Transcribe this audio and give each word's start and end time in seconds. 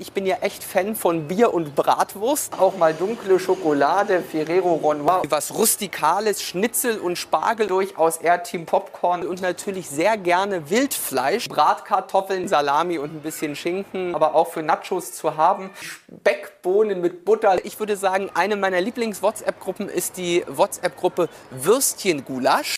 Ich 0.00 0.12
bin 0.12 0.24
ja 0.24 0.36
echt 0.40 0.64
Fan 0.64 0.96
von 0.96 1.28
Bier 1.28 1.52
und 1.52 1.76
Bratwurst. 1.76 2.58
Auch 2.58 2.74
mal 2.78 2.94
dunkle 2.94 3.38
Schokolade, 3.38 4.22
Ferrero 4.22 4.76
Ronoir. 4.76 5.20
Was 5.28 5.52
Rustikales, 5.52 6.42
Schnitzel 6.42 6.98
und 6.98 7.16
Spargel. 7.16 7.66
Durchaus 7.66 8.16
eher 8.16 8.42
Team 8.42 8.64
Popcorn. 8.64 9.26
Und 9.26 9.42
natürlich 9.42 9.90
sehr 9.90 10.16
gerne 10.16 10.70
Wildfleisch. 10.70 11.50
Bratkartoffeln, 11.50 12.48
Salami 12.48 12.96
und 12.96 13.14
ein 13.14 13.20
bisschen 13.20 13.54
Schinken. 13.54 14.14
Aber 14.14 14.34
auch 14.34 14.48
für 14.48 14.62
Nachos 14.62 15.12
zu 15.12 15.36
haben. 15.36 15.68
Speckbohnen 15.82 17.02
mit 17.02 17.26
Butter. 17.26 17.62
Ich 17.66 17.78
würde 17.78 17.98
sagen, 17.98 18.30
eine 18.32 18.56
meiner 18.56 18.80
Lieblings-WhatsApp-Gruppen 18.80 19.90
ist 19.90 20.16
die 20.16 20.42
WhatsApp-Gruppe 20.48 21.28
Würstchen-Gulasch. 21.50 22.76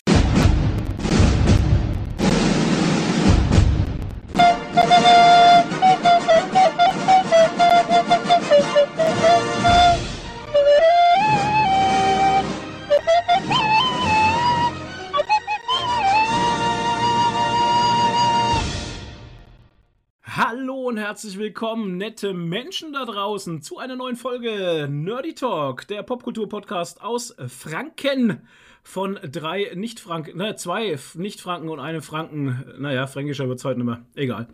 Hallo 20.35 20.87
und 20.87 20.97
herzlich 20.97 21.37
willkommen, 21.37 21.97
nette 21.97 22.33
Menschen 22.33 22.91
da 22.91 23.05
draußen, 23.05 23.61
zu 23.61 23.77
einer 23.77 23.95
neuen 23.95 24.15
Folge 24.15 24.87
Nerdy 24.89 25.35
Talk, 25.35 25.87
der 25.87 26.01
Popkultur-Podcast 26.01 27.03
aus 27.03 27.35
Franken. 27.47 28.41
Von 28.81 29.19
drei 29.31 29.71
Nicht-Franken, 29.75 30.35
ne, 30.35 30.55
zwei 30.55 30.97
Nicht-Franken 31.13 31.69
und 31.69 31.79
einem 31.79 32.01
Franken. 32.01 32.65
Naja, 32.79 33.05
fränkischer 33.05 33.47
wird 33.47 33.59
es 33.59 33.65
heute 33.65 33.77
nicht 33.77 33.85
mehr. 33.85 34.01
Egal. 34.15 34.47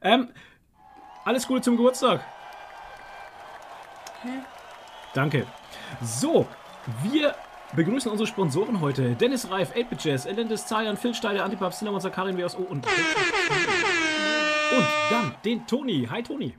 Ähm, 0.00 0.28
alles 1.24 1.48
Gute 1.48 1.62
zum 1.62 1.76
Geburtstag. 1.76 2.24
Danke. 5.12 5.44
So, 6.04 6.46
wir 7.02 7.34
begrüßen 7.74 8.12
unsere 8.12 8.28
Sponsoren 8.28 8.80
heute. 8.80 9.16
Dennis 9.16 9.50
Reif, 9.50 9.74
8-Bit 9.74 10.04
Jazz, 10.04 10.24
Elendes 10.24 10.68
Zayan, 10.68 10.96
Phil 10.96 11.14
Steiler, 11.14 11.42
Antipap, 11.42 11.72
Cinnamon 11.72 12.00
Zakarin, 12.00 12.38
WSO 12.38 12.58
und... 12.58 12.86
Und 14.72 14.86
dann 15.10 15.34
den 15.44 15.66
Toni. 15.66 16.06
Hi 16.10 16.22
Toni. 16.22 16.54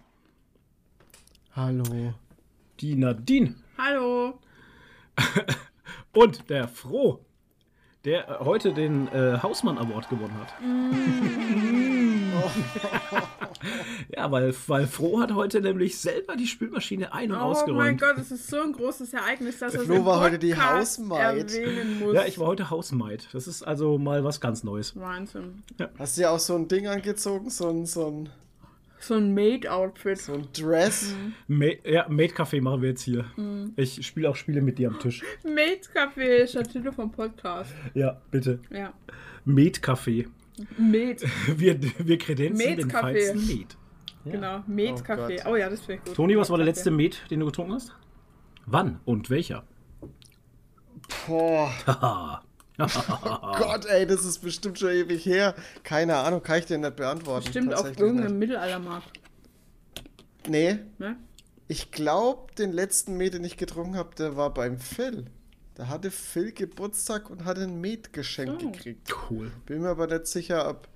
Hallo. 1.56 2.14
Die 2.80 2.96
Nadine. 2.96 3.56
Hallo. 3.78 4.40
Und 6.14 6.50
der 6.50 6.68
Froh, 6.68 7.26
der 8.08 8.40
heute 8.40 8.74
den 8.74 9.08
äh, 9.10 9.38
Hausmann 9.44 9.78
Award 9.78 10.10
gewonnen 10.10 10.34
hat. 10.40 10.54
ja, 14.16 14.32
weil, 14.32 14.56
weil 14.68 14.88
Froh 14.88 15.20
hat 15.20 15.36
heute 15.36 15.60
nämlich 15.60 16.00
selber 16.00 16.38
die 16.38 16.48
Spülmaschine 16.48 17.12
ein- 17.12 17.34
und 17.34 17.38
Oh 17.38 17.42
ausgeräumt. 17.42 17.78
mein 17.78 17.98
Gott, 17.98 18.18
es 18.18 18.32
ist 18.32 18.48
so 18.48 18.62
ein 18.62 18.72
großes 18.72 19.14
Ereignis, 19.14 19.60
dass 19.60 19.74
das 19.74 19.84
Flo 19.84 20.06
war 20.06 20.22
heute 20.22 20.40
die 20.40 20.52
Podcast 20.54 21.00
Hausmaid. 21.00 21.54
erwähnen 21.54 22.00
muss. 22.00 22.16
Ja, 22.16 22.24
ich 22.26 22.40
war 22.40 22.48
heute 22.48 22.70
Hausmaid. 22.70 23.28
Das 23.34 23.46
ist 23.46 23.64
also 23.64 23.98
mal 23.98 24.24
was 24.24 24.40
ganz 24.40 24.64
Neues. 24.64 24.96
Wahnsinn. 24.96 25.64
Hast 26.00 26.16
du 26.18 26.22
ja 26.22 26.30
auch 26.30 26.40
so 26.40 26.56
ein 26.56 26.70
Ding 26.70 26.88
angezogen, 26.88 27.50
so 27.50 27.68
ein, 27.68 27.86
so 27.86 28.08
ein, 28.08 28.30
So 29.00 29.14
ein 29.16 29.34
Maid-Outfit. 29.34 30.18
so 30.18 30.34
ein 30.34 30.48
Dress? 30.54 31.14
Ma 31.48 31.66
ja, 31.86 32.08
Maid-Café 32.10 32.62
machen 32.62 32.82
wir 32.82 32.90
jetzt 32.90 33.04
hier. 33.04 33.26
Ich 33.76 34.06
spiele 34.06 34.30
auch 34.30 34.36
Spiele 34.36 34.62
mit 34.62 34.80
dir 34.80 34.90
am 34.90 35.00
Tisch. 35.00 35.24
Maid-Café 35.44 36.44
ist 36.44 36.56
der 36.56 36.64
Titel 36.64 36.92
vom 36.92 37.12
Podcast. 37.12 37.74
Ja, 37.94 38.20
bitte. 38.32 38.60
Ja. 38.72 38.94
Maid-Café. 39.46 40.28
Maid, 40.78 41.24
Wir, 41.56 41.80
wir 42.00 42.18
kredenzen 42.18 42.58
den 42.58 42.88
Maid-Café. 42.88 43.02
feinsten 43.02 43.48
Maid. 43.48 43.78
genau. 44.26 44.64
Maid-Café. 44.68 45.36
Gott. 45.44 45.46
Oh, 45.46 45.56
ja, 45.56 45.70
das 45.70 45.82
finde 45.82 46.00
ich 46.02 46.06
gut. 46.06 46.16
Toni, 46.16 46.36
was 46.38 46.50
war 46.50 46.58
der 46.58 46.66
letzte 46.66 46.90
Met, 46.90 47.22
den 47.30 47.40
du 47.42 47.46
getrunken 47.46 47.74
hast? 47.74 47.94
Wann 48.66 49.00
und 49.06 49.30
welcher? 49.30 49.64
Boah, 51.28 52.42
Haha. 52.80 53.58
Gott, 53.60 53.86
ey, 53.86 54.06
das 54.06 54.24
ist 54.26 54.40
bestimmt 54.40 54.78
schon 54.80 54.90
ewig 54.92 55.26
her. 55.26 55.56
Keine 55.84 56.16
Ahnung, 56.18 56.44
kann 56.44 56.60
ich 56.60 56.66
dir 56.66 56.78
nicht 56.78 56.96
beantworten. 56.96 57.46
Bestimmt 57.46 57.74
auf 57.74 57.98
irgendeinem 58.00 58.38
Mittelaltermarkt. 58.40 59.20
Nee, 60.48 60.80
Ne? 60.98 61.18
ich 61.68 61.92
glaube, 61.92 62.54
den 62.56 62.72
letzten 62.72 63.18
Met, 63.18 63.34
den 63.34 63.44
ich 63.44 63.58
getrunken 63.58 63.96
habe, 63.98 64.16
der 64.16 64.38
war 64.38 64.54
beim 64.54 64.80
Phil. 64.80 65.26
Da 65.76 65.88
hatte 65.90 66.10
Phil 66.12 66.54
Geburtstag 66.54 67.30
und 67.30 67.46
hatte 67.46 67.62
ein 67.62 67.80
Met-Geschenk 67.82 68.62
Oh. 68.64 68.72
gekriegt. 68.72 69.14
Cool. 69.30 69.52
Bin 69.66 69.82
mir 69.82 69.90
aber 69.90 70.08
nicht 70.08 70.28
sicher, 70.28 70.70
ob 70.70 70.88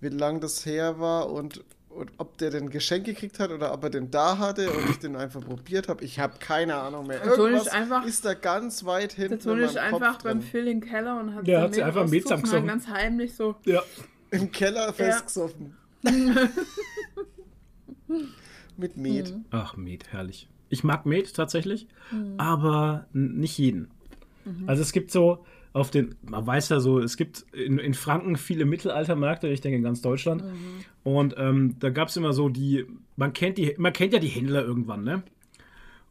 wie 0.00 0.08
lang 0.08 0.40
das 0.40 0.64
her 0.66 0.98
war 0.98 1.30
und, 1.30 1.62
und 1.94 2.10
ob 2.18 2.36
der 2.38 2.50
den 2.50 2.70
Geschenk 2.70 3.04
gekriegt 3.06 3.38
hat 3.38 3.50
oder 3.50 3.72
ob 3.72 3.84
er 3.84 3.90
den 3.90 4.10
da 4.10 4.38
hatte 4.38 4.70
und 4.70 4.90
ich 4.90 4.98
den 4.98 5.16
einfach 5.16 5.40
probiert 5.44 5.88
habe. 5.88 6.04
Ich 6.04 6.18
habe 6.18 6.34
keine 6.38 6.74
Ahnung 6.76 7.06
mehr. 7.06 7.24
Irgendwas 7.24 7.66
ist 7.66 7.72
einfach- 7.72 8.04
ist 8.06 8.24
da 8.24 8.34
ganz 8.34 8.84
weit 8.84 9.12
hinten 9.12 9.34
ist 9.34 9.46
meinem 9.46 9.66
Kopf 9.66 9.76
einfach 9.76 10.22
beim 10.22 10.40
drin. 10.40 10.48
Phil 10.48 10.66
im 10.68 10.80
Keller 10.80 11.18
und 11.20 11.34
hat 11.34 11.46
Der 11.46 11.58
so 11.60 11.64
hat 11.64 11.74
sich 11.74 11.78
Met 11.82 11.86
einfach 11.88 12.02
ein 12.04 12.10
Met 12.10 12.24
rausgesucht 12.30 12.54
und 12.62 12.66
dann 12.68 12.80
zusammengesoffen. 12.80 12.92
ganz 12.92 13.02
heimlich 13.04 13.34
so. 13.34 13.54
Ja. 13.64 13.82
Im 14.30 14.50
Keller 14.52 14.92
festgesoffen. 14.92 15.74
Mit 18.76 18.96
Met. 18.96 19.30
Mhm. 19.32 19.44
Ach, 19.50 19.76
Met, 19.76 20.12
herrlich. 20.12 20.48
Ich 20.68 20.82
mag 20.84 21.06
Met 21.06 21.34
tatsächlich, 21.34 21.86
aber 22.36 23.06
n- 23.14 23.36
nicht 23.38 23.56
jeden. 23.58 23.90
Also 24.66 24.82
es 24.82 24.92
gibt 24.92 25.10
so 25.10 25.44
auf 25.74 25.90
den, 25.90 26.14
man 26.22 26.46
weiß 26.46 26.68
ja 26.70 26.78
so, 26.80 27.00
es 27.00 27.16
gibt 27.16 27.44
in, 27.52 27.78
in 27.78 27.94
Franken 27.94 28.36
viele 28.36 28.64
Mittelaltermärkte, 28.64 29.48
ich 29.48 29.60
denke 29.60 29.76
in 29.76 29.82
ganz 29.82 30.00
Deutschland. 30.00 30.44
Und 31.02 31.34
ähm, 31.36 31.76
da 31.80 31.90
gab 31.90 32.08
es 32.08 32.16
immer 32.16 32.32
so 32.32 32.48
die, 32.48 32.86
man 33.16 33.32
kennt 33.32 33.58
die, 33.58 33.74
man 33.76 33.92
kennt 33.92 34.12
ja 34.12 34.20
die 34.20 34.28
Händler 34.28 34.64
irgendwann, 34.64 35.02
ne? 35.02 35.24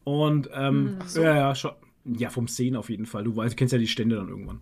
Und 0.04 0.50
ähm, 0.52 0.98
ja, 1.14 1.34
ja, 1.34 1.54
schon, 1.54 1.72
ja, 2.04 2.28
vom 2.28 2.46
Sehen 2.46 2.76
auf 2.76 2.90
jeden 2.90 3.06
Fall. 3.06 3.24
Du 3.24 3.34
weißt, 3.34 3.54
du 3.54 3.56
kennst 3.56 3.72
ja 3.72 3.78
die 3.78 3.88
Stände 3.88 4.16
dann 4.16 4.28
irgendwann. 4.28 4.60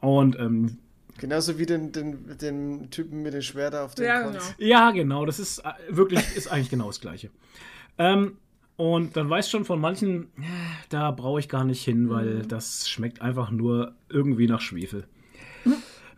Und 0.00 0.36
ähm, 0.40 0.78
Genauso 1.18 1.58
wie 1.58 1.66
den, 1.66 1.92
den, 1.92 2.36
den 2.36 2.90
Typen 2.90 3.22
mit 3.22 3.32
den 3.32 3.42
Schwertern 3.42 3.84
auf 3.84 3.94
den 3.94 4.06
Ja, 4.06 4.22
Konz. 4.24 4.54
genau. 4.56 4.68
Ja, 4.70 4.90
genau, 4.90 5.24
das 5.24 5.38
ist 5.38 5.58
äh, 5.60 5.70
wirklich, 5.88 6.20
ist 6.34 6.48
eigentlich 6.50 6.70
genau 6.70 6.88
das 6.88 7.00
Gleiche. 7.00 7.30
Ähm, 7.96 8.38
und 8.80 9.14
dann 9.14 9.28
weißt 9.28 9.50
schon 9.50 9.66
von 9.66 9.78
manchen, 9.78 10.28
da 10.88 11.10
brauche 11.10 11.38
ich 11.38 11.50
gar 11.50 11.64
nicht 11.64 11.84
hin, 11.84 12.08
weil 12.08 12.46
das 12.46 12.88
schmeckt 12.88 13.20
einfach 13.20 13.50
nur 13.50 13.92
irgendwie 14.08 14.46
nach 14.46 14.62
Schwefel. 14.62 15.04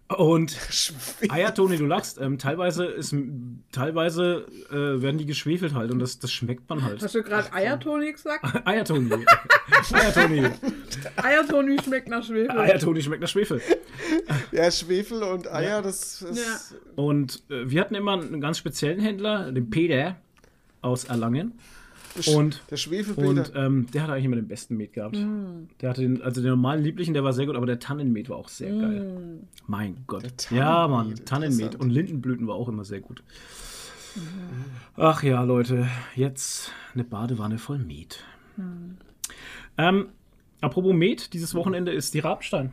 Und 0.06 0.56
Eier, 1.28 1.52
Toni, 1.52 1.76
du 1.76 1.86
lachst. 1.86 2.20
Ähm, 2.20 2.38
teilweise 2.38 2.84
ist, 2.84 3.16
teilweise 3.72 4.46
äh, 4.70 5.02
werden 5.02 5.18
die 5.18 5.26
geschwefelt 5.26 5.74
halt 5.74 5.90
und 5.90 5.98
das, 5.98 6.20
das 6.20 6.30
schmeckt 6.32 6.70
man 6.70 6.84
halt. 6.84 7.02
Hast 7.02 7.16
du 7.16 7.24
gerade 7.24 7.52
Eiertoni 7.52 8.12
gesagt? 8.12 8.44
Eier, 8.64 8.84
Toni. 8.84 9.10
Eier, 9.92 10.14
Toni. 10.14 10.46
Eiertoni 11.16 11.78
schmeckt 11.82 12.08
nach 12.10 12.22
Schwefel. 12.22 12.56
Eier, 12.56 12.78
Toni 12.78 13.02
schmeckt 13.02 13.22
nach 13.22 13.28
Schwefel. 13.28 13.60
Ja, 14.52 14.70
Schwefel 14.70 15.24
und 15.24 15.50
Eier, 15.50 15.82
das 15.82 16.22
ist. 16.22 16.76
Und 16.94 17.42
äh, 17.50 17.68
wir 17.68 17.80
hatten 17.80 17.96
immer 17.96 18.12
einen 18.12 18.40
ganz 18.40 18.58
speziellen 18.58 19.00
Händler, 19.00 19.50
den 19.50 19.68
Peter 19.68 20.14
aus 20.80 21.06
Erlangen. 21.06 21.58
Und 22.34 22.62
Der 22.70 22.76
Schwefelpeter. 22.76 23.28
Und 23.28 23.52
ähm, 23.54 23.86
der 23.92 24.02
hat 24.02 24.10
eigentlich 24.10 24.24
immer 24.26 24.36
den 24.36 24.48
besten 24.48 24.76
Met 24.76 24.92
gehabt. 24.92 25.16
Der 25.80 25.90
hatte 25.90 26.02
den, 26.02 26.22
also 26.22 26.40
den 26.40 26.50
normalen 26.50 26.82
lieblichen, 26.82 27.14
der 27.14 27.24
war 27.24 27.32
sehr 27.32 27.46
gut, 27.46 27.56
aber 27.56 27.66
der 27.66 27.78
Tannenmet 27.78 28.28
war 28.28 28.36
auch 28.36 28.48
sehr 28.48 28.70
geil. 28.70 29.40
Mein 29.66 29.96
Gott. 30.06 30.50
Ja, 30.50 30.88
Mann, 30.88 31.14
Tannenmet. 31.24 31.74
Und 31.76 31.90
Lindenblüten 31.90 32.46
war 32.46 32.54
auch 32.54 32.68
immer 32.68 32.84
sehr 32.84 33.00
gut. 33.00 33.22
Ach 34.96 35.22
ja, 35.22 35.42
Leute, 35.42 35.88
jetzt 36.14 36.70
eine 36.94 37.04
Badewanne 37.04 37.58
voll 37.58 37.78
Met. 37.78 38.22
Ähm, 39.78 40.08
apropos 40.60 40.94
Met, 40.94 41.32
dieses 41.32 41.54
Wochenende 41.54 41.92
ist 41.92 42.12
die 42.12 42.18
Rabenstein. 42.18 42.72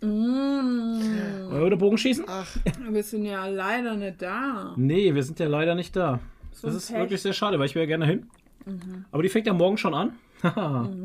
Wollen 0.00 1.62
wir 1.62 1.70
den 1.70 1.78
Bogen 1.78 1.98
schießen? 1.98 2.24
Ach, 2.26 2.56
Wir 2.90 3.02
sind 3.02 3.24
ja 3.24 3.46
leider 3.46 3.96
nicht 3.96 4.20
da. 4.22 4.72
Nee, 4.76 5.14
wir 5.14 5.22
sind 5.22 5.38
ja 5.38 5.46
leider 5.46 5.74
nicht 5.74 5.94
da. 5.94 6.20
So 6.52 6.66
das 6.66 6.76
ist 6.76 6.88
Pech. 6.88 6.98
wirklich 6.98 7.22
sehr 7.22 7.32
schade, 7.34 7.58
weil 7.58 7.66
ich 7.66 7.74
wäre 7.74 7.86
gerne 7.86 8.06
hin. 8.06 8.26
Aber 9.12 9.22
die 9.22 9.28
fängt 9.28 9.46
ja 9.46 9.52
morgen 9.52 9.76
schon 9.78 9.94
an. 9.94 10.12
Haha. 10.42 10.88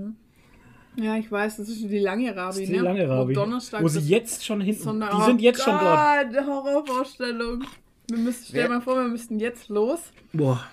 Ja, 0.97 1.17
ich 1.17 1.29
weiß, 1.29 1.57
das 1.57 1.67
ist 1.67 1.81
die 1.89 1.99
lange 1.99 2.29
Rabi, 2.29 2.37
Das 2.37 2.57
ist 2.59 2.69
die 2.69 2.77
ne? 2.77 2.81
lange 2.81 3.09
Rabi. 3.09 3.31
Wo 3.35 3.41
Donnerstag 3.41 3.83
Wo 3.83 3.89
sie 3.89 3.99
jetzt 3.99 4.45
schon 4.45 4.61
hinten. 4.61 4.81
Sonntag- 4.81 5.11
Die 5.17 5.21
sind 5.23 5.41
jetzt 5.41 5.61
schon 5.61 5.73
dort. 5.77 6.33
dort. 6.33 6.47
Horrorvorstellung. 6.47 7.65
Wir 8.09 8.17
müssen, 8.17 8.45
stell 8.47 8.63
dir 8.63 8.69
mal 8.69 8.79
vor, 8.81 8.95
wir 8.95 9.09
müssten 9.09 9.37
jetzt 9.41 9.67
los, 9.67 9.99
Boah. 10.31 10.63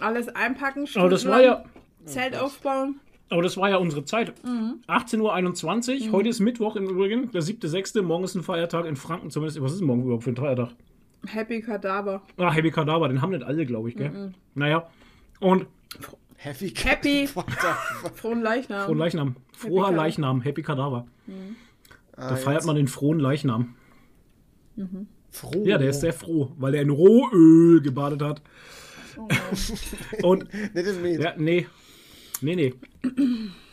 alles 0.00 0.28
einpacken, 0.30 0.86
Aber 0.94 1.10
das 1.10 1.26
war 1.26 1.42
ja, 1.42 1.62
Zelt 2.06 2.38
aufbauen. 2.38 3.00
aber 3.28 3.42
das 3.42 3.58
war 3.58 3.68
ja 3.68 3.76
unsere 3.76 4.02
Zeit. 4.06 4.32
18.21 4.88 6.06
Uhr, 6.06 6.12
heute 6.12 6.30
ist 6.30 6.40
Mittwoch 6.40 6.76
im 6.76 6.88
Übrigen, 6.88 7.30
der 7.32 7.42
7.6. 7.42 8.00
Morgen 8.00 8.24
ist 8.24 8.34
ein 8.34 8.42
Feiertag 8.42 8.86
in 8.86 8.96
Franken 8.96 9.30
zumindest. 9.30 9.60
Was 9.60 9.74
ist 9.74 9.82
morgen 9.82 10.04
überhaupt 10.04 10.24
für 10.24 10.30
ein 10.30 10.36
Feiertag? 10.36 10.70
Happy 11.26 11.60
Kadaver. 11.60 12.22
Ah, 12.38 12.50
Happy 12.50 12.70
Kadaver, 12.70 13.08
den 13.08 13.20
haben 13.20 13.30
nicht 13.32 13.42
alle, 13.44 13.66
glaube 13.66 13.90
ich, 13.90 13.96
gell? 13.96 14.32
Naja. 14.54 14.88
Und 15.40 15.66
Happy. 16.46 17.26
Fuck? 17.26 17.50
Frohen 18.14 18.42
Leichnam. 18.42 18.84
frohen 18.86 18.98
Leichnam. 18.98 19.36
Froher 19.52 19.84
Kadaver. 19.86 19.96
Leichnam, 19.96 20.40
Happy 20.42 20.62
Kadaver. 20.62 21.06
Ah, 22.16 22.28
Da 22.30 22.36
feiert 22.36 22.60
jetzt 22.60 22.66
man 22.66 22.76
den 22.76 22.88
frohen 22.88 23.18
Leichnam. 23.20 23.74
Froh. 25.30 25.64
Ja, 25.64 25.78
der 25.78 25.90
ist 25.90 26.00
sehr 26.00 26.12
froh, 26.12 26.52
weil 26.58 26.74
er 26.74 26.82
in 26.82 26.90
Rohöl 26.90 27.80
gebadet 27.82 28.22
hat. 28.22 28.42
Und 30.22 30.52
Nicht 30.74 30.86
in 30.86 31.02
Met. 31.02 31.20
Ja, 31.20 31.34
nee. 31.36 31.66
Nee, 32.42 32.54
nee. 32.56 32.74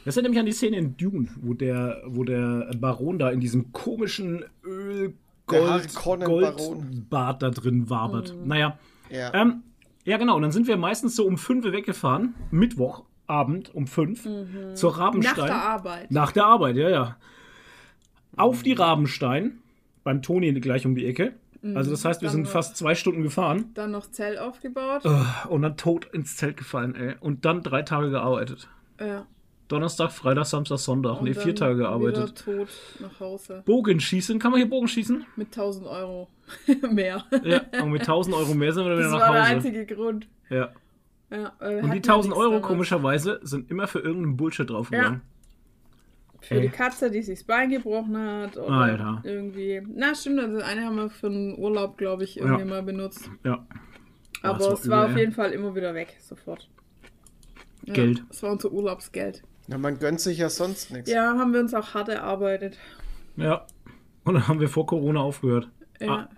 Das 0.06 0.16
erinnert 0.16 0.32
mich 0.32 0.40
an 0.40 0.46
die 0.46 0.52
Szene 0.54 0.78
in 0.78 0.98
Dune, 0.98 1.28
wo 1.42 1.54
der, 1.54 2.02
wo 2.08 2.24
der 2.24 2.72
Baron 2.78 3.20
da 3.20 3.30
in 3.30 3.40
diesem 3.40 3.72
komischen 3.74 4.46
Öl 4.66 5.14
Der 5.52 5.60
Gold, 5.60 5.72
Harkonnen-Baron. 5.90 6.56
Goldbad 6.58 7.42
da 7.44 7.50
drin 7.50 7.90
wabert. 7.90 8.34
Naja. 8.46 8.78
Ja. 9.10 9.34
Ähm, 9.34 9.64
ja, 10.06 10.18
genau. 10.18 10.36
Und 10.36 10.42
dann 10.42 10.52
sind 10.52 10.68
wir 10.68 10.78
meistens 10.78 11.16
so 11.16 11.26
um 11.26 11.38
5 11.38 11.66
Uhr 11.66 11.72
weggefahren. 11.72 12.36
Mittwochabend 12.52 13.74
um 13.74 13.88
5 13.88 14.28
zur 14.76 14.98
Rabenstein. 14.98 15.36
Nach 15.38 15.46
der 15.46 15.56
Arbeit. 15.56 16.12
Nach 16.12 16.32
der 16.32 16.46
Arbeit, 16.46 16.76
ja, 16.76 16.90
ja. 16.90 17.18
Auf 18.36 18.64
die 18.64 18.74
Rabenstein. 18.74 19.60
Beim 20.04 20.22
Toni 20.22 20.52
gleich 20.60 20.86
um 20.86 20.96
die 20.96 21.06
Ecke. 21.06 21.34
Also 21.76 21.92
das 21.92 22.04
heißt, 22.04 22.22
wir 22.22 22.28
Dann 22.28 22.36
sind 22.36 22.48
fast 22.50 22.76
zwei 22.76 22.94
Stunden 22.94 23.24
gefahren 23.24 23.72
Dann 23.74 23.92
noch 23.92 24.12
Zelt 24.12 24.38
aufgebaut. 24.38 25.04
und 25.48 25.62
dann 25.62 25.78
tot 25.78 26.06
ins 26.12 26.36
Zelt 26.36 26.58
gefallen, 26.58 26.94
ey. 26.96 27.16
Und 27.22 27.46
dann 27.46 27.64
drei 27.64 27.84
Tage 27.84 28.10
gearbeitet. 28.10 28.68
Ja. 29.00 29.26
Donnerstag, 29.70 30.12
Freitag, 30.12 30.46
Samstag, 30.46 30.78
Sonntag. 30.78 31.20
Und 31.20 31.24
nee, 31.24 31.34
vier 31.34 31.54
dann 31.54 31.56
Tage 31.56 31.78
gearbeitet. 31.78 32.44
tot 32.44 32.68
nach 33.00 33.18
Hause. 33.22 33.64
Bogenschießen, 33.66 34.40
kann 34.40 34.52
man 34.52 34.60
hier 34.60 34.70
Bogenschießen? 34.70 35.26
Mit 35.38 35.48
1000 35.48 35.88
Euro 35.88 36.28
mehr. 36.92 37.24
Ja, 37.44 37.62
und 37.82 37.92
mit 37.92 38.02
1000 38.02 38.36
Euro 38.36 38.54
mehr 38.54 38.74
sind 38.74 38.86
wir 38.86 38.94
wieder 38.94 39.04
Das 39.04 39.12
nach 39.12 39.20
war 39.22 39.34
der 39.34 39.42
Hause. 39.44 39.52
einzige 39.54 39.86
Grund. 39.86 40.28
Ja. 40.50 40.70
Ja, 41.32 41.52
wir 41.60 41.68
Und 41.68 41.72
die 41.72 41.78
hatten 41.78 41.86
ja 41.88 41.94
1000 41.94 42.26
nichts 42.26 42.38
Euro, 42.40 42.52
damals. 42.52 42.68
komischerweise, 42.68 43.40
sind 43.44 43.72
immer 43.72 43.88
für 43.88 44.00
irgendeinen 44.00 44.38
Bullshit 44.38 44.70
draufgegangen. 44.70 45.22
Für 46.42 46.60
die 46.60 46.68
Katze, 46.70 47.10
die 47.10 47.22
sich 47.22 47.40
das 47.40 47.48
Bein 47.48 47.70
gebrochen 47.70 48.18
hat. 48.18 48.58
Oder 48.58 48.70
Alter. 48.70 49.22
irgendwie. 49.24 49.82
Na, 49.96 50.14
stimmt, 50.14 50.42
also 50.42 50.58
das 50.58 50.68
eine 50.68 50.84
haben 50.86 50.98
wir 50.98 51.10
für 51.10 51.28
einen 51.28 51.58
Urlaub, 51.58 51.98
glaube 51.98 52.26
ich, 52.26 52.38
irgendwie 52.38 52.60
Ja. 52.60 52.66
mal 52.66 52.84
benutzt. 52.84 53.30
Ja. 53.46 53.66
Ah, 54.42 54.50
Aber 54.50 54.58
das 54.60 54.68
war 54.68 54.74
es 54.74 54.90
war 54.90 55.06
auf 55.06 55.12
ey. 55.14 55.20
jeden 55.22 55.32
Fall 55.32 55.52
immer 55.52 55.74
wieder 55.74 55.94
weg, 55.94 56.18
sofort. 56.20 56.70
Ja, 57.86 57.94
Geld. 57.94 58.24
Das 58.28 58.44
war 58.44 58.52
unser 58.52 58.72
Urlaubsgeld. 58.74 59.42
Ja, 59.70 59.78
man 59.78 59.98
gönnt 60.00 60.20
sich 60.20 60.38
ja 60.38 60.50
sonst 60.50 60.92
nichts. 60.92 61.10
Ja, 61.10 61.38
haben 61.38 61.54
wir 61.54 61.62
uns 61.62 61.74
auch 61.74 61.94
hart 61.94 62.10
erarbeitet. 62.10 62.78
Ja. 63.38 63.66
Und 64.26 64.34
dann 64.36 64.48
haben 64.50 64.60
wir 64.60 64.68
vor 64.68 64.86
Corona 64.86 65.22
aufgehört. 65.22 65.70
Ja. 66.06 66.14
Ah, 66.14 66.30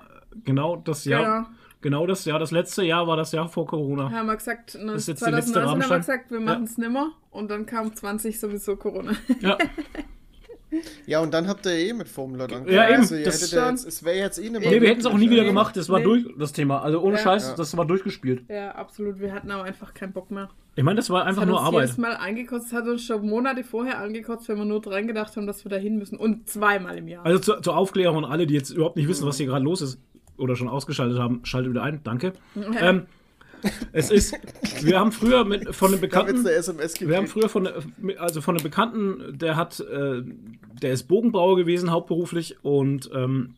genau 0.44 0.76
das 0.78 1.06
Jahr. 1.06 1.24
Genau. 1.44 1.48
Genau 1.82 2.08
das 2.08 2.26
Jahr. 2.26 2.40
Das 2.40 2.50
letzte 2.52 2.84
Jahr 2.84 3.06
war 3.08 3.16
das 3.16 3.32
Jahr 3.32 3.48
vor 3.48 3.68
Corona. 3.68 4.10
Haben 4.12 4.26
wir 4.26 4.36
gesagt, 4.36 4.76
ne, 4.76 4.94
ist 4.94 5.08
jetzt 5.08 5.24
die 5.26 5.30
letzte 5.30 5.54
2019 5.54 5.72
haben 5.84 5.90
wir 5.92 5.98
gesagt, 5.98 6.32
wir 6.32 6.40
machen 6.40 6.64
es 6.64 6.78
nimmer. 6.80 7.12
Und 7.30 7.52
dann 7.52 7.66
kam 7.68 7.94
20 7.94 8.40
sowieso 8.40 8.76
Corona. 8.76 9.14
Ja. 9.42 9.58
Ja, 11.06 11.20
und 11.22 11.34
dann 11.34 11.48
habt 11.48 11.66
ihr 11.68 11.72
eh 11.74 11.94
mit 11.94 12.10
Formel 12.10 12.42
angefangen. 12.42 12.68
Ja, 12.70 12.90
eben, 12.90 12.98
Also, 13.02 13.16
ihr 13.16 13.24
das 13.24 13.50
ja 13.52 13.70
jetzt, 13.70 13.86
es 13.88 14.04
wäre 14.04 14.18
jetzt 14.18 14.40
eh 14.40 14.48
eine 14.48 14.60
Nee, 14.60 14.82
wir 14.82 14.90
hätten 14.90 15.00
es 15.00 15.06
auch 15.06 15.14
nie 15.18 15.30
wieder 15.30 15.44
Nee. 15.44 15.48
gemacht. 15.50 15.78
Das 15.78 15.88
war 15.88 16.00
Nee. 16.00 16.04
durch, 16.06 16.26
das 16.38 16.52
Thema. 16.52 16.82
Also 16.82 17.00
ohne 17.02 17.16
Ja. 17.16 17.22
Scheiß, 17.24 17.50
Ja. 17.50 17.56
das 17.56 17.78
war 17.78 17.86
durchgespielt. 17.86 18.44
ja, 18.50 18.72
absolut. 18.72 19.20
Wir 19.22 19.32
hatten 19.32 19.52
aber 19.52 19.64
einfach 19.64 19.94
keinen 19.94 20.12
Bock 20.12 20.32
mehr. 20.32 20.50
Ich 20.78 20.84
meine, 20.84 20.98
das 20.98 21.10
war 21.10 21.26
einfach 21.26 21.44
hat 21.44 21.50
nur 21.50 21.60
uns 21.60 21.68
Arbeit. 21.68 21.82
jedes 21.84 21.98
Mal 21.98 22.16
angekotzt, 22.16 22.74
hat 22.74 22.86
uns 22.88 23.06
schon 23.06 23.28
Monate 23.28 23.64
vorher 23.64 24.00
angekotzt, 24.00 24.50
wenn 24.50 24.58
wir 24.58 24.66
nur 24.66 24.82
dran 24.82 25.08
gedacht 25.08 25.38
haben, 25.38 25.48
dass 25.48 25.64
wir 25.64 25.70
da 25.70 25.78
hin 25.78 25.98
müssen. 25.98 26.18
Und 26.18 26.50
zweimal 26.50 26.98
im 26.98 27.08
Jahr. 27.08 27.26
Also 27.26 27.40
zur, 27.40 27.62
zur 27.62 27.78
Aufklärung 27.78 28.26
an 28.26 28.26
alle, 28.26 28.46
die 28.46 28.56
jetzt 28.56 28.72
überhaupt 28.72 28.98
nicht 28.98 29.08
wissen, 29.08 29.26
was 29.26 29.38
hier 29.38 29.46
gerade 29.46 29.64
los 29.64 29.82
ist 29.82 30.00
oder 30.38 30.58
schon 30.58 30.68
ausgeschaltet 30.68 31.18
haben, 31.18 31.40
schaltet 31.46 31.72
wieder 31.72 31.84
ein. 31.84 32.02
Danke. 32.04 32.34
Ähm, 32.80 33.04
es 33.94 34.12
ist, 34.12 34.38
wir 34.82 35.00
haben 35.00 35.12
früher 35.14 35.46
mit, 35.46 35.74
von 35.74 35.92
einem 35.92 36.02
Bekannten, 36.02 36.40
eine 36.40 36.52
SMS 36.52 37.00
wir 37.00 37.16
haben 37.16 37.28
früher 37.28 37.50
von, 37.50 37.68
also 38.18 38.42
von 38.42 38.56
einem 38.56 38.64
Bekannten, 38.64 39.38
der 39.38 39.56
hat, 39.56 39.80
äh, 39.80 40.24
der 40.82 40.92
ist 40.92 41.04
Bogenbauer 41.04 41.56
gewesen, 41.56 41.90
hauptberuflich 41.90 42.58
und 42.64 43.10
ähm, 43.14 43.56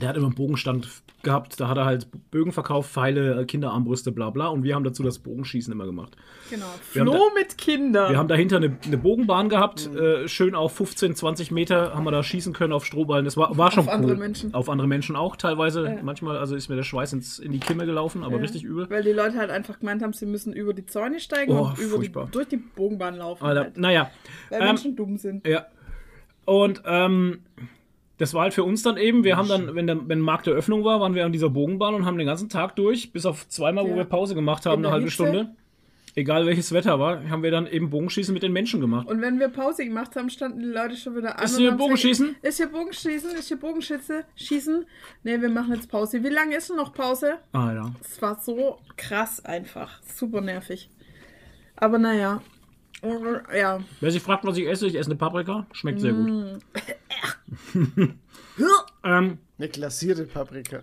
der 0.00 0.08
hat 0.08 0.16
immer 0.16 0.26
einen 0.26 0.34
Bogenstand 0.34 0.88
gehabt. 1.22 1.60
Da 1.60 1.68
hat 1.68 1.76
er 1.76 1.84
halt 1.84 2.08
Bögen 2.30 2.50
verkauft, 2.50 2.90
Pfeile, 2.90 3.44
Kinderarmbrüste, 3.46 4.10
bla 4.10 4.30
bla. 4.30 4.48
Und 4.48 4.64
wir 4.64 4.74
haben 4.74 4.82
dazu 4.84 5.02
das 5.02 5.18
Bogenschießen 5.20 5.72
immer 5.72 5.84
gemacht. 5.86 6.16
genau. 6.50 6.66
wir 6.92 7.02
Flo 7.04 7.30
mit 7.34 7.58
Kindern. 7.58 8.10
Wir 8.10 8.18
haben 8.18 8.26
dahinter 8.28 8.56
eine, 8.56 8.76
eine 8.84 8.98
Bogenbahn 8.98 9.48
gehabt, 9.48 9.88
Mhm. 9.92 9.98
äh, 9.98 10.28
schön 10.28 10.54
auf 10.54 10.74
15, 10.74 11.14
20 11.14 11.50
Meter 11.50 11.94
haben 11.94 12.04
wir 12.04 12.10
da 12.10 12.22
schießen 12.22 12.52
können 12.52 12.72
auf 12.72 12.84
Strohballen. 12.84 13.24
Das 13.24 13.36
war, 13.36 13.56
war 13.56 13.70
schon 13.70 13.84
cool. 13.84 13.90
andere 13.92 14.16
Menschen. 14.16 14.52
Auf 14.54 14.68
andere 14.68 14.88
Menschen 14.88 15.14
auch 15.14 15.36
teilweise. 15.36 15.84
Ja. 15.84 16.02
Manchmal, 16.02 16.38
also 16.38 16.56
ist 16.56 16.68
mir 16.68 16.76
der 16.76 16.82
Schweiß 16.82 17.12
ins, 17.12 17.38
in 17.38 17.52
die 17.52 17.60
Kimme 17.60 17.86
gelaufen, 17.86 18.24
aber 18.24 18.36
Ja. 18.36 18.40
richtig 18.42 18.64
übel. 18.64 18.88
Weil 18.90 19.02
die 19.04 19.12
Leute 19.12 19.36
halt 19.36 19.50
einfach 19.50 19.78
gemeint 19.78 20.02
haben, 20.02 20.12
sie 20.14 20.26
müssen 20.26 20.52
über 20.52 20.72
die 20.74 20.86
Zäune 20.86 21.20
steigen 21.20 21.52
Oh, 21.52 21.66
und 21.66 21.78
über 21.78 21.98
die, 21.98 22.10
durch 22.32 22.48
die 22.48 22.56
Bogenbahn 22.56 23.16
laufen. 23.16 23.44
Alter, 23.44 23.60
Halt, 23.64 23.76
naja, 23.76 24.10
weil 24.50 24.60
ähm, 24.62 24.66
Menschen 24.68 24.96
dumm 24.96 25.16
sind. 25.18 25.46
ja. 25.46 25.66
Und 26.44 26.82
ähm, 26.86 27.40
das 28.22 28.34
war 28.34 28.42
halt 28.42 28.54
für 28.54 28.62
uns 28.64 28.82
dann 28.82 28.96
eben, 28.96 29.24
wir 29.24 29.36
haben 29.36 29.48
dann, 29.48 29.74
wenn, 29.74 29.86
der, 29.88 30.08
wenn 30.08 30.20
Markt 30.20 30.46
der 30.46 30.54
Öffnung 30.54 30.84
war, 30.84 31.00
waren 31.00 31.14
wir 31.14 31.26
an 31.26 31.32
dieser 31.32 31.50
Bogenbahn 31.50 31.94
und 31.94 32.06
haben 32.06 32.16
den 32.18 32.26
ganzen 32.28 32.48
Tag 32.48 32.76
durch, 32.76 33.12
bis 33.12 33.26
auf 33.26 33.48
zweimal, 33.48 33.84
wo 33.84 33.90
Ja. 33.90 33.96
wir 33.96 34.04
Pause 34.04 34.34
gemacht 34.36 34.64
haben, 34.64 34.80
In 34.80 34.86
eine 34.86 34.92
halbe 34.92 35.04
Hitze. 35.06 35.14
Stunde. 35.14 35.56
Egal 36.14 36.44
welches 36.46 36.72
Wetter 36.72 37.00
war, 37.00 37.28
haben 37.30 37.42
wir 37.42 37.50
dann 37.50 37.66
eben 37.66 37.88
Bogenschießen 37.90 38.34
mit 38.34 38.42
den 38.42 38.52
Menschen 38.52 38.80
gemacht. 38.82 39.08
Und 39.08 39.22
wenn 39.22 39.40
wir 39.40 39.48
Pause 39.48 39.84
gemacht 39.84 40.14
haben, 40.14 40.28
standen 40.30 40.60
die 40.60 40.66
Leute 40.66 40.94
schon 40.94 41.16
wieder 41.16 41.38
an. 41.38 41.44
Ist 41.44 41.56
hier 41.56 41.72
Bogenschießen? 41.72 42.26
gesagt, 42.26 42.44
Ist 42.44 42.56
hier 42.58 42.66
Bogenschießen? 42.68 43.30
Ist 43.30 43.48
hier 43.48 43.56
Bogenschütze? 43.58 44.24
Schießen? 44.36 44.84
Ne, 45.24 45.40
wir 45.40 45.48
machen 45.48 45.72
jetzt 45.74 45.90
Pause. 45.90 46.22
Wie 46.22 46.28
lange 46.28 46.54
ist 46.54 46.68
denn 46.68 46.76
noch 46.76 46.92
Pause? 46.92 47.38
Ah 47.52 47.72
ja. 47.72 47.92
Es 48.02 48.20
war 48.20 48.38
so 48.40 48.78
krass 48.98 49.42
einfach. 49.44 50.00
Super 50.02 50.42
nervig. 50.42 50.90
Aber 51.76 51.98
naja. 51.98 52.42
Ja. 53.54 53.80
Wer 54.00 54.10
sich 54.10 54.22
fragt, 54.22 54.44
was 54.44 54.56
ich 54.56 54.66
esse, 54.68 54.86
ich 54.86 54.94
esse 54.94 55.10
eine 55.10 55.16
Paprika. 55.18 55.66
Schmeckt 55.72 56.00
sehr 56.00 56.12
gut. 56.12 56.28
Mm. 57.74 58.02
ähm, 59.04 59.38
Eine 59.58 59.68
glasierte 59.68 60.24
Paprika. 60.24 60.80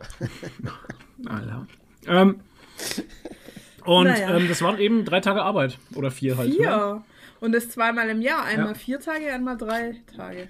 Alter. 1.26 1.68
Ähm, 2.08 2.40
und 3.86 4.04
Naja. 4.08 4.36
ähm, 4.38 4.48
das 4.48 4.62
waren 4.62 4.80
eben 4.80 5.06
drei 5.06 5.20
Tage 5.22 5.42
Arbeit. 5.42 5.78
Oder 5.96 6.12
vier 6.12 6.38
halt. 6.38 6.50
Ne? 6.50 6.56
Vier. 6.56 7.04
Und 7.40 7.54
das 7.54 7.70
zweimal 7.70 8.10
im 8.10 8.22
Jahr. 8.22 8.44
Einmal 8.44 8.70
Ja. 8.70 8.74
vier 8.74 9.00
Tage, 9.00 9.32
einmal 9.32 9.58
drei 9.58 9.96
Tage. 10.16 10.48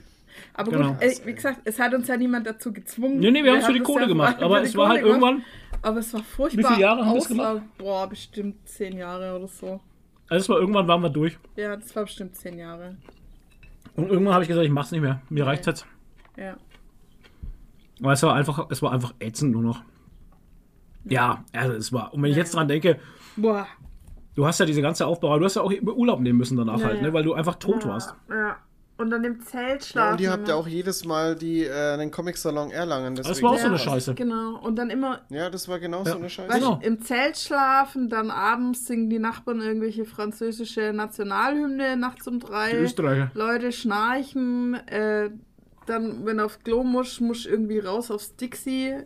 Aber 0.53 0.71
Genau. 0.71 0.93
gut, 0.93 1.01
ey, 1.01 1.17
wie 1.25 1.33
gesagt, 1.33 1.61
es 1.65 1.79
hat 1.79 1.93
uns 1.93 2.07
ja 2.07 2.17
niemand 2.17 2.47
dazu 2.47 2.71
gezwungen. 2.73 3.19
Nee, 3.19 3.29
nee, 3.31 3.43
wir 3.43 3.51
haben 3.51 3.59
es 3.59 3.65
für 3.65 3.73
die 3.73 3.79
Kohle 3.81 4.03
ja 4.03 4.07
gemacht. 4.07 4.41
Aber 4.41 4.61
es 4.61 4.75
war 4.75 4.89
halt 4.89 5.01
gemacht. 5.03 5.21
irgendwann, 5.21 5.43
Aber 5.81 5.99
es 5.99 6.13
war 6.13 6.23
furchtbar. 6.23 6.63
Wie 6.63 6.67
viele 6.67 6.81
Jahre 6.81 7.05
haben 7.05 7.13
wir 7.13 7.17
Auswahl- 7.21 7.53
gemacht? 7.59 7.77
Boah, 7.77 8.07
bestimmt 8.09 8.67
zehn 8.67 8.97
Jahre 8.97 9.35
oder 9.37 9.47
so. 9.47 9.79
Also 10.29 10.43
es 10.43 10.49
war 10.49 10.57
irgendwann 10.59 10.87
waren 10.87 11.01
wir 11.01 11.09
durch. 11.09 11.37
Ja, 11.55 11.75
das 11.75 11.95
war 11.95 12.03
bestimmt 12.03 12.35
zehn 12.35 12.57
Jahre. 12.57 12.97
Und 13.95 14.09
irgendwann 14.09 14.33
habe 14.33 14.43
ich 14.43 14.47
gesagt, 14.47 14.65
ich 14.65 14.71
mach's 14.71 14.91
nicht 14.91 15.01
mehr. 15.01 15.21
Mir 15.29 15.45
reicht's 15.45 15.65
jetzt. 15.65 15.85
Ja. 16.37 16.55
Aber 18.01 18.13
es 18.13 18.23
war 18.23 18.33
einfach, 18.35 18.67
es 18.69 18.81
war 18.81 18.91
einfach 18.91 19.13
ätzend 19.19 19.51
nur 19.51 19.61
noch. 19.61 19.81
Ja, 21.05 21.43
also 21.53 21.73
es 21.73 21.91
war. 21.91 22.13
Und 22.13 22.21
wenn 22.23 22.31
ich 22.31 22.37
jetzt 22.37 22.53
dran 22.53 22.67
denke, 22.67 22.99
Boah. 23.35 23.67
du 24.35 24.45
hast 24.45 24.59
ja 24.59 24.65
diese 24.65 24.81
ganze 24.81 25.05
Aufbau, 25.07 25.37
du 25.39 25.45
hast 25.45 25.55
ja 25.55 25.61
auch 25.61 25.71
Urlaub 25.71 26.19
nehmen 26.19 26.37
müssen 26.37 26.57
danach 26.57 26.79
Ja, 26.79 26.85
halt, 26.85 26.97
ja. 26.97 27.01
ne, 27.07 27.13
weil 27.13 27.23
du 27.23 27.33
einfach 27.33 27.55
tot 27.55 27.85
warst. 27.85 28.13
Ja. 28.29 28.57
Und 28.99 29.09
dann 29.11 29.23
im 29.23 29.39
Zelt 29.41 29.81
Ja, 29.81 29.87
schlafen. 29.87 30.11
und 30.13 30.21
ihr 30.21 30.29
habt 30.31 30.47
ja 30.49 30.55
auch 30.55 30.67
jedes 30.67 31.05
Mal 31.05 31.33
die, 31.35 31.63
äh, 31.63 31.97
den 31.97 32.11
Comic-Salon 32.11 32.69
Erlangen. 32.71 33.15
deswegen 33.15 33.41
war 33.43 33.51
auch 33.53 33.57
so 33.57 33.67
eine. 33.67 33.79
Scheiße. 33.79 34.13
Genau. 34.13 34.59
Und 34.59 34.75
dann 34.75 34.89
immer 34.89 35.21
Ja, 35.29 35.49
das 35.49 35.67
war 35.69 35.79
genau 35.79 35.99
Ja. 36.03 36.11
so 36.11 36.17
eine 36.17 36.29
Scheiße. 36.29 36.49
Weißt, 36.49 36.59
Genau. 36.59 36.75
du, 36.75 36.85
im 36.85 37.01
Zelt 37.01 37.37
schlafen, 37.37 38.09
dann 38.09 38.29
abends 38.29 38.85
singen 38.85 39.09
die 39.09 39.17
Nachbarn 39.19 39.61
irgendwelche 39.61 40.03
französische 40.05 40.91
Nationalhymne 40.93 41.95
nachts 41.97 42.27
um 42.27 42.39
Die 42.39 42.45
drei. 42.45 42.73
Österreicher. 42.77 43.31
Leute 43.33 43.71
schnarchen. 43.71 44.73
Äh, 44.87 45.29
dann, 45.85 46.25
wenn 46.25 46.37
du 46.37 46.45
auf 46.45 46.61
Klo 46.63 46.83
musst, 46.83 47.21
musst 47.21 47.45
du 47.45 47.49
irgendwie 47.49 47.79
raus 47.79 48.11
aufs 48.11 48.35
Dixie. 48.35 48.89
Äh, 48.89 49.05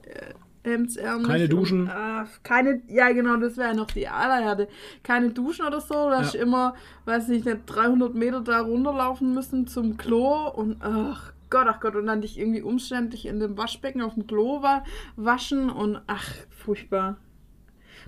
hemdsärmlich 0.64 1.28
Keine 1.28 1.50
Duschen. 1.50 1.82
Und, 1.82 1.88
äh, 1.90 2.26
keine, 2.44 2.82
ja 2.88 3.12
genau, 3.12 3.38
das 3.38 3.58
wäre 3.58 3.76
noch 3.76 3.88
die 3.88 4.08
allerhärte. 4.08 4.68
Keine 5.04 5.30
Duschen 5.32 5.66
oder 5.66 5.82
so. 5.82 6.10
Hast 6.12 6.34
Ja. 6.36 6.42
immer, 6.42 6.76
weiß 7.06 7.28
nicht, 7.30 7.46
300 7.66 8.14
Meter 8.16 8.42
da 8.42 8.62
runterlaufen 8.62 9.34
müssen 9.34 9.68
zum 9.68 9.98
Klo 9.98 10.48
und 10.50 10.78
ach 10.82 11.34
Gott, 11.50 11.68
ach 11.70 11.80
Gott, 11.80 11.96
und 11.96 12.08
dann 12.08 12.22
dich 12.22 12.40
irgendwie 12.40 12.62
umständlich 12.64 13.28
in 13.28 13.40
dem 13.40 13.58
Waschbecken 13.58 14.02
auf 14.02 14.16
dem 14.16 14.26
Klo 14.26 14.64
wa 14.64 14.84
waschen 15.16 15.70
und 15.70 16.02
ach, 16.08 16.28
furchtbar. 16.50 17.18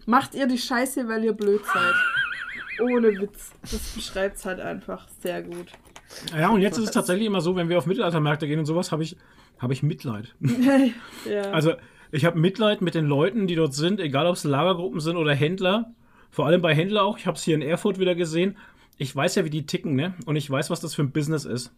Macht 0.07 0.33
ihr 0.33 0.47
die 0.47 0.57
Scheiße, 0.57 1.07
weil 1.07 1.23
ihr 1.23 1.33
blöd 1.33 1.61
seid. 1.65 1.93
Ohne 2.81 3.07
Witz. 3.21 3.51
Das 3.61 3.93
beschreibt 3.95 4.37
es 4.37 4.45
halt 4.45 4.59
einfach 4.59 5.07
sehr 5.21 5.43
gut. 5.43 5.67
Ja, 6.37 6.49
und 6.49 6.61
jetzt 6.61 6.77
ist 6.77 6.85
es 6.85 6.91
tatsächlich 6.91 7.27
immer 7.27 7.41
so, 7.41 7.55
wenn 7.55 7.69
wir 7.69 7.77
auf 7.77 7.85
Mittelaltermärkte 7.85 8.47
gehen 8.47 8.59
und 8.59 8.65
sowas, 8.65 8.91
habe 8.91 9.03
ich, 9.03 9.15
habe 9.59 9.73
ich 9.73 9.83
Mitleid. 9.83 10.35
Ja. 11.29 11.41
Also, 11.51 11.73
ich 12.15 12.25
habe 12.25 12.39
Mitleid 12.39 12.81
mit 12.81 12.95
den 12.95 13.05
Leuten, 13.05 13.47
die 13.47 13.55
dort 13.55 13.73
sind, 13.73 13.99
egal 13.99 14.27
ob 14.27 14.35
es 14.35 14.43
Lagergruppen 14.43 14.99
sind 14.99 15.17
oder 15.17 15.33
Händler. 15.33 15.91
Vor 16.31 16.45
allem 16.45 16.61
bei 16.61 16.73
Händler 16.73 17.03
auch. 17.03 17.17
Ich 17.17 17.27
habe 17.27 17.37
es 17.37 17.43
hier 17.43 17.55
in 17.55 17.61
Erfurt 17.61 17.99
wieder 17.99 18.15
gesehen. 18.15 18.57
Ich 18.97 19.15
weiß 19.15 19.35
ja, 19.35 19.45
wie 19.45 19.49
die 19.49 19.65
ticken, 19.65 19.95
ne? 19.95 20.13
Und 20.25 20.35
ich 20.35 20.49
weiß, 20.49 20.69
was 20.69 20.79
das 20.79 20.95
für 20.95 21.01
ein 21.01 21.11
Business 21.11 21.45
ist. 21.45 21.71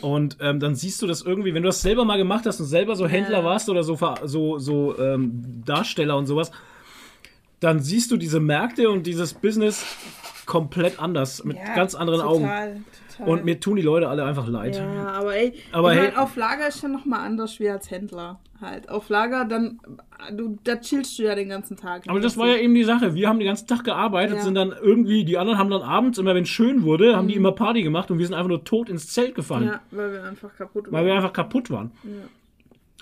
Und 0.00 0.36
ähm, 0.40 0.60
dann 0.60 0.74
siehst 0.74 1.00
du 1.02 1.06
das 1.06 1.22
irgendwie, 1.22 1.54
wenn 1.54 1.62
du 1.62 1.68
das 1.68 1.82
selber 1.82 2.04
mal 2.04 2.18
gemacht 2.18 2.46
hast 2.46 2.60
und 2.60 2.66
selber 2.66 2.96
so 2.96 3.06
Händler 3.06 3.44
warst 3.44 3.68
oder 3.68 3.82
so, 3.82 3.98
so, 4.24 4.58
so 4.58 4.98
ähm, 4.98 5.62
Darsteller 5.64 6.16
und 6.16 6.26
sowas, 6.26 6.52
dann 7.60 7.80
siehst 7.80 8.10
du 8.10 8.16
diese 8.16 8.40
Märkte 8.40 8.90
und 8.90 9.06
dieses 9.06 9.34
Business 9.34 9.84
komplett 10.46 10.98
anders, 10.98 11.44
mit 11.44 11.56
Ja, 11.56 11.74
ganz 11.74 11.94
anderen 11.94 12.20
Augen. 12.20 12.84
Total. 13.20 13.32
Und 13.38 13.44
mir 13.44 13.60
tun 13.60 13.76
die 13.76 13.82
Leute 13.82 14.08
alle 14.08 14.24
einfach 14.24 14.48
leid. 14.48 14.76
Ja, 14.76 15.08
aber 15.12 15.34
ey, 15.36 15.52
Aber 15.72 15.92
ich 15.92 15.98
hey- 15.98 16.08
mein, 16.08 16.16
auf 16.16 16.36
Lager 16.36 16.68
ist 16.68 16.82
ja 16.82 16.88
nochmal 16.88 17.20
anders 17.20 17.60
wie 17.60 17.68
als 17.68 17.90
Händler. 17.90 18.40
Halt. 18.60 18.90
Auf 18.90 19.08
Lager, 19.08 19.46
dann, 19.46 19.80
du, 20.36 20.58
da 20.64 20.76
chillst 20.76 21.18
du 21.18 21.22
ja 21.22 21.34
den 21.34 21.48
ganzen 21.48 21.76
Tag. 21.78 22.02
Aber 22.08 22.20
das 22.20 22.36
war 22.36 22.46
ja 22.46 22.56
eben 22.56 22.74
die 22.74 22.84
Sache. 22.84 23.14
Wir 23.14 23.26
haben 23.28 23.38
den 23.38 23.46
ganzen 23.48 23.66
Tag 23.66 23.84
gearbeitet, 23.84 24.36
Ja. 24.36 24.42
sind 24.42 24.54
dann 24.54 24.74
irgendwie, 24.82 25.24
die 25.24 25.38
anderen 25.38 25.58
haben 25.58 25.70
dann 25.70 25.80
abends, 25.80 26.18
immer 26.18 26.34
wenn 26.34 26.42
es 26.42 26.50
schön 26.50 26.82
wurde, 26.82 27.16
haben 27.16 27.26
die 27.28 27.36
immer 27.36 27.52
Party 27.52 27.82
gemacht 27.82 28.10
und 28.10 28.18
wir 28.18 28.26
sind 28.26 28.34
einfach 28.34 28.48
nur 28.50 28.62
tot 28.64 28.90
ins 28.90 29.08
Zelt 29.08 29.34
gefallen. 29.34 29.68
Ja, 29.68 29.80
weil 29.90 30.12
wir 30.12 30.24
einfach 30.24 30.54
kaputt 30.54 30.86
Weil 30.90 31.06
wir 31.06 31.14
einfach 31.14 31.32
kaputt 31.32 31.70
waren. 31.70 31.92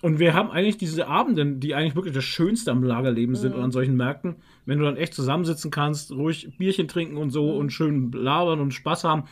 Und 0.00 0.20
wir 0.20 0.32
haben 0.32 0.50
eigentlich 0.52 0.76
diese 0.78 1.08
Abende, 1.08 1.44
die 1.44 1.75
eigentlich 1.75 1.96
wirklich 1.96 2.14
das 2.14 2.22
Schönste 2.22 2.70
am 2.70 2.84
Lagerleben 2.84 3.34
sind 3.34 3.56
und 3.56 3.62
an 3.62 3.72
solchen 3.72 3.96
Märkten, 3.96 4.37
wenn 4.64 4.78
du 4.78 4.84
dann 4.84 4.96
echt 4.96 5.12
zusammensitzen 5.12 5.72
kannst, 5.72 6.12
ruhig 6.12 6.56
Bierchen 6.56 6.87
trinken 6.87 7.16
und 7.16 7.30
so 7.30 7.50
und 7.56 7.72
schön 7.72 8.12
labern 8.12 8.60
und 8.60 8.72
Spaß 8.72 9.02
haben, 9.02 9.25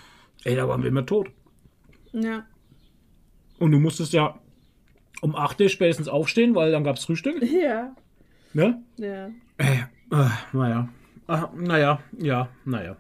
ey, 0.47 0.57
da 0.57 0.69
waren 0.69 0.83
wir 0.83 0.89
immer 0.89 1.05
tot. 1.07 1.29
Ja. 2.13 2.45
Und 3.59 3.73
du 3.73 3.79
musstest 3.79 4.13
ja 4.13 4.39
um 5.23 5.35
8 5.35 5.61
Uhr 5.61 5.69
spätestens 5.69 6.09
aufstehen, 6.09 6.55
weil 6.55 6.71
dann 6.73 6.85
gab 6.85 6.97
es 6.97 7.05
Frühstück. 7.05 7.43
Ja. 7.43 7.95
Ne? 8.53 8.83
Ja. 8.97 9.29
Äh, 9.59 9.81
äh, 10.13 10.29
naja. 10.53 10.89
Ah, 11.27 11.49
naja, 11.57 11.99
ja, 12.19 12.49
naja. 12.65 12.97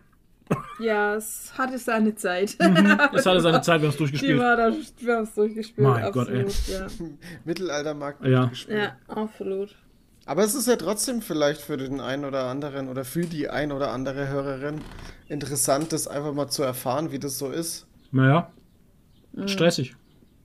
Ja, 0.80 1.14
es 1.14 1.52
hatte 1.58 1.78
seine 1.78 2.14
Zeit. 2.14 2.56
Es 3.14 3.26
hatte 3.26 3.40
seine 3.40 3.60
Zeit, 3.62 3.80
wir 3.80 3.88
haben 3.88 3.90
es 3.90 3.94
Die 3.94 3.98
durchgespielt. 3.98 4.38
war 4.38 4.56
da, 4.56 4.72
wir 4.98 5.16
haben 5.16 5.22
es 5.24 5.34
durchgespielt. 5.34 5.86
Mein 5.86 6.12
Gott, 6.12 6.28
ey. 6.28 6.42
absolut, 6.44 6.92
Mittelaltermarkt 7.44 8.24
Ja. 8.24 8.44
gespielt. 8.46 8.78
Ja. 8.78 8.84
ja, 8.84 8.96
absolut. 9.08 9.74
Aber 10.26 10.42
es 10.42 10.54
ist 10.54 10.66
ja 10.66 10.76
trotzdem 10.76 11.22
vielleicht 11.22 11.60
für 11.60 11.76
den 11.76 12.00
einen 12.00 12.24
oder 12.24 12.44
anderen 12.44 12.88
oder 12.88 13.04
für 13.04 13.22
die 13.22 13.48
ein 13.48 13.70
oder 13.70 13.92
andere 13.92 14.28
Hörerin 14.28 14.80
interessant, 15.28 15.92
das 15.92 16.08
einfach 16.08 16.34
mal 16.34 16.48
zu 16.48 16.64
erfahren, 16.64 17.12
wie 17.12 17.20
das 17.20 17.38
so 17.38 17.50
ist. 17.50 17.86
Naja. 18.10 18.50
Stressig. 19.46 19.94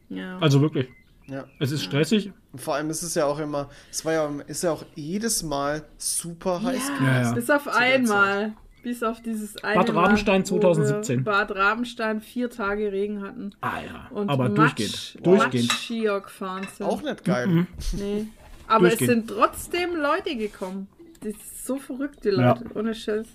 Ja. 0.10 0.38
Also 0.40 0.62
wirklich. 0.62 0.88
Ja. 1.28 1.46
Es 1.60 1.72
ist 1.72 1.84
stressig. 1.84 2.32
Und 2.52 2.60
vor 2.60 2.76
allem 2.76 2.90
ist 2.90 3.02
es 3.02 3.16
ja 3.16 3.26
auch 3.26 3.40
immer, 3.40 3.70
es 3.90 4.06
war 4.06 4.14
ja, 4.14 4.30
ist 4.48 4.64
ja 4.64 4.72
auch 4.72 4.86
jedes 4.96 5.44
Mal 5.44 5.84
super 5.98 6.62
heiß 6.62 6.88
gewesen. 6.88 7.06
Ja, 7.06 7.22
ja. 7.22 7.32
Bis 7.34 7.50
auf 7.50 7.68
einmal. 7.68 8.54
Bis 8.84 9.04
auf 9.04 9.22
dieses 9.22 9.64
eine 9.64 9.76
Bad 9.76 9.94
Rabenstein 9.94 10.42
wo 10.50 10.56
wir 10.56 10.62
2017. 10.62 11.24
Bad 11.24 11.52
Rabenstein 11.56 12.20
vier 12.20 12.50
Tage 12.50 12.92
Regen 12.92 13.22
hatten. 13.22 13.52
Ah 13.62 13.80
ja. 13.86 14.08
Und 14.10 14.28
Aber 14.30 14.50
Matsch, 14.50 14.58
durchgehend. 14.58 15.18
Durchgehend. 15.26 15.68
Matsch-Skier 15.70 16.20
gefahren 16.22 16.68
sind. 16.76 16.88
Auch 16.88 17.02
nicht 17.04 17.24
geil. 17.24 17.48
Mhm. 17.48 17.68
Nee. 17.94 18.28
Aber 18.72 18.88
es 18.88 18.98
Durchgehend. 18.98 19.28
sind 19.30 19.38
trotzdem 19.38 19.96
Leute 19.96 20.36
gekommen. 20.36 20.88
Das 21.22 21.34
ist 21.34 21.66
so 21.66 21.78
verrückt, 21.78 22.24
die 22.24 22.30
Ja. 22.30 22.54
Leute. 22.54 22.66
Ohne 22.76 22.96
Scheiß. 22.96 23.28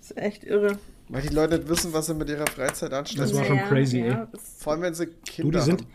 Das 0.00 0.10
ist 0.10 0.16
echt 0.18 0.44
irre. 0.44 0.78
Weil 1.08 1.22
die 1.22 1.34
Leute 1.34 1.56
nicht 1.58 1.68
wissen, 1.68 1.92
was 1.92 2.06
sie 2.06 2.14
mit 2.14 2.28
ihrer 2.28 2.46
Freizeit 2.46 2.92
anstellen. 2.92 3.28
Das 3.28 3.36
war 3.36 3.44
schon 3.44 3.58
crazy, 3.58 4.00
ey. 4.00 4.16
das- 4.32 4.56
Vor 4.62 4.72
allem, 4.72 4.82
wenn 4.82 4.94
sie 4.94 5.06
Du, 5.06 5.12
Kinder 5.24 5.58
die 5.60 5.64
sind. 5.64 5.80
haben. 5.82 5.88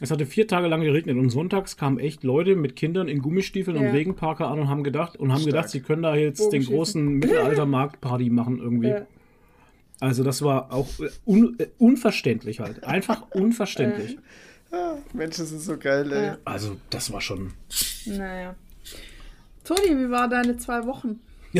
Es 0.00 0.10
hatte 0.12 0.26
vier 0.26 0.46
Tage 0.46 0.68
lang 0.68 0.80
geregnet 0.80 1.16
und 1.16 1.28
sonntags 1.30 1.76
kamen 1.76 1.98
echt 1.98 2.22
Leute 2.22 2.54
mit 2.54 2.76
Kindern 2.76 3.08
in 3.08 3.20
Gummistiefeln 3.20 3.76
Ja. 3.76 3.82
und 3.88 3.94
Regenparker 3.96 4.46
an 4.48 4.60
und 4.60 4.68
haben 4.68 4.84
gedacht 4.84 5.16
und 5.16 5.32
haben 5.32 5.40
Stark. 5.40 5.46
gedacht, 5.54 5.70
sie 5.70 5.80
können 5.80 6.02
da 6.02 6.14
jetzt 6.14 6.52
den 6.52 6.64
großen 6.64 7.04
Mittelaltermarkt-Party 7.14 8.30
machen 8.30 8.58
irgendwie. 8.60 8.88
Ja. 8.90 9.06
Also 10.00 10.22
das 10.22 10.42
war 10.42 10.72
auch 10.72 10.86
äh, 11.00 11.08
un 11.26 11.56
äh, 11.58 11.66
unverständlich 11.78 12.60
halt. 12.60 12.84
Einfach 12.84 13.22
unverständlich. 13.32 14.18
Ah, 14.70 14.96
Menschen 15.12 15.46
sind 15.46 15.60
so 15.60 15.76
geil, 15.78 16.12
ey. 16.12 16.26
Ja. 16.26 16.38
Also 16.44 16.76
das 16.90 17.10
war 17.12 17.20
schon. 17.20 17.54
Naja. 18.06 18.54
Toni, 19.64 19.96
wie 19.98 20.10
war 20.10 20.28
deine 20.28 20.56
zwei 20.58 20.84
Wochen? 20.86 21.20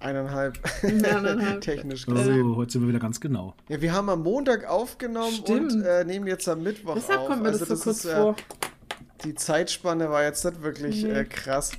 Eineinhalb. 0.00 0.58
Eineinhalb. 0.82 1.60
Technisch 1.64 2.06
Oh, 2.08 2.14
gesehen. 2.14 2.56
heute 2.56 2.72
sind 2.72 2.82
wir 2.82 2.88
wieder 2.88 2.98
ganz 2.98 3.20
genau. 3.20 3.54
Ja, 3.68 3.80
wir 3.80 3.92
haben 3.92 4.08
am 4.08 4.22
Montag 4.22 4.64
aufgenommen 4.68 5.32
Stimmt. 5.32 5.72
und 5.74 5.82
äh, 5.84 6.04
nehmen 6.04 6.26
jetzt 6.26 6.48
am 6.48 6.62
Mittwoch 6.62 6.94
Deshalb 6.94 7.20
auf. 7.20 7.26
kommt 7.28 7.42
mir 7.44 7.52
das 7.52 7.60
Also 7.62 7.76
so 7.76 7.84
kurz 7.84 7.98
ist, 7.98 8.10
äh, 8.10 8.16
vor. 8.16 8.36
Die 9.24 9.36
Zeitspanne 9.36 10.10
war 10.10 10.24
jetzt 10.24 10.44
nicht 10.44 10.62
wirklich 10.62 11.04
Nee. 11.04 11.10
äh, 11.12 11.24
krass. 11.24 11.70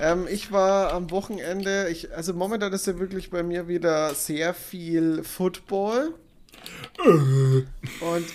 Ähm, 0.00 0.26
ich 0.28 0.50
war 0.50 0.92
am 0.92 1.12
Wochenende, 1.12 1.88
ich, 1.90 2.12
also 2.12 2.34
momentan 2.34 2.72
ist 2.72 2.88
ja 2.88 2.98
wirklich 2.98 3.30
bei 3.30 3.44
mir 3.44 3.68
wieder 3.68 4.12
sehr 4.14 4.52
viel 4.54 5.22
Football. 5.22 6.14
Und 7.04 8.26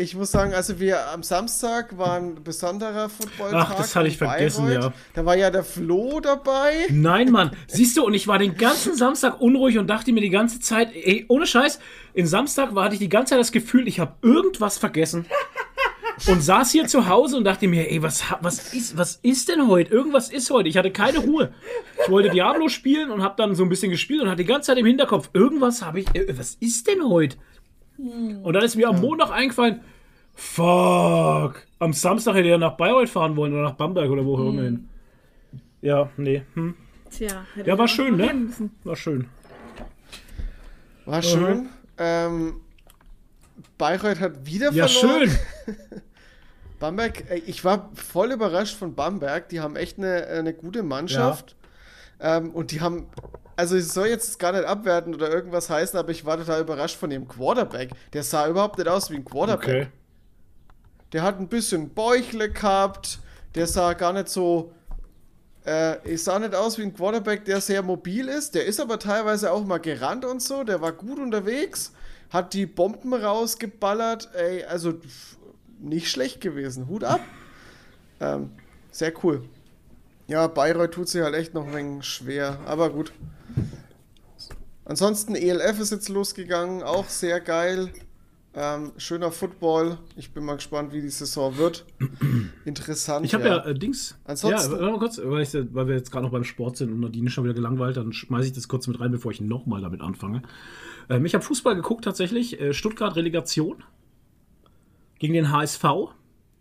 ich 0.00 0.14
muss 0.16 0.30
sagen, 0.30 0.54
also 0.54 0.80
wir 0.80 1.08
am 1.10 1.22
Samstag 1.22 1.96
war 1.98 2.16
ein 2.16 2.42
besonderer 2.42 3.08
Footballtag. 3.08 3.66
Ach, 3.70 3.74
das 3.76 3.94
hatte 3.94 4.08
ich 4.08 4.16
vergessen, 4.16 4.66
Bayreuth. 4.66 4.84
ja. 4.84 4.92
Da 5.14 5.24
war 5.26 5.36
ja 5.36 5.50
der 5.50 5.62
Flo 5.62 6.20
dabei. 6.20 6.86
Nein, 6.90 7.30
Mann. 7.30 7.50
Siehst 7.66 7.96
du, 7.96 8.04
und 8.04 8.14
ich 8.14 8.26
war 8.26 8.38
den 8.38 8.56
ganzen 8.56 8.96
Samstag 8.96 9.40
unruhig 9.40 9.78
und 9.78 9.88
dachte 9.88 10.12
mir 10.12 10.20
die 10.20 10.30
ganze 10.30 10.60
Zeit, 10.60 10.90
ey, 10.94 11.26
ohne 11.28 11.46
Scheiß, 11.46 11.78
in 12.14 12.26
Samstag 12.26 12.74
war, 12.74 12.84
hatte 12.84 12.94
ich 12.94 13.00
die 13.00 13.08
ganze 13.08 13.30
Zeit 13.30 13.40
das 13.40 13.52
Gefühl, 13.52 13.86
ich 13.86 14.00
habe 14.00 14.14
irgendwas 14.22 14.78
vergessen. 14.78 15.26
Und 16.26 16.42
saß 16.42 16.70
hier 16.72 16.86
zu 16.86 17.08
Hause 17.08 17.38
und 17.38 17.44
dachte 17.44 17.66
mir, 17.66 17.90
ey, 17.90 18.02
was, 18.02 18.22
was, 18.40 18.74
ist, 18.74 18.98
was 18.98 19.20
ist 19.22 19.48
denn 19.48 19.68
heute? 19.68 19.90
Irgendwas 19.90 20.30
ist 20.30 20.50
heute. 20.50 20.68
Ich 20.68 20.76
hatte 20.76 20.90
keine 20.90 21.18
Ruhe. 21.18 21.54
Ich 22.02 22.10
wollte 22.10 22.28
Diablo 22.28 22.68
spielen 22.68 23.10
und 23.10 23.22
habe 23.22 23.36
dann 23.38 23.54
so 23.54 23.62
ein 23.62 23.70
bisschen 23.70 23.90
gespielt 23.90 24.20
und 24.20 24.28
hatte 24.28 24.42
die 24.42 24.48
ganze 24.48 24.66
Zeit 24.66 24.78
im 24.78 24.84
Hinterkopf, 24.84 25.30
irgendwas 25.32 25.82
habe 25.82 26.00
ich, 26.00 26.14
äh, 26.14 26.26
was 26.36 26.56
ist 26.60 26.88
denn 26.88 27.08
heute? 27.08 27.36
Und 28.42 28.52
dann 28.52 28.62
ist 28.62 28.76
mir 28.76 28.88
am 28.88 29.00
Montag 29.00 29.30
eingefallen, 29.30 29.80
fuck, 30.40 31.66
am 31.78 31.92
Samstag 31.92 32.34
hätte 32.34 32.48
er 32.48 32.58
nach 32.58 32.76
Bayreuth 32.76 33.10
fahren 33.10 33.36
wollen 33.36 33.52
oder 33.52 33.62
nach 33.62 33.74
Bamberg 33.74 34.10
oder 34.10 34.24
wo 34.24 34.36
auch 34.36 34.48
immer 34.48 34.62
hin. 34.62 34.88
Ja, 35.82 36.08
nee, 36.16 36.42
hm. 36.54 36.74
Tja, 37.10 37.44
hätte 37.54 37.68
Ja, 37.68 37.78
war 37.78 37.88
schön, 37.88 38.16
ne? 38.16 38.32
müssen. 38.32 38.70
War 38.84 38.96
schön. 38.96 39.26
War 41.04 41.22
schön. 41.22 41.68
Ähm, 41.98 42.60
Bayreuth 43.76 44.20
hat 44.20 44.46
wieder 44.46 44.72
Ja, 44.72 44.86
verloren. 44.88 45.28
schön. 45.28 45.76
Bamberg, 46.78 47.24
ich 47.46 47.62
war 47.64 47.90
voll 47.94 48.32
überrascht 48.32 48.76
von 48.76 48.94
Bamberg. 48.94 49.48
Die 49.50 49.60
haben 49.60 49.76
echt 49.76 49.98
eine, 49.98 50.26
eine 50.26 50.54
gute 50.54 50.82
Mannschaft. 50.82 51.56
Ähm, 52.20 52.50
und 52.50 52.70
die 52.70 52.80
haben, 52.80 53.06
also 53.56 53.76
es 53.76 53.92
soll 53.92 54.06
jetzt 54.06 54.38
gar 54.38 54.52
nicht 54.52 54.64
abwerten 54.64 55.14
oder 55.14 55.30
irgendwas 55.30 55.68
heißen, 55.68 55.98
aber 55.98 56.10
ich 56.10 56.24
war 56.24 56.38
total 56.38 56.62
überrascht 56.62 56.96
von 56.96 57.10
ihrem 57.10 57.28
Quarterback. 57.28 57.90
Der 58.14 58.22
sah 58.22 58.48
überhaupt 58.48 58.78
nicht 58.78 58.88
aus 58.88 59.10
wie 59.10 59.16
ein 59.16 59.24
Quarterback. 59.24 59.68
Okay. 59.68 59.86
Der 61.12 61.22
hat 61.22 61.40
ein 61.40 61.48
bisschen 61.48 61.90
Bäuchle 61.90 62.50
gehabt. 62.50 63.18
Der 63.54 63.66
sah 63.66 63.94
gar 63.94 64.12
nicht 64.12 64.28
so. 64.28 64.72
Äh, 65.64 65.96
es 66.08 66.24
sah 66.24 66.38
nicht 66.38 66.54
aus 66.54 66.78
wie 66.78 66.82
ein 66.82 66.94
Quarterback, 66.94 67.44
der 67.44 67.60
sehr 67.60 67.82
mobil 67.82 68.28
ist. 68.28 68.54
Der 68.54 68.64
ist 68.64 68.80
aber 68.80 68.98
teilweise 68.98 69.52
auch 69.52 69.64
mal 69.64 69.78
gerannt 69.78 70.24
und 70.24 70.42
so. 70.42 70.64
Der 70.64 70.80
war 70.80 70.92
gut 70.92 71.18
unterwegs. 71.18 71.92
Hat 72.30 72.54
die 72.54 72.66
Bomben 72.66 73.12
rausgeballert. 73.12 74.30
Ey, 74.34 74.64
also 74.64 74.94
nicht 75.80 76.08
schlecht 76.10 76.40
gewesen. 76.40 76.88
Hut 76.88 77.04
ab. 77.04 77.20
Ähm, 78.22 78.50
sehr 78.90 79.14
cool. 79.24 79.48
Ja, 80.26 80.46
Bayreuth 80.46 80.92
tut 80.92 81.08
sich 81.08 81.22
halt 81.22 81.34
echt 81.34 81.54
noch 81.54 81.66
ein 81.66 81.74
wenig 81.74 82.04
schwer. 82.04 82.58
Aber 82.66 82.90
gut. 82.90 83.14
Ansonsten, 84.84 85.34
ELF 85.34 85.80
ist 85.80 85.90
jetzt 85.90 86.10
losgegangen. 86.10 86.82
Auch 86.82 87.08
sehr 87.08 87.40
geil. 87.40 87.90
Ähm, 88.52 88.90
schöner 88.96 89.30
Football. 89.30 89.98
Ich 90.16 90.32
bin 90.32 90.44
mal 90.44 90.56
gespannt, 90.56 90.92
wie 90.92 91.00
die 91.00 91.08
Saison 91.10 91.56
wird. 91.56 91.84
Interessant. 92.64 93.24
Ich 93.24 93.32
habe 93.32 93.44
ja, 93.44 93.58
äh, 93.64 93.74
Dings. 93.74 94.18
Ansonsten- 94.24 94.72
Ja, 94.72 94.78
warte 94.78 94.90
mal 94.90 94.98
kurz, 94.98 95.20
weil, 95.22 95.42
ich, 95.42 95.54
weil 95.72 95.86
wir 95.86 95.94
jetzt 95.94 96.10
gerade 96.10 96.24
noch 96.24 96.32
beim 96.32 96.42
Sport 96.42 96.76
sind 96.76 96.90
und 96.92 96.98
Nadine 97.00 97.30
schon 97.30 97.44
wieder 97.44 97.54
gelangweilt, 97.54 97.96
dann 97.96 98.12
schmeiße 98.12 98.48
ich 98.48 98.52
das 98.52 98.66
kurz 98.66 98.88
mit 98.88 98.98
rein, 98.98 99.12
bevor 99.12 99.30
ich 99.30 99.40
nochmal 99.40 99.80
damit 99.82 100.00
anfange. 100.00 100.42
Ähm, 101.08 101.24
ich 101.24 101.34
habe 101.34 101.44
Fußball 101.44 101.76
geguckt 101.76 102.04
tatsächlich. 102.04 102.60
Äh, 102.60 102.72
Stuttgart 102.74 103.14
Relegation 103.14 103.84
gegen 105.20 105.34
den 105.34 105.52
HSV. 105.52 105.84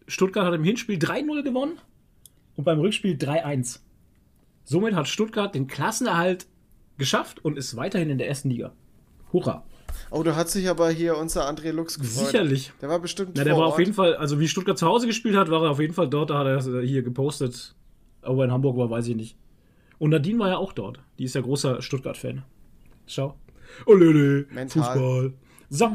Stuttgart 0.07 0.45
hat 0.45 0.53
im 0.53 0.63
Hinspiel 0.63 0.97
3-0 0.99 1.41
gewonnen 1.43 1.79
und 2.55 2.65
beim 2.65 2.79
Rückspiel 2.79 3.15
3-1. 3.15 3.79
Somit 4.63 4.93
hat 4.93 5.07
Stuttgart 5.07 5.55
den 5.55 5.65
Klassenerhalt 5.65 6.45
geschafft 6.99 7.43
und 7.43 7.57
ist 7.57 7.75
weiterhin 7.75 8.11
in 8.11 8.19
der 8.19 8.27
ersten 8.27 8.49
Liga. 8.51 8.73
Hurra. 9.33 9.63
Oh, 10.11 10.23
da 10.23 10.35
hat 10.35 10.49
sich 10.49 10.67
aber 10.69 10.89
hier 10.89 11.17
unser 11.17 11.47
André 11.49 11.71
Lux 11.71 11.99
gefreut. 11.99 12.25
Sicherlich. 12.27 12.71
Der 12.81 12.89
war 12.89 12.99
bestimmt 12.99 13.37
Ja, 13.37 13.43
der 13.43 13.55
war 13.55 13.65
auf 13.65 13.71
Ort. 13.73 13.79
jeden 13.79 13.93
Fall, 13.93 14.15
also 14.15 14.39
wie 14.39 14.47
Stuttgart 14.47 14.77
zu 14.77 14.85
Hause 14.87 15.07
gespielt 15.07 15.35
hat, 15.35 15.49
war 15.51 15.63
er 15.63 15.71
auf 15.71 15.79
jeden 15.79 15.93
Fall 15.93 16.09
dort. 16.09 16.29
Da 16.29 16.39
hat 16.39 16.47
er 16.47 16.81
äh, 16.81 16.87
hier 16.87 17.01
gepostet. 17.03 17.75
Aber 18.21 18.43
in 18.43 18.51
Hamburg 18.51 18.75
war, 18.77 18.89
weiß 18.89 19.07
ich 19.07 19.15
nicht. 19.15 19.37
Und 19.97 20.09
Nadine 20.11 20.39
war 20.39 20.49
ja 20.49 20.57
auch 20.57 20.73
dort. 20.73 20.99
Die 21.17 21.23
ist 21.25 21.35
ja 21.35 21.41
großer 21.41 21.81
Stuttgart-Fan. 21.81 22.43
Schau. 23.07 23.35
Oh, 23.85 23.93
Lele. 23.93 24.45
Mental. 24.51 24.83
Fußball. 24.83 25.33
So, 25.69 25.91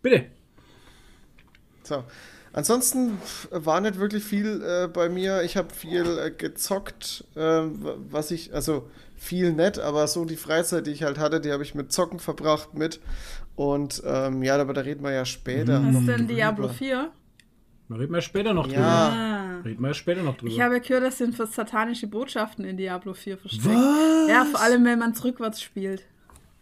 bitte. 0.00 0.26
So. 1.82 2.04
Ansonsten 2.54 3.18
war 3.50 3.80
nicht 3.80 3.98
wirklich 3.98 4.22
viel 4.22 4.62
äh, 4.62 4.86
bei 4.88 5.08
mir. 5.08 5.42
Ich 5.42 5.56
habe 5.56 5.72
viel 5.72 6.18
äh, 6.18 6.30
gezockt, 6.30 7.24
w- 7.34 7.94
was 8.10 8.30
ich, 8.30 8.52
also 8.54 8.90
viel 9.22 9.52
nett, 9.52 9.78
aber 9.78 10.08
so 10.08 10.24
die 10.24 10.36
Freizeit, 10.36 10.86
die 10.86 10.90
ich 10.90 11.04
halt 11.04 11.18
hatte, 11.18 11.40
die 11.40 11.52
habe 11.52 11.62
ich 11.62 11.74
mit 11.74 11.92
Zocken 11.92 12.18
verbracht 12.18 12.74
mit. 12.74 13.00
Und 13.54 14.02
ähm, 14.04 14.42
ja, 14.42 14.60
aber 14.60 14.74
da 14.74 14.80
reden 14.80 15.04
wir 15.04 15.12
ja 15.12 15.24
später. 15.24 15.80
Mhm. 15.80 15.94
Was 15.94 16.00
ist 16.00 16.08
denn. 16.08 16.26
Diablo 16.26 16.68
4? 16.68 17.10
Da 17.88 17.94
reden 17.94 18.12
wir 18.12 18.20
später 18.20 18.52
noch 18.52 18.66
drüber. 18.66 18.80
Ja. 18.80 19.08
Ah. 19.08 19.60
Reden 19.64 19.80
wir 19.80 19.88
ja 19.88 19.94
später 19.94 20.22
noch 20.22 20.36
drüber. 20.36 20.52
Ich 20.52 20.60
habe 20.60 20.80
gehört, 20.80 21.04
das 21.04 21.18
sind 21.18 21.36
für 21.36 21.46
satanische 21.46 22.08
Botschaften 22.08 22.64
in 22.64 22.76
Diablo 22.76 23.14
4 23.14 23.38
versteckt. 23.38 23.66
Was? 23.66 24.28
Ja, 24.28 24.44
vor 24.44 24.60
allem, 24.60 24.84
wenn 24.84 24.98
man 24.98 25.12
es 25.12 25.22
rückwärts 25.22 25.62
spielt. 25.62 26.02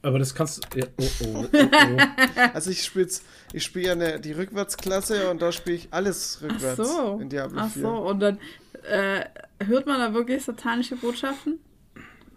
Aber 0.02 0.18
das 0.18 0.34
kannst 0.34 0.66
ja, 0.74 0.86
oh, 0.98 1.04
oh, 1.24 1.44
oh, 1.44 1.46
oh. 1.52 1.96
Also 2.54 2.70
ich 2.70 2.82
spiele 2.82 3.08
ich 3.52 3.62
spiel 3.62 3.84
ja 3.86 3.92
eine, 3.92 4.18
die 4.18 4.32
Rückwärtsklasse 4.32 5.30
und 5.30 5.42
da 5.42 5.52
spiele 5.52 5.76
ich 5.76 5.88
alles 5.90 6.38
Ach 6.38 6.44
rückwärts 6.50 6.76
so. 6.76 7.18
in 7.20 7.28
Diablo 7.28 7.60
Ach 7.60 7.70
4. 7.70 7.82
so, 7.82 7.88
und 7.88 8.20
dann 8.20 8.38
äh, 8.82 9.24
hört 9.64 9.86
man 9.86 9.98
da 9.98 10.14
wirklich 10.14 10.42
satanische 10.42 10.96
Botschaften? 10.96 11.58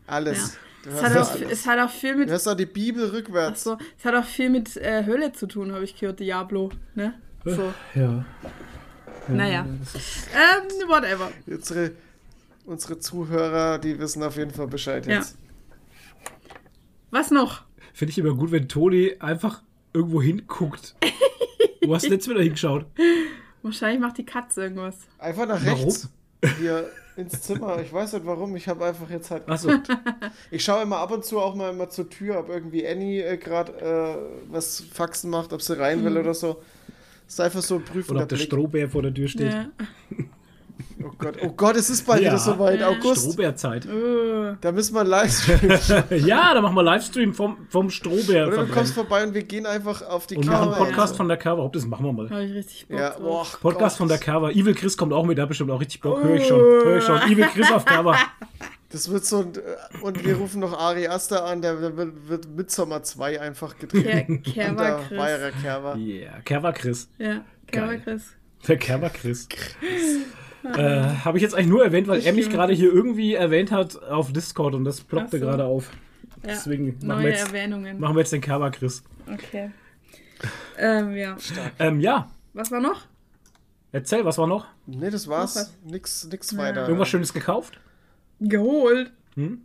Alles. 0.08 0.58
Du 0.84 0.90
Es 0.90 1.02
hat, 1.02 1.16
ja 1.16 1.22
auch, 1.22 1.32
alles. 1.32 1.52
es 1.52 1.68
hat 1.68 1.80
auch 1.80 1.90
viel 1.90 2.16
mit. 2.16 2.30
Du 2.30 2.34
auch 2.48 2.56
die 2.56 2.66
Bibel 2.66 3.08
Ach 3.10 3.14
rückwärts. 3.14 3.64
so, 3.64 3.78
es 3.98 4.04
hat 4.06 4.16
auch 4.16 4.26
viel 4.26 4.50
mit 4.50 4.76
äh, 4.78 5.06
Hölle 5.06 5.32
zu 5.32 5.48
tun, 5.48 5.72
habe 5.72 5.84
ich 5.86 5.98
gehört, 5.98 6.20
Diablo. 6.20 6.72
Ne? 6.96 7.14
So. 7.46 7.74
Ja. 7.96 8.26
Naja. 9.28 9.66
Das 9.80 9.96
ist, 9.96 10.28
Ähm, 10.34 10.88
whatever. 10.90 11.32
Unsere, 11.48 11.92
unsere 12.66 13.00
Zuhörer, 13.00 13.78
die 13.80 13.98
wissen 14.00 14.22
auf 14.24 14.36
jeden 14.36 14.52
Fall 14.52 14.68
Bescheid 14.68 15.06
Ja. 15.06 15.16
jetzt. 15.16 15.38
Was 17.12 17.32
noch? 17.32 17.64
Finde 17.94 18.12
ich 18.12 18.18
immer 18.18 18.34
gut, 18.34 18.52
wenn 18.52 18.68
Toni 18.68 19.16
einfach 19.20 19.62
irgendwo 19.94 20.22
hinguckt. 20.22 20.96
Du 21.82 21.94
hast 21.94 22.08
letztes 22.08 22.30
wieder 22.34 22.42
hingeschaut. 22.42 22.86
Wahrscheinlich 23.62 24.00
macht 24.00 24.18
die 24.18 24.26
Katze 24.26 24.62
irgendwas. 24.64 24.96
Einfach 25.20 25.46
nach 25.46 25.66
Warum? 25.66 25.84
rechts. 25.84 26.08
Hier 26.58 26.90
ins 27.16 27.42
Zimmer. 27.42 27.80
Ich 27.82 27.92
weiß 27.92 28.14
nicht 28.14 28.26
warum. 28.26 28.56
Ich 28.56 28.68
habe 28.68 28.86
einfach 28.86 29.10
jetzt 29.10 29.32
halt. 29.32 29.48
Achso. 29.48 29.72
Ich 30.52 30.64
schaue 30.64 30.84
immer 30.84 30.98
ab 30.98 31.12
und 31.12 31.26
zu 31.26 31.40
auch 31.40 31.56
mal 31.56 31.72
immer 31.72 31.90
zur 31.90 32.10
Tür, 32.10 32.40
ob 32.40 32.50
irgendwie 32.50 32.88
Annie 32.88 33.24
äh, 33.24 33.38
gerade 33.38 33.74
äh, 33.74 34.52
was 34.52 34.82
Faxen 34.82 35.30
macht, 35.30 35.54
ob 35.54 35.62
sie 35.62 35.78
rein 35.78 36.04
will 36.04 36.18
oder 36.18 36.34
so. 36.34 36.62
Das 37.26 37.36
ist 37.36 37.40
einfach 37.40 37.62
so 37.62 37.76
ein 37.76 37.86
prüfender 37.86 38.12
Oder 38.12 38.24
ob 38.24 38.30
der 38.30 38.36
Blick. 38.36 38.48
Strohbär 38.48 38.90
vor 38.90 39.02
der 39.02 39.14
Tür 39.14 39.28
steht. 39.28 39.52
Ja. 39.52 39.70
Oh 41.04 41.12
Gott, 41.18 41.36
oh 41.42 41.50
Gott, 41.50 41.76
es 41.76 41.90
ist 41.90 42.06
bald 42.06 42.22
Ja. 42.22 42.30
wieder 42.32 42.38
soweit. 42.40 42.82
August. 42.84 43.24
Strohbärzeit. 43.24 43.86
Uh, 43.88 44.56
Da 44.62 44.72
müssen 44.72 44.94
wir 44.94 45.04
Livestream. 45.04 45.72
Ja, 46.26 46.54
dann 46.54 46.64
machen 46.64 46.76
wir 46.76 46.84
Livestream 46.84 47.34
vom, 47.34 47.66
vom 47.70 47.90
Strohbär. 47.90 48.48
Oder 48.48 48.66
du 48.66 48.72
kommst 48.72 48.94
verbrennen. 48.94 48.94
vorbei 48.94 49.24
und 49.28 49.34
wir 49.34 49.44
gehen 49.44 49.66
einfach 49.66 50.02
auf 50.04 50.28
die 50.28 50.38
Und 50.38 50.46
machen 50.46 50.70
Kamera. 50.72 50.78
Podcast 50.86 51.18
von 51.18 51.28
der 51.28 51.38
Cover. 51.38 51.70
Das 51.74 51.86
machen 51.86 52.06
wir 52.06 52.14
mal. 52.14 52.30
habe 52.30 52.44
ich 52.46 52.54
richtig 52.54 52.88
Bock 52.88 53.00
Ja, 53.00 53.10
boah, 53.20 53.46
Podcast 53.62 53.94
Gott. 53.96 53.98
von 53.98 54.08
der 54.08 54.18
Cover. 54.20 54.52
Evil 54.52 54.76
Chris 54.76 54.96
kommt 54.96 55.14
auch 55.14 55.26
mit, 55.26 55.38
der 55.38 55.44
hat 55.44 55.50
bestimmt 55.50 55.72
auch 55.72 55.80
richtig 55.82 56.02
Bock. 56.02 56.24
Hör 56.24 56.36
ich 56.36 56.48
schon. 56.48 56.60
Hör 56.60 56.98
ich 56.98 57.04
schon. 57.04 57.18
Evil 57.24 57.46
Chris 57.54 57.72
auf 57.72 57.86
Cover. 57.86 58.16
Das 58.90 59.10
wird 59.10 59.26
so 59.26 59.40
ein, 59.40 59.54
äh, 59.56 60.04
und 60.04 60.24
wir 60.24 60.36
rufen 60.36 60.60
noch 60.60 60.78
Ari 60.78 61.08
Aster 61.08 61.44
an, 61.46 61.64
der 61.64 61.82
wird, 61.82 62.30
wird 62.30 62.48
Midsommer 62.56 63.02
2 63.02 63.42
einfach 63.42 63.76
gedreht. 63.80 64.30
Und 64.30 64.44
Kerber 64.44 64.84
der 64.84 64.96
Chris. 65.08 65.18
Weierer 65.18 65.50
Kerber. 65.50 65.96
Yeah, 65.96 66.42
Cover 66.46 66.74
Chris. 66.74 67.10
Ja, 67.18 67.42
Kerber 67.66 67.88
Geil. 67.94 68.02
Chris. 68.04 68.22
Der 68.68 68.78
Cover 68.78 69.10
Chris. 69.10 69.48
Äh, 70.64 71.02
Habe 71.26 71.38
ich 71.38 71.42
jetzt 71.42 71.56
eigentlich 71.56 71.68
nur 71.68 71.84
erwähnt, 71.84 72.08
weil 72.08 72.22
er 72.22 72.34
mich 72.34 72.50
gerade 72.50 72.74
hier 72.74 72.92
irgendwie 72.92 73.34
erwähnt 73.34 73.72
hat 73.72 74.02
auf 74.04 74.32
Discord 74.32 74.76
und 74.76 74.86
das 74.86 75.02
ploppte 75.02 75.40
so. 75.40 75.46
gerade 75.46 75.66
auf. 75.66 75.90
Ja. 76.44 76.50
Deswegen 76.50 76.88
machen 77.02 77.08
Neue 77.08 77.24
wir, 77.24 77.30
jetzt, 77.32 77.48
Erwähnungen. 77.48 78.00
machen 78.00 78.16
wir 78.16 78.20
jetzt 78.20 78.34
den 78.34 78.42
Cover 78.42 78.70
Chris. 78.72 79.04
Okay. 79.32 79.72
Ähm, 80.78 81.16
ja. 81.16 81.38
Ähm, 81.80 82.00
ja, 82.02 82.30
Was 82.54 82.70
war 82.72 82.82
noch? 82.82 83.02
erzähl, 83.94 84.26
was 84.26 84.38
war 84.38 84.48
noch? 84.48 84.66
Nee, 84.88 85.10
das 85.10 85.28
war's. 85.28 85.74
Nix, 85.86 86.28
nix 86.30 86.52
Ja. 86.52 86.58
weiter. 86.58 86.84
Irgendwas 86.88 87.08
Schönes 87.10 87.32
gekauft? 87.34 87.80
Geholt. 88.40 89.14
Hm? 89.36 89.62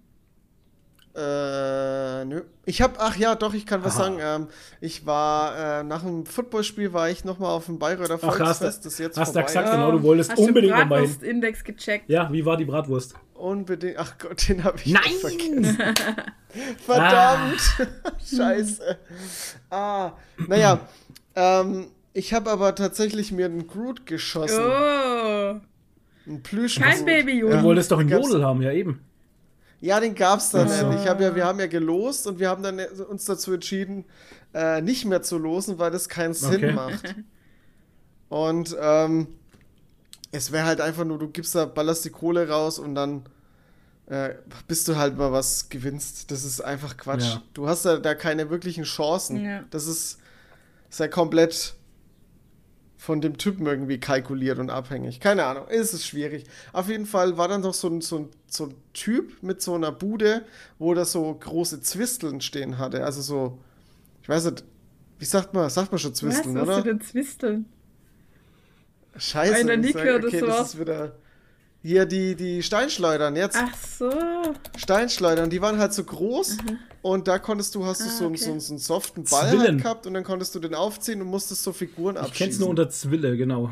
Äh, 1.18 2.24
nö. 2.26 2.42
Ich 2.64 2.80
hab, 2.80 2.98
ach 3.00 3.16
ja, 3.16 3.34
doch, 3.34 3.52
ich 3.52 3.66
kann 3.66 3.82
was 3.82 3.96
Aha. 3.96 4.04
sagen. 4.04 4.18
Ähm, 4.20 4.48
ich 4.80 5.04
war, 5.04 5.80
äh, 5.80 5.82
nach 5.82 6.04
dem 6.04 6.24
Footballspiel 6.26 6.92
war 6.92 7.10
ich 7.10 7.24
nochmal 7.24 7.50
auf 7.50 7.66
dem 7.66 7.80
Bayreuther 7.80 8.20
Ach, 8.22 8.28
hast, 8.28 8.36
Volksfest. 8.36 8.84
Das 8.84 8.92
ist 8.92 8.98
jetzt 9.00 9.18
hast 9.18 9.34
du 9.34 9.42
gesagt, 9.42 9.72
genau, 9.72 9.90
du 9.90 10.02
wolltest 10.04 10.30
Hast 10.30 10.38
unbedingt 10.38 10.74
du 10.74 10.78
nochmal 10.78 11.00
hin. 11.00 11.08
Bratwurst-Index 11.08 11.64
gecheckt? 11.64 12.08
Ja, 12.08 12.32
wie 12.32 12.46
war 12.46 12.56
die 12.56 12.66
Bratwurst? 12.66 13.14
Unbedingt. 13.34 13.96
Ach 13.98 14.16
Gott, 14.18 14.48
den 14.48 14.62
habe 14.62 14.78
ich 14.84 14.92
Nein! 14.92 15.02
vergessen. 15.20 15.76
Verdammt! 16.86 17.60
Scheiße. 18.36 18.98
Ah, 19.70 20.12
naja. 20.46 20.80
ähm, 21.34 21.88
ich 22.12 22.32
habe 22.32 22.50
aber 22.50 22.76
tatsächlich 22.76 23.32
mir 23.32 23.46
einen 23.46 23.66
Groot 23.66 24.06
geschossen. 24.06 24.64
Oh. 24.64 25.60
Ein 26.28 26.42
Plüsch. 26.44 26.78
Kein 26.78 27.04
Baby. 27.04 27.40
Du 27.40 27.62
wolltest 27.64 27.90
doch 27.90 27.98
einen 27.98 28.08
Jodel 28.08 28.44
haben, 28.44 28.62
ja 28.62 28.70
eben. 28.70 29.00
Ja, 29.80 30.00
den 30.00 30.14
gab's 30.14 30.50
dann 30.50 30.68
Ach 30.68 30.72
so. 30.80 30.88
nicht. 30.88 31.02
Ich 31.02 31.08
hab 31.08 31.20
ja, 31.20 31.34
wir 31.34 31.44
haben 31.44 31.60
ja 31.60 31.66
gelost 31.66 32.26
und 32.26 32.38
wir 32.38 32.48
haben 32.48 32.62
dann 32.62 32.80
uns 32.80 33.24
dazu 33.24 33.52
entschieden, 33.52 34.04
äh, 34.54 34.80
nicht 34.80 35.04
mehr 35.04 35.22
zu 35.22 35.38
losen, 35.38 35.78
weil 35.78 35.90
das 35.90 36.08
keinen 36.08 36.34
Sinn 36.34 36.64
Okay. 36.64 36.72
macht. 36.72 37.14
Und 38.28 38.76
ähm, 38.80 39.28
es 40.32 40.52
wäre 40.52 40.66
halt 40.66 40.80
einfach 40.80 41.04
nur, 41.04 41.18
du 41.18 41.28
gibst 41.28 41.54
da, 41.54 41.64
ballerst 41.64 42.04
die 42.04 42.10
Kohle 42.10 42.48
raus 42.48 42.78
und 42.78 42.94
dann 42.94 43.24
äh, 44.06 44.34
bis 44.66 44.84
du 44.84 44.96
halt 44.96 45.16
mal 45.18 45.32
was 45.32 45.68
gewinnst. 45.68 46.30
Das 46.30 46.44
ist 46.44 46.60
einfach 46.62 46.96
Quatsch. 46.96 47.24
Ja. 47.34 47.42
Du 47.54 47.68
hast 47.68 47.84
da, 47.84 47.98
da 47.98 48.14
keine 48.14 48.48
wirklichen 48.50 48.84
Chancen. 48.84 49.44
Ja. 49.44 49.64
Das 49.70 49.86
ist, 49.86 50.18
ist 50.88 51.00
ja 51.00 51.08
komplett 51.08 51.74
von 52.98 53.20
dem 53.20 53.38
Typen 53.38 53.64
irgendwie 53.64 53.98
kalkuliert 53.98 54.58
und 54.58 54.70
abhängig. 54.70 55.20
Keine 55.20 55.44
Ahnung, 55.44 55.64
es 55.68 55.94
ist 55.94 56.04
schwierig. 56.04 56.44
Auf 56.72 56.88
jeden 56.88 57.06
Fall 57.06 57.38
war 57.38 57.46
dann 57.46 57.60
noch 57.60 57.72
so 57.72 57.88
ein, 57.88 58.00
so 58.00 58.18
ein, 58.18 58.28
so 58.48 58.66
ein 58.66 58.74
Typ 58.92 59.40
mit 59.42 59.62
so 59.62 59.74
einer 59.74 59.92
Bude, 59.92 60.44
wo 60.78 60.92
da 60.94 61.04
so 61.04 61.32
große 61.32 61.80
Zwisteln 61.80 62.40
stehen 62.40 62.76
hatte. 62.76 63.04
Also 63.04 63.22
so, 63.22 63.58
ich 64.20 64.28
weiß 64.28 64.46
nicht, 64.46 64.64
wie 65.20 65.24
sagt 65.24 65.54
man, 65.54 65.70
sagt 65.70 65.92
man 65.92 65.98
schon 66.00 66.10
Was? 66.10 66.18
Zwisteln, 66.18 66.56
Was 66.56 66.62
oder? 66.64 66.74
sind 66.74 66.86
denn 66.86 67.00
Zwisteln? 67.00 67.66
Scheiße, 69.16 69.54
Einer 69.54 69.74
ich 69.74 69.80
Nick 69.80 69.94
sag, 69.94 70.24
okay, 70.24 70.40
das 70.40 70.56
das 70.56 70.74
ist 70.74 70.80
wieder. 70.80 71.16
Hier 71.88 72.04
die, 72.04 72.34
die 72.34 72.62
Steinschleudern, 72.62 73.34
jetzt 73.34 73.56
Ach 73.58 73.74
so. 73.74 74.10
Steinschleudern, 74.76 75.48
die 75.48 75.62
waren 75.62 75.78
halt 75.78 75.94
so 75.94 76.04
groß 76.04 76.58
und 77.00 77.26
da 77.28 77.38
konntest 77.38 77.74
du, 77.74 77.86
hast 77.86 78.02
du 78.02 78.04
Ah, 78.04 78.08
so, 78.10 78.24
einen- 78.26 78.34
okay. 78.34 78.44
so, 78.44 78.58
so 78.58 78.72
einen 78.74 78.78
soften 78.78 79.24
Ball 79.24 79.58
halt 79.58 79.82
gehabt 79.82 80.06
und 80.06 80.12
dann 80.12 80.22
konntest 80.22 80.54
du 80.54 80.58
den 80.58 80.74
aufziehen 80.74 81.22
und 81.22 81.28
musstest 81.28 81.62
so 81.62 81.72
Figuren 81.72 82.16
Ich 82.16 82.20
abschießen. 82.20 82.46
kenn's 82.46 82.58
nur 82.58 82.68
unter 82.68 82.90
Zwille, 82.90 83.38
genau. 83.38 83.70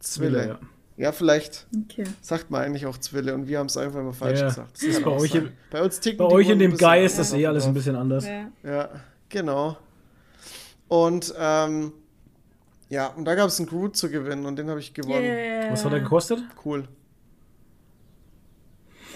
Zwille. 0.00 0.46
ja. 0.48 0.58
Ja, 0.98 1.12
vielleicht 1.12 1.66
Okay. 1.86 2.04
sagt 2.20 2.50
man 2.50 2.60
eigentlich 2.62 2.84
auch 2.84 2.98
Zwille 2.98 3.32
und 3.34 3.48
wir 3.48 3.58
haben 3.60 3.66
es 3.68 3.78
einfach 3.78 4.00
immer 4.00 4.12
falsch 4.12 4.40
Ja, 4.40 4.48
gesagt. 4.48 4.74
das 4.74 4.82
ist 4.82 5.02
bei 5.02 5.10
euch 5.10 5.34
im- 5.34 5.52
bei 5.70 5.80
uns 5.82 6.00
ticken 6.00 6.18
Bei 6.18 6.28
die 6.28 6.34
euch 6.34 6.50
in 6.50 6.58
dem 6.58 6.76
Guy 6.76 7.02
ist 7.02 7.18
das 7.18 7.32
eh 7.32 7.46
alles 7.46 7.64
ein 7.64 7.72
bisschen 7.72 7.96
anders. 7.96 8.26
Ja. 8.26 8.50
Ja, 8.62 8.88
genau. 9.30 9.78
Und 10.88 11.32
ähm, 11.38 11.92
ja, 12.90 13.06
und 13.06 13.24
da 13.24 13.36
gab 13.36 13.48
es 13.48 13.58
einen 13.58 13.68
Groot 13.68 13.96
zu 13.96 14.10
gewinnen 14.10 14.44
und 14.46 14.56
den 14.56 14.68
habe 14.68 14.80
ich 14.80 14.92
gewonnen. 14.92 15.22
Yeah. 15.22 15.70
Was 15.70 15.84
hat 15.84 15.92
er 15.92 16.00
gekostet? 16.00 16.40
Cool. 16.64 16.88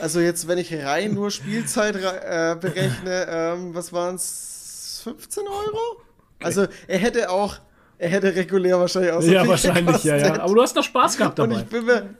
Also 0.00 0.20
jetzt, 0.20 0.46
wenn 0.46 0.58
ich 0.58 0.72
rein 0.72 1.12
nur 1.12 1.30
Spielzeit 1.32 1.96
äh, 1.96 2.56
berechne, 2.60 3.26
ähm, 3.28 3.74
was 3.74 3.92
waren 3.92 4.14
es? 4.14 5.02
15 5.02 5.46
Euro? 5.46 6.02
Also 6.42 6.66
er 6.86 6.98
hätte 6.98 7.30
auch, 7.30 7.58
er 7.98 8.08
hätte 8.08 8.34
regulär 8.34 8.78
wahrscheinlich 8.78 9.12
auch 9.12 9.20
so 9.20 9.30
ja, 9.30 9.42
viel 9.42 9.50
wahrscheinlich, 9.50 10.04
ja, 10.04 10.16
ja. 10.16 10.22
gekostet. 10.22 10.40
Aber 10.40 10.54
du 10.54 10.62
hast 10.62 10.76
noch 10.76 10.84
Spaß 10.84 11.16
gehabt 11.18 11.40
Und 11.40 11.50
dabei. 11.50 11.62
ich 11.62 11.68
bin 11.68 11.84
mir, 11.84 12.14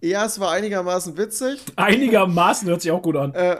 ja, 0.00 0.24
es 0.26 0.38
war 0.38 0.50
einigermaßen 0.50 1.16
witzig. 1.16 1.64
Einigermaßen 1.76 2.68
hört 2.68 2.82
sich 2.82 2.90
auch 2.90 3.02
gut 3.02 3.16
an. 3.16 3.32
Äh, 3.34 3.56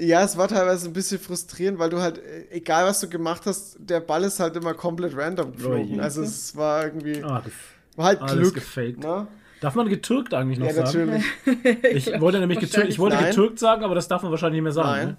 ja, 0.00 0.22
es 0.22 0.36
war 0.36 0.48
teilweise 0.48 0.86
ein 0.88 0.92
bisschen 0.92 1.18
frustrierend, 1.18 1.78
weil 1.78 1.90
du 1.90 2.00
halt, 2.00 2.18
äh, 2.18 2.46
egal 2.50 2.86
was 2.86 3.00
du 3.00 3.08
gemacht 3.08 3.42
hast, 3.46 3.76
der 3.80 4.00
Ball 4.00 4.22
ist 4.24 4.38
halt 4.40 4.56
immer 4.56 4.74
komplett 4.74 5.16
random 5.16 5.52
geflogen. 5.52 6.00
Also 6.00 6.22
es 6.22 6.54
war 6.56 6.84
irgendwie, 6.84 7.22
Ah, 7.22 7.42
war 7.96 8.06
halt 8.06 8.20
alles 8.22 8.34
Glück. 8.40 8.54
gefaked. 8.54 8.98
Ne? 9.00 9.26
Darf 9.60 9.74
man 9.74 9.88
getürkt 9.88 10.34
eigentlich 10.34 10.58
noch 10.60 10.66
Ja, 10.68 10.86
sagen? 10.86 11.20
natürlich. 11.46 11.82
Ich 12.12 12.20
wollte 12.20 12.38
nämlich 12.38 12.60
getürkt, 12.60 12.88
ich 12.88 12.98
wollte 12.98 13.16
Nein. 13.16 13.26
getürkt 13.30 13.58
sagen, 13.58 13.82
aber 13.82 13.94
das 13.96 14.06
darf 14.08 14.22
man 14.22 14.30
wahrscheinlich 14.30 14.58
nicht 14.58 14.64
mehr 14.64 14.72
sagen. 14.72 14.88
Nein. 14.88 15.06
Ne? 15.08 15.16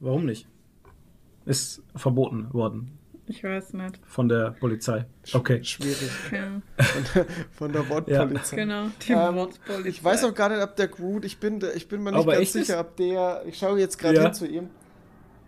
Warum 0.00 0.24
nicht? 0.26 0.46
Ist 1.46 1.82
verboten 1.94 2.52
worden 2.52 2.98
Ich 3.30 3.42
weiß 3.44 3.72
nicht. 3.74 3.98
von 4.06 4.28
der 4.28 4.50
Polizei. 4.58 5.06
Okay. 5.32 5.62
Schwierig. 5.64 6.10
Ja, 6.32 6.60
Von 7.56 7.72
der 7.72 7.88
Wortpolizei. 7.88 8.56
genau. 8.56 8.86
Die 9.06 9.12
Ähm, 9.12 9.34
Wortpolizei. 9.36 9.88
Ich 9.88 10.02
weiß 10.04 10.24
auch 10.24 10.34
gar 10.34 10.48
nicht, 10.48 10.62
ob 10.62 10.74
der 10.76 10.88
Groot, 10.88 11.24
ich 11.24 11.38
bin, 11.38 11.60
ich 11.74 11.88
bin 11.88 12.02
mir 12.02 12.10
nicht 12.12 12.20
Aber 12.20 12.34
ganz 12.34 12.52
sicher, 12.52 12.80
ob 12.80 12.96
der, 12.96 13.42
ich 13.46 13.56
schaue 13.58 13.78
jetzt 13.78 13.98
gerade 13.98 14.16
Ja. 14.16 14.22
hin 14.24 14.34
zu 14.34 14.46
ihm, 14.46 14.68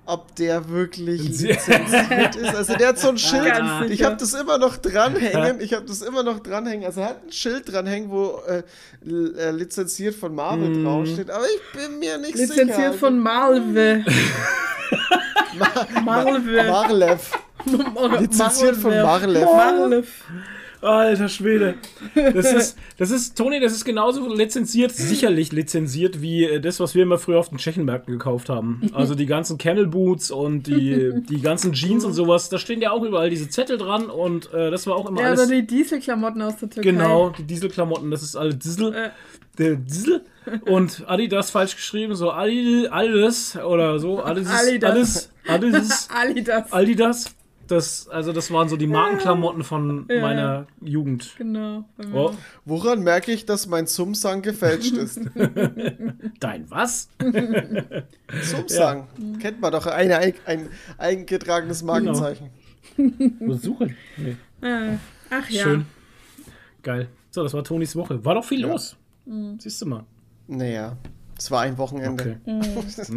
ob 0.04 0.34
der 0.36 0.68
wirklich 0.68 1.22
lizenziert 1.22 2.34
ist. 2.36 2.54
Also 2.54 2.76
der 2.76 2.88
hat 2.88 2.98
so 2.98 3.08
ein 3.08 3.18
Schild, 3.28 3.44
Ganz 3.46 3.90
ich 3.90 4.02
habe 4.04 4.16
das 4.16 4.34
immer 4.34 4.58
noch 4.58 4.76
dranhängen, 4.76 5.60
ich 5.60 5.74
habe 5.74 5.86
das 5.86 6.02
immer 6.02 6.22
noch 6.24 6.40
dranhängen. 6.40 6.84
Also 6.84 7.00
er 7.02 7.08
hat 7.10 7.24
ein 7.24 7.32
Schild 7.32 7.72
dranhängen, 7.72 8.10
wo 8.10 8.40
äh, 8.48 8.62
äh, 9.08 9.50
lizenziert 9.52 10.14
von 10.14 10.34
Marvel 10.34 10.70
Mm. 10.70 10.84
draufsteht, 10.84 11.30
aber 11.30 11.44
ich 11.46 11.80
bin 11.80 11.98
mir 12.00 12.18
nicht 12.18 12.36
sicher. 12.36 12.52
Lizenziert 12.64 12.94
von 12.96 13.18
Malve. 13.18 14.04
Marve. 16.04 16.62
Marlev. 16.70 17.30
Lizenziert 18.20 18.76
von 18.76 18.90
Marlev. 18.90 19.44
Marlev. 19.44 20.24
Alter 20.82 21.28
Schwede. 21.28 21.76
Das 22.14 22.52
ist, 22.52 22.76
das 22.98 23.12
ist, 23.12 23.38
Toni, 23.38 23.60
das 23.60 23.72
ist 23.72 23.84
genauso 23.84 24.28
lizenziert, 24.34 24.90
sicherlich 24.90 25.52
lizenziert, 25.52 26.20
wie 26.20 26.44
äh, 26.44 26.60
das, 26.60 26.80
was 26.80 26.96
wir 26.96 27.04
immer 27.04 27.18
früher 27.18 27.38
auf 27.38 27.50
den 27.50 27.58
Tschechenmärkten 27.58 28.12
gekauft 28.12 28.48
haben. 28.48 28.90
Also 28.92 29.14
die 29.14 29.26
ganzen 29.26 29.58
Camel 29.58 29.86
Boots 29.86 30.32
und 30.32 30.66
die, 30.66 31.12
die 31.28 31.40
ganzen 31.40 31.72
Jeans 31.72 32.04
und 32.04 32.14
sowas. 32.14 32.48
Da 32.48 32.58
stehen 32.58 32.82
ja 32.82 32.90
auch 32.90 33.04
überall 33.04 33.30
diese 33.30 33.48
Zettel 33.48 33.78
dran 33.78 34.06
und 34.06 34.52
äh, 34.52 34.72
das 34.72 34.88
war 34.88 34.96
auch 34.96 35.08
immer 35.08 35.20
Ja, 35.20 35.28
alles. 35.28 35.40
oder 35.46 35.50
die 35.54 35.66
Dieselklamotten 35.66 36.42
aus 36.42 36.56
der 36.56 36.68
Türkei. 36.68 36.90
Genau, 36.90 37.30
die 37.30 37.44
Dieselklamotten, 37.44 38.10
das 38.10 38.24
ist 38.24 38.34
alle 38.34 38.54
Diesel. 38.54 38.92
Äh. 38.92 39.10
Der 39.58 39.76
Diesel. 39.76 40.22
Und 40.62 41.04
Adidas 41.06 41.50
falsch 41.50 41.76
geschrieben, 41.76 42.14
so 42.16 42.32
Adi, 42.32 42.88
Adidas 42.90 43.56
oder 43.56 43.98
so. 43.98 44.22
Adidas. 44.24 44.50
Adidas. 44.66 45.30
Adidas. 45.46 46.08
Adidas. 46.08 46.08
Alidas. 46.10 46.66
Adidas. 46.72 47.34
Das, 47.68 48.08
also 48.08 48.32
das 48.32 48.50
waren 48.50 48.68
so 48.68 48.76
die 48.76 48.86
Markenklamotten 48.88 49.62
von 49.62 50.06
Ja. 50.10 50.20
meiner 50.20 50.66
Jugend. 50.82 51.32
Genau. 51.38 51.84
Oh. 52.12 52.32
Woran 52.64 53.02
merke 53.02 53.32
ich, 53.32 53.46
dass 53.46 53.66
mein 53.66 53.86
Sumsang 53.86 54.42
gefälscht 54.42 54.94
ist? 54.94 55.20
dein 56.40 56.70
was? 56.70 57.08
Sumsang. 58.42 59.06
Kennt 59.40 59.60
man 59.60 59.72
doch. 59.72 59.86
Eine, 59.86 60.18
ein, 60.18 60.34
ein 60.44 60.68
eingetragenes 60.98 61.82
Markenzeichen. 61.82 62.50
Was 63.40 63.62
suchen? 63.62 63.96
Nee. 64.16 64.36
Äh, 64.60 64.98
Ach 65.30 65.48
ja. 65.48 65.62
Schön. 65.62 65.86
Geil. 66.82 67.08
So, 67.30 67.42
das 67.42 67.54
war 67.54 67.64
Tonis 67.64 67.96
Woche. 67.96 68.22
War 68.24 68.34
doch 68.34 68.44
viel 68.44 68.60
Ja. 68.60 68.68
los. 68.68 68.96
Mhm. 69.26 69.58
Siehst 69.60 69.80
du 69.82 69.86
mal. 69.86 70.04
Naja, 70.48 70.96
es 71.38 71.50
war 71.50 71.62
ein 71.62 71.78
Wochenende. 71.78 72.38
Okay. 72.44 72.62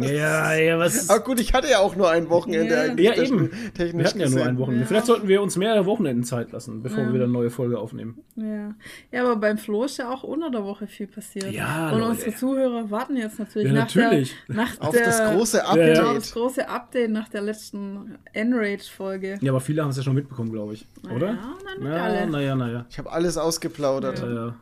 Ja, 0.00 0.54
ja, 0.54 0.78
was. 0.78 1.10
Aber 1.10 1.22
gut, 1.22 1.38
ich 1.38 1.52
hatte 1.52 1.68
ja 1.68 1.78
auch 1.80 1.94
nur 1.96 2.08
ein 2.10 2.28
Wochenende 2.30 2.74
Ja. 2.74 2.80
eigentlich. 2.82 3.06
Ja, 3.06 3.14
eben. 3.22 3.50
Technisch 3.74 3.78
Wir 3.78 4.04
hatten 4.08 4.20
ja 4.20 4.26
nur 4.26 4.34
gesehen. 4.36 4.48
ein 4.48 4.58
Wochenende. 4.58 4.82
Ja. 4.82 4.86
Vielleicht 4.88 5.06
sollten 5.06 5.28
wir 5.28 5.42
uns 5.42 5.56
mehrere 5.56 5.84
Wochenenden 5.86 6.24
Zeit 6.24 6.50
lassen, 6.52 6.82
bevor 6.82 7.00
Ja. 7.00 7.06
wir 7.06 7.14
wieder 7.14 7.24
eine 7.24 7.32
neue 7.32 7.50
Folge 7.50 7.78
aufnehmen. 7.78 8.18
Ja. 8.36 8.74
ja, 9.12 9.22
aber 9.24 9.36
beim 9.36 9.58
Flo 9.58 9.84
ist 9.84 9.98
ja 9.98 10.10
auch 10.12 10.22
unter 10.22 10.50
der 10.50 10.64
Woche 10.64 10.86
viel 10.86 11.06
passiert. 11.08 11.52
Ja, 11.52 11.90
Und 11.92 11.98
Leute. 12.00 12.10
unsere 12.12 12.34
Zuhörer 12.34 12.90
warten 12.90 13.16
jetzt 13.16 13.38
natürlich 13.38 13.68
Ja, 13.68 13.74
nach 13.74 13.94
natürlich. 13.94 14.34
der, 14.48 14.56
nach 14.56 14.80
Auf 14.80 14.94
der, 14.94 15.04
das 15.04 15.32
große 15.32 15.64
Update. 15.64 15.96
ja. 15.96 16.02
Genau, 16.02 16.14
das 16.14 16.32
große 16.32 16.68
Update 16.68 17.10
nach 17.10 17.28
der 17.28 17.42
letzten 17.42 18.16
Enrage-Folge. 18.32 19.38
Ja, 19.40 19.52
aber 19.52 19.60
viele 19.60 19.82
haben 19.82 19.90
es 19.90 19.96
ja 19.98 20.02
schon 20.02 20.14
mitbekommen, 20.14 20.50
glaube 20.52 20.74
ich. 20.74 20.86
Oder? 21.14 21.26
Ja, 21.28 21.32
nein, 21.64 21.78
nicht 21.80 21.88
Ja, 21.92 22.04
alle. 22.04 22.26
naja, 22.30 22.54
naja. 22.54 22.86
Ich 22.88 22.98
habe 22.98 23.12
alles 23.12 23.36
ausgeplaudert. 23.36 24.20
Ja, 24.20 24.32
ja. 24.32 24.56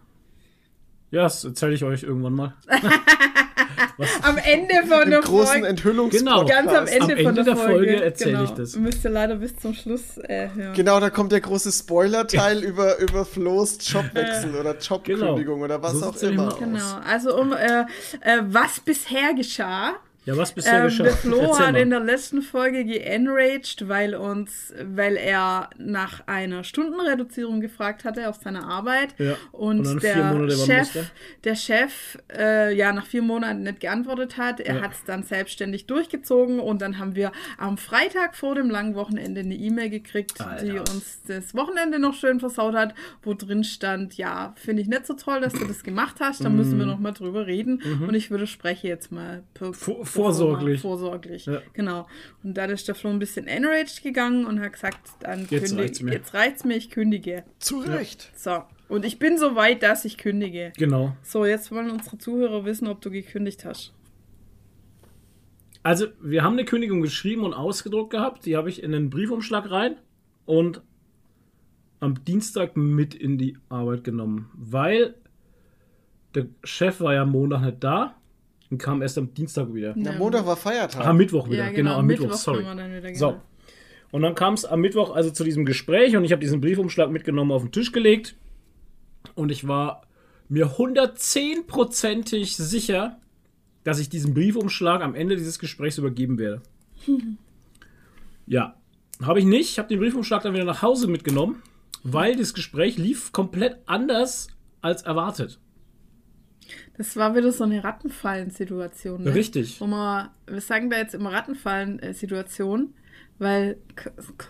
Ja, 1.14 1.22
das 1.22 1.44
erzähle 1.44 1.74
ich 1.74 1.85
euch 1.85 2.03
irgendwann 2.03 2.33
mal. 2.33 2.55
Am 4.22 4.37
Ende 4.37 4.74
von 4.88 5.09
der 5.09 5.20
großen 5.20 5.53
Folge. 5.53 5.68
Enthüllungspodcast. 5.68 6.24
Genau. 6.24 6.44
Ganz 6.44 6.72
am 6.72 6.87
Ende, 6.88 7.05
Am 7.05 7.09
von 7.11 7.18
Ende 7.18 7.35
der 7.35 7.44
der 7.44 7.57
Folge, 7.57 7.72
Folge 7.72 8.05
erzähl 8.05 8.33
genau. 8.33 8.44
ich 8.44 8.50
das. 8.50 8.74
Müsst 8.74 9.05
ihr 9.05 9.11
leider 9.11 9.37
bis 9.37 9.57
zum 9.57 9.74
Schluss 9.74 10.18
äh, 10.18 10.48
hören. 10.53 10.74
Genau, 10.74 10.98
da 10.98 11.11
kommt 11.11 11.31
der 11.31 11.40
große 11.40 11.70
Spoiler-Teil 11.70 12.64
über, 12.64 12.98
über 12.98 13.24
Flo's 13.24 13.79
Jobwechsel 13.81 14.57
oder 14.57 14.77
Jobkündigung 14.77 15.62
oder 15.62 15.81
was 15.81 15.92
So 15.92 16.07
auch 16.07 16.16
immer. 16.22 16.57
Genau, 16.59 16.98
also 17.09 17.38
um 17.38 17.53
äh, 17.53 17.83
äh, 18.20 18.42
was 18.48 18.81
bisher 18.81 19.35
geschah. 19.35 19.94
Ja, 20.26 20.37
was 20.38 20.52
bisher 20.52 20.78
Ähm, 20.78 20.84
geschah? 20.84 21.02
der 21.04 21.12
Flo 21.12 21.58
hat 21.58 21.76
in 21.76 21.90
der 21.90 22.00
letzten 22.00 22.40
Folge 22.40 22.84
geenraged, 22.84 23.88
weil 23.88 24.14
uns, 24.14 24.72
weil 24.82 25.16
er 25.16 25.68
nach 25.76 26.26
einer 26.26 26.64
Stundenreduzierung 26.64 27.60
gefragt 27.60 28.04
hatte 28.04 28.28
auf 28.30 28.37
seiner 28.42 28.66
Arbeit 28.66 29.14
Ja, 29.18 29.37
und, 29.52 29.87
und 29.87 30.02
der 30.02 30.48
Chef, 30.50 31.10
der 31.44 31.54
Chef, 31.54 32.18
äh, 32.34 32.74
ja 32.74 32.92
nach 32.92 33.06
vier 33.06 33.20
Monaten 33.22 33.64
nicht 33.64 33.80
geantwortet 33.80 34.38
hat. 34.38 34.60
Er 34.60 34.76
Ja. 34.76 34.82
hat 34.82 34.92
es 34.92 35.04
dann 35.04 35.24
selbstständig 35.24 35.87
durchgezogen 35.87 36.58
und 36.58 36.80
dann 36.80 36.98
haben 36.98 37.14
wir 37.14 37.30
am 37.58 37.76
Freitag 37.76 38.34
vor 38.34 38.54
dem 38.54 38.70
langen 38.70 38.94
Wochenende 38.94 39.40
eine 39.42 39.54
E-Mail 39.54 39.90
gekriegt, 39.90 40.40
Alter. 40.40 40.64
die 40.64 40.78
uns 40.78 41.20
das 41.26 41.54
Wochenende 41.54 41.98
noch 41.98 42.14
schön 42.14 42.40
versaut 42.40 42.74
hat, 42.74 42.94
wo 43.22 43.34
drin 43.34 43.62
stand, 43.64 44.16
ja 44.16 44.54
finde 44.56 44.80
ich 44.82 44.88
nicht 44.88 45.06
so 45.06 45.14
toll, 45.14 45.40
dass 45.42 45.52
du 45.52 45.66
das 45.66 45.82
gemacht 45.84 46.16
hast. 46.20 46.42
Da 46.44 46.48
müssen 46.48 46.76
Mhm. 46.76 46.78
wir 46.80 46.87
noch 46.87 46.98
mal 46.98 47.12
drüber 47.12 47.46
reden 47.46 47.82
und 48.06 48.14
ich 48.14 48.30
würde 48.30 48.46
spreche 48.46 48.88
jetzt 48.88 49.12
mal 49.12 49.42
per, 49.52 49.72
Vor- 49.74 50.06
vorsorglich. 50.22 50.81
vorsorglich. 50.81 51.46
Ja. 51.46 51.61
Genau. 51.72 52.07
Und 52.42 52.55
da 52.55 52.64
ist 52.66 52.87
der 52.88 52.94
Flo 52.94 53.11
ein 53.11 53.18
bisschen 53.18 53.46
enraged 53.46 54.03
gegangen 54.03 54.46
und 54.46 54.61
hat 54.61 54.72
gesagt, 54.74 54.98
dann 55.20 55.46
Jetzt 55.50 55.70
kündige- 55.70 55.81
reicht's 55.83 56.03
mir. 56.03 56.12
jetzt 56.12 56.35
reicht's 56.35 56.64
mir, 56.64 56.77
ich 56.77 56.90
kündige. 56.90 57.44
Zu 57.59 57.81
Recht. 57.81 58.31
So. 58.37 58.62
Und 58.88 59.05
ich 59.05 59.18
bin 59.18 59.38
so 59.38 59.57
weit, 59.57 59.83
dass 59.83 60.05
ich 60.05 60.18
kündige. 60.18 60.72
Genau. 60.77 61.16
So, 61.22 61.44
jetzt 61.44 61.72
wollen 61.72 61.90
unsere 61.90 62.18
Zuhörer 62.18 62.64
wissen, 62.64 62.87
ob 62.87 63.00
du 63.00 63.11
gekündigt 63.11 63.64
hast. 63.64 63.92
Also, 65.83 66.07
wir 66.22 66.42
haben 66.42 66.55
eine 66.55 66.64
Kündigung 66.64 67.03
geschrieben 67.03 67.44
und 67.44 67.53
ausgedruckt 67.53 68.11
gehabt. 68.11 68.46
Die 68.46 68.57
habe 68.57 68.70
ich 68.70 68.83
in 68.83 68.94
einen 68.94 69.11
Briefumschlag 69.11 69.70
rein 69.70 69.96
und 70.46 70.81
am 72.00 72.24
Dienstag 72.24 72.77
mit 72.77 73.14
in 73.14 73.38
die 73.38 73.57
Arbeit 73.68 74.05
genommen, 74.05 74.50
weil 74.55 75.14
der 76.35 76.46
Chef 76.64 77.00
war 77.00 77.14
ja 77.14 77.22
am 77.22 77.31
Montag 77.33 77.62
nicht 77.62 77.83
da 77.85 78.16
und 78.74 78.78
kam 78.78 79.02
erst 79.02 79.16
am 79.18 79.32
Dienstag 79.32 79.72
wieder. 79.72 79.96
Ja. 79.96 80.12
Montag 80.12 80.46
war 80.46 80.56
Feiertag. 80.56 81.02
Ach, 81.02 81.06
am 81.06 81.16
Mittwoch 81.16 81.46
wieder, 81.48 81.58
Ja, 81.58 81.70
genau, 81.70 81.76
genau, 81.76 81.98
am 82.00 82.06
Mittwoch, 82.06 82.24
Mittwoch 82.24 82.38
sorry. 82.38 82.64
wieder, 82.64 83.14
So. 83.14 83.28
genau. 83.30 83.42
Und 84.10 84.22
dann 84.22 84.34
kam 84.34 84.54
es 84.54 84.64
am 84.64 84.80
Mittwoch 84.80 85.14
also 85.14 85.30
zu 85.30 85.44
diesem 85.44 85.64
Gespräch 85.64 86.16
und 86.16 86.24
ich 86.24 86.32
habe 86.32 86.40
diesen 86.40 86.60
Briefumschlag 86.60 87.10
mitgenommen 87.10 87.52
auf 87.52 87.62
den 87.62 87.72
Tisch 87.72 87.92
gelegt 87.92 88.37
und 89.34 89.50
ich 89.50 89.66
war 89.66 90.02
mir 90.48 90.66
110%ig 90.76 92.56
sicher, 92.56 93.18
dass 93.84 93.98
ich 93.98 94.08
diesen 94.08 94.34
Briefumschlag 94.34 95.02
am 95.02 95.14
Ende 95.14 95.37
dieses 95.37 95.58
Gesprächs 95.58 95.98
übergeben 95.98 96.38
werde. 96.38 96.62
ja, 98.46 98.74
habe 99.22 99.38
ich 99.38 99.44
nicht. 99.44 99.70
Ich 99.70 99.78
habe 99.78 99.88
den 99.88 100.00
Briefumschlag 100.00 100.42
dann 100.42 100.54
wieder 100.54 100.64
nach 100.64 100.82
Hause 100.82 101.06
mitgenommen, 101.06 101.62
weil 102.02 102.37
das 102.37 102.54
Gespräch 102.54 102.98
lief 102.98 103.32
komplett 103.32 103.78
anders 103.87 104.48
als 104.80 105.02
erwartet. 105.02 105.58
Das 106.96 107.16
war 107.16 107.35
wieder 107.35 107.50
so 107.52 107.64
eine 107.64 107.83
Rattenfallen-Situation. 107.83 109.24
Ne? 109.24 109.35
Richtig. 109.35 109.80
Wo 109.80 109.87
man, 109.87 110.28
wir 110.46 110.61
sagen 110.61 110.90
da 110.90 110.98
jetzt 110.98 111.14
immer 111.14 111.33
Rattenfallen-Situation, 111.33 112.94
weil, 113.44 113.76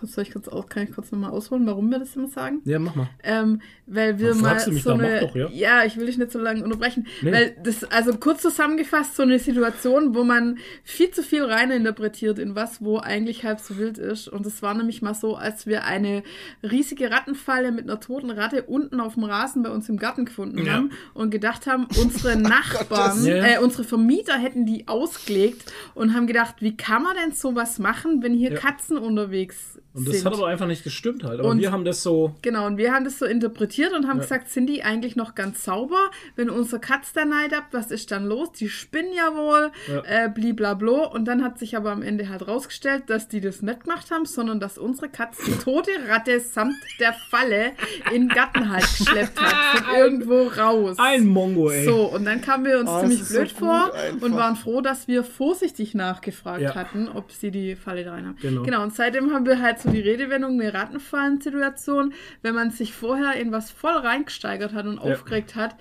soll 0.01 0.23
ich 0.23 0.31
kurz 0.31 0.47
aus, 0.47 0.67
kann 0.67 0.83
ich 0.83 0.91
kurz 0.93 1.11
nochmal 1.11 1.29
ausholen, 1.29 1.67
warum 1.67 1.89
wir 1.91 1.99
das 1.99 2.15
immer 2.15 2.27
sagen? 2.29 2.61
Ja, 2.65 2.79
mach 2.79 2.95
mal. 2.95 3.07
Ähm, 3.23 3.61
weil 3.85 4.17
wir 4.17 4.33
mal 4.33 4.59
so 4.59 4.71
da, 4.71 4.95
mach 4.95 5.03
eine, 5.03 5.19
doch, 5.19 5.35
ja. 5.51 5.83
ich 5.85 5.97
will 5.97 6.07
dich 6.07 6.17
nicht 6.17 6.31
so 6.31 6.39
lange 6.39 6.63
unterbrechen, 6.63 7.05
Nee. 7.21 7.31
weil 7.31 7.55
das 7.63 7.83
also 7.83 8.13
kurz 8.17 8.41
zusammengefasst 8.41 9.15
so 9.15 9.21
eine 9.21 9.37
Situation, 9.37 10.15
wo 10.15 10.23
man 10.23 10.57
viel 10.83 11.11
zu 11.11 11.21
viel 11.21 11.43
reininterpretiert 11.43 12.39
in 12.39 12.55
was, 12.55 12.81
wo 12.83 12.97
eigentlich 12.97 13.43
halb 13.45 13.59
so 13.59 13.77
wild 13.77 13.97
ist 13.99 14.27
und 14.27 14.45
es 14.47 14.63
war 14.63 14.73
nämlich 14.73 15.01
mal 15.03 15.13
so, 15.13 15.35
als 15.35 15.67
wir 15.67 15.83
eine 15.83 16.23
riesige 16.63 17.11
Rattenfalle 17.11 17.71
mit 17.71 17.83
einer 17.83 17.99
toten 17.99 18.31
Ratte 18.31 18.63
unten 18.63 18.99
auf 18.99 19.15
dem 19.15 19.25
Rasen 19.25 19.61
bei 19.61 19.69
uns 19.69 19.89
im 19.89 19.97
Garten 19.97 20.25
gefunden 20.25 20.65
Ja. 20.65 20.73
haben 20.73 20.91
und 21.13 21.29
gedacht 21.29 21.67
haben, 21.67 21.87
unsere 22.01 22.35
Nachbarn. 22.39 23.23
Ja. 23.25 23.45
äh, 23.45 23.59
unsere 23.59 23.83
Vermieter 23.83 24.37
hätten 24.37 24.65
die 24.65 24.87
ausgelegt 24.87 25.71
und 25.93 26.13
haben 26.15 26.27
gedacht, 26.27 26.55
wie 26.59 26.75
kann 26.77 27.03
man 27.03 27.15
denn 27.23 27.33
sowas 27.35 27.77
machen, 27.79 28.23
wenn 28.23 28.33
hier 28.33 28.53
Ja. 28.53 28.59
Katzen 28.59 28.84
unterwegs 28.91 29.79
Und 29.93 30.07
das 30.07 30.15
sind? 30.17 30.25
hat 30.25 30.33
aber 30.33 30.47
einfach 30.47 30.67
nicht 30.67 30.83
gestimmt 30.83 31.23
halt. 31.23 31.39
Aber 31.39 31.49
Und- 31.49 31.59
wir 31.59 31.71
haben 31.71 31.85
das 31.85 32.03
so. 32.03 32.35
Genau, 32.41 32.65
und 32.67 32.77
wir 32.77 32.93
haben 32.93 33.05
das 33.05 33.19
so 33.19 33.25
interpretiert 33.25 33.93
und 33.93 34.07
haben 34.07 34.17
Ja. 34.17 34.23
gesagt, 34.23 34.49
sind 34.49 34.67
die 34.67 34.83
eigentlich 34.83 35.15
noch 35.15 35.35
ganz 35.35 35.63
sauber? 35.63 36.09
Wenn 36.35 36.49
unser 36.49 36.79
Katz 36.79 37.13
da 37.13 37.25
neidet, 37.25 37.63
was 37.71 37.91
ist 37.91 38.11
dann 38.11 38.25
los? 38.25 38.51
Die 38.53 38.69
spinnen 38.69 39.13
ja 39.13 39.33
wohl, 39.35 39.71
Ja. 39.87 40.25
äh, 40.25 40.29
bliblablo. 40.29 41.07
Und 41.11 41.25
dann 41.25 41.43
hat 41.43 41.59
sich 41.59 41.75
aber 41.77 41.91
am 41.91 42.01
Ende 42.01 42.29
halt 42.29 42.47
rausgestellt, 42.47 43.03
dass 43.07 43.27
die 43.27 43.41
das 43.41 43.61
nicht 43.61 43.81
gemacht 43.81 44.11
haben, 44.11 44.25
sondern 44.25 44.59
dass 44.59 44.77
unsere 44.77 45.09
Katz 45.09 45.37
die 45.45 45.51
tote 45.63 45.91
Ratte 46.09 46.39
samt 46.39 46.75
der 46.99 47.13
Falle 47.13 47.71
in 48.13 48.27
den 48.27 48.29
Garten 48.29 48.69
halt 48.69 48.83
geschleppt 48.97 49.39
hat. 49.41 49.79
Von 49.83 49.95
irgendwo 49.97 50.43
raus. 50.47 50.97
Ein 50.99 51.25
Mongo, 51.27 51.69
ey. 51.69 51.85
So, 51.85 52.03
und 52.05 52.25
dann 52.25 52.41
kamen 52.41 52.65
wir 52.65 52.79
uns 52.79 52.89
Oh, 52.89 52.99
ziemlich 52.99 53.23
so 53.23 53.35
blöd 53.37 53.49
gut 53.49 53.59
vor 53.59 53.93
einfach. 53.93 54.21
und 54.25 54.35
waren 54.35 54.55
froh, 54.55 54.81
dass 54.81 55.07
wir 55.07 55.23
vorsichtig 55.23 55.93
nachgefragt 55.95 56.61
Ja. 56.61 56.75
hatten, 56.75 57.07
ob 57.07 57.31
sie 57.31 57.51
die 57.51 57.75
Falle 57.75 58.03
da 58.03 58.11
rein 58.13 58.27
haben. 58.27 58.37
Genau. 58.41 58.63
Genau, 58.65 58.83
und 58.83 58.93
seitdem 58.93 59.31
haben 59.33 59.45
wir 59.45 59.61
halt 59.61 59.79
so 59.79 59.89
die 59.89 60.01
Redewendung, 60.01 60.59
eine 60.59 60.73
Rattenfallen-Situation, 60.73 62.13
wenn 62.41 62.55
man 62.55 62.71
sich 62.71 62.93
vorher 62.93 63.33
in 63.39 63.51
was 63.51 63.71
voll 63.71 63.93
reingesteigert 63.95 64.73
hat 64.73 64.85
und 64.85 64.95
Ja. 64.95 65.01
aufgeregt 65.01 65.55
hat, 65.55 65.75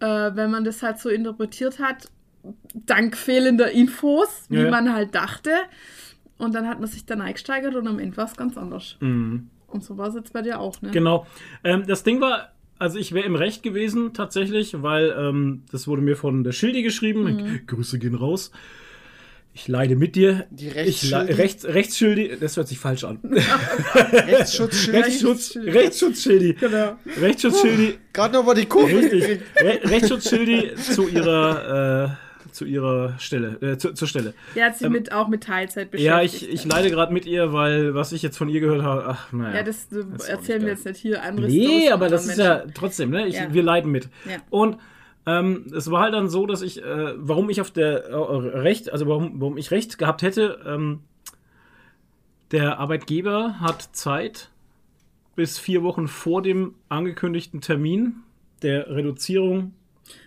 äh, 0.00 0.06
wenn 0.34 0.50
man 0.50 0.64
das 0.64 0.82
halt 0.82 0.98
so 0.98 1.08
interpretiert 1.08 1.78
hat, 1.78 2.08
dank 2.74 3.16
fehlender 3.16 3.70
Infos, 3.70 4.46
wie 4.48 4.56
Ja. 4.62 4.70
man 4.70 4.92
halt 4.92 5.14
dachte. 5.14 5.50
Und 6.38 6.54
dann 6.54 6.66
hat 6.68 6.80
man 6.80 6.88
sich 6.88 7.06
da 7.06 7.14
reingesteigert 7.16 7.74
und 7.76 7.86
am 7.86 7.98
Ende 8.00 8.16
war 8.16 8.24
es 8.24 8.36
ganz 8.36 8.56
anders. 8.56 8.96
Mhm. 9.00 9.48
Und 9.68 9.84
so 9.84 9.96
war 9.96 10.08
es 10.08 10.14
jetzt 10.16 10.32
bei 10.32 10.42
dir 10.42 10.58
auch, 10.60 10.82
ne? 10.82 10.90
Genau. 10.90 11.26
Ähm, 11.62 11.84
das 11.86 12.02
Ding 12.02 12.20
war, 12.20 12.50
also 12.78 12.98
ich 12.98 13.12
wäre 13.12 13.26
im 13.26 13.36
Recht 13.36 13.62
gewesen 13.62 14.12
tatsächlich, 14.12 14.82
weil 14.82 15.14
ähm, 15.16 15.62
das 15.70 15.86
wurde 15.86 16.02
mir 16.02 16.16
von 16.16 16.42
der 16.42 16.50
Schildi 16.52 16.82
geschrieben. 16.82 17.22
Mhm. 17.22 17.66
Grüße 17.68 17.98
gehen 18.00 18.16
raus. 18.16 18.50
Ich 19.54 19.68
leide 19.68 19.96
mit 19.96 20.16
dir. 20.16 20.46
Die 20.50 20.68
Rechtsschildi. 20.68 21.32
Rechts, 21.34 21.64
Rechtsschildi, 21.66 22.36
das 22.40 22.56
hört 22.56 22.68
sich 22.68 22.78
falsch 22.78 23.04
an. 23.04 23.18
Rechtsschutzschild. 23.94 24.96
Rechtsschutz, 24.96 25.56
Rechtsschutzschildi. 25.56 26.54
Genau. 26.54 26.96
Rechtsschutzschildi. 27.20 27.98
Gerade 28.12 28.34
noch 28.34 28.44
mal 28.44 28.54
die 28.54 28.66
Kurve 28.66 28.96
Richtig. 28.96 29.40
Re 29.60 29.80
Rechtsschutzschildi 29.84 30.74
zu 30.76 31.06
ihrer, 31.08 32.16
äh, 32.46 32.52
zu 32.52 32.64
ihrer 32.64 33.14
Stelle, 33.18 33.58
äh, 33.60 33.78
zu, 33.78 33.92
zur 33.92 34.08
Stelle. 34.08 34.34
Der 34.54 34.66
hat 34.66 34.78
sich 34.78 34.86
Ähm, 34.86 34.92
mit, 34.92 35.12
auch 35.12 35.28
mit 35.28 35.42
Teilzeit 35.44 35.90
beschäftigt. 35.90 36.06
Ja, 36.06 36.22
ich, 36.22 36.48
ich 36.50 36.64
leide 36.64 36.90
gerade 36.90 37.12
mit 37.12 37.26
ihr, 37.26 37.52
weil 37.52 37.94
was 37.94 38.12
ich 38.12 38.22
jetzt 38.22 38.36
von 38.38 38.48
ihr 38.48 38.60
gehört 38.60 38.82
habe, 38.82 39.04
ach, 39.06 39.32
naja. 39.32 39.56
Ja, 39.56 39.62
das, 39.62 39.88
Das 39.90 40.28
erzählen 40.28 40.62
wir 40.62 40.68
jetzt 40.70 40.84
nicht 40.86 40.98
hier. 40.98 41.22
Andere 41.22 41.46
Nee, 41.48 41.90
aber 41.90 42.08
das 42.08 42.24
ist 42.24 42.30
anderen 42.32 42.46
ja 42.50 42.58
Menschen. 42.58 42.74
trotzdem, 42.74 43.10
ne? 43.10 43.26
Ich, 43.26 43.34
Ja. 43.34 43.52
Wir 43.52 43.62
leiden 43.62 43.90
mit. 43.90 44.08
Ja. 44.26 44.36
Und 44.50 44.78
ähm, 45.26 45.66
es 45.74 45.90
war 45.90 46.02
halt 46.02 46.14
dann 46.14 46.28
so, 46.28 46.46
dass 46.46 46.62
ich, 46.62 46.82
äh, 46.82 47.14
warum 47.16 47.48
ich 47.50 47.60
auf 47.60 47.70
der 47.70 48.06
äh, 48.06 48.14
Recht, 48.14 48.92
also 48.92 49.06
warum, 49.06 49.40
warum 49.40 49.56
ich 49.56 49.70
Recht 49.70 49.98
gehabt 49.98 50.22
hätte, 50.22 50.60
ähm, 50.66 51.00
der 52.50 52.78
Arbeitgeber 52.78 53.60
hat 53.60 53.82
Zeit 53.92 54.50
bis 55.36 55.58
vier 55.58 55.82
Wochen 55.82 56.08
vor 56.08 56.42
dem 56.42 56.74
angekündigten 56.88 57.60
Termin 57.60 58.16
der 58.62 58.90
Reduzierung 58.90 59.72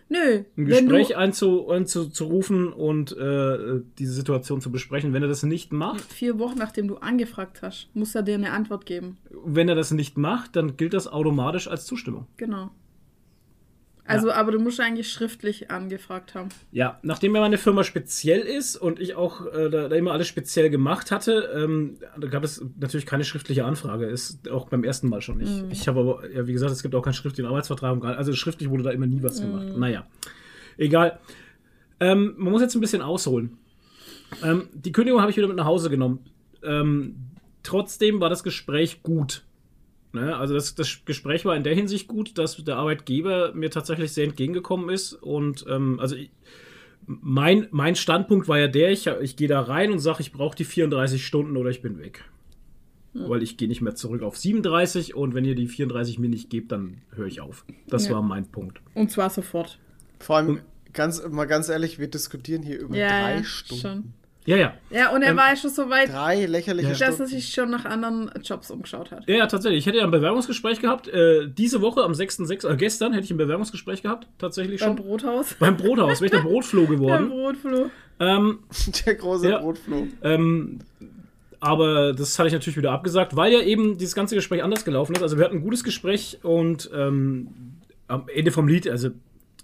Nö, 0.07 0.43
ein 0.55 0.65
Gespräch 0.65 1.17
einzu, 1.17 1.69
einzurufen 1.69 2.71
und 2.71 3.15
äh, 3.17 3.81
diese 3.97 4.13
Situation 4.13 4.61
zu 4.61 4.71
besprechen. 4.71 5.13
Wenn 5.13 5.23
er 5.23 5.27
das 5.27 5.43
nicht 5.43 5.73
macht, 5.73 6.01
vier 6.13 6.37
Wochen 6.37 6.57
nachdem 6.57 6.87
du 6.87 6.97
angefragt 6.97 7.61
hast, 7.63 7.89
muss 7.95 8.13
er 8.13 8.21
dir 8.21 8.35
eine 8.35 8.51
Antwort 8.51 8.85
geben. 8.85 9.17
wenn 9.43 9.67
er 9.67 9.75
das 9.75 9.91
nicht 9.91 10.17
macht, 10.17 10.55
dann 10.55 10.77
gilt 10.77 10.93
das 10.93 11.07
automatisch 11.07 11.67
als 11.67 11.85
Zustimmung. 11.85 12.27
Genau. 12.37 12.69
Also, 14.07 14.31
aber 14.31 14.51
du 14.51 14.59
musst 14.59 14.79
eigentlich 14.79 15.11
schriftlich 15.11 15.71
angefragt 15.71 16.35
haben. 16.35 16.49
Ja, 16.71 16.99
nachdem 17.01 17.33
ja 17.33 17.41
meine 17.41 17.57
Firma 17.57 17.83
speziell 17.83 18.41
ist 18.41 18.75
und 18.75 18.99
ich 18.99 19.15
auch 19.15 19.47
äh, 19.47 19.69
da, 19.69 19.87
da 19.87 19.95
immer 19.95 20.11
alles 20.11 20.27
speziell 20.27 20.69
gemacht 20.69 21.09
hatte, 21.11 21.49
ähm, 21.55 21.97
da 22.17 22.27
gab 22.27 22.43
es 22.43 22.63
natürlich 22.79 23.07
keine 23.07 23.23
schriftliche 23.23 23.65
Anfrage. 23.65 24.05
Ist 24.05 24.49
auch 24.49 24.69
beim 24.69 24.83
ersten 24.83 25.09
Mal 25.09 25.21
schon 25.21 25.39
nicht. 25.39 25.65
Ich 25.71 25.87
habe 25.87 26.01
aber, 26.01 26.29
ja, 26.29 26.45
wie 26.45 26.53
gesagt, 26.53 26.71
es 26.71 26.83
gibt 26.83 26.93
auch 26.93 27.01
keinen 27.01 27.13
schriftlichen 27.13 27.49
Arbeitsvertrag. 27.49 28.03
Also 28.03 28.33
schriftlich 28.33 28.69
wurde 28.69 28.83
da 28.83 28.91
immer 28.91 29.07
nie 29.07 29.23
was 29.23 29.41
gemacht. 29.41 29.75
Naja, 29.75 30.05
egal. 30.77 31.19
Ähm, 31.99 32.35
man 32.37 32.51
muss 32.51 32.61
jetzt 32.61 32.75
ein 32.75 32.81
bisschen 32.81 33.01
ausholen. 33.01 33.57
Ähm, 34.43 34.69
die 34.73 34.91
Kündigung 34.91 35.21
habe 35.21 35.31
ich 35.31 35.37
wieder 35.37 35.47
mit 35.47 35.57
nach 35.57 35.65
Hause 35.65 35.89
genommen. 35.89 36.19
Ähm, 36.63 37.15
trotzdem 37.63 38.19
war 38.19 38.29
das 38.29 38.43
Gespräch 38.43 39.01
gut. 39.01 39.43
Ne? 40.15 40.35
Also 40.35 40.53
das, 40.55 40.73
das 40.75 41.01
Gespräch 41.05 41.45
war 41.45 41.55
in 41.55 41.63
der 41.63 41.75
Hinsicht 41.75 42.07
gut, 42.07 42.37
dass 42.37 42.57
der 42.57 42.77
Arbeitgeber 42.77 43.53
mir 43.53 43.69
tatsächlich 43.69 44.11
sehr 44.13 44.23
entgegengekommen 44.25 44.89
ist. 44.89 45.13
Und 45.13 45.65
ähm, 45.69 45.99
also 45.99 46.15
ich, 46.15 46.31
mein, 47.05 47.67
mein 47.71 47.95
Standpunkt 47.95 48.47
war 48.47 48.57
ja 48.57 48.67
der, 48.67 48.91
ich, 48.91 49.05
ich 49.07 49.35
gehe 49.35 49.47
da 49.47 49.61
rein 49.61 49.91
und 49.91 49.99
sage, 49.99 50.21
ich 50.21 50.31
brauche 50.31 50.55
die 50.55 50.65
34 50.65 51.23
Stunden 51.25 51.55
oder 51.57 51.69
ich 51.69 51.81
bin 51.83 51.99
weg. 51.99 52.23
Weil 53.17 53.43
ich 53.43 53.55
gehe 53.55 53.69
nicht 53.69 53.79
mehr 53.81 53.95
zurück 53.95 54.21
auf 54.23 54.35
37 54.37 55.15
und 55.15 55.33
wenn 55.35 55.45
ihr 55.45 55.55
die 55.55 55.67
34 55.67 56.19
mir 56.19 56.27
nicht 56.27 56.49
gebt, 56.49 56.73
dann 56.73 57.01
höre 57.11 57.27
ich 57.27 57.39
auf. 57.39 57.63
Das 57.87 58.07
Ja. 58.09 58.15
war 58.15 58.21
mein 58.21 58.45
Punkt. 58.47 58.81
Und 58.93 59.09
zwar 59.09 59.29
sofort. 59.29 59.79
Vor 60.19 60.35
allem, 60.35 60.59
ganz, 60.91 61.25
mal 61.29 61.45
ganz 61.45 61.69
ehrlich, 61.69 61.97
wir 61.97 62.09
diskutieren 62.09 62.61
hier 62.61 62.77
über 62.77 62.97
Ja, 62.97 63.07
drei 63.07 63.35
ja, 63.37 63.43
Stunden. 63.45 63.81
schon. 63.81 64.13
Ja, 64.45 64.55
ja. 64.57 64.73
Ja, 64.91 65.09
und 65.11 65.23
er 65.23 65.31
Ähm, 65.31 65.37
war 65.37 65.49
ja 65.49 65.55
schon 65.55 65.71
so 65.71 65.89
weit, 65.89 66.09
Drei 66.09 66.45
lächerliche 66.45 66.89
dass 66.89 67.01
er 67.01 67.11
Stunden. 67.13 67.25
sich 67.31 67.49
schon 67.53 67.71
nach 67.71 67.85
anderen 67.85 68.29
Jobs 68.43 68.69
umgeschaut 68.69 69.09
hat. 69.11 69.27
Ja, 69.27 69.35
ja, 69.37 69.47
tatsächlich. 69.47 69.79
Ich 69.79 69.85
hätte 69.87 69.97
ja 69.97 70.03
ein 70.03 70.11
Bewerbungsgespräch 70.11 70.79
gehabt. 70.81 71.07
Äh, 71.07 71.47
diese 71.49 71.81
Woche 71.81 72.03
am 72.03 72.11
6.6., 72.11 72.67
äh, 72.71 72.75
gestern 72.77 73.13
hätte 73.13 73.25
ich 73.25 73.31
ein 73.31 73.37
Bewerbungsgespräch 73.37 74.03
gehabt. 74.03 74.27
Tatsächlich 74.37 74.81
Beim 74.81 74.95
schon. 74.97 75.05
Brothaus. 75.05 75.55
Beim 75.59 75.75
Brothaus. 75.77 76.21
Wäre 76.21 76.25
ich 76.25 76.31
der 76.31 76.39
Brotfloh 76.49 76.81
Der 76.85 76.89
geworden. 76.89 77.29
Brotfloh. 77.29 77.89
Ähm, 78.19 78.59
Der 79.05 79.15
große 79.15 79.49
Ja. 79.49 79.57
Brotfloh. 79.59 80.07
Ähm, 80.21 80.79
aber 81.59 82.13
das 82.13 82.37
hatte 82.37 82.47
ich 82.47 82.53
natürlich 82.53 82.77
wieder 82.77 82.91
abgesagt, 82.91 83.35
weil 83.35 83.51
ja 83.51 83.61
eben 83.61 83.97
dieses 83.97 84.13
ganze 84.13 84.35
Gespräch 84.35 84.63
anders 84.63 84.85
gelaufen 84.85 85.15
ist. 85.15 85.23
Also 85.23 85.37
wir 85.37 85.45
hatten 85.45 85.55
ein 85.57 85.63
gutes 85.63 85.83
Gespräch 85.83 86.37
und 86.43 86.89
ähm, 86.93 87.47
am 88.07 88.25
Ende 88.33 88.51
vom 88.51 88.67
Lied, 88.67 88.87
also 88.87 89.09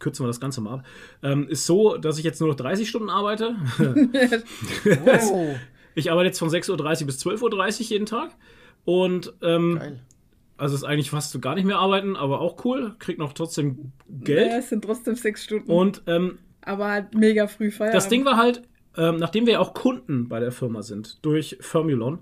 kürzen 0.01 0.23
wir 0.23 0.27
das 0.27 0.41
Ganze 0.41 0.59
mal 0.59 0.73
ab, 0.73 0.85
ähm, 1.23 1.47
ist 1.47 1.65
so, 1.65 1.95
dass 1.95 2.17
ich 2.17 2.25
jetzt 2.25 2.41
nur 2.41 2.49
noch 2.49 2.57
30 2.57 2.89
Stunden 2.89 3.09
arbeite. 3.09 3.55
Ich 5.95 6.11
arbeite 6.11 6.27
jetzt 6.27 6.39
von 6.39 6.49
6.30 6.49 7.01
Uhr 7.01 7.05
bis 7.07 7.25
12.30 7.25 7.81
Uhr 7.81 7.85
jeden 7.87 8.05
Tag. 8.05 8.31
Und 8.85 9.33
ähm, 9.41 9.75
geil. 9.77 9.99
also 10.57 10.75
ist 10.75 10.83
eigentlich 10.83 11.09
fast 11.09 11.31
so 11.31 11.39
gar 11.39 11.55
nicht 11.55 11.65
mehr 11.65 11.79
arbeiten, 11.79 12.15
aber 12.15 12.39
auch 12.41 12.63
cool. 12.65 12.95
Krieg 12.99 13.17
noch 13.17 13.33
trotzdem 13.33 13.91
Ja, 14.07 14.23
Geld. 14.23 14.51
es 14.57 14.69
sind 14.69 14.83
trotzdem 14.83 15.15
sechs 15.15 15.43
Stunden. 15.43 15.69
Und 15.69 16.01
ähm, 16.07 16.39
aber 16.61 16.89
halt 16.89 17.13
mega 17.15 17.47
früh 17.47 17.71
Feierabend. 17.71 17.95
Das 17.97 18.07
Ding 18.09 18.23
war 18.25 18.37
halt, 18.37 18.61
ähm, 18.95 19.17
nachdem 19.17 19.45
wir 19.45 19.53
ja 19.53 19.59
auch 19.59 19.73
Kunden 19.73 20.29
bei 20.29 20.39
der 20.39 20.51
Firma 20.51 20.81
sind, 20.81 21.19
durch 21.25 21.57
Firmulon, 21.59 22.19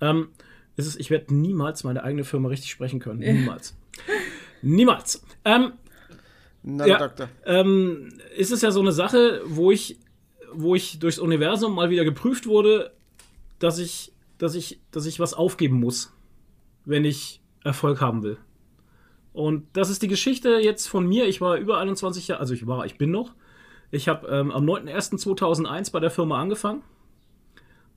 ähm, 0.00 0.28
ist 0.76 0.86
es, 0.86 0.96
ich 0.96 1.10
werde 1.10 1.34
niemals 1.34 1.84
meine 1.84 2.02
eigene 2.02 2.24
Firma 2.24 2.48
richtig 2.48 2.70
sprechen 2.70 2.98
können. 2.98 3.20
Niemals. 3.20 3.76
niemals. 4.62 5.24
Ähm, 5.44 5.72
Na, 6.62 6.86
ja. 6.86 6.98
Doktor. 6.98 7.28
ähm, 7.44 8.12
ist 8.36 8.52
es 8.52 8.62
ja 8.62 8.70
so 8.70 8.80
eine 8.80 8.92
Sache, 8.92 9.42
wo 9.46 9.70
ich, 9.70 9.98
wo 10.52 10.74
ich 10.74 10.98
durchs 10.98 11.18
Universum 11.18 11.74
mal 11.74 11.90
wieder 11.90 12.04
geprüft 12.04 12.46
wurde, 12.46 12.92
dass 13.58 13.78
ich, 13.78 14.12
dass 14.38 14.54
ich, 14.54 14.80
dass 14.90 15.06
ich 15.06 15.18
was 15.20 15.34
aufgeben 15.34 15.80
muss, 15.80 16.12
wenn 16.84 17.04
ich 17.04 17.40
Erfolg 17.64 18.00
haben 18.00 18.22
will. 18.22 18.38
Und 19.32 19.66
das 19.72 19.88
ist 19.88 20.02
die 20.02 20.08
Geschichte 20.08 20.58
jetzt 20.60 20.86
von 20.88 21.06
mir. 21.06 21.26
Ich 21.26 21.40
war 21.40 21.56
über 21.56 21.78
21 21.78 22.28
Jahre, 22.28 22.40
also 22.40 22.54
ich 22.54 22.66
war, 22.66 22.84
ich 22.84 22.98
bin 22.98 23.10
noch. 23.10 23.34
Ich 23.90 24.08
habe 24.08 24.26
ähm, 24.28 24.50
am 24.50 24.64
9.01.2001 24.64 25.92
bei 25.92 26.00
der 26.00 26.10
Firma 26.10 26.40
angefangen 26.40 26.82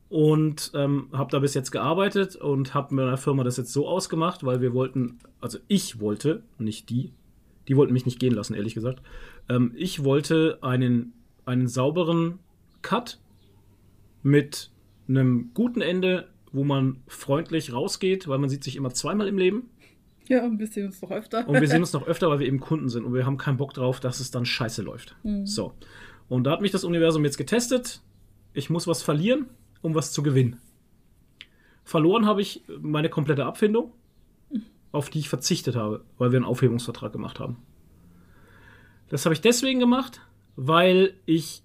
und 0.10 0.71
ähm, 0.75 1.10
habe 1.13 1.32
da 1.32 1.39
bis 1.39 1.54
jetzt 1.54 1.71
gearbeitet 1.71 2.36
und 2.36 2.73
habe 2.73 2.93
mit 2.95 3.06
meiner 3.06 3.17
Firma 3.17 3.43
das 3.43 3.58
jetzt 3.58 3.73
so 3.73 3.88
ausgemacht, 3.88 4.45
weil 4.45 4.62
wir 4.62 4.73
wollten, 4.73 5.19
also 5.41 5.58
ich 5.67 5.99
wollte, 5.99 6.43
nicht 6.58 6.89
die, 6.89 7.12
die 7.67 7.75
wollten 7.75 7.93
mich 7.93 8.06
nicht 8.06 8.19
gehen 8.19 8.34
lassen, 8.34 8.54
ehrlich 8.54 8.73
gesagt. 8.73 9.01
Ähm, 9.49 9.73
ich 9.75 10.04
wollte 10.04 10.60
einen, 10.62 11.13
einen 11.45 11.67
sauberen 11.67 12.39
Cut 12.82 13.19
mit 14.23 14.71
einem 15.08 15.51
guten 15.54 15.82
Ende, 15.82 16.28
wo 16.51 16.63
man 16.63 16.97
freundlich 17.08 17.73
rausgeht, 17.73 18.28
weil 18.28 18.38
man 18.38 18.49
sieht 18.49 18.63
sich 18.63 18.75
immer 18.75 18.93
zweimal 18.93 19.28
im 19.28 19.38
Leben. 19.38 19.69
Ja, 20.28 20.43
ein 20.43 20.58
bisschen 20.58 20.88
uns 20.88 21.01
noch 21.01 21.12
öfter. 21.12 21.47
Und 21.47 21.60
wir 21.60 21.67
sehen 21.67 21.80
uns 21.82 21.93
noch 21.93 22.08
öfter, 22.08 22.30
weil 22.30 22.39
wir 22.39 22.47
eben 22.47 22.60
Kunden 22.60 22.89
sind 22.89 23.06
und 23.06 23.13
wir 23.13 23.25
haben 23.25 23.38
keinen 23.38 23.58
Bock 23.58 23.73
drauf, 23.73 23.99
dass 23.99 24.19
es 24.19 24.32
dann 24.32 24.45
scheiße 24.45 24.82
läuft. 24.82 25.15
So. 25.43 25.73
Und 26.28 26.45
da 26.45 26.51
hat 26.51 26.62
mich 26.62 26.71
das 26.71 26.84
Universum 26.84 27.23
jetzt 27.23 27.38
getestet. 27.38 28.01
Ich 28.54 28.69
muss 28.69 28.88
was 28.88 29.04
verlieren, 29.04 29.47
um 29.82 29.93
was 29.93 30.12
zu 30.12 30.23
gewinnen. 30.23 30.60
Verloren 31.84 32.25
habe 32.25 32.41
ich 32.41 32.63
meine 32.82 33.10
komplette 33.10 33.45
Abfindung, 33.45 33.93
auf 34.95 35.10
die 35.10 35.19
ich 35.19 35.29
verzichtet 35.29 35.75
habe, 35.75 36.03
weil 36.17 36.31
wir 36.31 36.38
einen 36.38 36.45
Aufhebungsvertrag 36.45 37.12
gemacht 37.13 37.39
haben. 37.39 37.58
Das 39.10 39.25
habe 39.25 39.34
ich 39.34 39.41
deswegen 39.41 39.79
gemacht, 39.79 40.21
weil 40.55 41.13
ich 41.25 41.62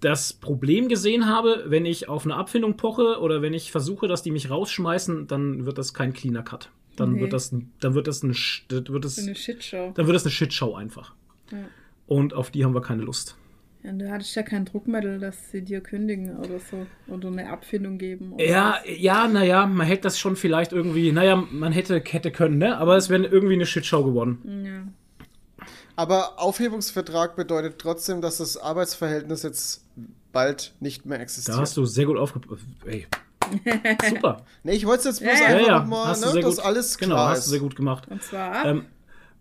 das 0.00 0.32
Problem 0.32 0.88
gesehen 0.88 1.26
habe, 1.26 1.64
wenn 1.68 1.86
ich 1.86 2.08
auf 2.08 2.24
eine 2.24 2.34
Abfindung 2.36 2.76
poche 2.76 3.20
oder 3.20 3.40
wenn 3.42 3.54
ich 3.54 3.70
versuche, 3.70 4.08
dass 4.08 4.22
die 4.22 4.30
mich 4.32 4.50
rausschmeißen, 4.50 5.26
dann 5.28 5.64
wird 5.66 5.78
das 5.78 5.94
kein 5.94 6.12
cleaner 6.12 6.42
Cut. 6.42 6.70
Dann 6.96 7.12
Nee. 7.14 7.20
wird 7.20 7.32
das, 7.32 7.54
dann 7.80 7.94
wird 7.94 8.06
das, 8.06 8.22
ein, 8.22 8.32
Sch- 8.32 8.62
das 8.68 8.92
wird 8.92 9.04
das, 9.04 9.18
eine 9.18 9.34
Shitshow. 9.34 9.92
dann 9.94 10.06
wird 10.06 10.14
das 10.16 10.24
eine 10.24 10.32
Shitshow 10.32 10.74
einfach. 10.74 11.14
Ja. 11.50 11.58
Und 12.06 12.34
auf 12.34 12.50
die 12.50 12.64
haben 12.64 12.74
wir 12.74 12.82
keine 12.82 13.02
Lust. 13.02 13.36
Ja, 13.84 13.92
du 13.92 14.10
hattest 14.10 14.34
ja 14.36 14.42
kein 14.42 14.64
Druckmittel, 14.64 15.18
dass 15.18 15.50
sie 15.50 15.62
dir 15.62 15.80
kündigen 15.80 16.36
oder 16.36 16.60
so. 16.60 16.86
Oder 17.12 17.28
eine 17.28 17.50
Abfindung 17.50 17.98
geben. 17.98 18.32
Oder 18.34 18.44
Ja, 18.44 18.78
was. 18.84 18.98
ja, 18.98 19.26
naja, 19.26 19.66
man 19.66 19.86
hätte 19.86 20.02
das 20.02 20.18
schon 20.20 20.36
vielleicht 20.36 20.72
irgendwie, 20.72 21.10
naja, 21.10 21.36
man 21.50 21.72
hätte, 21.72 22.00
hätte 22.06 22.30
können, 22.30 22.58
ne? 22.58 22.78
Aber 22.78 22.96
es 22.96 23.08
wäre 23.10 23.24
irgendwie 23.26 23.54
eine 23.54 23.66
Shitshow 23.66 24.04
geworden. 24.04 24.64
Ja. 24.64 25.66
Aber 25.96 26.40
Aufhebungsvertrag 26.40 27.36
bedeutet 27.36 27.78
trotzdem, 27.78 28.20
dass 28.20 28.38
das 28.38 28.56
Arbeitsverhältnis 28.56 29.42
jetzt 29.42 29.84
bald 30.32 30.74
nicht 30.80 31.04
mehr 31.04 31.18
Da 31.18 31.22
existiert. 31.24 31.58
hast 31.58 31.76
du 31.76 31.84
sehr 31.84 32.06
gut 32.06 32.16
aufgepasst. 32.18 32.64
Ey. 32.86 33.06
Super. 34.08 34.44
nee, 34.62 34.72
ich 34.72 34.86
wollte 34.86 35.08
es 35.08 35.18
jetzt 35.18 35.28
bloß 35.28 35.40
Ja, 35.40 35.46
einfach 35.46 35.66
ja, 35.66 35.78
nochmal, 35.80 36.06
hast 36.06 36.24
du 36.24 36.32
ne, 36.34 36.40
dass 36.40 36.56
gut, 36.56 36.64
alles 36.64 36.96
genau, 36.96 37.16
klar 37.16 37.30
hast 37.30 37.38
ist. 37.40 37.46
du 37.46 37.50
sehr 37.50 37.60
gut 37.60 37.76
gemacht. 37.76 38.08
Und 38.08 38.22
zwar, 38.22 38.64
Ähm, 38.64 38.86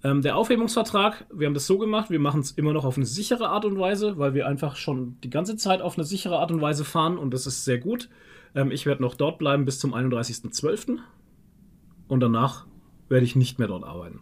ähm, 0.03 0.21
der 0.21 0.35
Aufhebungsvertrag, 0.35 1.25
wir 1.31 1.45
haben 1.47 1.53
das 1.53 1.67
so 1.67 1.77
gemacht, 1.77 2.09
wir 2.09 2.19
machen 2.19 2.41
es 2.41 2.51
immer 2.51 2.73
noch 2.73 2.85
auf 2.85 2.97
eine 2.97 3.05
sichere 3.05 3.49
Art 3.49 3.65
und 3.65 3.77
Weise, 3.77 4.17
weil 4.17 4.33
wir 4.33 4.47
einfach 4.47 4.75
schon 4.75 5.17
die 5.21 5.29
ganze 5.29 5.55
Zeit 5.57 5.81
auf 5.81 5.97
eine 5.97 6.05
sichere 6.05 6.39
Art 6.39 6.51
und 6.51 6.61
Weise 6.61 6.85
fahren 6.85 7.17
und 7.17 7.31
das 7.33 7.45
ist 7.45 7.65
sehr 7.65 7.77
gut. 7.77 8.09
Ähm, 8.55 8.71
ich 8.71 8.85
werde 8.85 9.01
noch 9.01 9.15
dort 9.15 9.37
bleiben 9.37 9.65
bis 9.65 9.79
zum 9.79 9.93
31.12. 9.93 10.97
und 12.07 12.19
danach 12.19 12.65
werde 13.09 13.25
ich 13.25 13.35
nicht 13.35 13.59
mehr 13.59 13.67
dort 13.67 13.83
arbeiten. 13.83 14.21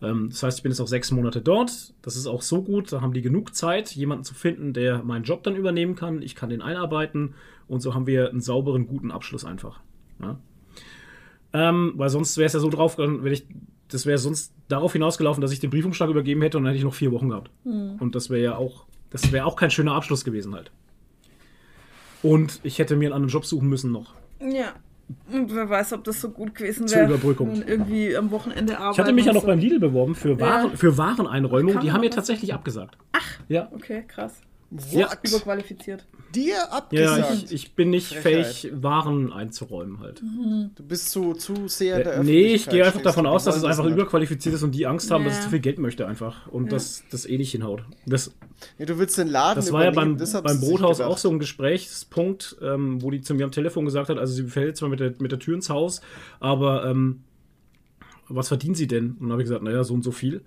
Ähm, 0.00 0.28
das 0.30 0.42
heißt, 0.42 0.58
ich 0.58 0.62
bin 0.62 0.72
jetzt 0.72 0.80
auch 0.80 0.88
sechs 0.88 1.10
Monate 1.10 1.40
dort. 1.42 1.94
Das 2.02 2.16
ist 2.16 2.26
auch 2.26 2.42
so 2.42 2.62
gut, 2.62 2.92
da 2.92 3.00
haben 3.00 3.12
die 3.12 3.22
genug 3.22 3.54
Zeit, 3.54 3.94
jemanden 3.94 4.24
zu 4.24 4.34
finden, 4.34 4.72
der 4.72 5.02
meinen 5.02 5.24
Job 5.24 5.42
dann 5.42 5.56
übernehmen 5.56 5.94
kann. 5.94 6.22
Ich 6.22 6.34
kann 6.34 6.48
den 6.48 6.62
einarbeiten 6.62 7.34
und 7.68 7.80
so 7.80 7.94
haben 7.94 8.06
wir 8.06 8.30
einen 8.30 8.40
sauberen, 8.40 8.86
guten 8.86 9.10
Abschluss 9.10 9.44
einfach. 9.44 9.80
Ja? 10.22 10.38
Ähm, 11.52 11.92
weil 11.96 12.10
sonst 12.10 12.36
wäre 12.36 12.46
es 12.46 12.52
ja 12.52 12.60
so 12.60 12.70
drauf, 12.70 12.98
wenn 12.98 13.24
ich, 13.26 13.46
das 13.88 14.06
wäre 14.06 14.18
sonst 14.18 14.52
darauf 14.68 14.92
hinausgelaufen, 14.92 15.40
dass 15.40 15.52
ich 15.52 15.60
den 15.60 15.70
Briefumschlag 15.70 16.08
übergeben 16.10 16.42
hätte 16.42 16.58
und 16.58 16.64
dann 16.64 16.70
hätte 16.72 16.78
ich 16.78 16.84
noch 16.84 16.94
vier 16.94 17.12
Wochen 17.12 17.28
gehabt. 17.28 17.50
Und 17.64 18.14
das 18.14 18.30
wäre 18.30 18.42
ja 18.42 18.56
auch, 18.56 18.86
das 19.10 19.30
wäre 19.32 19.46
auch 19.46 19.56
kein 19.56 19.70
schöner 19.70 19.92
Abschluss 19.94 20.24
gewesen 20.24 20.54
halt. 20.54 20.70
Und 22.22 22.60
ich 22.62 22.78
hätte 22.78 22.96
mir 22.96 23.06
einen 23.06 23.12
anderen 23.14 23.32
Job 23.32 23.44
suchen 23.46 23.68
müssen 23.68 23.92
noch. 23.92 24.14
ja. 24.40 24.72
Und 25.32 25.54
wer 25.54 25.70
weiß, 25.70 25.92
ob 25.92 26.02
das 26.02 26.20
so 26.20 26.30
gut 26.30 26.52
gewesen 26.56 26.88
Zur 26.88 26.98
wäre. 26.98 27.14
Überbrückung. 27.14 27.48
Und 27.52 27.68
irgendwie 27.68 28.16
am 28.16 28.32
Wochenende 28.32 28.76
arbeiten. 28.76 28.94
Ich 28.94 28.98
hatte 28.98 29.12
mich 29.12 29.24
ja 29.26 29.32
noch 29.32 29.42
so. 29.42 29.46
beim 29.46 29.60
Lidl 29.60 29.78
beworben 29.78 30.16
für, 30.16 30.40
Waren, 30.40 30.70
Ja. 30.72 30.76
für 30.76 30.98
Wareneinräumung. 30.98 31.78
Die 31.78 31.92
haben 31.92 32.00
mir 32.00 32.10
tatsächlich 32.10 32.52
abgesagt. 32.52 32.98
Ja. 33.46 33.68
Okay, 33.72 34.02
krass. 34.08 34.40
Ja. 34.90 35.08
What? 35.10 35.18
Überqualifiziert. 35.28 36.04
Dir 36.34 36.54
Ja, 36.54 36.64
abgesagt. 36.70 37.44
ich, 37.44 37.52
ich 37.52 37.74
bin 37.74 37.90
nicht 37.90 38.08
Frechheit. 38.08 38.46
fähig, 38.46 38.72
Waren 38.82 39.32
einzuräumen 39.32 40.00
halt. 40.00 40.20
du 40.20 40.82
bist 40.82 41.10
zu, 41.10 41.34
zu 41.34 41.68
sehr 41.68 41.98
in 41.98 42.02
der 42.04 42.12
Äh, 42.14 42.16
Öffentlichkeit. 42.16 42.44
nee, 42.48 42.54
ich 42.54 42.68
gehe 42.68 42.84
einfach 42.84 43.00
davon 43.00 43.26
aus, 43.26 43.44
dass 43.44 43.56
es 43.56 43.64
einfach 43.64 43.84
nicht. 43.84 43.94
überqualifiziert 43.94 44.54
ist 44.56 44.62
und 44.64 44.72
die 44.72 44.86
Angst 44.86 45.10
haben, 45.12 45.24
dass 45.24 45.34
Ja. 45.34 45.38
es 45.38 45.44
zu 45.44 45.50
viel 45.50 45.60
Geld 45.60 45.78
möchte 45.78 46.06
einfach. 46.06 46.48
Und 46.48 46.72
dass 46.72 47.04
das 47.10 47.26
eh 47.26 47.38
nicht 47.38 47.52
hinhaut. 47.52 47.84
Das, 48.06 48.34
Nee, 48.78 48.86
du 48.86 48.98
willst 48.98 49.16
den 49.18 49.28
Laden 49.28 49.56
das 49.56 49.70
war 49.70 49.84
ja 49.84 49.90
beim, 49.92 50.16
beim 50.16 50.60
Brothaus 50.60 51.00
auch 51.00 51.18
so 51.18 51.30
ein 51.30 51.38
Gesprächspunkt, 51.38 52.56
ähm, 52.62 53.02
wo 53.02 53.10
die 53.10 53.20
zu 53.20 53.34
mir 53.34 53.44
am 53.44 53.52
Telefon 53.52 53.84
gesagt 53.84 54.08
hat, 54.08 54.18
also 54.18 54.32
sie 54.34 54.44
fällt 54.48 54.76
zwar 54.76 54.88
mit 54.88 54.98
der, 54.98 55.14
mit 55.18 55.30
der 55.30 55.38
Tür 55.38 55.54
ins 55.54 55.70
Haus, 55.70 56.00
aber 56.40 56.86
ähm, 56.86 57.22
was 58.28 58.48
verdienen 58.48 58.74
sie 58.74 58.88
denn? 58.88 59.10
Und 59.12 59.20
dann 59.22 59.32
habe 59.32 59.42
ich 59.42 59.46
gesagt, 59.46 59.62
naja, 59.62 59.84
so 59.84 59.94
und 59.94 60.02
so 60.02 60.10
viel. 60.10 60.42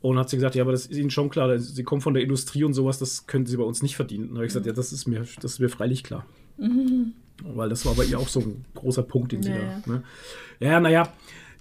Und 0.00 0.16
hat 0.18 0.30
sie 0.30 0.36
gesagt, 0.36 0.54
ja, 0.54 0.62
aber 0.62 0.70
das 0.72 0.86
ist 0.86 0.96
ihnen 0.96 1.10
schon 1.10 1.28
klar, 1.28 1.58
sie 1.58 1.82
kommen 1.82 2.00
von 2.00 2.14
der 2.14 2.22
Industrie 2.22 2.62
und 2.62 2.72
sowas, 2.72 2.98
das 3.00 3.26
können 3.26 3.46
sie 3.46 3.56
bei 3.56 3.64
uns 3.64 3.82
nicht 3.82 3.96
verdienen. 3.96 4.30
Und 4.30 4.36
habe 4.36 4.44
ich 4.46 4.50
gesagt, 4.50 4.64
Mhm. 4.66 4.70
ja, 4.70 4.74
das 4.76 4.92
ist 4.92 5.06
mir, 5.06 5.20
das 5.40 5.52
ist 5.52 5.58
mir 5.58 5.68
freilich 5.68 6.04
klar. 6.04 6.24
Weil 7.42 7.68
das 7.68 7.84
war 7.84 7.94
bei 7.94 8.04
ihr 8.04 8.18
auch 8.18 8.28
so 8.28 8.40
ein 8.40 8.64
großer 8.74 9.02
Punkt, 9.02 9.32
den 9.32 9.42
sie 9.42 9.50
Ja, 9.50 9.82
da. 9.84 9.92
Ne? 9.92 10.02
Ja, 10.60 10.80
naja. 10.80 11.12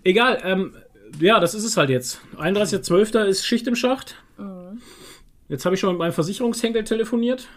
Egal, 0.04 0.40
ähm, 0.44 0.76
ja, 1.20 1.40
das 1.40 1.56
ist 1.56 1.64
es 1.64 1.78
halt 1.78 1.90
jetzt. 1.90 2.22
31.12. 2.38 3.26
ist 3.26 3.46
Schicht 3.46 3.66
im 3.68 3.76
Schacht. 3.76 4.16
Jetzt 5.50 5.66
habe 5.66 5.76
ich 5.76 5.80
schon 5.82 5.92
mit 5.92 6.00
meinem 6.00 6.14
Versicherungshenkel 6.14 6.84
telefoniert. 6.84 7.48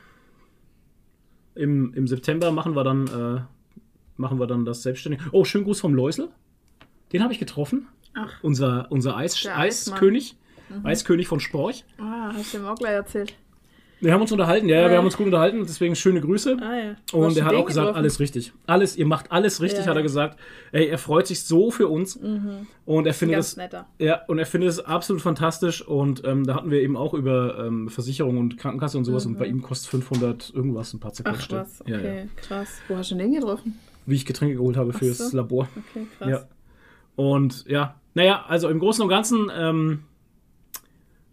Im, 1.55 1.93
Im 1.95 2.07
September 2.07 2.53
machen 2.53 2.75
wir 2.77 2.85
dann, 2.85 3.07
äh, 3.09 3.41
machen 4.17 4.39
wir 4.39 4.47
dann 4.47 4.65
das 4.65 4.83
selbstständig. 4.83 5.21
Oh, 5.33 5.45
schönen 5.45 5.65
Gruß 5.65 5.81
vom 5.81 5.95
Läusel. 5.95 6.29
Den 7.13 7.23
habe 7.23 7.33
ich 7.33 7.39
getroffen. 7.39 7.89
Ach. 8.15 8.33
Unser, 8.43 8.87
unser 8.91 9.17
Eis, 9.17 9.43
Der 9.43 9.95
Eismann. 10.71 10.87
Eiskönig. 10.87 11.29
Von 11.29 11.41
Storch. 11.41 11.85
Ah, 11.99 12.33
hast 12.33 12.55
du 12.55 12.59
ihm 12.59 12.67
auch 12.67 12.77
gleich 12.77 12.95
erzählt. 12.95 13.35
Wir 14.03 14.15
haben 14.15 14.23
uns 14.23 14.33
unterhalten, 14.33 14.67
ja, 14.67 14.81
ja, 14.81 14.91
wir 14.91 14.97
haben 14.97 15.05
uns 15.05 15.17
gut 15.19 15.27
unterhalten, 15.27 15.61
deswegen 15.61 15.95
schöne 15.95 16.23
Grüße. 16.23 16.57
Ah 16.59 16.75
ja. 16.75 16.97
Und 17.13 17.37
er 17.37 17.45
hat 17.45 17.55
auch 17.55 17.67
gesagt, 17.67 17.87
getroffen? 17.87 17.99
alles 17.99 18.19
richtig. 18.19 18.53
Alles, 18.67 18.97
ihr 18.97 19.05
macht 19.05 19.31
alles 19.31 19.61
richtig, 19.61 19.85
Ja, 19.85 19.91
hat 19.91 19.97
er 19.97 20.03
gesagt. 20.03 20.39
Ey, 20.73 20.87
er 20.87 20.97
freut 20.97 21.27
sich 21.27 21.43
so 21.45 21.71
für 21.71 21.87
uns. 21.87 22.19
Und 22.87 23.07
er 23.07 23.13
findet 23.13 23.57
netter. 23.59 23.87
Ja, 23.99 24.23
und 24.27 24.39
er 24.39 24.47
findet 24.47 24.71
es 24.71 24.81
absolut 24.81 25.21
fantastisch. 25.21 25.87
Und 25.87 26.25
ähm, 26.25 26.47
da 26.47 26.55
hatten 26.55 26.71
wir 26.71 26.81
eben 26.81 26.97
auch 26.97 27.13
über 27.13 27.59
ähm, 27.67 27.91
Versicherung 27.91 28.39
und 28.39 28.57
Krankenkasse 28.57 28.97
und 28.97 29.05
sowas. 29.05 29.27
Und 29.27 29.39
bei 29.39 29.47
ihm 29.47 29.61
kostet 29.61 29.91
500 29.91 30.51
irgendwas 30.55 30.95
ein 30.95 31.01
paar 31.01 31.13
zerquetschte. 31.13 31.67
ja, 31.85 31.97
okay, 31.99 32.29
krass. 32.37 32.69
Wo 32.89 32.97
hast 32.97 33.11
du 33.11 33.17
den 33.17 33.35
getroffen? 33.35 33.79
Wie 34.07 34.15
ich 34.15 34.25
Getränke 34.25 34.55
geholt 34.55 34.79
habe 34.79 34.95
fürs 34.95 35.19
so. 35.19 35.37
Labor. 35.37 35.69
Okay, 35.95 36.07
krass. 36.19 36.47
Und 37.17 37.67
ja, 37.69 37.97
naja, 38.15 38.47
also 38.49 38.71
im 38.71 38.79
Großen 38.79 39.03
und 39.03 39.11
Ganzen 39.11 39.51
ähm, 39.55 40.05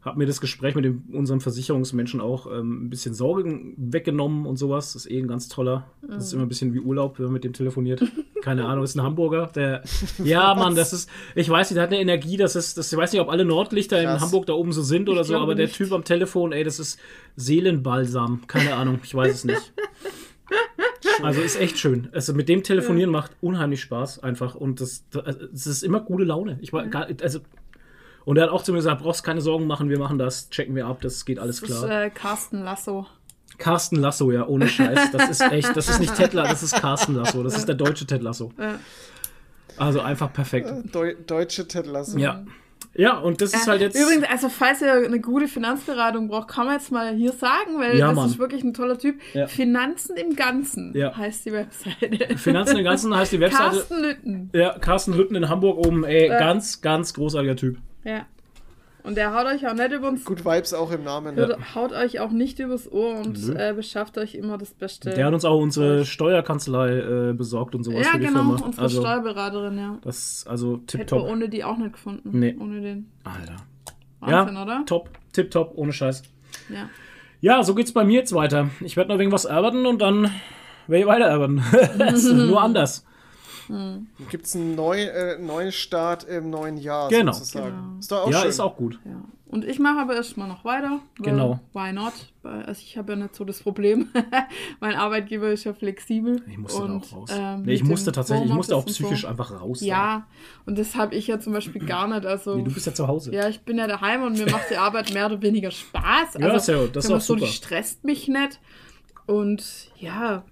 hat 0.08 0.18
mir 0.18 0.26
das 0.26 0.42
Gespräch 0.42 0.74
mit 0.74 0.86
dem, 0.86 1.04
unserem 1.14 1.42
Versicherungsmenschen 1.42 2.22
auch 2.22 2.48
ähm, 2.48 2.86
ein 2.86 2.90
bisschen 2.90 3.14
Sorgen 3.14 3.76
weggenommen 3.78 4.46
und 4.46 4.58
sowas. 4.58 4.94
Das 4.94 5.06
ist 5.06 5.12
eh 5.12 5.20
ein 5.20 5.28
ganz 5.28 5.50
toller. 5.50 5.86
Das 6.02 6.26
ist 6.26 6.34
immer 6.34 6.44
ein 6.44 6.50
bisschen 6.50 6.74
wie 6.74 6.80
Urlaub, 6.80 7.20
wenn 7.20 7.26
man 7.26 7.34
mit 7.34 7.44
dem 7.44 7.54
telefoniert. 7.54 8.02
Keine 8.42 8.66
Ahnung, 8.66 8.84
ist 8.84 8.96
ein 8.96 9.04
Hamburger. 9.04 9.48
Der, 9.54 9.84
ja, 10.24 10.56
Mann, 10.56 10.76
das 10.76 10.94
ist, 10.94 11.10
ich 11.36 11.50
weiß 11.50 11.70
nicht, 11.70 11.76
der 11.76 11.84
hat 11.84 11.90
eine 11.92 12.00
Energie, 12.00 12.38
das 12.38 12.56
ist, 12.56 12.78
das, 12.78 12.92
ich 12.92 12.98
weiß 12.98 13.12
nicht, 13.12 13.22
ob 13.22 13.30
alle 13.30 13.46
Nordlichter 13.46 14.00
in 14.00 14.06
Krass. 14.06 14.22
Hamburg 14.22 14.46
da 14.46 14.54
oben 14.54 14.72
so 14.72 14.82
sind 14.82 15.10
oder 15.10 15.24
so, 15.24 15.34
glaube 15.34 15.44
aber 15.44 15.56
der 15.56 15.66
nicht. 15.66 15.78
Typ 15.78 15.92
am 15.92 16.04
Telefon, 16.04 16.54
ey, 16.54 16.64
das 16.64 16.80
ist 16.80 17.00
Seelenbalsam. 17.36 18.48
Keine 18.48 18.76
Ahnung, 18.76 19.00
ich 19.04 19.14
weiß 19.14 19.34
es 19.34 19.44
nicht. 19.44 19.74
Also 21.24 21.42
ist 21.42 21.60
echt 21.60 21.80
schön. 21.80 22.10
Also 22.12 22.34
mit 22.34 22.48
dem 22.48 22.62
Telefonieren 22.62 23.10
macht 23.10 23.32
unheimlich 23.42 23.82
Spaß 23.82 24.24
einfach 24.24 24.54
und 24.54 24.82
das, 24.82 25.04
das 25.10 25.66
ist 25.66 25.84
immer 25.84 26.00
gute 26.02 26.24
Laune. 26.24 26.60
Ich 26.62 26.74
war 26.74 26.86
also 27.22 27.40
und 28.28 28.36
er 28.38 28.44
hat 28.44 28.50
auch 28.52 28.62
zu 28.62 28.72
mir 28.74 28.80
gesagt, 28.80 29.02
brauchst 29.02 29.24
keine 29.24 29.40
Sorgen 29.40 29.66
machen, 29.68 29.90
wir 29.90 29.98
machen 30.00 30.18
das, 30.20 30.50
checken 30.50 30.76
wir 30.76 30.86
ab, 30.86 31.00
das 31.02 31.24
geht 31.24 31.40
alles 31.40 31.62
Das 31.62 31.70
ist 31.70 31.78
klar. 31.86 32.04
äh, 32.04 32.10
Carsten 32.10 32.62
Lasso. 32.64 33.08
Carsten 33.58 33.96
Lasso, 33.96 34.32
ja, 34.32 34.46
ohne 34.46 34.68
Scheiß. 34.68 35.12
Das 35.14 35.30
ist 35.30 35.42
echt, 35.42 35.76
das 35.76 35.88
ist 35.90 36.00
nicht 36.00 36.14
Ted 36.16 36.34
Lasso, 36.34 36.50
das 36.52 36.62
ist 36.64 36.76
Carsten 36.76 37.16
Lasso, 37.16 37.42
das 37.42 37.58
ist 37.58 37.68
der 37.68 37.76
deutsche 37.76 38.06
Ted 38.06 38.22
Lasso. 38.22 38.52
Also 39.78 40.02
einfach 40.02 40.34
perfekt. 40.34 40.72
Deu 40.94 41.16
deutsche 41.26 41.68
Ted 41.68 41.88
Lasso. 41.88 42.18
Ja. 42.18 42.44
Ja, 42.94 43.18
und 43.20 43.42
das 43.42 43.54
ist 43.54 43.68
halt 43.68 43.82
jetzt. 43.82 43.96
Übrigens, 43.96 44.26
also 44.28 44.50
falls 44.50 44.82
ihr 44.82 44.92
eine 44.92 45.20
gute 45.20 45.48
Finanzberatung 45.48 46.28
braucht, 46.30 46.48
kann 46.48 46.66
man 46.66 46.76
jetzt 46.76 46.92
mal 46.92 47.14
hier 47.16 47.32
sagen, 47.32 47.78
weil 47.80 47.96
Ja, 47.98 48.08
das 48.08 48.16
Mann. 48.16 48.30
ist 48.30 48.40
wirklich 48.40 48.64
ein 48.64 48.74
toller 48.74 48.98
Typ. 48.98 49.20
Ja. 49.34 49.46
Finanzen 49.48 50.16
im 50.18 50.36
Ganzen 50.36 50.96
Ja. 50.96 51.16
heißt 51.16 51.46
die 51.46 51.52
Webseite. 51.54 52.38
Finanzen 52.38 52.78
im 52.78 52.84
Ganzen 52.84 53.16
heißt 53.16 53.32
die 53.34 53.40
Webseite. 53.40 53.78
Carsten 53.78 54.02
Lütten. 54.02 54.50
Ja, 54.54 54.78
Carsten 54.80 55.14
Lütten 55.14 55.36
in 55.36 55.48
Hamburg 55.48 55.78
oben, 55.86 56.04
ey, 56.06 56.28
Ja. 56.28 56.40
ganz, 56.40 56.82
ganz 56.82 57.14
großartiger 57.14 57.56
Typ. 57.56 57.78
Ja. 58.04 58.26
Und 59.04 59.16
der 59.16 59.34
haut 59.34 59.46
euch 59.46 59.66
auch 59.66 59.74
nicht 59.74 59.92
übers 59.94 60.26
Gut 60.26 60.44
Vibes 60.44 60.74
auch 60.74 60.92
im 60.92 61.06
Namen. 61.06 61.38
Hört, 61.38 61.76
haut 61.76 61.94
euch 61.94 62.20
auch 62.20 62.32
nicht 62.32 62.60
übers 62.60 62.92
Ohr 62.92 63.16
und 63.20 63.38
äh, 63.56 63.74
beschafft 63.74 64.18
euch 64.18 64.36
immer 64.36 64.58
das 64.58 64.74
Beste. 64.74 65.12
Der 65.12 65.28
hat 65.28 65.34
uns 65.34 65.46
auch 65.46 65.62
unsere 65.62 66.04
Steuerkanzlei 66.04 67.30
äh, 67.30 67.34
besorgt 67.34 67.74
und 67.74 67.86
sowas 67.86 68.06
ja, 68.06 68.12
für 68.12 68.20
die 68.20 68.26
genau, 68.26 68.40
Firma. 68.40 68.66
unsere 68.66 68.84
also, 68.84 69.02
Steuerberaterin, 69.02 69.78
ja. 69.78 69.98
das, 70.02 70.46
also 70.46 70.74
Hätten 70.74 70.82
wir 70.82 70.88
tipptopp. 70.88 71.24
ohne 71.24 71.48
die 71.48 71.64
auch 71.64 71.78
nicht 71.78 71.94
gefunden. 71.94 72.38
Nee. 72.38 72.58
Ohne 72.60 72.82
den. 72.82 73.10
Alter. 73.24 73.56
Wahnsinn, 74.20 74.56
ja, 74.56 74.64
oder? 74.64 74.84
top, 74.86 75.10
tipptopp, 75.32 75.72
ohne 75.76 75.94
Scheiß. 75.94 76.24
Ja. 76.68 76.90
Ja, 77.40 77.64
so 77.64 77.76
geht's 77.76 77.94
bei 77.94 78.04
mir 78.04 78.20
jetzt 78.20 78.34
weiter. 78.34 78.72
Ich 78.82 78.98
werde 78.98 79.14
noch 79.14 79.20
irgendwas 79.20 79.46
arbeiten 79.46 79.86
und 79.86 80.02
dann 80.02 80.32
werde 80.88 81.02
ich 81.02 81.08
weiter 81.08 81.32
arbeiten. 81.32 81.64
Nur 82.50 82.62
anders. 82.62 83.06
Gibt 84.30 84.46
es 84.46 84.56
einen 84.56 84.76
neu, 84.76 85.02
äh, 85.02 85.38
neuen 85.40 85.72
Start 85.72 86.24
im 86.24 86.50
neuen 86.50 86.78
Jahr 86.78 87.10
Genau. 87.10 87.32
sozusagen. 87.34 87.76
Genau. 87.76 88.00
Ist 88.00 88.12
doch 88.12 88.26
auch 88.26 88.32
ja, 88.32 88.40
schön. 88.42 88.50
ist 88.50 88.60
auch 88.60 88.76
gut. 88.76 89.00
Ja. 89.06 89.22
Und 89.50 89.64
ich 89.64 89.80
mache 89.80 90.00
aber 90.02 90.14
erstmal 90.16 90.50
noch 90.50 90.66
weiter. 90.66 91.00
Genau. 91.20 91.62
Why 91.74 91.94
not? 91.94 92.12
Also 92.44 92.82
ich 92.84 92.98
habe 92.98 93.14
ja 93.14 93.18
nicht 93.18 93.34
so 93.34 93.46
das 93.46 93.62
Problem. 93.62 94.10
mein 94.82 94.94
Arbeitgeber 94.96 95.50
ist 95.52 95.64
ja 95.64 95.74
flexibel. 95.74 96.44
Ich 96.50 96.58
musste 96.58 96.82
und, 96.84 96.90
da 96.90 97.08
auch 97.16 97.22
raus. 97.22 97.30
ähm, 97.34 97.62
nee, 97.62 97.74
ich 97.74 97.84
musste 97.84 98.12
tatsächlich, 98.12 98.50
ich 98.50 98.54
musste 98.56 98.76
auch 98.76 98.86
psychisch 98.86 99.22
so. 99.22 99.28
einfach 99.28 99.52
raus. 99.62 99.80
Ja, 99.82 100.28
und 100.66 100.78
das 100.78 100.96
habe 100.96 101.16
ich 101.16 101.28
ja 101.28 101.40
zum 101.40 101.54
Beispiel 101.54 101.86
gar 101.86 102.08
nicht. 102.10 102.26
Also 102.26 102.56
Nee, 102.56 102.64
du 102.64 102.74
bist 102.74 102.86
ja 102.88 102.94
zu 102.94 103.08
Hause. 103.08 103.34
Ja, 103.34 103.48
ich 103.48 103.62
bin 103.62 103.78
ja 103.78 103.88
daheim 103.88 104.24
und 104.24 104.38
mir 104.38 104.52
macht 104.52 104.70
die 104.70 104.76
Arbeit 104.78 105.14
mehr 105.14 105.28
oder 105.28 105.42
weniger 105.42 105.72
Spaß. 105.72 106.34
Ja, 106.40 106.48
Also, 106.50 106.58
ist 106.58 106.68
ja- 106.68 106.88
das 106.88 107.06
ist 107.06 107.12
auch 107.12 107.22
so, 107.22 107.34
super. 107.36 107.46
Die 107.46 107.52
stresst 107.54 108.04
mich 108.04 108.28
nicht. 108.28 108.60
Und 109.28 109.64
ja, 109.98 110.44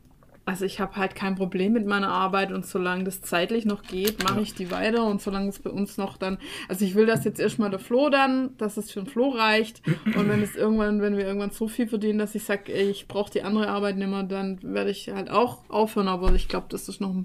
also 0.46 0.64
ich 0.64 0.80
habe 0.80 0.96
halt 0.96 1.16
kein 1.16 1.36
Problem 1.36 1.74
mit 1.74 1.88
meiner 1.88 2.10
Arbeit 2.10 2.52
und 2.52 2.66
solange 2.66 3.04
das 3.04 3.22
zeitlich 3.22 3.66
noch 3.66 3.82
geht, 3.82 4.24
mache 4.24 4.42
ich 4.42 4.54
die 4.54 4.70
weiter 4.70 5.06
und 5.06 5.22
solange 5.22 5.50
es 5.50 5.60
bei 5.60 5.72
uns 5.72 5.98
noch 5.98 6.18
dann, 6.18 6.38
also 6.70 6.86
ich 6.86 6.94
will 6.94 7.08
das 7.08 7.26
jetzt 7.26 7.40
erstmal 7.40 7.72
der 7.72 7.80
Flo 7.80 8.10
dann, 8.10 8.56
dass 8.58 8.78
es 8.78 8.92
für 8.92 9.00
den 9.00 9.08
Flo 9.08 9.30
reicht 9.30 9.82
und 10.06 10.30
wenn 10.30 10.44
es 10.44 10.56
irgendwann, 10.56 11.02
wenn 11.02 11.18
wir 11.18 11.26
irgendwann 11.26 11.50
so 11.50 11.68
viel 11.68 11.88
verdienen, 11.88 12.20
dass 12.20 12.36
ich 12.36 12.44
sage, 12.44 12.72
ich 12.72 13.08
brauche 13.08 13.32
die 13.32 13.42
andere 13.42 13.70
Arbeit 13.70 13.98
nicht 13.98 14.10
mehr, 14.10 14.24
dann 14.24 14.60
werde 14.62 14.92
ich 14.92 15.10
halt 15.10 15.32
auch 15.32 15.68
aufhören, 15.70 16.08
aber 16.08 16.34
ich 16.34 16.48
glaube, 16.48 16.68
das 16.70 16.88
ist 16.90 17.02
noch 17.02 17.16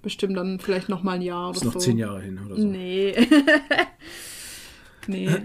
bestimmt 0.00 0.36
dann 0.36 0.58
vielleicht 0.58 0.88
noch 0.88 1.02
mal 1.02 1.12
ein 1.12 1.22
Jahr 1.22 1.50
oder 1.50 1.56
ist 1.56 1.64
noch 1.64 1.74
so. 1.74 1.78
zehn 1.78 1.98
Jahre 1.98 2.22
hin 2.22 2.40
oder 2.44 2.56
so. 2.56 2.66
Nee. 2.66 3.14
nee. 5.06 5.28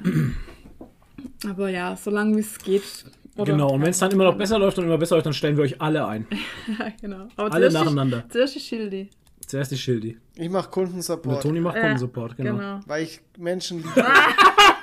Aber 1.46 1.70
ja, 1.70 1.96
solange 1.96 2.36
wie 2.36 2.42
es 2.42 2.58
geht. 2.60 3.06
Oder- 3.38 3.52
Genau, 3.54 3.72
und 3.74 3.82
wenn 3.82 3.90
es 3.90 4.00
dann 4.00 4.12
immer 4.12 4.24
noch 4.26 4.38
besser 4.38 4.58
läuft 4.60 4.78
und 4.80 4.86
immer 4.86 4.98
besser 4.98 5.16
läuft, 5.16 5.26
dann 5.28 5.34
stellen 5.34 5.56
wir 5.58 5.64
euch 5.64 5.80
alle 5.82 6.06
ein. 6.08 6.28
Ja, 6.80 6.88
genau. 7.02 7.28
Aber 7.36 7.52
Alle 7.54 7.70
zuerst 7.70 7.76
die- 7.78 7.84
nacheinander. 7.86 8.24
Zuerst 8.30 8.56
die 8.56 8.60
Schildi. 8.60 9.10
Zuerst 9.46 9.72
die 9.72 9.78
Schildi. 9.78 10.18
Ich 10.36 10.50
mache 10.50 10.68
Und 10.68 10.76
der 10.76 10.84
Kundensupport, 10.86 11.44
Toni 11.44 11.60
macht 11.62 11.76
Ja, 11.76 11.82
Kundensupport, 11.82 12.36
genau. 12.36 12.56
Genau. 12.58 12.80
weil 12.86 13.04
ich 13.04 13.22
Menschen 13.38 13.78
liebe. 13.78 13.90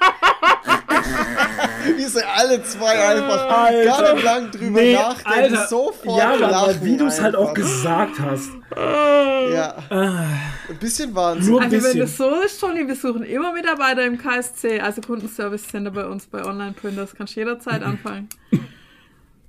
Wie 1.96 2.04
sie 2.04 2.24
alle 2.26 2.62
zwei 2.62 2.92
einfach 3.08 3.48
Alter. 3.48 3.84
gar 3.84 4.14
nicht 4.14 4.24
lang 4.24 4.50
drüber 4.50 4.80
Nee, 4.80 4.94
nachdenken, 4.94 5.54
Alter. 5.54 5.66
sofort 5.68 6.18
Ja, 6.18 6.34
lachen 6.34 6.54
aber 6.54 6.84
wie 6.84 6.96
du 6.96 7.06
es 7.06 7.20
halt 7.20 7.36
auch 7.36 7.52
gesagt 7.54 8.18
hast. 8.20 8.50
Ja. 8.76 9.76
Ein 9.90 10.78
bisschen 10.80 11.14
Wahnsinn. 11.14 11.52
Nur 11.52 11.60
ein 11.60 11.72
Also 11.72 11.86
wenn 11.88 11.98
das 11.98 12.16
so 12.16 12.30
ist, 12.40 12.60
Toni, 12.60 12.86
wir 12.88 12.96
suchen 12.96 13.22
immer 13.24 13.52
Mitarbeiter 13.52 14.04
im 14.04 14.18
KSC, 14.18 14.80
also 14.80 15.00
Kundenservice 15.00 15.68
Center 15.68 15.90
bei 15.90 16.06
uns 16.06 16.26
bei 16.26 16.44
Online-Printers. 16.44 17.14
Kannst 17.14 17.34
jederzeit 17.36 17.82
anfangen. 17.82 18.28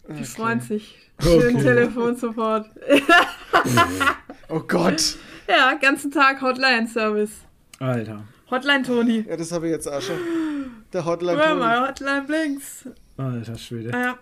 Die 0.08 0.24
freuen 0.24 0.60
sich. 0.62 1.00
Schönen 1.22 1.56
Okay. 1.56 1.64
Telefonsupport. 1.64 2.70
Oh 4.50 4.60
Gott. 4.68 5.16
Ja, 5.48 5.76
ganzen 5.76 6.10
Tag 6.10 6.42
Hotline-Service. 6.42 7.30
Alter. 7.80 8.24
Hotline 8.52 8.84
Toni. 8.84 9.26
Ja, 9.28 9.38
das 9.38 9.52
habe 9.52 9.68
ich 9.68 9.72
jetzt 9.72 9.88
auch 9.88 10.02
schon. 10.02 10.18
Der 10.94 11.06
Hotline. 11.06 11.38
Hör 11.38 11.48
Toni. 11.50 11.60
mal, 11.60 11.88
Hotline 11.88 12.22
Blinks. 12.24 12.88
Alter 13.18 13.58
Schwede. 13.58 13.92
Ja. 13.92 14.18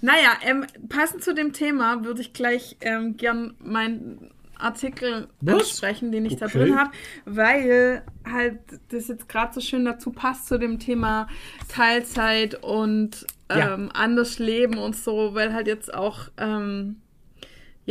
naja, 0.00 0.30
ähm, 0.42 0.66
passend 0.88 1.22
zu 1.22 1.34
dem 1.34 1.52
Thema 1.52 2.04
würde 2.04 2.20
ich 2.20 2.32
gleich 2.32 2.76
ähm, 2.80 3.16
gern 3.16 3.54
meinen 3.60 4.30
Artikel 4.58 5.28
Was? 5.40 5.54
ansprechen, 5.60 6.12
den 6.12 6.26
ich 6.26 6.36
da 6.36 6.46
Okay. 6.46 6.58
drin 6.58 6.78
habe, 6.78 6.90
weil 7.24 8.02
halt 8.30 8.58
das 8.90 9.08
jetzt 9.08 9.28
gerade 9.28 9.54
so 9.54 9.60
schön 9.60 9.84
dazu 9.86 10.10
passt 10.10 10.48
zu 10.48 10.58
dem 10.58 10.78
Thema 10.78 11.28
Teilzeit 11.68 12.62
und 12.62 13.26
Ja. 13.50 13.74
ähm, 13.74 13.90
anders 13.94 14.38
leben 14.38 14.76
und 14.78 14.96
so, 14.96 15.34
weil 15.34 15.54
halt 15.54 15.66
jetzt 15.66 15.92
auch 15.94 16.28
ähm, 16.36 17.00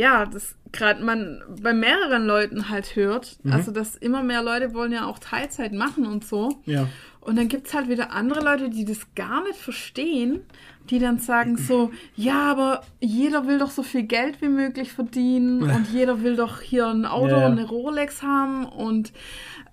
ja, 0.00 0.24
das 0.24 0.54
gerade 0.72 1.04
man 1.04 1.42
bei 1.60 1.74
mehreren 1.74 2.24
Leuten 2.24 2.70
halt 2.70 2.96
hört. 2.96 3.38
Mhm. 3.42 3.52
Also, 3.52 3.70
dass 3.70 3.96
immer 3.96 4.22
mehr 4.22 4.42
Leute 4.42 4.72
wollen 4.72 4.92
ja 4.92 5.06
auch 5.06 5.18
Teilzeit 5.18 5.74
machen 5.74 6.06
und 6.06 6.24
so. 6.24 6.62
Ja. 6.64 6.88
Und 7.20 7.36
dann 7.36 7.48
gibt 7.48 7.66
es 7.66 7.74
halt 7.74 7.90
wieder 7.90 8.12
andere 8.12 8.42
Leute, 8.42 8.70
die 8.70 8.86
das 8.86 9.14
gar 9.14 9.44
nicht 9.44 9.58
verstehen, 9.58 10.40
die 10.88 10.98
dann 10.98 11.18
sagen 11.18 11.58
so, 11.58 11.90
ja, 12.16 12.50
aber 12.50 12.82
jeder 12.98 13.46
will 13.46 13.58
doch 13.58 13.70
so 13.70 13.82
viel 13.82 14.04
Geld 14.04 14.40
wie 14.40 14.48
möglich 14.48 14.90
verdienen 14.90 15.62
und 15.70 15.92
jeder 15.92 16.22
will 16.22 16.34
doch 16.34 16.62
hier 16.62 16.86
ein 16.86 17.04
Auto 17.04 17.36
Ja, 17.36 17.46
und 17.46 17.58
eine 17.58 17.68
Rolex 17.68 18.22
haben 18.22 18.64
und 18.64 19.12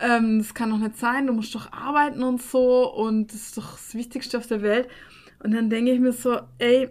ähm, 0.01 0.39
das 0.39 0.53
kann 0.53 0.71
doch 0.71 0.78
nicht 0.78 0.97
sein, 0.97 1.25
du 1.25 1.34
musst 1.34 1.55
doch 1.55 1.71
arbeiten 1.71 2.21
und 2.21 2.41
so 2.41 2.93
und 2.93 3.28
das 3.32 3.43
ist 3.43 3.57
doch 3.57 3.71
das 3.71 3.95
Wichtigste 3.95 4.38
auf 4.38 4.47
der 4.47 4.61
Welt. 4.61 4.89
Und 5.41 5.53
dann 5.53 5.69
denke 5.69 5.91
ich 5.91 6.01
mir 6.01 6.11
so, 6.11 6.39
ey, 6.57 6.89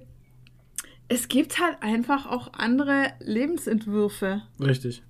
es 1.09 1.29
gibt 1.29 1.61
halt 1.61 1.83
einfach 1.83 2.27
auch 2.27 2.53
andere 2.53 3.13
Lebensentwürfe. 3.21 4.43
Richtig. 4.61 5.03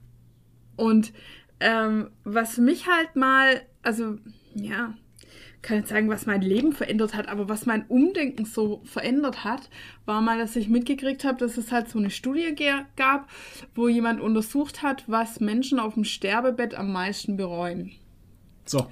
Und 0.77 1.13
ähm, 1.61 2.11
was 2.25 2.59
mich 2.59 2.87
halt 2.87 3.17
mal, 3.17 3.63
also 3.83 4.17
ja, 4.55 4.95
kann 5.67 5.79
jetzt 5.79 5.89
sagen, 5.89 6.09
was 6.09 6.27
mein 6.27 6.43
Leben 6.43 6.73
verändert 6.73 7.15
hat, 7.15 7.29
aber 7.29 7.49
was 7.49 7.67
mein 7.67 7.87
Umdenken 7.87 8.45
so 8.45 8.83
verändert 8.85 9.43
hat, 9.43 9.69
war 10.05 10.21
mal, 10.21 10.39
dass 10.39 10.55
ich 10.55 10.69
mitgekriegt 10.69 11.25
habe, 11.25 11.39
dass 11.39 11.57
es 11.57 11.73
halt 11.73 11.89
so 11.89 11.99
eine 11.99 12.11
Studie 12.11 12.55
gab, 12.97 13.29
wo 13.75 13.89
jemand 13.89 14.21
untersucht 14.21 14.83
hat, 14.83 15.05
was 15.09 15.41
Menschen 15.41 15.81
auf 15.81 15.95
dem 15.95 16.05
Sterbebett 16.05 16.75
am 16.75 16.93
meisten 16.93 17.37
bereuen. 17.37 17.93
So. 18.65 18.87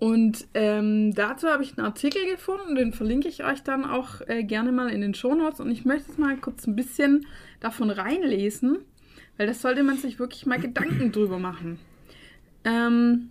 Und 0.00 0.46
ähm, 0.54 1.14
dazu 1.14 1.48
habe 1.48 1.62
ich 1.62 1.76
einen 1.76 1.86
Artikel 1.86 2.24
gefunden, 2.24 2.74
den 2.74 2.94
verlinke 2.94 3.28
ich 3.28 3.44
euch 3.44 3.62
dann 3.62 3.84
auch 3.84 4.22
äh, 4.28 4.44
gerne 4.44 4.72
mal 4.72 4.88
in 4.88 5.02
den 5.02 5.12
Shownotes. 5.12 5.60
Und 5.60 5.70
ich 5.70 5.84
möchte 5.84 6.08
jetzt 6.08 6.18
mal 6.18 6.38
kurz 6.38 6.66
ein 6.66 6.74
bisschen 6.74 7.26
davon 7.60 7.90
reinlesen, 7.90 8.78
weil 9.36 9.46
das 9.46 9.60
sollte 9.60 9.82
man 9.82 9.98
sich 9.98 10.18
wirklich 10.18 10.46
mal 10.46 10.58
Gedanken 10.58 11.12
drüber 11.12 11.38
machen. 11.38 11.78
Ähm, 12.64 13.28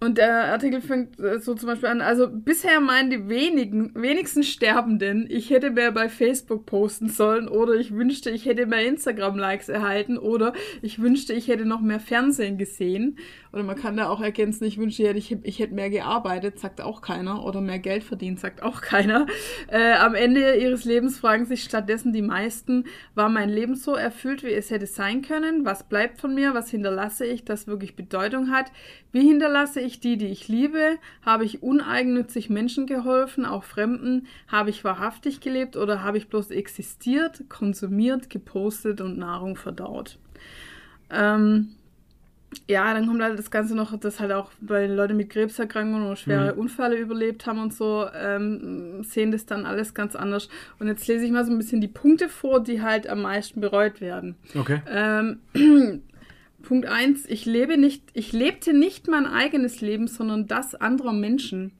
und 0.00 0.16
der 0.16 0.52
Artikel 0.52 0.80
fängt 0.80 1.20
äh, 1.20 1.40
so 1.40 1.54
zum 1.54 1.68
Beispiel 1.68 1.90
an, 1.90 2.00
also 2.00 2.26
bisher 2.30 2.80
meinen 2.80 3.10
die 3.10 3.28
wenigen, 3.28 3.92
wenigsten 3.94 4.42
Sterbenden, 4.42 5.26
ich 5.28 5.50
hätte 5.50 5.70
mehr 5.70 5.92
bei 5.92 6.08
Facebook 6.08 6.64
posten 6.64 7.08
sollen 7.08 7.48
oder 7.48 7.74
ich 7.74 7.94
wünschte, 7.94 8.30
ich 8.30 8.46
hätte 8.46 8.64
mehr 8.66 8.86
Instagram-Likes 8.86 9.68
erhalten 9.68 10.16
oder 10.16 10.54
ich 10.80 11.02
wünschte, 11.02 11.34
ich 11.34 11.48
hätte 11.48 11.66
noch 11.66 11.80
mehr 11.80 12.00
Fernsehen 12.00 12.56
gesehen. 12.56 13.18
Oder 13.52 13.64
man 13.64 13.76
kann 13.76 13.96
da 13.96 14.08
auch 14.08 14.20
ergänzen, 14.20 14.64
ich 14.64 14.78
wünschte, 14.78 15.10
ich, 15.10 15.36
ich 15.42 15.58
hätte 15.58 15.74
mehr 15.74 15.90
gearbeitet, 15.90 16.60
sagt 16.60 16.80
auch 16.80 17.02
keiner. 17.02 17.44
Oder 17.44 17.60
mehr 17.60 17.80
Geld 17.80 18.04
verdient, 18.04 18.38
sagt 18.38 18.62
auch 18.62 18.80
keiner. 18.80 19.26
Äh, 19.66 19.94
am 19.94 20.14
Ende 20.14 20.54
ihres 20.54 20.84
Lebens 20.84 21.18
fragen 21.18 21.46
sich 21.46 21.64
stattdessen 21.64 22.12
die 22.12 22.22
meisten, 22.22 22.84
war 23.14 23.28
mein 23.28 23.48
Leben 23.48 23.74
so 23.74 23.94
erfüllt, 23.94 24.44
wie 24.44 24.52
es 24.52 24.70
hätte 24.70 24.86
sein 24.86 25.22
können? 25.22 25.64
Was 25.64 25.88
bleibt 25.88 26.20
von 26.20 26.34
mir? 26.34 26.54
Was 26.54 26.70
hinterlasse 26.70 27.26
ich, 27.26 27.44
das 27.44 27.66
wirklich 27.66 27.96
Bedeutung 27.96 28.50
hat? 28.50 28.70
Wie 29.10 29.26
hinterlasse 29.26 29.80
ich 29.80 29.89
die, 29.98 30.16
die 30.16 30.28
ich 30.28 30.46
liebe? 30.46 30.98
Habe 31.22 31.44
ich 31.44 31.64
uneigennützig 31.64 32.50
Menschen 32.50 32.86
geholfen, 32.86 33.44
auch 33.44 33.64
Fremden? 33.64 34.28
Habe 34.46 34.70
ich 34.70 34.84
wahrhaftig 34.84 35.40
gelebt 35.40 35.76
oder 35.76 36.04
habe 36.04 36.18
ich 36.18 36.28
bloß 36.28 36.52
existiert, 36.52 37.48
konsumiert, 37.48 38.30
gepostet 38.30 39.00
und 39.00 39.18
Nahrung 39.18 39.56
verdaut? 39.56 40.18
Ähm, 41.10 41.70
ja, 42.68 42.92
dann 42.94 43.06
kommt 43.06 43.22
halt 43.22 43.38
das 43.38 43.50
Ganze 43.50 43.76
noch, 43.76 43.96
dass 43.98 44.18
halt 44.18 44.32
auch 44.32 44.50
bei 44.60 44.86
Leuten 44.86 45.16
mit 45.16 45.30
Krebserkrankungen 45.30 46.06
oder 46.06 46.16
schwere 46.16 46.54
Unfälle 46.54 46.96
überlebt 46.96 47.46
haben 47.46 47.60
und 47.60 47.72
so, 47.72 48.06
ähm, 48.12 49.04
sehen 49.04 49.30
das 49.30 49.46
dann 49.46 49.66
alles 49.66 49.94
ganz 49.94 50.16
anders. 50.16 50.48
Und 50.78 50.88
jetzt 50.88 51.06
lese 51.06 51.24
ich 51.24 51.30
mal 51.30 51.44
so 51.44 51.52
ein 51.52 51.58
bisschen 51.58 51.80
die 51.80 51.88
Punkte 51.88 52.28
vor, 52.28 52.60
die 52.60 52.82
halt 52.82 53.08
am 53.08 53.22
meisten 53.22 53.60
bereut 53.60 54.00
werden. 54.00 54.34
Okay. 54.56 54.82
Ähm, 54.88 55.40
Punkt 56.70 56.86
1, 56.86 57.24
ich 57.26 57.46
lebe 57.46 57.76
nicht, 57.76 58.04
ich 58.12 58.32
lebte 58.32 58.72
nicht 58.72 59.08
mein 59.08 59.26
eigenes 59.26 59.80
Leben, 59.80 60.06
sondern 60.06 60.46
das 60.46 60.76
anderer 60.76 61.12
Menschen. 61.12 61.72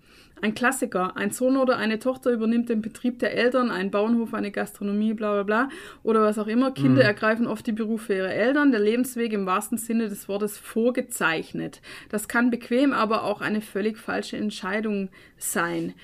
Ein 0.43 0.53
Klassiker. 0.53 1.17
Ein 1.17 1.31
Sohn 1.31 1.57
oder 1.57 1.77
eine 1.77 2.01
Tochter 2.01 2.33
übernimmt 2.33 2.71
den 2.71 2.83
Betrieb 2.83 3.21
der 3.21 3.37
Eltern, 3.37 3.71
ein 3.71 3.93
Bauernhof, 3.93 4.35
eine 4.35 4.51
Gastronomie, 4.51 5.15
bla 5.15 5.35
bla 5.35 5.43
bla. 5.45 5.69
Oder 6.03 6.23
was 6.23 6.41
auch 6.41 6.49
immer. 6.49 6.73
Kinder 6.73 7.05
ergreifen 7.05 7.47
oft 7.47 7.69
die 7.69 7.73
Berufe 7.73 8.15
ihrer 8.15 8.33
Eltern. 8.33 8.73
Der 8.73 8.81
Lebensweg 8.81 9.33
im 9.33 9.47
wahrsten 9.47 9.79
Sinne 9.79 10.09
des 10.09 10.29
Wortes 10.29 10.59
vorgezeichnet. 10.59 11.81
Das 12.09 12.27
kann 12.27 12.51
bequem, 12.51 12.93
aber 12.93 13.23
auch 13.23 13.41
eine 13.43 13.61
völlig 13.61 13.97
falsche 13.97 14.39
Entscheidung 14.39 15.11
sein. 15.39 15.95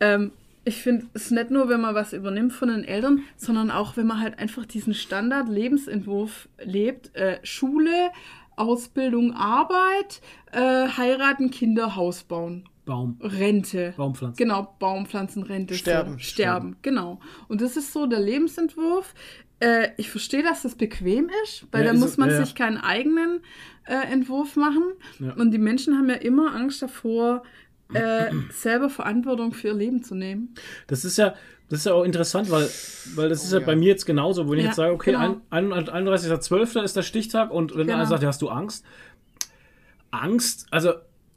Ähm, 0.00 0.32
ich 0.70 0.82
finde 0.82 1.06
es 1.14 1.32
nicht 1.32 1.50
nur, 1.50 1.68
wenn 1.68 1.80
man 1.80 1.96
was 1.96 2.12
übernimmt 2.12 2.52
von 2.52 2.68
den 2.68 2.84
Eltern, 2.84 3.24
sondern 3.36 3.72
auch, 3.72 3.96
wenn 3.96 4.06
man 4.06 4.20
halt 4.20 4.38
einfach 4.38 4.64
diesen 4.64 4.94
Standard-Lebensentwurf 4.94 6.48
lebt. 6.62 7.14
Äh, 7.16 7.40
Schule, 7.42 8.10
Ausbildung, 8.54 9.34
Arbeit, 9.34 10.20
äh, 10.52 10.86
heiraten, 10.88 11.50
Kinder, 11.50 11.96
Haus 11.96 12.22
bauen. 12.22 12.68
Baum. 12.84 13.18
Rente. 13.20 13.94
Baumpflanzen. 13.96 14.36
Genau, 14.36 14.76
Baumpflanzen, 14.78 15.42
Rente. 15.42 15.74
Sterben. 15.74 16.12
So, 16.12 16.18
sterben, 16.20 16.76
genau. 16.82 17.18
Und 17.48 17.60
das 17.60 17.76
ist 17.76 17.92
so 17.92 18.06
der 18.06 18.20
Lebensentwurf. 18.20 19.12
Äh, 19.58 19.88
ich 19.96 20.08
verstehe, 20.08 20.44
dass 20.44 20.62
das 20.62 20.76
bequem 20.76 21.28
ist, 21.42 21.66
weil 21.72 21.84
Ja, 21.84 21.88
da 21.88 21.94
ist 21.94 22.00
muss 22.00 22.16
man 22.16 22.30
ja, 22.30 22.36
ja. 22.36 22.44
sich 22.44 22.54
keinen 22.54 22.78
eigenen 22.78 23.40
äh, 23.86 24.12
Entwurf 24.12 24.54
machen. 24.54 24.84
Ja. 25.18 25.32
Und 25.34 25.50
die 25.50 25.58
Menschen 25.58 25.98
haben 25.98 26.08
ja 26.08 26.14
immer 26.14 26.54
Angst 26.54 26.80
davor, 26.80 27.42
äh, 27.94 28.30
selber 28.52 28.88
Verantwortung 28.90 29.52
für 29.52 29.68
ihr 29.68 29.74
Leben 29.74 30.02
zu 30.02 30.14
nehmen. 30.14 30.54
Das 30.86 31.04
ist 31.04 31.16
ja, 31.18 31.34
das 31.68 31.80
ist 31.80 31.86
ja 31.86 31.92
auch 31.94 32.04
interessant, 32.04 32.50
weil, 32.50 32.68
weil 33.14 33.28
das 33.28 33.44
ist 33.44 33.52
ja, 33.52 33.60
ja. 33.60 33.66
bei 33.66 33.76
mir 33.76 33.88
jetzt 33.88 34.04
genauso, 34.06 34.48
wenn 34.50 34.58
ich 34.58 34.64
Ja, 34.64 34.70
jetzt 34.70 34.76
sage, 34.76 34.92
okay, 34.92 35.12
genau. 35.12 35.40
ein- 35.50 35.72
ein- 35.72 35.88
31.12. 36.08 36.82
ist 36.82 36.96
der 36.96 37.02
Stichtag 37.02 37.50
und 37.50 37.72
wenn 37.76 37.86
Genau. 37.86 37.98
einer 37.98 38.06
sagt, 38.06 38.22
ja, 38.22 38.28
hast 38.28 38.42
du 38.42 38.48
Angst? 38.48 38.84
Angst, 40.10 40.66
also 40.70 40.92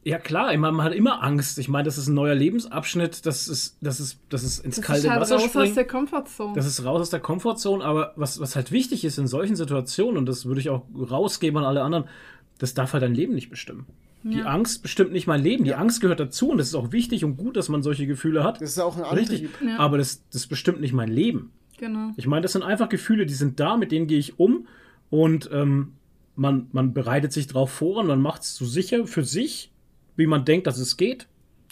ja 0.05 0.17
klar, 0.19 0.51
ich 0.51 0.59
meine, 0.59 0.73
man 0.75 0.85
hat 0.85 0.93
immer 0.93 1.23
Angst. 1.23 1.57
Ich 1.59 1.69
meine, 1.69 1.85
das 1.85 1.97
ist 1.97 2.07
ein 2.07 2.13
neuer 2.13 2.35
Lebensabschnitt, 2.35 3.25
das 3.25 3.47
ist, 3.47 3.77
das 3.81 3.99
ist, 4.01 4.19
das 4.29 4.43
ist 4.43 4.59
ins 4.65 4.75
Das 4.77 4.85
kalte 4.85 5.05
ist 5.07 5.09
halt 5.11 5.21
Wasser 5.21 5.35
raus 5.35 5.43
aus 5.45 5.49
springen. 5.51 5.75
der 5.75 5.87
Komfortzone. 5.87 6.53
Das 6.55 6.65
ist 6.65 6.83
raus 6.83 7.01
aus 7.01 7.09
der 7.09 7.19
Komfortzone, 7.21 7.83
aber 7.85 8.11
was, 8.17 8.39
was 8.41 8.55
halt 8.57 8.71
wichtig 8.73 9.05
ist 9.05 9.17
in 9.17 9.27
solchen 9.27 9.55
Situationen, 9.55 10.17
und 10.17 10.25
das 10.25 10.45
würde 10.45 10.59
ich 10.59 10.69
auch 10.69 10.83
rausgeben 11.09 11.57
an 11.59 11.65
alle 11.65 11.83
anderen, 11.83 12.05
das 12.57 12.73
darf 12.73 12.91
halt 12.93 13.03
dein 13.03 13.15
Leben 13.15 13.33
nicht 13.33 13.49
bestimmen. 13.49 13.85
Die 14.23 14.37
Ja. 14.37 14.45
Angst 14.45 14.81
bestimmt 14.81 15.11
nicht 15.11 15.27
mein 15.27 15.41
Leben. 15.43 15.63
Die 15.65 15.75
Angst 15.75 15.99
gehört 16.01 16.19
dazu 16.19 16.49
und 16.49 16.57
das 16.57 16.67
ist 16.67 16.75
auch 16.75 16.91
wichtig 16.93 17.25
und 17.25 17.35
gut, 17.37 17.57
dass 17.57 17.67
man 17.69 17.83
solche 17.83 18.07
Gefühle 18.07 18.43
hat. 18.43 18.61
Das 18.61 18.69
ist 18.71 18.79
auch 18.79 18.95
ein 18.97 19.03
Richtig. 19.17 19.45
Antrieb. 19.45 19.67
Ja. 19.69 19.79
Aber 19.79 19.97
das, 19.97 20.23
das 20.31 20.47
bestimmt 20.47 20.79
nicht 20.81 20.93
mein 20.93 21.09
Leben. 21.09 21.51
genau. 21.77 22.11
Ich 22.15 22.25
meine, 22.27 22.41
das 22.43 22.53
sind 22.53 22.63
einfach 22.63 22.87
Gefühle, 22.89 23.25
die 23.25 23.33
sind 23.33 23.59
da, 23.59 23.75
mit 23.77 23.91
denen 23.91 24.07
gehe 24.07 24.19
ich 24.19 24.39
um 24.39 24.67
und 25.09 25.49
ähm, 25.51 25.93
man, 26.35 26.67
man 26.71 26.93
bereitet 26.93 27.33
sich 27.33 27.47
drauf 27.47 27.69
vor 27.71 27.97
und 27.97 28.07
man 28.07 28.21
macht 28.21 28.43
es 28.43 28.55
so 28.55 28.65
sicher 28.65 29.05
für 29.05 29.23
sich, 29.23 29.71
wie 30.15 30.25
man 30.27 30.45
denkt, 30.45 30.67
dass 30.67 30.77
es 30.79 30.95
geht. 30.97 31.27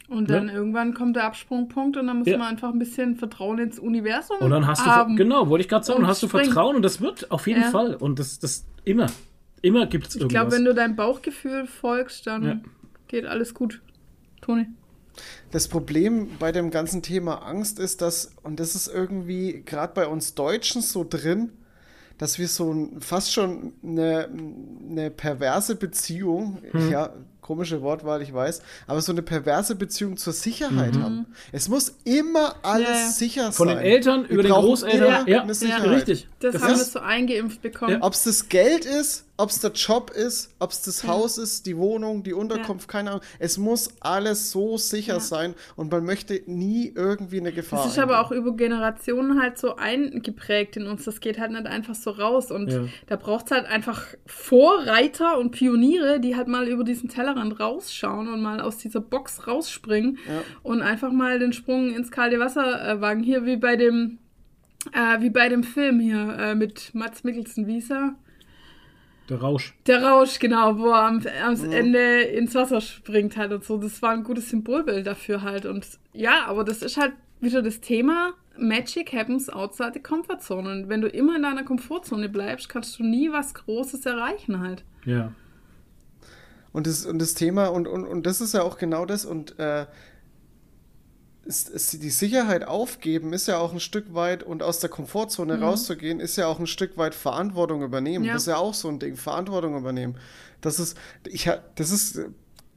Und 0.09 0.29
Ja. 0.29 0.35
dann 0.35 0.49
irgendwann 0.49 0.93
kommt 0.93 1.15
der 1.15 1.23
Absprungpunkt 1.23 1.95
und 1.95 2.07
dann 2.07 2.17
muss 2.19 2.27
Ja. 2.27 2.37
man 2.37 2.47
einfach 2.47 2.69
ein 2.73 2.79
bisschen 2.79 3.15
Vertrauen 3.15 3.59
ins 3.59 3.79
Universum 3.79 4.37
Und 4.41 4.49
dann 4.49 4.67
hast 4.67 4.85
du, 4.85 4.89
haben. 4.89 5.15
genau, 5.15 5.47
wollte 5.47 5.61
ich 5.61 5.69
gerade 5.69 5.85
sagen, 5.85 5.99
Und 6.01 6.07
hast 6.07 6.21
du 6.21 6.27
springen. 6.27 6.45
Vertrauen 6.45 6.75
und 6.75 6.81
das 6.81 6.99
wird 6.99 7.31
auf 7.31 7.47
jeden 7.47 7.61
Ja. 7.61 7.69
Fall. 7.71 7.95
Und 7.95 8.19
das, 8.19 8.37
das 8.39 8.65
immer, 8.83 9.07
immer 9.61 9.85
gibt 9.87 10.07
es 10.07 10.15
Ich 10.15 10.21
irgendwas. 10.21 10.41
glaube, 10.41 10.55
wenn 10.55 10.65
du 10.65 10.73
deinem 10.73 10.95
Bauchgefühl 10.95 11.67
folgst, 11.67 12.27
dann 12.27 12.43
Ja. 12.43 12.59
geht 13.07 13.25
alles 13.25 13.53
gut. 13.53 13.81
Toni. 14.41 14.67
Das 15.51 15.67
Problem 15.67 16.29
bei 16.39 16.51
dem 16.51 16.71
ganzen 16.71 17.01
Thema 17.01 17.45
Angst 17.45 17.79
ist, 17.79 18.01
dass, 18.01 18.31
und 18.43 18.59
das 18.59 18.75
ist 18.75 18.87
irgendwie 18.87 19.61
gerade 19.65 19.93
bei 19.93 20.07
uns 20.07 20.33
Deutschen 20.35 20.81
so 20.81 21.05
drin, 21.07 21.51
dass 22.17 22.39
wir 22.39 22.47
so 22.47 22.71
ein, 22.73 23.01
fast 23.01 23.33
schon 23.33 23.73
eine, 23.83 24.29
eine 24.89 25.11
perverse 25.11 25.75
Beziehung, 25.75 26.59
Mhm. 26.71 26.89
ja, 26.91 27.13
komische 27.41 27.81
Wortwahl, 27.81 28.21
ich 28.21 28.31
weiß, 28.33 28.61
aber 28.87 29.01
so 29.01 29.11
eine 29.11 29.23
perverse 29.23 29.75
Beziehung 29.75 30.15
zur 30.15 30.31
Sicherheit 30.31 30.95
haben. 30.97 31.25
Es 31.51 31.67
muss 31.67 31.95
immer 32.05 32.55
alles 32.63 32.87
Ja, 32.87 32.93
ja. 32.95 33.09
sicher 33.09 33.47
Mhm. 33.49 33.53
Von 33.53 33.67
sein. 33.67 33.77
den 33.77 33.85
Eltern 33.85 34.23
Wir 34.23 34.29
über 34.29 34.43
den 34.43 34.51
Großeltern. 34.53 35.27
Ja, 35.27 35.45
ja, 35.45 35.77
richtig. 35.89 36.27
Das, 36.39 36.53
Das 36.53 36.61
haben 36.61 36.69
wir 36.77 36.85
so 36.85 36.99
eingeimpft 36.99 37.61
bekommen. 37.61 37.97
Ob 38.01 38.13
es 38.13 38.23
das 38.23 38.47
Geld 38.47 38.85
ist, 38.85 39.25
ob 39.41 39.49
es 39.49 39.59
der 39.59 39.71
Job 39.71 40.09
ist, 40.11 40.53
ob 40.59 40.71
es 40.71 40.81
das 40.83 41.05
Haus 41.05 41.37
ist, 41.37 41.65
die 41.65 41.75
Wohnung, 41.77 42.23
die 42.23 42.33
Unterkunft, 42.33 42.87
keine 42.87 43.09
Ahnung. 43.11 43.23
Es 43.39 43.57
muss 43.57 43.89
alles 43.99 44.51
so 44.51 44.77
sicher 44.77 45.13
Ja. 45.15 45.19
sein 45.19 45.55
und 45.75 45.91
man 45.91 46.05
möchte 46.05 46.41
nie 46.45 46.91
irgendwie 46.95 47.39
eine 47.39 47.51
Gefahr. 47.51 47.83
Das 47.83 47.93
ist 47.93 47.99
aber 47.99 48.19
eingehen. 48.19 48.25
auch 48.25 48.31
über 48.31 48.55
Generationen 48.55 49.41
halt 49.41 49.57
so 49.57 49.75
eingeprägt 49.75 50.77
in 50.77 50.87
uns. 50.87 51.05
Das 51.05 51.19
geht 51.19 51.39
halt 51.39 51.51
nicht 51.51 51.65
einfach 51.65 51.95
so 51.95 52.11
raus. 52.11 52.51
Und 52.51 52.71
Ja. 52.71 52.81
da 53.07 53.15
braucht 53.15 53.45
es 53.45 53.51
halt 53.51 53.65
einfach 53.65 54.05
Vorreiter 54.25 55.37
und 55.37 55.51
Pioniere, 55.51 56.19
die 56.19 56.35
halt 56.35 56.47
mal 56.47 56.67
über 56.67 56.83
diesen 56.83 57.09
Tellerrand 57.09 57.59
rausschauen 57.59 58.27
und 58.27 58.41
mal 58.41 58.61
aus 58.61 58.77
dieser 58.77 59.01
Box 59.01 59.47
rausspringen 59.47 60.17
Ja. 60.27 60.41
und 60.63 60.81
einfach 60.81 61.11
mal 61.11 61.39
den 61.39 61.53
Sprung 61.53 61.93
ins 61.93 62.11
kalte 62.11 62.39
Wasser 62.39 62.87
äh, 62.87 63.01
wagen. 63.01 63.23
Hier 63.23 63.45
wie 63.45 63.57
bei 63.57 63.75
dem, 63.75 64.19
äh, 64.93 65.21
wie 65.21 65.29
bei 65.29 65.49
dem 65.49 65.63
Film 65.63 65.99
hier 65.99 66.35
äh, 66.39 66.55
mit 66.55 66.93
Mats 66.93 67.23
Mikkelsen, 67.23 67.67
wie 67.67 67.73
hieß 67.73 67.91
er? 67.91 68.15
Der 69.31 69.39
Rausch. 69.39 69.73
Der 69.87 70.03
Rausch, 70.03 70.39
genau, 70.39 70.77
wo 70.77 70.89
er 70.89 71.03
am, 71.03 71.25
am. 71.41 71.71
Ende 71.71 72.19
ins 72.23 72.53
Wasser 72.53 72.81
springt 72.81 73.37
halt 73.37 73.53
und 73.53 73.63
so. 73.63 73.77
Das 73.77 74.01
war 74.01 74.09
ein 74.09 74.25
gutes 74.25 74.49
Symbolbild 74.49 75.07
dafür 75.07 75.41
halt. 75.41 75.65
Und 75.65 75.87
ja, 76.11 76.47
aber 76.47 76.65
das 76.65 76.81
ist 76.81 76.97
halt 76.97 77.13
wieder 77.39 77.61
das 77.61 77.79
Thema 77.79 78.33
Magic 78.57 79.13
happens 79.13 79.49
outside 79.49 79.91
the 79.93 80.01
comfort 80.01 80.39
zone. 80.41 80.69
Und 80.69 80.89
wenn 80.89 80.99
du 80.99 81.07
immer 81.07 81.37
in 81.37 81.43
deiner 81.43 81.63
Komfortzone 81.63 82.27
bleibst, 82.27 82.67
kannst 82.67 82.99
du 82.99 83.03
nie 83.03 83.31
was 83.31 83.53
Großes 83.53 84.05
erreichen 84.05 84.59
halt. 84.59 84.83
Ja. 85.05 85.31
Und 86.73 86.85
das, 86.85 87.05
und 87.05 87.19
das 87.19 87.33
Thema, 87.33 87.67
und, 87.67 87.87
und, 87.87 88.05
und 88.05 88.25
das 88.25 88.41
ist 88.41 88.53
ja 88.53 88.63
auch 88.63 88.77
genau 88.77 89.05
das, 89.05 89.23
und 89.23 89.57
äh, 89.59 89.85
ist, 91.51 91.69
ist 91.69 92.01
die 92.01 92.09
Sicherheit 92.09 92.65
aufgeben 92.65 93.33
ist 93.33 93.47
ja 93.47 93.57
auch 93.57 93.73
ein 93.73 93.79
Stück 93.81 94.13
weit 94.13 94.41
und 94.41 94.63
aus 94.63 94.79
der 94.79 94.89
Komfortzone 94.89 95.57
Mhm. 95.57 95.63
rauszugehen, 95.63 96.19
ist 96.21 96.37
ja 96.37 96.47
auch 96.47 96.59
ein 96.59 96.67
Stück 96.67 96.97
weit 96.97 97.13
Verantwortung 97.13 97.83
übernehmen. 97.83 98.23
Ja. 98.23 98.33
Das 98.33 98.43
ist 98.43 98.47
ja 98.47 98.57
auch 98.57 98.73
so 98.73 98.87
ein 98.87 98.99
Ding, 98.99 99.17
Verantwortung 99.17 99.77
übernehmen. 99.77 100.15
Das 100.61 100.79
ist, 100.79 100.97
ich, 101.27 101.49
das 101.75 101.91
ist, 101.91 102.19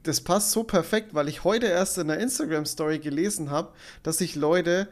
das 0.03 0.19
passt 0.21 0.51
so 0.51 0.63
perfekt, 0.63 1.13
weil 1.13 1.29
ich 1.29 1.43
heute 1.45 1.67
erst 1.67 1.97
in 1.97 2.07
der 2.09 2.19
Instagram-Story 2.19 2.99
gelesen 2.99 3.49
habe, 3.49 3.69
dass 4.03 4.17
sich 4.17 4.35
Leute 4.35 4.87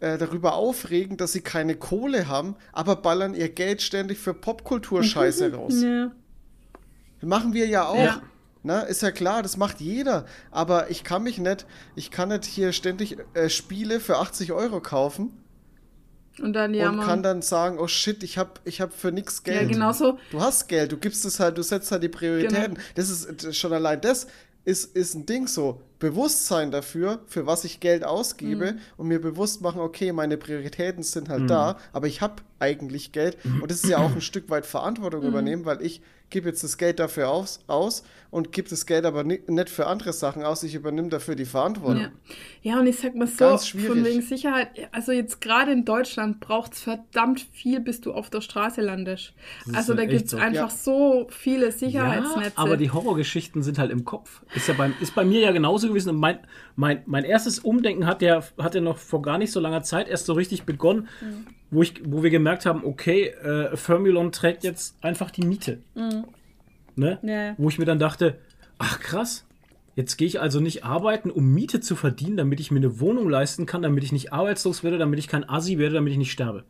äh, 0.00 0.18
darüber 0.18 0.54
aufregen, 0.54 1.16
dass 1.16 1.32
sie 1.32 1.40
keine 1.42 1.76
Kohle 1.76 2.26
haben, 2.26 2.56
aber 2.72 2.96
ballern 2.96 3.34
ihr 3.34 3.48
Geld 3.50 3.80
ständig 3.82 4.18
für 4.18 4.34
Popkultur-Scheiße 4.34 5.52
raus. 5.54 5.74
Ja. 5.82 6.10
Machen 7.22 7.52
wir 7.52 7.66
ja 7.66 7.86
auch. 7.86 7.96
Ja. 7.96 8.22
Na, 8.62 8.80
ist 8.82 9.02
ja 9.02 9.10
klar, 9.10 9.42
das 9.42 9.56
macht 9.56 9.80
jeder. 9.80 10.26
Aber 10.50 10.90
ich 10.90 11.02
kann 11.04 11.22
mich 11.22 11.38
nicht, 11.38 11.66
ich 11.96 12.10
kann 12.10 12.28
nicht 12.28 12.44
hier 12.44 12.72
ständig 12.72 13.16
äh, 13.34 13.48
Spiele 13.48 14.00
für 14.00 14.18
80 14.18 14.52
Euro 14.52 14.80
kaufen 14.80 15.30
Und 16.42 16.52
dann 16.52 16.70
und 16.72 16.76
jammern. 16.76 17.06
kann 17.06 17.22
dann 17.22 17.42
sagen, 17.42 17.78
oh 17.78 17.88
shit, 17.88 18.22
ich 18.22 18.38
hab, 18.38 18.60
ich 18.64 18.80
hab 18.80 18.92
für 18.92 19.12
nichts 19.12 19.42
Geld. 19.44 19.62
ja, 19.62 19.68
genauso. 19.68 20.18
Du 20.30 20.40
hast 20.40 20.68
Geld, 20.68 20.92
du 20.92 20.96
gibst 20.98 21.24
es 21.24 21.40
halt, 21.40 21.56
du 21.58 21.62
setzt 21.62 21.90
halt 21.90 22.02
die 22.02 22.08
Prioritäten. 22.08 22.74
Genau. 22.74 22.86
Das 22.94 23.08
ist 23.10 23.56
schon 23.56 23.72
allein 23.72 24.00
das 24.00 24.26
ist, 24.64 24.94
ist 24.94 25.14
ein 25.14 25.24
Ding 25.26 25.46
so. 25.48 25.80
Bewusstsein 25.98 26.70
dafür, 26.70 27.20
für 27.26 27.46
was 27.46 27.64
ich 27.64 27.80
Geld 27.80 28.04
ausgebe 28.04 28.72
Mhm. 28.72 28.78
und 28.98 29.08
mir 29.08 29.20
bewusst 29.20 29.60
machen, 29.62 29.80
okay, 29.80 30.12
meine 30.12 30.36
Prioritäten 30.38 31.02
sind 31.02 31.28
halt 31.30 31.48
da, 31.50 31.78
aber 31.92 32.06
ich 32.06 32.20
habe 32.22 32.36
eigentlich 32.58 33.12
Geld 33.12 33.36
und 33.60 33.70
das 33.70 33.84
ist 33.84 33.90
ja 33.90 33.98
auch 33.98 34.10
ein 34.14 34.20
Stück 34.22 34.48
weit 34.50 34.64
Mhm. 34.64 34.68
Verantwortung 34.68 35.22
übernehmen, 35.22 35.64
weil 35.66 35.82
ich 35.82 36.00
gebe 36.30 36.48
jetzt 36.48 36.62
das 36.64 36.78
Geld 36.78 36.98
dafür 37.00 37.28
aus, 37.30 37.60
aus 37.66 38.02
und 38.30 38.52
gebe 38.52 38.68
das 38.68 38.86
Geld 38.86 39.04
aber 39.04 39.24
ni 39.24 39.40
nicht 39.48 39.70
für 39.70 39.86
andere 39.86 40.12
Sachen 40.12 40.44
aus, 40.44 40.62
ich 40.62 40.74
übernehme 40.74 41.08
dafür 41.08 41.34
die 41.34 41.44
Verantwortung. 41.44 42.02
Ja. 42.62 42.74
ja, 42.74 42.80
und 42.80 42.86
ich 42.86 42.98
sag 42.98 43.14
mal 43.14 43.26
so, 43.26 43.56
von 43.58 44.04
wegen 44.04 44.22
Sicherheit, 44.22 44.68
also 44.92 45.10
jetzt 45.12 45.40
gerade 45.40 45.72
in 45.72 45.84
Deutschland 45.84 46.38
braucht 46.38 46.74
es 46.74 46.80
verdammt 46.80 47.40
viel, 47.52 47.80
bis 47.80 48.00
du 48.00 48.12
auf 48.12 48.30
der 48.30 48.40
Straße 48.40 48.80
landest. 48.80 49.32
Das 49.66 49.76
Also 49.76 49.94
da 49.94 50.04
gibt 50.04 50.26
es 50.26 50.30
so. 50.30 50.36
einfach 50.36 50.70
Ja. 50.70 50.76
so 50.76 51.26
viele 51.30 51.72
Sicherheitsnetze. 51.72 52.52
Ja, 52.56 52.62
aber 52.62 52.76
die 52.76 52.90
Horrorgeschichten 52.90 53.62
sind 53.62 53.78
halt 53.78 53.90
im 53.90 54.04
Kopf. 54.04 54.42
Ist 54.54 54.68
ja 54.68 54.74
beim, 54.74 54.94
ist 55.00 55.14
bei 55.14 55.24
mir 55.24 55.40
ja 55.40 55.50
genauso 55.50 55.88
gewesen. 55.88 56.10
Und 56.10 56.18
mein, 56.18 56.38
mein, 56.76 57.02
mein 57.06 57.24
erstes 57.24 57.58
Umdenken 57.58 58.06
hat 58.06 58.22
ja, 58.22 58.42
hat 58.58 58.74
ja 58.76 58.80
noch 58.80 58.98
vor 58.98 59.22
gar 59.22 59.38
nicht 59.38 59.50
so 59.50 59.58
langer 59.58 59.82
Zeit 59.82 60.08
erst 60.08 60.26
so 60.26 60.34
richtig 60.34 60.62
begonnen, 60.64 61.08
wo, 61.70 61.82
ich, 61.82 62.00
wo 62.04 62.22
wir 62.22 62.30
gemerkt 62.30 62.64
haben, 62.66 62.84
okay, 62.84 63.26
äh, 63.28 63.76
Firmulon 63.76 64.30
trägt 64.32 64.62
jetzt 64.62 64.96
einfach 65.02 65.30
die 65.30 65.42
Miete. 65.42 65.78
Ne? 66.96 67.18
Ja. 67.22 67.54
Wo 67.58 67.68
ich 67.68 67.78
mir 67.78 67.84
dann 67.84 67.98
dachte, 67.98 68.38
ach 68.78 69.00
krass, 69.00 69.46
jetzt 69.96 70.16
gehe 70.16 70.26
ich 70.26 70.40
also 70.40 70.60
nicht 70.60 70.84
arbeiten, 70.84 71.30
um 71.30 71.52
Miete 71.52 71.80
zu 71.80 71.96
verdienen, 71.96 72.36
damit 72.36 72.60
ich 72.60 72.70
mir 72.70 72.78
eine 72.78 73.00
Wohnung 73.00 73.28
leisten 73.28 73.66
kann, 73.66 73.82
damit 73.82 74.04
ich 74.04 74.12
nicht 74.12 74.32
arbeitslos 74.32 74.82
werde, 74.82 74.98
damit 74.98 75.18
ich 75.18 75.28
kein 75.28 75.48
Assi 75.48 75.78
werde, 75.78 75.94
damit 75.94 76.12
ich 76.12 76.18
nicht 76.18 76.32
sterbe. 76.32 76.64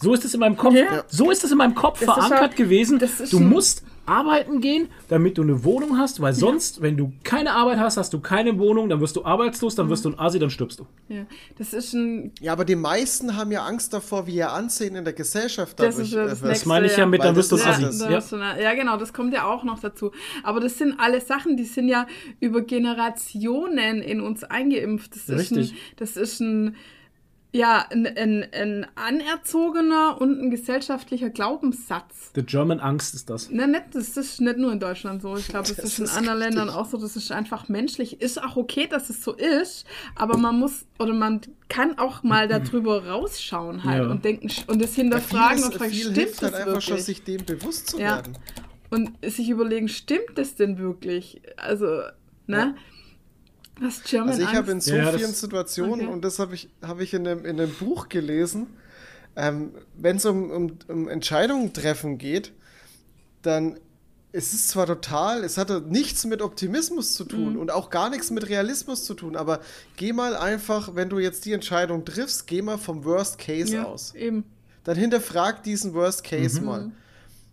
So 0.00 0.14
ist 0.14 0.24
es 0.24 0.34
in 0.34 0.40
meinem 0.40 0.56
Kopf. 0.56 0.74
Ja. 0.74 1.04
So 1.08 1.30
ist 1.30 1.44
es 1.44 1.50
in 1.52 1.58
meinem 1.58 1.74
Kopf 1.74 2.00
Das 2.00 2.08
ist 2.08 2.14
verankert 2.14 2.52
ja- 2.52 2.56
gewesen. 2.64 2.98
das 2.98 3.20
ist 3.20 3.32
Du 3.32 3.40
musst 3.40 3.82
arbeiten 4.06 4.62
gehen, 4.62 4.88
damit 5.08 5.36
du 5.36 5.42
eine 5.42 5.64
Wohnung 5.64 5.98
hast, 5.98 6.22
weil 6.22 6.32
sonst, 6.32 6.80
wenn 6.80 6.96
du 6.96 7.12
keine 7.24 7.52
Arbeit 7.52 7.76
hast, 7.78 7.98
hast 7.98 8.10
du 8.14 8.20
keine 8.20 8.58
Wohnung, 8.58 8.88
dann 8.88 9.02
wirst 9.02 9.16
du 9.16 9.22
arbeitslos, 9.26 9.74
dann 9.74 9.90
wirst 9.90 10.06
du 10.06 10.08
ein 10.08 10.18
Asi, 10.18 10.38
dann 10.38 10.48
stirbst 10.48 10.78
du. 10.80 10.86
ja, 11.10 11.26
das 11.58 11.74
ist 11.74 11.92
ein. 11.92 12.32
Ja, 12.40 12.52
aber 12.52 12.64
die 12.64 12.74
meisten 12.74 13.36
haben 13.36 13.52
ja 13.52 13.66
Angst 13.66 13.92
davor, 13.92 14.26
wie 14.26 14.36
ihr 14.36 14.50
Ansehen 14.50 14.96
in 14.96 15.04
der 15.04 15.12
Gesellschaft 15.12 15.78
Das 15.78 15.96
dadurch 15.96 16.08
ist 16.08 16.14
ja 16.14 16.24
das 16.24 16.40
äh. 16.42 16.48
Das 16.48 16.64
meine 16.64 16.86
ich 16.86 16.96
ja 16.96 17.04
mit, 17.04 17.22
dann 17.22 17.36
wirst 17.36 17.52
du 17.52 17.56
das 17.56 17.66
ein 17.66 17.82
ist 17.82 18.00
Assi. 18.00 18.08
das. 18.10 18.30
da 18.30 18.36
Ja. 18.38 18.52
eine- 18.52 18.62
ja, 18.62 18.72
genau, 18.74 18.96
das 18.96 19.12
kommt 19.12 19.34
ja 19.34 19.44
auch 19.44 19.62
noch 19.62 19.78
dazu. 19.78 20.10
Aber 20.42 20.60
das 20.60 20.78
sind 20.78 20.94
alle 20.98 21.20
Sachen, 21.20 21.58
die 21.58 21.64
sind 21.64 21.88
ja 21.88 22.06
über 22.40 22.62
Generationen 22.62 24.00
in 24.00 24.20
uns 24.22 24.42
eingeimpft. 24.44 25.14
Das 25.14 25.28
ist 25.28 25.38
Richtig. 25.38 25.72
ein, 25.72 25.76
das 25.96 26.16
ist 26.16 26.40
ein, 26.40 26.76
ja, 27.52 27.86
ein, 27.90 28.06
ein, 28.06 28.46
ein 28.52 28.86
anerzogener 28.94 30.20
und 30.20 30.38
ein 30.40 30.50
gesellschaftlicher 30.50 31.30
Glaubenssatz. 31.30 32.32
The 32.34 32.42
German 32.42 32.78
Angst 32.80 33.14
ist 33.14 33.30
das. 33.30 33.48
Na, 33.50 33.66
nicht, 33.66 33.84
das 33.94 34.16
ist 34.16 34.40
nicht 34.40 34.58
nur 34.58 34.72
in 34.72 34.80
Deutschland 34.80 35.22
so. 35.22 35.36
Ich 35.36 35.48
glaube, 35.48 35.66
das, 35.68 35.76
Das 35.76 35.84
ist 35.86 35.98
in 35.98 36.04
ist 36.04 36.16
anderen 36.16 36.38
richtig. 36.38 36.56
Ländern 36.56 36.74
auch 36.74 36.86
so. 36.86 36.98
Das 36.98 37.16
ist 37.16 37.32
einfach 37.32 37.68
menschlich. 37.68 38.20
Ist 38.20 38.42
auch 38.42 38.56
okay, 38.56 38.86
dass 38.86 39.08
es 39.10 39.22
so 39.24 39.32
ist, 39.34 39.86
aber 40.14 40.36
man 40.36 40.58
muss 40.58 40.84
oder 40.98 41.14
man 41.14 41.40
kann 41.68 41.96
auch 41.98 42.22
mal 42.22 42.48
darüber 42.48 43.06
rausschauen 43.06 43.82
halt 43.84 44.04
Ja. 44.04 44.10
und 44.10 44.24
denken 44.24 44.50
und 44.66 44.82
das 44.82 44.96
Ja, 44.96 45.02
hinterfragen 45.04 45.56
vieles- 45.58 45.66
und 45.70 45.74
fragen, 45.78 45.92
stimmt 45.94 46.16
hilft 46.16 46.42
halt 46.42 46.52
das 46.54 46.60
einfach 46.60 46.82
schon, 46.82 46.90
wirklich? 46.98 47.06
sich 47.06 47.24
dem 47.24 47.44
bewusst 47.44 47.88
zu 47.90 47.98
Ja. 47.98 48.16
werden. 48.16 48.36
und 48.90 49.10
sich 49.22 49.48
überlegen, 49.50 49.88
stimmt 49.88 50.36
das 50.36 50.54
denn 50.54 50.78
wirklich? 50.78 51.40
Also, 51.56 52.02
ne? 52.46 52.74
Was 53.80 54.02
German 54.02 54.30
Also 54.30 54.42
ich 54.42 54.54
habe 54.54 54.70
in 54.72 54.80
so 54.80 54.94
Ja, 54.94 55.06
das- 55.12 55.16
vielen 55.20 55.32
Situationen, 55.34 56.00
Okay. 56.06 56.12
und 56.12 56.24
das 56.24 56.38
habe 56.38 56.54
ich, 56.54 56.68
hab 56.82 57.00
ich 57.00 57.14
in, 57.14 57.26
einem, 57.26 57.44
in 57.44 57.60
einem 57.60 57.72
Buch 57.74 58.08
gelesen, 58.08 58.66
ähm, 59.36 59.72
wenn 59.96 60.16
es 60.16 60.24
um, 60.26 60.50
um, 60.50 60.78
um 60.88 61.08
Entscheidungen 61.08 61.72
treffen 61.72 62.18
geht, 62.18 62.52
dann 63.42 63.78
es 64.30 64.52
ist 64.52 64.68
zwar 64.68 64.86
total, 64.86 65.42
es 65.42 65.56
hatte 65.56 65.82
nichts 65.88 66.26
mit 66.26 66.42
Optimismus 66.42 67.14
zu 67.14 67.24
tun 67.24 67.54
Mhm. 67.54 67.60
und 67.60 67.70
auch 67.70 67.88
gar 67.88 68.10
nichts 68.10 68.30
mit 68.30 68.48
Realismus 68.48 69.04
zu 69.04 69.14
tun, 69.14 69.36
aber 69.36 69.60
geh 69.96 70.12
mal 70.12 70.36
einfach, 70.36 70.94
wenn 70.94 71.08
du 71.08 71.18
jetzt 71.18 71.46
die 71.46 71.52
Entscheidung 71.52 72.04
triffst, 72.04 72.46
geh 72.46 72.60
mal 72.60 72.76
vom 72.76 73.04
Worst 73.04 73.38
Case 73.38 73.74
ja, 73.74 73.84
aus. 73.84 74.14
eben. 74.14 74.44
Dann 74.84 74.96
hinterfrag 74.96 75.62
diesen 75.62 75.94
Worst 75.94 76.22
Mhm. 76.24 76.28
Case 76.28 76.60
mal. 76.60 76.90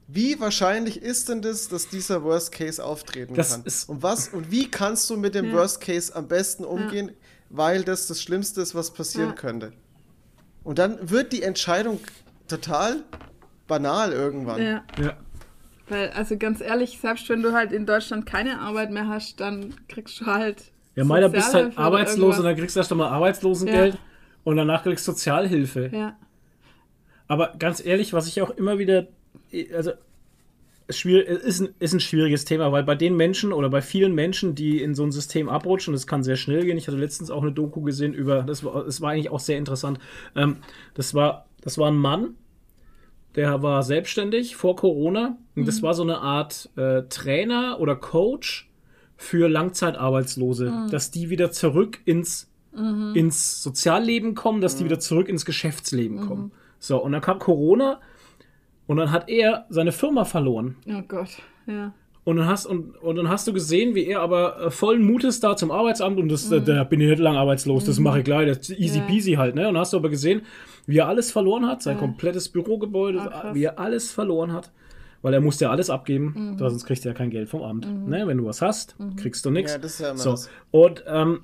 Wie 0.08 0.40
wahrscheinlich 0.40 1.02
ist 1.02 1.30
denn 1.30 1.42
das, 1.42 1.68
dass 1.68 1.90
dieser 1.90 2.24
Worst 2.24 2.52
Case 2.52 2.84
auftreten 2.84 3.34
Das 3.34 3.52
kann? 3.54 3.64
ist- 3.66 3.90
und 3.90 4.04
was 4.04 4.28
und 4.30 4.52
wie 4.52 4.70
kannst 4.70 5.10
du 5.10 5.18
mit 5.18 5.34
dem 5.34 5.46
Ja. 5.46 5.54
Worst 5.54 5.82
Case 5.82 6.16
am 6.16 6.28
besten 6.28 6.64
umgehen, 6.64 7.12
weil 7.50 7.84
das 7.84 8.06
das 8.08 8.22
Schlimmste 8.22 8.62
ist, 8.62 8.76
was 8.76 8.92
passieren 8.92 9.30
Ja. 9.30 9.36
könnte? 9.36 9.74
Und 10.64 10.78
dann 10.80 11.10
wird 11.10 11.34
die 11.34 11.42
Entscheidung 11.44 12.00
total 12.48 13.04
banal 13.68 14.12
irgendwann. 14.14 14.62
Ja. 14.62 14.84
Ja. 15.02 15.18
Weil, 15.90 16.10
also 16.12 16.38
ganz 16.38 16.62
ehrlich, 16.62 17.00
selbst 17.00 17.28
wenn 17.30 17.42
du 17.42 17.54
halt 17.54 17.72
in 17.72 17.86
Deutschland 17.86 18.26
keine 18.26 18.60
Arbeit 18.60 18.92
mehr 18.92 19.08
hast, 19.08 19.40
dann 19.40 19.74
kriegst 19.88 20.20
du 20.22 20.26
halt. 20.28 20.64
Ja, 20.96 21.04
meiner 21.04 21.30
bist 21.30 21.54
halt 21.54 21.78
arbeitslos 21.78 22.38
und 22.40 22.46
dann 22.46 22.56
kriegst 22.56 22.76
du 22.76 22.80
erst 22.80 22.92
einmal 22.92 23.10
Arbeitslosengeld 23.10 23.96
Ja. 23.96 24.00
und 24.44 24.56
danach 24.56 24.84
kriegst 24.84 25.08
du 25.08 25.12
Sozialhilfe. 25.12 25.90
Ja. 25.94 26.16
Aber 27.28 27.54
ganz 27.60 27.84
ehrlich, 27.84 28.14
was 28.14 28.28
ich 28.28 28.42
auch 28.42 28.52
immer 28.52 28.78
wieder, 28.78 29.08
also 29.74 29.92
es 30.88 31.04
ist, 31.04 31.62
ein, 31.62 31.70
ist 31.80 31.94
ein 31.94 32.00
schwieriges 32.00 32.46
Thema, 32.46 32.72
weil 32.72 32.84
bei 32.84 32.96
den 32.96 33.18
Menschen 33.18 33.54
oder 33.54 33.70
bei 33.70 33.82
vielen 33.82 34.14
Menschen, 34.14 34.54
die 34.54 34.82
in 34.82 34.94
so 34.94 35.04
ein 35.04 35.12
System 35.12 35.50
abrutschen, 35.50 35.94
das 35.94 36.06
kann 36.06 36.24
sehr 36.24 36.36
schnell 36.36 36.64
gehen. 36.64 36.78
Ich 36.78 36.88
hatte 36.88 36.98
letztens 36.98 37.32
auch 37.32 37.42
eine 37.42 37.52
Doku 37.52 37.82
gesehen 37.82 38.14
über, 38.14 38.44
das 38.44 38.64
war, 38.64 38.84
das 38.84 39.02
war 39.02 39.12
eigentlich 39.12 39.32
auch 39.32 39.40
sehr 39.40 39.58
interessant. 39.58 40.00
Ähm, 40.36 40.58
das 40.94 41.16
war, 41.16 41.48
das 41.62 41.78
war 41.78 41.90
ein 41.90 41.98
Mann, 41.98 42.36
der 43.36 43.64
war 43.64 43.82
selbstständig 43.84 44.56
vor 44.56 44.76
Corona. 44.76 45.38
Und 45.56 45.68
das 45.68 45.82
war 45.82 45.94
so 45.94 46.04
eine 46.04 46.20
Art 46.20 46.70
äh, 46.76 47.04
Trainer 47.10 47.80
oder 47.80 47.96
Coach 47.96 48.70
für 49.18 49.50
Langzeitarbeitslose, 49.50 50.88
dass 50.92 51.12
die 51.12 51.30
wieder 51.30 51.52
zurück 51.52 52.00
ins, 52.06 52.52
ins 53.14 53.64
Sozialleben 53.64 54.36
kommen, 54.36 54.62
dass 54.62 54.76
die 54.76 54.86
wieder 54.86 55.00
zurück 55.00 55.30
ins 55.30 55.46
Geschäftsleben 55.46 56.28
kommen. 56.28 56.52
So, 56.80 57.02
und 57.02 57.14
dann 57.14 57.22
kam 57.22 57.40
Corona 57.40 58.00
und 58.88 58.98
dann 58.98 59.12
hat 59.12 59.30
er 59.30 59.66
seine 59.70 59.92
Firma 59.92 60.26
verloren. 60.26 60.76
Oh 60.88 61.02
Gott. 61.08 61.30
Ja. 61.68 61.94
Und 62.24 62.38
dann 62.38 62.48
hast, 62.48 62.66
und, 62.66 62.98
und 63.04 63.18
dann 63.18 63.30
hast 63.30 63.48
du 63.48 63.54
gesehen, 63.54 63.94
wie 63.94 64.06
er 64.08 64.22
aber 64.22 64.60
äh, 64.60 64.72
vollen 64.72 65.04
Mutes 65.06 65.40
da 65.42 65.56
zum 65.56 65.70
Arbeitsamt 65.70 66.18
und 66.18 66.28
das, 66.30 66.52
äh, 66.52 66.60
da 66.60 66.84
bin 66.84 67.00
ich 67.00 67.08
nicht 67.10 67.20
lang 67.20 67.36
arbeitslos, 67.36 67.86
das 67.86 68.00
mache 68.00 68.20
ich 68.20 68.26
gleich, 68.26 68.48
das 68.48 68.58
ist 68.70 68.80
easy 68.80 68.98
Ja. 69.00 69.06
peasy 69.06 69.34
halt, 69.34 69.54
ne? 69.54 69.68
Und 69.68 69.76
dann 69.76 69.82
hast 69.82 69.94
du 69.94 69.98
aber 69.98 70.10
gesehen, 70.10 70.42
wie 70.88 70.98
er 70.98 71.08
alles 71.08 71.32
verloren 71.32 71.68
hat, 71.68 71.84
sein 71.84 71.96
Ja. 71.98 72.00
komplettes 72.00 72.50
Bürogebäude, 72.50 73.20
krass. 73.20 73.54
wie 73.54 73.64
er 73.66 73.78
alles 73.80 74.12
verloren 74.12 74.54
hat. 74.54 74.72
Weil 75.22 75.34
er 75.36 75.42
musste 75.42 75.66
ja 75.66 75.72
alles 75.72 75.90
abgeben, 75.92 76.34
Mhm. 76.54 76.58
sonst 76.58 76.86
kriegst 76.86 77.04
du 77.06 77.10
ja 77.10 77.16
kein 77.16 77.30
Geld 77.32 77.48
vom 77.50 77.62
Amt. 77.64 77.88
Ne? 78.08 78.26
Wenn 78.28 78.38
du 78.38 78.46
was 78.46 78.62
hast, 78.62 78.96
kriegst 79.18 79.44
du 79.46 79.50
nichts. 79.52 79.72
Ja, 79.74 79.78
das 79.80 79.94
ist 79.94 80.00
ja 80.02 80.10
immer 80.10 80.18
so. 80.20 80.32
das. 80.32 80.50
Und 80.72 81.04
ähm, 81.08 81.42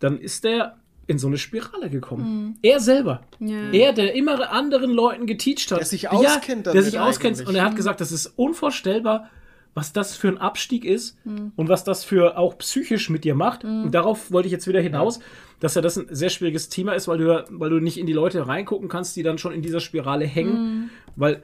dann 0.00 0.18
ist 0.18 0.44
er 0.44 0.76
in 1.06 1.18
so 1.18 1.26
eine 1.26 1.36
Spirale 1.38 1.90
gekommen. 1.90 2.58
Er 2.62 2.80
selber. 2.80 3.22
Mhm. 3.38 3.48
Ja. 3.48 3.70
Er, 3.72 3.92
der 3.92 4.14
immer 4.14 4.50
anderen 4.50 4.90
Leuten 4.90 5.26
geteacht 5.26 5.70
hat. 5.70 5.78
Der 5.78 5.86
sich 5.86 6.02
ja, 6.02 6.10
auskennt 6.12 6.66
Der 6.66 6.72
damit 6.72 6.84
sich 6.90 6.98
auskennt. 7.00 7.36
eigentlich. 7.36 7.48
Und 7.48 7.54
er 7.56 7.64
hat 7.64 7.76
gesagt, 7.76 8.00
das 8.00 8.10
ist 8.12 8.26
unvorstellbar, 8.36 9.28
was 9.74 9.92
das 9.92 10.16
für 10.16 10.28
ein 10.28 10.38
Abstieg 10.38 10.84
ist 10.84 11.16
Mhm. 11.26 11.52
und 11.56 11.68
was 11.68 11.82
das 11.84 12.04
für 12.04 12.38
auch 12.38 12.56
psychisch 12.58 13.10
mit 13.10 13.24
dir 13.24 13.34
macht. 13.34 13.64
Und 13.64 13.90
darauf 13.92 14.30
wollte 14.32 14.46
ich 14.46 14.52
jetzt 14.52 14.66
wieder 14.68 14.80
hinaus, 14.80 15.18
dass 15.60 15.74
ja 15.74 15.82
das 15.82 15.96
ein 15.98 16.06
sehr 16.10 16.30
schwieriges 16.30 16.68
Thema 16.68 16.92
ist, 16.92 17.08
weil 17.08 17.18
du, 17.18 17.24
ja- 17.26 17.44
weil 17.50 17.70
du 17.70 17.80
nicht 17.80 17.98
in 17.98 18.06
die 18.06 18.12
Leute 18.12 18.46
reingucken 18.46 18.88
kannst, 18.88 19.16
die 19.16 19.22
dann 19.22 19.36
schon 19.38 19.52
in 19.52 19.62
dieser 19.62 19.80
Spirale 19.80 20.24
hängen. 20.26 20.54
Mhm. 20.84 20.90
Weil 21.16 21.42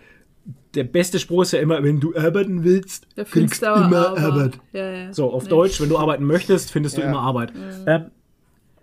der 0.74 0.84
beste 0.84 1.18
Spruch 1.18 1.42
ist 1.42 1.52
ja 1.52 1.58
immer, 1.60 1.82
wenn 1.82 1.98
du 2.00 2.14
arbeiten 2.16 2.62
willst, 2.64 3.06
Da 3.16 3.24
kriegst 3.24 3.32
findest 3.32 3.62
du 3.62 3.66
immer 3.66 4.08
aber- 4.10 4.18
Arbeit. 4.20 4.58
Ja, 4.72 4.90
ja. 4.90 5.12
So, 5.12 5.30
auf 5.32 5.44
Nee. 5.44 5.50
Deutsch, 5.50 5.80
wenn 5.80 5.88
du 5.88 5.98
arbeiten 5.98 6.24
möchtest, 6.24 6.70
findest 6.70 6.96
du 6.96 7.02
Ja. 7.02 7.08
immer 7.08 7.20
Arbeit. 7.20 7.52
Ähm, 7.86 8.10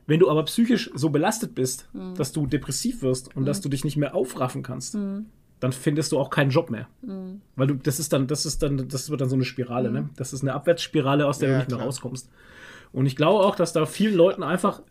Wenn 0.07 0.19
du 0.19 0.29
aber 0.29 0.43
psychisch 0.45 0.89
so 0.95 1.09
belastet 1.09 1.53
bist, 1.53 1.87
Mhm. 1.93 2.15
dass 2.15 2.31
du 2.31 2.47
depressiv 2.47 3.01
wirst 3.01 3.35
und 3.35 3.45
dass 3.45 3.61
du 3.61 3.69
dich 3.69 3.83
nicht 3.83 3.97
mehr 3.97 4.15
aufraffen 4.15 4.63
kannst, 4.63 4.95
dann 5.59 5.71
findest 5.71 6.11
du 6.11 6.17
auch 6.19 6.29
keinen 6.29 6.49
Job 6.49 6.69
mehr. 6.69 6.87
Mhm. 7.01 7.41
Weil 7.55 7.67
du, 7.67 7.73
das 7.75 7.99
ist 7.99 8.13
dann, 8.13 8.27
das 8.27 8.45
ist 8.45 8.63
dann, 8.63 8.87
das 8.87 9.09
wird 9.09 9.21
dann 9.21 9.29
so 9.29 9.35
eine 9.35 9.43
Spirale, 9.45 9.91
ne? 9.91 10.09
Das 10.15 10.31
ist 10.33 10.41
eine 10.43 10.53
Abwärtsspirale, 10.53 11.25
aus 11.27 11.39
der 11.39 11.49
Ja, 11.49 11.55
du 11.55 11.59
nicht 11.59 11.69
mehr 11.69 11.77
klar. 11.77 11.87
rauskommst. 11.87 12.29
Und 12.93 13.05
ich 13.05 13.15
glaube 13.15 13.43
auch, 13.45 13.55
dass 13.55 13.73
da 13.73 13.85
vielen 13.85 14.15
Leuten 14.15 14.43
einfach 14.43 14.81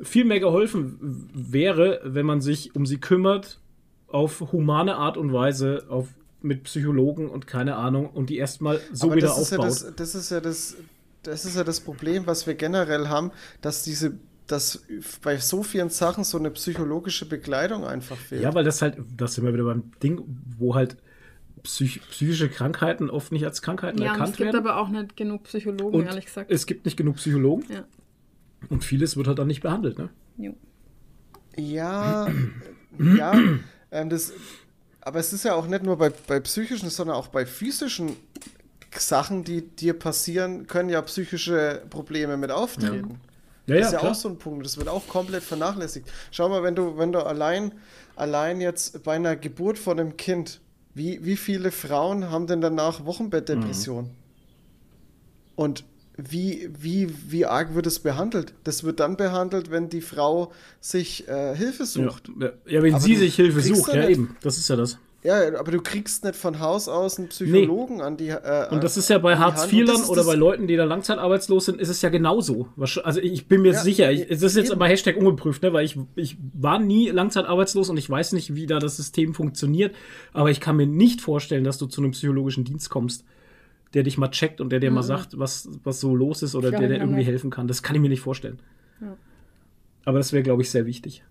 viel 0.00 0.24
mehr 0.24 0.40
geholfen 0.40 1.28
wäre, 1.32 2.00
wenn 2.04 2.26
man 2.26 2.40
sich 2.40 2.74
um 2.74 2.84
sie 2.84 2.98
kümmert, 2.98 3.60
auf 4.08 4.40
humane 4.52 4.96
Art 4.96 5.16
und 5.16 5.32
Weise, 5.32 5.84
auf, 5.88 6.08
mit 6.42 6.64
Psychologen 6.64 7.28
und 7.28 7.46
keine 7.46 7.76
Ahnung, 7.76 8.10
und 8.10 8.28
die 8.28 8.36
erstmal 8.38 8.80
so 8.92 9.06
Aber 9.06 9.16
wieder 9.16 9.28
das 9.28 9.38
ist, 9.40 9.50
ja 9.52 9.58
aufbaut. 9.58 9.70
das, 9.70 9.94
das 9.96 10.14
ist 10.16 10.30
ja 10.30 10.40
das, 10.40 10.76
das 11.22 11.44
ist 11.44 11.56
ja 11.56 11.62
das 11.64 11.80
Problem, 11.80 12.26
was 12.26 12.46
wir 12.46 12.54
generell 12.54 13.08
haben, 13.08 13.30
dass 13.60 13.82
diese, 13.84 14.18
dass 14.46 14.84
bei 15.22 15.38
so 15.38 15.62
vielen 15.62 15.88
Sachen 15.90 16.22
so 16.24 16.38
eine 16.38 16.50
psychologische 16.50 17.26
Begleitung 17.26 17.84
einfach 17.86 18.16
fehlt. 18.16 18.42
Ja, 18.42 18.54
weil 18.54 18.64
das 18.64 18.82
halt, 18.82 18.98
das 19.16 19.34
sind 19.34 19.44
wir 19.44 19.52
wieder 19.54 19.64
beim 19.64 19.90
Ding, 20.02 20.22
wo 20.58 20.74
halt 20.74 20.96
psych 21.62 22.00
psychische 22.10 22.50
Krankheiten 22.50 23.08
oft 23.08 23.32
nicht 23.32 23.44
als 23.46 23.62
Krankheiten 23.62 23.98
Ja, 24.02 24.10
und 24.10 24.14
es 24.16 24.18
erkannt 24.18 24.36
gibt 24.36 24.52
werden. 24.52 24.66
aber 24.66 24.76
auch 24.78 24.88
nicht 24.88 25.16
genug 25.16 25.44
Psychologen, 25.44 25.96
Und 26.00 26.06
ehrlich 26.06 26.26
gesagt. 26.26 26.50
es 26.50 26.66
gibt 26.66 26.84
nicht 26.84 26.96
genug 26.98 27.16
Psychologen 27.16 27.64
Ja. 27.72 27.84
und 28.68 28.84
vieles 28.84 29.16
wird 29.16 29.28
halt 29.28 29.38
dann 29.38 29.46
nicht 29.46 29.62
behandelt. 29.62 29.98
Ne? 29.98 30.10
Jo. 30.36 30.54
Ja, 31.56 32.28
ja, 32.98 33.32
ähm, 33.90 34.10
das, 34.10 34.32
aber 35.00 35.20
es 35.20 35.32
ist 35.32 35.44
ja 35.44 35.54
auch 35.54 35.66
nicht 35.66 35.84
nur 35.84 35.96
bei, 35.96 36.10
bei 36.26 36.38
psychischen, 36.40 36.90
sondern 36.90 37.16
auch 37.16 37.28
bei 37.28 37.46
physischen 37.46 38.16
Sachen, 38.96 39.42
die 39.44 39.62
dir 39.62 39.94
passieren, 39.94 40.66
können 40.66 40.88
ja 40.90 41.00
psychische 41.02 41.82
Probleme 41.90 42.36
mit 42.36 42.50
auftreten. 42.50 43.10
Ja, 43.10 43.16
das 43.66 43.78
ja, 43.78 43.86
ist 43.86 43.92
ja 43.92 43.98
klar. 44.00 44.10
auch 44.12 44.14
so 44.14 44.28
ein 44.28 44.38
Punkt, 44.38 44.64
das 44.64 44.76
wird 44.76 44.88
auch 44.88 45.06
komplett 45.08 45.42
vernachlässigt. 45.42 46.10
Schau 46.30 46.48
mal, 46.48 46.62
wenn 46.62 46.74
du, 46.74 46.98
wenn 46.98 47.12
du 47.12 47.20
allein, 47.24 47.72
allein 48.16 48.60
jetzt 48.60 49.02
bei 49.02 49.14
einer 49.14 49.36
Geburt 49.36 49.78
von 49.78 49.98
einem 49.98 50.16
Kind, 50.16 50.60
wie, 50.94 51.24
wie 51.24 51.36
viele 51.36 51.70
Frauen 51.72 52.30
haben 52.30 52.46
denn 52.46 52.60
danach 52.60 53.04
Wochenbettdepression? 53.04 54.04
Mhm. 54.04 54.10
Und 55.56 55.84
wie, 56.16 56.70
wie, 56.78 57.12
wie 57.28 57.46
arg 57.46 57.74
wird 57.74 57.86
es 57.86 57.98
behandelt? 57.98 58.54
Das 58.62 58.84
wird 58.84 59.00
dann 59.00 59.16
behandelt, 59.16 59.70
wenn 59.70 59.88
die 59.88 60.00
Frau 60.00 60.52
sich 60.80 61.26
äh, 61.26 61.56
Hilfe 61.56 61.86
sucht. 61.86 62.30
Ja, 62.38 62.52
ja, 62.66 62.82
wenn 62.82 62.94
Aber 62.94 63.02
sie 63.02 63.16
sich 63.16 63.34
Hilfe 63.34 63.60
sucht, 63.60 63.92
ja 63.92 64.00
nicht- 64.02 64.10
eben. 64.10 64.36
Das 64.42 64.56
ist 64.58 64.68
ja 64.68 64.76
das. 64.76 64.98
Ja, 65.24 65.58
aber 65.58 65.72
du 65.72 65.80
kriegst 65.80 66.22
nicht 66.22 66.36
von 66.36 66.60
Haus 66.60 66.86
aus 66.86 67.18
einen 67.18 67.28
Psychologen 67.28 68.02
an 68.02 68.18
die 68.18 68.28
äh, 68.28 68.68
Und 68.70 68.84
das 68.84 68.98
ist 68.98 69.08
ja 69.08 69.16
bei 69.16 69.38
Hartz 69.38 69.72
IVlern 69.72 70.02
oder 70.04 70.22
bei 70.24 70.34
Leuten, 70.34 70.66
die 70.66 70.76
da 70.76 70.84
langzeitarbeitslos 70.84 71.64
sind, 71.64 71.80
ist 71.80 71.88
es 71.88 72.02
ja 72.02 72.10
genauso. 72.10 72.68
Also 73.02 73.20
ich 73.20 73.48
bin 73.48 73.62
mir 73.62 73.72
Ja, 73.72 73.80
sicher, 73.80 74.12
ich, 74.12 74.28
das 74.28 74.42
ist 74.42 74.56
jetzt 74.56 74.66
eben. 74.66 74.74
aber 74.74 74.86
Hashtag 74.86 75.16
ungeprüft, 75.16 75.62
ne? 75.62 75.72
weil 75.72 75.86
ich, 75.86 75.98
ich 76.14 76.36
war 76.52 76.78
nie 76.78 77.08
langzeitarbeitslos 77.08 77.88
und 77.88 77.96
ich 77.96 78.10
weiß 78.10 78.32
nicht, 78.32 78.54
wie 78.54 78.66
da 78.66 78.78
das 78.78 78.98
System 78.98 79.32
funktioniert. 79.32 79.94
Aber 80.34 80.50
ich 80.50 80.60
kann 80.60 80.76
mir 80.76 80.86
nicht 80.86 81.22
vorstellen, 81.22 81.64
dass 81.64 81.78
du 81.78 81.86
zu 81.86 82.02
einem 82.02 82.10
psychologischen 82.10 82.64
Dienst 82.64 82.90
kommst, 82.90 83.24
der 83.94 84.02
dich 84.02 84.18
mal 84.18 84.28
checkt 84.28 84.60
und 84.60 84.70
der 84.70 84.80
dir 84.80 84.90
mal 84.90 85.02
sagt, 85.02 85.38
was, 85.38 85.70
was 85.84 86.00
so 86.00 86.14
los 86.14 86.42
ist 86.42 86.54
oder 86.54 86.68
Ich 86.68 86.76
der 86.76 86.88
dir 86.88 86.98
irgendwie 86.98 87.24
helfen 87.24 87.48
kann. 87.48 87.66
Das 87.66 87.82
kann 87.82 87.96
ich 87.96 88.02
mir 88.02 88.10
nicht 88.10 88.20
vorstellen. 88.20 88.58
Aber 90.04 90.18
das 90.18 90.34
wäre, 90.34 90.42
glaube 90.42 90.60
ich, 90.60 90.70
sehr 90.70 90.84
wichtig. 90.84 91.24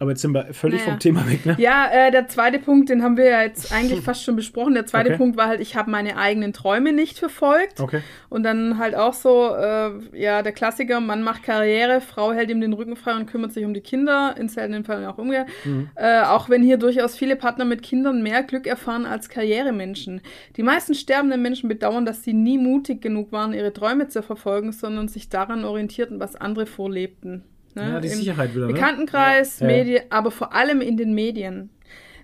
Aber 0.00 0.10
jetzt 0.10 0.22
sind 0.22 0.32
wir 0.32 0.54
völlig 0.54 0.80
Naja. 0.80 0.92
vom 0.92 1.00
Thema 1.00 1.28
weg, 1.28 1.44
ne? 1.44 1.56
Ja, 1.58 1.88
äh, 1.90 2.10
der 2.12 2.28
zweite 2.28 2.60
Punkt, 2.60 2.88
den 2.88 3.02
haben 3.02 3.16
wir 3.16 3.24
ja 3.24 3.42
jetzt 3.42 3.72
eigentlich 3.72 4.00
fast 4.04 4.22
schon 4.22 4.36
besprochen. 4.36 4.74
Der 4.74 4.86
zweite 4.86 5.08
Okay. 5.10 5.18
Punkt 5.18 5.36
war 5.36 5.48
halt, 5.48 5.60
ich 5.60 5.74
habe 5.74 5.90
meine 5.90 6.16
eigenen 6.16 6.52
Träume 6.52 6.92
nicht 6.92 7.18
verfolgt. 7.18 7.80
Okay. 7.80 8.02
Und 8.28 8.44
dann 8.44 8.78
halt 8.78 8.94
auch 8.94 9.12
so, 9.12 9.54
äh, 9.56 9.90
ja, 10.12 10.42
der 10.42 10.52
Klassiker, 10.52 11.00
Mann 11.00 11.22
macht 11.22 11.42
Karriere, 11.42 12.00
Frau 12.00 12.32
hält 12.32 12.50
ihm 12.50 12.60
den 12.60 12.72
Rücken 12.74 12.94
frei 12.94 13.16
und 13.16 13.26
kümmert 13.26 13.52
sich 13.52 13.64
um 13.64 13.74
die 13.74 13.80
Kinder, 13.80 14.34
in 14.38 14.48
seltenen 14.48 14.84
Fällen 14.84 15.04
auch 15.04 15.18
umgekehrt. 15.18 15.48
Äh, 15.96 16.20
auch 16.22 16.48
wenn 16.48 16.62
hier 16.62 16.76
durchaus 16.76 17.16
viele 17.16 17.34
Partner 17.36 17.64
mit 17.64 17.82
Kindern 17.82 18.22
mehr 18.22 18.42
Glück 18.44 18.66
erfahren 18.66 19.04
als 19.06 19.28
Karrieremenschen. 19.28 20.20
Die 20.56 20.62
meisten 20.62 20.94
sterbenden 20.94 21.42
Menschen 21.42 21.68
bedauern, 21.68 22.06
dass 22.06 22.22
sie 22.22 22.34
nie 22.34 22.58
mutig 22.58 23.00
genug 23.02 23.32
waren, 23.32 23.52
ihre 23.52 23.72
Träume 23.72 24.06
zu 24.08 24.22
verfolgen, 24.22 24.70
sondern 24.72 25.08
sich 25.08 25.28
daran 25.28 25.64
orientierten, 25.64 26.20
was 26.20 26.36
andere 26.36 26.66
vorlebten. 26.66 27.42
Ne? 27.78 27.92
Ja, 27.92 28.00
die 28.00 28.08
Im 28.08 28.14
Sicherheit 28.14 28.54
wieder, 28.54 28.66
ne? 28.66 28.72
Bekanntenkreis. 28.72 29.60
Ja. 29.60 29.66
Medien, 29.66 30.02
aber 30.10 30.30
vor 30.30 30.52
allem 30.54 30.80
in 30.80 30.96
den 30.96 31.14
Medien. 31.14 31.70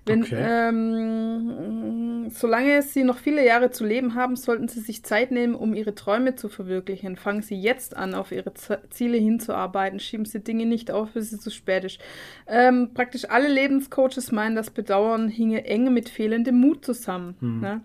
Wenn, 0.07 0.22
Okay. 0.22 0.36
ähm, 0.38 2.28
solange 2.28 2.82
sie 2.82 3.05
noch 3.05 3.16
viele 3.16 3.42
Jahre 3.44 3.70
zu 3.70 3.86
leben 3.86 4.14
haben, 4.14 4.36
sollten 4.36 4.68
sie 4.68 4.80
sich 4.80 5.02
Zeit 5.02 5.30
nehmen, 5.30 5.55
um 5.55 5.72
ihre 5.72 5.94
Träume 5.94 6.34
zu 6.34 6.50
verwirklichen. 6.50 7.16
Fangen 7.16 7.40
sie 7.40 7.55
jetzt 7.55 7.96
an, 7.96 8.14
auf 8.14 8.30
ihre 8.30 8.52
Z 8.52 8.80
Ziele 8.90 9.16
hinzuarbeiten. 9.16 10.00
Schieben 10.00 10.26
sie 10.26 10.40
Dinge 10.40 10.66
nicht 10.66 10.90
auf, 10.90 11.12
bis 11.12 11.32
es 11.32 11.40
zu 11.40 11.50
spät 11.50 11.84
ist. 11.84 12.00
Ähm, 12.46 12.90
praktisch 12.92 13.30
alle 13.30 13.48
Lebenscoaches 13.48 14.30
meinen, 14.30 14.57
das 14.57 14.70
Bedauern 14.70 15.28
hinge 15.28 15.64
eng 15.64 15.94
mit 15.94 16.11
fehlendem 16.11 16.61
Mut 16.61 16.84
zusammen. 16.84 17.36
Hm. 17.40 17.61
Ne? 17.61 17.80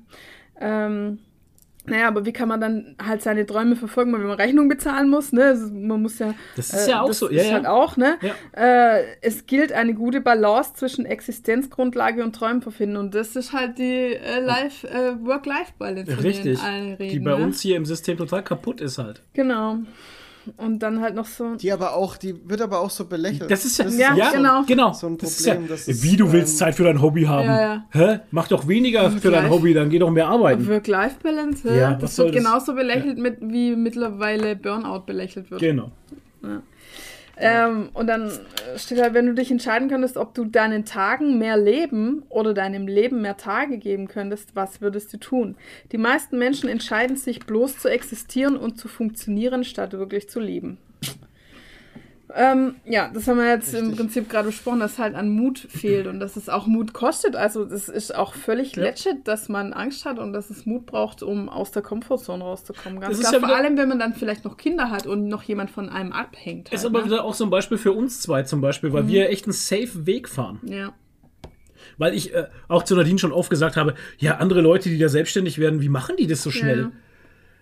Ähm, 0.60 1.20
naja, 1.90 2.08
aber 2.08 2.26
wie 2.26 2.34
kann 2.34 2.48
man 2.48 2.62
dann 2.62 2.96
halt 3.04 3.22
seine 3.22 3.46
Träume 3.46 3.76
verfolgen, 3.76 4.14
wenn 4.14 4.24
man 4.24 4.40
Rechnung 4.40 4.68
bezahlen 4.70 5.10
muss? 5.10 5.32
Ne? 5.32 5.46
Also 5.46 5.74
man 5.74 6.02
muss 6.02 6.20
ja. 6.20 6.34
Das 6.56 6.72
ist 6.72 6.88
ja 6.88 7.02
auch 7.02 7.14
so, 7.14 7.30
ja, 7.30 7.42
Ist 7.42 7.48
ja. 7.48 7.54
halt 7.54 7.66
auch, 7.68 7.98
ne? 7.98 8.18
Ja. 8.22 8.98
Äh, 8.98 9.04
es 9.22 9.46
gilt 9.46 9.72
eine 9.72 9.94
gute 9.94 10.22
Balance 10.22 10.74
zwischen 10.76 11.06
Existenzgrundlage 11.06 12.24
und 12.24 12.36
Träumen 12.36 12.62
zu 12.62 12.72
finden. 12.72 12.98
Und 12.98 13.16
das 13.16 13.36
ist 13.36 13.54
halt 13.54 13.78
die 13.78 14.16
äh, 14.16 14.40
Life, 14.40 14.88
äh, 14.88 15.16
Work-Life-Balance, 15.26 16.24
Richtig. 16.24 16.60
alle 16.60 17.00
reden. 17.00 17.10
Die 17.10 17.20
bei 17.20 17.38
ne? 17.38 17.44
uns 17.44 17.62
hier 17.62 17.78
im 17.78 17.86
System 17.86 18.18
total 18.18 18.44
kaputt 18.44 18.82
ist 18.82 18.98
halt. 18.98 19.24
Genau. 19.34 19.80
Und 20.58 20.80
dann 20.80 21.02
halt 21.02 21.16
noch 21.16 21.26
so. 21.26 21.56
Die 21.56 21.72
aber 21.72 21.94
auch, 21.96 22.18
die 22.18 22.36
wird 22.50 22.62
aber 22.62 22.80
auch 22.80 22.90
so 22.90 23.06
belächelt. 23.06 23.52
Das 23.52 23.66
ist 23.66 23.78
ja, 23.78 23.88
Ja, 23.90 24.16
ja 24.16 24.32
genau. 24.32 24.64
genau. 24.66 24.94
So 24.94 25.08
ein 25.08 25.18
Das 25.18 25.32
ist 25.32 25.46
Problem, 25.46 25.64
ja, 25.64 25.70
das 25.70 25.88
ist, 25.88 26.04
wie 26.04 26.18
du 26.18 26.32
willst 26.32 26.54
ähm, 26.54 26.58
Zeit 26.58 26.76
für 26.76 26.84
dein 26.84 27.02
Hobby 27.02 27.24
haben. 27.24 27.46
Ja, 27.46 27.62
ja. 27.62 27.86
Hä? 27.92 28.20
Mach 28.32 28.48
doch 28.48 28.68
weniger 28.68 29.12
für 29.12 29.32
dein 29.32 29.50
Hobby, 29.50 29.74
dann 29.74 29.90
geh 29.90 30.00
doch 30.00 30.10
mehr 30.10 30.28
arbeiten. 30.28 30.68
Work-Life-Balance, 30.68 31.68
Ja, 31.68 31.76
ja, 31.76 31.94
das 31.94 32.18
wird 32.18 32.30
das? 32.30 32.36
genauso 32.36 32.74
belächelt, 32.74 33.18
mit, 33.18 33.38
wie 33.42 33.76
mittlerweile 33.76 34.56
Burnout 34.56 35.02
belächelt 35.06 35.52
wird. 35.52 35.62
Genau. 35.62 35.92
Ähm, 37.42 37.90
und 37.94 38.08
dann 38.08 38.30
äh, 38.30 38.78
steht 38.78 39.02
halt, 39.02 39.14
wenn 39.14 39.26
du 39.26 39.34
dich 39.34 39.50
entscheiden 39.50 39.90
könntest, 39.90 40.18
ob 40.18 40.34
du 40.34 40.46
deinen 40.46 40.86
Tagen 40.86 41.38
mehr 41.38 41.58
Leben 41.58 42.24
oder 42.30 42.54
deinem 42.54 42.88
Leben 42.88 43.22
mehr 43.22 43.38
Tage 43.38 43.78
geben 43.78 44.08
könntest, 44.08 44.56
was 44.56 44.82
würdest 44.82 45.14
du 45.14 45.18
tun? 45.18 45.56
Die 45.92 45.98
meisten 45.98 46.38
Menschen 46.38 46.68
entscheiden 46.68 47.16
sich 47.16 47.46
bloß 47.46 47.80
zu 47.80 47.88
existieren 47.88 48.58
und 48.58 48.78
zu 48.78 48.88
funktionieren, 48.88 49.64
statt 49.64 49.94
wirklich 49.94 50.30
zu 50.30 50.40
leben. 50.40 50.78
Ähm, 52.36 52.76
ja, 52.86 53.10
das 53.12 53.28
haben 53.28 53.38
wir 53.38 53.48
jetzt 53.48 53.74
im 53.74 53.80
Richtig. 53.88 53.98
Prinzip 53.98 54.30
gerade 54.30 54.48
besprochen, 54.50 54.80
dass 54.80 55.00
halt 55.00 55.16
an 55.16 55.30
Mut 55.30 55.58
fehlt 55.58 56.06
und 56.06 56.20
dass 56.20 56.36
es 56.36 56.48
auch 56.48 56.68
Mut 56.68 56.94
kostet. 56.94 57.36
Also 57.36 57.66
das 57.66 57.90
ist 57.90 58.14
auch 58.16 58.36
völlig 58.36 58.76
Ja. 58.76 58.84
legit, 58.84 59.28
dass 59.28 59.50
man 59.50 59.74
Angst 59.74 60.06
hat 60.06 60.20
und 60.20 60.32
dass 60.34 60.52
es 60.52 60.68
Mut 60.68 60.86
braucht, 60.86 61.24
um 61.24 61.50
aus 61.50 61.72
der 61.72 61.82
Komfortzone 61.82 62.44
rauszukommen. 62.44 63.00
Ganz 63.00 63.18
Das 63.18 63.20
ist 63.24 63.30
klar, 63.30 63.42
ja 63.42 63.48
vor 63.48 63.58
allem, 63.58 63.78
wenn 63.78 63.90
man 63.90 63.98
dann 63.98 64.14
vielleicht 64.14 64.46
noch 64.46 64.58
Kinder 64.58 64.92
hat 64.92 65.08
und 65.08 65.28
noch 65.28 65.42
jemand 65.42 65.72
von 65.72 65.90
einem 65.90 66.12
abhängt. 66.12 66.70
Ist 66.72 66.84
halt, 66.84 66.94
aber 66.94 67.00
ne? 67.00 67.06
wieder 67.06 67.24
auch 67.24 67.34
so 67.34 67.46
ein 67.46 67.50
Beispiel 67.50 67.80
für 67.80 67.94
uns 67.94 68.22
zwei 68.22 68.44
zum 68.44 68.62
Beispiel, 68.62 68.90
Mhm. 68.90 68.94
weil 68.94 69.08
wir 69.08 69.30
echt 69.30 69.46
einen 69.46 69.54
safe 69.54 70.06
Weg 70.06 70.30
fahren. 70.30 70.60
Ja. 70.64 70.94
Weil 71.98 72.14
ich 72.14 72.34
äh, 72.34 72.48
auch 72.68 72.84
zu 72.84 72.96
Nadine 72.96 73.18
schon 73.18 73.32
oft 73.32 73.50
gesagt 73.50 73.76
habe, 73.76 73.96
ja, 74.20 74.36
andere 74.38 74.62
Leute, 74.62 74.90
die 74.90 75.00
da 75.00 75.10
selbstständig 75.10 75.58
werden, 75.58 75.82
wie 75.82 75.90
machen 75.90 76.16
die 76.18 76.28
das 76.28 76.44
so 76.44 76.52
schnell? 76.52 76.80
Ja. 76.82 76.92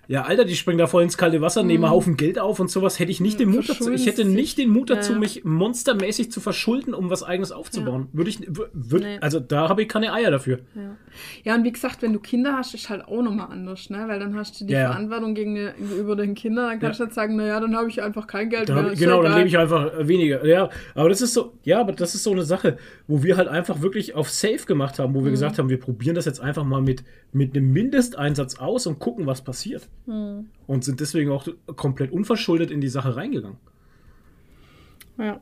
Ja, 0.10 0.24
Alter, 0.24 0.46
die 0.46 0.56
springen 0.56 0.78
da 0.78 0.88
voll 0.88 1.04
ins 1.04 1.18
kalte 1.18 1.42
Wasser, 1.42 1.64
nehmen 1.64 1.84
einen 1.84 1.92
Haufen 1.92 2.16
Geld 2.16 2.40
auf 2.40 2.60
und 2.62 2.72
sowas. 2.72 2.98
Hätte 3.00 3.12
ich 3.12 3.20
nicht 3.20 3.40
den 3.42 3.50
Mut 3.50 3.68
dazu. 3.70 3.92
Ich 3.92 4.06
hätte 4.06 4.24
nicht 4.24 4.58
den 4.58 4.70
Mut 4.70 4.90
dazu, 4.90 5.10
Ja, 5.12 5.16
ja. 5.16 5.20
mich 5.20 5.44
monstermäßig 5.44 6.32
zu 6.32 6.40
verschulden, 6.40 6.94
um 6.94 7.10
was 7.10 7.24
eigenes 7.24 7.52
aufzubauen. 7.52 8.08
Würde 8.14 8.30
ich, 8.30 8.38
wür- 8.40 8.70
würd, 8.74 9.04
Nee. 9.04 9.18
also 9.20 9.40
da 9.42 9.68
habe 9.68 9.82
ich 9.82 9.90
keine 9.90 10.14
Eier 10.14 10.32
dafür. 10.32 10.60
Ja. 10.76 10.96
ja, 11.44 11.56
und 11.56 11.64
wie 11.66 11.72
gesagt, 11.74 12.02
wenn 12.02 12.14
du 12.14 12.20
Kinder 12.20 12.56
hast, 12.58 12.74
ist 12.74 12.90
halt 12.90 13.06
auch 13.06 13.22
nochmal 13.22 13.48
anders, 13.52 13.90
ne? 13.90 14.06
Weil 14.08 14.20
dann 14.20 14.34
hast 14.38 14.62
du 14.62 14.66
die 14.66 14.74
Ja, 14.74 14.80
ja. 14.84 14.92
Verantwortung 14.92 15.36
gegenüber 15.36 16.16
den 16.16 16.36
Kindern, 16.36 16.70
dann 16.70 16.80
kannst 16.80 17.00
Ja. 17.00 17.06
du 17.06 17.10
halt 17.10 17.14
sagen, 17.16 17.36
naja, 17.36 17.60
dann 17.60 17.76
habe 17.76 17.90
ich 17.90 18.02
einfach 18.02 18.28
kein 18.28 18.50
Geld 18.50 18.70
mehr. 18.70 18.94
genau, 18.96 19.22
ja 19.24 19.30
dann 19.30 19.38
lebe 19.40 19.50
ich 19.50 19.58
einfach 19.58 19.94
äh, 19.94 20.08
weniger. 20.08 20.46
Ja, 20.46 20.70
aber 20.96 21.10
das 21.10 21.22
ist 21.22 21.34
so, 21.34 21.54
ja, 21.64 21.82
aber 21.82 21.92
das 21.92 22.16
ist 22.16 22.24
so 22.24 22.32
eine 22.32 22.44
Sache, 22.44 22.78
wo 23.08 23.24
wir 23.24 23.36
halt 23.36 23.50
einfach 23.50 23.82
wirklich 23.82 24.16
auf 24.16 24.30
Safe 24.30 24.66
gemacht 24.66 25.00
haben, 25.00 25.14
wo 25.14 25.20
Mhm. 25.20 25.26
wir 25.26 25.32
gesagt 25.32 25.60
haben, 25.60 25.70
wir 25.70 25.80
probieren 25.82 26.16
das 26.16 26.24
jetzt 26.26 26.40
einfach 26.40 26.64
mal 26.64 26.82
mit, 26.82 27.04
mit 27.34 27.56
einem 27.58 27.74
Mindesteinsatz 27.74 28.58
aus 28.60 28.88
und 28.88 29.00
gucken, 29.00 29.26
was 29.26 29.42
passiert. 29.44 29.90
Mhm. 30.08 30.50
Und 30.66 30.84
sind 30.84 31.00
deswegen 31.00 31.32
auch 31.32 31.48
komplett 31.76 32.12
unverschuldet 32.12 32.72
in 32.72 32.82
die 32.82 32.88
Sache 32.88 33.16
reingegangen. 33.16 33.58
Ja. 35.18 35.40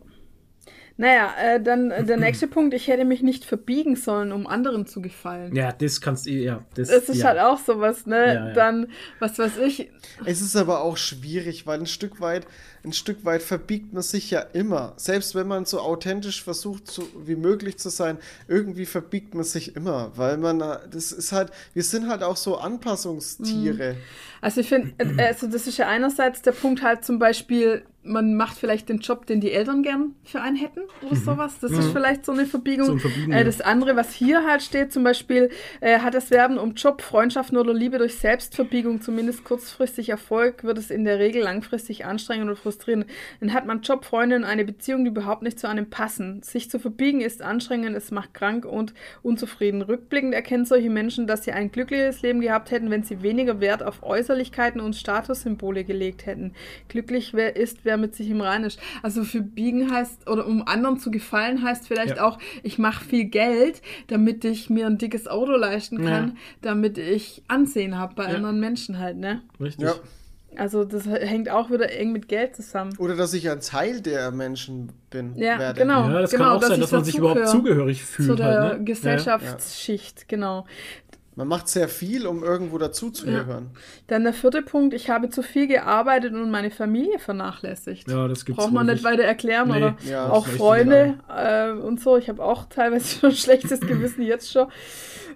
Naja, 0.97 1.34
äh, 1.41 1.61
dann 1.61 1.91
äh, 1.91 2.05
der 2.05 2.16
nächste 2.16 2.47
Punkt, 2.47 2.74
ich 2.74 2.88
hätte 2.88 3.03
mich 3.03 3.22
nicht 3.22 3.43
verbiegen 3.43 3.97
sollen, 3.97 4.32
um 4.32 4.47
anderen 4.47 4.86
zu 4.86 5.01
gefallen. 5.01 5.53
Ja, 5.53 5.74
das 5.74 5.99
kannst 5.99 6.26
du, 6.26 6.32
ja. 6.32 6.63
Das, 6.76 6.88
Das 6.88 7.09
ist 7.09 7.18
ja. 7.18 7.28
halt 7.28 7.39
auch 7.39 7.59
sowas, 7.59 8.05
ne? 8.05 8.28
Ja, 8.28 8.34
ja. 8.34 8.53
Dann, 8.53 8.88
was 9.20 9.38
weiß 9.38 9.57
ich, 9.57 9.91
Es 10.24 10.41
ist 10.41 10.55
aber 10.55 10.82
auch 10.82 10.95
schwierig, 10.95 11.68
weil 11.68 11.80
ein 11.80 11.86
Stück 11.86 12.22
weit 12.22 12.47
ein 12.86 12.94
Stück 12.94 13.26
weit 13.26 13.42
verbiegt 13.42 13.94
man 13.94 14.04
sich 14.04 14.32
ja 14.32 14.40
immer. 14.40 14.94
Selbst 14.98 15.36
wenn 15.36 15.48
man 15.48 15.66
so 15.66 15.80
authentisch 15.80 16.44
versucht, 16.44 16.90
so 16.90 17.08
wie 17.26 17.36
möglich 17.36 17.78
zu 17.78 17.90
sein, 17.90 18.18
irgendwie 18.48 18.86
verbiegt 18.86 19.34
man 19.34 19.44
sich 19.44 19.76
immer, 19.76 20.12
weil 20.16 20.38
man, 20.38 20.62
äh, 20.62 20.78
das 20.90 21.12
ist 21.12 21.32
halt, 21.32 21.52
wir 21.74 21.84
sind 21.84 22.08
halt 22.08 22.24
auch 22.24 22.38
so 22.38 22.58
Anpassungstiere. 22.58 23.98
Also 24.42 24.62
ich 24.62 24.70
finde, 24.70 24.94
äh, 24.98 25.28
also 25.28 25.48
das 25.48 25.68
ist 25.68 25.78
ja 25.78 25.88
einerseits 25.88 26.42
der 26.42 26.52
Punkt 26.52 26.84
halt 26.84 27.04
zum 27.04 27.20
Beispiel, 27.20 27.84
man 28.06 28.36
macht 28.36 28.58
vielleicht 28.58 28.89
den 28.89 28.99
Job, 28.99 29.26
den 29.26 29.41
die 29.41 29.51
Eltern 29.51 29.82
gern 29.84 30.16
für 30.24 30.41
einen 30.41 30.56
hätten 30.56 30.82
oder 31.01 31.16
sowas. 31.16 31.60
Das 31.60 31.72
ist 31.72 31.91
vielleicht 31.91 32.26
so 32.26 32.32
eine 32.32 32.45
Verbiegung. 32.45 32.99
So 32.99 33.08
ein 33.08 33.32
äh, 33.32 33.43
das 33.43 33.62
andere, 33.62 33.95
was 33.95 34.14
hier 34.14 34.45
halt 34.45 34.62
steht, 34.62 34.93
zum 34.93 35.03
Beispiel, 35.03 35.49
äh, 35.82 35.99
hat 35.99 36.14
das 36.14 36.32
Werben 36.32 36.58
um 36.58 36.76
Job, 36.76 37.01
Freundschaften 37.01 37.58
oder 37.58 37.74
Liebe 37.74 37.97
durch 37.97 38.16
Selbstverbiegung 38.16 39.01
zumindest 39.01 39.43
kurzfristig 39.43 40.10
Erfolg, 40.10 40.64
wird 40.64 40.78
es 40.78 40.91
in 40.91 41.03
der 41.03 41.20
Regel 41.20 41.43
langfristig 41.43 42.06
anstrengend 42.06 42.49
und 42.49 42.58
frustrierend. 42.58 43.08
Dann 43.39 43.53
hat 43.53 43.66
man 43.66 43.82
Job, 43.82 44.06
Freunde 44.06 44.36
und 44.36 44.43
eine 44.43 44.66
Beziehung, 44.66 45.03
die 45.03 45.10
überhaupt 45.10 45.41
nicht 45.41 45.60
zu 45.60 45.68
einem 45.68 45.89
passen. 45.89 46.43
Sich 46.43 46.70
zu 46.70 46.80
verbiegen 46.80 47.22
ist 47.22 47.41
anstrengend, 47.41 47.95
es 47.95 48.12
macht 48.12 48.34
krank 48.34 48.66
und 48.66 48.93
unzufrieden. 49.24 49.82
Rückblickend 49.82 50.34
erkennen 50.34 50.66
solche 50.66 50.89
Menschen, 50.89 51.26
dass 51.28 51.43
sie 51.43 51.51
ein 51.51 51.72
glückliches 51.72 52.22
Leben 52.22 52.41
gehabt 52.41 52.72
hätten, 52.72 52.91
wenn 52.91 53.03
sie 53.03 53.24
weniger 53.24 53.60
Wert 53.60 53.82
auf 53.82 54.03
Äußerlichkeiten 54.03 54.80
und 54.80 54.95
Statussymbole 54.95 55.84
gelegt 55.84 56.26
hätten. 56.26 56.53
Glücklich 56.88 57.34
wer 57.34 57.56
ist, 57.56 57.80
wer 57.84 57.95
mit 57.98 58.16
sich 58.16 58.30
im 58.30 58.41
Reinen 58.41 58.66
ist. 58.66 58.80
Also 59.04 59.24
für 59.24 59.41
biegen 59.41 59.91
heißt, 59.91 60.30
oder 60.30 60.46
um 60.48 60.68
anderen 60.68 61.00
zu 61.00 61.12
gefallen, 61.12 61.64
heißt 61.64 61.88
vielleicht 61.88 62.18
Ja. 62.18 62.26
auch, 62.28 62.39
ich 62.64 62.78
mache 62.78 63.04
viel 63.04 63.26
Geld, 63.26 63.82
damit 64.08 64.46
ich 64.46 64.70
mir 64.70 64.88
ein 64.88 64.98
dickes 64.98 65.28
Auto 65.28 65.52
leisten 65.54 65.98
kann, 66.04 66.28
Ja. 66.30 66.34
damit 66.62 66.98
ich 66.98 67.43
Ansehen 67.48 67.98
habe 67.98 68.16
bei 68.16 68.24
Ja. 68.30 68.36
anderen 68.36 68.60
Menschen 68.60 69.00
halt, 69.00 69.18
ne? 69.18 69.41
Richtig. 69.60 69.86
Ja. 69.86 69.93
Also 70.58 70.86
das 70.86 71.06
hängt 71.06 71.50
auch 71.50 71.70
wieder 71.70 71.91
eng 71.91 72.14
mit 72.14 72.30
Geld 72.30 72.56
zusammen. 72.56 72.96
Oder 72.98 73.18
dass 73.18 73.34
ich 73.34 73.50
ein 73.50 73.60
Teil 73.60 74.00
der 74.00 74.32
Menschen 74.32 74.89
bin. 75.10 75.36
Ja, 75.36 75.60
werde. 75.60 75.82
genau. 75.82 76.08
Ja, 76.08 76.22
das 76.22 76.32
genau, 76.32 76.43
kann 76.46 76.54
auch 76.54 76.60
dass 76.62 76.70
sein, 76.70 76.80
dass 76.80 76.91
man 76.93 77.04
sich 77.04 77.18
überhaupt 77.18 77.50
zugehörig 77.50 78.02
fühlt. 78.04 78.30
Zu 78.30 78.36
der 78.36 78.46
halt, 78.46 78.60
ne? 78.60 78.66
Ja, 78.70 78.72
ja. 78.78 78.84
Gesellschaftsschicht, 78.84 80.30
genau. 80.30 80.66
Man 81.36 81.50
macht 81.50 81.68
sehr 81.68 81.90
viel, 81.90 82.28
um 82.28 82.44
irgendwo 82.44 82.78
dazuzugehören. 82.78 83.72
Dann 84.08 84.24
der 84.24 84.32
vierte 84.32 84.62
Punkt, 84.62 84.94
ich 84.94 85.10
habe 85.10 85.30
zu 85.30 85.42
viel 85.44 85.68
gearbeitet 85.68 86.34
und 86.34 86.50
meine 86.50 86.72
Familie 86.72 87.20
vernachlässigt. 87.20 88.10
Ja, 88.10 88.30
das 88.30 88.46
gibt's 88.46 88.62
Braucht 88.62 88.74
man 88.74 88.86
nicht 88.86 89.04
weiter 89.04 89.24
erklären 89.24 89.68
Nee. 89.70 89.78
oder 89.78 89.98
Ja, 90.10 90.30
auch 90.30 90.48
Freunde 90.48 91.20
äh, 91.30 91.72
und 91.72 92.00
so. 92.00 92.18
Ich 92.18 92.30
habe 92.30 92.42
auch 92.42 92.66
teilweise 92.70 93.20
schon 93.20 93.30
ein 93.32 93.36
schlechtes 93.36 93.82
Gewissen 93.82 94.22
jetzt 94.22 94.50
schon. 94.50 94.68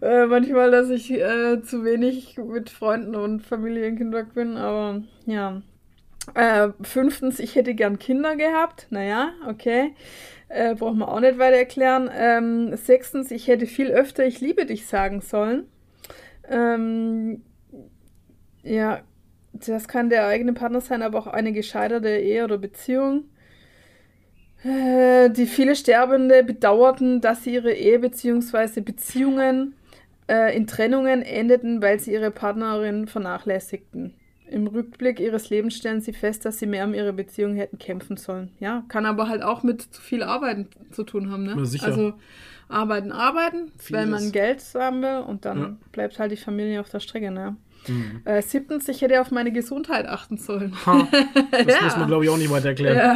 Äh, 0.02 0.28
manchmal, 0.28 0.72
dass 0.72 0.90
ich 0.90 1.12
äh, 1.12 1.62
zu 1.62 1.84
wenig 1.84 2.38
mit 2.38 2.70
Freunden 2.70 3.16
und 3.16 3.42
Familie 3.42 3.88
in 3.88 3.98
Kontakt 3.98 4.36
bin, 4.36 4.56
aber 4.56 5.02
ja. 5.26 5.62
Äh, 6.36 6.70
fünftens, 6.82 7.40
ich 7.40 7.56
hätte 7.56 7.74
gern 7.74 8.00
Kinder 8.00 8.38
gehabt. 8.38 8.88
Naja, 8.90 9.32
okay. 9.48 9.96
Äh, 10.48 10.76
braucht 10.76 10.96
man 10.96 11.10
auch 11.10 11.20
nicht 11.20 11.38
weiter 11.40 11.58
erklären. 11.58 12.10
Ähm, 12.14 12.76
sechstens, 12.78 13.32
ich 13.32 13.48
hätte 13.48 13.66
viel 13.66 13.92
öfter 13.92 14.26
Ich 14.26 14.40
liebe 14.40 14.66
dich 14.66 14.88
sagen 14.88 15.22
sollen. 15.22 15.66
Ähm, 16.50 17.44
ja, 18.64 19.02
das 19.54 19.88
kann 19.88 20.10
der 20.10 20.28
eigene 20.28 20.54
Partner 20.54 20.82
sein, 20.82 21.02
aber 21.02 21.20
auch 21.20 21.28
eine 21.28 21.52
gescheiterte 21.52 22.10
Ehe 22.10 22.44
oder 22.44 22.58
Beziehung. 22.58 23.26
Äh, 24.64 25.30
die 25.30 25.46
viele 25.46 25.76
Sterbende 25.76 26.44
bedauerten, 26.44 27.22
dass 27.22 27.44
sie 27.44 27.54
ihre 27.54 27.74
Ehe 27.74 28.00
bzw. 28.00 28.82
Beziehungen 28.82 29.76
äh, 30.28 30.56
in 30.56 30.68
Trennungen 30.68 31.22
endeten, 31.22 31.82
weil 31.82 32.00
sie 32.00 32.14
ihre 32.14 32.32
Partnerin 32.32 33.08
vernachlässigten. 33.08 34.16
Im 34.50 34.68
Rückblick 34.68 35.20
ihres 35.20 35.50
Lebens 35.50 35.76
stellen 35.76 36.02
sie 36.02 36.12
fest, 36.12 36.44
dass 36.44 36.58
sie 36.58 36.66
mehr 36.66 36.86
um 36.86 36.94
ihre 36.94 37.14
Beziehung 37.14 37.56
hätten 37.56 37.78
kämpfen 37.78 38.18
sollen. 38.18 38.52
Ja, 38.60 38.84
kann 38.90 39.06
aber 39.06 39.30
halt 39.30 39.44
auch 39.44 39.64
mit 39.64 39.82
zu 39.82 40.02
viel 40.02 40.24
Arbeiten 40.24 40.68
zu 40.92 41.04
tun 41.04 41.32
haben, 41.32 41.44
ne? 41.44 41.54
Na, 41.56 41.66
sicher. 41.66 41.86
Also 41.86 42.14
arbeiten, 42.70 43.12
arbeiten, 43.12 43.72
weil 43.90 44.06
man 44.06 44.20
Vieles. 44.20 44.32
Geld 44.32 44.64
haben 44.76 45.02
will 45.02 45.18
und 45.28 45.44
dann 45.46 45.60
Ja. 45.60 45.76
bleibt 45.92 46.18
halt 46.20 46.32
die 46.32 46.38
Familie 46.38 46.80
auf 46.80 46.90
der 46.90 47.00
Strecke, 47.02 47.32
ne? 47.32 47.58
Mhm. 47.88 48.22
Äh, 48.26 48.42
siebtens, 48.42 48.88
ich 48.90 49.02
hätte 49.02 49.20
auf 49.22 49.32
meine 49.32 49.52
Gesundheit 49.52 50.06
achten 50.06 50.38
sollen. 50.38 50.74
Ha, 50.86 51.08
das 51.52 51.76
Ja. 51.76 51.82
muss 51.84 51.98
man, 51.98 52.08
glaube 52.08 52.24
ich, 52.26 52.30
auch 52.30 52.38
nicht 52.38 52.52
weiter 52.52 52.70
erklären. 52.70 52.96
Ja, 52.96 53.16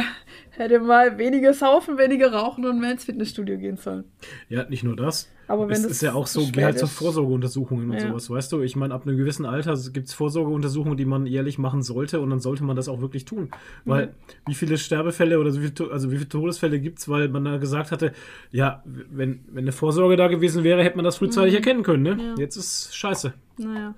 hätte 0.50 0.80
mal 0.80 1.18
weniger 1.18 1.52
saufen, 1.54 1.98
weniger 1.98 2.32
rauchen 2.32 2.64
und 2.66 2.80
mehr 2.80 2.92
ins 2.92 3.04
Fitnessstudio 3.04 3.58
gehen 3.58 3.76
sollen. 3.76 4.04
Ja, 4.48 4.64
nicht 4.64 4.82
nur 4.82 4.96
das. 4.96 5.30
Aber 5.48 5.68
wenn 5.68 5.76
es 5.76 5.82
das 5.82 5.90
ist 5.92 6.02
ja 6.02 6.14
auch 6.14 6.26
so, 6.26 6.48
geh 6.50 6.64
halt 6.64 6.78
zur 6.78 6.88
Vorsorgeuntersuchungen 6.88 7.90
und 7.90 7.96
Ja. 7.96 8.08
sowas, 8.08 8.30
weißt 8.30 8.52
du? 8.52 8.62
Ich 8.62 8.76
meine, 8.76 8.94
ab 8.94 9.06
einem 9.06 9.16
gewissen 9.16 9.44
Alter 9.46 9.76
gibt 9.92 10.08
es 10.08 10.14
Vorsorgeuntersuchungen, 10.14 10.96
die 10.96 11.04
man 11.04 11.26
jährlich 11.26 11.58
machen 11.58 11.82
sollte 11.82 12.20
und 12.20 12.30
dann 12.30 12.40
sollte 12.40 12.64
man 12.64 12.76
das 12.76 12.88
auch 12.88 13.00
wirklich 13.00 13.24
tun. 13.24 13.50
Weil 13.84 14.06
Mhm. 14.06 14.10
wie 14.46 14.54
viele 14.54 14.78
Sterbefälle 14.78 15.38
oder 15.38 15.50
so 15.50 15.60
viel, 15.60 15.70
To- 15.72 15.90
also 15.90 16.10
wie 16.10 16.16
viele 16.16 16.28
Todesfälle 16.28 16.80
gibt 16.80 16.98
es, 16.98 17.08
weil 17.08 17.28
man 17.28 17.44
da 17.44 17.56
gesagt 17.58 17.92
hatte, 17.92 18.12
ja, 18.50 18.82
wenn, 18.84 19.44
wenn 19.48 19.64
eine 19.64 19.72
Vorsorge 19.72 20.16
da 20.16 20.28
gewesen 20.28 20.64
wäre, 20.64 20.82
hätte 20.82 20.96
man 20.96 21.04
das 21.04 21.16
frühzeitig 21.18 21.54
erkennen 21.54 21.82
können, 21.82 22.02
ne? 22.02 22.14
Mhm. 22.14 22.20
Ja. 22.20 22.34
Jetzt 22.38 22.56
ist 22.56 22.96
scheiße. 22.96 23.34
Naja. 23.56 23.94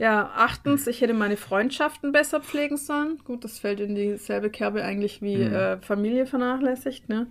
Ja, 0.00 0.30
achtens, 0.34 0.86
ich 0.88 1.00
hätte 1.00 1.14
meine 1.14 1.36
Freundschaften 1.36 2.10
besser 2.10 2.40
pflegen 2.40 2.76
sollen. 2.76 3.18
Gut, 3.24 3.44
das 3.44 3.58
fällt 3.58 3.78
in 3.80 3.94
dieselbe 3.94 4.50
Kerbe 4.50 4.82
eigentlich 4.82 5.22
wie 5.22 5.36
Mhm. 5.36 5.52
äh, 5.52 5.78
Familie 5.80 6.26
vernachlässigt, 6.26 7.08
ne? 7.08 7.26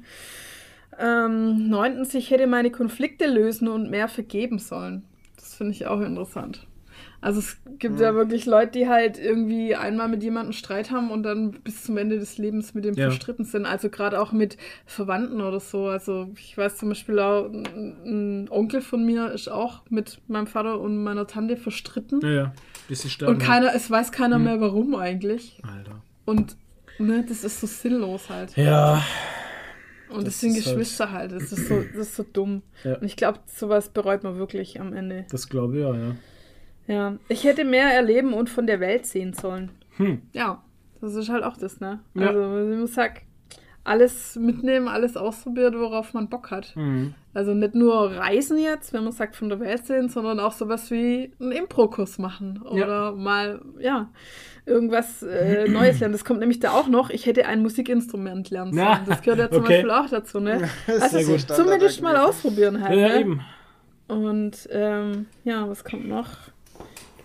Ähm, 0.99 1.69
neuntens, 1.69 2.13
ich 2.13 2.31
hätte 2.31 2.47
meine 2.47 2.71
Konflikte 2.71 3.27
lösen 3.27 3.67
und 3.67 3.89
mehr 3.89 4.07
vergeben 4.07 4.59
sollen. 4.59 5.03
Das 5.35 5.55
finde 5.55 5.73
ich 5.73 5.87
auch 5.87 6.01
interessant. 6.01 6.65
Also 7.21 7.39
es 7.39 7.57
gibt 7.79 7.99
ja 7.99 8.13
wirklich 8.13 8.45
Leute, 8.45 8.73
die 8.73 8.87
halt 8.87 9.17
irgendwie 9.17 9.73
einmal 9.75 10.07
mit 10.07 10.21
jemandem 10.21 10.53
Streit 10.53 10.91
haben 10.91 11.09
und 11.09 11.23
dann 11.23 11.53
bis 11.63 11.83
zum 11.83 11.97
Ende 11.97 12.19
des 12.19 12.37
Lebens 12.37 12.75
mit 12.75 12.85
dem 12.85 12.93
Ja. 12.93 13.05
verstritten 13.05 13.45
sind. 13.45 13.65
Also 13.65 13.89
gerade 13.89 14.21
auch 14.21 14.31
mit 14.31 14.57
Verwandten 14.85 15.41
oder 15.41 15.59
so. 15.59 15.87
Also 15.87 16.29
ich 16.37 16.55
weiß 16.55 16.77
zum 16.77 16.89
Beispiel 16.89 17.17
auch, 17.17 17.45
ein 17.45 18.47
Onkel 18.51 18.81
von 18.81 19.03
mir 19.03 19.31
ist 19.31 19.47
auch 19.47 19.81
mit 19.89 20.21
meinem 20.27 20.45
Vater 20.45 20.79
und 20.79 21.03
meiner 21.03 21.25
Tante 21.25 21.57
verstritten. 21.57 22.21
Ja, 22.21 22.29
ja. 22.29 22.53
Bis 22.87 23.01
sie 23.01 23.09
sterben. 23.09 23.33
Und 23.33 23.39
keiner, 23.41 23.73
es 23.73 23.89
weiß 23.89 24.11
keiner 24.11 24.37
mehr 24.37 24.61
warum 24.61 24.93
eigentlich. 24.93 25.59
Alter. 25.63 26.03
Und 26.25 26.55
ne, 26.99 27.25
das 27.27 27.43
ist 27.43 27.59
so 27.59 27.65
sinnlos 27.65 28.29
halt. 28.29 28.55
Ja. 28.55 29.03
Und 30.17 30.25
das, 30.27 30.33
das 30.35 30.41
sind 30.41 30.53
halt- 30.55 30.63
Geschwister 30.65 31.11
halt. 31.11 31.31
Das 31.31 31.51
ist 31.51 31.67
so, 31.67 31.81
das 31.81 32.07
ist 32.07 32.15
so 32.15 32.23
dumm. 32.31 32.61
Ja. 32.83 32.95
Und 32.97 33.03
ich 33.05 33.15
glaube, 33.15 33.39
sowas 33.45 33.89
bereut 33.89 34.23
man 34.23 34.37
wirklich 34.37 34.79
am 34.79 34.93
Ende. 34.93 35.25
Das 35.29 35.49
glaube 35.49 35.75
ich 35.77 35.81
ja, 35.83 35.95
ja. 35.95 36.15
Ja. 36.87 37.17
Ich 37.29 37.43
hätte 37.43 37.65
mehr 37.65 37.93
erleben 37.93 38.33
und 38.33 38.49
von 38.49 38.67
der 38.67 38.79
Welt 38.79 39.05
sehen 39.05 39.33
sollen. 39.33 39.71
Hm. 39.97 40.21
Ja, 40.33 40.63
das 41.01 41.15
ist 41.15 41.29
halt 41.29 41.43
auch 41.43 41.57
das, 41.57 41.79
ne? 41.79 41.99
Ja. 42.13 42.27
Also, 42.27 42.39
wie 42.39 42.75
man 42.75 42.87
sagt, 42.87 43.23
alles 43.85 44.35
mitnehmen, 44.35 44.87
alles 44.87 45.15
ausprobieren, 45.15 45.75
worauf 45.79 46.13
man 46.13 46.27
Bock 46.27 46.51
hat. 46.51 46.75
Mhm. 46.75 47.13
Also 47.33 47.53
nicht 47.53 47.75
nur 47.75 48.11
Reisen 48.11 48.57
jetzt, 48.57 48.93
wenn 48.93 49.03
man 49.03 49.13
sagt 49.13 49.35
von 49.35 49.47
der 49.47 49.59
Welt 49.59 49.85
sehen, 49.85 50.09
sondern 50.09 50.39
auch 50.39 50.51
sowas 50.51 50.89
wie 50.89 51.31
einen 51.39 51.51
Impro-Kurs 51.51 52.17
machen 52.17 52.61
oder 52.63 53.13
mal, 53.13 53.61
ja, 53.79 54.09
irgendwas 54.65 55.21
äh, 55.21 55.67
Neues 55.69 55.99
lernen. 55.99 56.13
Das 56.13 56.25
kommt 56.25 56.39
nämlich 56.39 56.59
da 56.59 56.71
auch 56.71 56.87
noch. 56.87 57.11
Ich 57.11 57.27
hätte 57.27 57.45
ein 57.45 57.61
Musikinstrument 57.61 58.49
lernen 58.49 58.73
sollen. 58.73 58.85
Ja, 58.85 59.01
Das 59.05 59.21
gehört 59.21 59.39
ja 59.39 59.49
zum 59.51 59.63
okay. 59.63 59.73
Beispiel 59.73 59.91
auch 59.91 60.09
dazu, 60.09 60.39
ne? 60.39 60.67
Also 60.87 61.19
so 61.19 61.37
zumindest 61.37 62.01
mal 62.01 62.17
ausprobieren 62.17 62.83
halt. 62.83 62.99
Ja, 62.99 63.09
ne? 63.09 63.19
eben. 63.19 63.41
Und 64.07 64.67
ähm, 64.71 65.27
ja, 65.43 65.69
was 65.69 65.83
kommt 65.83 66.07
noch? 66.07 66.29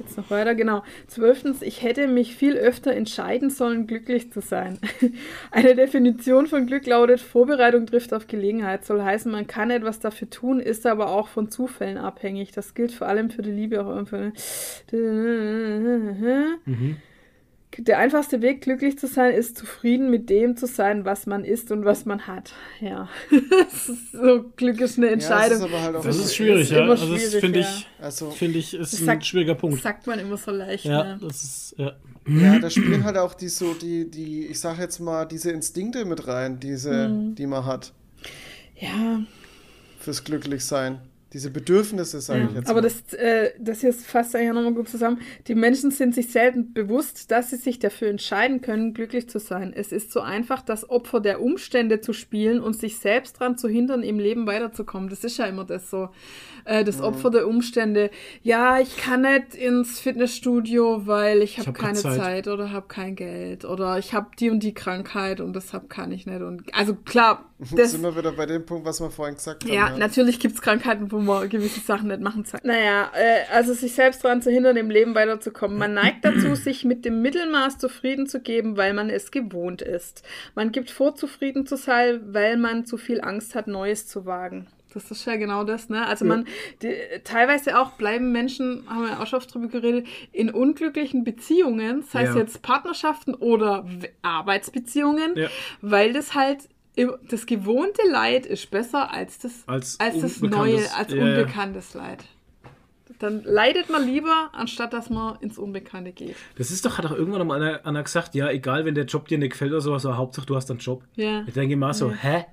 Geht's 0.01 0.17
noch 0.17 0.31
weiter? 0.31 0.55
Genau. 0.55 0.83
Zwölftens, 1.09 1.61
ich 1.61 1.83
hätte 1.83 2.09
mich 2.09 2.35
viel 2.35 2.57
öfter 2.57 2.95
entscheiden 2.95 3.51
sollen, 3.51 3.87
glücklich 3.87 4.33
zu 4.33 4.41
sein. 4.41 4.79
Eine 5.51 5.75
Definition 5.75 6.47
von 6.47 6.67
Glück 6.67 6.87
lautet, 6.87 7.21
Vorbereitung 7.21 7.85
trifft 7.85 8.15
auf 8.15 8.27
Gelegenheit. 8.27 8.87
Soll 8.87 9.03
heißen, 9.03 9.31
man 9.31 9.47
kann 9.47 9.71
etwas 9.71 10.01
dafür 10.01 10.31
tun, 10.31 10.59
ist 10.59 10.87
aber 10.87 11.11
auch 11.11 11.29
von 11.29 11.51
Zufällen 11.51 11.99
abhängig. 11.99 12.53
Das 12.53 12.73
gilt 12.73 12.93
vor 12.93 13.09
allem 13.09 13.29
für 13.29 13.43
die 13.43 13.51
Liebe 13.51 13.85
auch 13.85 14.07
für. 14.07 14.33
Mhm. 16.65 16.97
Der 17.79 17.99
einfachste 17.99 18.43
Weg, 18.43 18.63
glücklich 18.63 18.99
zu 18.99 19.07
sein, 19.07 19.33
ist 19.33 19.57
zufrieden 19.57 20.11
mit 20.11 20.29
dem 20.29 20.57
zu 20.57 20.67
sein, 20.67 21.05
was 21.05 21.27
man 21.27 21.45
ist 21.45 21.71
und 21.71 21.85
was 21.85 22.05
man 22.05 22.27
hat. 22.27 22.53
Ja. 22.81 23.09
das 23.61 23.89
ist 23.89 24.11
so, 24.13 24.51
Glück 24.57 24.81
ist 24.81 24.99
eine 24.99 25.07
Ja, 25.07 25.13
Entscheidung. 25.13 25.59
ist 25.59 25.63
aber 25.65 25.81
halt 25.83 25.95
auch 25.97 26.05
Das 26.05 26.17
ist 26.19 26.35
schwierig, 26.35 26.63
ist 26.63 26.73
ja. 26.73 26.83
immer 26.83 26.91
Also 26.93 27.13
das 27.13 27.23
schwierig, 27.23 27.41
finde 27.41 27.61
ja. 27.61 27.67
ich, 27.69 27.87
Also, 28.05 28.31
finde 28.33 28.59
ich, 28.59 28.75
ist 28.75 28.93
Das 28.93 29.01
ein 29.01 29.07
sagt- 29.07 29.27
schwieriger 29.27 29.53
Das 29.55 29.61
Punkt. 29.61 29.83
sagt 29.83 30.07
man 30.09 30.19
immer 30.19 30.37
so 30.37 30.51
leicht. 30.51 30.85
Ja, 30.85 31.05
ne? 31.05 31.19
das 31.23 31.43
ist, 31.45 31.75
ja. 31.79 31.93
ja, 32.27 32.59
da 32.59 32.69
spielen 32.71 33.05
halt 33.05 33.17
auch 33.17 33.35
die 33.35 33.49
so, 33.49 33.73
die, 33.75 34.11
die, 34.11 34.47
ich 34.47 34.59
sag 34.59 34.79
jetzt 34.81 34.99
mal, 34.99 35.25
diese 35.27 35.53
Instinkte 35.53 36.05
mit 36.05 36.27
rein, 36.27 36.59
diese, 36.59 37.09
Mhm. 37.09 37.37
die 37.37 37.47
man 37.47 37.65
hat 37.67 37.93
Ja, 38.81 39.21
fürs 40.01 40.25
Glücklichsein. 40.25 40.99
Diese 41.33 41.51
Bedürfnisse, 41.51 42.21
sage 42.21 42.49
ich 42.49 42.57
jetzt 42.57 42.69
aber 42.69 42.83
mal. 42.83 42.89
das, 42.89 43.13
äh, 43.15 43.53
das 43.59 43.83
hier 43.83 43.93
fasst 43.93 44.35
eigentlich 44.35 44.53
nochmal 44.53 44.75
gut 44.75 44.89
zusammen. 44.89 45.21
Die 45.47 45.55
Menschen 45.55 45.93
sind 45.93 46.13
sich 46.13 46.33
selten 46.33 46.73
bewusst, 46.73 47.31
dass 47.31 47.51
sie 47.51 47.57
sich 47.57 47.79
dafür 47.79 48.09
entscheiden 48.09 48.61
können, 48.63 48.95
glücklich 48.95 49.29
zu 49.29 49.39
sein. 49.39 49.73
Es 49.73 49.93
ist 49.93 50.11
so 50.11 50.21
einfach, 50.21 50.61
das 50.63 50.91
Opfer 50.91 51.21
der 51.21 51.41
Umstände 51.41 52.01
zu 52.01 52.13
spielen 52.13 52.61
und 52.61 52.75
sich 52.75 52.99
selbst 52.99 53.41
daran 53.41 53.57
zu 53.57 53.69
hindern, 53.69 54.03
im 54.03 54.19
Leben 54.19 54.47
weiterzukommen. 54.47 55.09
Das 55.09 55.23
ist 55.23 55.39
ja 55.39 55.47
immer 55.47 55.65
das 55.65 55.89
so. 55.89 56.09
Äh, 56.65 56.85
das 56.85 57.01
Opfer 57.01 57.31
der 57.31 57.47
Umstände. 57.47 58.11
Ja, 58.43 58.79
ich 58.79 58.97
kann 58.97 59.23
nicht 59.23 59.55
ins 59.55 60.01
Fitnessstudio, 60.01 61.07
weil 61.07 61.43
ich 61.43 61.59
habe 61.59 61.69
hab 61.69 61.79
keine 61.79 61.95
Zeit. 61.95 62.21
Zeit. 62.21 62.49
oder 62.49 62.73
habe 62.73 62.87
kein 62.89 63.17
Geld 63.17 63.65
oder 63.65 63.99
ich 63.99 64.15
habe 64.15 64.29
die 64.39 64.51
und 64.51 64.63
die 64.63 64.75
Krankheit 64.75 65.41
und 65.41 65.55
deshalb 65.55 65.91
kann 65.91 66.13
ich 66.13 66.27
nicht. 66.27 66.43
Und 66.43 66.63
also 66.75 66.95
klar, 66.95 67.51
Jetzt 67.61 67.79
das, 67.79 67.91
sind 67.93 68.03
wir 68.03 68.17
wieder 68.17 68.33
bei 68.33 68.47
dem 68.47 68.65
Punkt, 68.65 68.87
was 68.87 69.01
wir 69.01 69.11
vorhin 69.11 69.35
gesagt 69.35 69.65
haben. 69.65 69.73
ja, 69.73 69.95
natürlich 69.95 70.41
gibt 70.41 70.55
es 70.55 70.63
Krankheiten, 70.63 71.13
wo 71.13 71.19
man 71.19 71.47
gewisse 71.47 71.81
Sachen 71.81 72.09
nicht 72.09 72.23
machen 72.23 72.45
kann. 72.45 72.61
Naja, 72.65 73.11
äh, 73.15 73.53
also 73.53 73.75
sich 73.75 73.95
selbst 73.95 74.25
daran 74.25 74.41
zu 74.41 74.51
hindern, 74.51 74.79
im 74.79 74.89
Leben 74.89 75.15
weiterzukommen. 75.15 75.77
Man 75.77 75.93
neigt 75.93 76.25
dazu, 76.25 76.55
sich 76.55 76.87
mit 76.87 77.05
dem 77.05 77.21
Mittelmaß 77.21 77.77
zufrieden 77.77 78.27
zu 78.27 78.41
geben, 78.41 78.79
weil 78.79 78.95
man 78.95 79.11
es 79.11 79.31
gewohnt 79.31 79.83
ist. 79.83 80.23
Man 80.55 80.73
gibt 80.73 80.91
vor, 80.91 81.15
zufrieden 81.17 81.67
zu 81.67 81.77
sein, 81.77 82.21
weil 82.33 82.57
man 82.57 82.87
zu 82.87 82.97
viel 82.97 83.21
Angst 83.21 83.55
hat, 83.55 83.67
Neues 83.67 84.07
zu 84.07 84.25
wagen. 84.25 84.67
Das 84.93 85.11
ist 85.11 85.25
ja 85.25 85.37
genau 85.37 85.65
das, 85.65 85.89
ne? 85.89 86.07
Also 86.07 86.25
man, 86.25 86.47
die, 86.83 86.95
teilweise 87.25 87.79
auch 87.79 87.93
bleiben 87.93 88.33
Menschen, 88.33 88.85
haben 88.89 89.03
wir 89.07 89.21
auch 89.21 89.27
schon 89.27 89.39
oft 89.39 89.55
drüber 89.55 89.69
geredet, 89.69 90.07
in 90.33 90.51
unglücklichen 90.51 91.23
Beziehungen, 91.25 92.03
sei 92.03 92.25
es 92.25 92.31
Ja. 92.35 92.41
jetzt 92.41 92.63
Partnerschaften 92.63 93.35
oder 93.35 93.87
Arbeitsbeziehungen, 94.23 95.37
Ja. 95.37 95.49
weil 95.81 96.13
das 96.13 96.35
halt 96.35 96.69
das 97.29 97.47
gewohnte 97.47 98.03
Leid 98.11 98.45
ist 98.47 98.71
besser 98.71 99.11
als 99.13 99.39
das, 99.39 99.63
Als 99.67 99.99
als 100.01 100.21
das 100.21 100.41
neue, 100.43 100.79
als 100.97 101.13
ja, 101.13 101.17
ja. 101.17 101.23
unbekanntes 101.25 101.95
Leid. 101.95 102.25
Dann 103.21 103.43
leidet 103.45 103.91
man 103.91 104.05
lieber, 104.07 104.51
anstatt 104.53 104.93
dass 104.93 105.09
man 105.11 105.37
ins 105.41 105.57
Unbekannte 105.59 106.13
geht. 106.13 106.37
Das 106.57 106.71
ist 106.71 106.85
doch, 106.85 106.99
hat 106.99 107.05
doch 107.05 107.13
irgendwann 107.13 107.47
mal 107.47 107.63
einer, 107.63 107.87
einer 107.87 108.03
gesagt, 108.03 108.35
ja, 108.35 108.51
egal, 108.51 108.85
wenn 108.87 108.95
der 108.95 109.05
Job 109.05 109.29
dir 109.29 109.39
nicht 109.39 109.53
gefällt 109.53 109.71
oder 109.73 109.81
sowas, 109.81 110.05
aber 110.07 110.17
Hauptsache 110.17 110.47
du 110.47 110.57
hast 110.57 110.71
einen 110.71 110.81
Job. 110.81 111.05
Ja. 111.17 111.45
Ich 111.47 111.55
denke 111.55 111.75
immer 111.75 111.93
so, 111.95 112.11
hä? 112.11 112.47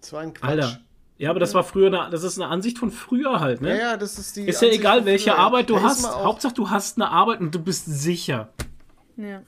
Das 0.00 0.12
war 0.12 0.20
ein 0.22 0.34
Quatsch. 0.34 0.50
Alter. 0.50 0.80
Ja, 1.16 1.30
aber 1.30 1.38
das 1.38 1.54
war 1.54 1.62
früher, 1.62 1.86
eine, 1.86 2.10
das 2.10 2.24
ist 2.24 2.40
eine 2.40 2.50
Ansicht 2.50 2.78
von 2.78 2.90
früher 2.90 3.38
halt, 3.38 3.60
ne? 3.60 3.70
Ja, 3.70 3.76
ja, 3.76 3.96
das 3.96 4.18
ist 4.18 4.34
die. 4.36 4.46
Ist 4.46 4.60
ja 4.60 4.66
Ansicht 4.66 4.80
egal, 4.80 4.98
von 4.98 5.06
welche 5.06 5.30
früher. 5.30 5.38
Arbeit 5.38 5.70
du 5.70 5.80
hast. 5.80 6.08
Hauptsache 6.08 6.54
du 6.54 6.70
hast 6.70 6.96
eine 6.96 7.08
Arbeit 7.10 7.40
und 7.40 7.54
du 7.54 7.60
bist 7.60 7.86
sicher. 7.86 8.48
Ja. 9.16 9.42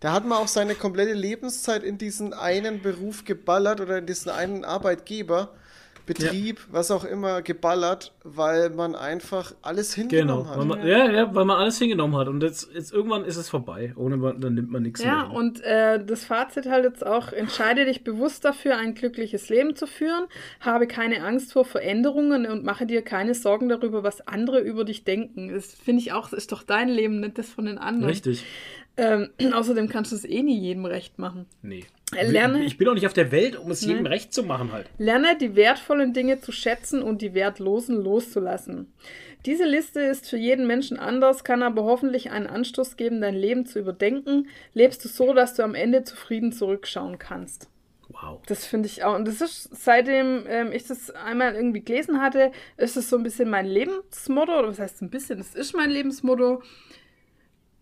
da 0.00 0.12
hat 0.12 0.24
man 0.26 0.38
auch 0.38 0.48
seine 0.48 0.74
komplette 0.74 1.12
Lebenszeit 1.12 1.84
in 1.84 1.96
diesen 1.96 2.34
einen 2.34 2.82
Beruf 2.82 3.24
geballert 3.24 3.80
oder 3.80 3.98
in 3.98 4.06
diesen 4.06 4.30
einen 4.30 4.64
Arbeitgeber, 4.64 5.50
Betrieb, 6.18 6.60
was 6.70 6.90
auch 6.90 7.04
immer, 7.04 7.42
geballert, 7.42 8.12
weil 8.24 8.70
man 8.70 8.94
einfach 8.94 9.54
alles 9.62 9.94
Genau. 9.94 10.08
hingenommen 10.08 10.46
Weil 10.48 10.58
hat. 10.58 10.66
man, 10.66 10.86
ja, 10.86 11.10
ja, 11.10 11.34
weil 11.34 11.44
man 11.44 11.58
alles 11.58 11.78
hingenommen 11.78 12.16
hat. 12.16 12.28
Und 12.28 12.42
jetzt, 12.42 12.70
jetzt 12.74 12.92
irgendwann 12.92 13.24
ist 13.24 13.36
es 13.36 13.48
vorbei. 13.48 13.92
Ohne 13.96 14.16
man- 14.16 14.40
dann 14.40 14.54
nimmt 14.54 14.70
man 14.70 14.82
nichts 14.82 15.02
Ja, 15.02 15.26
mehr. 15.28 15.32
und 15.36 15.60
äh, 15.62 16.04
das 16.04 16.24
Fazit 16.24 16.66
halt 16.66 16.84
jetzt 16.84 17.04
auch, 17.06 17.32
entscheide 17.32 17.84
dich 17.84 18.04
bewusst 18.04 18.44
dafür, 18.44 18.76
ein 18.76 18.94
glückliches 18.94 19.48
Leben 19.48 19.74
zu 19.76 19.86
führen, 19.86 20.26
habe 20.60 20.86
keine 20.86 21.22
Angst 21.24 21.52
vor 21.52 21.64
Veränderungen 21.64 22.46
und 22.46 22.64
mache 22.64 22.86
dir 22.86 23.02
keine 23.02 23.34
Sorgen 23.34 23.68
darüber, 23.68 24.02
was 24.02 24.26
andere 24.26 24.60
über 24.60 24.84
dich 24.84 25.04
denken. 25.04 25.48
Das 25.52 25.74
finde 25.74 26.00
ich 26.02 26.12
auch, 26.12 26.28
das 26.30 26.38
ist 26.40 26.52
doch 26.52 26.62
dein 26.62 26.88
Leben, 26.88 27.20
nicht 27.20 27.38
das 27.38 27.50
von 27.50 27.66
den 27.66 27.78
anderen. 27.78 28.10
Richtig. 28.10 28.44
Ähm, 28.96 29.30
außerdem 29.54 29.88
kannst 29.88 30.12
du 30.12 30.16
es 30.16 30.24
eh 30.24 30.42
nie 30.42 30.58
jedem 30.58 30.84
recht 30.84 31.18
machen. 31.18 31.46
Nee. 31.62 31.84
Lerne- 32.20 32.64
Ich 32.64 32.78
bin 32.78 32.88
auch 32.88 32.94
nicht 32.94 33.06
auf 33.06 33.12
der 33.12 33.32
Welt, 33.32 33.56
um 33.56 33.70
es 33.70 33.80
jedem 33.82 34.02
Nee. 34.04 34.08
recht 34.10 34.32
zu 34.34 34.42
machen 34.42 34.72
halt. 34.72 34.86
Lerne 34.98 35.36
die 35.38 35.56
wertvollen 35.56 36.12
Dinge 36.12 36.40
zu 36.40 36.52
schätzen 36.52 37.02
und 37.02 37.22
die 37.22 37.34
wertlosen 37.34 37.96
loszulassen. 38.02 38.92
Diese 39.46 39.64
Liste 39.64 40.00
ist 40.00 40.28
für 40.30 40.36
jeden 40.36 40.66
Menschen 40.68 40.98
anders, 40.98 41.42
kann 41.42 41.62
aber 41.64 41.82
hoffentlich 41.84 42.30
einen 42.30 42.46
Anstoß 42.46 42.96
geben, 42.96 43.20
dein 43.20 43.34
Leben 43.34 43.66
zu 43.66 43.80
überdenken. 43.80 44.48
Lebst 44.72 45.04
du 45.04 45.08
so, 45.08 45.32
dass 45.34 45.54
du 45.54 45.62
am 45.64 45.74
Ende 45.74 46.04
zufrieden 46.04 46.52
zurückschauen 46.52 47.18
kannst. 47.18 47.68
Wow. 48.08 48.40
Das 48.46 48.66
finde 48.66 48.86
ich 48.88 49.02
auch. 49.04 49.16
Und 49.16 49.26
das 49.26 49.40
ist, 49.40 49.70
seitdem 49.74 50.44
ähm, 50.46 50.70
ich 50.70 50.86
das 50.86 51.10
einmal 51.10 51.54
irgendwie 51.54 51.80
gelesen 51.80 52.20
hatte, 52.20 52.52
ist 52.76 52.96
es 52.96 53.08
so 53.08 53.16
ein 53.16 53.22
bisschen 53.22 53.48
mein 53.50 53.66
Lebensmotto. 53.66 54.58
Oder 54.58 54.68
was 54.68 54.78
heißt 54.78 55.00
ein 55.02 55.10
bisschen? 55.10 55.40
Es 55.40 55.54
ist 55.54 55.74
mein 55.74 55.90
Lebensmotto. 55.90 56.62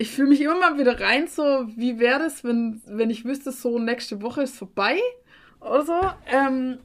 Ich 0.00 0.10
fühle 0.10 0.28
mich 0.30 0.40
immer 0.40 0.58
mal 0.58 0.78
wieder 0.78 0.98
rein, 0.98 1.26
so, 1.28 1.42
wie 1.76 1.98
wäre 1.98 2.18
das, 2.20 2.42
wenn, 2.42 2.80
wenn 2.86 3.10
ich 3.10 3.26
wüsste, 3.26 3.52
so 3.52 3.78
nächste 3.78 4.22
Woche 4.22 4.42
ist 4.42 4.56
vorbei 4.56 4.98
oder 5.60 5.84
so. 5.84 6.00
Ähm, 6.26 6.78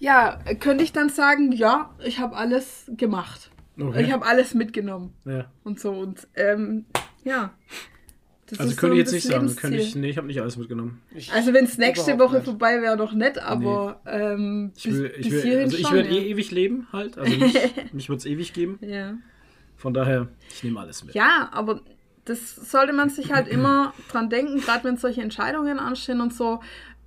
ja, 0.00 0.40
könnte 0.58 0.82
ich 0.82 0.92
dann 0.92 1.10
sagen, 1.10 1.52
ja, 1.52 1.94
ich 2.04 2.18
habe 2.18 2.34
alles 2.36 2.90
gemacht. 2.96 3.50
Okay. 3.80 4.02
Ich 4.02 4.12
habe 4.12 4.26
alles 4.26 4.52
mitgenommen 4.54 5.12
Ja. 5.24 5.46
und 5.62 5.78
so. 5.78 5.92
Und 5.92 6.26
ähm, 6.34 6.86
ja. 7.22 7.54
Das 8.46 8.58
Also 8.58 8.72
ist 8.72 8.78
könnte 8.78 8.96
so 8.96 9.00
ich 9.00 9.04
jetzt 9.06 9.12
nicht 9.12 9.26
sagen. 9.28 9.54
Könnte 9.56 9.76
ich, 9.78 9.94
nee, 9.94 10.10
ich 10.10 10.16
habe 10.18 10.26
nicht 10.26 10.40
alles 10.40 10.56
mitgenommen. 10.56 11.00
Ich- 11.14 11.32
Also 11.32 11.52
wenn 11.54 11.66
es 11.66 11.78
nächste 11.78 12.18
Woche 12.18 12.36
nicht. 12.38 12.46
vorbei 12.46 12.82
wäre, 12.82 12.96
doch 12.96 13.12
nett, 13.12 13.38
aber 13.38 14.00
ähm, 14.06 14.72
Ich 14.76 14.82
bis, 14.82 14.94
will, 14.98 15.12
ich 15.18 15.22
bis 15.28 15.32
will, 15.34 15.42
hierhin 15.42 15.62
also 15.66 15.76
ich 15.76 15.86
schon, 15.86 15.94
werde 15.98 16.08
ja. 16.08 16.16
eh 16.20 16.30
ewig 16.30 16.50
leben 16.50 16.88
halt. 16.92 17.16
Also 17.16 17.36
mich, 17.38 17.54
mich 17.92 18.08
wird 18.08 18.18
es 18.18 18.26
ewig 18.26 18.52
geben. 18.52 18.78
ja. 18.82 19.14
Von 19.76 19.94
daher, 19.94 20.28
ich 20.48 20.62
nehme 20.62 20.78
alles 20.78 21.02
mit. 21.04 21.12
ja, 21.14 21.48
aber 21.52 21.80
das 22.24 22.54
sollte 22.54 22.92
man 22.92 23.08
sich 23.10 23.32
halt 23.32 23.48
immer 23.48 23.92
dran 24.10 24.30
denken, 24.30 24.60
gerade 24.60 24.84
wenn 24.84 24.96
solche 24.96 25.22
Entscheidungen 25.22 25.78
anstehen 25.78 26.20
und 26.20 26.32
so. 26.32 26.60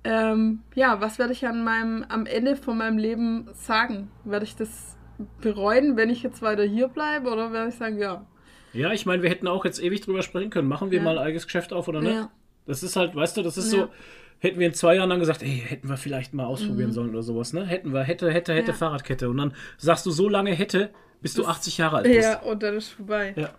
Ähm, 0.04 0.60
ja, 0.74 1.00
was 1.00 1.18
werde 1.18 1.32
ich 1.32 1.46
an 1.46 1.64
meinem, 1.64 2.04
am 2.08 2.26
Ende 2.26 2.54
von 2.56 2.78
meinem 2.78 2.98
Leben 2.98 3.48
sagen? 3.54 4.10
Werde 4.24 4.44
ich 4.44 4.54
das 4.54 4.96
bereuen, 5.40 5.96
wenn 5.96 6.10
ich 6.10 6.22
jetzt 6.22 6.42
weiter 6.42 6.62
hier 6.62 6.88
bleibe 6.88 7.30
oder 7.30 7.52
werde 7.52 7.70
ich 7.70 7.74
sagen, 7.76 7.98
ja. 7.98 8.24
Ja, 8.72 8.92
ich 8.92 9.06
meine, 9.06 9.22
wir 9.22 9.30
hätten 9.30 9.48
auch 9.48 9.64
jetzt 9.64 9.82
ewig 9.82 10.02
drüber 10.02 10.22
sprechen 10.22 10.50
können. 10.50 10.68
Machen 10.68 10.90
wir 10.90 10.98
Ja. 10.98 11.04
mal 11.04 11.18
ein 11.18 11.24
eigenes 11.24 11.46
Geschäft 11.46 11.72
auf 11.72 11.88
oder 11.88 12.02
nicht? 12.02 12.12
Ja. 12.14 12.30
Das 12.66 12.82
ist 12.82 12.94
halt, 12.96 13.14
weißt 13.16 13.36
du, 13.36 13.42
das 13.42 13.56
ist 13.56 13.72
Ja. 13.72 13.80
so, 13.84 13.88
hätten 14.38 14.58
wir 14.60 14.66
in 14.66 14.74
zwei 14.74 14.96
Jahren 14.96 15.08
dann 15.08 15.18
gesagt, 15.20 15.42
ey, 15.42 15.62
hätten 15.66 15.88
wir 15.88 15.96
vielleicht 15.96 16.34
mal 16.34 16.44
ausprobieren 16.44 16.92
sollen 16.92 17.10
oder 17.10 17.22
sowas, 17.22 17.52
ne? 17.54 17.64
Hätten 17.64 17.92
wir, 17.94 18.02
hätte, 18.02 18.30
hätte, 18.30 18.52
hätte 18.52 18.72
Mhm. 18.72 18.76
Fahrradkette. 18.76 19.30
Und 19.30 19.38
dann 19.38 19.54
sagst 19.78 20.04
du 20.04 20.10
so 20.10 20.28
lange 20.28 20.50
hätte, 20.52 20.90
bis 21.22 21.32
du 21.34 21.46
80 21.46 21.78
Jahre 21.78 21.96
alt 21.96 22.04
bist. 22.04 22.20
Ja, 22.22 22.42
und 22.42 22.62
dann 22.62 22.74
ist 22.76 22.90
vorbei. 22.90 23.32
Ja. 23.36 23.50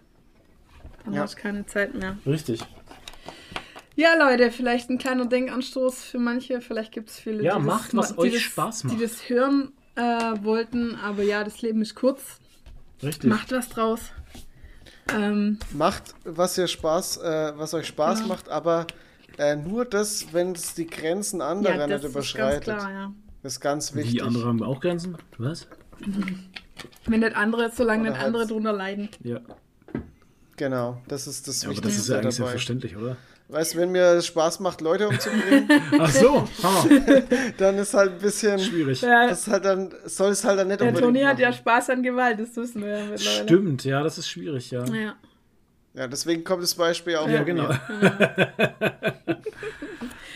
Dann 1.08 1.16
Ja. 1.16 1.22
hast 1.22 1.36
du 1.38 1.42
keine 1.42 1.66
Zeit 1.66 1.94
mehr. 1.94 2.18
Richtig. 2.26 2.62
Ja, 3.96 4.14
Leute, 4.16 4.52
vielleicht 4.52 4.90
ein 4.90 4.98
kleiner 4.98 5.26
Denkanstoß 5.26 6.04
für 6.04 6.20
manche. 6.20 6.60
Vielleicht 6.62 6.92
gibt 6.92 7.10
es 7.10 7.18
viele, 7.18 7.44
Ja, 7.44 7.58
die, 7.58 7.64
macht, 7.66 7.88
das, 7.94 7.96
was 7.96 8.14
die 8.14 8.20
euch 8.20 8.34
das, 8.34 8.42
Spaß 8.42 8.82
die 8.82 8.88
macht. 8.88 9.02
das 9.02 9.30
hören 9.30 9.72
äh, 9.96 10.02
wollten. 10.44 10.96
Aber 10.96 11.24
ja, 11.24 11.44
das 11.46 11.62
Leben 11.62 11.82
ist 11.82 11.96
kurz. 11.96 12.40
Richtig. 13.02 13.30
Macht 13.30 13.52
was 13.54 13.70
draus. 13.70 14.02
Ähm, 15.16 15.58
Macht, 15.74 16.14
was 16.26 16.58
ihr 16.58 16.68
Spaß, 16.68 17.18
äh, 17.18 17.54
was 17.56 17.74
euch 17.74 17.88
Spaß 17.88 18.20
Ja. 18.22 18.28
macht, 18.28 18.50
aber 18.50 18.86
äh, 19.38 19.56
nur 19.56 19.86
das, 19.86 20.34
wenn 20.34 20.52
es 20.52 20.74
die 20.74 20.86
Grenzen 20.88 21.42
anderer 21.42 21.78
ja, 21.78 21.88
nicht 21.88 21.96
ist 21.96 22.02
ganz 22.02 22.12
überschreitet. 22.14 22.64
klar, 22.66 22.92
ja. 22.92 23.14
Das 23.42 23.54
ist 23.54 23.60
ganz 23.62 23.96
wichtig. 23.96 24.14
Die 24.16 24.22
andere 24.22 24.46
haben 24.48 24.62
auch 24.62 24.82
Grenzen? 24.82 25.18
Was? 25.38 25.68
Wenn 27.06 27.22
nicht 27.22 27.36
andere, 27.38 27.72
solange 27.74 28.02
Oder 28.02 28.10
nicht 28.10 28.18
halt- 28.20 28.28
andere 28.28 28.48
drunter 28.48 28.74
leiden. 28.74 29.10
Ja. 29.24 29.40
Genau, 30.58 31.02
das 31.08 31.28
ist 31.28 31.48
das 31.48 31.62
ja 31.64 31.70
aber 31.70 31.80
das 31.82 31.92
ist 31.94 32.10
Wichtigste 32.10 32.12
ja 32.14 32.18
eigentlich 32.20 32.36
dabei. 32.36 32.50
selbstverständlich, 32.50 32.98
oder? 32.98 33.16
Weißt 33.50 33.76
du, 33.76 33.78
wenn 33.78 33.92
mir 33.94 34.04
es 34.16 34.26
Spaß 34.26 34.60
macht, 34.60 34.82
Leute 34.82 35.08
umzubringen, 35.08 35.70
Ach 36.00 36.12
so. 36.12 36.46
Dann 37.58 37.78
ist 37.78 37.94
halt 37.94 38.14
ein 38.14 38.18
bisschen. 38.18 38.60
schwierig. 38.60 39.00
Das 39.00 39.42
ist 39.42 39.48
halt 39.48 39.64
dann, 39.64 39.94
soll 40.06 40.32
es 40.32 40.44
halt 40.44 40.60
dann 40.60 40.68
nicht 40.68 40.82
der 40.82 40.90
unbedingt 40.90 41.14
Toni 41.16 41.24
hat 41.26 41.40
ja. 41.40 41.54
Spaß 41.54 41.92
an 41.92 42.04
Gewalt, 42.04 42.40
das 42.42 42.54
wissen 42.58 42.82
wir 42.84 42.90
ja 42.98 43.06
mittlerweile. 43.06 43.44
Stimmt, 43.44 43.86
ja, 43.86 44.04
das 44.04 44.18
ist 44.18 44.28
schwierig, 44.28 44.72
ja. 44.72 44.84
Ja. 44.88 45.16
Ja, 45.98 46.08
deswegen 46.08 46.44
kommt 46.44 46.62
das 46.62 46.76
Beispiel 46.76 47.16
auch 47.16 47.28
Ja, 47.28 47.38
von 47.38 47.46
genau. 47.46 47.70
mir. 47.70 47.80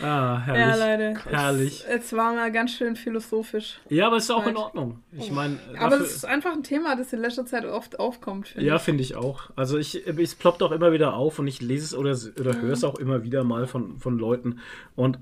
Ah, 0.04 0.42
Ja, 0.48 0.54
herrlich. 0.54 1.14
Leute. 1.14 1.30
Herrlich. 1.30 1.84
Jetzt, 1.88 2.12
waren 2.14 2.34
wir 2.34 2.50
ganz 2.50 2.72
schön 2.72 2.96
philosophisch. 2.96 3.78
Ja, 3.88 4.08
aber 4.08 4.16
ist 4.16 4.32
auch 4.32 4.44
in. 4.48 4.56
Ordnung. 4.56 4.98
Ich 5.12 5.30
meine, 5.30 5.60
Aber 5.78 5.96
das 5.96 6.12
ist 6.12 6.24
einfach 6.24 6.50
ein 6.52 6.64
Thema, 6.64 6.96
das 6.96 7.12
in 7.12 7.20
letzter 7.20 7.46
Zeit 7.46 7.64
oft 7.64 8.00
aufkommt, 8.00 8.48
finde 8.48 8.66
Ja, 8.66 8.80
finde 8.80 9.04
ich 9.04 9.14
auch. 9.14 9.50
Also 9.54 9.78
ich, 9.78 10.04
es 10.04 10.34
ploppt 10.34 10.60
auch 10.64 10.72
immer 10.72 10.90
wieder 10.90 11.14
auf 11.14 11.38
und 11.38 11.46
ich 11.46 11.60
lese 11.60 11.84
es 11.84 11.94
oder, 11.94 12.16
oder 12.40 12.60
höre 12.60 12.72
es 12.72 12.82
auch 12.82 12.98
immer 12.98 13.22
wieder 13.22 13.44
mal 13.44 13.68
von, 13.68 14.00
von 14.00 14.18
Leuten. 14.18 14.58
Und, 14.96 15.20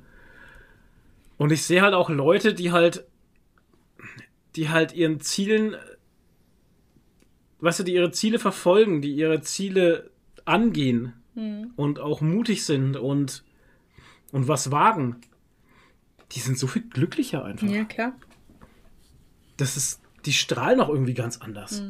und 1.36 1.53
ich 1.53 1.66
sehe 1.66 1.82
halt 1.82 1.93
auch 1.93 2.09
Leute, 2.09 2.55
die 2.55 2.72
halt, 2.72 3.05
die 4.57 4.70
halt 4.70 4.95
ihren 4.95 5.20
Zielen, 5.20 5.76
weißt 7.59 7.80
du, 7.80 7.84
die 7.84 7.93
ihre 7.93 8.12
Ziele 8.12 8.38
verfolgen, 8.38 9.03
die 9.03 9.12
ihre 9.12 9.43
Ziele 9.43 10.11
angehen 10.47 11.12
und 11.76 12.01
auch 12.01 12.20
mutig 12.20 12.64
sind 12.66 12.97
und, 12.97 13.45
und 14.32 14.47
was 14.49 14.70
wagen. 14.70 15.16
Die 16.32 16.41
sind 16.41 16.59
so 16.59 16.66
viel 16.66 16.82
glücklicher 16.82 17.45
einfach. 17.45 17.66
Ja, 17.66 17.84
klar. 17.84 18.12
Das 19.57 19.76
ist, 19.76 20.01
die 20.26 20.32
strahlen 20.32 20.80
auch 20.80 20.88
irgendwie 20.88 21.14
ganz 21.14 21.38
anders. 21.38 21.82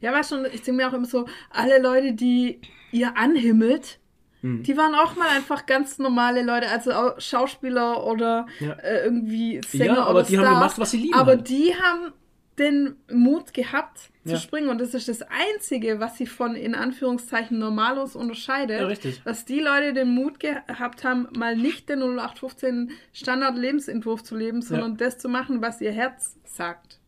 Ja, 0.00 0.12
weißt 0.12 0.32
du, 0.32 0.44
ich 0.46 0.62
denke 0.62 0.72
mir 0.72 0.88
auch 0.88 0.92
immer 0.92 1.06
so, 1.06 1.26
alle 1.50 1.80
Leute, 1.80 2.12
die 2.12 2.60
ihr 2.92 3.16
anhimmelt, 3.16 3.98
Hm. 4.42 4.62
die 4.62 4.76
waren 4.76 4.94
auch 4.94 5.16
mal 5.16 5.28
einfach 5.28 5.64
ganz 5.64 5.98
normale 5.98 6.42
Leute, 6.42 6.68
also 6.68 6.90
Schauspieler 7.16 8.04
oder 8.04 8.46
Ja. 8.60 8.72
äh, 8.74 9.04
irgendwie 9.04 9.62
Sänger 9.66 9.84
Ja, 9.94 10.02
aber 10.04 10.18
oder 10.20 10.22
die 10.24 10.36
haben 10.36 10.44
Stars. 10.44 10.58
gemacht, 10.58 10.78
was 10.78 10.90
sie 10.90 10.98
lieben 10.98 11.14
Aber 11.14 11.30
halt. 11.30 11.48
die 11.48 11.74
haben 11.74 12.12
den 12.58 12.96
Mut 13.12 13.52
gehabt 13.52 14.10
zu 14.24 14.32
Ja. 14.32 14.36
springen 14.38 14.68
und 14.68 14.80
das 14.80 14.94
ist 14.94 15.08
das 15.08 15.22
Einzige, 15.22 16.00
was 16.00 16.16
sie 16.16 16.26
von 16.26 16.54
in 16.54 16.74
Anführungszeichen 16.74 17.58
Normalos 17.58 18.16
unterscheidet. 18.16 18.80
Ja, 18.80 18.86
richtig. 18.86 19.22
Dass 19.24 19.44
die 19.44 19.60
Leute 19.60 19.92
den 19.92 20.14
Mut 20.14 20.40
gehabt 20.40 21.04
haben, 21.04 21.28
mal 21.36 21.56
nicht 21.56 21.88
den 21.88 22.00
0815 22.00 22.92
Standard-Lebensentwurf 23.12 24.22
zu 24.22 24.36
leben, 24.36 24.62
sondern 24.62 24.96
das 24.96 25.18
zu 25.18 25.28
machen, 25.28 25.60
was 25.60 25.80
ihr 25.80 25.92
Herz 25.92 26.36
sagt. 26.44 27.00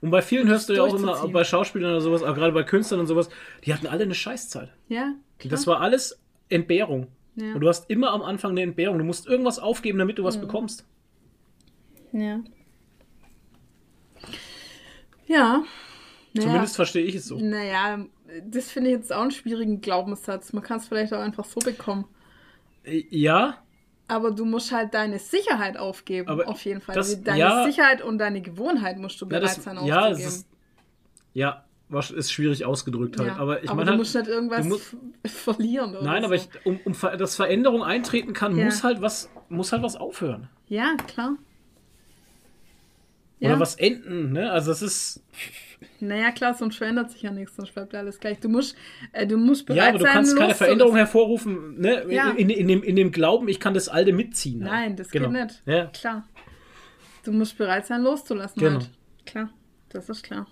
Und 0.00 0.10
bei 0.10 0.22
vielen 0.22 0.48
hörst 0.48 0.68
du 0.68 0.72
ja 0.72 0.82
auch 0.82 0.94
immer, 0.94 1.28
bei 1.28 1.44
Schauspielern 1.44 1.90
oder 1.90 2.00
sowas, 2.00 2.22
auch 2.22 2.34
gerade 2.34 2.52
bei 2.52 2.62
Künstlern 2.62 3.00
und 3.00 3.06
sowas, 3.06 3.28
die 3.64 3.74
hatten 3.74 3.86
alle 3.86 4.04
eine 4.04 4.14
Scheißzeit. 4.14 4.70
Ja, 4.88 5.12
klar. 5.38 5.50
Das 5.50 5.66
war 5.66 5.80
alles 5.80 6.18
Entbehrung. 6.48 7.08
Ja. 7.36 7.52
Und 7.54 7.60
du 7.60 7.68
hast 7.68 7.90
immer 7.90 8.12
am 8.12 8.22
Anfang 8.22 8.52
eine 8.52 8.62
Entbehrung. 8.62 8.98
Du 8.98 9.04
musst 9.04 9.26
irgendwas 9.26 9.58
aufgeben, 9.58 9.98
damit 9.98 10.18
du 10.18 10.24
was 10.24 10.40
bekommst. 10.40 10.86
Ja. 12.12 12.40
Ja. 15.34 15.62
Naja. 16.32 16.46
Zumindest 16.48 16.76
verstehe 16.76 17.04
ich 17.04 17.14
es 17.14 17.26
so. 17.26 17.38
Naja, 17.38 18.04
das 18.46 18.70
finde 18.70 18.90
ich 18.90 18.96
jetzt 18.96 19.12
auch 19.12 19.22
einen 19.22 19.30
schwierigen 19.30 19.80
Glaubenssatz. 19.80 20.52
Man 20.52 20.62
kann 20.64 20.78
es 20.78 20.88
vielleicht 20.88 21.12
auch 21.14 21.20
einfach 21.20 21.44
so 21.44 21.60
bekommen. 21.60 22.06
Äh, 22.84 23.04
Ja, 23.10 23.58
Aber 24.08 24.32
du 24.32 24.44
musst 24.44 24.70
halt 24.72 24.92
deine 24.94 25.18
Sicherheit 25.18 25.76
aufgeben, 25.76 26.28
Aber 26.28 26.48
auf 26.48 26.64
jeden 26.64 26.80
Fall. 26.80 26.94
das- 26.94 27.22
deine 27.22 27.38
ja. 27.38 27.64
Sicherheit 27.64 28.02
und 28.02 28.18
deine 28.18 28.42
Gewohnheit 28.42 28.98
musst 28.98 29.20
du 29.20 29.26
bereit 29.26 29.44
das, 29.44 29.62
sein 29.62 29.76
ja, 29.86 30.08
es 30.08 30.18
aufzugeben. 30.18 30.28
ist, 30.28 30.48
ja, 31.34 31.64
ist 32.10 32.32
schwierig 32.32 32.64
ausgedrückt 32.64 33.18
halt. 33.18 33.28
Ja. 33.28 33.36
Aber 33.36 33.62
ich 33.62 33.68
meine 33.70 33.84
du 33.84 33.90
halt, 33.90 33.98
musst 33.98 34.14
nicht 34.16 34.26
irgendwas 34.28 34.66
musst- 34.66 34.96
verlieren 35.26 35.90
oder 35.96 36.02
nein, 36.04 36.22
so. 36.22 36.26
aber 36.26 36.34
ich, 36.34 36.48
um, 36.64 36.80
um 36.84 36.92
dass 37.18 37.36
Veränderung 37.36 37.82
eintreten 37.84 38.32
kann, 38.32 38.56
Ja. 38.56 38.64
muss 38.64 38.82
halt 38.82 39.00
was, 39.00 39.30
muss 39.48 39.70
halt 39.72 39.82
was 39.82 39.94
aufhören. 39.96 40.48
Ja, 40.66 40.96
klar. 41.06 41.36
Oder 43.44 43.54
Ja. 43.54 43.60
was 43.60 43.74
enden, 43.76 44.32
ne? 44.32 44.50
Also 44.50 44.70
das 44.70 44.82
ist, 44.82 45.22
Naja, 46.00 46.30
klar, 46.32 46.54
sonst 46.54 46.76
verändert 46.76 47.10
sich 47.10 47.22
ja 47.22 47.30
nichts, 47.30 47.56
sonst 47.56 47.72
bleibt 47.74 47.94
alles 47.94 48.18
gleich. 48.20 48.38
Du 48.40 48.48
musst, 48.48 48.76
äh, 49.12 49.26
du 49.26 49.36
musst 49.36 49.66
bereit 49.66 49.78
ja, 49.78 49.88
aber 49.90 49.98
du 49.98 50.04
sein, 50.04 50.12
kannst 50.14 50.36
keine. 50.36 50.54
Veränderung 50.54 50.96
hervorrufen, 50.96 51.80
ne? 51.80 52.04
Ja. 52.10 52.30
In, 52.30 52.50
in, 52.50 52.68
dem, 52.68 52.82
in 52.82 52.96
dem 52.96 53.10
Glauben, 53.12 53.48
ich 53.48 53.60
kann 53.60 53.74
das 53.74 53.88
Alte 53.88 54.12
mitziehen. 54.12 54.62
halt. 54.64 54.72
Nein, 54.72 54.96
das 54.96 55.10
Genau. 55.10 55.30
geht 55.30 55.42
nicht. 55.44 55.62
Ja. 55.66 55.86
Klar. 55.86 56.28
Du 57.24 57.32
musst 57.32 57.56
bereit 57.58 57.86
sein, 57.86 58.02
loszulassen. 58.02 58.60
Genau. 58.60 58.80
Halt. 58.80 58.90
Klar, 59.26 59.50
das 59.90 60.08
ist 60.08 60.22
klar. 60.22 60.46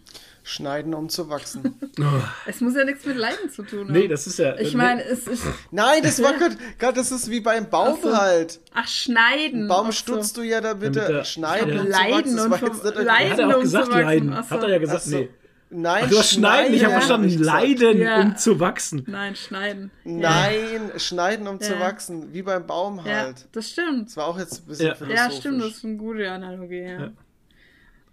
Schneiden, 0.44 0.92
um 0.94 1.08
zu 1.08 1.28
wachsen. 1.28 1.78
Es 2.46 2.60
muss 2.60 2.74
ja 2.74 2.84
nichts 2.84 3.04
mit 3.06 3.16
Leiden 3.16 3.50
zu 3.50 3.62
tun 3.62 3.80
haben. 3.86 3.92
Nee, 3.92 4.08
das 4.08 4.26
ist 4.26 4.38
ja. 4.38 4.56
Ich 4.58 4.74
äh, 4.74 4.76
meine, 4.76 5.04
es 5.04 5.26
ist. 5.28 5.44
Nein, 5.70 6.02
das 6.02 6.20
war 6.22 6.32
gerade, 6.38 6.56
gerade 6.78 6.94
das 6.94 7.12
ist 7.12 7.30
wie 7.30 7.40
beim 7.40 7.68
Baum 7.70 7.96
Ach 7.98 8.02
so. 8.02 8.16
halt. 8.16 8.60
Ach, 8.74 8.88
schneiden. 8.88 9.68
Baum 9.68 9.88
Ach 9.90 9.92
stutzt 9.92 10.34
so. 10.34 10.40
du 10.42 10.48
ja 10.48 10.58
er 10.58 11.10
er- 11.10 11.24
schneiden, 11.24 11.68
Ja. 11.74 11.80
um 11.80 11.86
zu 11.86 11.90
Leiden 11.92 12.14
wachsen. 12.14 12.36
Das 12.36 12.44
und 12.46 12.50
vom- 12.94 13.04
Leiden. 13.04 13.32
Hat 13.32 13.38
er 13.38 13.46
auch 13.46 13.50
um 13.50 13.54
zu 13.56 13.60
gesagt, 13.62 13.88
wachsen. 13.88 14.02
leiden. 14.02 14.32
So. 14.32 14.50
Hat 14.50 14.62
er 14.62 14.68
ja 14.70 14.78
gesagt, 14.78 15.02
so. 15.02 15.16
nee. 15.16 15.28
Nein, 15.74 16.02
Ach, 16.04 16.10
du 16.10 16.18
hast 16.18 16.30
schneiden, 16.32 16.74
ich 16.74 16.82
habe 16.82 16.92
Ja. 16.92 16.98
verstanden, 16.98 17.28
ich 17.28 17.38
gesagt. 17.38 17.62
leiden, 17.62 17.98
Ja. 18.02 18.20
um 18.20 18.36
zu 18.36 18.60
wachsen. 18.60 19.04
Nein, 19.06 19.34
schneiden. 19.36 19.90
Nein, 20.04 20.90
schneiden, 20.98 21.48
um 21.48 21.60
zu 21.60 21.72
Ja. 21.74 21.80
wachsen. 21.80 22.32
Wie 22.34 22.42
beim 22.42 22.66
Baum 22.66 22.98
Ja, 23.06 23.20
halt. 23.22 23.48
das 23.52 23.70
stimmt. 23.70 24.08
Das 24.08 24.16
war 24.18 24.26
auch 24.26 24.38
jetzt 24.38 24.60
ein 24.62 24.66
bisschen 24.66 24.86
Ja. 24.88 24.94
philosophisch. 24.94 25.32
Ja, 25.34 25.38
stimmt, 25.40 25.62
das 25.62 25.68
ist 25.76 25.84
eine 25.84 25.96
gute 25.96 26.30
Analogie, 26.30 26.82
ja. 26.82 27.10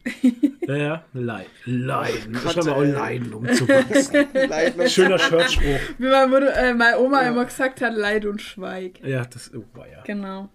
Ja. 0.05 0.41
Ja, 0.67 0.75
ja, 0.75 1.03
leiden. 1.13 1.49
Leiden. 1.65 2.33
Gott, 2.33 2.43
Ich 2.45 2.51
schreibe 2.51 2.75
auch 2.75 2.83
leiden, 2.83 3.33
um 3.33 3.47
zu 3.51 3.67
wachsen. 3.67 4.27
Leiden 4.49 4.79
und- 4.81 4.91
Schöner 4.91 5.17
Shirtspruch. 5.19 5.79
Wie 5.97 6.07
meine, 6.07 6.27
Mutter, 6.27 6.55
äh, 6.55 6.73
meine 6.73 6.99
Oma 6.99 7.21
immer 7.21 7.45
gesagt 7.45 7.81
hat, 7.81 7.95
Leid 7.95 8.25
und 8.25 8.41
Schweig. 8.41 8.99
Ja, 9.03 9.25
das 9.25 9.51
oh, 9.55 9.63
war 9.73 9.87
ja. 9.87 10.01
Genau. 10.05 10.49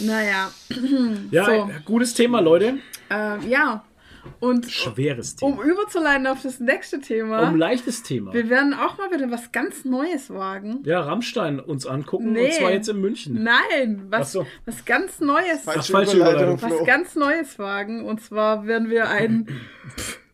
Naja, 0.00 0.50
Ja, 1.30 1.44
So. 1.44 1.70
gutes 1.84 2.14
Thema, 2.14 2.40
Leute. 2.40 2.74
ähm, 3.10 3.48
ja. 3.48 3.84
Und 4.40 4.70
Schweres 4.70 5.36
um 5.40 5.58
Thema. 5.58 5.64
überzuleiten 5.64 6.26
auf 6.26 6.42
das 6.42 6.60
nächste 6.60 7.00
Thema, 7.00 7.48
Um 7.48 7.56
leichtes 7.56 8.02
Thema. 8.02 8.32
wir 8.34 8.48
werden 8.50 8.74
auch 8.74 8.98
mal 8.98 9.10
wieder 9.10 9.30
was 9.30 9.50
ganz 9.52 9.84
Neues 9.84 10.30
wagen. 10.30 10.80
Ja, 10.84 11.00
Rammstein 11.00 11.58
uns 11.60 11.86
angucken 11.86 12.32
Nee. 12.32 12.46
und 12.46 12.52
zwar 12.54 12.72
jetzt 12.72 12.88
in 12.88 13.00
München. 13.00 13.42
Nein, 13.42 14.08
Ach 14.10 14.20
was, 14.20 14.32
so. 14.32 14.46
was 14.64 14.84
ganz 14.84 15.20
Neues. 15.20 15.62
Falsche 15.64 15.92
falsche 15.92 16.16
Überleitung, 16.16 16.54
Überleitung. 16.58 16.80
Was 16.80 16.86
ganz 16.86 17.14
Neues 17.16 17.58
wagen. 17.58 18.04
Und 18.04 18.20
zwar 18.22 18.66
werden 18.66 18.90
wir 18.90 19.08
ein, 19.08 19.46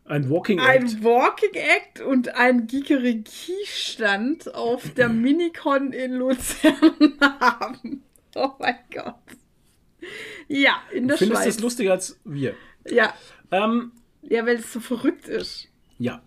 Ein 0.05 0.29
Walking 0.29 0.59
Act. 0.59 0.67
ein 0.69 1.03
Walking 1.05 1.53
Act 1.53 2.01
und 2.01 2.35
ein 2.35 2.67
Gigeriki-Stand 2.67 4.53
auf 4.53 4.89
der 4.91 5.07
Minicon 5.09 5.93
in 5.93 6.13
Luzern 6.13 6.73
haben. 7.21 8.03
Oh 8.35 8.49
mein 8.59 8.75
Gott. 8.93 9.15
Ja, 10.49 10.81
in 10.91 11.07
der 11.07 11.17
Findest 11.17 11.21
du 11.41 11.45
Schweiz. 11.45 11.55
es 11.55 11.61
lustiger 11.61 11.91
als 11.93 12.19
wir? 12.25 12.53
Ja. 12.89 13.13
Ähm, 13.53 13.91
ja, 14.23 14.45
weil 14.45 14.55
es 14.57 14.71
so 14.73 14.79
verrückt 14.79 15.27
ist. 15.27 15.67
ja. 15.97 16.21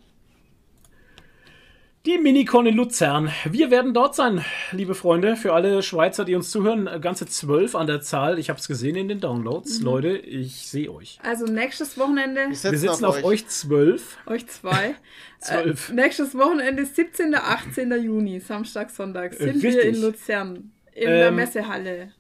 Die 2.04 2.18
Minicon 2.18 2.66
in 2.66 2.76
Luzern. 2.76 3.32
Wir 3.50 3.72
werden 3.72 3.92
dort 3.92 4.14
sein, 4.14 4.44
liebe 4.70 4.94
Freunde. 4.94 5.34
Für 5.34 5.54
alle 5.54 5.82
Schweizer, 5.82 6.24
die 6.24 6.36
uns 6.36 6.52
zuhören, 6.52 6.86
äh, 6.86 7.00
ganze 7.00 7.26
zwölf 7.26 7.74
an 7.74 7.88
der 7.88 8.00
Zahl. 8.00 8.38
Ich 8.38 8.48
habe 8.48 8.60
es 8.60 8.68
gesehen 8.68 8.94
in 8.94 9.08
den 9.08 9.18
Downloads. 9.18 9.80
Mhm. 9.80 9.84
Leute, 9.86 10.16
ich 10.16 10.68
sehe 10.68 10.88
euch. 10.92 11.18
Also 11.24 11.46
nächstes 11.46 11.98
Wochenende, 11.98 12.42
Wir 12.42 12.48
Wir 12.50 12.54
setzen, 12.56 12.78
sitzen 12.78 13.04
auf, 13.06 13.24
euch 13.24 13.48
zwölf. 13.48 14.18
euch 14.26 14.46
zwei. 14.46 14.94
Zwölf. 15.40 15.88
Äh, 15.90 15.94
nächstes 15.94 16.36
Wochenende, 16.36 16.86
17. 16.86 17.34
18. 17.34 17.90
Juni, 18.00 18.38
Samstag, 18.38 18.90
Sonntag, 18.90 19.34
sind 19.34 19.60
wir 19.60 19.74
richtig. 19.74 19.96
in 19.96 20.00
Luzern. 20.02 20.70
In 20.94 21.08
der 21.08 21.28
Ähm, 21.28 21.34
Messehalle. 21.34 22.12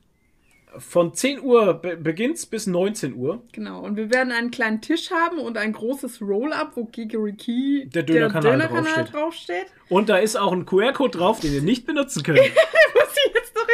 Von 0.78 1.14
10 1.14 1.42
Uhr 1.42 1.74
be 1.74 1.96
beginnt's 1.96 2.46
bis 2.46 2.66
19 2.66 3.14
Uhr. 3.14 3.42
Genau. 3.52 3.80
Und 3.80 3.96
wir 3.96 4.10
werden 4.10 4.32
einen 4.32 4.50
kleinen 4.50 4.80
Tisch 4.80 5.10
haben 5.10 5.38
und 5.38 5.56
ein 5.58 5.72
großes 5.72 6.20
Roll-Up, 6.20 6.72
wo 6.74 6.84
Gigeriki, 6.84 7.88
Der 7.92 8.02
Dönerkanal 8.02 8.58
draufsteht. 8.58 9.12
draufsteht. 9.12 9.66
Und 9.88 10.08
da 10.08 10.16
ist 10.18 10.36
auch 10.36 10.52
ein 10.52 10.66
QR-Code 10.66 11.18
drauf, 11.18 11.40
den 11.40 11.52
ihr 11.54 11.62
nicht 11.62 11.86
benutzen 11.86 12.22
könnt. 12.22 12.40
muss 12.94 13.16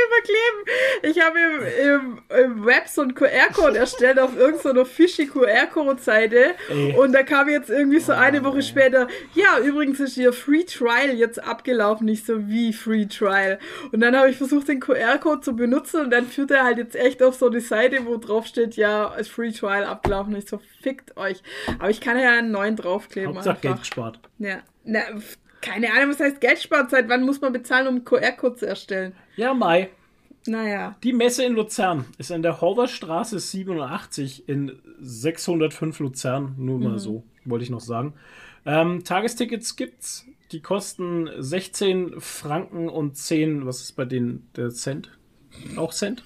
überkleben. 0.07 0.81
Ich 1.03 1.21
habe 1.21 1.39
im, 1.39 2.21
im, 2.39 2.45
im 2.45 2.67
Web 2.67 2.89
so 2.89 3.03
einen 3.03 3.15
QR-Code 3.15 3.79
erstellt 3.79 4.19
auf 4.19 4.37
irgendeiner 4.37 4.85
fishy 4.85 5.27
QR-Code-Seite. 5.27 6.55
Und 6.97 7.13
da 7.13 7.23
kam 7.23 7.49
jetzt 7.49 7.71
irgendwie 7.71 8.01
so 8.01 8.13
eine 8.13 8.45
Woche 8.45 8.63
später, 8.63 9.09
ja, 9.35 9.59
übrigens 9.59 10.01
ist 10.01 10.17
ihr 10.17 10.33
Free 10.33 10.65
Trial 10.65 11.15
jetzt 11.15 11.43
abgelaufen. 11.43 12.07
Nicht 12.07 12.27
so 12.27 12.49
wie 12.49 12.73
Free 12.73 13.07
Trial. 13.07 13.59
Und 13.93 14.01
dann 14.01 14.17
habe 14.17 14.31
ich 14.31 14.37
versucht, 14.37 14.69
den 14.69 14.81
QR-Code 14.81 15.41
zu 15.41 15.57
benutzen 15.57 16.03
und 16.03 16.11
dann 16.11 16.27
führt 16.27 16.51
er 16.51 16.65
halt 16.65 16.79
jetzt 16.79 16.97
echt 16.97 17.23
auf 17.23 17.35
so 17.35 17.47
eine 17.47 17.61
Seite, 17.61 18.07
wo 18.07 18.17
drauf 18.17 18.47
steht, 18.47 18.77
ja, 18.77 19.15
ist 19.15 19.31
Free 19.31 19.53
Trial 19.53 19.85
abgelaufen. 19.85 20.35
Ich 20.37 20.49
so, 20.49 20.61
fickt 20.83 21.17
euch. 21.17 21.43
Aber 21.79 21.91
ich 21.91 22.01
kann 22.01 22.19
ja 22.19 22.31
einen 22.39 22.51
neuen 22.51 22.77
draufkleben. 22.77 23.35
Hauptsache 23.35 23.61
Geld 23.61 23.73
einfach. 23.73 23.83
gespart. 23.83 24.21
Ja. 24.39 24.59
Na, 24.85 25.01
keine 25.63 25.93
Ahnung, 25.93 26.11
was 26.11 26.21
heißt 26.21 26.41
Geld 26.41 26.61
sparen? 26.61 26.89
Seit 26.91 27.09
wann 27.09 27.23
muss 27.25 27.41
man 27.41 27.53
bezahlen, 27.53 27.87
um 27.89 27.95
einen 27.97 28.05
QR-Code 28.05 28.57
zu 28.57 28.67
erstellen? 28.67 29.15
Ja, 29.37 29.55
Mai. 29.55 29.89
Naja. 30.45 30.97
Die 31.05 31.13
Messe 31.13 31.45
in 31.45 31.53
Luzern 31.55 32.05
ist 32.19 32.33
an 32.33 32.43
der 32.43 32.61
Horverstraße 32.61 33.39
87 33.39 34.49
in 34.49 34.73
605 35.01 36.01
Luzern. 36.01 36.55
Nur 36.59 36.79
Mhm. 36.79 36.85
mal 36.85 36.99
so, 36.99 37.23
wollte 37.45 37.63
ich 37.65 37.71
noch 37.71 37.81
sagen. 37.81 38.15
Ähm, 38.67 39.05
Tagestickets 39.05 39.77
gibt's. 39.77 40.27
Die 40.51 40.61
kosten 40.61 41.31
16 41.39 42.21
Franken 42.21 42.89
und 42.89 43.17
10, 43.17 43.67
was 43.67 43.81
ist 43.81 43.93
bei 43.93 44.05
denen 44.05 44.49
der 44.57 44.71
Cent? 44.71 45.11
Auch 45.77 45.93
Cent? 45.93 46.23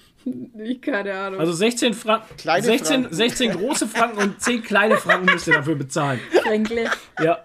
Ich 0.61 0.81
keine 0.81 1.13
Ahnung. 1.13 1.39
Also 1.39 1.53
16 1.53 1.93
Franken. 1.93 2.35
Kleine 2.37 2.63
16, 2.65 3.01
Franken. 3.03 3.15
16 3.15 3.51
große 3.51 3.87
Franken 3.87 4.17
und 4.17 4.41
10 4.41 4.61
kleine 4.63 4.97
Franken 4.97 5.25
müsst 5.31 5.47
ihr 5.47 5.53
dafür 5.53 5.75
bezahlen. 5.75 6.19
Schränkle. 6.43 6.89
Ja. 7.23 7.39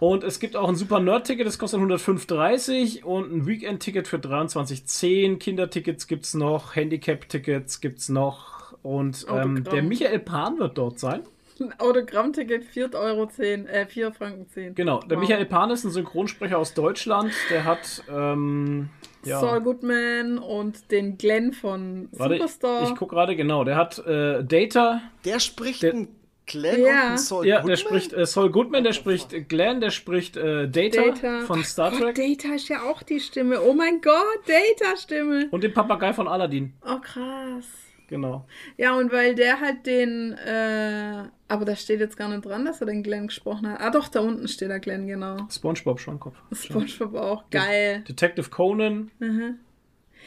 Und 0.00 0.24
es 0.24 0.40
gibt 0.40 0.56
auch 0.56 0.68
ein 0.68 0.74
Super 0.76 1.00
Nerd-Ticket, 1.00 1.46
das 1.46 1.58
kostet 1.58 1.80
105,30 1.80 3.02
und 3.04 3.32
ein 3.32 3.46
Weekend-Ticket 3.46 4.06
für 4.08 4.18
23,10. 4.18 5.38
Kindertickets 5.38 6.06
gibt's 6.06 6.34
noch, 6.34 6.76
Handicap-Tickets 6.76 7.80
gibt's 7.80 8.08
noch 8.08 8.74
und 8.82 9.26
ähm, 9.32 9.64
der 9.64 9.82
Michael 9.82 10.18
Pan 10.18 10.58
wird 10.58 10.76
dort 10.78 10.98
sein. 10.98 11.22
Ein 11.58 11.72
Autogrammticket 11.80 12.64
4 12.64 12.92
Euro 12.94 13.26
10, 13.26 13.66
äh, 13.66 13.86
4 13.86 14.12
Franken 14.12 14.46
10. 14.50 14.74
Genau, 14.74 15.00
der 15.00 15.16
Wow. 15.16 15.26
Michael 15.26 15.46
Pan 15.46 15.70
ist 15.70 15.84
ein 15.84 15.90
Synchronsprecher 15.90 16.58
aus 16.58 16.74
Deutschland. 16.74 17.32
Der 17.48 17.64
hat, 17.64 18.02
ähm, 18.14 18.90
ja, 19.24 19.40
Saul 19.40 19.62
Goodman 19.62 20.36
und 20.38 20.90
den 20.90 21.16
Glenn 21.16 21.54
von 21.54 22.10
warte, 22.12 22.34
Superstar. 22.34 22.82
ich 22.90 22.94
guck 22.96 23.08
gerade 23.08 23.34
genau. 23.36 23.64
Der 23.64 23.76
hat 23.76 23.98
äh, 24.06 24.44
Data, 24.44 25.00
Der 25.24 25.40
spricht 25.40 25.82
Der- 25.82 25.92
einen 25.94 26.08
Glenn 26.46 26.80
Ja. 26.84 27.10
und 27.12 27.18
Saul 27.20 27.46
ja, 27.46 27.56
der 27.56 27.62
Goodman? 27.62 27.76
spricht 27.76 28.12
äh, 28.12 28.24
Saul 28.26 28.50
Goodman, 28.50 28.84
der 28.84 28.92
spricht 28.92 29.48
Glenn, 29.48 29.80
der 29.80 29.90
spricht 29.90 30.36
äh, 30.36 30.68
Data, 30.68 31.02
Data. 31.02 31.40
von 31.40 31.64
Star 31.64 31.90
Gott, 31.90 32.00
Trek 32.00 32.14
Data 32.38 32.54
ist 32.54 32.68
ja 32.68 32.82
auch 32.82 33.02
die 33.02 33.20
Stimme. 33.20 33.60
Oh 33.62 33.74
mein 33.74 34.00
Gott, 34.00 34.14
Data-Stimme. 34.46 35.48
und 35.50 35.62
den 35.64 35.74
Papagei 35.74 36.12
von 36.12 36.28
Aladdin. 36.28 36.72
Oh 36.84 36.98
krass. 37.00 37.66
Genau. 38.08 38.46
Ja, 38.76 38.94
und 38.96 39.10
weil 39.10 39.34
der 39.34 39.58
halt 39.60 39.84
den, 39.84 40.32
äh, 40.34 41.24
aber 41.48 41.64
da 41.64 41.74
steht 41.74 41.98
jetzt 41.98 42.16
gar 42.16 42.28
nicht 42.28 42.44
dran, 42.44 42.64
dass 42.64 42.80
er 42.80 42.86
den 42.86 43.02
Glenn 43.02 43.26
gesprochen 43.26 43.68
hat. 43.68 43.80
Ah 43.80 43.90
doch, 43.90 44.06
da 44.06 44.20
unten 44.20 44.46
steht 44.46 44.70
der 44.70 44.78
Glenn, 44.78 45.08
genau. 45.08 45.38
SpongeBob 45.50 45.98
Schwammkopf. 45.98 46.36
Spongebob 46.52 47.16
auch, 47.16 47.50
geil. 47.50 48.04
Detective 48.08 48.48
Conan. 48.50 49.10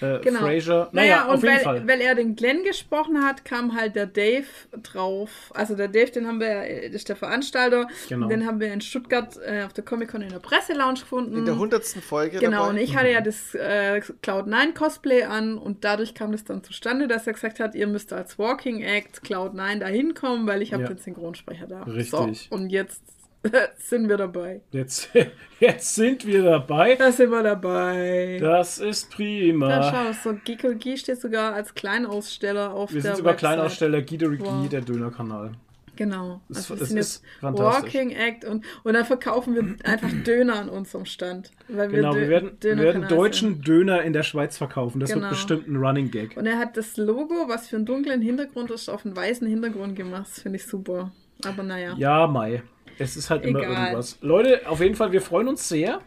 Äh, 0.01 0.19
Genau. 0.19 0.39
Fraser. 0.39 0.89
Naja, 0.91 1.25
und 1.25 1.35
auf 1.35 1.43
jeden 1.43 1.55
weil, 1.55 1.63
Fall. 1.63 1.87
weil 1.87 2.01
er 2.01 2.15
den 2.15 2.35
Glenn 2.35 2.63
gesprochen 2.63 3.23
hat, 3.23 3.45
kam 3.45 3.75
halt 3.75 3.95
der 3.95 4.05
Dave 4.07 4.45
drauf. 4.83 5.51
Also 5.53 5.75
der 5.75 5.87
Dave, 5.87 6.11
den 6.11 6.27
haben 6.27 6.39
wir, 6.39 6.47
äh, 6.63 6.87
das 6.87 6.95
ist 6.97 7.09
der 7.09 7.15
Veranstalter. 7.15 7.87
Genau. 8.07 8.27
Den 8.27 8.45
haben 8.45 8.59
wir 8.59 8.71
in 8.73 8.81
Stuttgart 8.81 9.37
äh, 9.45 9.63
auf 9.63 9.73
der 9.73 9.83
Comic-Con 9.83 10.21
in 10.21 10.29
der 10.29 10.39
Presselounge 10.39 10.99
gefunden. 10.99 11.37
In 11.37 11.45
der 11.45 11.57
hundertsten 11.57 12.01
Folge 12.01 12.39
Genau, 12.39 12.57
dabei. 12.65 12.69
und 12.69 12.77
ich 12.77 12.95
hatte 12.95 13.09
ja 13.09 13.21
das 13.21 13.53
äh, 13.55 14.01
Cloud9 14.23 14.73
Cosplay 14.73 15.23
an 15.23 15.57
und 15.57 15.83
dadurch 15.83 16.13
kam 16.13 16.31
das 16.31 16.43
dann 16.43 16.63
zustande, 16.63 17.07
dass 17.07 17.27
er 17.27 17.33
gesagt 17.33 17.59
hat, 17.59 17.75
ihr 17.75 17.87
müsst 17.87 18.13
als 18.13 18.39
Walking 18.39 18.81
Act 18.81 19.21
Cloud9 19.23 19.79
da 19.79 19.87
hinkommen, 19.87 20.47
weil 20.47 20.61
ich 20.61 20.73
habe 20.73 20.83
Ja. 20.83 20.89
den 20.89 20.97
Synchronsprecher 20.97 21.67
da. 21.67 21.83
Richtig. 21.83 22.09
So, 22.49 22.55
und 22.55 22.69
jetzt 22.69 23.01
sind 23.77 24.09
wir 24.09 24.17
dabei. 24.17 24.61
Jetzt, 24.71 25.09
jetzt 25.59 25.95
sind 25.95 26.25
wir 26.25 26.43
dabei. 26.43 26.95
Da 26.95 27.11
sind 27.11 27.29
wir 27.31 27.43
dabei. 27.43 28.37
Das 28.41 28.79
ist 28.79 29.11
Da 29.11 29.15
prima. 29.15 30.13
schau, 30.13 30.31
so 30.31 30.37
Geeky 30.43 30.97
steht 30.97 31.21
sogar 31.21 31.53
als 31.53 31.73
Kleinaussteller 31.73 32.73
auf 32.73 32.91
Wir 32.93 33.01
der 33.01 33.11
sind 33.11 33.17
sogar 33.17 33.33
Website. 33.33 33.49
Kleinaussteller 33.53 34.01
Guy 34.01 34.17
de 34.17 34.27
Ricky, 34.27 34.43
Wow. 34.45 34.69
der 34.69 34.81
Dönerkanal. 34.81 35.51
Genau. 35.95 36.39
Es- 36.49 36.57
Also 36.57 36.75
wir 36.77 36.81
es 36.83 36.89
sind 36.89 36.97
ist 36.97 37.23
jetzt. 37.41 37.57
Walking 37.59 38.11
Act 38.11 38.45
und, 38.45 38.63
und 38.83 38.93
dann 38.93 39.03
verkaufen 39.05 39.53
wir 39.55 39.75
einfach 39.89 40.09
Döner 40.25 40.55
an 40.59 40.69
unserem 40.69 41.05
Stand. 41.05 41.51
Weil 41.67 41.89
Genau, 41.89 42.13
wir, 42.15 42.21
wir 42.21 42.27
Dö- 42.27 42.29
werden, 42.29 42.51
wir 42.61 42.77
werden 42.77 43.07
deutschen 43.09 43.55
sind. 43.55 43.67
Döner 43.67 44.01
in 44.03 44.13
der 44.13 44.23
Schweiz 44.23 44.57
verkaufen. 44.57 44.99
Das 45.01 45.09
Genau. 45.09 45.23
wird 45.23 45.31
bestimmt 45.31 45.67
ein 45.67 45.75
Running 45.75 46.09
Gag. 46.09 46.37
Und 46.37 46.45
er 46.45 46.57
hat 46.57 46.77
das 46.77 46.95
Logo, 46.97 47.47
was 47.47 47.67
für 47.67 47.75
einen 47.75 47.85
dunklen 47.85 48.21
Hintergrund 48.21 48.71
ist, 48.71 48.87
auf 48.89 49.05
einen 49.05 49.15
weißen 49.15 49.45
Hintergrund 49.47 49.95
gemacht. 49.97 50.27
Das 50.29 50.41
finde 50.41 50.57
ich 50.57 50.65
super. 50.65 51.11
Aber 51.45 51.63
naja. 51.63 51.95
Ja, 51.97 52.27
Mai. 52.27 52.63
Es 52.99 53.15
ist 53.17 53.29
halt 53.29 53.45
immer 53.45 53.59
Egal. 53.59 53.71
irgendwas. 53.85 54.17
Leute, 54.21 54.61
auf 54.67 54.81
jeden 54.81 54.95
Fall, 54.95 55.11
wir 55.11 55.21
freuen 55.21 55.47
uns 55.47 55.67
sehr 55.67 55.99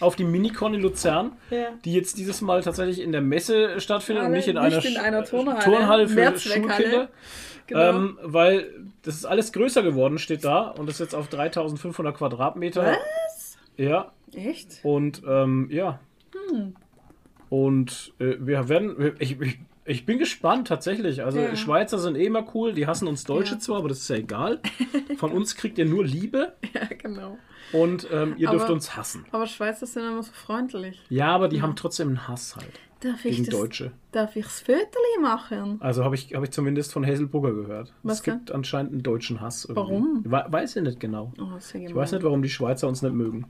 auf 0.00 0.16
die 0.16 0.24
Minicon 0.24 0.74
in 0.74 0.80
Luzern, 0.80 1.32
Ja. 1.50 1.68
die 1.84 1.92
jetzt 1.94 2.18
dieses 2.18 2.40
Mal 2.40 2.62
tatsächlich 2.62 3.00
in 3.00 3.12
der 3.12 3.20
Messe 3.20 3.80
stattfindet 3.80 4.22
und 4.22 4.26
Alle 4.28 4.36
nicht 4.36 4.48
in 4.48 4.54
nicht 4.56 4.64
einer, 4.64 4.84
in 4.84 4.96
einer 4.96 5.24
Turnhalle. 5.24 5.62
Turnhalle 5.64 6.08
für. 6.08 6.38
Schulkinder. 6.38 7.08
Genau. 7.68 7.90
Ähm, 7.90 8.18
weil 8.22 8.70
das 9.02 9.14
ist 9.14 9.24
alles 9.24 9.52
größer 9.52 9.82
geworden, 9.82 10.18
steht 10.18 10.44
da. 10.44 10.62
Und 10.68 10.86
das 10.86 10.96
ist 10.96 11.00
jetzt 11.00 11.14
auf 11.14 11.28
3500 11.28 12.16
Quadratmeter. 12.16 12.96
Was? 13.26 13.56
Ja, 13.76 14.10
Echt? 14.34 14.80
und 14.82 15.22
ähm, 15.26 15.68
ja. 15.70 16.00
Hm. 16.50 16.74
Und 17.48 18.12
äh, 18.18 18.34
wir 18.40 18.68
werden. 18.68 19.14
Ich, 19.18 19.40
ich, 19.40 19.58
ich 19.84 20.06
bin 20.06 20.18
gespannt 20.18 20.68
tatsächlich. 20.68 21.24
Also 21.24 21.38
Ja. 21.40 21.56
Schweizer 21.56 21.98
sind 21.98 22.16
eh 22.16 22.26
immer 22.26 22.44
cool. 22.54 22.72
Die 22.72 22.86
hassen 22.86 23.08
uns 23.08 23.24
Deutsche 23.24 23.54
Ja. 23.54 23.58
zwar, 23.60 23.78
aber 23.78 23.88
das 23.88 23.98
ist 23.98 24.08
ja 24.08 24.16
egal. 24.16 24.60
Von 25.16 25.32
uns 25.32 25.56
kriegt 25.56 25.78
ihr 25.78 25.86
nur 25.86 26.04
Liebe 26.04 26.54
Ja, 26.74 26.82
genau. 26.96 27.38
und 27.72 28.06
ähm, 28.12 28.34
ihr 28.38 28.50
dürft 28.50 28.66
Aber- 28.66 28.74
uns 28.74 28.96
hassen. 28.96 29.24
Aber 29.32 29.46
Schweizer 29.46 29.86
sind 29.86 30.04
immer 30.04 30.22
so 30.22 30.32
freundlich. 30.32 31.00
Ja, 31.08 31.28
aber 31.34 31.48
die 31.48 31.62
haben 31.62 31.76
trotzdem 31.76 32.08
einen 32.08 32.28
Hass 32.28 32.56
halt 32.56 32.70
Darf 33.00 33.24
ich 33.24 33.32
gegen 33.38 33.46
das, 33.50 33.58
Deutsche. 33.58 33.90
Darf 34.12 34.36
ich 34.36 34.44
das 34.44 34.60
Viertel 34.60 34.86
machen? 35.20 35.78
Also 35.80 36.04
habe 36.04 36.14
ich, 36.14 36.34
hab 36.36 36.44
ich 36.44 36.52
zumindest 36.52 36.92
von 36.92 37.04
Hazelbrugger 37.04 37.52
gehört. 37.52 37.92
Was 38.04 38.18
es 38.18 38.22
gibt 38.22 38.52
anscheinend 38.52 38.92
einen 38.92 39.02
deutschen 39.02 39.40
Hass. 39.40 39.64
Irgendwie. 39.64 39.80
Warum? 39.80 40.22
We 40.24 40.44
weiß 40.48 40.76
ich 40.76 40.82
nicht 40.84 41.00
genau. 41.00 41.32
Oh, 41.40 41.42
ja 41.42 41.56
Ich 41.58 41.72
gemein. 41.72 41.96
weiß 41.96 42.12
nicht, 42.12 42.22
warum 42.22 42.42
die 42.42 42.48
Schweizer 42.48 42.86
uns 42.86 43.02
nicht 43.02 43.12
mögen. 43.14 43.46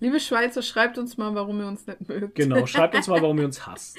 Liebe 0.00 0.18
Schweizer, 0.18 0.62
schreibt 0.62 0.96
uns 0.96 1.18
mal, 1.18 1.34
warum 1.34 1.60
ihr 1.60 1.66
uns 1.66 1.86
nicht 1.86 2.08
mögt. 2.08 2.36
Genau, 2.36 2.64
schreibt 2.64 2.94
uns 2.94 3.06
mal, 3.06 3.20
warum 3.20 3.38
ihr 3.38 3.44
uns 3.44 3.66
hasst. 3.66 3.98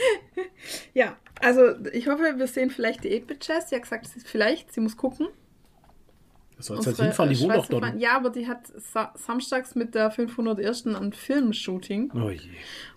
Ja, 0.93 1.17
also 1.41 1.75
ich 1.93 2.07
hoffe, 2.07 2.35
wir 2.37 2.47
sehen 2.47 2.69
vielleicht 2.69 3.03
die 3.03 3.09
8-Bit-Jazz. 3.21 3.69
Sie 3.69 3.75
hat 3.75 3.83
gesagt, 3.83 4.07
sie- 4.07 4.19
vielleicht, 4.19 4.71
sie 4.73 4.81
muss 4.81 4.97
gucken. 4.97 5.27
Du 6.55 6.63
sollst 6.63 6.87
halt 6.87 6.93
Unsere, 6.93 7.07
hinfahren, 7.09 7.31
die 7.33 7.39
wohnt 7.41 7.55
doch 7.55 7.67
dort. 7.67 7.99
Ja, 7.99 8.15
aber 8.15 8.31
die 8.31 8.47
hat 8.47 8.65
sa 8.67 9.13
samstags 9.15 9.75
mit 9.75 9.93
der 9.93 10.09
501. 10.09 10.87
ein 10.87 11.13
Filmshooting. 11.13 12.11
Oh 12.15 12.29
je. 12.31 12.39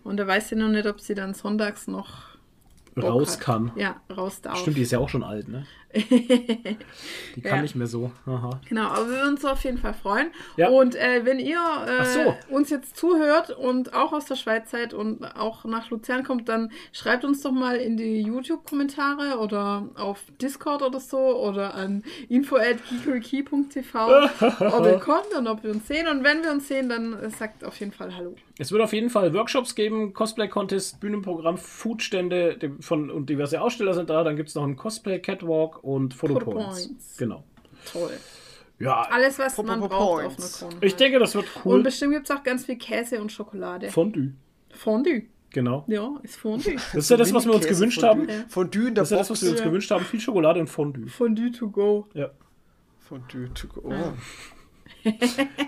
Und 0.02 0.16
da 0.16 0.26
weiß 0.26 0.48
sie 0.48 0.56
noch 0.56 0.68
nicht, 0.68 0.86
ob 0.86 1.00
sie 1.00 1.14
dann 1.14 1.34
sonntags 1.34 1.86
noch 1.86 2.30
Raus 2.96 3.38
kann. 3.38 3.70
Ja, 3.76 4.00
raus 4.14 4.40
darf. 4.40 4.58
Stimmt, 4.58 4.76
die 4.78 4.82
ist 4.82 4.92
ja 4.92 4.98
auch 4.98 5.08
schon 5.08 5.22
alt, 5.22 5.48
ne? 5.48 5.66
Die 7.36 7.40
kann 7.42 7.56
Ja. 7.56 7.62
nicht 7.62 7.74
mehr 7.74 7.86
so. 7.86 8.12
Aha. 8.26 8.60
Genau, 8.68 8.88
aber 8.88 9.08
wir 9.08 9.16
würden 9.16 9.30
uns 9.30 9.44
auf 9.44 9.64
jeden 9.64 9.78
Fall 9.78 9.94
freuen. 9.94 10.30
Ja. 10.56 10.68
Und 10.68 10.94
äh, 10.94 11.24
wenn 11.24 11.38
ihr 11.38 11.58
äh, 11.86 12.04
so. 12.04 12.34
uns 12.48 12.70
jetzt 12.70 12.96
zuhört 12.96 13.50
und 13.50 13.92
auch 13.94 14.12
aus 14.12 14.26
der 14.26 14.36
Schweiz 14.36 14.70
seid 14.70 14.94
und 14.94 15.24
auch 15.36 15.64
nach 15.64 15.90
Luzern 15.90 16.22
kommt, 16.22 16.48
dann 16.48 16.70
schreibt 16.92 17.24
uns 17.24 17.42
doch 17.42 17.52
mal 17.52 17.76
in 17.76 17.96
die 17.96 18.22
YouTube-Kommentare 18.22 19.38
oder 19.38 19.88
auf 19.96 20.20
Discord 20.40 20.82
oder 20.82 21.00
so 21.00 21.18
oder 21.18 21.74
an 21.74 22.04
info.geekerykey.tv, 22.28 23.98
ob 24.60 24.86
ihr 24.86 24.98
kommt 24.98 25.34
und 25.36 25.46
ob 25.48 25.62
wir 25.62 25.70
uns 25.70 25.88
sehen. 25.88 26.06
Und 26.08 26.24
wenn 26.24 26.42
wir 26.42 26.50
uns 26.52 26.68
sehen, 26.68 26.88
dann 26.88 27.14
äh, 27.14 27.30
sagt 27.30 27.64
auf 27.64 27.78
jeden 27.80 27.92
Fall 27.92 28.16
Hallo. 28.16 28.34
Es 28.58 28.70
wird 28.72 28.82
auf 28.82 28.92
jeden 28.92 29.10
Fall 29.10 29.32
Workshops 29.32 29.74
geben, 29.74 30.12
Cosplay-Contest, 30.12 31.00
Bühnenprogramm, 31.00 31.56
Foodstände 31.56 32.58
von, 32.80 33.10
und 33.10 33.30
diverse 33.30 33.60
Aussteller 33.60 33.94
sind 33.94 34.10
da. 34.10 34.22
Dann 34.22 34.36
gibt 34.36 34.50
es 34.50 34.54
noch 34.54 34.64
einen 34.64 34.76
Cosplay-Catwalk 34.76 35.79
und 35.82 36.14
Fotopoints. 36.14 36.44
Fotopoints. 36.84 37.16
Genau. 37.18 37.44
Toll. 37.92 38.10
Ja, 38.78 39.02
Alles, 39.10 39.38
was 39.38 39.56
Pop- 39.56 39.66
man 39.66 39.80
Pop- 39.80 39.90
braucht 39.90 40.24
auf 40.24 40.38
einer 40.38 40.70
Con. 40.72 40.78
ich 40.82 40.96
denke, 40.96 41.18
das 41.18 41.34
wird 41.34 41.44
Und 41.64 41.72
cool. 41.72 41.82
bestimmt 41.82 42.14
gibt 42.14 42.30
es 42.30 42.34
auch 42.36 42.42
ganz 42.42 42.64
viel 42.64 42.76
Käse 42.76 43.20
und 43.20 43.30
Schokolade. 43.30 43.90
Fondue. 43.90 44.32
Fondue. 44.70 45.24
Genau. 45.50 45.84
Ja, 45.88 46.14
ist 46.22 46.36
Fondue. 46.36 46.74
Das 46.76 46.94
ist 46.94 47.10
ja 47.10 47.16
das, 47.16 47.34
was 47.34 47.44
wir 47.44 47.52
uns 47.52 47.64
Mini-Käse 47.64 47.74
gewünscht 47.80 48.00
Fondue. 48.00 48.34
haben. 48.38 48.48
Fondue 48.48 48.88
in 48.88 48.94
der 48.94 49.02
Das 49.02 49.08
ist 49.08 49.10
ja 49.12 49.18
das, 49.18 49.30
was 49.30 49.42
wir 49.42 49.50
uns 49.50 49.58
Ja. 49.60 49.66
gewünscht 49.66 49.90
haben. 49.90 50.04
Viel 50.04 50.20
Schokolade 50.20 50.60
und 50.60 50.68
Fondue. 50.68 51.08
Fondue 51.08 51.50
to 51.50 51.68
go. 51.68 52.06
Ja, 52.14 52.30
Fondue 53.00 53.52
to 53.52 53.66
go. 53.68 53.82
Oh. 53.84 54.12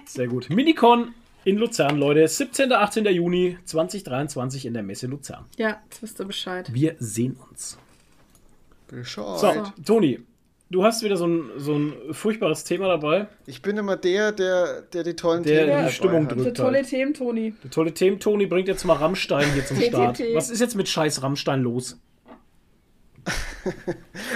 sehr 0.07 0.29
gut. 0.29 0.49
Minicon 0.51 1.15
in 1.45 1.57
Luzern, 1.59 1.99
Leute. 1.99 2.27
17. 2.29 2.73
18. 2.73 3.05
Juni 3.07 3.59
2023 3.65 4.67
in 4.67 4.75
der 4.75 4.83
Messe 4.83 5.07
Luzern. 5.07 5.47
Ja, 5.57 5.81
jetzt 5.85 6.03
wisst 6.03 6.21
ihr 6.21 6.27
Bescheid. 6.27 6.73
Wir 6.73 6.95
sehen 6.99 7.37
uns. 7.51 7.79
Bescheid. 8.93 9.39
So, 9.39 9.73
Toni, 9.85 10.21
du 10.71 10.85
hast 10.85 11.03
wieder 11.03 11.17
so 11.17 11.27
ein, 11.27 11.51
so 11.57 11.75
ein 11.75 11.95
furchtbares 12.13 12.65
Thema 12.65 12.89
dabei. 12.89 13.27
Ich 13.47 13.63
bin 13.63 13.77
immer 13.79 13.97
der, 13.97 14.33
der, 14.33 14.83
der 14.83 15.03
die 15.03 15.15
tollen 15.17 15.43
Der 15.43 15.67
Themen 15.67 15.87
die 15.87 15.93
Stimmung 15.93 16.25
hat. 16.27 16.33
drückt. 16.33 16.43
Für 16.43 16.53
tolle 16.53 16.83
Themen, 16.83 17.15
Toni. 17.15 17.55
Der 17.65 17.71
tolle 17.71 17.95
Themen, 17.95 18.21
Toni, 18.21 18.47
bringt 18.47 18.69
jetzt 18.69 18.85
mal 18.85 18.97
Rammstein 18.97 19.51
hier 19.55 19.65
zum 19.65 19.81
Start. 19.81 20.21
Was 20.35 20.51
ist 20.51 20.61
jetzt 20.61 20.77
mit 20.77 20.89
scheiß 20.89 21.23
Rammstein 21.23 21.63
los? 21.63 21.99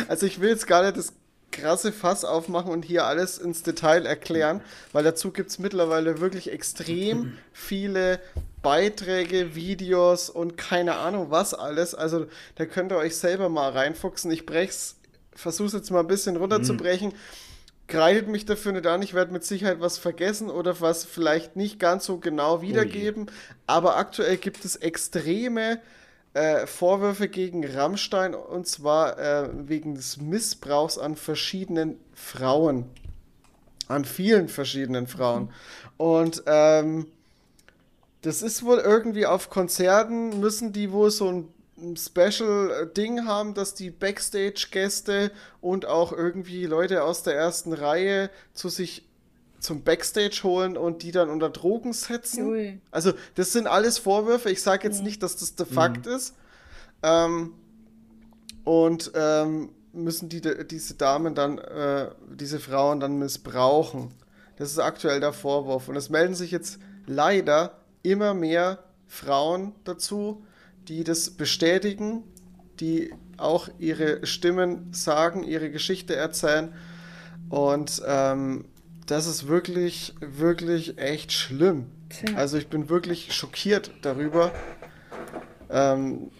Also 0.09 0.27
ich 0.27 0.41
will 0.41 0.51
jetzt 0.51 0.69
gar 0.69 0.85
nicht 0.85 0.97
das 0.97 1.13
krasse 1.51 1.91
Fass 1.91 2.25
aufmachen 2.25 2.71
und 2.71 2.85
hier 2.85 3.05
alles 3.07 3.39
ins 3.39 3.65
Detail 3.65 4.07
erklären, 4.07 4.61
weil 4.93 5.03
dazu 5.03 5.33
gibt 5.33 5.51
es 5.51 5.59
mittlerweile 5.59 6.21
wirklich 6.21 6.53
extrem 6.53 7.33
viele 7.53 8.21
Beiträge, 8.67 9.55
Videos 9.55 10.29
und 10.29 10.57
keine 10.57 10.97
Ahnung 10.97 11.31
was 11.31 11.55
alles. 11.55 11.95
Also 11.95 12.27
da 12.57 12.67
könnt 12.67 12.91
ihr 12.91 12.97
euch 12.97 13.17
selber 13.17 13.49
mal 13.49 13.71
reinfuchsen. 13.71 14.29
Ich 14.33 14.45
brech's, 14.45 14.97
versuch's 15.33 15.73
jetzt 15.73 15.93
mal 15.93 16.01
ein 16.01 16.09
bisschen 16.09 16.35
runterzubrechen. 16.35 17.12
Kreidet 17.87 18.27
mich 18.27 18.45
dafür 18.45 18.73
nicht 18.73 18.89
an, 18.89 19.03
ich 19.03 19.14
werde 19.14 19.33
mit 19.33 19.45
Sicherheit 19.45 19.79
was 19.79 19.99
vergessen 19.99 20.51
oder 20.51 20.81
was 20.81 21.05
vielleicht 21.05 21.55
nicht 21.55 21.79
ganz 21.79 22.07
so 22.07 22.19
genau 22.19 22.61
wiedergeben. 22.61 23.31
Aber 23.69 23.99
aktuell 23.99 24.37
gibt 24.37 24.64
es 24.64 24.75
extreme 24.75 25.81
äh, 26.35 26.67
Vorwürfe 26.67 27.29
gegen 27.29 27.64
Rammstein 27.64 28.35
und 28.35 28.67
zwar 28.67 29.17
äh, 29.17 29.49
wegen 29.69 29.95
des 29.95 30.17
Missbrauchs 30.17 30.99
an 30.99 31.14
verschiedenen 31.14 32.01
Frauen. 32.14 32.87
An 33.87 34.05
vielen 34.05 34.49
verschiedenen 34.49 35.07
Frauen. 35.07 35.53
Und 35.99 36.43
ähm, 36.47 37.07
das 38.27 38.43
ist 38.43 38.64
wohl 38.64 38.79
irgendwie 38.79 39.24
auf 39.24 39.51
Konzerten, 39.51 40.41
müssen 40.41 40.72
die 40.72 40.91
wohl 40.91 41.12
so 41.12 41.31
ein 41.79 41.97
Special-Ding 41.97 43.24
haben, 43.24 43.55
dass 43.55 43.74
die 43.74 43.91
Backstage-Gäste 43.91 45.31
und 45.61 45.87
auch 45.87 46.12
irgendwie 46.12 46.66
Leute 46.66 47.05
aus 47.05 47.22
der 47.22 47.37
ersten 47.37 47.72
Reihe 47.72 48.29
zu 48.53 48.68
sich 48.68 49.07
zum 49.61 49.85
Backstage 49.85 50.41
holen 50.43 50.77
und 50.77 51.05
die 51.05 51.12
dann 51.12 51.31
unter 51.31 51.51
Drogen 51.51 51.93
setzen. 51.93 52.49
Ui. 52.49 52.81
Also, 52.91 53.12
das 53.37 53.53
sind 53.53 53.68
alles 53.68 53.99
Vorwürfe. 53.99 54.51
Ich 54.51 54.61
sage 54.61 54.89
jetzt 54.89 55.05
nicht, 55.05 55.22
dass 55.22 55.37
das 55.37 55.55
der 55.55 55.66
Fakt 55.66 56.09
ist. 56.09 56.35
Ähm, 57.05 57.55
und 58.64 59.12
ähm, 59.14 59.70
müssen 59.93 60.29
die, 60.29 60.41
diese 60.66 60.95
Damen 60.95 61.37
dann, 61.37 61.59
äh, 61.59 62.11
diese 62.35 62.59
Frauen 62.59 62.99
dann 62.99 63.20
missbrauchen. 63.20 64.12
Das 64.57 64.72
ist 64.72 64.81
aktuell 64.81 65.20
der 65.20 65.33
Vorwurf. 65.33 65.89
Und 65.89 65.95
es 65.95 66.11
melden 66.11 66.35
sich 66.35 66.51
jetzt 66.51 66.81
leider 67.07 67.86
immer 68.11 68.35
mehr 68.35 68.79
Frauen 69.07 69.73
dazu, 69.85 70.45
die 70.89 71.05
das 71.05 71.31
bestätigen, 71.31 72.23
die 72.81 73.13
auch 73.37 73.69
ihre 73.79 74.27
Stimmen 74.27 74.93
sagen, 74.93 75.43
ihre 75.43 75.71
Geschichte 75.71 76.17
erzählen. 76.17 76.73
Und 77.49 78.03
ähm, 78.07 78.65
das 79.07 79.27
ist 79.27 79.47
wirklich, 79.49 80.15
wirklich 80.21 80.99
echt 80.99 81.33
schlimm. 81.33 81.87
Also 82.35 82.57
ich 82.57 82.69
bin 82.69 82.89
wirklich 82.89 83.35
schockiert 83.35 83.91
darüber, 84.03 84.53
ähm, 85.71 86.31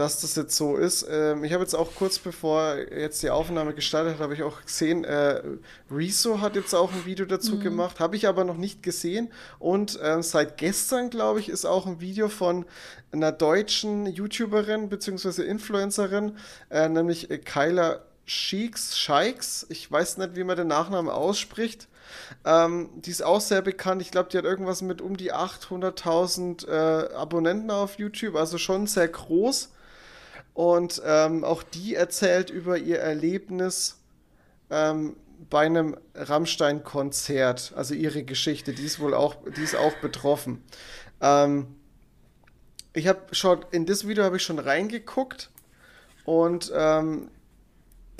dass 0.00 0.20
das 0.20 0.34
jetzt 0.34 0.56
so 0.56 0.76
ist. 0.76 1.06
Ähm, 1.10 1.44
ich 1.44 1.52
habe 1.52 1.62
jetzt 1.62 1.74
auch 1.74 1.94
kurz 1.94 2.18
bevor 2.18 2.76
jetzt 2.76 3.22
die 3.22 3.30
Aufnahme 3.30 3.74
gestartet 3.74 4.14
hat, 4.14 4.20
habe 4.20 4.34
ich 4.34 4.42
auch 4.42 4.62
gesehen, 4.62 5.04
äh, 5.04 5.42
Rezo 5.90 6.40
hat 6.40 6.56
jetzt 6.56 6.74
auch 6.74 6.92
ein 6.92 7.04
Video 7.04 7.26
dazu 7.26 7.56
Mhm. 7.56 7.60
gemacht, 7.60 8.00
habe 8.00 8.16
ich 8.16 8.26
aber 8.26 8.44
noch 8.44 8.56
nicht 8.56 8.82
gesehen. 8.82 9.30
Und 9.58 9.98
ähm, 10.02 10.22
seit 10.22 10.56
gestern, 10.56 11.10
glaube 11.10 11.40
ich, 11.40 11.48
ist 11.48 11.66
auch 11.66 11.86
ein 11.86 12.00
Video 12.00 12.28
von 12.28 12.64
einer 13.12 13.30
deutschen 13.32 14.06
YouTuberin 14.06 14.88
bzw. 14.88 15.42
Influencerin, 15.42 16.36
äh, 16.70 16.88
nämlich 16.88 17.30
äh, 17.30 17.38
Kyla 17.38 18.00
Sheiks, 18.24 18.96
Sheiks, 18.96 19.66
ich 19.70 19.90
weiß 19.90 20.18
nicht, 20.18 20.36
wie 20.36 20.44
man 20.44 20.56
den 20.56 20.68
Nachnamen 20.68 21.10
ausspricht. 21.10 21.88
Ähm, 22.44 22.88
die 22.94 23.10
ist 23.10 23.22
auch 23.22 23.40
sehr 23.40 23.60
bekannt. 23.60 24.02
Ich 24.02 24.10
glaube, 24.12 24.28
die 24.30 24.38
hat 24.38 24.44
irgendwas 24.44 24.82
mit 24.82 25.00
um 25.02 25.16
die 25.16 25.32
800.000 25.32 26.68
äh, 26.68 27.14
Abonnenten 27.14 27.70
auf 27.70 27.98
YouTube, 27.98 28.36
also 28.36 28.56
schon 28.58 28.86
sehr 28.86 29.08
groß. 29.08 29.70
Und 30.60 31.00
ähm, 31.06 31.42
auch 31.42 31.62
die 31.62 31.94
erzählt 31.94 32.50
über 32.50 32.76
ihr 32.76 32.98
Erlebnis 32.98 33.96
ähm, 34.68 35.16
bei 35.48 35.64
einem 35.64 35.96
Rammstein-Konzert, 36.14 37.72
also 37.76 37.94
ihre 37.94 38.24
Geschichte. 38.24 38.74
Die 38.74 38.84
ist 38.84 39.00
wohl 39.00 39.14
auch, 39.14 39.36
die 39.56 39.62
ist 39.62 39.74
auch 39.74 39.94
betroffen. 40.02 40.62
Ähm, 41.22 41.76
ich 42.92 43.08
habe 43.08 43.20
schon 43.32 43.64
in 43.70 43.86
das 43.86 44.06
Video 44.06 44.22
habe 44.22 44.36
ich 44.36 44.42
schon 44.42 44.58
reingeguckt 44.58 45.48
und 46.26 46.70
ähm, 46.74 47.30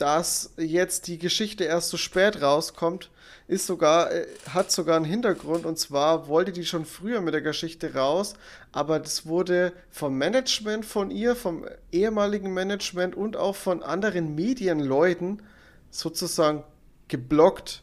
dass 0.01 0.53
jetzt 0.57 1.07
die 1.07 1.19
Geschichte 1.19 1.65
erst 1.65 1.91
so 1.91 1.97
spät 1.97 2.41
rauskommt, 2.43 3.11
ist 3.49 3.67
sogar, 3.67 4.13
äh, 4.13 4.27
hat 4.49 4.71
sogar 4.71 4.97
einen 4.97 5.05
Hintergrund 5.05 5.67
und 5.67 5.79
zwar 5.79 6.29
wollte 6.29 6.53
die 6.53 6.65
schon 6.65 6.85
früher 6.85 7.21
mit 7.21 7.35
der 7.35 7.43
Geschichte 7.43 7.95
raus, 7.95 8.35
aber 8.73 9.01
das 9.01 9.27
wurde 9.27 9.73
vom 9.91 10.17
Management 10.17 10.87
von 10.87 11.11
ihr, 11.11 11.35
vom 11.35 11.67
ehemaligen 11.91 12.55
Management 12.55 13.17
und 13.17 13.37
auch 13.37 13.57
von 13.57 13.83
anderen 13.83 14.35
Medienleuten 14.35 15.43
sozusagen 15.91 16.63
geblockt. 17.09 17.83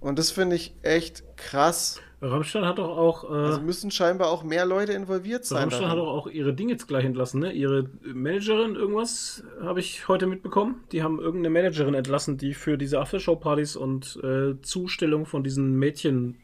Und 0.00 0.18
das 0.18 0.32
finde 0.32 0.56
ich 0.56 0.74
echt 0.82 1.22
krass. 1.36 2.00
Rammstein 2.22 2.66
hat 2.66 2.78
doch 2.78 2.96
auch, 2.96 3.24
äh, 3.24 3.32
Also 3.34 3.60
müssen 3.62 3.90
scheinbar 3.90 4.28
auch 4.28 4.42
mehr 4.42 4.66
Leute 4.66 4.92
involviert 4.92 5.44
sein. 5.44 5.58
Rammstein 5.62 5.88
hat 5.88 5.96
daran. 5.96 6.04
doch 6.04 6.12
auch 6.12 6.26
ihre 6.26 6.52
Dinge 6.52 6.72
jetzt 6.72 6.86
gleich 6.86 7.04
entlassen, 7.04 7.40
ne? 7.40 7.52
Ihre 7.52 7.88
Managerin, 8.02 8.74
irgendwas 8.74 9.42
habe 9.62 9.80
ich 9.80 10.06
heute 10.06 10.26
mitbekommen. 10.26 10.82
Die 10.92 11.02
haben 11.02 11.18
irgendeine 11.18 11.50
Managerin 11.50 11.94
entlassen, 11.94 12.36
die 12.36 12.52
für 12.52 12.76
diese 12.76 13.00
Aftershow-Partys 13.00 13.76
und 13.76 14.18
äh, 14.22 14.60
Zustellung 14.60 15.24
von 15.24 15.42
diesen 15.42 15.78
Mädchen 15.78 16.36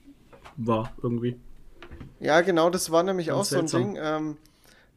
war, 0.57 0.93
irgendwie. 1.03 1.37
Ja, 2.21 2.41
genau, 2.41 2.71
das 2.71 2.91
war 2.91 3.03
nämlich 3.03 3.27
Ganz 3.29 3.39
auch 3.39 3.45
so 3.45 3.57
ein 3.59 3.69
seltsam. 3.69 3.95
Ding. 3.95 4.03
Ähm, 4.03 4.37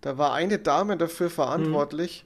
da 0.01 0.18
war 0.18 0.34
eine 0.34 0.60
Dame 0.60 0.95
dafür 0.95 1.30
verantwortlich. 1.30 2.26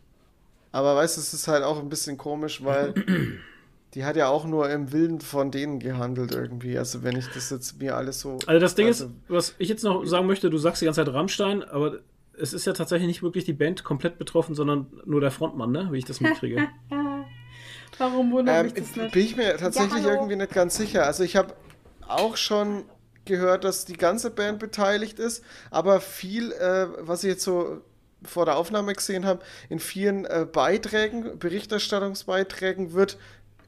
Aber 0.72 0.96
weißt 0.96 1.18
du, 1.18 1.22
es 1.22 1.34
ist 1.34 1.48
halt 1.48 1.64
auch 1.64 1.80
ein 1.80 1.90
bisschen 1.90 2.18
komisch, 2.18 2.64
weil 2.64 2.94
die 3.94 4.06
hat 4.06 4.16
ja 4.16 4.28
auch 4.28 4.46
nur 4.46 4.70
im 4.70 4.92
Willen 4.92 5.22
von 5.22 5.52
denen 5.52 5.80
gehandelt 5.80 6.32
irgendwie. 6.32 6.78
Also 6.78 7.04
wenn 7.04 7.16
ich 7.16 7.28
das 7.34 7.50
jetzt 7.50 7.80
mir 7.80 7.96
alles 7.96 8.20
so. 8.20 8.40
Also 8.48 8.60
das 8.60 8.76
Ding 8.76 8.88
also, 8.88 9.06
ist, 9.06 9.14
was 9.28 9.56
ich 9.60 9.70
jetzt 9.70 9.84
noch 9.84 10.04
sagen 10.06 10.26
möchte, 10.26 10.50
du 10.50 10.58
sagst 10.58 10.82
die 10.82 10.86
ganze 10.86 11.04
Zeit 11.04 11.14
Rammstein, 11.14 11.64
aber 11.64 12.00
es 12.38 12.54
ist 12.54 12.66
ja 12.66 12.74
tatsächlich 12.74 13.08
nicht 13.08 13.22
wirklich 13.22 13.46
die 13.46 13.54
Band 13.54 13.84
komplett 13.84 14.18
betroffen, 14.18 14.56
sondern 14.56 14.88
nur 15.06 15.22
der 15.22 15.30
Frontmann, 15.32 15.72
ne? 15.72 15.90
Wie 15.92 16.00
ich 16.00 16.06
das 16.06 16.20
mitkriege. 16.20 16.68
Warum 18.00 18.32
wundert 18.32 18.58
Ähm, 18.58 18.66
mich 18.66 18.74
das 18.74 18.96
nicht? 18.96 19.12
bin 19.12 19.24
ich 19.24 19.36
mir 19.36 19.56
tatsächlich 19.58 20.04
Ja, 20.04 20.14
irgendwie 20.14 20.36
nicht 20.36 20.52
ganz 20.52 20.76
sicher. 20.76 21.06
Also 21.06 21.24
ich 21.24 21.36
habe 21.36 21.54
auch 22.08 22.38
schon 22.38 22.86
gehört, 23.26 23.64
dass 23.64 23.86
die 23.86 23.98
ganze 23.98 24.32
Band 24.32 24.58
beteiligt 24.60 25.20
ist, 25.20 25.44
aber 25.70 26.02
viel, 26.02 26.52
äh, 26.54 26.88
was 27.00 27.24
ich 27.24 27.30
jetzt 27.30 27.44
so 27.44 27.82
vor 28.24 28.46
der 28.46 28.58
Aufnahme 28.58 28.94
gesehen 28.94 29.26
habe, 29.26 29.44
in 29.70 29.80
vielen 29.80 30.26
äh, 30.26 30.48
Beiträgen, 30.52 31.38
Berichterstattungsbeiträgen 31.40 32.94
wird 32.94 33.18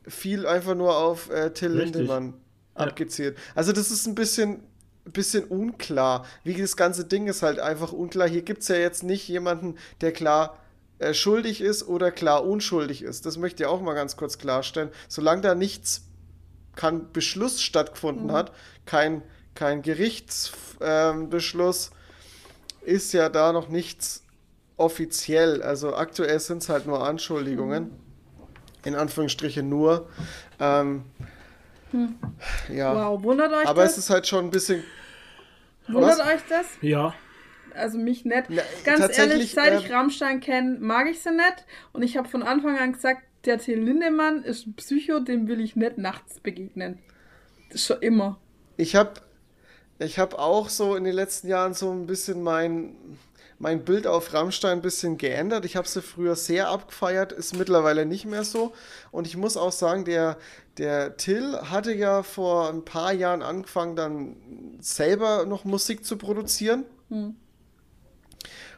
viel 0.07 0.45
einfach 0.45 0.75
nur 0.75 0.95
auf 0.97 1.29
äh, 1.29 1.51
Till 1.51 1.71
Richtig. 1.71 1.95
Lindemann 1.95 2.33
Ja. 2.77 2.85
abgezielt. 2.85 3.37
Also 3.55 3.71
das 3.71 3.91
ist 3.91 4.07
ein 4.07 4.15
bisschen, 4.15 4.63
bisschen 5.05 5.45
unklar. 5.45 6.25
Wie 6.43 6.53
das 6.53 6.77
ganze 6.77 7.05
Ding 7.05 7.27
ist 7.27 7.41
halt 7.41 7.59
einfach 7.59 7.91
unklar. 7.91 8.27
Hier 8.27 8.41
gibt 8.41 8.61
es 8.61 8.67
ja 8.67 8.75
jetzt 8.75 9.03
nicht 9.03 9.27
jemanden, 9.27 9.75
der 10.01 10.11
klar 10.11 10.57
äh, 10.99 11.13
schuldig 11.13 11.61
ist 11.61 11.87
oder 11.87 12.11
klar 12.11 12.45
unschuldig 12.45 13.01
ist. 13.01 13.25
Das 13.25 13.37
möchte 13.37 13.63
ich 13.63 13.67
auch 13.67 13.81
mal 13.81 13.93
ganz 13.95 14.15
kurz 14.17 14.37
klarstellen. 14.37 14.89
Solange 15.07 15.41
da 15.41 15.55
nichts, 15.55 16.03
kein 16.75 17.11
Beschluss 17.11 17.61
stattgefunden 17.61 18.31
hat, 18.31 18.51
kein, 18.85 19.21
kein 19.55 19.81
Gerichtsbeschluss, 19.81 20.77
ähm, 20.81 21.29
Beschluss, 21.29 21.91
ist 22.81 23.13
ja 23.13 23.29
da 23.29 23.51
noch 23.53 23.69
nichts 23.69 24.23
offiziell. 24.77 25.61
Also 25.63 25.95
aktuell 25.95 26.39
sind 26.39 26.61
es 26.61 26.69
halt 26.69 26.85
nur 26.85 27.05
Anschuldigungen. 27.05 27.91
In 28.85 28.95
Anführungsstrichen 28.95 29.67
nur. 29.67 30.07
Ähm, 30.59 31.03
Ja. 32.69 32.93
Wow, 32.95 33.23
wundert 33.23 33.51
euch 33.53 33.67
Aber 33.67 33.83
es 33.83 33.95
das? 33.95 34.05
ist 34.05 34.09
halt 34.09 34.27
schon 34.27 34.45
ein 34.45 34.51
bisschen. 34.51 34.83
wundert 35.87 36.19
was? 36.19 36.27
euch 36.27 36.41
das? 36.49 36.65
Ja, 36.81 37.13
Also 37.73 37.97
mich 37.97 38.25
nicht. 38.25 38.43
Na, 38.49 38.61
Ganz 38.83 39.17
ehrlich, 39.17 39.51
seit 39.53 39.79
ich 39.79 39.89
ähm, 39.89 39.95
Rammstein 39.95 40.39
kenne, 40.39 40.77
mag 40.79 41.07
ich 41.07 41.21
sie 41.21 41.31
nicht. 41.31 41.65
Und 41.93 42.03
ich 42.03 42.17
habe 42.17 42.27
von 42.27 42.43
Anfang 42.43 42.77
an 42.77 42.93
gesagt, 42.93 43.23
der 43.45 43.59
Till 43.59 43.79
Lindemann 43.79 44.43
ist 44.43 44.65
ein 44.67 44.73
Psycho, 44.73 45.19
dem 45.19 45.47
will 45.47 45.59
ich 45.61 45.75
nicht 45.75 45.97
nachts 45.97 46.39
begegnen. 46.39 46.99
Das 47.69 47.81
ist 47.81 47.87
schon 47.87 48.01
immer. 48.01 48.39
Ich 48.77 48.95
habe 48.95 49.13
ich 49.99 50.19
hab 50.19 50.33
auch 50.33 50.69
so 50.69 50.95
in 50.95 51.03
den 51.05 51.13
letzten 51.13 51.47
Jahren 51.47 51.73
so 51.73 51.91
ein 51.91 52.07
bisschen 52.07 52.43
mein, 52.43 52.95
mein 53.57 53.85
Bild 53.85 54.05
auf 54.07 54.33
Rammstein 54.33 54.79
ein 54.79 54.81
bisschen 54.81 55.17
geändert. 55.17 55.65
Ich 55.65 55.75
habe 55.75 55.87
sie 55.87 56.01
früher 56.01 56.35
sehr 56.35 56.69
abgefeiert, 56.69 57.31
ist 57.31 57.57
mittlerweile 57.57 58.05
nicht 58.05 58.25
mehr 58.25 58.43
so. 58.43 58.73
Und 59.11 59.27
ich 59.27 59.37
muss 59.37 59.57
auch 59.57 59.71
sagen, 59.71 60.05
der, 60.05 60.37
der 60.77 61.17
Till 61.17 61.57
hatte 61.69 61.93
ja 61.93 62.23
vor 62.23 62.69
ein 62.69 62.83
paar 62.83 63.13
Jahren 63.13 63.41
angefangen, 63.41 63.95
dann 63.95 64.35
selber 64.79 65.45
noch 65.45 65.63
Musik 65.63 66.05
zu 66.05 66.17
produzieren. 66.17 66.85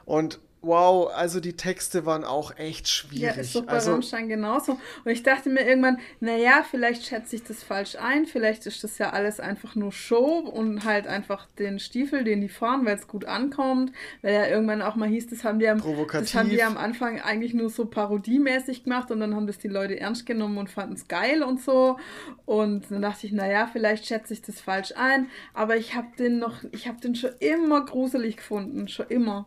Und 0.06 0.40
wow, 0.61 1.09
also 1.13 1.39
die 1.39 1.53
Texte 1.53 2.05
waren 2.05 2.23
auch 2.23 2.57
echt 2.57 2.88
Ja, 2.88 2.91
schwierig. 2.91 3.38
ist 3.38 3.55
doch 3.55 3.65
bei 3.65 3.73
also, 3.73 3.91
Rammstein 3.91 4.27
genauso. 4.27 4.73
Und 5.05 5.11
ich 5.11 5.23
dachte 5.23 5.49
mir 5.49 5.65
irgendwann, 5.67 5.99
naja, 6.19 6.65
vielleicht 6.69 7.05
schätze 7.05 7.35
ich 7.35 7.43
das 7.43 7.63
falsch 7.63 7.95
ein, 7.95 8.25
vielleicht 8.25 8.65
ist 8.65 8.84
das 8.84 8.97
ja 8.97 9.11
alles 9.11 9.39
einfach 9.39 9.75
nur 9.75 9.91
Show 9.91 10.39
und 10.39 10.84
halt 10.84 11.07
einfach 11.07 11.47
den 11.59 11.79
Stiefel, 11.79 12.23
den 12.23 12.41
die 12.41 12.49
fahren, 12.49 12.85
weil 12.85 12.95
es 12.97 13.07
gut 13.07 13.25
ankommt. 13.25 13.91
Weil 14.21 14.34
ja 14.34 14.47
irgendwann 14.47 14.81
auch 14.81 14.95
mal 14.95 15.07
hieß, 15.07 15.27
das 15.27 15.43
haben 15.43 15.59
die 15.59 15.69
am, 15.69 15.81
das 16.11 16.34
haben 16.34 16.49
die 16.49 16.63
am 16.63 16.77
Anfang 16.77 17.21
eigentlich 17.21 17.53
nur 17.53 17.69
so 17.69 17.85
parodiemäßig 17.85 18.84
gemacht 18.84 19.11
und 19.11 19.19
dann 19.19 19.35
haben 19.35 19.47
das 19.47 19.59
die 19.59 19.67
Leute 19.67 19.99
ernst 19.99 20.25
genommen 20.25 20.57
und 20.57 20.69
fanden 20.69 20.95
es 20.95 21.07
geil 21.07 21.43
und 21.43 21.61
so. 21.61 21.97
Und 22.45 22.89
dann 22.91 23.01
dachte 23.01 23.27
ich, 23.27 23.31
naja, 23.31 23.69
vielleicht 23.71 24.05
schätze 24.05 24.34
ich 24.34 24.41
das 24.41 24.59
falsch 24.59 24.93
ein. 24.95 25.29
Aber 25.53 25.77
ich 25.77 25.95
habe 25.95 26.07
den 26.17 26.39
noch, 26.39 26.63
ich 26.71 26.88
habe 26.88 26.99
den 26.99 27.15
schon 27.15 27.31
immer 27.39 27.85
gruselig 27.85 28.38
gefunden, 28.38 28.88
schon 28.88 29.07
immer. 29.07 29.45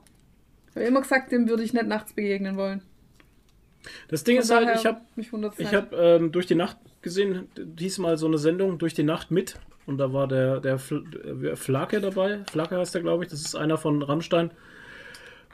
Ich 0.80 0.86
habe 0.86 0.96
immer 0.96 1.02
gesagt, 1.02 1.30
dem 1.32 1.48
würde 1.48 1.62
ich 1.62 1.72
nicht 1.72 1.86
nachts 1.86 2.12
begegnen 2.14 2.56
wollen. 2.56 2.82
das 4.08 4.24
Ding 4.24 4.36
Von 4.36 4.42
ist 4.42 4.50
halt, 4.50 4.78
ich 4.78 4.86
habe 4.86 5.00
Ich 5.58 5.74
habe 5.74 5.96
ähm, 5.96 6.32
durch 6.32 6.46
die 6.46 6.54
Nacht 6.54 6.78
gesehen, 7.02 7.48
diesmal 7.56 8.16
so 8.18 8.26
eine 8.26 8.38
Sendung 8.38 8.78
durch 8.78 8.94
die 8.94 9.02
Nacht 9.02 9.30
mit. 9.30 9.56
Und 9.86 9.98
da 9.98 10.12
war 10.12 10.28
der, 10.28 10.60
der 10.60 10.74
äh, 10.74 11.56
Flake 11.56 12.00
dabei. 12.00 12.40
Flake 12.50 12.76
heißt 12.76 12.94
der, 12.94 13.02
glaube 13.02 13.24
ich. 13.24 13.30
Das 13.30 13.40
ist 13.40 13.54
einer 13.54 13.76
von 13.78 14.02
Rammstein. 14.02 14.50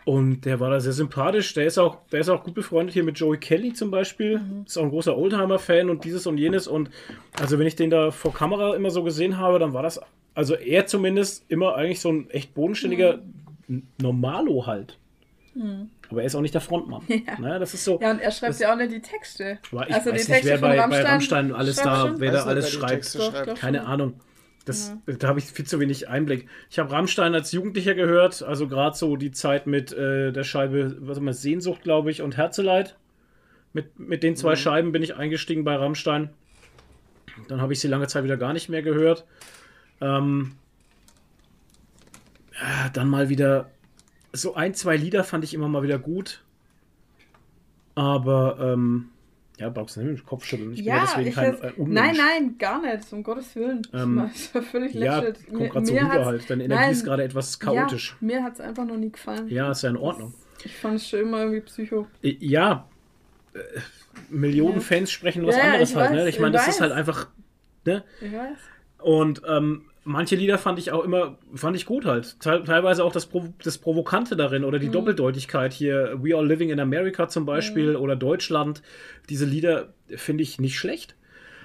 Und 0.05 0.43
der 0.45 0.61
war 0.61 0.71
da 0.71 0.79
sehr 0.79 0.93
sympathisch. 0.93 1.53
Der 1.55 1.67
ist 1.67 1.79
auch, 1.79 1.99
der 2.13 2.21
ist 2.21 2.29
auch 2.29 2.45
gut 2.45 2.55
befreundet 2.55 2.95
hier 2.95 3.03
mit 3.03 3.19
Joey 3.19 3.39
Kelly 3.39 3.73
zum 3.73 3.91
Beispiel. 3.91 4.41
Ist 4.65 4.79
auch 4.79 4.85
ein 4.85 4.91
großer 4.91 5.17
Oldtimer-Fan 5.17 5.91
und 5.91 6.05
dieses 6.05 6.27
und 6.29 6.39
jenes. 6.39 6.69
Und 6.69 6.91
also 7.41 7.59
wenn 7.59 7.67
ich 7.67 7.75
den 7.75 7.91
da 7.91 8.13
vor 8.13 8.33
Kamera 8.33 8.77
immer 8.77 8.91
so 8.91 9.03
gesehen 9.03 9.39
habe, 9.39 9.59
dann 9.59 9.73
war 9.73 9.83
das, 9.83 10.01
also 10.35 10.55
er 10.55 10.87
zumindest 10.87 11.45
immer 11.49 11.75
eigentlich 11.75 12.01
so 12.01 12.11
ein 12.13 12.31
echt 12.31 12.55
bodenständiger 12.55 13.21
N- 13.69 13.89
Normalo 14.01 14.67
halt. 14.67 14.97
Aber 16.11 16.21
er 16.21 16.27
ist 16.27 16.35
auch 16.35 16.41
nicht 16.41 16.55
der 16.55 16.61
Frontmann. 16.61 17.03
Ja. 17.09 17.39
Ne, 17.41 17.59
das 17.59 17.75
ist 17.75 17.85
so. 17.85 17.99
Ja, 18.01 18.11
und 18.11 18.21
er 18.21 18.31
schreibt 18.31 18.51
das- 18.51 18.59
ja 18.61 18.73
auch 18.73 18.77
nicht 18.77 18.93
die 18.93 19.01
Texte. 19.01 19.59
aber 19.73 19.89
ich 19.89 19.95
Also 19.95 20.11
weiß 20.13 20.27
die 20.27 20.33
nicht, 20.33 20.43
Texte 20.43 20.49
wer 20.51 20.59
von 20.59 20.69
bei, 20.69 20.87
bei 20.89 21.03
Rammstein 21.03 21.53
alles 21.53 21.77
schreibt 21.77 21.87
da, 21.87 22.01
schon? 22.07 22.21
wer 22.21 22.33
da 22.33 22.45
alles 22.45 22.71
schreibt. 22.71 23.15
Doch, 23.15 23.33
schreibt. 23.33 23.49
doch. 23.49 23.55
Keine 23.59 23.79
schon. 23.79 23.87
Ahnung. 23.87 24.21
Das, 24.65 24.93
Da 25.07 25.29
habe 25.29 25.39
ich 25.39 25.45
viel 25.47 25.65
zu 25.65 25.79
wenig 25.79 26.09
Einblick. 26.09 26.49
Ich 26.71 26.79
habe 26.81 26.91
Rammstein 26.91 27.35
als 27.35 27.53
Jugendlicher 27.53 27.95
gehört, 27.95 28.43
also 28.43 28.67
gerade 28.67 28.97
so 28.97 29.15
die 29.17 29.31
Zeit 29.31 29.67
mit 29.69 29.93
äh, 29.93 30.33
der 30.33 30.43
Scheibe, 30.43 30.97
was 31.01 31.19
immer, 31.19 31.33
Sehnsucht, 31.35 31.83
glaube 31.83 32.11
ich, 32.11 32.21
und 32.23 32.37
Herzeleid. 32.37 32.97
Mit, 33.73 33.99
mit 33.99 34.23
den 34.25 34.35
zwei 34.37 34.57
Scheiben 34.57 34.91
bin 34.91 35.03
ich 35.05 35.15
eingestiegen 35.17 35.63
bei 35.65 35.77
Rammstein. 35.77 36.31
Dann 37.49 37.61
habe 37.61 37.75
ich 37.75 37.81
sie 37.81 37.89
lange 37.89 38.09
Zeit 38.09 38.25
wieder 38.25 38.37
gar 38.39 38.53
nicht 38.55 38.69
mehr 38.69 38.83
gehört. 38.83 39.25
Ähm, 40.01 40.53
ja, 42.61 42.89
dann 42.89 43.09
mal 43.09 43.29
wieder 43.29 43.71
so 44.37 44.55
ein, 44.55 44.75
zwei 44.75 44.97
Lieder 44.97 45.25
fand 45.25 45.45
ich 45.45 45.55
immer 45.55 45.69
mal 45.69 45.83
wieder 45.83 45.99
gut. 45.99 46.43
Aber 47.95 48.59
ähm, 48.61 49.09
ja, 49.59 49.71
brauchst 49.71 49.97
du 49.97 50.01
nicht 50.01 50.11
mit 50.11 50.19
dem 50.21 50.27
Kopf 50.27 50.45
schütteln. 50.45 50.73
Ich 50.73 50.79
bin 50.79 50.87
ja 50.87 50.97
Ja, 50.97 51.03
deswegen 51.07 51.33
kein 51.35 51.55
äh, 51.63 51.73
nein, 51.79 52.17
nein, 52.17 52.59
gar 52.59 52.83
nicht, 52.83 53.11
um 53.13 53.23
Gottes 53.23 53.55
Willen. 53.57 53.83
Ähm, 53.95 54.17
das 54.17 54.35
ist 54.37 54.55
ja 54.55 54.61
völlig 54.63 54.95
Ja, 54.95 55.19
lächerlich. 55.21 55.47
kommt 55.49 55.71
gerade 55.71 55.87
so 55.87 55.95
rüber 55.95 56.25
halt. 56.27 56.51
Deine 56.51 56.65
Energie 56.65 56.83
nein, 56.83 56.93
ist 56.93 57.05
gerade 57.05 57.25
etwas 57.25 57.59
chaotisch. 57.59 58.17
Ja, 58.21 58.27
mir 58.27 58.43
hat 58.45 58.55
es 58.55 58.61
einfach 58.61 58.85
noch 58.85 58.97
nie 58.99 59.11
gefallen. 59.11 59.49
Ja, 59.49 59.71
ist 59.71 59.83
ja 59.83 59.91
in 59.91 59.97
Ordnung. 59.97 60.35
Ich 60.65 60.77
fand 60.77 60.97
es 60.97 61.09
schon 61.09 61.21
immer 61.21 61.41
irgendwie 61.41 61.61
psycho. 61.61 62.07
Ja, 62.23 62.87
äh, 63.55 63.59
Millionen 64.29 64.75
Ja. 64.77 64.81
Fans 64.81 65.11
sprechen 65.11 65.47
was 65.47 65.57
Ja, 65.57 65.65
anderes 65.65 65.95
halt. 65.97 66.11
weiß, 66.11 66.17
ne? 66.17 66.29
Ich 66.29 66.39
meine, 66.41 66.53
das 66.53 66.69
ist 66.69 66.75
weiß. 66.77 66.81
halt 66.83 66.93
einfach. 66.93 67.29
Ne? 67.87 68.05
Ich 68.21 68.33
weiß. 68.33 68.59
Und 68.99 69.43
ähm, 69.49 69.83
manche 70.07 70.37
Lieder 70.37 70.57
fand 70.57 70.79
ich 70.79 70.91
auch 70.93 71.05
immer, 71.05 71.37
fand 71.55 71.77
ich 71.77 71.85
gut 71.85 72.07
halt. 72.07 72.41
Teil, 72.41 72.65
teilweise 72.65 73.05
auch 73.05 73.13
das, 73.13 73.27
Provo 73.27 73.53
das 73.63 73.77
Provokante 73.77 74.37
darin 74.37 74.65
oder 74.65 74.79
Mhm. 74.79 74.83
die 74.83 74.89
Doppeldeutigkeit 74.91 75.73
hier. 75.75 76.19
We 76.23 76.35
Are 76.35 76.45
Living 76.47 76.71
in 76.71 76.81
America 76.81 77.29
zum 77.29 77.45
Beispiel 77.45 77.91
Mhm. 77.91 77.97
oder 78.01 78.17
Deutschland. 78.17 78.83
Diese 79.29 79.45
Lieder 79.45 79.93
finde 80.09 80.43
ich 80.43 80.59
nicht 80.59 80.79
schlecht. 80.79 81.15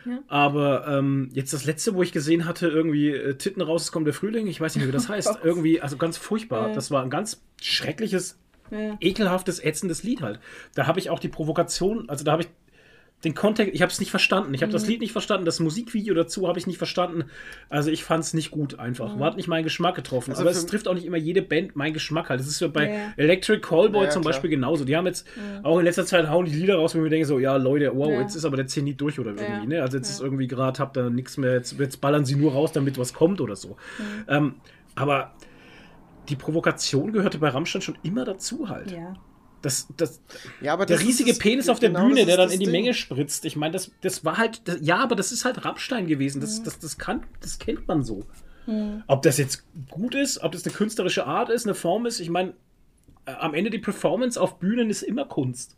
Ja. 0.06 0.18
Aber 0.28 0.88
ähm, 0.88 1.30
jetzt 1.34 1.54
das 1.54 1.66
letzte, 1.66 1.94
wo 1.94 2.02
ich 2.02 2.12
gesehen 2.12 2.46
hatte, 2.46 2.68
irgendwie 2.68 3.10
äh, 3.12 3.36
Titten 3.36 3.62
raus, 3.62 3.84
es 3.84 3.92
kommt 3.92 4.08
der 4.08 4.16
Frühling, 4.16 4.48
ich 4.48 4.60
weiß 4.60 4.76
nicht, 4.76 4.88
wie 4.88 4.92
das 4.92 5.08
heißt. 5.10 5.40
Irgendwie, 5.44 5.80
also 5.80 5.96
ganz 5.98 6.18
furchtbar. 6.18 6.70
Ja. 6.70 6.74
Das 6.74 6.90
war 6.90 7.04
ein 7.04 7.12
ganz 7.12 7.44
schreckliches, 7.62 8.40
Ja. 8.72 8.98
ekelhaftes, 9.00 9.60
ätzendes 9.60 10.02
Lied 10.04 10.22
halt. 10.22 10.40
Da 10.74 10.88
habe 10.88 11.00
ich 11.00 11.10
auch 11.12 11.20
die 11.20 11.28
Provokation, 11.30 12.10
also 12.10 12.24
da 12.26 12.32
habe 12.32 12.42
ich 12.44 12.50
den 13.24 13.36
Kontext, 13.36 13.74
ich 13.76 13.82
habe 13.84 13.92
es 13.92 14.00
nicht 14.00 14.10
verstanden. 14.10 14.54
Ich 14.54 14.62
habe 14.64 14.72
Mhm. 14.72 14.74
das 14.74 14.88
Lied 14.88 15.00
nicht 15.00 15.12
verstanden, 15.12 15.46
das 15.46 15.60
Musikvideo 15.60 16.14
dazu 16.16 16.48
habe 16.48 16.58
ich 16.58 16.66
nicht 16.66 16.78
verstanden. 16.80 17.26
Also 17.70 17.92
ich 17.92 18.04
fand 18.04 18.24
es 18.24 18.34
nicht 18.34 18.50
gut 18.50 18.80
einfach. 18.80 19.16
Mhm. 19.16 19.24
Hat 19.24 19.36
nicht 19.38 19.48
meinen 19.48 19.64
Geschmack 19.64 19.94
getroffen. 19.96 20.32
Also 20.32 20.42
Aber 20.42 20.50
es 20.52 20.66
trifft 20.66 20.88
auch 20.88 20.96
nicht 20.96 21.06
immer 21.06 21.18
jede 21.18 21.42
Band 21.44 21.76
meinen 21.76 21.94
Geschmack 21.94 22.30
halt. 22.30 22.40
Das 22.40 22.48
ist 22.48 22.60
ja 22.62 22.68
bei 22.68 22.88
Ja, 22.90 22.94
ja. 22.96 23.14
Electric 23.18 23.60
Callboy 23.62 24.06
Ja, 24.06 24.10
zum 24.10 24.24
klar. 24.24 24.34
Beispiel 24.34 24.50
genauso. 24.50 24.86
Die 24.86 24.96
haben 24.98 25.06
jetzt 25.06 25.28
auch 25.62 25.78
in 25.78 25.86
letzter 25.86 26.06
Zeit 26.06 26.28
hauen 26.30 26.46
die 26.46 26.52
Lieder 26.56 26.76
raus, 26.78 26.96
wo 26.96 26.98
ich 27.00 27.04
mir 27.04 27.10
denke 27.10 27.28
so, 27.28 27.38
ja 27.38 27.56
Leute, 27.58 27.92
wow, 27.96 28.10
Ja. 28.12 28.22
jetzt 28.22 28.36
ist 28.36 28.44
aber 28.46 28.58
der 28.58 28.66
Zenit 28.68 29.00
durch 29.00 29.20
oder 29.20 29.32
irgendwie. 29.32 29.46
Ja. 29.52 29.66
Ne? 29.66 29.82
Also 29.84 29.98
jetzt 29.98 30.10
Ja. 30.10 30.16
ist 30.16 30.22
irgendwie 30.22 30.48
gerade, 30.48 30.80
habt 30.80 30.98
ihr 30.98 31.10
nichts 31.12 31.38
mehr, 31.38 31.54
jetzt, 31.54 31.80
jetzt 31.80 32.02
ballern 32.02 32.26
sie 32.26 32.36
nur 32.36 32.54
raus, 32.54 32.72
damit 32.72 32.98
was 32.98 33.14
kommt 33.14 33.40
oder 33.40 33.56
so. 33.56 33.78
Ähm, 34.28 34.56
aber 34.96 35.34
die 36.30 36.36
Provokation 36.36 37.12
gehörte 37.12 37.38
bei 37.38 37.50
Rammstein 37.50 37.82
schon 37.82 37.98
immer 38.04 38.26
dazu 38.26 38.68
halt. 38.70 38.92
ja. 38.92 39.14
Das, 39.62 39.88
das, 39.98 40.22
Ja, 40.62 40.74
aber 40.74 40.86
der 40.86 40.96
das 40.98 41.04
ist 41.04 41.10
riesige 41.10 41.30
das- 41.32 41.40
Penis 41.40 41.70
auf 41.70 41.80
der 41.80 41.90
genau 41.90 42.06
Bühne, 42.08 42.26
der 42.26 42.38
dann 42.38 42.50
in 42.50 42.60
die 42.60 42.66
Ding. 42.66 42.72
Menge 42.72 42.94
spritzt. 42.94 43.46
Ich 43.46 43.56
meine, 43.56 43.74
das, 43.74 43.92
das 44.02 44.26
war 44.26 44.38
halt, 44.38 44.68
das, 44.68 44.78
ja, 44.82 44.98
aber 44.98 45.16
das 45.16 45.32
ist 45.32 45.46
halt 45.46 45.64
Rammstein 45.66 46.08
gewesen. 46.08 46.40
Mhm. 46.40 46.42
Das, 46.42 46.64
das, 46.64 46.80
das, 46.80 46.98
kann, 46.98 47.24
das 47.42 47.60
kennt 47.60 47.88
man 47.88 48.04
so. 48.04 48.26
Ob 49.08 49.22
das 49.24 49.38
jetzt 49.38 49.64
gut 49.90 50.16
ist, 50.16 50.42
ob 50.44 50.52
das 50.54 50.64
eine 50.66 50.74
künstlerische 50.74 51.26
Art 51.26 51.50
ist, 51.50 51.66
eine 51.66 51.74
Form 51.76 52.06
ist, 52.06 52.20
ich 52.20 52.30
meine, 52.30 52.54
äh, 53.26 53.32
am 53.34 53.54
Ende 53.54 53.70
die 53.70 53.80
Performance 53.80 54.40
auf 54.40 54.60
Bühnen 54.60 54.90
ist 54.90 55.02
immer 55.02 55.26
Kunst. 55.26 55.76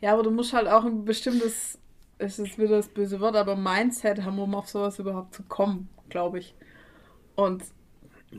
Ja, 0.00 0.14
aber 0.14 0.22
du 0.24 0.30
musst 0.30 0.52
halt 0.54 0.66
auch 0.66 0.84
ein 0.84 1.04
bestimmtes, 1.04 1.78
es 2.18 2.38
ist 2.38 2.58
wieder 2.58 2.76
das 2.78 2.88
böse 2.88 3.20
Wort, 3.20 3.36
aber 3.36 3.54
Mindset 3.54 4.22
haben, 4.24 4.38
um 4.40 4.54
auf 4.56 4.68
sowas 4.68 4.98
überhaupt 4.98 5.34
zu 5.34 5.42
kommen, 5.44 5.88
glaube 6.08 6.38
ich. 6.40 6.54
Und 7.36 7.62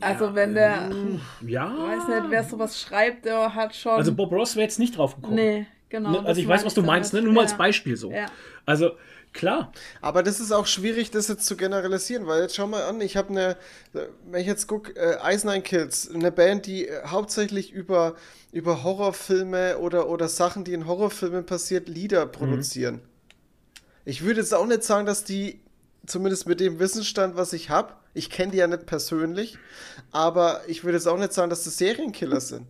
also 0.02 0.36
wenn 0.36 0.54
der, 0.54 0.90
Ja. 1.46 1.68
weiß 1.68 2.08
nicht, 2.08 2.30
wer 2.32 2.44
sowas 2.44 2.80
schreibt, 2.80 3.26
der 3.26 3.54
hat 3.56 3.76
schon. 3.76 3.94
Also 3.94 4.14
Bob 4.14 4.32
Ross 4.32 4.56
wäre 4.56 4.64
jetzt 4.64 4.80
nicht 4.80 4.98
drauf 4.98 5.16
gekommen. 5.16 5.36
nee, 5.36 5.66
genau. 5.90 6.12
Ne? 6.12 6.26
Also 6.26 6.42
ich 6.42 6.48
weiß, 6.48 6.66
was 6.66 6.74
du 6.74 6.82
meinst, 6.82 7.14
ne? 7.14 7.22
nur 7.22 7.34
mal 7.34 7.42
als 7.42 7.52
Ja. 7.52 7.58
Beispiel 7.58 7.96
so. 7.98 8.12
Ja. 8.12 8.26
Also 8.66 8.92
klar, 9.34 9.72
Aber 10.02 10.24
das 10.24 10.40
ist 10.40 10.54
auch 10.54 10.66
schwierig, 10.66 11.12
das 11.12 11.28
jetzt 11.28 11.46
zu 11.46 11.58
generalisieren, 11.58 12.26
weil 12.26 12.44
jetzt 12.44 12.56
schau 12.56 12.68
mal 12.68 12.84
an, 12.84 13.02
ich 13.02 13.18
habe 13.18 13.30
eine, 13.32 13.58
wenn 14.32 14.40
ich 14.40 14.48
jetzt 14.48 14.66
gucke, 14.68 14.96
äh, 14.96 15.36
Ice 15.36 15.46
Nine 15.46 15.62
Kills, 15.62 16.10
eine 16.10 16.32
Band, 16.32 16.66
die 16.68 16.88
äh, 16.88 17.02
hauptsächlich 17.08 17.74
über, 17.74 18.16
über 18.54 18.84
Horrorfilme 18.84 19.78
oder, 19.80 20.08
oder 20.10 20.30
Sachen, 20.30 20.64
die 20.64 20.72
in 20.74 20.88
Horrorfilmen 20.88 21.46
passiert, 21.46 21.90
Lieder 21.90 22.26
produzieren. 22.28 23.02
Ich 24.06 24.24
würde 24.24 24.40
jetzt 24.40 24.54
auch 24.54 24.66
nicht 24.68 24.84
sagen, 24.84 25.06
dass 25.06 25.24
die, 25.26 25.60
zumindest 26.07 26.48
mit 26.48 26.60
dem 26.60 26.80
Wissensstand, 26.80 27.36
was 27.36 27.53
ich 27.53 27.69
habe, 27.69 27.94
ich 28.14 28.30
kenne 28.30 28.52
die 28.52 28.57
ja 28.57 28.68
nicht 28.68 28.86
persönlich, 28.86 29.57
aber 30.11 30.61
ich 30.68 30.84
würde 30.84 30.98
jetzt 30.98 31.07
auch 31.07 31.18
nicht 31.18 31.34
sagen, 31.34 31.49
dass 31.49 31.64
das 31.64 31.77
Serienkiller 31.77 32.40
sind. 32.41 32.68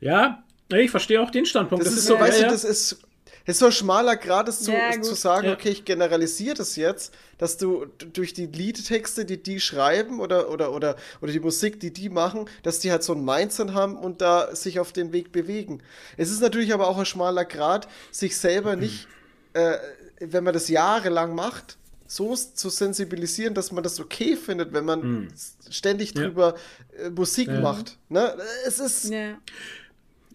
ja, 0.00 0.42
ich 0.72 0.90
verstehe 0.90 1.20
auch 1.20 1.30
den 1.30 1.46
Standpunkt. 1.46 1.84
Das, 1.84 1.92
ist 1.92 2.06
so, 2.06 2.14
ja, 2.14 2.20
weißt 2.20 2.40
ja. 2.40 2.46
du, 2.46 2.52
das 2.52 2.64
ist, 2.64 3.00
das 3.46 3.56
ist 3.56 3.58
so 3.58 3.66
ein 3.66 3.72
schmaler 3.72 4.16
Grad, 4.16 4.48
es 4.48 4.60
zu, 4.62 4.70
Ja, 4.70 5.00
zu 5.00 5.14
sagen, 5.14 5.48
Ja. 5.48 5.54
okay, 5.54 5.70
ich 5.70 5.84
generalisiere 5.84 6.54
das 6.54 6.76
jetzt, 6.76 7.12
dass 7.38 7.56
du 7.56 7.86
durch 8.12 8.34
die 8.34 8.46
Liedtexte, 8.46 9.24
die 9.24 9.42
die 9.42 9.58
schreiben 9.60 10.20
oder, 10.20 10.50
oder, 10.50 10.72
oder, 10.72 10.96
oder 11.20 11.32
die 11.32 11.40
Musik, 11.40 11.80
die 11.80 11.92
die 11.92 12.08
machen, 12.08 12.48
dass 12.62 12.78
die 12.78 12.92
halt 12.92 13.02
so 13.02 13.14
ein 13.14 13.24
Mindset 13.24 13.72
haben 13.72 13.96
und 13.96 14.20
da 14.20 14.54
sich 14.54 14.78
auf 14.78 14.92
den 14.92 15.12
Weg 15.12 15.32
bewegen. 15.32 15.82
Es 16.16 16.30
ist 16.30 16.40
natürlich 16.40 16.72
aber 16.72 16.86
auch 16.86 16.98
ein 16.98 17.06
schmaler 17.06 17.44
Grad, 17.44 17.88
sich 18.12 18.36
selber 18.36 18.76
nicht, 18.76 19.08
äh, 19.54 19.78
wenn 20.20 20.44
man 20.44 20.52
das 20.54 20.68
jahrelang 20.68 21.34
macht, 21.34 21.78
so 22.12 22.34
zu 22.34 22.70
sensibilisieren, 22.70 23.54
dass 23.54 23.70
man 23.70 23.84
das 23.84 24.00
okay 24.00 24.36
findet, 24.36 24.72
wenn 24.72 24.84
man 24.84 25.28
s- 25.32 25.56
ständig 25.70 26.12
Ja. 26.16 26.24
drüber 26.24 26.56
äh, 26.98 27.08
Musik 27.10 27.46
Ja. 27.48 27.60
macht. 27.60 27.98
Ne? 28.08 28.34
Es 28.66 28.78
ist 28.80 29.10
Ja. 29.10 29.38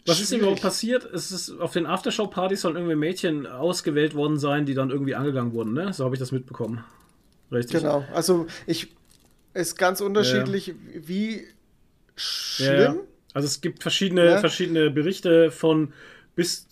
Was 0.08 0.22
ist 0.22 0.32
denn 0.32 0.40
überhaupt 0.40 0.60
schwierig. 0.60 0.72
passiert? 0.72 1.04
Es 1.06 1.32
ist 1.32 1.50
auf 1.60 1.74
den 1.74 1.86
Aftershow-Partys 1.88 2.62
sollen 2.62 2.76
irgendwie 2.76 2.96
Mädchen 2.96 3.48
ausgewählt 3.48 4.14
worden 4.14 4.38
sein, 4.38 4.66
die 4.68 4.74
dann 4.76 4.92
irgendwie 4.92 5.16
angegangen 5.16 5.52
wurden, 5.52 5.74
ne? 5.74 5.92
So 5.94 6.06
habe 6.06 6.14
ich 6.16 6.20
das 6.20 6.32
mitbekommen. 6.32 6.84
Richtig. 7.52 7.82
Genau, 7.82 8.06
also 8.14 8.46
ich 8.68 8.96
ist 9.56 9.78
ganz 9.78 10.02
unterschiedlich, 10.02 10.76
wie 10.94 11.38
Ja, 11.38 11.44
schlimm. 12.16 12.82
ja. 12.82 12.96
Also 13.34 13.48
es 13.48 13.60
gibt 13.62 13.82
verschiedene, 13.82 14.26
Ja. 14.26 14.38
verschiedene 14.38 14.92
Berichte 14.92 15.50
von 15.52 15.92
bis 16.36 16.68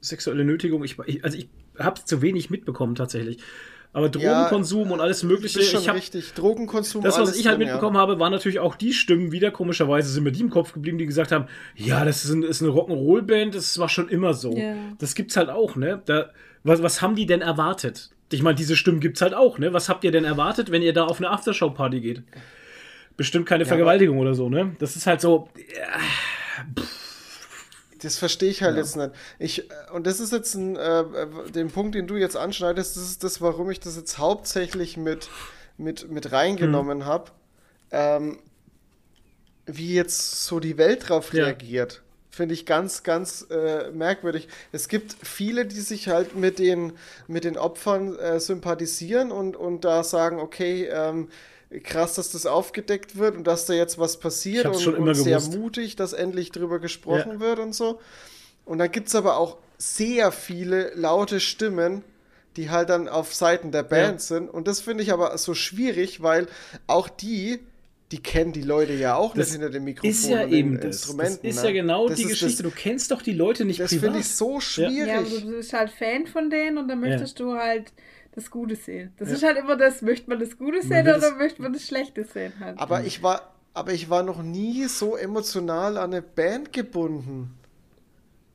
sexuelle 0.00 0.44
Nötigung. 0.44 0.84
Ich, 0.84 0.96
ich- 1.06 1.22
also 1.24 1.36
ich 1.36 1.48
habe 1.78 2.02
zu 2.04 2.22
wenig 2.22 2.48
mitbekommen 2.48 2.94
tatsächlich. 2.94 3.38
Aber 3.94 4.08
Drogenkonsum 4.08 4.90
und 4.90 5.00
alles 5.00 5.22
Mögliche. 5.22 5.58
Das 5.58 5.66
ist 5.66 5.72
schon 5.72 5.82
Ich 5.82 5.88
hab, 5.88 5.96
richtig. 5.96 6.32
Drogenkonsum. 6.32 7.02
das, 7.02 7.14
was 7.18 7.28
alles 7.28 7.38
ich 7.40 7.46
halt 7.46 7.58
drin, 7.58 7.66
mitbekommen 7.66 7.98
habe, 7.98 8.18
waren 8.18 8.32
natürlich 8.32 8.58
auch 8.58 8.74
die 8.74 8.94
Stimmen 8.94 9.32
wieder. 9.32 9.50
Komischerweise 9.50 10.10
sind 10.10 10.24
mir 10.24 10.32
die 10.32 10.40
im 10.40 10.50
Kopf 10.50 10.72
geblieben, 10.72 10.96
die 10.96 11.04
gesagt 11.04 11.30
haben: 11.30 11.46
Ja, 11.76 12.04
das 12.04 12.24
ist, 12.24 12.30
ein, 12.30 12.42
ist 12.42 12.62
eine 12.62 12.70
Rock'n'Roll-Band, 12.70 13.54
das 13.54 13.78
war 13.78 13.90
schon 13.90 14.08
immer 14.08 14.32
so. 14.32 14.56
Ja. 14.56 14.74
Das 14.98 15.14
gibt's 15.14 15.36
halt 15.36 15.50
auch, 15.50 15.76
ne? 15.76 16.00
Da, 16.06 16.30
was, 16.64 16.82
was 16.82 17.02
haben 17.02 17.16
die 17.16 17.26
denn 17.26 17.42
erwartet? 17.42 18.10
Ich 18.30 18.42
meine, 18.42 18.54
diese 18.54 18.76
Stimmen 18.76 19.00
gibt's 19.00 19.20
halt 19.20 19.34
auch, 19.34 19.58
ne? 19.58 19.74
Was 19.74 19.90
habt 19.90 20.04
ihr 20.04 20.10
denn 20.10 20.24
erwartet, 20.24 20.70
wenn 20.70 20.80
ihr 20.80 20.94
da 20.94 21.04
auf 21.04 21.18
eine 21.18 21.28
Aftershow-Party 21.28 22.00
geht? 22.00 22.22
Bestimmt 23.18 23.44
keine 23.44 23.66
Vergewaltigung 23.66 24.18
oder 24.18 24.34
so, 24.34 24.48
ne? 24.48 24.74
Das 24.78 24.96
ist 24.96 25.06
halt 25.06 25.20
so. 25.20 25.50
Das 28.02 28.18
verstehe 28.18 28.50
ich 28.50 28.62
halt 28.62 28.76
jetzt 28.76 28.96
nicht. 28.96 29.10
Ich, 29.38 29.70
äh, 29.70 29.74
und 29.92 30.06
das 30.06 30.18
ist 30.20 30.32
jetzt 30.32 30.54
ein, 30.54 30.76
äh, 30.76 31.00
äh, 31.00 31.50
den 31.54 31.70
Punkt, 31.70 31.94
den 31.94 32.06
du 32.06 32.16
jetzt 32.16 32.36
anschneidest, 32.36 32.96
das 32.96 33.02
ist 33.04 33.24
das, 33.24 33.40
warum 33.40 33.70
ich 33.70 33.80
das 33.80 33.96
jetzt 33.96 34.18
hauptsächlich 34.18 34.96
mit, 34.96 35.28
mit, 35.78 36.10
mit 36.10 36.32
reingenommen 36.32 36.98
Mhm. 36.98 37.04
habe. 37.06 37.30
Ähm, 37.90 38.38
wie 39.66 39.94
jetzt 39.94 40.44
so 40.44 40.60
die 40.60 40.76
Welt 40.78 41.08
drauf 41.08 41.32
Ja. 41.32 41.44
reagiert. 41.44 42.02
Finde 42.30 42.54
ich 42.54 42.64
ganz, 42.64 43.02
ganz 43.02 43.46
äh, 43.50 43.90
merkwürdig. 43.90 44.48
Es 44.72 44.88
gibt 44.88 45.14
viele, 45.22 45.66
die 45.66 45.80
sich 45.80 46.08
halt 46.08 46.34
mit 46.34 46.58
den, 46.58 46.94
mit 47.28 47.44
den 47.44 47.58
Opfern 47.58 48.18
äh, 48.18 48.40
sympathisieren 48.40 49.30
und, 49.30 49.54
und 49.54 49.84
da 49.84 50.02
sagen, 50.02 50.40
okay, 50.40 50.88
ähm, 50.90 51.28
krass, 51.80 52.14
dass 52.14 52.30
das 52.32 52.46
aufgedeckt 52.46 53.16
wird 53.18 53.36
und 53.36 53.46
dass 53.46 53.66
da 53.66 53.72
jetzt 53.74 53.98
was 53.98 54.18
passiert 54.18 54.66
und, 54.66 54.80
schon 54.80 54.94
immer 54.96 55.08
und 55.08 55.14
sehr 55.14 55.40
mutig, 55.40 55.96
dass 55.96 56.12
endlich 56.12 56.50
drüber 56.52 56.78
gesprochen 56.78 57.34
Ja. 57.34 57.40
wird 57.40 57.58
und 57.58 57.74
so. 57.74 58.00
Und 58.64 58.78
dann 58.78 58.90
gibt 58.90 59.08
es 59.08 59.14
aber 59.14 59.36
auch 59.38 59.56
sehr 59.78 60.30
viele 60.32 60.92
laute 60.94 61.40
Stimmen, 61.40 62.04
die 62.56 62.70
halt 62.70 62.90
dann 62.90 63.08
auf 63.08 63.34
Seiten 63.34 63.72
der 63.72 63.82
Band 63.82 64.14
Ja. 64.14 64.18
sind. 64.18 64.48
Und 64.48 64.68
das 64.68 64.80
finde 64.80 65.02
ich 65.02 65.12
aber 65.12 65.36
so 65.38 65.54
schwierig, 65.54 66.22
weil 66.22 66.46
auch 66.86 67.08
die, 67.08 67.60
die 68.12 68.22
kennen 68.22 68.52
die 68.52 68.60
Leute 68.62 68.92
ja 68.92 69.16
auch 69.16 69.34
Das 69.34 69.46
nicht 69.48 69.52
hinter 69.54 69.70
dem 69.70 69.84
Mikrofon 69.84 70.10
Ist 70.10 70.28
ja 70.28 70.44
und 70.44 70.52
eben 70.52 70.72
den 70.72 70.80
das. 70.82 71.00
Das 71.00 71.00
Instrumenten. 71.08 71.46
ist 71.46 71.56
ne? 71.56 71.64
ja 71.64 71.72
genau 71.72 72.08
Das 72.08 72.18
die 72.18 72.26
Geschichte. 72.26 72.62
Das, 72.62 72.70
du 72.72 72.76
kennst 72.78 73.10
doch 73.10 73.22
die 73.22 73.32
Leute 73.32 73.64
nicht 73.64 73.80
das 73.80 73.90
privat. 73.90 74.04
finde 74.04 74.18
ich 74.20 74.28
so 74.28 74.60
schwierig. 74.60 75.06
Ja, 75.08 75.18
aber 75.20 75.28
du 75.30 75.50
bist 75.56 75.72
halt 75.72 75.90
Fan 75.90 76.26
von 76.26 76.50
denen 76.50 76.76
und 76.78 76.88
dann 76.88 77.02
Ja. 77.02 77.08
möchtest 77.08 77.40
du 77.40 77.54
halt 77.54 77.90
das 78.34 78.50
Gute 78.50 78.76
sehen. 78.76 79.12
Das 79.18 79.28
Ja. 79.28 79.34
ist 79.34 79.42
halt 79.42 79.58
immer 79.58 79.76
das, 79.76 80.02
möchte 80.02 80.28
man 80.30 80.40
das 80.40 80.56
Gute 80.58 80.82
sehen 80.82 81.04
will 81.06 81.12
oder 81.14 81.20
das- 81.30 81.36
möchte 81.36 81.62
man 81.62 81.72
das 81.72 81.86
Schlechte 81.86 82.24
sehen 82.24 82.52
halt. 82.60 82.78
Aber 82.78 83.04
ich 83.04 83.22
war, 83.22 83.52
aber 83.74 83.92
ich 83.92 84.08
war 84.10 84.22
noch 84.22 84.42
nie 84.42 84.84
so 84.86 85.16
emotional 85.16 85.96
an 85.98 86.12
eine 86.12 86.22
Band 86.22 86.72
gebunden. 86.72 87.58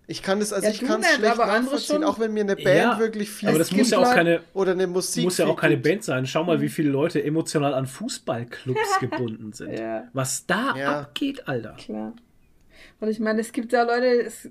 Ich 0.10 0.24
kann 0.24 0.40
das, 0.40 0.54
also 0.54 0.66
Ja, 0.66 0.74
ich 0.74 0.80
kann 0.80 1.02
es 1.02 1.16
schlecht 1.16 1.38
nachvollziehen, 1.38 2.04
auch 2.06 2.18
wenn 2.18 2.34
mir 2.34 2.40
eine 2.44 2.56
Band 2.56 2.68
Ja, 2.68 2.98
wirklich 2.98 3.30
viel 3.30 3.50
aber 3.50 3.58
das 3.58 3.74
muss 3.74 3.90
ja 3.90 3.98
auch 4.00 4.14
keine, 4.14 4.42
oder 4.54 4.72
eine 4.72 4.88
Musik 4.88 5.26
muss 5.26 5.38
ja 5.38 5.46
auch 5.48 5.58
keine. 5.60 5.76
Band 5.76 6.04
sein. 6.06 6.26
Schau 6.26 6.46
mal, 6.46 6.62
wie 6.62 6.70
viele 6.70 6.90
Leute 6.90 7.22
emotional 7.22 7.74
an 7.74 7.86
Fußballclubs 7.88 8.80
gebunden 9.02 9.52
sind. 9.52 9.78
Ja. 9.78 10.08
Was 10.14 10.46
da 10.46 10.76
Ja. 10.78 11.00
abgeht, 11.02 11.48
Alter. 11.50 11.74
Klar. 11.78 12.14
Und 13.02 13.10
ich 13.10 13.20
meine, 13.20 13.42
es 13.42 13.52
gibt 13.52 13.74
ja 13.74 13.84
Leute, 13.84 14.06
es, 14.24 14.50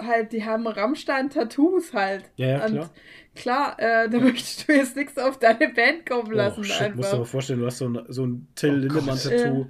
halt, 0.00 0.32
die 0.32 0.44
haben 0.44 0.66
Rammstein-Tattoos 0.66 1.92
halt. 1.94 2.24
Ja, 2.36 2.46
ja, 2.48 2.64
Und 2.66 2.72
klar. 2.72 2.90
klar, 3.34 3.76
äh, 3.78 4.08
da 4.08 4.18
möchtest 4.18 4.68
du 4.68 4.72
jetzt 4.72 4.96
nichts 4.96 5.18
auf 5.18 5.38
deine 5.38 5.68
Band 5.68 6.06
kommen 6.06 6.32
lassen. 6.32 6.60
Oh, 6.60 6.64
shit, 6.64 6.94
musst 6.94 7.10
du 7.12 7.16
dir 7.16 7.16
mal 7.16 7.20
einfach. 7.22 7.30
vorstellen, 7.30 7.60
du 7.60 7.66
hast 7.66 7.78
so 7.78 7.88
ein, 7.88 8.00
so 8.08 8.26
ein 8.26 8.48
Till 8.54 8.70
Oh 8.74 8.76
Lindemann-Tattoo 8.76 9.60
Ja. 9.62 9.66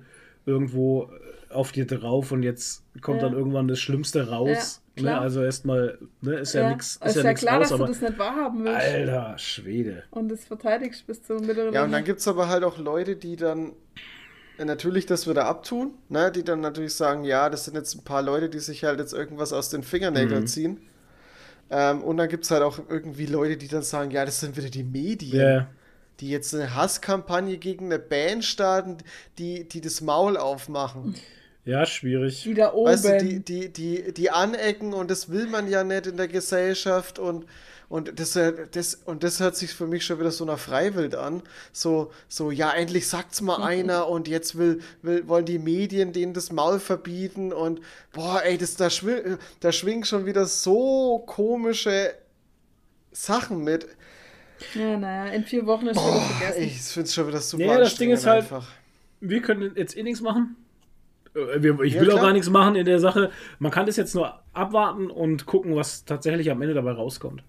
irgendwo 0.46 1.04
äh, 1.04 1.52
auf 1.54 1.72
dir 1.72 1.86
drauf 1.86 2.30
und 2.32 2.42
jetzt 2.42 2.84
kommt 3.00 3.22
Ja. 3.22 3.28
dann 3.28 3.36
irgendwann 3.38 3.68
das 3.68 3.78
Schlimmste 3.80 4.28
raus. 4.28 4.82
Ja, 4.96 5.02
ne? 5.02 5.08
klar. 5.08 5.20
Also 5.22 5.42
erstmal, 5.42 5.98
ne, 6.20 6.34
ist 6.40 6.52
ja, 6.54 6.62
Ja, 6.62 6.68
nichts 6.70 6.96
ist 6.96 7.16
ist 7.16 7.16
ja, 7.16 7.22
nix 7.30 7.40
klar, 7.40 7.58
raus, 7.60 7.68
dass 7.70 7.78
du 7.78 7.86
das 7.86 8.00
nicht 8.00 8.18
wahrhaben 8.18 8.64
willst. 8.64 8.86
Alter 8.86 9.38
Schwede. 9.38 10.02
Und 10.10 10.28
das 10.28 10.44
verteidigst 10.44 11.06
bis 11.06 11.22
zum 11.22 11.46
bitteren 11.46 11.72
Ja, 11.72 11.84
und 11.84 11.92
dann 11.92 12.04
gibt 12.04 12.20
es 12.20 12.28
aber 12.28 12.48
halt 12.48 12.64
auch 12.64 12.78
Leute, 12.78 13.16
die 13.16 13.36
dann 13.36 13.72
natürlich 14.64 15.06
das 15.06 15.28
wieder 15.28 15.46
abtun, 15.46 15.92
ne? 16.08 16.30
die 16.32 16.42
dann 16.44 16.60
natürlich 16.60 16.94
sagen, 16.94 17.24
ja, 17.24 17.48
das 17.50 17.64
sind 17.64 17.74
jetzt 17.74 17.94
ein 17.94 18.04
paar 18.04 18.22
Leute, 18.22 18.48
die 18.48 18.58
sich 18.58 18.84
halt 18.84 18.98
jetzt 18.98 19.12
irgendwas 19.12 19.52
aus 19.52 19.70
den 19.70 19.82
Fingernägeln 19.82 20.42
Mhm. 20.42 20.46
ziehen. 20.46 20.80
Ähm, 21.70 22.02
und 22.02 22.16
dann 22.16 22.28
gibt 22.28 22.44
es 22.44 22.50
halt 22.50 22.62
auch 22.62 22.78
irgendwie 22.88 23.26
Leute, 23.26 23.56
die 23.56 23.68
dann 23.68 23.82
sagen, 23.82 24.10
ja, 24.10 24.24
das 24.24 24.40
sind 24.40 24.56
wieder 24.56 24.70
die 24.70 24.84
Medien, 24.84 25.40
Ja. 25.40 25.66
die 26.20 26.30
jetzt 26.30 26.54
eine 26.54 26.74
Hasskampagne 26.74 27.58
gegen 27.58 27.86
eine 27.86 27.98
Band 27.98 28.44
starten, 28.44 28.96
die, 29.38 29.68
die 29.68 29.80
das 29.80 30.00
Maul 30.00 30.36
aufmachen. 30.36 31.14
Ja, 31.64 31.84
schwierig. 31.84 32.44
Die 32.44 32.54
da 32.54 32.72
oben. 32.72 32.90
Weißt 32.92 33.04
du, 33.04 33.18
die, 33.18 33.40
die, 33.40 33.68
die, 33.72 34.14
die 34.14 34.30
anecken 34.30 34.94
und 34.94 35.10
das 35.10 35.28
will 35.30 35.46
man 35.46 35.68
ja 35.68 35.84
nicht 35.84 36.06
in 36.06 36.16
der 36.16 36.28
Gesellschaft 36.28 37.18
und, 37.18 37.44
und, 37.88 38.20
das, 38.20 38.36
äh, 38.36 38.66
das, 38.70 38.94
und 38.94 39.22
das 39.24 39.40
hört 39.40 39.56
sich 39.56 39.72
für 39.72 39.86
mich 39.86 40.04
schon 40.04 40.18
wieder 40.20 40.30
so 40.30 40.44
nach 40.44 40.58
Freiwild 40.58 41.14
an. 41.14 41.42
So, 41.72 42.10
so 42.28 42.50
ja, 42.50 42.70
endlich 42.72 43.08
sagt's 43.08 43.40
mal 43.40 43.62
einer 43.62 44.08
und 44.08 44.28
jetzt 44.28 44.58
will, 44.58 44.80
will, 45.02 45.26
wollen 45.26 45.46
die 45.46 45.58
Medien 45.58 46.12
denen 46.12 46.34
das 46.34 46.52
Maul 46.52 46.80
verbieten 46.80 47.52
und 47.52 47.80
boah, 48.12 48.42
ey, 48.44 48.58
das, 48.58 48.76
da, 48.76 48.90
schwing, 48.90 49.38
da 49.60 49.72
schwingen 49.72 50.04
schon 50.04 50.26
wieder 50.26 50.44
so 50.44 51.20
komische 51.26 52.12
Sachen 53.12 53.64
mit. 53.64 53.86
ja, 54.74 54.96
naja, 54.96 55.32
in 55.32 55.44
vier 55.44 55.64
Wochen 55.66 55.86
ist 55.86 55.96
wieder 55.96 56.04
Boah, 56.12 56.20
vergessen. 56.20 56.62
ich 56.62 56.82
finde 56.82 57.06
es 57.06 57.14
schon 57.14 57.26
wieder 57.28 57.40
super 57.40 57.64
Ja, 57.64 57.78
das 57.78 57.94
Ding 57.96 58.10
ist 58.10 58.26
halt- 58.26 58.42
einfach. 58.42 58.66
Wir 59.20 59.42
können 59.42 59.72
jetzt 59.76 59.96
eh 59.96 60.02
nichts 60.02 60.20
machen. 60.20 60.56
Äh, 61.34 61.56
ich 61.58 61.94
Ja, 61.94 62.00
will 62.02 62.10
auch 62.10 62.14
klar. 62.14 62.26
gar 62.26 62.32
nichts 62.32 62.48
machen 62.50 62.76
in 62.76 62.84
der 62.84 63.00
Sache. 63.00 63.30
Man 63.58 63.72
kann 63.72 63.86
das 63.86 63.96
jetzt 63.96 64.14
nur 64.14 64.38
abwarten 64.52 65.10
und 65.10 65.46
gucken, 65.46 65.74
was 65.74 66.04
tatsächlich 66.04 66.50
am 66.50 66.60
Ende 66.62 66.74
dabei 66.74 66.92
rauskommt. 66.92 67.42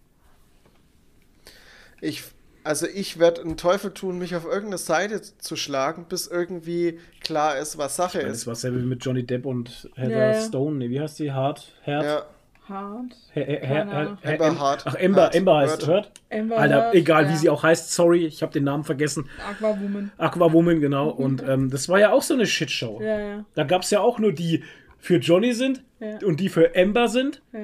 Ich, 2.01 2.23
also 2.63 2.85
ich 2.87 3.19
werde 3.19 3.41
einen 3.41 3.57
Teufel 3.57 3.91
tun, 3.91 4.17
mich 4.19 4.35
auf 4.35 4.45
irgendeine 4.45 4.77
Seite 4.77 5.21
zu 5.21 5.55
schlagen, 5.55 6.05
bis 6.09 6.27
irgendwie 6.27 6.99
klar 7.21 7.57
ist, 7.57 7.77
was 7.77 7.95
Sache 7.95 8.19
Das 8.19 8.39
ist. 8.39 8.47
war 8.47 8.55
selber 8.55 8.79
wie 8.79 8.85
mit 8.85 9.03
Johnny 9.03 9.23
Depp 9.25 9.45
und 9.45 9.89
Heather 9.95 10.33
ja. 10.33 10.41
Stone. 10.41 10.77
Nee, 10.77 10.89
wie 10.89 10.99
heißt 10.99 11.19
die? 11.19 11.31
Hart? 11.31 11.73
Herd? 11.81 12.03
Ja, 12.03 12.25
Hart. 12.67 13.15
Her, 13.31 13.45
her, 13.45 13.59
Keine 13.61 13.91
her, 13.91 13.97
Ahnung. 13.99 14.17
her, 14.21 14.31
Amber 14.33 14.47
Em- 14.47 14.59
Hart. 14.59 14.83
Ach, 14.85 14.95
Ember. 14.95 15.33
Ember 15.33 15.57
heißt 15.57 15.87
Hört. 15.87 16.05
hört. 16.05 16.11
Amber 16.41 16.57
Alter, 16.57 16.93
egal 16.93 17.23
ja. 17.25 17.31
wie 17.31 17.35
sie 17.35 17.49
auch 17.49 17.63
heißt, 17.63 17.91
sorry, 17.93 18.25
ich 18.25 18.41
habe 18.43 18.51
den 18.53 18.63
Namen 18.65 18.83
vergessen. 18.83 19.27
Aquawoman. 19.49 20.11
Aquawoman, 20.17 20.79
genau. 20.79 21.09
Und 21.09 21.41
ähm, 21.47 21.69
das 21.71 21.89
war 21.89 21.99
ja 21.99 22.11
auch 22.11 22.21
so 22.21 22.35
eine 22.35 22.45
Shitshow. 22.45 23.01
Ja, 23.01 23.19
ja. 23.19 23.45
Da 23.55 23.63
gab 23.63 23.81
es 23.81 23.89
ja 23.89 24.01
auch 24.01 24.19
nur 24.19 24.33
die 24.33 24.63
für 24.99 25.15
Johnny 25.17 25.53
sind 25.53 25.81
Ja. 25.99 26.19
und 26.25 26.39
die 26.39 26.49
für 26.49 26.75
Amber 26.75 27.07
sind 27.07 27.41
ja. 27.53 27.59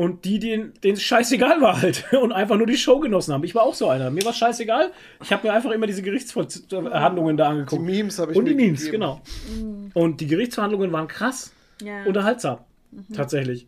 Und 0.00 0.24
die, 0.24 0.38
denen 0.38 0.72
es 0.82 1.02
scheißegal 1.02 1.60
war 1.60 1.82
halt 1.82 2.10
und 2.22 2.32
einfach 2.32 2.56
nur 2.56 2.66
die 2.66 2.78
Show 2.78 3.00
genossen 3.00 3.34
haben. 3.34 3.44
Ich 3.44 3.54
war 3.54 3.64
auch 3.64 3.74
so 3.74 3.90
einer. 3.90 4.10
Mir 4.10 4.24
war 4.24 4.32
scheißegal. 4.32 4.92
Ich 5.22 5.30
habe 5.30 5.46
mir 5.46 5.52
einfach 5.52 5.70
immer 5.72 5.86
diese 5.86 6.00
Gerichtsverhandlungen 6.00 7.36
da 7.36 7.44
die 7.44 7.50
angeguckt. 7.50 7.82
Memes 7.82 8.18
habe 8.18 8.32
ich 8.32 8.38
und 8.38 8.46
die 8.46 8.54
Memes, 8.54 8.86
gegeben. 8.86 9.02
genau. 9.02 9.90
Und 9.92 10.22
die 10.22 10.26
Gerichtsverhandlungen 10.26 10.90
waren 10.90 11.06
krass. 11.06 11.52
ja. 11.82 12.04
Unterhaltsam. 12.04 12.60
Tatsächlich. 13.14 13.66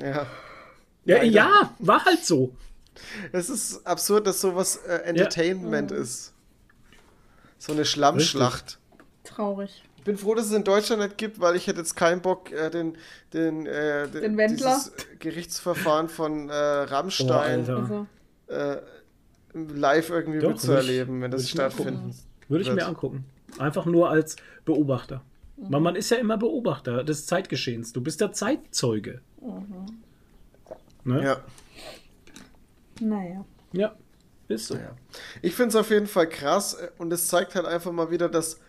Ja. 0.00 0.26
Ja, 1.04 1.24
ja, 1.24 1.74
war 1.80 2.04
halt 2.04 2.24
so. 2.24 2.54
Es 3.32 3.50
ist 3.50 3.84
absurd, 3.84 4.28
dass 4.28 4.40
sowas 4.40 4.76
äh, 4.86 4.98
Entertainment 4.98 5.90
ist. 5.90 6.32
So 7.58 7.72
eine 7.72 7.84
Schlammschlacht. 7.84 8.78
Traurig. 9.24 9.82
Ich 10.06 10.08
bin 10.08 10.18
froh, 10.18 10.36
dass 10.36 10.46
es 10.46 10.52
in 10.52 10.62
Deutschland 10.62 11.02
nicht 11.02 11.18
gibt, 11.18 11.40
weil 11.40 11.56
ich 11.56 11.66
hätte 11.66 11.80
jetzt 11.80 11.96
keinen 11.96 12.22
Bock, 12.22 12.52
äh, 12.52 12.70
den, 12.70 12.96
den, 13.32 13.66
äh, 13.66 14.06
Den 14.06 14.36
Wendler? 14.36 14.76
dieses 14.76 14.92
Gerichtsverfahren 15.18 16.08
von 16.08 16.48
äh, 16.48 16.52
Oh, 16.52 16.84
Rammstein. 16.84 17.68
Also, 17.68 18.06
äh, 18.46 18.76
live 19.52 20.10
irgendwie 20.10 20.38
Doch, 20.38 20.50
mitzuerleben, 20.50 21.22
wenn 21.22 21.32
das 21.32 21.50
stattfinden 21.50 22.14
Würde 22.46 22.62
ich 22.62 22.72
mir 22.72 22.86
angucken. 22.86 23.24
Einfach 23.58 23.84
nur 23.84 24.08
als 24.08 24.36
Beobachter. 24.64 25.24
Mhm. 25.56 25.72
Weil 25.72 25.80
man 25.80 25.96
ist 25.96 26.08
ja 26.12 26.18
immer 26.18 26.38
Beobachter 26.38 27.02
des 27.02 27.26
Zeitgeschehens. 27.26 27.92
Du 27.92 28.00
bist 28.00 28.20
der 28.20 28.30
Zeitzeuge. 28.30 29.22
Ne? 31.02 31.24
Ja. 31.24 31.40
naja. 33.00 33.44
Ja, 33.72 33.96
ist 34.46 34.68
so. 34.68 34.76
Ja. 34.76 34.94
Ich 35.42 35.56
finde 35.56 35.70
es 35.70 35.74
auf 35.74 35.90
jeden 35.90 36.06
Fall 36.06 36.28
krass 36.28 36.74
äh, 36.74 36.90
und 36.98 37.12
es 37.12 37.26
zeigt 37.26 37.56
halt 37.56 37.66
einfach 37.66 37.90
mal 37.90 38.12
wieder, 38.12 38.28
dass, 38.28 38.60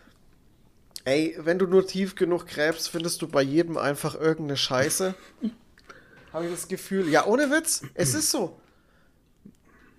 ey, 1.08 1.36
wenn 1.40 1.58
du 1.58 1.68
nur 1.68 1.88
tief 1.88 2.16
genug 2.16 2.48
gräbst, 2.48 2.90
findest 2.90 3.22
du 3.22 3.30
bei 3.30 3.42
jedem 3.42 3.78
einfach 3.78 4.16
irgendeine 4.16 4.58
Scheiße. 4.58 5.16
Habe 6.34 6.46
ich 6.46 6.52
das 6.52 6.68
Gefühl. 6.68 7.08
Ja, 7.08 7.26
ohne 7.26 7.50
Witz, 7.50 7.82
es 7.94 8.14
ist 8.14 8.30
so. 8.30 8.60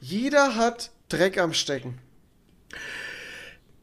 Jeder 0.00 0.54
hat 0.54 0.90
Dreck 1.08 1.38
am 1.38 1.54
Stecken. 1.54 1.98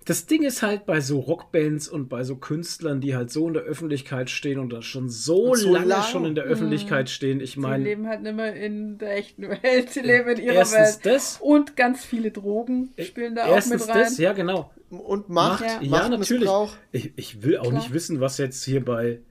Das 0.07 0.27
Ding 0.27 0.43
ist 0.43 0.61
halt 0.61 0.85
bei 0.85 1.01
so 1.01 1.19
Rockbands 1.19 1.87
und 1.87 2.09
bei 2.09 2.23
so 2.23 2.35
Künstlern, 2.35 3.01
die 3.01 3.15
halt 3.15 3.31
so 3.31 3.47
in 3.47 3.55
der 3.55 3.63
Öffentlichkeit 3.63 4.29
stehen 4.29 4.59
und 4.59 4.71
da 4.71 4.83
schon 4.83 5.09
so, 5.09 5.55
so 5.55 5.73
lange 5.73 5.87
lang. 5.87 6.03
schon 6.03 6.25
in 6.25 6.35
der 6.35 6.43
Öffentlichkeit 6.43 7.09
stehen. 7.09 7.39
Ich 7.41 7.53
Die 7.55 7.59
meine, 7.59 7.83
leben 7.83 8.07
halt 8.07 8.21
nicht 8.21 8.35
mehr 8.35 8.55
in 8.55 8.99
der 8.99 9.17
echten 9.17 9.49
Welt, 9.49 9.89
sie 9.89 10.01
leben 10.01 10.29
in 10.29 10.37
ihrer 10.43 10.55
erstens 10.57 11.03
Welt. 11.03 11.15
das. 11.15 11.37
Und 11.41 11.75
ganz 11.75 12.05
viele 12.05 12.29
Drogen 12.29 12.89
spielen 12.99 13.33
da 13.35 13.45
auch 13.47 13.65
mit 13.65 13.87
rein. 13.89 13.97
das, 14.03 14.17
ja 14.19 14.33
genau. 14.33 14.71
Und 14.91 15.29
Macht, 15.29 15.61
Ja. 15.63 15.81
Ja, 15.81 16.07
natürlich. 16.07 16.45
Machtmissbrauch. 16.45 16.75
Ich, 16.91 17.11
ich 17.15 17.41
will 17.43 17.57
auch 17.57 17.63
Klar. 17.63 17.73
nicht 17.79 17.91
wissen, 17.91 18.19
was 18.21 18.37
jetzt 18.37 18.63
hier 18.63 18.85
bei, 18.85 19.21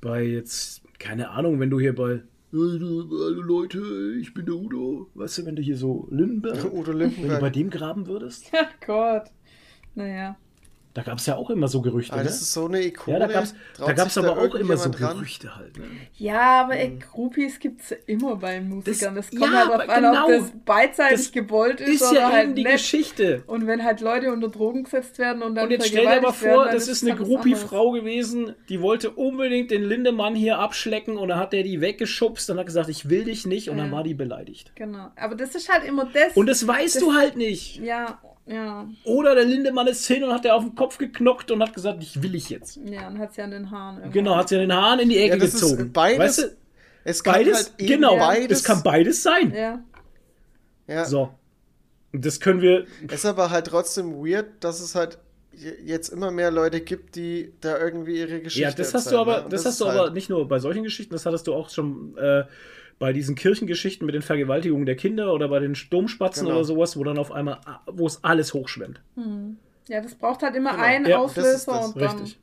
bei 0.00 0.22
jetzt, 0.22 0.80
keine 0.98 1.28
Ahnung, 1.30 1.60
wenn 1.60 1.68
du 1.68 1.78
hier 1.78 1.94
bei, 1.94 2.22
"Hey, 2.50 2.78
du, 2.78 3.06
hallo 3.10 3.42
Leute, 3.42 3.82
ich 4.18 4.32
bin 4.32 4.46
der 4.46 4.54
Udo. 4.54 5.10
Weißt 5.14 5.36
du, 5.38 5.44
wenn 5.46 5.56
du 5.56 5.60
hier 5.62 5.76
so 5.76 6.08
Lindenberg, 6.10 6.64
Udo 6.72 6.98
wenn 6.98 7.10
du 7.10 7.16
bei 7.16 7.20
Lindenberg. 7.20 7.52
dem 7.52 7.68
graben 7.68 8.06
würdest? 8.06 8.46
Ach 8.52 8.86
Gott. 8.86 9.24
Naja. 9.94 10.36
Da 10.92 11.02
gab 11.02 11.18
es 11.18 11.26
ja 11.26 11.34
auch 11.34 11.50
immer 11.50 11.66
so 11.66 11.82
Gerüchte, 11.82 12.12
Ah, 12.12 12.18
ne? 12.18 12.22
das 12.22 12.40
ist 12.40 12.52
so 12.52 12.66
eine 12.66 12.80
Ikone. 12.80 13.18
Ja, 13.18 13.26
da 13.26 13.32
gab 13.32 13.42
es 13.42 13.54
da 13.78 13.92
gab's 13.94 14.16
aber 14.16 14.30
auch 14.38 14.54
immer 14.54 14.76
so 14.76 14.84
irgendjemand 14.84 15.00
ran? 15.00 15.16
Gerüchte 15.16 15.56
halt. 15.56 15.76
Ne? 15.76 15.84
Ja, 16.18 16.62
aber 16.62 16.76
ey, 16.76 16.96
Groupies 17.00 17.58
gibt's 17.58 17.92
immer 18.06 18.36
bei 18.36 18.60
Musikern. 18.60 19.16
Das, 19.16 19.28
Das- 19.28 19.40
kommt 19.40 19.52
ja, 19.52 19.58
halt 19.58 19.68
drauf 19.70 19.80
aber 19.80 19.92
an, 19.92 20.02
genau. 20.04 20.24
ob 20.26 20.30
das 20.30 20.52
beidseitig 20.64 21.16
Das 21.18 21.32
gewollt 21.32 21.80
ist, 21.80 22.00
Ist 22.00 22.10
oder 22.12 22.20
ja 22.20 22.30
halt 22.30 22.44
eben 22.44 22.54
die 22.54 22.62
nicht. 22.62 22.72
Geschichte. 22.74 23.42
Und 23.48 23.66
wenn 23.66 23.82
halt 23.82 24.02
Leute 24.02 24.32
unter 24.32 24.48
Drogen 24.48 24.84
gesetzt 24.84 25.18
werden 25.18 25.42
und 25.42 25.56
dann 25.56 25.64
Und 25.64 25.72
jetzt 25.72 25.88
stell 25.88 26.02
dir 26.02 26.10
aber 26.12 26.22
werden, 26.28 26.34
vor, 26.54 26.64
dann 26.66 26.74
das 26.74 26.86
ist 26.86 27.02
eine 27.04 27.16
Groupie-Frau 27.16 27.90
gewesen, 27.90 28.54
die 28.68 28.80
wollte 28.80 29.10
unbedingt 29.10 29.72
den 29.72 29.82
Lindemann 29.82 30.36
hier 30.36 30.60
abschlecken 30.60 31.16
und 31.16 31.26
dann 31.30 31.40
hat 31.40 31.52
der 31.52 31.64
die 31.64 31.80
weggeschubst 31.80 32.48
und 32.50 32.58
hat 32.60 32.66
gesagt, 32.66 32.88
ich 32.88 33.08
will 33.10 33.24
dich 33.24 33.46
nicht 33.46 33.68
und 33.68 33.78
dann 33.78 33.86
Ja. 33.88 33.92
war 33.96 34.04
die 34.04 34.14
beleidigt. 34.14 34.70
Genau. 34.76 35.08
Aber 35.16 35.34
das 35.34 35.56
ist 35.56 35.68
halt 35.72 35.82
immer 35.82 36.04
das. 36.04 36.36
Und 36.36 36.46
das 36.46 36.64
weißt 36.64 36.94
Das- 36.94 37.02
du 37.02 37.14
halt 37.14 37.36
nicht. 37.36 37.80
ja, 37.80 38.20
ja. 38.46 38.88
Oder 39.04 39.34
der 39.34 39.44
Lindemann 39.44 39.86
ist 39.86 40.06
hin 40.06 40.22
und 40.24 40.32
hat 40.32 40.44
der 40.44 40.54
auf 40.54 40.62
den 40.62 40.74
Kopf 40.74 40.98
geknockt 40.98 41.50
und 41.50 41.62
hat 41.62 41.72
gesagt, 41.74 42.02
ich 42.02 42.22
will 42.22 42.34
ich 42.34 42.50
jetzt. 42.50 42.78
Ja, 42.84 43.08
und 43.08 43.18
hat 43.18 43.34
sie 43.34 43.42
an 43.42 43.50
den 43.52 43.70
Haaren. 43.70 43.96
irgendwann. 43.96 44.12
Genau, 44.12 44.36
hat 44.36 44.48
sie 44.48 44.56
an 44.56 44.60
den 44.62 44.74
Haaren 44.74 45.00
in 45.00 45.08
die 45.08 45.18
Ecke 45.18 45.34
Ja, 45.36 45.40
das 45.42 45.52
gezogen. 45.52 45.86
ist 45.86 45.92
beides. 45.92 46.18
Weißt 46.18 46.38
du, 46.38 46.56
Es 47.04 47.24
kann 47.24 47.34
beides, 47.34 47.56
halt 47.56 47.72
eben 47.78 47.88
genau, 47.88 48.16
beides. 48.18 48.58
es 48.58 48.64
kann 48.64 48.82
beides 48.82 49.22
sein. 49.22 49.52
Ja. 49.54 49.82
Ja. 50.86 51.04
So. 51.06 51.30
Und 52.12 52.24
das 52.24 52.38
können 52.40 52.60
wir, 52.60 52.86
Es 53.08 53.14
ist 53.20 53.26
aber 53.26 53.50
halt 53.50 53.66
trotzdem 53.66 54.14
weird, 54.24 54.46
dass 54.60 54.80
es 54.80 54.94
halt 54.94 55.18
jetzt 55.84 56.08
immer 56.08 56.30
mehr 56.30 56.50
Leute 56.50 56.80
gibt, 56.80 57.14
die 57.16 57.52
da 57.60 57.78
irgendwie 57.78 58.18
ihre 58.18 58.40
Geschichte 58.40 58.68
ja, 58.68 58.72
das 58.72 58.92
hast 58.92 59.10
du 59.12 59.18
aber, 59.18 59.38
ne? 59.38 59.44
Und 59.44 59.52
das 59.52 59.64
hast 59.64 59.80
du 59.80 59.86
halt, 59.86 59.98
aber 59.98 60.10
nicht 60.10 60.28
nur 60.28 60.46
bei 60.48 60.58
solchen 60.58 60.82
Geschichten, 60.82 61.12
das 61.14 61.26
hattest 61.26 61.46
du 61.46 61.54
auch 61.54 61.70
schon 61.70 62.16
äh, 62.18 62.44
bei 62.98 63.12
diesen 63.12 63.34
Kirchengeschichten 63.34 64.06
mit 64.06 64.14
den 64.14 64.22
Vergewaltigungen 64.22 64.86
der 64.86 64.96
Kinder 64.96 65.32
oder 65.32 65.48
bei 65.48 65.58
den 65.60 65.76
Domspatzen 65.90 66.44
Genau. 66.46 66.56
oder 66.58 66.64
sowas, 66.64 66.96
wo 66.96 67.04
dann 67.04 67.18
auf 67.18 67.32
einmal, 67.32 67.60
wo 67.86 68.06
es 68.06 68.22
alles 68.24 68.54
hochschwemmt. 68.54 69.00
Ja, 69.88 70.00
das 70.00 70.14
braucht 70.14 70.42
halt 70.42 70.54
immer 70.54 70.70
Genau. 70.72 70.82
einen 70.82 71.04
Ja, 71.06 71.16
das 71.22 71.30
Auslöser 71.30 71.72
das. 71.72 71.86
und 71.88 72.00
dann 72.00 72.18
Richtig. 72.18 72.38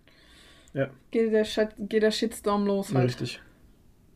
Ja, 0.74 0.90
geht 1.12 1.34
der, 1.34 1.44
Shit, 1.46 1.70
geht 1.80 2.04
der 2.04 2.12
Shitstorm 2.12 2.66
los 2.66 2.94
halt. 2.94 3.06
richtig. 3.10 3.42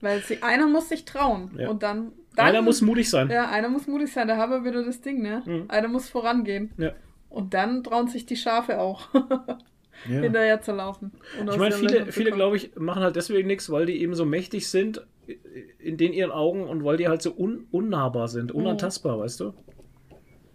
Weil 0.02 0.22
sie, 0.22 0.42
einer 0.44 0.68
muss 0.68 0.90
sich 0.90 1.04
trauen. 1.06 1.52
Ja. 1.58 1.70
Und 1.70 1.84
dann, 1.84 2.12
dann. 2.36 2.46
Einer 2.48 2.62
muss 2.62 2.82
mutig 2.82 3.10
sein. 3.10 3.30
Ja, 3.30 3.50
einer 3.50 3.70
muss 3.70 3.88
mutig 3.88 4.12
sein. 4.14 4.28
Da 4.28 4.38
haben 4.38 4.52
wir 4.52 4.70
wieder 4.70 4.84
das 4.86 5.02
Ding, 5.02 5.22
ne? 5.22 5.42
Mhm. 5.46 5.66
Einer 5.70 5.88
muss 5.88 6.08
vorangehen. 6.10 6.72
Ja. 6.78 6.92
Und 7.30 7.54
dann 7.54 7.84
trauen 7.84 8.08
sich 8.08 8.26
die 8.26 8.36
Schafe 8.38 8.80
auch, 8.80 9.14
Ja. 9.14 9.58
hinterher 10.22 10.62
zu 10.62 10.72
laufen. 10.74 11.12
Und 11.40 11.50
Ich 11.50 11.58
meine, 11.58 11.76
viele, 11.76 12.12
viele 12.12 12.32
glaube 12.32 12.56
ich, 12.58 12.76
machen 12.76 13.04
halt 13.04 13.16
deswegen 13.16 13.48
nichts, 13.48 13.70
weil 13.70 13.86
die 13.86 14.00
eben 14.02 14.14
so 14.16 14.26
mächtig 14.26 14.70
sind 14.70 15.06
in 15.80 15.98
den 15.98 16.14
ihren 16.14 16.32
Augen 16.32 16.68
und 16.68 16.84
weil 16.84 16.98
die 16.98 17.08
halt 17.08 17.22
so 17.22 17.36
un 17.38 17.68
unnahbar 17.72 18.28
sind, 18.28 18.54
Mhm. 18.56 18.56
unantastbar, 18.56 19.20
weißt 19.20 19.40
du? 19.42 19.54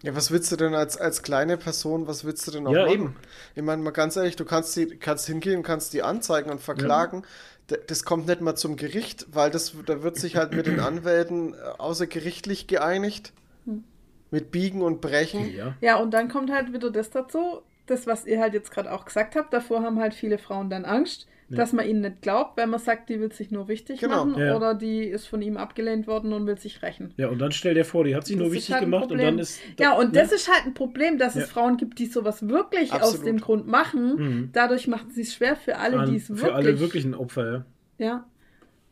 Ja, 0.03 0.15
was 0.15 0.31
willst 0.31 0.51
du 0.51 0.55
denn 0.55 0.73
als, 0.73 0.97
als 0.97 1.21
kleine 1.21 1.57
Person, 1.57 2.07
was 2.07 2.23
willst 2.25 2.47
du 2.47 2.51
denn 2.51 2.65
auch 2.65 2.77
Ja, 2.77 2.81
machen? 2.81 2.91
eben. 2.93 3.15
Ich 3.55 3.61
meine, 3.61 3.83
mal 3.83 3.91
ganz 3.91 4.15
ehrlich, 4.15 4.35
du 4.35 4.45
kannst, 4.45 4.75
die, 4.75 4.87
kannst 4.97 5.27
hingehen, 5.27 5.61
kannst 5.61 5.93
die 5.93 6.01
anzeigen 6.01 6.49
und 6.49 6.59
verklagen. 6.61 7.23
D- 7.69 7.77
Das 7.87 8.03
kommt 8.03 8.25
nicht 8.27 8.41
mal 8.41 8.55
zum 8.55 8.77
Gericht, 8.77 9.27
weil 9.31 9.51
das, 9.51 9.73
da 9.85 10.01
wird 10.01 10.17
sich 10.17 10.35
halt 10.37 10.53
mit 10.53 10.65
den 10.65 10.79
Anwälten 10.79 11.53
äh, 11.53 11.57
außergerichtlich 11.77 12.65
geeinigt. 12.67 13.33
Hm. 13.65 13.83
Mit 14.31 14.51
Biegen 14.51 14.81
und 14.81 15.01
Brechen. 15.01 15.53
Ja. 15.53 15.77
Ja, 15.81 15.97
und 15.97 16.11
dann 16.13 16.29
kommt 16.29 16.51
halt 16.51 16.73
wieder 16.73 16.91
das 16.91 17.09
dazu. 17.09 17.61
das, 17.87 18.07
was 18.07 18.25
ihr 18.25 18.39
halt 18.39 18.53
jetzt 18.53 18.71
gerade 18.71 18.91
auch 18.91 19.05
gesagt 19.05 19.35
habt, 19.35 19.53
davor 19.53 19.81
haben 19.83 19.99
halt 19.99 20.13
viele 20.13 20.37
Frauen 20.37 20.69
dann 20.69 20.85
Angst, 20.85 21.27
Ja. 21.51 21.57
dass 21.57 21.73
man 21.73 21.85
ihnen 21.87 22.01
nicht 22.01 22.21
glaubt, 22.21 22.57
wenn 22.57 22.69
man 22.69 22.79
sagt, 22.79 23.09
die 23.09 23.19
will 23.19 23.31
sich 23.31 23.51
nur 23.51 23.67
wichtig 23.67 23.99
Genau. 23.99 24.25
machen 24.25 24.39
Ja. 24.41 24.55
oder 24.55 24.73
die 24.73 25.03
ist 25.03 25.27
von 25.27 25.41
ihm 25.41 25.57
abgelehnt 25.57 26.07
worden 26.07 26.33
und 26.33 26.47
will 26.47 26.57
sich 26.57 26.81
rächen. 26.81 27.13
Ja, 27.17 27.27
und 27.29 27.39
dann 27.39 27.51
stell 27.51 27.73
dir 27.73 27.85
vor, 27.85 28.03
die 28.03 28.15
hat 28.15 28.25
sich 28.25 28.35
nur 28.37 28.45
Das 28.47 28.51
ist 28.53 28.57
wichtig 28.57 28.73
halt 28.75 28.83
ein 28.83 28.85
gemacht 28.91 29.03
und 29.03 29.09
Problem. 29.09 29.25
dann 29.35 29.39
ist. 29.39 29.59
Ja, 29.79 29.93
und 29.97 30.15
das 30.15 30.29
ne? 30.29 30.35
ist 30.35 30.47
halt 30.51 30.65
ein 30.65 30.73
Problem, 30.73 31.17
dass 31.17 31.35
Ja. 31.35 31.41
es 31.41 31.49
Frauen 31.49 31.77
gibt, 31.77 31.99
die 31.99 32.05
sowas 32.07 32.47
wirklich 32.47 32.91
aus 32.93 33.01
Absolut. 33.01 33.25
dem 33.27 33.39
Grund 33.41 33.67
machen. 33.67 34.15
Mhm. 34.15 34.49
Dadurch 34.53 34.87
machen 34.87 35.11
sie 35.11 35.21
es 35.21 35.33
schwer 35.33 35.55
für 35.55 35.77
alle, 35.77 36.05
die 36.09 36.15
es 36.15 36.29
wirklich. 36.29 36.47
Für 36.47 36.55
alle 36.55 36.79
wirklichen 36.79 37.13
Opfer, 37.13 37.51
ja. 37.51 37.65
Ja. 38.05 38.25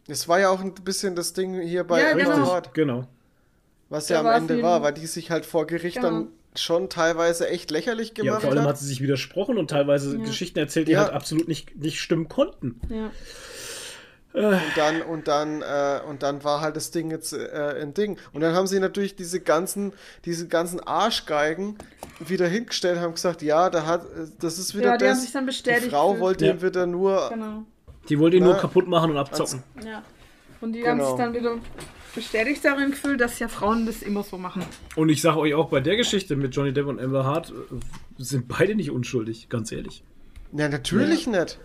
Es 0.07 0.27
war 0.27 0.39
ja 0.39 0.49
auch 0.49 0.61
ein 0.61 0.73
bisschen 0.73 1.15
das 1.15 1.33
Ding 1.33 1.59
hier 1.61 1.83
bei 1.83 2.01
Ja, 2.01 2.13
genau. 2.13 2.61
Genau. 2.73 3.07
was 3.89 4.07
Da 4.07 4.15
ja 4.15 4.19
am 4.21 4.41
Ende 4.49 4.61
war, 4.61 4.81
weil 4.81 4.93
die 4.93 5.05
sich 5.07 5.31
halt 5.31 5.45
vor 5.45 5.65
Gericht 5.67 5.97
Genau. 5.97 6.09
dann 6.09 6.27
schon 6.55 6.89
teilweise 6.89 7.47
echt 7.47 7.71
lächerlich 7.71 8.13
Ja, 8.17 8.23
gemacht 8.23 8.41
vor 8.41 8.51
allem 8.51 8.61
hat. 8.61 8.69
hat 8.69 8.77
sie 8.79 8.87
sich 8.87 9.01
widersprochen 9.01 9.57
und 9.57 9.69
teilweise 9.69 10.17
Ja. 10.17 10.23
Geschichten 10.25 10.59
erzählt, 10.59 10.87
die 10.87 10.93
Ja. 10.93 11.01
halt 11.03 11.13
absolut 11.13 11.47
nicht, 11.47 11.75
nicht 11.77 11.99
stimmen 11.99 12.27
konnten. 12.29 12.79
ja. 12.89 13.11
Und 14.31 14.61
dann, 14.75 15.01
und 15.01 15.27
dann, 15.27 15.63
äh, 15.63 16.01
und 16.07 16.21
dann 16.21 16.43
war 16.43 16.61
halt 16.61 16.75
das 16.75 16.91
Ding 16.91 17.09
jetzt 17.09 17.33
äh, 17.33 17.81
ein 17.81 17.95
Ding. 17.95 18.19
Und 18.31 18.41
dann 18.41 18.53
haben 18.53 18.67
sie 18.67 18.79
natürlich 18.79 19.15
diese 19.15 19.39
ganzen, 19.39 19.91
diese 20.23 20.47
ganzen 20.47 20.79
Arschgeigen 20.79 21.77
wieder 22.19 22.47
hingestellt 22.47 22.97
und 22.97 23.03
haben 23.03 23.13
gesagt, 23.15 23.41
ja, 23.41 23.71
da 23.71 23.87
hat, 23.87 24.03
das 24.39 24.59
ist 24.59 24.75
wieder 24.75 24.91
Ja, 24.91 24.97
die 24.97 25.05
haben 25.05 25.11
das. 25.13 25.23
sich 25.23 25.31
dann 25.31 25.45
die 25.45 25.47
bestätigt 25.47 25.89
Frau 25.89 26.09
gefühlt. 26.09 26.21
wollte 26.21 26.45
Ja. 26.45 26.51
ihn 26.53 26.61
wieder 26.61 26.85
nur. 26.85 27.29
Genau. 27.29 27.63
Die 28.07 28.19
wollte 28.19 28.37
ihn 28.37 28.43
nur 28.43 28.53
Na, 28.53 28.59
kaputt 28.59 28.87
machen 28.87 29.09
und 29.09 29.17
abzocken. 29.17 29.63
Ja. 29.83 30.03
Und 30.61 30.73
die 30.73 30.87
haben 30.87 30.99
Genau. 30.99 31.09
sich 31.15 31.17
dann 31.25 31.33
wieder 31.33 31.55
bestätigt 32.15 32.63
darin 32.65 32.91
gefühlt, 32.91 33.19
dass 33.21 33.39
ja 33.39 33.47
Frauen 33.47 33.85
das 33.85 34.01
immer 34.01 34.23
so 34.23 34.37
machen. 34.37 34.63
Und 34.95 35.09
ich 35.09 35.21
sage 35.21 35.37
euch 35.39 35.53
auch 35.53 35.69
bei 35.69 35.79
der 35.79 35.95
Geschichte 35.97 36.35
mit 36.35 36.55
Johnny 36.55 36.73
Depp 36.73 36.87
und 36.87 36.99
Amber 36.99 37.23
Hart 37.25 37.51
äh, 37.51 37.53
sind 38.17 38.47
beide 38.47 38.75
nicht 38.75 38.91
unschuldig, 38.91 39.49
ganz 39.49 39.71
ehrlich. 39.71 40.03
Ja, 40.53 40.67
natürlich 40.69 41.27
nicht. 41.27 41.59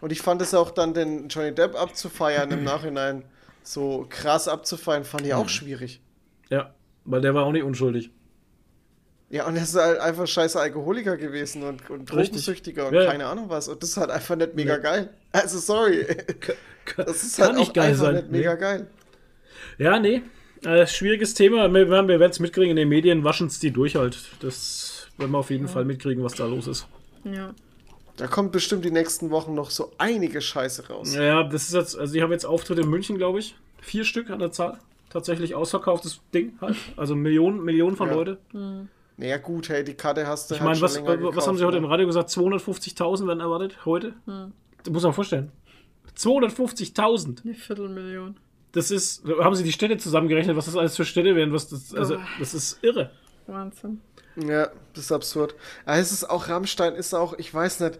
Und 0.00 0.12
ich 0.12 0.22
fand 0.22 0.40
es 0.42 0.54
auch 0.54 0.70
dann, 0.70 0.94
den 0.94 1.28
Johnny 1.28 1.52
Depp 1.54 1.74
abzufeiern 1.74 2.50
im 2.52 2.64
Nachhinein, 2.64 3.24
so 3.62 4.06
krass 4.08 4.48
abzufeiern, 4.48 5.04
fand 5.04 5.26
ich 5.26 5.34
auch 5.34 5.48
schwierig. 5.48 6.00
Ja, 6.48 6.74
weil 7.04 7.20
der 7.20 7.34
war 7.34 7.44
auch 7.44 7.52
nicht 7.52 7.64
unschuldig. 7.64 8.10
Ja, 9.30 9.46
und 9.46 9.56
er 9.56 9.62
ist 9.64 9.74
halt 9.74 9.98
einfach 10.00 10.26
scheiß 10.26 10.56
Alkoholiker 10.56 11.18
gewesen 11.18 11.62
und, 11.62 11.90
und. 11.90 12.10
Drogensüchtiger 12.10 12.88
und 12.88 12.94
Ja, 12.94 13.02
ja. 13.02 13.10
keine 13.10 13.26
Ahnung 13.26 13.50
was. 13.50 13.68
Und 13.68 13.82
das 13.82 13.90
ist 13.90 13.96
halt 13.98 14.08
einfach 14.10 14.36
nicht 14.36 14.54
mega 14.54 14.76
Nee. 14.76 14.82
geil. 14.82 15.10
Also 15.32 15.58
sorry. 15.58 16.06
Das 16.96 17.22
ist 17.22 17.36
Kann 17.36 17.48
halt 17.48 17.58
nicht 17.58 17.68
auch 17.68 17.74
geil 17.74 17.90
einfach 17.90 18.04
sein. 18.06 18.14
nicht 18.14 18.30
mega 18.30 18.54
Nee. 18.54 18.60
geil. 18.60 18.86
Ja, 19.78 19.98
nee. 19.98 20.22
Äh, 20.64 20.86
schwieriges 20.86 21.34
Thema. 21.34 21.72
Wir, 21.72 21.88
wir 21.88 22.08
werden 22.20 22.30
es 22.30 22.40
mitkriegen 22.40 22.70
in 22.70 22.76
den 22.76 22.88
Medien, 22.88 23.24
waschen 23.24 23.46
es 23.46 23.60
die 23.60 23.70
durch 23.70 23.94
halt. 23.96 24.18
Das 24.40 25.08
werden 25.16 25.30
wir 25.30 25.38
auf 25.38 25.50
jeden 25.50 25.68
Fall 25.68 25.84
mitkriegen, 25.84 26.22
was 26.24 26.34
da 26.34 26.46
los 26.46 26.66
ist. 26.66 26.88
Ja. 27.24 27.54
Da 28.16 28.26
kommt 28.26 28.50
bestimmt 28.50 28.84
die 28.84 28.90
nächsten 28.90 29.30
Wochen 29.30 29.54
noch 29.54 29.70
so 29.70 29.92
einige 29.98 30.40
Scheiße 30.40 30.88
raus. 30.88 31.14
Ja, 31.14 31.44
das 31.44 31.68
ist 31.68 31.74
jetzt, 31.74 31.96
also 31.96 32.14
ich 32.16 32.22
habe 32.22 32.32
jetzt 32.32 32.44
Auftritte 32.44 32.80
in 32.80 32.90
München, 32.90 33.16
glaube 33.16 33.38
ich. 33.38 33.54
Vier 33.80 34.04
Stück 34.04 34.30
an 34.30 34.40
der 34.40 34.50
Zahl. 34.50 34.78
Tatsächlich 35.10 35.54
ausverkauftes 35.54 36.20
Ding 36.34 36.54
halt. 36.60 36.76
Also 36.96 37.14
Millionen, 37.14 37.64
Millionen 37.64 37.96
von 37.96 38.08
Ja. 38.08 38.14
Leute. 38.14 38.38
Naja, 39.16 39.36
gut, 39.38 39.68
hey, 39.68 39.84
die 39.84 39.94
Karte 39.94 40.26
hast 40.26 40.50
du 40.50 40.54
Ich 40.56 40.60
halt 40.60 40.66
meine, 40.66 40.76
schon 40.76 40.84
was, 40.84 40.94
länger 40.96 41.08
was 41.08 41.18
gekauft, 41.18 41.46
haben 41.46 41.56
sie 41.58 41.64
heute 41.64 41.76
im 41.76 41.84
ne? 41.84 41.90
Radio 41.90 42.06
gesagt? 42.06 42.30
250.000 42.30 43.26
werden 43.28 43.40
erwartet 43.40 43.84
heute? 43.84 44.14
Das 44.26 44.92
muss 44.92 45.02
man 45.04 45.12
vorstellen. 45.12 45.52
250.000. 46.16 47.44
Eine 47.44 47.54
Viertelmillion. 47.54 48.36
Das 48.72 48.90
ist, 48.90 49.24
haben 49.40 49.54
sie 49.54 49.64
die 49.64 49.72
Städte 49.72 49.96
zusammengerechnet, 49.96 50.56
was 50.56 50.66
das 50.66 50.76
alles 50.76 50.96
für 50.96 51.04
Städte 51.04 51.34
wären, 51.34 51.52
was 51.52 51.68
das, 51.68 51.94
also, 51.94 52.16
Oh. 52.16 52.20
das 52.38 52.52
ist 52.54 52.78
irre. 52.82 53.10
Wahnsinn. 53.46 54.00
Ja, 54.36 54.68
das 54.94 55.04
ist 55.04 55.12
absurd. 55.12 55.54
Aber 55.86 55.96
es 55.98 56.12
ist 56.12 56.28
auch, 56.28 56.48
Rammstein 56.48 56.94
ist 56.94 57.14
auch, 57.14 57.38
ich 57.38 57.52
weiß 57.52 57.80
nicht, 57.80 57.98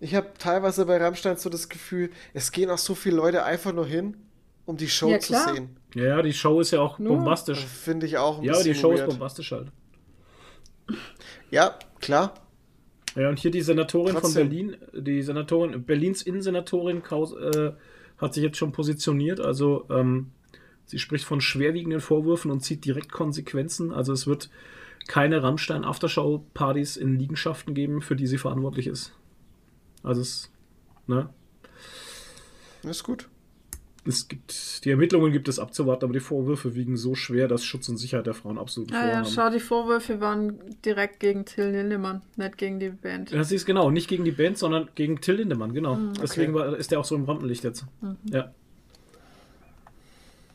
ich 0.00 0.14
habe 0.14 0.28
teilweise 0.38 0.84
bei 0.86 0.98
Rammstein 0.98 1.36
so 1.38 1.48
das 1.48 1.68
Gefühl, 1.68 2.10
es 2.34 2.52
gehen 2.52 2.70
auch 2.70 2.78
so 2.78 2.94
viele 2.94 3.16
Leute 3.16 3.44
einfach 3.44 3.72
nur 3.72 3.86
hin, 3.86 4.16
um 4.66 4.76
die 4.76 4.88
Show 4.88 5.08
Ja, 5.08 5.18
zu 5.18 5.28
klar. 5.32 5.54
sehen. 5.54 5.76
Ja, 5.94 6.04
ja, 6.04 6.22
die 6.22 6.32
Show 6.32 6.60
ist 6.60 6.70
ja 6.72 6.80
auch 6.80 6.98
Nur. 6.98 7.16
bombastisch. 7.16 7.64
Finde 7.64 8.06
ich 8.06 8.18
auch 8.18 8.38
ein 8.38 8.44
Ja, 8.44 8.52
bisschen 8.52 8.72
die 8.74 8.78
Show 8.78 8.92
ist 8.92 9.00
weird. 9.00 9.10
bombastisch 9.10 9.50
halt. 9.52 9.68
Ja, 11.50 11.78
klar. 12.00 12.34
Ja, 13.14 13.28
und 13.28 13.38
hier 13.38 13.50
die 13.50 13.60
Senatorin 13.60 14.12
von 14.14 14.22
Trotzdem. 14.22 14.48
Berlin, 14.48 14.76
die 14.94 15.22
Senatorin, 15.22 15.82
Berlins 15.84 16.22
Innensenatorin 16.22 17.02
Kaus, 17.02 17.32
äh, 17.34 17.72
hat 18.22 18.34
sich 18.34 18.42
jetzt 18.42 18.56
schon 18.56 18.72
positioniert. 18.72 19.40
Also 19.40 19.86
ähm, 19.90 20.30
sie 20.86 20.98
spricht 20.98 21.24
von 21.24 21.40
schwerwiegenden 21.40 22.00
Vorwürfen 22.00 22.50
und 22.50 22.60
zieht 22.60 22.84
direkt 22.84 23.12
Konsequenzen. 23.12 23.92
Also 23.92 24.12
es 24.12 24.26
wird 24.26 24.48
keine 25.08 25.42
Rammstein 25.42 25.84
Aftershow-Partys 25.84 26.96
in 26.96 27.18
Liegenschaften 27.18 27.74
geben, 27.74 28.00
für 28.00 28.16
die 28.16 28.26
sie 28.26 28.38
verantwortlich 28.38 28.86
ist. 28.86 29.12
Also 30.02 30.20
es, 30.20 30.50
ne? 31.06 31.28
Ist 32.84 33.02
gut. 33.02 33.28
Es 34.04 34.26
gibt, 34.26 34.84
die 34.84 34.90
Ermittlungen 34.90 35.30
gibt 35.32 35.46
es 35.48 35.60
abzuwarten, 35.60 36.04
aber 36.06 36.12
die 36.12 36.18
Vorwürfe 36.20 36.74
wiegen 36.74 36.96
so 36.96 37.14
schwer, 37.14 37.46
dass 37.46 37.64
Schutz 37.64 37.88
und 37.88 37.98
Sicherheit 37.98 38.26
der 38.26 38.34
Frauen 38.34 38.58
absolut 38.58 38.92
Ah 38.92 39.06
ja, 39.08 39.16
haben. 39.18 39.26
schau, 39.26 39.48
die 39.48 39.60
Vorwürfe 39.60 40.20
waren 40.20 40.58
direkt 40.84 41.20
gegen 41.20 41.44
Till 41.44 41.66
Lindemann, 41.66 42.20
nicht 42.36 42.58
gegen 42.58 42.80
die 42.80 42.88
Band. 42.88 43.32
Das 43.32 43.52
ist 43.52 43.64
genau, 43.64 43.90
nicht 43.90 44.08
gegen 44.08 44.24
die 44.24 44.32
Band, 44.32 44.58
sondern 44.58 44.88
gegen 44.96 45.20
Till 45.20 45.36
Lindemann, 45.36 45.72
genau. 45.72 45.94
Mhm. 45.94 46.14
Deswegen 46.20 46.52
war, 46.52 46.76
ist 46.76 46.90
der 46.90 46.98
auch 46.98 47.04
so 47.04 47.14
im 47.14 47.24
Rampenlicht 47.26 47.62
jetzt. 47.62 47.84
Ja. 48.24 48.52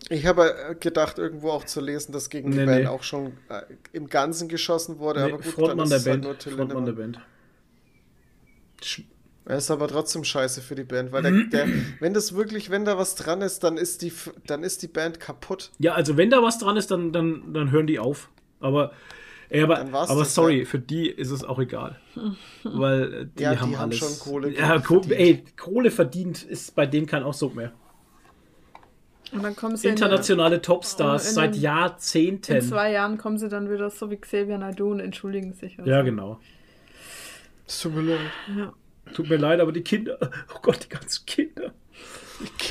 Ich 0.09 0.25
habe 0.25 0.53
äh, 0.71 0.75
gedacht, 0.75 1.17
irgendwo 1.17 1.49
auch 1.51 1.65
zu 1.65 1.81
lesen, 1.81 2.11
dass 2.11 2.29
gegen 2.29 2.51
die 2.51 2.57
Nee, 2.59 2.65
Band 2.65 2.81
nee. 2.81 2.87
auch 2.87 3.03
schon 3.03 3.27
äh, 3.49 3.61
im 3.93 4.07
Ganzen 4.09 4.47
geschossen 4.49 4.99
wurde. 4.99 5.21
Nee, 5.21 5.31
aber 5.33 5.37
gut, 5.41 5.45
Frontmann 5.53 5.89
dann 5.89 5.89
der 5.89 5.97
ist 5.97 6.01
es 6.03 6.07
halt 6.07 6.21
Band. 6.21 6.23
nur 6.25 6.37
Till 6.37 6.51
Frontmann 6.53 6.85
der 6.85 6.93
Lindemann. 6.95 7.11
Band. 7.13 7.25
Sch- 8.83 9.03
Er 9.47 9.57
ist 9.57 9.71
aber 9.71 9.87
trotzdem 9.87 10.25
scheiße 10.25 10.61
für 10.61 10.75
die 10.75 10.83
Band, 10.83 11.13
weil 11.13 11.23
der, 11.23 11.31
der, 11.31 11.67
wenn 12.01 12.13
das 12.13 12.35
wirklich, 12.35 12.69
wenn 12.69 12.83
da 12.83 12.97
was 12.97 13.15
dran 13.15 13.41
ist, 13.41 13.63
dann 13.63 13.77
ist 13.77 14.01
die, 14.01 14.11
dann 14.45 14.61
ist 14.61 14.81
die 14.83 14.87
Band 14.89 15.21
kaputt. 15.21 15.71
Ja, 15.79 15.93
also 15.93 16.17
wenn 16.17 16.29
da 16.29 16.43
was 16.43 16.59
dran 16.59 16.75
ist, 16.75 16.91
dann, 16.91 17.13
dann, 17.13 17.53
dann 17.53 17.71
hören 17.71 17.87
die 17.87 17.97
auf. 17.97 18.29
Aber, 18.59 18.91
ey, 19.47 19.63
aber, 19.63 19.79
aber 19.79 20.19
das, 20.19 20.35
sorry, 20.35 20.59
ja. 20.59 20.65
für 20.65 20.79
die 20.79 21.07
ist 21.09 21.31
es 21.31 21.45
auch 21.45 21.59
egal. 21.59 21.97
Weil 22.63 23.13
äh, 23.13 23.25
die 23.37 23.43
Ja, 23.43 23.53
die 23.53 23.59
haben 23.59 23.77
haben 23.77 23.83
alles. 23.91 23.99
schon 23.99 24.19
Kohle 24.19 24.53
ja, 24.53 24.79
Ko 24.79 25.01
verdient. 25.01 25.11
ey, 25.13 25.43
Kohle 25.55 25.91
verdient 25.91 26.43
ist 26.43 26.75
bei 26.75 26.85
denen 26.85 27.05
kein 27.07 27.23
Ausdruck 27.23 27.55
mehr. 27.55 27.71
Und 29.31 29.43
dann 29.43 29.55
kommen 29.55 29.77
sie 29.77 29.87
Internationale 29.87 30.61
Topstars 30.61 31.29
in 31.29 31.35
seit 31.35 31.55
in, 31.55 31.61
Jahrzehnten. 31.61 32.55
in 32.57 32.61
zwei 32.61 32.91
Jahren 32.91 33.17
kommen 33.17 33.37
sie 33.37 33.47
dann 33.47 33.69
wieder 33.71 33.89
so 33.91 34.11
wie 34.11 34.17
Xavier 34.17 34.57
Naidoo 34.57 34.91
und 34.91 34.99
entschuldigen 34.99 35.53
sich. 35.53 35.77
Ja, 35.85 35.99
so. 35.99 36.05
genau. 36.05 36.39
Es 37.65 37.79
tut 37.79 37.95
mir 37.95 38.01
leid. 38.01 38.19
Ja. 38.57 38.73
Tut 39.17 39.31
mir 39.31 39.37
leid, 39.37 39.59
aber 39.59 39.71
die 39.71 39.81
Kinder, 39.81 40.15
oh 40.55 40.59
Gott, 40.61 40.85
die 40.85 40.89
ganzen 40.89 41.25
Kinder. 41.25 41.71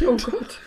Oh 0.06 0.16
Gott. 0.16 0.60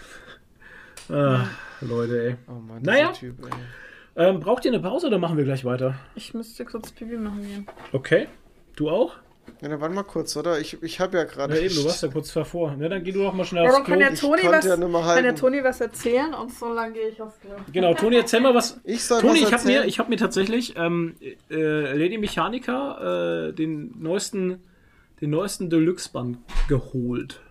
Ah, 1.10 1.46
Leute, 1.80 2.22
ey. 2.22 2.36
Oh 2.50 2.60
Mann, 2.60 2.82
Naja. 2.82 3.14
Typ, 3.14 3.38
ey. 3.46 4.26
Ähm, 4.26 4.42
braucht 4.42 4.66
ihr 4.66 4.72
eine 4.74 4.82
Pause 4.82 5.08
oder 5.08 5.20
machen 5.20 5.38
wir 5.38 5.46
gleich 5.46 5.64
weiter? 5.64 5.96
Ich 6.16 6.34
müsste 6.34 6.66
kurz 6.66 6.92
Pipi 6.92 7.16
machen 7.16 7.44
gehen. 7.44 7.68
Okay. 7.94 8.28
Du 8.76 8.90
auch? 8.90 9.16
Ja, 9.62 9.70
dann 9.70 9.80
warte 9.80 9.96
mal 9.96 10.04
kurz, 10.04 10.36
oder? 10.36 10.60
Ich, 10.60 10.84
ich 10.84 11.00
habe 11.00 11.18
ja 11.18 11.24
gerade. 11.24 11.56
Ja, 11.56 11.62
eben, 11.62 11.74
du 11.74 11.86
warst 11.86 12.04
ja 12.04 12.10
kurz 12.10 12.34
davor. 12.34 12.76
Ja, 12.78 12.90
dann 12.90 13.02
geh 13.02 13.14
du 13.14 13.24
doch 13.24 13.34
mal 13.34 13.46
schnell 13.46 13.64
Ja, 13.64 13.70
aufs 13.70 13.78
dann 13.78 13.86
Klo. 13.86 13.94
kann 13.94 14.00
der 14.02 14.16
Toni 14.16 14.42
was, 14.44 14.66
ja 14.66 14.76
kann 14.76 15.24
der. 15.24 15.36
Toni 15.36 15.64
was 15.64 15.80
erzählen 15.80 16.34
und 16.34 16.52
so 16.52 16.74
lange 16.74 16.94
gehe 16.94 17.08
ich 17.08 17.22
aufs 17.22 17.40
Klo. 17.40 17.52
Genau, 17.72 17.94
Toni, 17.94 18.18
erzähl 18.18 18.42
mal 18.42 18.54
was. 18.54 18.82
Ich 18.84 19.02
soll 19.06 19.22
Toni, 19.22 19.42
was 19.44 19.48
ich 19.48 19.54
habe 19.54 19.66
mir, 19.66 19.86
ich 19.86 19.98
hab 19.98 20.10
mir 20.10 20.18
tatsächlich 20.18 20.76
ähm, 20.76 21.16
äh, 21.50 21.98
Lady 21.98 22.18
Mechanica 22.18 23.48
äh, 23.48 23.54
den 23.54 23.96
neuesten, 23.98 24.62
den 25.22 25.30
neuesten 25.32 25.70
Deluxe-Band 25.70 26.38
geholt. 26.68 27.42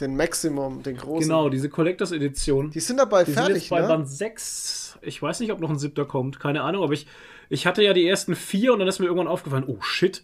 Den 0.00 0.16
Maximum, 0.16 0.82
den 0.82 0.96
großen. 0.96 1.28
Genau, 1.28 1.48
diese 1.48 1.68
Collectors 1.70 2.12
Edition. 2.12 2.70
Die 2.70 2.80
sind 2.80 2.98
dabei 2.98 3.24
Die 3.24 3.32
sind 3.32 3.40
fertig, 3.44 3.62
jetzt 3.62 3.70
bei 3.70 3.80
ne? 3.80 3.88
Band 3.88 4.08
6. 4.08 4.98
Ich 5.02 5.22
weiß 5.22 5.40
nicht, 5.40 5.52
ob 5.52 5.60
noch 5.60 5.70
ein 5.70 5.78
siebter 5.78 6.04
kommt. 6.04 6.38
Keine 6.38 6.62
Ahnung, 6.62 6.82
aber 6.82 6.92
ich, 6.92 7.06
ich 7.48 7.66
hatte 7.66 7.82
ja 7.82 7.92
die 7.94 8.06
ersten 8.06 8.34
vier 8.34 8.72
und 8.74 8.78
dann 8.80 8.88
ist 8.88 8.98
mir 8.98 9.06
irgendwann 9.06 9.26
aufgefallen, 9.28 9.64
oh 9.66 9.80
shit, 9.80 10.22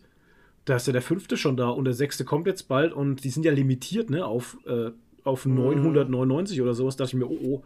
da 0.67 0.77
ist 0.77 0.87
ja 0.87 0.93
der 0.93 1.03
fünfte 1.03 1.37
schon 1.37 1.57
da 1.57 1.69
und 1.71 1.87
der 1.87 1.95
sechste 1.95 2.25
kommt 2.25 2.47
jetzt 2.47 2.69
bald 2.69 2.93
und 2.93 3.25
die 3.25 3.31
sind 3.31 3.45
ja 3.45 3.53
limitiert, 3.53 4.11
ne, 4.11 4.25
auf, 4.27 4.59
äh, 4.67 4.91
auf 5.25 5.47
Mhm. 5.47 5.55
999 5.55 6.61
oder 6.61 6.75
sowas. 6.75 6.97
Da 6.97 7.05
dachte 7.05 7.17
ich 7.17 7.21
mir, 7.23 7.31
oh, 7.31 7.39
oh, 7.43 7.63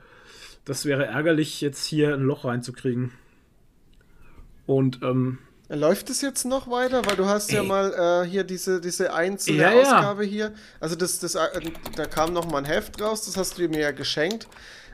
das 0.65 0.85
wäre 0.85 1.07
ärgerlich, 1.07 1.61
jetzt 1.61 1.85
hier 1.85 2.15
ein 2.15 2.23
Loch 2.23 2.45
reinzukriegen. 2.45 3.11
Und, 4.67 5.01
ähm, 5.03 5.39
Läuft 5.69 6.11
es 6.11 6.21
jetzt 6.21 6.45
noch 6.45 6.71
weiter? 6.71 7.05
Weil 7.07 7.17
du 7.17 7.27
hast 7.27 7.51
ja 7.51 7.61
Ey. 7.63 7.67
mal 7.67 8.23
äh, 8.25 8.29
hier 8.29 8.45
diese, 8.45 8.81
diese 8.81 9.13
einzelne 9.13 9.59
Ja, 9.63 9.73
ja. 9.73 9.81
Ausgabe 9.83 10.23
hier. 10.25 10.53
Also 10.79 10.95
das, 10.95 11.19
das, 11.19 11.35
äh, 11.35 11.41
da 11.97 12.07
kam 12.07 12.33
noch 12.33 12.49
mal 12.49 12.59
ein 12.59 12.65
Heft 12.65 13.01
raus, 13.03 13.25
das 13.27 13.37
hast 13.37 13.59
du 13.59 13.69
mir 13.69 13.81
ja 13.81 13.91
geschenkt. 13.91 14.47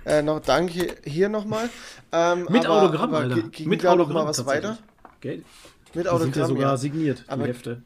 Äh, 0.07 0.23
noch 0.23 0.40
danke 0.40 0.97
hier 1.05 1.28
nochmal. 1.28 1.69
Ähm, 2.11 2.47
mit 2.49 2.65
aber- 2.65 2.82
Autogramm, 2.82 3.11
aber 3.11 3.19
Alter. 3.19 3.35
gi- 3.36 3.49
Ging 3.51 3.69
mit 3.69 3.85
da 3.85 3.89
noch 3.94 4.05
Autogramm 4.05 4.24
mal 4.24 4.31
was 4.31 4.47
weiter? 4.47 4.78
Gell? 5.20 5.36
Mit 5.36 5.44
Die 5.44 5.93
sind 5.93 6.05
ja 6.07 6.11
Autogramm, 6.12 6.49
sogar 6.49 6.70
ja. 6.73 6.77
signiert, 6.78 7.24
Aber- 7.28 7.43
die 7.44 7.49
Hefte. 7.51 7.82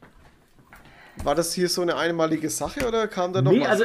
War 1.24 1.34
das 1.34 1.52
hier 1.54 1.68
so 1.68 1.82
eine 1.82 1.96
einmalige 1.96 2.50
Sache 2.50 2.86
oder 2.86 3.08
kam 3.08 3.32
da 3.32 3.42
noch 3.42 3.50
Nee, 3.50 3.62
was? 3.62 3.68
also 3.68 3.84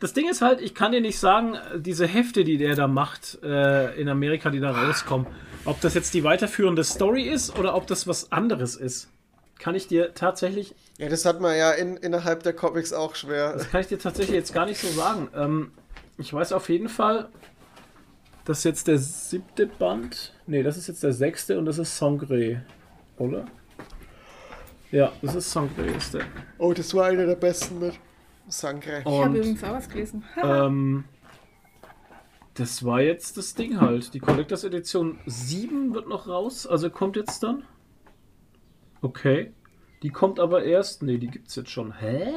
das 0.00 0.12
Ding 0.12 0.28
ist 0.28 0.42
halt, 0.42 0.60
ich 0.60 0.74
kann 0.74 0.92
dir 0.92 1.00
nicht 1.00 1.18
sagen, 1.18 1.56
diese 1.76 2.06
Hefte, 2.06 2.44
die 2.44 2.56
der 2.56 2.76
da 2.76 2.86
macht 2.86 3.38
äh, 3.42 4.00
in 4.00 4.08
Amerika, 4.08 4.48
die 4.50 4.60
da 4.60 4.70
rauskommen, 4.70 5.26
ob 5.68 5.80
das 5.80 5.94
jetzt 5.94 6.14
die 6.14 6.24
weiterführende 6.24 6.82
Story 6.84 7.22
ist 7.22 7.58
oder 7.58 7.74
ob 7.74 7.86
das 7.86 8.06
was 8.08 8.32
anderes 8.32 8.74
ist. 8.76 9.08
kann 9.58 9.74
ich 9.74 9.86
dir 9.86 10.14
tatsächlich, 10.14 10.74
Ja, 10.98 11.08
das 11.08 11.24
hat 11.24 11.40
man 11.40 11.56
ja 11.56 11.72
in, 11.72 11.96
innerhalb 11.96 12.42
der 12.42 12.52
Comics 12.52 12.92
auch 12.92 13.14
schwer. 13.14 13.52
das 13.54 13.70
kann 13.70 13.80
ich 13.80 13.88
dir 13.88 13.98
tatsächlich 13.98 14.34
jetzt 14.36 14.54
gar 14.54 14.66
nicht 14.66 14.80
so 14.80 14.88
sagen. 14.88 15.28
Ähm, 15.34 15.72
ich 16.16 16.32
weiß 16.32 16.52
auf 16.52 16.68
jeden 16.68 16.88
Fall, 16.88 17.28
dass 18.44 18.64
jetzt 18.64 18.86
der 18.88 18.98
siebte 18.98 19.66
Band, 19.66 20.32
nee, 20.46 20.62
das 20.62 20.76
ist 20.76 20.86
jetzt 20.88 21.02
der 21.02 21.12
sechste 21.12 21.58
und 21.58 21.66
das 21.66 21.78
ist 21.78 21.96
Sangre, 21.96 22.62
oder? 23.18 23.44
Ja, 24.90 25.12
das 25.20 25.34
ist 25.34 25.50
Sangre, 25.52 25.82
ist 25.96 26.14
der. 26.14 26.22
Oh, 26.56 26.72
das 26.72 26.94
war 26.94 27.06
einer 27.06 27.26
der 27.26 27.34
besten 27.36 27.78
mit 27.78 27.94
Sangre. 28.48 29.00
Ich 29.00 29.04
habe 29.04 29.36
übrigens 29.36 29.62
auch 29.62 29.72
was 29.74 29.88
gelesen. 29.88 30.24
ähm, 30.42 31.04
das 32.58 32.84
war 32.84 33.00
jetzt 33.00 33.36
das 33.36 33.54
Ding 33.54 33.80
halt. 33.80 34.14
Die 34.14 34.18
Collectors 34.18 34.64
Edition 34.64 35.18
7 35.26 35.94
wird 35.94 36.08
noch 36.08 36.26
raus, 36.28 36.66
also 36.66 36.90
kommt 36.90 37.16
jetzt 37.16 37.42
dann. 37.42 37.64
Okay. 39.00 39.52
Die 40.02 40.10
kommt 40.10 40.40
aber 40.40 40.64
erst. 40.64 41.02
Nee, 41.02 41.18
die 41.18 41.28
gibt's 41.28 41.54
jetzt 41.56 41.70
schon. 41.70 41.92
Hä? 41.92 42.32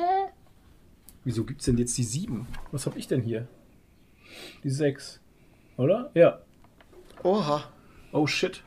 Wieso 1.23 1.43
gibt's 1.43 1.65
denn 1.65 1.77
jetzt 1.77 1.97
die 1.97 2.03
7? 2.03 2.47
Was 2.71 2.85
hab 2.85 2.95
ich 2.95 3.07
denn 3.07 3.21
hier? 3.21 3.47
Die 4.63 4.69
6. 4.69 5.19
Oder? 5.77 6.11
Ja. 6.13 6.41
Oha, 7.23 7.63
Oh 8.11 8.27
shit. 8.27 8.63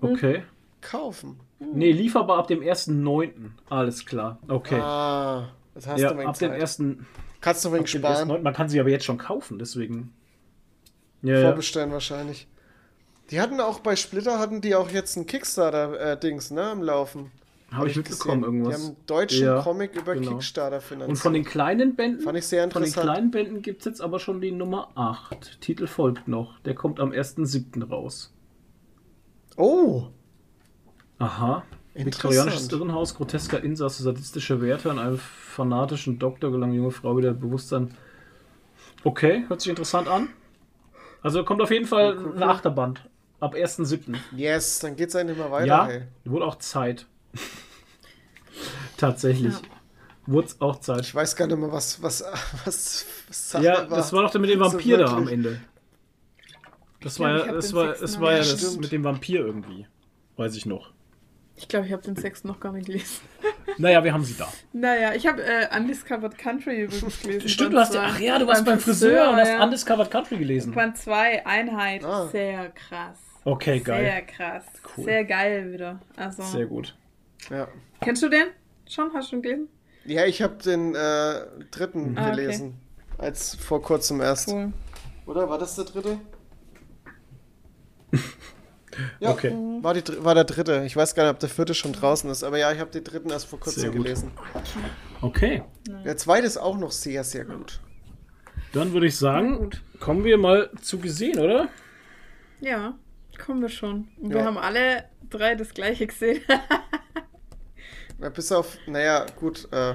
Okay. 0.00 0.42
kaufen. 0.80 1.40
Nee, 1.58 1.92
lieferbar 1.92 2.38
ab 2.38 2.48
dem 2.48 2.60
1.9. 2.60 3.30
Alles 3.68 4.06
klar. 4.06 4.38
Okay. 4.48 4.80
Ah, 4.80 5.48
das 5.74 5.86
hast 5.86 6.00
ja, 6.00 6.10
ab 6.10 6.38
dem 6.38 6.50
Zeit. 6.50 6.52
1. 6.52 6.82
Kannst 7.40 7.64
du 7.64 7.70
dem 7.70 7.84
1.9. 7.84 7.86
sparen. 7.86 8.42
Man 8.42 8.54
kann 8.54 8.68
sie 8.68 8.78
aber 8.78 8.90
jetzt 8.90 9.04
schon 9.04 9.18
kaufen, 9.18 9.58
deswegen. 9.58 10.12
Ja, 11.26 11.38
ja. 11.40 11.42
Vorbestellen 11.48 11.92
wahrscheinlich. 11.92 12.46
Die 13.30 13.40
hatten 13.40 13.60
auch 13.60 13.80
bei 13.80 13.96
Splitter 13.96 14.38
hatten 14.38 14.60
die 14.60 14.74
auch 14.74 14.90
jetzt 14.90 15.16
ein 15.16 15.26
Kickstarter-Dings, 15.26 16.52
ne, 16.52 16.62
am 16.62 16.82
Laufen. 16.82 17.32
Habe 17.72 17.88
ich 17.88 17.96
mitbekommen, 17.96 18.42
gesehen. 18.42 18.54
irgendwas. 18.54 18.76
Die 18.76 18.82
haben 18.82 18.88
einen 18.96 19.06
deutschen 19.06 19.44
Ja, 19.44 19.62
Comic 19.62 19.96
über 19.96 20.14
genau. 20.14 20.30
Kickstarter 20.32 20.80
finanziert. 20.80 21.10
Und 21.10 21.16
von 21.16 21.32
den 21.32 21.44
kleinen 21.44 21.96
Bänden, 21.96 22.20
Fand 22.22 22.38
ich 22.38 22.46
sehr 22.46 22.62
von 22.70 22.82
den 22.82 22.86
interessant. 22.86 23.10
kleinen 23.10 23.30
Bänden 23.32 23.62
gibt 23.62 23.80
es 23.80 23.86
jetzt 23.86 24.00
aber 24.00 24.20
schon 24.20 24.40
die 24.40 24.52
Nummer 24.52 24.90
8. 24.94 25.60
Titel 25.60 25.88
folgt 25.88 26.28
noch. 26.28 26.60
Der 26.60 26.76
kommt 26.76 27.00
am 27.00 27.10
1.7. 27.10 27.88
raus. 27.88 28.32
Oh, 29.56 30.04
Aha. 31.18 31.64
Interessant. 31.94 32.06
Viktorianisches 32.34 32.72
Irrenhaus, 32.72 33.14
grotesker 33.14 33.62
Insasse, 33.64 34.02
sadistische 34.02 34.60
Werte 34.60 34.90
an 34.90 34.98
einem 34.98 35.18
fanatischen 35.18 36.18
Doktor 36.18 36.52
gelangen 36.52 36.74
junge 36.74 36.90
Frau 36.90 37.16
wieder 37.16 37.32
Bewusstsein. 37.32 37.94
Okay, 39.02 39.44
hört 39.48 39.62
sich 39.62 39.70
interessant 39.70 40.06
an. 40.08 40.28
Also 41.22 41.44
kommt 41.44 41.60
auf 41.62 41.70
jeden 41.70 41.86
Fall 41.86 42.16
ein 42.36 42.42
Achterband. 42.42 43.08
Ab 43.40 43.54
1.7. 43.54 44.16
yes, 44.34 44.78
dann 44.78 44.96
geht's 44.96 45.14
eigentlich 45.14 45.36
mal 45.38 45.50
weiter, 45.50 45.66
Ja, 45.66 45.86
hey. 45.86 46.02
wurde 46.24 46.46
auch 46.46 46.56
Zeit. 46.56 47.06
Tatsächlich. 48.96 49.52
Ja. 49.52 49.60
Wurde 50.26 50.46
es 50.48 50.60
auch 50.60 50.80
Zeit. 50.80 51.00
Ich 51.02 51.14
weiß 51.14 51.36
gar 51.36 51.46
nicht 51.46 51.58
mehr, 51.58 51.70
was, 51.70 52.02
was, 52.02 52.24
was, 52.64 53.06
was 53.28 53.62
Ja, 53.62 53.84
das 53.84 54.12
war 54.12 54.22
doch 54.22 54.34
mit 54.40 54.50
dem 54.50 54.58
So 54.58 54.72
Vampir 54.72 54.98
da 54.98 55.06
am. 55.16 55.28
Ende. 55.28 55.60
Das 57.00 57.14
Ich 57.14 57.20
war 57.20 57.34
glaub, 57.34 57.46
ja, 57.46 57.52
das 57.52 57.72
war, 57.74 57.92
das 57.92 58.20
war 58.20 58.32
ja 58.32 58.38
das 58.38 58.58
Stimmt. 58.58 58.80
mit 58.80 58.92
dem 58.92 59.04
Vampir 59.04 59.40
irgendwie. 59.40 59.86
Weiß 60.36 60.56
ich 60.56 60.66
noch. 60.66 60.90
Ich 61.54 61.68
glaube, 61.68 61.86
ich 61.86 61.92
habe 61.92 62.02
den 62.02 62.16
sechsten 62.16 62.48
noch 62.48 62.58
gar 62.58 62.72
nicht 62.72 62.86
gelesen. 62.86 63.20
Naja, 63.78 64.02
wir 64.04 64.12
haben 64.12 64.24
sie 64.24 64.34
da. 64.36 64.48
Naja, 64.72 65.12
ich 65.14 65.26
habe 65.26 65.42
äh, 65.42 65.68
Undiscovered 65.76 66.38
Country 66.38 66.82
übrigens 66.82 67.20
gelesen. 67.20 67.48
Stimmt, 67.48 67.72
du 67.74 67.78
hast 67.78 67.94
ja, 67.94 68.00
zwei. 68.02 68.08
ach 68.08 68.20
ja, 68.20 68.38
du 68.38 68.46
warst 68.46 68.64
beim 68.64 68.78
Friseur 68.78 69.30
und 69.30 69.36
hast 69.36 69.48
ja. 69.48 69.62
Undiscovered 69.64 70.10
Country 70.10 70.36
gelesen. 70.38 70.72
Band 70.72 70.96
2, 70.96 71.44
Einheit. 71.46 72.04
Ah. 72.04 72.26
Sehr 72.28 72.70
krass. 72.70 73.18
Okay, 73.44 73.74
Sehr 73.74 73.80
geil. 73.80 74.26
krass. 74.26 74.64
Cool. 74.96 75.04
Sehr 75.04 75.24
geil 75.24 75.72
wieder. 75.72 76.00
Also, 76.16 76.42
Sehr 76.42 76.66
gut. 76.66 76.96
Ja. 77.50 77.68
kennst 78.00 78.22
du 78.22 78.28
den? 78.28 78.46
Schon? 78.88 79.12
Hast 79.14 79.32
du 79.32 79.36
ihn 79.36 79.42
gelesen? 79.42 79.68
ja, 80.04 80.24
ich 80.24 80.40
habe 80.42 80.54
den 80.62 80.94
äh, 80.94 81.34
dritten 81.70 82.16
Ah, 82.16 82.28
okay. 82.28 82.36
gelesen. 82.36 82.80
Als 83.18 83.54
vor 83.56 83.82
kurzem 83.82 84.20
erst. 84.20 84.48
Cool. 84.48 84.72
Oder 85.26 85.48
war 85.48 85.58
das 85.58 85.74
der 85.76 85.84
dritte? 85.86 86.18
ja, 89.20 89.30
Okay. 89.30 89.50
war, 89.82 89.94
die, 89.94 90.02
war 90.24 90.34
der 90.34 90.44
dritte. 90.44 90.84
Ich 90.86 90.96
weiß 90.96 91.14
gar 91.14 91.24
nicht, 91.24 91.32
ob 91.32 91.38
der 91.40 91.48
vierte 91.48 91.74
schon 91.74 91.92
draußen 91.92 92.28
ist, 92.30 92.42
aber 92.44 92.58
ja, 92.58 92.72
ich 92.72 92.80
habe 92.80 92.90
den 92.90 93.04
dritten 93.04 93.30
erst 93.30 93.46
vor 93.46 93.60
kurzem 93.60 93.92
gelesen. 93.92 94.30
Okay. 95.20 95.62
Der 96.04 96.16
zweite 96.16 96.46
ist 96.46 96.56
auch 96.58 96.76
noch 96.78 96.92
sehr, 96.92 97.24
sehr 97.24 97.44
gut. 97.44 97.80
Dann 98.72 98.92
würde 98.92 99.06
ich 99.06 99.16
sagen, 99.16 99.70
kommen 100.00 100.24
wir 100.24 100.38
mal 100.38 100.70
zu 100.82 100.98
gesehen, 100.98 101.38
oder? 101.38 101.68
Ja, 102.60 102.94
kommen 103.44 103.62
wir 103.62 103.68
schon. 103.68 104.08
Und 104.20 104.30
wir 104.30 104.38
Ja. 104.40 104.44
haben 104.44 104.58
alle 104.58 105.04
drei 105.30 105.54
das 105.54 105.72
gleiche 105.74 106.06
gesehen. 106.06 106.42
Ja, 108.18 108.30
bis 108.30 108.50
auf, 108.50 108.78
naja, 108.86 109.26
gut, 109.38 109.68
äh, 109.72 109.92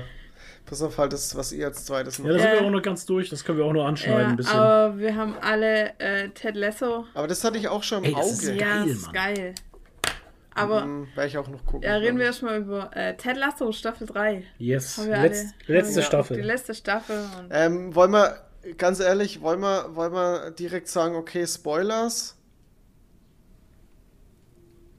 bis 0.65 0.81
auf 0.81 0.97
halt 0.97 1.11
das, 1.13 1.35
was 1.35 1.51
ihr 1.51 1.67
als 1.67 1.85
zweites 1.85 2.19
noch. 2.19 2.27
Ja, 2.27 2.33
da 2.33 2.39
sind 2.39 2.49
Äh. 2.49 2.59
wir 2.59 2.67
auch 2.67 2.71
noch 2.71 2.81
ganz 2.81 3.05
durch. 3.05 3.29
Das 3.29 3.43
können 3.43 3.57
wir 3.57 3.65
auch 3.65 3.73
nur 3.73 3.85
anschneiden 3.85 4.21
ja, 4.21 4.27
ein 4.29 4.35
bisschen. 4.37 4.57
aber 4.57 4.97
wir 4.99 5.15
haben 5.15 5.35
alle 5.41 5.99
äh, 5.99 6.29
Ted 6.29 6.55
Lasso. 6.55 7.05
Aber 7.13 7.27
das 7.27 7.43
hatte 7.43 7.57
ich 7.57 7.67
auch 7.67 7.83
schon 7.83 7.99
im 8.03 8.05
Ey, 8.05 8.13
das 8.15 8.31
ist 8.31 8.49
Auge. 8.49 8.57
Geil, 8.57 8.67
ja, 8.69 8.79
das 8.85 8.89
ist 8.91 9.01
Mann. 9.05 9.13
geil. 9.13 9.55
Aber 10.53 10.83
Hm, 10.83 11.07
Werde 11.15 11.27
ich 11.29 11.37
auch 11.37 11.47
noch 11.47 11.65
gucken. 11.65 11.83
ja, 11.83 11.95
reden 11.95 12.17
wir 12.17 12.25
erstmal 12.25 12.57
über 12.59 12.89
äh, 12.95 13.15
Ted 13.15 13.37
Lasso 13.37 13.71
Staffel 13.71 14.05
3. 14.07 14.43
yes. 14.57 14.97
Haben 14.97 15.07
wir 15.09 15.17
Letz, 15.21 15.37
alle, 15.39 15.49
letzte 15.77 15.89
haben 15.91 15.95
wir 15.95 16.03
Staffel. 16.03 16.37
Die 16.37 16.43
letzte 16.43 16.73
Staffel. 16.75 17.25
Ähm, 17.51 17.95
wollen 17.95 18.11
wir, 18.11 18.37
ganz 18.77 18.99
ehrlich, 18.99 19.41
wollen 19.41 19.61
wir, 19.61 19.95
wollen 19.95 20.11
wir 20.13 20.51
direkt 20.51 20.87
sagen, 20.89 21.15
okay, 21.15 21.47
Spoilers? 21.47 22.37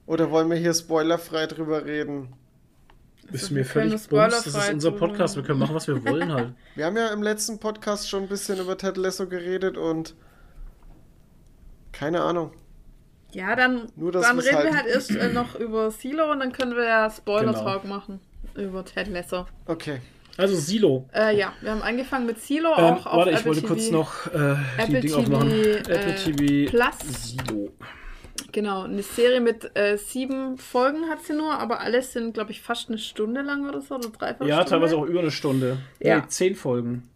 Oder 0.05 0.31
wollen 0.31 0.49
wir 0.49 0.57
hier 0.57 0.73
spoilerfrei 0.73 1.47
drüber 1.47 1.85
reden? 1.85 2.33
Ist 3.31 3.43
Also, 3.43 3.53
mir 3.55 3.65
völlig 3.65 4.07
bums. 4.07 4.07
Das 4.09 4.47
ist 4.47 4.69
unser 4.73 4.91
Podcast. 4.91 5.35
Wir 5.35 5.43
können 5.43 5.59
machen, 5.59 5.73
was 5.75 5.87
wir 5.87 6.03
wollen 6.05 6.31
halt. 6.33 6.53
Wir 6.75 6.85
haben 6.85 6.97
ja 6.97 7.07
im 7.07 7.23
letzten 7.23 7.59
Podcast 7.59 8.09
schon 8.09 8.23
ein 8.23 8.29
bisschen 8.29 8.59
über 8.59 8.77
Ted 8.77 8.97
Lasso 8.97 9.27
geredet 9.27 9.77
und 9.77 10.15
keine 11.91 12.21
Ahnung. 12.21 12.51
ja, 13.31 13.55
dann, 13.55 13.87
Nur, 13.95 14.11
dann 14.11 14.39
reden 14.39 14.55
halt- 14.55 14.65
wir 14.65 14.75
halt 14.77 14.87
erst 14.87 15.11
äh, 15.11 15.31
noch 15.31 15.55
über 15.59 15.91
Silo 15.91 16.31
und 16.31 16.39
dann 16.39 16.51
können 16.51 16.75
wir 16.75 16.83
ja 16.85 17.09
Spoiler-Talk 17.09 17.83
Genau. 17.83 17.95
machen. 17.95 18.19
Über 18.55 18.83
Ted 18.85 19.07
Lasso. 19.07 19.45
Okay. 19.65 19.99
Also 20.37 20.55
Silo. 20.55 21.07
Äh, 21.13 21.37
ja, 21.37 21.53
wir 21.61 21.71
haben 21.71 21.81
angefangen 21.83 22.25
mit 22.25 22.39
Silo, 22.39 22.69
Ähm, 22.75 22.83
auch 22.95 23.05
auf 23.05 23.17
warte, 23.17 23.29
ich 23.31 23.37
Apple 23.37 23.47
wollte 23.49 23.61
TV. 23.61 23.73
kurz 23.73 23.91
noch 23.91 24.27
äh, 24.27 24.31
die 24.77 24.81
Apple 24.81 25.01
Ding 25.01 25.01
TV, 25.01 25.19
aufmachen. 25.19 25.51
äh, 25.51 25.77
Apple 25.77 26.15
TV 26.15 26.71
Plus. 26.71 27.29
Silo. 27.37 27.71
Genau, 28.53 28.83
eine 28.83 29.01
Serie 29.01 29.41
mit 29.41 29.71
äh, 29.75 29.97
sieben 29.97 30.57
Folgen 30.57 31.09
hat 31.09 31.21
sie 31.23 31.33
nur, 31.33 31.51
aber 31.59 31.79
alles 31.81 32.13
sind, 32.13 32.35
glaube 32.35 32.51
ich, 32.51 32.61
fast 32.61 32.87
eine 32.87 32.99
Stunde 32.99 33.41
lang 33.41 33.67
oder 33.67 33.81
so, 33.81 33.95
oder 33.95 34.09
dreiviertel 34.09 34.47
Ja, 34.47 34.55
Stunde. 34.57 34.69
teilweise 34.69 34.95
auch 34.97 35.05
über 35.05 35.19
eine 35.21 35.31
Stunde. 35.31 35.77
Ja. 35.99 36.17
Nee, 36.19 36.23
zehn 36.27 36.55
Folgen. 36.55 37.09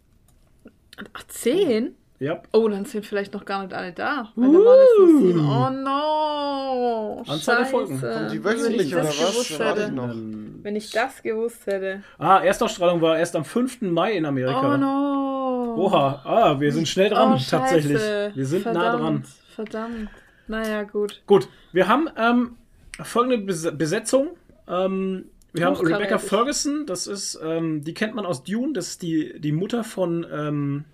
Ach, 1.14 1.22
zehn? 1.28 1.94
Ja. 2.18 2.42
Oh, 2.52 2.66
dann 2.66 2.84
sind 2.84 3.06
vielleicht 3.06 3.32
noch 3.32 3.44
gar 3.44 3.62
nicht 3.62 3.72
alle 3.72 3.92
da. 3.92 4.32
Sieben. 4.34 5.48
Oh 5.48 5.70
no! 5.70 7.22
Anzahl 7.28 7.58
der 7.58 7.66
Folgen. 7.66 8.00
Kommen 8.00 8.28
die 8.32 8.42
Wenn 8.42 8.58
wöchentlich 8.58 8.88
ich 8.88 8.94
oder 8.94 9.04
das 9.04 9.20
was? 9.20 9.40
ich 9.50 9.58
hätte. 9.60 9.92
noch. 9.92 10.10
Ähm, 10.10 10.58
Wenn 10.64 10.74
ich 10.74 10.90
das 10.90 11.22
gewusst 11.22 11.64
hätte. 11.66 12.02
ah, 12.18 12.38
Erstausstrahlung 12.40 13.00
war 13.00 13.16
erst 13.16 13.36
am 13.36 13.44
5. 13.44 13.82
Mai 13.82 14.14
in 14.14 14.26
Amerika. 14.26 14.74
Oh 14.74 14.76
no! 14.76 15.76
Oha, 15.78 16.20
ah, 16.24 16.58
wir 16.60 16.72
sind 16.72 16.88
schnell 16.88 17.10
dran, 17.10 17.34
oh, 17.34 17.38
scheiße. 17.38 17.50
tatsächlich. 17.50 18.02
Wir 18.34 18.46
sind 18.46 18.64
nah 18.66 18.72
Verdammt, 18.72 19.00
dran. 19.00 19.24
Verdammt. 19.54 20.10
Naja, 20.48 20.82
gut. 20.82 21.22
Gut, 21.26 21.48
wir 21.72 21.88
haben 21.88 22.08
ähm, 22.16 22.56
folgende 23.02 23.38
Bes 23.38 23.68
Besetzung. 23.76 24.30
Ähm, 24.66 25.26
wir 25.52 25.66
haben. 25.66 25.76
Rebecca 25.76 26.18
Ferguson, 26.18 26.86
das 26.86 27.06
ist, 27.06 27.38
ähm, 27.42 27.84
die 27.84 27.94
kennt 27.94 28.14
man 28.14 28.26
aus 28.26 28.42
Dune, 28.44 28.72
das 28.72 28.88
ist 28.88 29.02
die, 29.02 29.38
die 29.40 29.52
Mutter 29.52 29.84
von 29.84 30.26
ähm, 30.32 30.84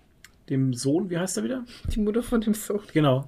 dem 0.49 0.73
Sohn, 0.73 1.09
wie 1.09 1.17
heißt 1.17 1.37
er 1.37 1.43
wieder? 1.43 1.65
Die 1.93 1.99
Mutter 1.99 2.23
von 2.23 2.41
dem 2.41 2.53
Sohn. 2.53 2.81
Genau. 2.93 3.27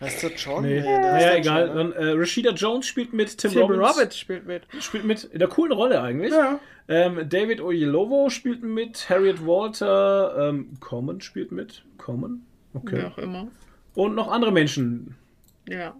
Heißt 0.00 0.22
der 0.22 0.30
John? 0.34 0.62
Nee, 0.62 0.80
der 0.80 1.00
naja, 1.00 1.34
egal. 1.34 1.66
John, 1.66 1.76
ne? 1.76 1.94
Dann, 1.94 2.08
äh, 2.08 2.12
Rashida 2.12 2.50
Jones 2.52 2.86
spielt 2.86 3.12
mit, 3.12 3.36
Tim, 3.36 3.50
Tim 3.50 3.62
Robbins, 3.62 3.80
Roberts 3.80 4.18
spielt 4.18 4.46
mit. 4.46 4.62
spielt 4.80 5.04
mit, 5.04 5.24
in 5.24 5.40
der 5.40 5.48
coolen 5.48 5.72
Rolle 5.72 6.00
eigentlich. 6.00 6.32
Ja. 6.32 6.60
Ähm, 6.86 7.28
David 7.28 7.60
Oyelowo 7.60 8.30
spielt 8.30 8.62
mit, 8.62 9.10
Harriet 9.10 9.44
Walter, 9.44 10.50
ähm, 10.50 10.70
Common 10.78 11.20
spielt 11.20 11.50
mit, 11.50 11.82
Common, 11.96 12.42
okay. 12.74 12.98
Wie 12.98 13.04
auch 13.04 13.18
immer. 13.18 13.48
Und 13.94 14.14
noch 14.14 14.30
andere 14.30 14.52
Menschen. 14.52 15.16
Ja. 15.68 15.94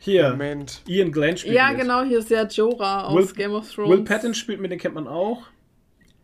Hier, 0.00 0.30
Moment. 0.30 0.82
Ian 0.86 1.10
Glenn 1.10 1.36
spielt 1.36 1.54
Ja, 1.56 1.70
mit. 1.70 1.80
genau, 1.80 2.02
hier 2.04 2.18
ist 2.20 2.30
ja 2.30 2.44
Jorah 2.46 3.04
aus 3.06 3.14
Will- 3.16 3.34
Game 3.34 3.52
of 3.52 3.70
Thrones. 3.72 3.90
Will 3.90 4.04
Patton 4.04 4.32
spielt 4.34 4.60
mit, 4.60 4.70
den 4.70 4.78
kennt 4.78 4.94
man 4.94 5.08
auch. 5.08 5.42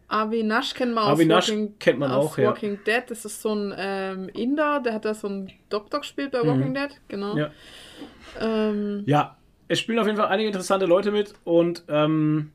Avi 0.07 0.43
Nash 0.45 0.75
kennt 0.75 0.95
man 0.95 1.05
Avi 1.05 1.23
aus 1.25 1.29
Nash 1.29 1.49
Walking, 1.49 1.79
kennt 1.81 1.99
man 1.99 2.11
aus 2.12 2.27
auch, 2.33 2.39
ja. 2.39 2.49
Walking 2.51 2.79
Dead. 2.87 3.03
Das 3.09 3.25
ist 3.25 3.43
so 3.43 3.53
ein 3.55 3.75
ähm, 3.77 4.29
Inder, 4.29 4.81
der 4.81 4.95
hat 4.95 5.05
da 5.05 5.15
so 5.15 5.27
einen 5.27 5.51
Doktor 5.71 6.01
gespielt 6.01 6.31
bei 6.31 6.47
Walking 6.47 6.73
Dead. 6.75 6.91
Genau. 7.09 7.33
Mhm. 7.33 7.39
Ja. 7.39 7.51
Ähm, 8.41 9.03
Ja, 9.07 9.37
es 9.66 9.81
spielen 9.81 9.99
auf 9.99 10.07
jeden 10.07 10.19
Fall 10.19 10.29
einige 10.29 10.47
interessante 10.49 10.87
Leute 10.87 11.11
mit 11.11 11.35
und 11.45 11.85
ähm, 11.89 12.53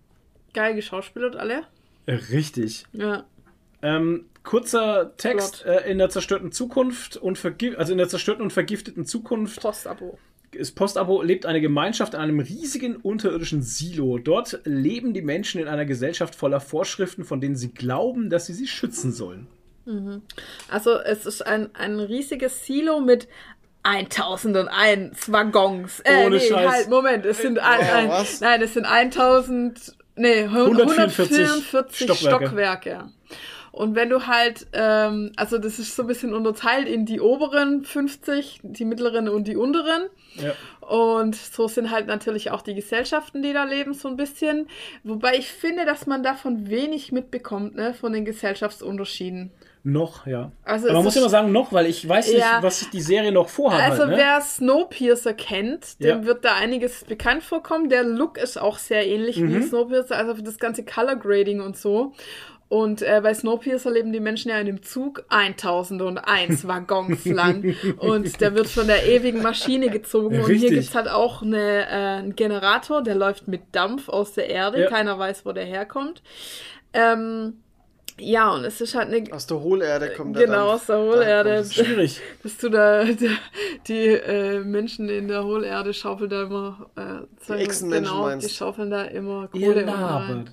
geil 0.54 0.76
geschauspielert 0.76 1.36
alle. 1.36 1.64
richtig. 2.08 2.86
Ja. 2.94 3.26
Ähm, 3.82 4.26
kurzer 4.44 5.16
Text 5.18 5.66
äh, 5.66 5.90
in 5.90 5.98
der 5.98 6.10
zerstörten 6.10 6.52
Zukunft 6.52 7.18
und 7.18 7.38
vergif 7.38 7.78
also 7.78 7.92
in 7.94 7.98
der 7.98 8.10
zerstörten 8.10 8.44
und 8.44 8.52
vergifteten 8.54 9.06
Zukunft 9.06 9.62
Postabo. 9.62 10.18
Ist 10.52 10.74
Postabo 10.74 11.22
lebt 11.22 11.46
eine 11.46 11.62
Gemeinschaft 11.62 12.14
in 12.14 12.20
einem 12.20 12.40
riesigen 12.40 12.96
unterirdischen 12.98 13.62
Silo. 13.62 14.18
Dort 14.18 14.60
leben 14.64 15.14
die 15.14 15.22
Menschen 15.22 15.62
in 15.62 15.68
einer 15.68 15.86
Gesellschaft 15.86 16.36
voller 16.36 16.60
Vorschriften, 16.60 17.24
von 17.24 17.42
denen 17.42 17.56
sie 17.56 17.74
glauben, 17.74 18.30
dass 18.30 18.46
sie 18.46 18.54
sie 18.54 18.68
schützen 18.68 19.12
sollen. 19.12 19.48
Also 20.68 21.00
es 21.00 21.26
ist 21.26 21.46
ein, 21.46 21.74
ein 21.74 22.00
riesiges 22.00 22.66
Silo 22.66 23.00
mit 23.00 23.28
1001 23.84 25.32
Waggons. 25.32 26.02
Äh, 26.02 26.26
Ohne 26.26 26.38
nee, 26.38 26.48
Scheiß. 26.48 26.72
halt, 26.72 26.90
Moment, 26.90 27.26
es 27.26 27.42
sind 27.42 27.60
ein, 27.60 27.80
ein, 27.80 28.10
was? 28.10 28.42
nein, 28.42 28.62
es 28.62 28.74
sind 28.74 28.86
1000, 28.86 29.96
nee, 30.16 30.44
144 30.44 31.40
144 31.40 32.08
Stockwerke. 32.08 32.46
Stockwerke. 32.46 33.10
Und 33.72 33.96
wenn 33.96 34.10
du 34.10 34.26
halt, 34.28 34.68
ähm, 34.74 35.32
also 35.36 35.58
das 35.58 35.80
ist 35.80 35.96
so 35.96 36.04
ein 36.04 36.08
bisschen 36.08 36.34
unterteilt 36.34 36.88
in 36.88 37.06
die 37.06 37.20
oberen 37.22 37.84
50, 37.84 38.60
die 38.64 38.86
mittleren 38.86 39.30
und 39.30 39.48
die 39.48 39.56
unteren. 39.56 40.04
Ja. 40.36 40.54
Und 40.88 41.36
so 41.36 41.68
sind 41.68 41.92
halt 41.92 42.08
natürlich 42.08 42.52
auch 42.52 42.62
die 42.62 42.74
Gesellschaften, 42.74 43.42
die 43.44 43.54
da 43.54 43.64
leben, 43.66 43.94
so 43.94 44.08
ein 44.08 44.18
bisschen. 44.18 44.68
Wobei 45.04 45.36
ich 45.36 45.48
finde, 45.52 45.86
dass 45.86 46.08
man 46.08 46.24
davon 46.24 46.70
wenig 46.70 47.12
mitbekommt, 47.12 47.76
ne, 47.76 47.94
von 47.94 48.12
den 48.14 48.26
Gesellschaftsunterschieden. 48.26 49.52
Noch, 49.84 50.28
ja. 50.28 50.52
Also 50.66 50.88
Aber 50.88 50.96
man 50.96 51.04
muss 51.06 51.16
immer 51.16 51.30
sagen, 51.30 51.52
noch, 51.54 51.72
weil 51.72 51.86
ich 51.86 52.08
weiß 52.08 52.28
nicht, 52.28 52.40
Ja. 52.40 52.60
was 52.62 52.90
die 52.90 53.00
Serie 53.02 53.32
noch 53.32 53.48
vorhat. 53.48 53.82
Also 53.82 54.00
halt, 54.04 54.12
ne? 54.12 54.18
wer 54.18 54.42
Snowpiercer 54.42 55.34
kennt, 55.34 56.00
dem 56.02 56.08
Ja. 56.22 56.26
wird 56.26 56.44
da 56.44 56.56
einiges 56.56 57.06
bekannt 57.06 57.44
vorkommen. 57.44 57.88
Der 57.90 58.04
Look 58.04 58.38
ist 58.38 58.60
auch 58.60 58.78
sehr 58.78 59.08
ähnlich 59.08 59.38
Mhm. 59.38 59.54
wie 59.56 59.62
Snowpiercer, 59.64 60.18
also 60.18 60.36
für 60.36 60.44
das 60.44 60.58
ganze 60.60 60.84
Color 60.84 61.16
Grading 61.16 61.62
und 61.62 61.78
so. 61.78 62.14
Und 62.70 63.02
äh, 63.02 63.20
bei 63.24 63.34
Snowpiercer 63.34 63.90
leben 63.90 64.14
die 64.14 64.20
Menschen 64.20 64.50
ja 64.50 64.60
in 64.60 64.68
dem 64.68 64.84
Zug 64.84 65.26
1001 65.30 66.68
Waggons 66.68 67.26
lang. 67.26 67.76
Und 67.98 68.40
der 68.42 68.54
wird 68.54 68.68
von 68.68 68.86
der 68.86 69.08
ewigen 69.08 69.42
Maschine 69.42 69.90
gezogen. 69.90 70.36
Und 70.40 70.46
Richtig. 70.46 70.70
hier 70.70 70.80
gibt's 70.80 70.94
halt 70.94 71.10
auch 71.10 71.42
eine, 71.42 71.88
äh, 71.88 72.20
einen 72.20 72.36
Generator, 72.36 73.02
der 73.02 73.16
läuft 73.16 73.48
mit 73.48 73.62
Dampf 73.72 74.08
aus 74.08 74.34
der 74.34 74.50
Erde. 74.52 74.82
Ja. 74.82 74.90
Keiner 74.90 75.18
weiß, 75.18 75.48
wo 75.48 75.52
der 75.52 75.66
herkommt. 75.66 76.22
Ähm, 76.94 77.56
ja, 78.20 78.50
und 78.52 78.64
es 78.66 78.82
ist 78.82 78.96
halt 78.96 79.14
eine. 79.14 79.32
Aus 79.34 79.48
der 79.48 79.60
Hohlerde 79.60 80.14
kommt 80.16 80.36
der 80.36 80.46
Genau, 80.46 80.68
Dampf. 80.70 80.82
aus 80.82 80.86
der 80.88 80.98
Hohlerde. 81.00 81.50
Da 81.50 81.56
es. 81.60 81.74
Schwierig. 81.74 82.22
Dass 82.44 82.58
du 82.58 82.70
da 82.70 83.04
die, 83.06 83.38
die 83.88 84.08
äh, 84.08 84.60
Menschen 84.60 85.10
in 85.10 85.28
der 85.28 85.44
Hohlerde 85.44 85.94
schaufeln 85.94 86.30
da 86.30 86.44
immer 86.44 86.90
äh, 86.96 87.46
Zeug- 87.46 87.60
Echsenmenschen 87.62 88.12
genau, 88.14 88.24
meinst 88.26 88.50
die 88.50 88.54
schaufeln 88.54 88.90
da 88.92 89.04
immer 89.04 89.48
Kohle 89.48 89.86
rein. 89.88 90.50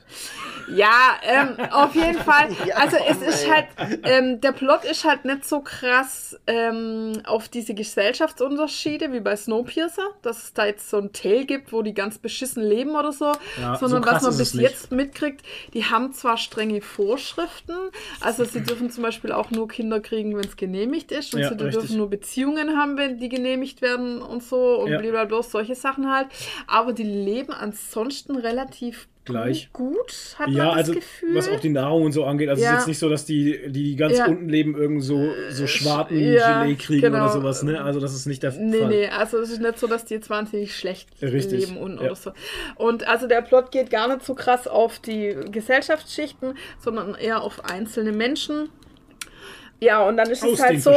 Ja, 0.74 1.14
ähm, 1.22 1.56
auf 1.70 1.94
jeden 1.94 2.18
Fall. 2.18 2.48
Ja, 2.66 2.76
Also 2.76 2.96
es 3.08 3.22
ist 3.22 3.50
halt, 3.50 3.66
ähm, 4.04 4.40
der 4.40 4.50
Plot 4.52 4.84
ist 4.84 5.04
halt 5.04 5.24
nicht 5.24 5.44
so 5.44 5.60
krass 5.60 6.36
ähm, 6.48 7.12
auf 7.24 7.48
diese 7.48 7.74
Gesellschaftsunterschiede 7.74 9.12
wie 9.12 9.20
bei 9.20 9.36
Snowpiercer, 9.36 10.08
dass 10.22 10.44
es 10.44 10.54
da 10.54 10.66
jetzt 10.66 10.90
so 10.90 10.98
ein 10.98 11.12
Tale 11.12 11.44
gibt, 11.44 11.72
wo 11.72 11.82
die 11.82 11.94
ganz 11.94 12.18
beschissen 12.18 12.62
leben 12.64 12.96
oder 12.96 13.12
so, 13.12 13.32
Ja, 13.60 13.76
sondern 13.76 14.02
so 14.02 14.08
krass 14.08 14.22
was 14.24 14.30
man 14.30 14.38
bis 14.38 14.52
jetzt 14.54 14.90
mitkriegt, 14.92 15.42
die 15.74 15.84
haben 15.84 16.12
zwar 16.12 16.36
strenge 16.36 16.80
Vorschriften, 16.80 17.46
also 18.20 18.44
sie 18.44 18.62
dürfen 18.62 18.90
zum 18.90 19.02
Beispiel 19.02 19.32
auch 19.32 19.50
nur 19.50 19.68
Kinder 19.68 20.00
kriegen, 20.00 20.36
wenn 20.36 20.44
es 20.44 20.56
genehmigt 20.56 21.12
ist 21.12 21.34
und 21.34 21.40
Ja, 21.40 21.48
sie 21.48 21.54
richtig. 21.54 21.72
dürfen 21.80 21.96
nur 21.96 22.10
Beziehungen 22.10 22.76
haben, 22.78 22.96
wenn 22.96 23.18
die 23.18 23.28
genehmigt 23.28 23.82
werden 23.82 24.20
und 24.22 24.42
so 24.42 24.80
und 24.80 24.90
Ja. 24.90 24.98
blablabla, 24.98 25.42
solche 25.42 25.74
Sachen 25.74 26.10
halt, 26.12 26.28
aber 26.66 26.92
die 26.92 27.02
leben 27.04 27.52
ansonsten 27.52 28.36
relativ 28.36 29.08
Gleich. 29.26 29.68
gut, 29.72 30.12
hat 30.38 30.48
Ja, 30.48 30.56
man 30.64 30.66
das 30.68 30.76
also 30.76 30.92
Gefühl. 30.94 31.34
was 31.34 31.48
auch 31.48 31.60
die 31.60 31.68
Nahrung 31.68 32.04
und 32.04 32.12
so 32.12 32.24
angeht. 32.24 32.48
Also 32.48 32.60
es 32.60 32.64
Ja. 32.64 32.72
ist 32.72 32.78
jetzt 32.78 32.86
nicht 32.88 32.98
so, 32.98 33.08
dass 33.10 33.24
die, 33.26 33.60
die 33.68 33.94
ganz 33.96 34.16
Ja. 34.18 34.26
unten 34.26 34.48
leben, 34.48 34.74
irgend 34.76 35.02
so, 35.02 35.28
so 35.50 35.66
schwarten 35.66 36.16
ja, 36.18 36.62
Gelee 36.62 36.76
kriegen 36.76 37.02
genau. 37.02 37.24
oder 37.24 37.28
sowas. 37.32 37.62
Ne? 37.62 37.82
Also 37.82 38.00
das 38.00 38.14
ist 38.14 38.26
nicht 38.26 38.42
der 38.42 38.52
Nee, 38.52 38.78
Fall. 38.78 38.88
nee, 38.88 39.08
also 39.08 39.38
es 39.38 39.50
ist 39.50 39.60
nicht 39.60 39.78
so, 39.78 39.86
dass 39.86 40.04
die 40.04 40.14
jetzt 40.14 40.30
wahnsinnig 40.30 40.76
schlecht 40.76 41.08
Richtig, 41.20 41.68
leben 41.68 41.76
und, 41.76 41.96
ja. 41.96 42.06
oder 42.06 42.16
so. 42.16 42.32
Und 42.76 43.06
also 43.08 43.26
der 43.26 43.42
Plot 43.42 43.70
geht 43.72 43.90
gar 43.90 44.08
nicht 44.08 44.24
so 44.24 44.34
krass 44.34 44.66
auf 44.66 44.98
die 45.00 45.34
Gesellschaftsschichten, 45.50 46.54
sondern 46.78 47.14
eher 47.14 47.42
auf 47.42 47.64
einzelne 47.64 48.12
Menschen. 48.12 48.68
Ja, 49.80 50.06
und 50.08 50.16
dann 50.16 50.30
ist 50.30 50.42
Aus 50.42 50.54
es 50.54 50.60
halt 50.62 50.80
so, 50.82 50.90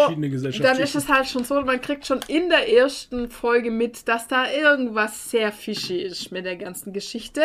dann 0.62 0.80
ist 0.80 0.96
es 0.96 1.10
halt 1.10 1.28
schon 1.28 1.44
so, 1.44 1.60
man 1.62 1.82
kriegt 1.82 2.06
schon 2.08 2.22
in 2.28 2.48
der 2.50 2.72
ersten 2.72 3.30
Folge 3.30 3.72
mit, 3.72 4.08
dass 4.08 4.28
da 4.30 4.46
irgendwas 4.50 5.30
sehr 5.32 5.52
fishy 5.52 5.98
ist 6.02 6.32
mit 6.32 6.46
der 6.46 6.56
ganzen 6.56 6.94
Geschichte, 6.94 7.42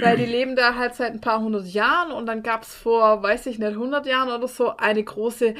weil 0.00 0.16
die 0.16 0.26
leben 0.26 0.56
da 0.56 0.74
halt 0.74 0.94
seit 0.96 1.12
ein 1.12 1.20
paar 1.20 1.40
hundert 1.40 1.66
Jahren 1.68 2.10
und 2.10 2.26
dann 2.26 2.42
gab 2.42 2.62
es 2.64 2.74
vor, 2.74 3.22
weiß 3.22 3.46
ich 3.46 3.58
nicht, 3.60 3.68
100 3.72 4.06
Jahren 4.06 4.28
oder 4.28 4.48
so 4.48 4.76
eine 4.76 5.04
große 5.04 5.54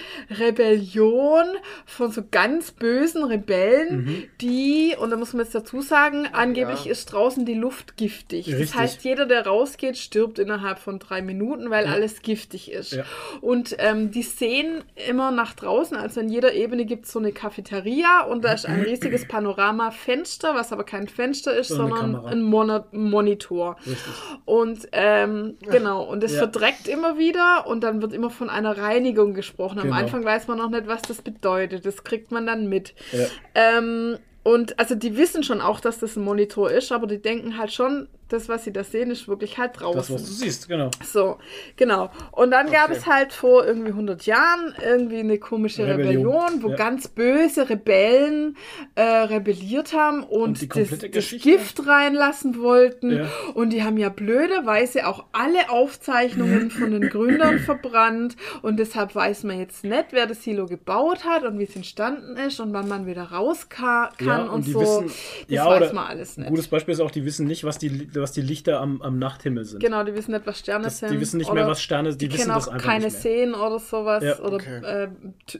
Rebellion 0.56 1.44
von 1.86 2.10
so 2.10 2.22
ganz 2.30 2.72
bösen 2.72 3.24
Rebellen, 3.24 4.04
Mhm. 4.04 4.24
die, 4.40 4.94
und 4.98 5.10
da 5.10 5.16
muss 5.16 5.32
man 5.32 5.44
jetzt 5.44 5.54
dazu 5.54 5.80
sagen, 5.80 6.28
angeblich 6.32 6.84
Ja. 6.86 6.92
ist 6.92 7.06
draußen 7.06 7.44
die 7.46 7.54
Luft 7.54 7.96
giftig. 7.96 8.48
Richtig. 8.48 8.70
Das 8.70 8.74
heißt, 8.74 9.04
jeder, 9.04 9.26
der 9.26 9.46
rausgeht, 9.46 9.96
stirbt 9.98 10.38
innerhalb 10.38 10.78
von 10.78 10.98
drei 10.98 11.22
Minuten, 11.22 11.70
weil 11.70 11.86
Ja. 11.86 11.92
alles 11.92 12.22
giftig 12.22 12.70
ist. 12.72 12.92
Ja. 12.92 13.04
Und 13.40 13.76
ähm, 13.78 14.10
die 14.10 14.22
sehen 14.22 14.82
immer 15.12 15.30
nach 15.30 15.52
draußen, 15.54 15.96
also 15.96 16.20
in 16.20 16.28
jeder 16.30 16.52
Ebene 16.54 16.84
gibt 16.86 17.04
es 17.04 17.12
so 17.12 17.18
eine 17.18 17.32
Cafeteria 17.32 18.22
und 18.22 18.44
da 18.44 18.52
ist 18.52 18.66
ein 18.66 18.80
riesiges 18.80 19.28
Panoramafenster, 19.28 20.54
was 20.54 20.72
aber 20.72 20.84
kein 20.84 21.06
Fenster 21.08 21.54
ist, 21.54 21.68
Sondern 21.68 21.92
eine 21.92 22.12
sondern 22.12 22.32
ein 22.32 22.42
Mono 22.42 22.84
Monitor. 22.92 23.76
Richtig. 23.86 24.12
Und 24.44 24.88
ähm, 24.92 25.56
genau, 25.70 26.02
und 26.04 26.24
es 26.24 26.32
Ja. 26.32 26.38
verdreckt 26.38 26.88
immer 26.88 27.18
wieder 27.18 27.66
und 27.66 27.82
dann 27.84 28.00
wird 28.02 28.12
immer 28.12 28.30
von 28.30 28.48
einer 28.50 28.76
Reinigung 28.78 29.34
gesprochen. 29.34 29.78
Am 29.78 29.84
Genau. 29.88 29.96
Anfang 29.96 30.24
weiß 30.24 30.48
man 30.48 30.58
noch 30.58 30.70
nicht, 30.70 30.86
was 30.86 31.02
das 31.02 31.20
bedeutet. 31.22 31.84
Das 31.84 32.02
kriegt 32.04 32.32
man 32.32 32.46
dann 32.46 32.68
mit. 32.68 32.94
Ja. 33.12 33.26
Ähm, 33.54 34.18
und 34.44 34.78
also 34.78 34.94
die 34.94 35.16
wissen 35.16 35.42
schon 35.44 35.60
auch, 35.60 35.78
dass 35.80 35.98
das 36.00 36.16
ein 36.16 36.24
Monitor 36.24 36.70
ist, 36.70 36.90
aber 36.90 37.06
die 37.06 37.20
denken 37.22 37.58
halt 37.58 37.72
schon, 37.72 38.08
das, 38.28 38.48
was 38.48 38.64
sie 38.64 38.72
da 38.72 38.82
sehen, 38.82 39.10
ist 39.10 39.28
wirklich 39.28 39.58
halt 39.58 39.80
draußen. 39.80 39.96
Das, 39.98 40.10
was 40.10 40.24
du 40.24 40.32
siehst, 40.32 40.68
genau. 40.68 40.90
So, 41.04 41.38
genau. 41.76 42.10
Und 42.30 42.50
dann 42.50 42.70
gab 42.70 42.84
Okay. 42.88 42.94
es 42.98 43.06
halt 43.06 43.32
vor 43.34 43.66
irgendwie 43.66 43.90
100 43.90 44.24
Jahren 44.26 44.74
irgendwie 44.82 45.18
eine 45.20 45.38
komische 45.38 45.86
Rebellion. 45.86 46.26
Rebellion, 46.26 46.62
wo 46.62 46.70
Ja. 46.70 46.76
ganz 46.76 47.08
böse 47.08 47.68
Rebellen 47.68 48.56
äh, 48.94 49.02
rebelliert 49.02 49.92
haben 49.92 50.22
und, 50.22 50.62
Und 50.62 50.76
das, 50.76 50.88
das? 51.12 51.30
Gift 51.42 51.86
reinlassen 51.86 52.58
wollten. 52.58 53.10
Ja. 53.18 53.28
Und 53.54 53.70
die 53.70 53.82
haben 53.82 53.98
ja 53.98 54.08
blöderweise 54.08 55.06
auch 55.06 55.24
alle 55.32 55.68
Aufzeichnungen 55.70 56.70
von 56.70 56.90
den 56.90 57.08
Gründern 57.10 57.58
verbrannt. 57.58 58.36
Und 58.62 58.78
deshalb 58.78 59.14
weiß 59.14 59.44
man 59.44 59.58
jetzt 59.58 59.84
nicht, 59.84 60.06
wer 60.12 60.26
das 60.26 60.42
Silo 60.42 60.66
gebaut 60.66 61.24
hat 61.24 61.44
und 61.44 61.58
wie 61.58 61.64
es 61.64 61.76
entstanden 61.76 62.36
ist 62.36 62.60
und 62.60 62.72
wann 62.72 62.88
man 62.88 63.06
wieder 63.06 63.24
raus 63.24 63.68
ka 63.68 64.10
kann 64.18 64.48
und, 64.48 64.66
die 64.66 64.72
so. 64.72 64.80
wissen, 64.80 65.06
das 65.06 65.14
ja, 65.48 65.66
weiß 65.68 65.92
man 65.92 66.06
alles 66.06 66.36
Ein 66.36 66.42
nicht. 66.42 66.50
gutes 66.50 66.68
Beispiel 66.68 66.94
ist 66.94 67.00
auch, 67.00 67.10
die 67.10 67.24
wissen 67.24 67.46
nicht, 67.46 67.64
was 67.64 67.78
die, 67.78 67.90
was 68.22 68.32
die 68.32 68.40
Lichter 68.40 68.80
am, 68.80 69.02
am 69.02 69.18
Nachthimmel 69.18 69.64
sind. 69.64 69.80
Genau, 69.82 70.02
die 70.04 70.14
wissen 70.14 70.32
nicht, 70.32 70.46
was 70.46 70.58
Sterne 70.60 70.84
Das, 70.84 70.98
sind. 71.00 71.10
die 71.12 71.20
wissen 71.20 71.36
nicht 71.38 71.52
mehr, 71.52 71.66
was 71.66 71.82
Sterne 71.82 72.12
sind. 72.12 72.22
Die, 72.22 72.28
Die, 72.28 72.34
wissen 72.34 72.44
kennen 72.44 72.54
das 72.54 72.68
auch 72.68 72.72
einfach 72.72 72.86
keine 72.86 73.04
nicht 73.04 73.12
mehr. 73.12 73.20
Seen 73.22 73.54
oder 73.54 73.78
sowas. 73.78 74.24
Ja, 74.24 74.38
oder, 74.40 74.54
okay. 74.56 74.80
äh, 74.84 75.08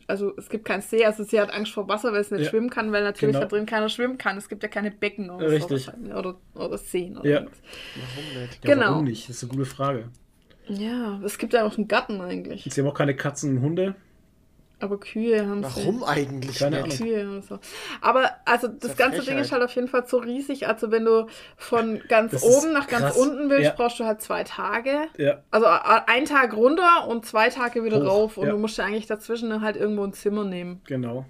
also 0.07 0.33
es 0.37 0.49
gibt 0.49 0.65
keinen 0.65 0.81
See. 0.83 1.05
Also 1.05 1.25
sie 1.25 1.41
hat 1.41 1.53
Angst 1.53 1.73
vor 1.73 1.89
Wasser, 1.89 2.13
weil 2.13 2.25
sie 2.25 2.35
nicht 2.37 2.45
Ja, 2.45 2.51
schwimmen 2.51 2.71
kann, 2.71 2.93
weil 2.93 3.03
natürlich 3.05 3.35
genau. 3.35 3.45
da 3.47 3.55
drin 3.55 3.67
keiner 3.67 3.89
schwimmen 3.89 4.17
kann. 4.17 4.37
Es 4.39 4.49
gibt 4.49 4.63
ja 4.63 4.69
keine 4.69 4.91
Becken 4.91 5.29
oder 5.31 5.51
Richtig. 5.51 5.85
so. 5.85 5.87
wahrscheinlich. 5.89 6.15
Oder, 6.15 6.35
oder 6.55 6.79
Seen 6.79 7.19
oder 7.19 7.29
Ja. 7.29 7.41
nichts. 7.41 7.59
Warum 8.17 8.43
nicht? 8.43 8.65
Ja, 8.65 8.75
Genau. 8.75 8.87
Warum 8.93 9.05
nicht? 9.05 9.29
Das 9.29 9.37
ist 9.37 9.43
eine 9.45 9.53
gute 9.53 9.65
Frage. 9.67 10.05
Ja, 10.69 11.21
es 11.25 11.39
gibt 11.39 11.53
ja 11.53 11.65
auch 11.65 11.77
einen 11.77 11.89
Garten 11.89 12.21
eigentlich. 12.21 12.65
Sie 12.71 12.81
haben 12.81 12.89
auch 12.89 12.95
keine 12.95 13.17
Katzen 13.17 13.57
und 13.57 13.63
Hunde. 13.63 13.95
Aber 14.83 14.99
Kühe 14.99 15.47
haben 15.49 15.63
Warum 15.63 16.03
eigentlich 16.03 16.59
Keine 16.59 16.83
nicht? 16.83 16.99
Kühe 17.01 17.29
oder 17.31 17.41
so. 17.43 17.59
Aber 18.01 18.31
also 18.45 18.67
das 18.69 18.91
ja 18.91 18.95
ganze 18.97 19.19
Ding 19.19 19.27
Frechheit. 19.27 19.45
ist 19.45 19.53
halt 19.53 19.63
auf 19.63 19.75
jeden 19.75 19.89
Fall 19.89 20.07
so 20.07 20.19
riesig. 20.19 20.67
Also 20.67 20.91
wenn 20.91 21.05
du 21.05 21.27
von 21.57 22.01
ganz 22.09 22.33
Das 22.33 22.43
oben 22.43 22.73
nach 22.73 22.89
ganz 22.89 23.05
krass. 23.05 23.17
unten 23.17 23.49
willst, 23.49 23.65
Ja. 23.65 23.75
brauchst 23.77 24.01
du 24.01 24.05
halt 24.05 24.21
zwei 24.21 24.43
Tage. 24.45 25.03
Ja. 25.17 25.39
Also 25.53 25.67
ein 25.69 26.25
Tag 26.25 26.55
runter 26.57 27.07
und 27.09 27.25
zwei 27.25 27.49
Tage 27.49 27.85
wieder 27.85 28.01
Hoch, 28.03 28.09
rauf. 28.09 28.37
Und 28.39 28.47
ja. 28.47 28.53
du 28.53 28.59
musst 28.59 28.77
ja 28.77 28.85
eigentlich 28.85 29.07
dazwischen 29.07 29.63
halt 29.63 29.77
irgendwo 29.77 30.03
ein 30.05 30.13
Zimmer 30.13 30.45
nehmen. 30.45 30.81
Genau. 30.87 31.27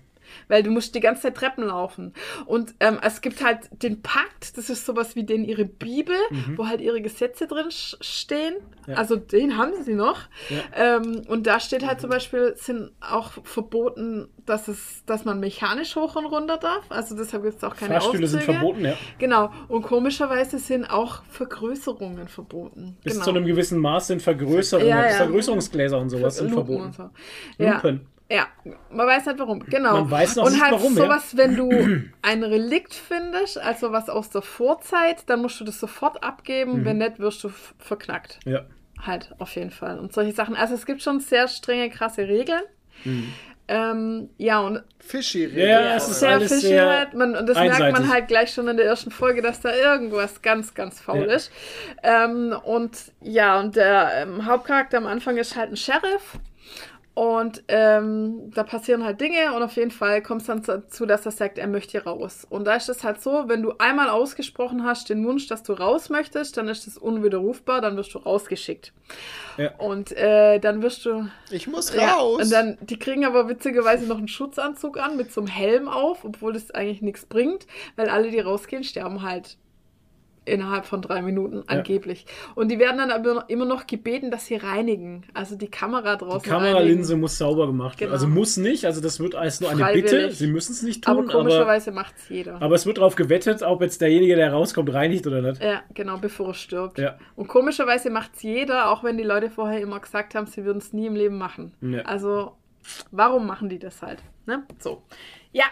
Weil 0.49 0.63
du 0.63 0.71
musst 0.71 0.95
die 0.95 1.01
ganze 1.01 1.23
Zeit 1.23 1.37
Treppen 1.37 1.65
laufen. 1.67 2.13
Und 2.47 2.75
ähm, 2.81 2.99
es 3.03 3.21
gibt 3.21 3.45
halt 3.45 3.71
den 3.83 4.03
Pakt, 4.03 4.57
das 4.57 4.71
ist 4.71 4.87
sowas 4.87 5.17
wie 5.17 5.25
den 5.25 5.45
ihre 5.45 5.65
Bibel, 5.65 6.17
wo 6.57 6.67
halt 6.67 6.81
ihre 6.81 7.01
Gesetze 7.01 7.47
drin 7.47 7.67
stehen. 7.71 8.55
Mhm. 8.87 8.93
Ja. 8.93 8.97
Also 8.99 9.17
den 9.17 9.57
haben 9.57 9.73
sie 9.85 9.95
noch. 9.95 10.19
Ja. 10.49 10.97
Ähm, 10.97 11.23
und 11.29 11.47
da 11.47 11.61
steht 11.61 11.87
halt 11.87 12.01
zum 12.01 12.11
Beispiel, 12.11 12.55
sind 12.57 12.91
auch 13.01 13.33
verboten, 13.45 14.29
dass 14.45 14.69
es, 14.69 15.05
dass 15.07 15.25
man 15.25 15.39
mechanisch 15.41 15.95
hoch 15.97 16.17
und 16.17 16.27
runter 16.27 16.59
darf. 16.59 16.85
Also 16.89 17.17
deshalb 17.17 17.45
gibt 17.45 17.57
es 17.57 17.65
auch 17.65 17.77
keine 17.77 17.95
Fahrstühle 17.95 18.27
sind 18.27 18.41
Aufzüge. 18.41 18.59
verboten, 18.59 18.85
ja. 18.85 18.95
Genau. 19.19 19.51
Und 19.69 19.83
komischerweise 19.83 20.59
sind 20.59 20.85
auch 20.85 21.23
Vergrößerungen 21.31 22.29
verboten. 22.29 22.97
Bis 23.05 23.15
genau. 23.15 23.25
zu 23.25 23.31
einem 23.31 23.47
gewissen 23.47 23.79
Maß 23.79 24.09
sind 24.09 24.23
Vergrößerungen, 24.23 24.89
Ja. 24.89 25.09
Vergrößerungsgläser 25.11 25.99
und 25.99 26.11
sowas 26.11 26.37
sind 26.39 26.51
Lupen 26.51 26.93
verboten. 26.93 26.93
so. 27.59 27.65
Ja. 27.65 27.81
Ja, 28.33 28.47
man 28.91 29.07
weiß 29.07 29.27
nicht 29.27 29.39
warum. 29.39 29.61
Genau. 29.67 29.93
Man 29.93 30.11
weiß 30.11 30.37
noch 30.37 30.47
und 30.47 30.53
nicht 30.53 30.63
halt 30.63 30.73
warum, 30.73 30.97
ja. 30.97 31.03
sowas, 31.05 31.37
wenn 31.37 31.55
du 31.55 31.69
ein 32.23 32.43
Relikt 32.43 32.95
findest, 32.95 33.59
also 33.59 33.93
was 33.93 34.09
aus 34.09 34.31
der 34.31 34.41
Vorzeit, 34.41 35.29
dann 35.29 35.43
musst 35.43 35.61
du 35.61 35.65
das 35.65 35.79
sofort 35.79 36.25
abgeben. 36.25 36.81
Mhm. 36.81 36.85
Wenn 36.87 36.99
nicht, 36.99 37.19
wirst 37.19 37.45
du 37.45 37.51
verknackt. 37.79 38.39
Ja. 38.47 38.63
Halt, 39.01 39.35
auf 39.39 39.55
jeden 39.57 39.71
Fall. 39.71 39.99
Und 39.99 40.13
solche 40.15 40.33
Sachen. 40.33 40.57
Also 40.57 40.75
es 40.75 40.87
gibt 40.87 41.03
schon 41.03 41.21
sehr 41.21 41.47
strenge, 41.47 41.91
krasse 41.91 42.27
Regeln. 42.27 42.63
Mhm. 43.05 43.33
Ähm, 43.69 44.31
ja, 44.39 44.61
und 44.61 44.83
Fishy 44.99 45.47
Ja, 45.47 45.65
ja, 45.67 45.97
es 45.97 46.09
ist 46.09 46.21
sehr 46.21 46.31
alles 46.31 46.53
fishy 46.53 46.67
sehr 46.69 46.89
halt. 46.89 47.15
Man, 47.15 47.37
und 47.37 47.47
das 47.49 47.57
merkt 47.57 47.75
einseitig. 47.75 48.01
man 48.01 48.13
halt 48.13 48.29
gleich 48.29 48.53
schon 48.53 48.67
in 48.69 48.77
der 48.77 48.87
ersten 48.87 49.11
Folge, 49.11 49.41
dass 49.41 49.61
da 49.61 49.75
irgendwas 49.75 50.43
ganz, 50.43 50.75
ganz 50.75 51.01
faul 51.01 51.27
Ja. 51.29 51.35
ist. 51.35 51.51
Ähm, 52.03 52.55
und 52.65 52.97
ja, 53.21 53.61
und 53.61 53.77
der 53.77 54.11
ähm, 54.17 54.47
Hauptcharakter 54.47 54.99
am 54.99 55.07
Anfang 55.07 55.37
ist 55.37 55.55
halt 55.57 55.71
ein 55.71 55.77
Sheriff. 55.77 56.39
Und 57.15 57.63
ähm, 57.69 58.51
da 58.55 58.63
passieren 58.63 59.05
halt 59.05 59.21
Dinge 59.21 59.55
und 59.55 59.63
auf 59.63 59.77
jeden 59.77 59.91
Fall 59.91 60.23
kommt 60.23 60.41
es 60.41 60.47
dann 60.47 60.63
dazu, 60.63 61.05
dass 61.05 61.27
er 61.27 61.33
sagt, 61.33 61.59
er 61.59 61.67
möchte 61.67 61.93
hier 61.93 62.07
raus. 62.07 62.47
Und 62.49 62.65
da 62.65 62.75
ist 62.75 62.89
es 62.89 63.05
halt 63.05 63.21
so, 63.21 63.45
wenn 63.49 63.63
du 63.63 63.75
einmal 63.79 64.09
ausgesprochen 64.09 64.85
hast, 64.85 65.11
den 65.11 65.27
Wunsch, 65.27 65.47
dass 65.47 65.63
du 65.63 65.75
raus 65.75 66.09
möchtest, 66.09 66.57
dann 66.57 66.69
ist 66.69 66.87
das 66.87 66.97
unwiderrufbar, 66.97 67.83
dann 67.83 67.99
wirst 67.99 68.15
du 68.15 68.19
rausgeschickt. 68.19 68.95
Ja. 69.59 69.75
Und 69.77 70.13
äh, 70.13 70.59
dann 70.59 70.81
wirst 70.81 71.05
du 71.05 71.29
Ich 71.51 71.67
muss 71.67 71.93
ja, 71.95 72.15
raus. 72.15 72.45
und 72.45 72.51
dann, 72.51 72.79
die 72.81 72.99
kriegen 72.99 73.27
aber 73.27 73.47
witzigerweise 73.47 74.07
noch 74.07 74.17
einen 74.17 74.29
Schutzanzug 74.29 74.99
an 74.99 75.19
mit 75.19 75.31
so 75.33 75.43
einem 75.43 75.49
Helm 75.49 75.89
auf, 75.89 76.25
obwohl 76.25 76.55
das 76.55 76.71
eigentlich 76.71 77.03
nichts 77.03 77.27
bringt, 77.27 77.67
weil 77.97 78.09
alle, 78.09 78.31
die 78.31 78.41
rausgehen, 78.41 78.85
sterben 78.85 79.21
halt 79.21 79.59
innerhalb 80.45 80.87
von 80.87 81.03
drei 81.03 81.23
Minuten 81.23 81.63
angeblich. 81.67 82.27
Und 82.55 82.69
die 82.71 82.79
werden 82.79 82.99
dann 82.99 83.11
aber 83.11 83.45
immer 83.49 83.65
noch 83.65 83.87
gebeten, 83.87 84.31
dass 84.31 84.47
sie 84.47 84.57
reinigen. 84.57 85.25
Also 85.35 85.57
die 85.57 85.69
Kamera 85.69 86.17
draußen 86.17 86.43
Die 86.43 86.49
Kameralinse 86.49 87.17
muss 87.17 87.39
sauber 87.39 87.67
gemacht 87.67 88.01
werden. 88.01 88.11
Genau. 88.11 88.13
Also 88.13 88.27
muss 88.27 88.57
nicht, 88.57 88.85
also 88.85 89.01
das 89.01 89.21
wird 89.21 89.35
als 89.35 89.61
nur 89.61 89.71
eine 89.71 89.81
Freiwillig. 89.81 90.11
Bitte. 90.11 90.33
Sie 90.33 90.47
müssen 90.47 90.73
es 90.73 90.83
nicht 90.83 91.07
Aber 91.07 91.21
tun, 91.21 91.31
aber, 91.31 91.35
aber, 91.35 91.49
komischerweise 91.49 91.93
macht's 91.93 92.29
jeder. 92.29 92.61
es 92.73 92.87
wird 92.87 92.99
darauf 92.99 93.15
gewettet, 93.15 93.63
ob 93.63 93.83
jetzt 93.83 94.01
derjenige, 94.01 94.35
der 94.35 94.53
rauskommt, 94.53 94.93
reinigt 94.93 95.27
oder 95.27 95.43
nicht. 95.43 95.63
ja, 95.63 95.83
genau, 95.95 96.19
bevor 96.19 96.49
er 96.49 96.55
stirbt. 96.55 96.99
Ja. 96.99 97.19
Und 97.37 97.49
komischerweise 97.49 98.11
macht's 98.11 98.43
jeder, 98.43 98.91
auch 98.91 99.05
wenn 99.05 99.17
die 99.17 99.25
Leute 99.25 99.51
vorher 99.51 99.81
immer 99.81 100.01
gesagt 100.01 100.35
haben, 100.35 100.47
sie 100.47 100.65
würden 100.65 100.79
es 100.79 100.93
nie 100.93 101.07
im 101.07 101.15
Leben 101.15 101.39
machen. 101.39 101.75
Ja. 101.81 102.03
Also, 102.03 102.57
warum 103.11 103.47
machen 103.47 103.69
die 103.69 103.79
das 103.79 104.03
halt? 104.03 104.23
Ne? 104.47 104.65
So. 104.79 105.03
Ja. 105.53 105.67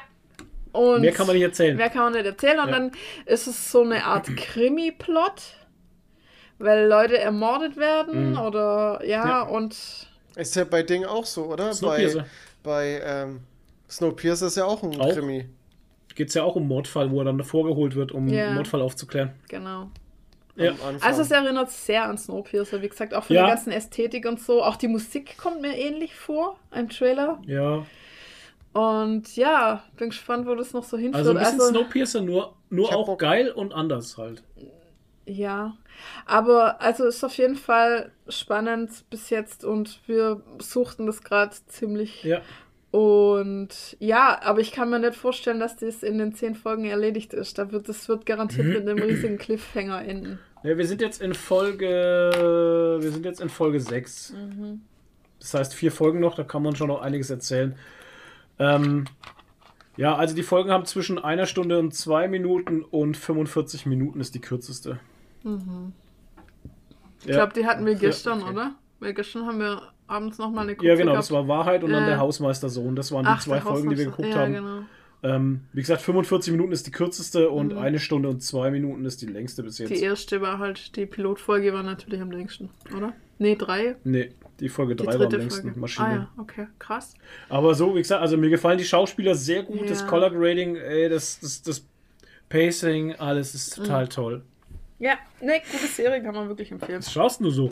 Und 0.73 1.01
Mehr 1.03 1.13
kann 1.13 1.27
man 1.27 1.35
nicht 1.37 1.45
erzählen. 1.45 1.77
Mehr 1.77 1.91
kann 1.91 2.05
man 2.05 2.13
nicht 2.13 2.27
erzählen. 2.27 2.61
Und 2.61 2.69
Ja. 2.69 2.73
dann 2.73 2.93
ist 3.27 3.47
es 3.47 3.71
so 3.73 3.83
eine 3.83 4.05
Art 4.05 4.27
Krimi-Plot, 4.37 5.43
weil 6.59 6.87
Leute 6.87 7.19
ermordet 7.19 7.77
werden 7.77 8.33
Mhm. 8.33 8.39
oder 8.39 9.01
ja, 9.05 9.27
Ja. 9.29 9.43
und 9.43 9.77
Ist 10.37 10.57
ja 10.57 10.65
bei 10.65 10.83
Ding 10.83 11.05
auch 11.05 11.25
so, 11.25 11.47
oder? 11.47 11.67
Bei, 11.67 11.73
Snowpiercer. 11.73 12.27
bei 12.63 13.01
ähm, 13.05 13.41
Snowpiercer 13.89 14.47
ist 14.47 14.57
ja 14.57 14.65
auch 14.65 14.83
ein 14.83 15.01
Auch? 15.01 15.13
Krimi. 15.13 15.49
Geht 16.15 16.29
es 16.29 16.35
ja 16.35 16.43
auch 16.45 16.57
um 16.57 16.69
Mordfall, 16.69 17.11
wo 17.11 17.21
er 17.21 17.25
dann 17.25 17.43
vorgeholt 17.43 17.95
wird, 17.95 18.13
um 18.13 18.29
einen 18.29 18.55
Mordfall 18.55 18.83
aufzuklären. 18.83 19.33
genau. 19.49 19.91
Ja. 20.57 20.73
Also 21.01 21.23
es 21.23 21.31
erinnert 21.31 21.71
sehr 21.71 22.05
an 22.05 22.19
Snowpiercer, 22.19 22.83
wie 22.83 22.89
gesagt, 22.89 23.15
auch 23.15 23.25
von 23.25 23.35
Ja. 23.37 23.47
der 23.47 23.55
ganzen 23.55 23.73
Ästhetik 23.73 24.27
und 24.27 24.41
so. 24.41 24.63
Auch 24.63 24.77
die 24.77 24.89
Musik 24.89 25.39
kommt 25.39 25.63
mir 25.63 25.75
ähnlich 25.79 26.15
vor 26.15 26.59
im 26.75 26.89
Trailer. 26.91 27.41
Ja, 27.47 27.87
Und 28.73 29.37
ja, 29.37 29.83
bin 29.97 30.11
gespannt, 30.11 30.47
wo 30.47 30.55
das 30.55 30.73
noch 30.73 30.85
so 30.85 30.97
hinführt. 30.97 31.27
also 31.27 31.31
ein 31.31 31.39
bisschen 31.39 31.61
Snowpiercer, 31.61 32.21
nur, 32.21 32.55
nur 32.69 32.95
auch 32.95 33.07
Bock. 33.07 33.21
geil 33.21 33.51
und 33.51 33.73
anders 33.73 34.17
halt. 34.17 34.43
Ja, 35.27 35.77
aber 36.27 36.81
also 36.81 37.05
ist 37.05 37.23
auf 37.25 37.37
jeden 37.37 37.57
Fall 37.57 38.13
spannend 38.29 39.05
bis 39.11 39.31
jetzt 39.31 39.65
und 39.65 40.01
wir 40.07 40.41
suchten 40.61 41.07
das 41.07 41.23
gerade 41.23 41.55
ziemlich. 41.67 42.23
Ja, 42.25 42.41
Und 42.93 43.97
ja, 44.01 44.41
aber 44.43 44.61
ich 44.61 44.73
kann 44.73 44.91
mir 44.91 44.99
nicht 44.99 45.15
vorstellen, 45.15 45.61
dass 45.61 45.77
das 45.77 46.03
in 46.03 46.19
den 46.19 46.35
zehn 46.35 46.55
Folgen 46.55 46.85
erledigt 46.85 47.33
ist. 47.35 47.59
Da 47.59 47.71
wird, 47.71 47.89
das 47.89 48.09
wird 48.09 48.27
garantiert 48.27 48.67
mit 48.67 48.81
einem 48.89 48.99
riesigen 49.01 49.39
Cliffhanger 49.39 50.03
enden. 50.03 50.39
Ja, 50.63 50.77
wir 50.77 50.87
sind 50.87 51.01
jetzt 51.01 51.23
in 51.23 51.35
Folge. 51.35 52.99
Wir 53.01 53.11
sind 53.13 53.25
jetzt 53.25 53.41
in 53.41 53.49
Folge 53.49 53.81
6. 53.81 54.33
Mhm. 54.33 54.81
Das 55.39 55.55
heißt, 55.55 55.75
vier 55.75 55.91
Folgen 55.93 56.21
noch, 56.21 56.35
da 56.35 56.45
kann 56.45 56.63
man 56.63 56.77
schon 56.77 56.89
noch 56.89 57.01
einiges 57.01 57.31
erzählen. 57.31 57.77
Ähm, 58.61 59.07
ja, 59.97 60.15
also 60.15 60.35
die 60.37 60.43
Folgen 60.45 60.71
haben 60.71 60.85
zwischen 60.85 61.19
einer 61.19 61.47
Stunde 61.47 61.79
und 61.79 61.93
zwei 61.95 62.29
Minuten 62.29 62.83
und 62.83 63.17
45 63.17 63.87
Minuten 63.87 64.21
ist 64.21 64.35
die 64.37 64.41
kürzeste. 64.41 65.01
Ich 67.21 67.27
glaube, 67.27 67.53
die 67.55 67.67
hatten 67.67 67.85
wir 67.87 67.95
gestern, 67.97 68.43
okay. 68.43 68.51
oder? 68.53 68.75
Weil 69.01 69.15
gestern 69.15 69.47
haben 69.47 69.59
wir 69.59 69.83
abends 70.07 70.39
nochmal 70.39 70.69
eine 70.69 70.77
Ja, 70.83 70.95
genau, 70.95 71.13
gehabt. 71.13 71.19
das 71.19 71.31
war 71.31 71.49
Wahrheit 71.49 71.83
und 71.85 71.91
dann 71.91 72.05
Äh. 72.05 72.07
der 72.09 72.19
Hausmeistersohn. 72.19 72.95
Das 72.97 73.13
waren 73.13 73.25
die 73.25 73.31
Ach, 73.31 73.41
zwei 73.41 73.61
Folgen, 73.61 73.91
die 73.91 73.99
wir 73.99 74.05
geguckt 74.07 74.29
ja, 74.29 74.37
haben. 74.37 74.53
Genau. 74.53 74.79
Ähm, 75.23 75.61
wie 75.75 75.81
gesagt, 75.83 76.01
45 76.01 76.51
Minuten 76.53 76.73
ist 76.73 76.87
die 76.87 76.91
kürzeste 76.91 77.51
und 77.51 77.73
Mhm. 77.75 77.79
eine 77.79 77.99
Stunde 77.99 78.29
und 78.31 78.43
zwei 78.43 78.71
Minuten 78.71 79.05
ist 79.05 79.21
die 79.21 79.27
längste 79.27 79.63
bis 79.63 79.79
jetzt. 79.79 79.91
Die 79.91 80.01
erste 80.01 80.41
war 80.41 80.59
halt, 80.59 80.97
die 80.97 81.05
Pilotfolge 81.05 81.73
war 81.75 81.83
natürlich 81.83 82.23
am 82.23 82.31
längsten, 82.31 82.71
oder? 82.97 83.13
Nee, 83.39 83.55
drei. 83.57 83.97
nee, 84.05 84.31
die 84.61 84.69
Folge 84.69 84.95
Die 84.97 85.03
3 85.05 85.07
war 85.07 85.15
am 85.15 85.21
dritte 85.23 85.37
längsten. 85.39 85.63
Folge. 85.69 85.81
Maschine. 85.81 86.07
Ah 86.09 86.13
ja, 86.15 86.29
okay, 86.37 86.67
krass. 86.79 87.15
Aber 87.49 87.75
so, 87.75 87.95
wie 87.95 87.99
gesagt, 88.01 88.21
also 88.23 88.37
mir 88.37 88.51
gefallen 88.51 88.79
die 88.79 88.85
Schauspieler 88.85 89.35
sehr 89.35 89.63
gut. 89.63 89.89
Das 89.91 90.01
Ja. 90.01 90.07
Color 90.07 90.31
Grading, 90.31 90.77
ey, 90.77 91.09
das, 91.09 91.41
das, 91.41 91.63
das 91.63 91.87
Pacing, 92.49 93.15
alles 93.17 93.55
ist 93.55 93.77
total 93.77 94.05
Mhm. 94.05 94.11
toll. 94.11 94.43
Ja, 94.99 95.15
ne, 95.41 95.61
gute 95.71 95.87
Serie 95.87 96.23
kann 96.23 96.35
man 96.35 96.49
wirklich 96.49 96.71
empfehlen. 96.71 96.99
Was 96.99 97.11
schaust 97.13 97.41
du 97.41 97.51
so? 97.51 97.69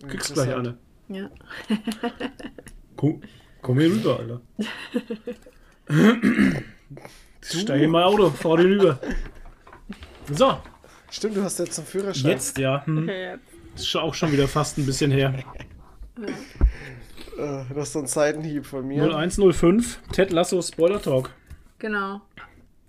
Du 0.00 0.06
kriegst 0.06 0.32
gleich 0.34 0.54
eine. 0.54 0.78
Ja. 1.08 1.28
Komm, 2.96 3.20
komm 3.60 3.80
hier 3.80 3.90
rüber, 3.90 4.18
Alter. 4.18 4.40
Steig 7.42 7.82
in 7.82 7.90
mein 7.90 8.04
Auto, 8.04 8.30
fahr 8.30 8.56
dir 8.58 8.64
rüber. 8.64 8.98
So, 10.30 10.58
Stimmt, 11.10 11.36
du 11.36 11.42
hast 11.42 11.58
jetzt 11.58 11.78
einen 11.78 11.86
Führerschein. 11.86 12.30
jetzt 12.30 12.56
ja. 12.58 12.86
Hm. 12.86 13.02
Okay, 13.02 13.34
Ist 13.74 13.88
schon 13.88 14.02
auch 14.02 14.14
schon 14.14 14.30
wieder 14.32 14.46
fast 14.48 14.78
ein 14.78 14.86
bisschen 14.86 15.10
her. 15.10 15.34
Äh, 16.18 17.64
das 17.74 17.88
ist 17.88 17.92
so 17.94 17.98
ein 18.00 18.06
Seitenhieb 18.06 18.66
von 18.66 18.86
mir. 18.86 19.04
0105, 19.04 20.00
Ted 20.12 20.32
Lasso 20.32 20.60
Spoiler 20.60 21.00
Talk. 21.00 21.30
Genau. 21.78 22.20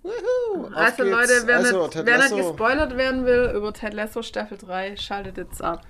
Auf 0.04 0.72
Also 0.74 1.02
geht's. 1.02 1.16
Leute, 1.16 1.42
wer, 1.46 1.56
also, 1.56 1.86
nicht, 1.86 2.06
wer 2.06 2.18
nicht 2.18 2.36
gespoilert 2.36 2.96
werden 2.96 3.24
will 3.24 3.52
über 3.56 3.72
Ted 3.72 3.94
Lasso 3.94 4.22
Staffel 4.22 4.58
3, 4.58 4.96
schaltet 4.96 5.38
jetzt 5.38 5.62
ab. 5.62 5.82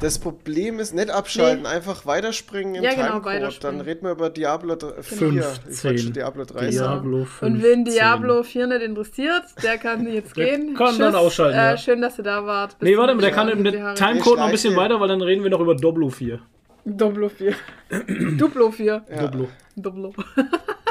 Das 0.00 0.18
Problem 0.18 0.78
ist, 0.80 0.94
nicht 0.94 1.10
abschalten, 1.10 1.66
einfach 1.66 2.06
weiterspringen 2.06 2.76
im 2.76 2.82
Ja, 2.82 2.90
genau, 2.94 3.02
Timecode. 3.08 3.26
weiterspringen. 3.26 3.78
Dann 3.78 3.86
reden 3.86 4.02
wir 4.04 4.12
über 4.12 4.30
Diablo 4.30 4.76
4. 4.78 5.42
15. 5.42 5.70
Ich 5.70 5.84
wollte 5.84 6.10
Diablo 6.12 6.44
3 6.46 6.70
sagen. 6.70 7.02
Diablo 7.02 7.24
15. 7.26 7.46
Und 7.52 7.62
wen 7.62 7.84
Diablo 7.84 8.42
4 8.42 8.66
nicht 8.68 8.82
interessiert, 8.82 9.42
der 9.62 9.76
kann 9.76 10.06
jetzt 10.10 10.34
Der 10.38 10.56
gehen. 10.58 10.74
kann 10.74 10.98
dann 10.98 11.14
ausschalten, 11.14 11.58
Äh, 11.58 11.70
ja. 11.72 11.76
Schön, 11.76 12.00
dass 12.00 12.16
ihr 12.18 12.24
da 12.24 12.46
wart. 12.46 12.78
Bis 12.78 12.88
Nee, 12.88 12.96
warte 12.96 13.14
mal, 13.14 13.20
der 13.20 13.30
kann 13.30 13.48
im. 13.50 13.62
Timecode 13.62 14.38
noch 14.38 14.46
ein 14.46 14.50
bisschen 14.52 14.74
weiter, 14.74 14.98
weil 15.00 15.08
dann 15.08 15.20
reden 15.20 15.42
wir 15.42 15.50
noch 15.50 15.60
über 15.60 15.74
Doblo 15.74 16.08
4. 16.08 16.40
Doblo 16.86 17.28
4. 17.28 17.54
Duplo 18.38 18.70
4. 18.70 19.04
Ja. 19.10 19.22
Doblo. 19.26 19.48
Doblo. 19.76 20.14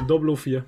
Doblo 0.07 0.36
4. 0.36 0.64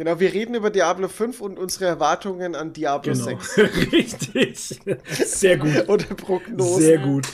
Genau, 0.00 0.18
wir 0.18 0.32
reden 0.32 0.54
über 0.54 0.70
Diablo 0.70 1.08
5 1.08 1.42
und 1.42 1.58
unsere 1.58 1.84
Erwartungen 1.84 2.54
an 2.54 2.72
Diablo 2.72 3.12
Genau. 3.12 3.38
6. 3.38 3.58
Richtig. 3.92 4.80
Sehr 5.26 5.58
gut. 5.58 5.74
Oder 5.90 6.06
Prognosen. 6.06 6.82
Sehr 6.82 6.96
gut. 6.96 7.28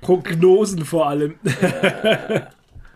Prognosen 0.00 0.84
vor 0.84 1.06
allem. 1.06 1.38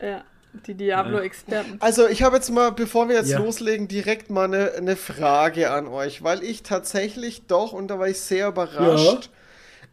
Ja, 0.03 0.25
die 0.67 0.75
Diablo-Experten. 0.75 1.77
Also 1.79 2.09
ich 2.09 2.25
habe 2.25 2.35
jetzt 2.35 2.51
mal, 2.51 2.73
bevor 2.73 3.09
wir 3.09 3.15
jetzt 3.15 3.31
Ja. 3.31 3.39
loslegen, 3.39 3.87
direkt 3.87 4.31
mal 4.31 4.47
eine, 4.47 4.73
eine 4.73 4.97
Frage 4.97 5.71
an 5.71 5.87
euch, 5.87 6.25
weil 6.25 6.43
ich 6.43 6.65
tatsächlich 6.65 7.47
doch, 7.47 7.73
und 7.73 7.87
da 7.87 8.01
war 8.01 8.09
ich 8.09 8.19
sehr 8.19 8.49
überrascht, 8.49 9.31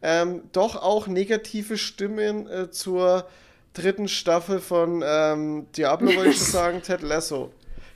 ähm, 0.02 0.41
doch 0.53 0.76
auch 0.76 1.06
negative 1.06 1.78
Stimmen 1.78 2.49
äh, 2.49 2.72
zur 2.72 3.28
dritten 3.74 4.08
Staffel 4.08 4.60
von 4.60 5.03
ähm, 5.06 5.68
Diablo, 5.78 6.16
wollte 6.16 6.32
ich 6.32 6.38
schon 6.38 6.48
sagen, 6.52 6.82
Ted 6.82 7.03
Lasso 7.03 7.52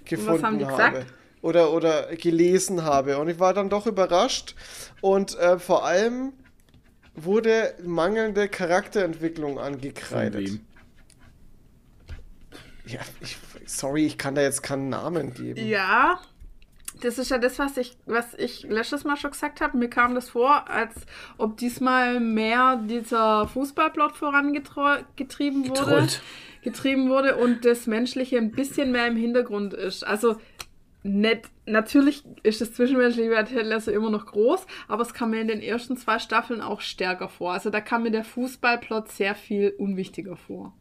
gefunden 0.05 0.43
haben 0.43 0.59
die 0.59 0.65
habe. 0.65 1.05
Oder, 1.41 1.71
oder 1.73 2.15
gelesen 2.15 2.83
habe. 2.83 3.17
Und 3.17 3.29
ich 3.29 3.39
war 3.39 3.53
dann 3.53 3.69
doch 3.69 3.85
überrascht. 3.85 4.55
Und 5.01 5.37
äh, 5.37 5.59
vor 5.59 5.85
allem 5.85 6.33
wurde 7.13 7.75
mangelnde 7.83 8.47
Charakterentwicklung 8.47 9.59
angekreidet. 9.59 10.41
wem? 10.41 10.65
Ja, 12.87 12.99
ich, 13.21 13.37
sorry, 13.65 14.05
ich 14.05 14.17
kann 14.17 14.35
da 14.35 14.41
jetzt 14.41 14.61
keinen 14.61 14.89
Namen 14.89 15.33
geben. 15.33 15.65
Ja, 15.65 16.19
das 17.01 17.17
ist 17.17 17.29
ja 17.29 17.37
das, 17.37 17.59
was 17.59 17.77
ich, 17.77 17.97
was 18.05 18.33
ich 18.35 18.63
letztes 18.63 19.03
Mal 19.03 19.17
schon 19.17 19.31
gesagt 19.31 19.61
habe. 19.61 19.77
Mir 19.77 19.89
kam 19.89 20.15
das 20.15 20.29
vor, 20.29 20.69
als 20.69 20.93
ob 21.37 21.57
diesmal 21.57 22.19
mehr 22.19 22.77
dieser 22.77 23.47
Fußballplot 23.47 24.15
vorangetrieben 24.15 25.67
wurde. 25.67 25.79
Getrollt. 25.79 26.21
Getrieben 26.65 27.09
wurde 27.09 27.37
und 27.37 27.63
das 27.63 27.87
Menschliche 27.87 28.37
ein 28.37 28.51
bisschen 28.51 28.91
mehr 28.91 29.07
im 29.07 29.15
Hintergrund 29.15 29.73
ist. 29.73 30.05
Also 30.05 30.37
nicht, 31.03 31.51
natürlich 31.67 32.23
ist 32.41 32.61
das 32.61 32.73
Zwischenmenschliche 32.73 33.29
bei 33.29 33.43
Ted 33.43 33.67
Lasso 33.67 33.91
immer 33.91 34.09
noch 34.09 34.25
groß, 34.25 34.65
aber 34.87 35.03
es 35.03 35.13
kam 35.13 35.29
mir 35.29 35.41
in 35.41 35.47
den 35.47 35.61
ersten 35.61 35.95
zwei 35.95 36.17
Staffeln 36.17 36.61
auch 36.61 36.81
stärker 36.81 37.29
vor. 37.29 37.53
Also 37.53 37.69
da 37.69 37.79
kam 37.79 38.01
mir 38.01 38.11
der 38.11 38.23
Fußballplot 38.23 39.09
sehr 39.09 39.35
viel 39.35 39.75
unwichtiger 39.77 40.35
vor. 40.35 40.73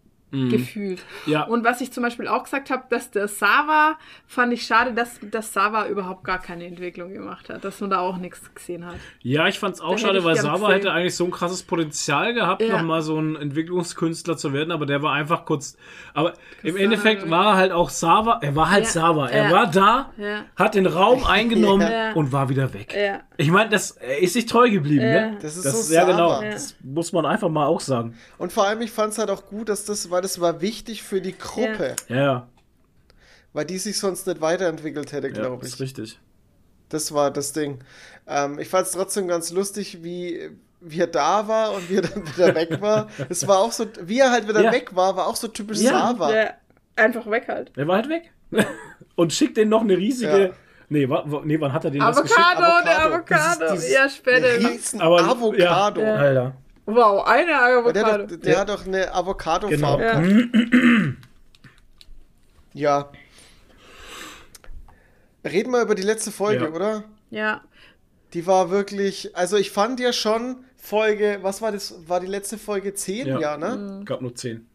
Gefühlt. 0.51 1.01
Ja. 1.27 1.45
Und 1.45 1.65
was 1.65 1.81
ich 1.81 1.93
zum 1.93 2.03
Beispiel 2.03 2.29
auch 2.29 2.45
gesagt 2.45 2.71
habe, 2.71 2.85
dass 2.91 3.11
der 3.11 3.29
Sava, 3.29 3.97
fand 4.27 4.53
ich 4.53 4.67
schade, 4.67 4.93
dass 4.93 5.19
der 5.23 5.43
Sava 5.43 5.87
überhaupt 5.87 6.25
gar 6.25 6.39
keine 6.41 6.67
Entwicklung 6.67 7.13
gemacht 7.13 7.49
hat, 7.49 7.65
dass 7.65 7.81
man 7.81 7.91
da 7.91 8.01
auch 8.01 8.17
nichts 8.17 8.41
gesehen 8.55 8.85
hat. 8.87 8.97
Ja, 9.21 9.47
ich 9.49 9.59
fand's 9.59 9.81
auch 9.81 9.93
Da 9.93 9.99
schade, 9.99 10.25
weil 10.25 10.37
Sava 10.37 10.55
gesehen. 10.59 10.71
hätte 10.73 10.93
eigentlich 10.93 11.15
so 11.17 11.25
ein 11.25 11.31
krasses 11.31 11.63
Potenzial 11.63 12.35
gehabt, 12.35 12.63
Ja. 12.63 12.77
nochmal 12.77 13.03
so 13.03 13.19
ein 13.19 13.37
Entwicklungskünstler 13.37 14.37
zu 14.37 14.53
werden, 14.53 14.71
aber 14.73 14.87
der 14.87 15.03
war 15.03 15.13
einfach 15.13 15.45
kurz. 15.45 15.77
Aber 16.15 16.31
im 16.31 16.35
Cristiano 16.75 16.79
Endeffekt 16.85 17.31
war 17.31 17.47
er 17.53 17.55
halt 17.57 17.73
auch 17.73 17.91
Sava, 17.91 18.39
er 18.43 18.55
war 18.57 18.71
halt 18.71 18.85
Ja. 18.85 18.91
Sava. 18.91 19.29
Er 19.29 19.45
Ja. 19.45 19.51
war 19.53 19.67
da, 19.71 20.13
Ja. 20.17 20.45
hat 20.57 20.75
den 20.75 20.87
Raum 20.87 21.25
eingenommen 21.27 21.89
Ja. 21.91 22.13
und 22.13 22.33
war 22.33 22.49
wieder 22.49 22.73
weg. 22.75 22.95
Ja. 22.95 23.21
Ich 23.37 23.51
meine, 23.51 23.71
das 23.71 23.93
er 23.93 24.19
ist 24.21 24.33
sich 24.35 24.47
treu 24.47 24.71
geblieben, 24.71 25.05
Ja. 25.05 25.31
ne? 25.31 25.39
Das 25.43 25.57
ist 25.57 25.89
so 25.89 25.95
ja 25.95 26.05
genau. 26.05 26.41
Das 26.43 26.77
muss 26.83 27.13
man 27.13 27.27
einfach 27.27 27.49
mal 27.49 27.67
auch 27.67 27.81
sagen. 27.81 28.15
Und 28.39 28.53
vor 28.53 28.67
allem, 28.67 28.81
ich 28.83 28.91
fand 28.91 29.13
es 29.13 29.19
halt 29.19 29.31
auch 29.31 29.47
gut, 29.47 29.69
dass 29.69 29.85
das, 29.85 30.11
weil 30.11 30.23
das 30.25 30.41
war 30.41 30.61
wichtig 30.61 31.03
für 31.03 31.21
die 31.21 31.37
Gruppe, 31.37 31.95
Ja, 32.09 32.17
ja, 32.17 32.49
weil 33.53 33.65
die 33.65 33.79
sich 33.79 33.99
sonst 33.99 34.27
nicht 34.27 34.41
weiterentwickelt 34.41 35.13
hätte, 35.13 35.29
ja 35.29 35.33
glaube 35.33 35.65
ist 35.65 35.75
ich. 35.75 35.81
richtig. 35.81 36.19
Das 36.89 37.13
war 37.13 37.31
das 37.31 37.53
Ding. 37.53 37.79
Ähm, 38.27 38.59
ich 38.59 38.69
fand 38.69 38.87
es 38.87 38.93
trotzdem 38.93 39.29
ganz 39.29 39.51
lustig, 39.53 40.03
wie, 40.03 40.51
wie 40.81 41.01
er 41.01 41.07
da 41.07 41.47
war 41.49 41.73
und 41.73 41.89
wie 41.91 41.97
er 41.97 42.03
dann 42.03 42.27
wieder 42.27 42.55
weg 42.55 42.81
war. 42.81 43.09
Es 43.29 43.47
war 43.47 43.59
auch 43.59 43.73
so, 43.73 43.87
wie 44.03 44.19
er 44.21 44.31
halt 44.31 44.49
wieder 44.49 44.63
Ja. 44.63 44.73
weg 44.73 44.95
war, 44.97 45.17
war 45.17 45.27
auch 45.27 45.37
so 45.37 45.49
typisch 45.49 45.79
Ja. 45.81 45.91
Sava. 45.93 46.29
Der 46.31 46.55
einfach 46.97 47.29
weg 47.31 47.47
halt. 47.49 47.71
Er 47.77 47.87
war 47.89 47.97
halt 47.97 48.09
weg. 48.09 48.31
und 49.17 49.33
schickt 49.33 49.57
den 49.57 49.69
noch 49.69 49.81
eine 49.83 49.97
riesige. 49.97 50.39
Ja. 50.47 50.51
Nee, 50.89 51.09
wa, 51.09 51.23
wa, 51.27 51.41
nee, 51.45 51.59
wann 51.61 51.73
hat 51.73 51.85
er 51.85 51.91
den 51.91 52.01
das 52.01 52.21
geschickt? 52.23 52.39
Avocado, 52.39 52.85
der 52.85 53.05
Avocado. 53.07 53.43
Avocado. 53.43 53.73
Dieses- 53.75 53.93
ja, 53.93 54.09
später. 54.09 54.57
Riesen 54.71 55.01
Aber- 55.01 55.21
Avocado. 55.23 56.01
Ja, 56.01 56.17
Alter. 56.17 56.55
Wow, 56.87 57.25
eine 57.27 57.47
Der, 57.47 57.63
Avocado. 57.63 58.07
hat 58.13 58.31
doch, 58.33 58.37
der 58.41 58.53
Ja. 58.53 58.61
hat 58.61 58.69
doch 58.69 58.87
eine 58.87 59.15
Avocado-Farbe 59.15 59.73
Genau. 59.77 59.99
Ja. 60.01 61.13
Ja. 62.75 63.13
Reden 65.45 65.71
wir 65.73 65.83
über 65.83 65.95
die 65.95 66.03
letzte 66.03 66.31
Folge, 66.31 66.65
Ja. 66.65 66.71
oder? 66.71 67.05
Ja. 67.31 67.63
Die 68.33 68.47
war 68.47 68.71
wirklich, 68.71 69.37
also 69.37 69.57
ich 69.57 69.71
fand 69.71 70.01
ja 70.01 70.13
schon 70.13 70.65
Folge, 70.77 71.39
was 71.43 71.63
war 71.63 71.73
das, 71.73 71.95
war 72.09 72.21
die 72.21 72.27
letzte 72.27 72.59
Folge 72.59 72.95
10, 72.95 73.27
ja, 73.27 73.39
Ja. 73.39 73.57
ne? 73.57 74.03
Gab 74.05 74.21
nur 74.23 74.35
10. 74.35 74.67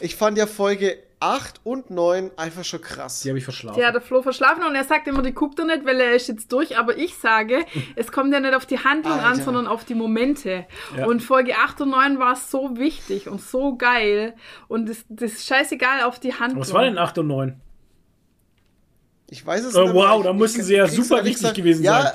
Ich 0.00 0.16
fand 0.16 0.38
ja 0.38 0.46
Folge 0.46 0.98
8 1.22 1.60
und 1.64 1.90
9 1.90 2.32
einfach 2.36 2.64
schon 2.64 2.80
krass. 2.80 3.20
Die 3.20 3.28
habe 3.28 3.38
ich 3.38 3.44
verschlafen. 3.44 3.78
Die 3.78 3.86
hat 3.86 3.94
der 3.94 4.02
Flo 4.02 4.22
verschlafen 4.22 4.64
und 4.64 4.74
er 4.74 4.84
sagt 4.84 5.06
immer, 5.06 5.22
die 5.22 5.32
guckt 5.32 5.58
er 5.60 5.64
nicht, 5.66 5.84
weil 5.84 6.00
er 6.00 6.14
ist 6.14 6.26
jetzt 6.28 6.52
durch. 6.52 6.76
Aber 6.78 6.96
ich 6.96 7.14
sage, 7.16 7.64
es 7.96 8.10
kommt 8.10 8.32
ja 8.32 8.40
nicht 8.40 8.54
auf 8.54 8.66
die 8.66 8.78
Handlung 8.80 9.12
an, 9.14 9.32
Alter. 9.32 9.44
sondern 9.44 9.66
auf 9.68 9.84
die 9.84 9.94
Momente. 9.94 10.66
Ja. 10.96 11.06
Und 11.06 11.20
Folge 11.22 11.54
8 11.56 11.80
und 11.82 11.90
9 11.90 12.18
war 12.18 12.34
so 12.36 12.76
wichtig 12.76 13.28
und 13.28 13.40
so 13.40 13.76
geil. 13.76 14.34
Und 14.68 14.88
das, 14.88 15.04
das 15.08 15.32
ist 15.34 15.46
scheißegal 15.46 16.02
auf 16.02 16.18
die 16.18 16.34
Handlung. 16.34 16.60
Was 16.60 16.72
war 16.72 16.82
denn 16.82 16.98
8 16.98 17.18
und 17.18 17.28
9? 17.28 17.60
Ich 19.30 19.46
weiß 19.46 19.64
es 19.64 19.74
Oh, 19.76 19.84
nicht. 19.84 19.94
wow, 19.94 20.22
da 20.22 20.32
müssen 20.32 20.62
sie 20.62 20.74
ja 20.74 20.86
super 20.86 21.24
wichtig 21.24 21.54
gewesen 21.54 21.82
ja, 21.84 22.02
sein. 22.02 22.12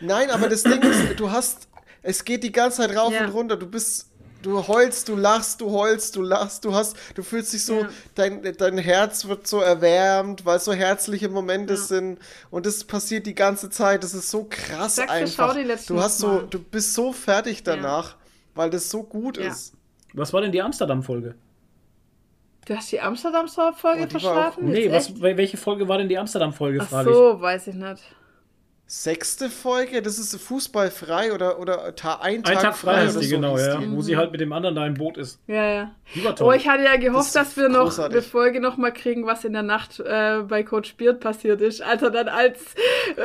Nein, 0.00 0.30
aber 0.30 0.48
das 0.48 0.62
Ding 0.62 0.80
ist, 0.82 1.20
du 1.20 1.30
hast, 1.30 1.68
es 2.02 2.24
geht 2.24 2.42
die 2.42 2.50
ganze 2.52 2.78
Zeit 2.78 2.96
rauf 2.96 3.12
Ja. 3.12 3.24
und 3.24 3.30
runter. 3.32 3.56
Du 3.56 3.66
bist, 3.66 4.09
du 4.42 4.66
heulst, 4.66 5.08
du 5.08 5.16
lachst, 5.16 5.60
du 5.60 5.70
heulst, 5.70 6.16
du 6.16 6.22
lachst, 6.22 6.64
du 6.64 6.74
hast, 6.74 6.96
du 7.14 7.22
fühlst 7.22 7.52
dich 7.52 7.64
so, 7.64 7.80
Ja. 7.82 7.88
dein, 8.14 8.42
dein 8.56 8.78
Herz 8.78 9.26
wird 9.26 9.46
so 9.46 9.60
erwärmt, 9.60 10.44
weil 10.44 10.56
es 10.56 10.64
so 10.64 10.72
herzliche 10.72 11.28
Momente 11.28 11.74
Ja. 11.74 11.80
sind. 11.80 12.18
Und 12.50 12.66
das 12.66 12.84
passiert 12.84 13.26
die 13.26 13.34
ganze 13.34 13.70
Zeit. 13.70 14.02
Das 14.02 14.14
ist 14.14 14.30
so 14.30 14.46
krass 14.48 14.96
du, 14.96 15.08
einfach. 15.08 15.48
schau 15.48 15.54
die 15.54 15.62
letzten 15.64 15.94
du 15.94 16.02
hast 16.02 16.18
so, 16.18 16.40
du 16.42 16.58
bist 16.58 16.94
so 16.94 17.12
fertig 17.12 17.62
danach, 17.62 18.16
weil 18.54 18.70
das 18.70 18.90
so 18.90 19.02
gut 19.02 19.36
Ja. 19.38 19.48
ist. 19.48 19.74
Was 20.14 20.32
war 20.32 20.40
denn 20.40 20.52
die 20.52 20.60
Amsterdam-Folge? 20.62 21.34
Du 22.66 22.76
hast 22.76 22.92
die 22.92 23.00
Amsterdam-Folge 23.00 24.04
Oh, 24.04 24.10
verschlafen? 24.10 24.70
Nee, 24.70 24.90
was, 24.92 25.20
welche 25.20 25.56
Folge 25.56 25.88
war 25.88 25.98
denn 25.98 26.08
die 26.08 26.18
Amsterdam-Folge, 26.18 26.80
Ach 26.82 26.88
frage 26.88 27.10
ich. 27.10 27.16
so, 27.16 27.40
weiß 27.40 27.66
ich 27.68 27.74
nicht. 27.74 28.02
Sechste 28.92 29.50
Folge, 29.50 30.02
das 30.02 30.18
ist 30.18 30.34
Fußball 30.36 30.90
frei 30.90 31.32
oder, 31.32 31.60
oder 31.60 31.94
ta 31.94 32.18
ein 32.22 32.42
Tag, 32.42 32.56
Ein 32.56 32.62
Tag 32.62 32.76
frei 32.76 33.04
ist 33.04 33.12
oder 33.12 33.20
die, 33.20 33.28
so 33.28 33.36
genau, 33.36 33.56
ja. 33.56 33.76
die. 33.76 33.88
Wo 33.92 34.02
sie 34.02 34.16
halt 34.16 34.32
mit 34.32 34.40
dem 34.40 34.52
anderen 34.52 34.74
da 34.74 34.84
im 34.84 34.94
Boot 34.94 35.16
ist. 35.16 35.38
Ja, 35.46 35.64
ja. 35.64 35.90
Oh, 36.40 36.50
ich 36.50 36.66
hatte 36.68 36.82
ja 36.82 36.96
gehofft, 36.96 37.18
Das 37.20 37.26
ist 37.28 37.36
dass 37.36 37.56
wir 37.56 37.68
noch 37.68 37.84
großartig. 37.84 38.14
eine 38.16 38.22
Folge 38.22 38.60
noch 38.60 38.76
mal 38.78 38.90
kriegen, 38.90 39.26
was 39.26 39.44
in 39.44 39.52
der 39.52 39.62
Nacht 39.62 40.00
äh, 40.00 40.40
bei 40.42 40.64
Coach 40.64 40.96
Beard 40.96 41.20
passiert 41.20 41.60
ist. 41.60 41.80
Alter, 41.82 42.10
dann 42.10 42.26
als 42.26 42.58
äh, 43.16 43.20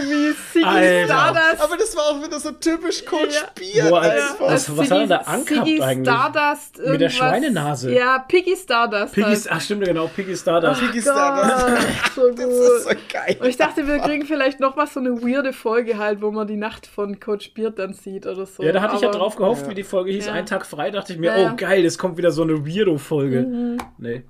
irgendwie 0.00 0.34
Siggy. 0.54 1.04
Stardust. 1.04 1.60
Aber 1.62 1.76
das 1.76 1.94
war 1.94 2.02
auch 2.04 2.24
wieder 2.24 2.40
so 2.40 2.52
typisch 2.52 3.04
Coach 3.04 3.34
Ja. 3.34 3.50
Bier. 3.54 3.84
Boah, 3.90 4.00
als- 4.00 4.30
einfach. 4.30 4.48
als- 4.48 4.74
was 4.78 4.90
hat 4.90 5.00
er 5.00 5.06
da 5.06 5.16
angehabt 5.18 5.66
Siggy 5.68 5.82
eigentlich? 5.82 6.14
Stardust 6.14 6.78
Mit 6.78 7.00
der 7.02 7.10
Schweinenase. 7.10 7.92
Ja, 7.92 8.20
Piggy 8.20 8.56
Stardust. 8.56 9.12
Piggy, 9.12 9.26
halt. 9.26 9.46
ach 9.50 9.60
stimmt, 9.60 9.84
genau, 9.84 10.06
Piggy 10.06 10.34
Stardust. 10.34 10.80
Piggy 10.80 11.02
Stardust. 11.02 11.76
So 12.14 12.30
Das 12.30 12.40
ist 12.46 12.84
so 12.84 12.90
geil. 13.12 13.36
Und 13.40 13.48
ich 13.48 13.56
dachte, 13.58 13.86
wir 13.86 13.98
kriegen 13.98 14.24
vielleicht 14.24 14.60
noch 14.60 14.76
mal 14.76 14.86
so 14.94 15.00
eine 15.00 15.22
weirde 15.22 15.52
Folge 15.52 15.98
halt, 15.98 16.22
wo 16.22 16.30
man 16.30 16.46
die 16.46 16.56
Nacht 16.56 16.86
von 16.86 17.20
Coach 17.20 17.52
Beard 17.54 17.78
dann 17.78 17.92
sieht 17.92 18.26
oder 18.26 18.46
so. 18.46 18.62
Ja, 18.62 18.72
da 18.72 18.80
hatte 18.80 18.96
ich 18.96 19.02
ja 19.02 19.08
Aber- 19.10 19.18
drauf 19.18 19.36
gehofft, 19.36 19.64
Ja. 19.64 19.70
wie 19.70 19.74
die 19.74 19.82
Folge 19.82 20.10
hieß. 20.12 20.26
Ja. 20.26 20.32
Ein 20.32 20.46
Tag 20.46 20.64
frei, 20.66 20.90
dachte 20.90 21.12
ich 21.12 21.18
mir, 21.18 21.36
Ja, 21.38 21.52
oh 21.52 21.56
geil, 21.56 21.84
es 21.84 21.98
kommt 21.98 22.16
wieder 22.16 22.30
so 22.30 22.42
eine 22.42 22.66
Weirdo-Folge. 22.66 23.76
Nee. 23.98 24.22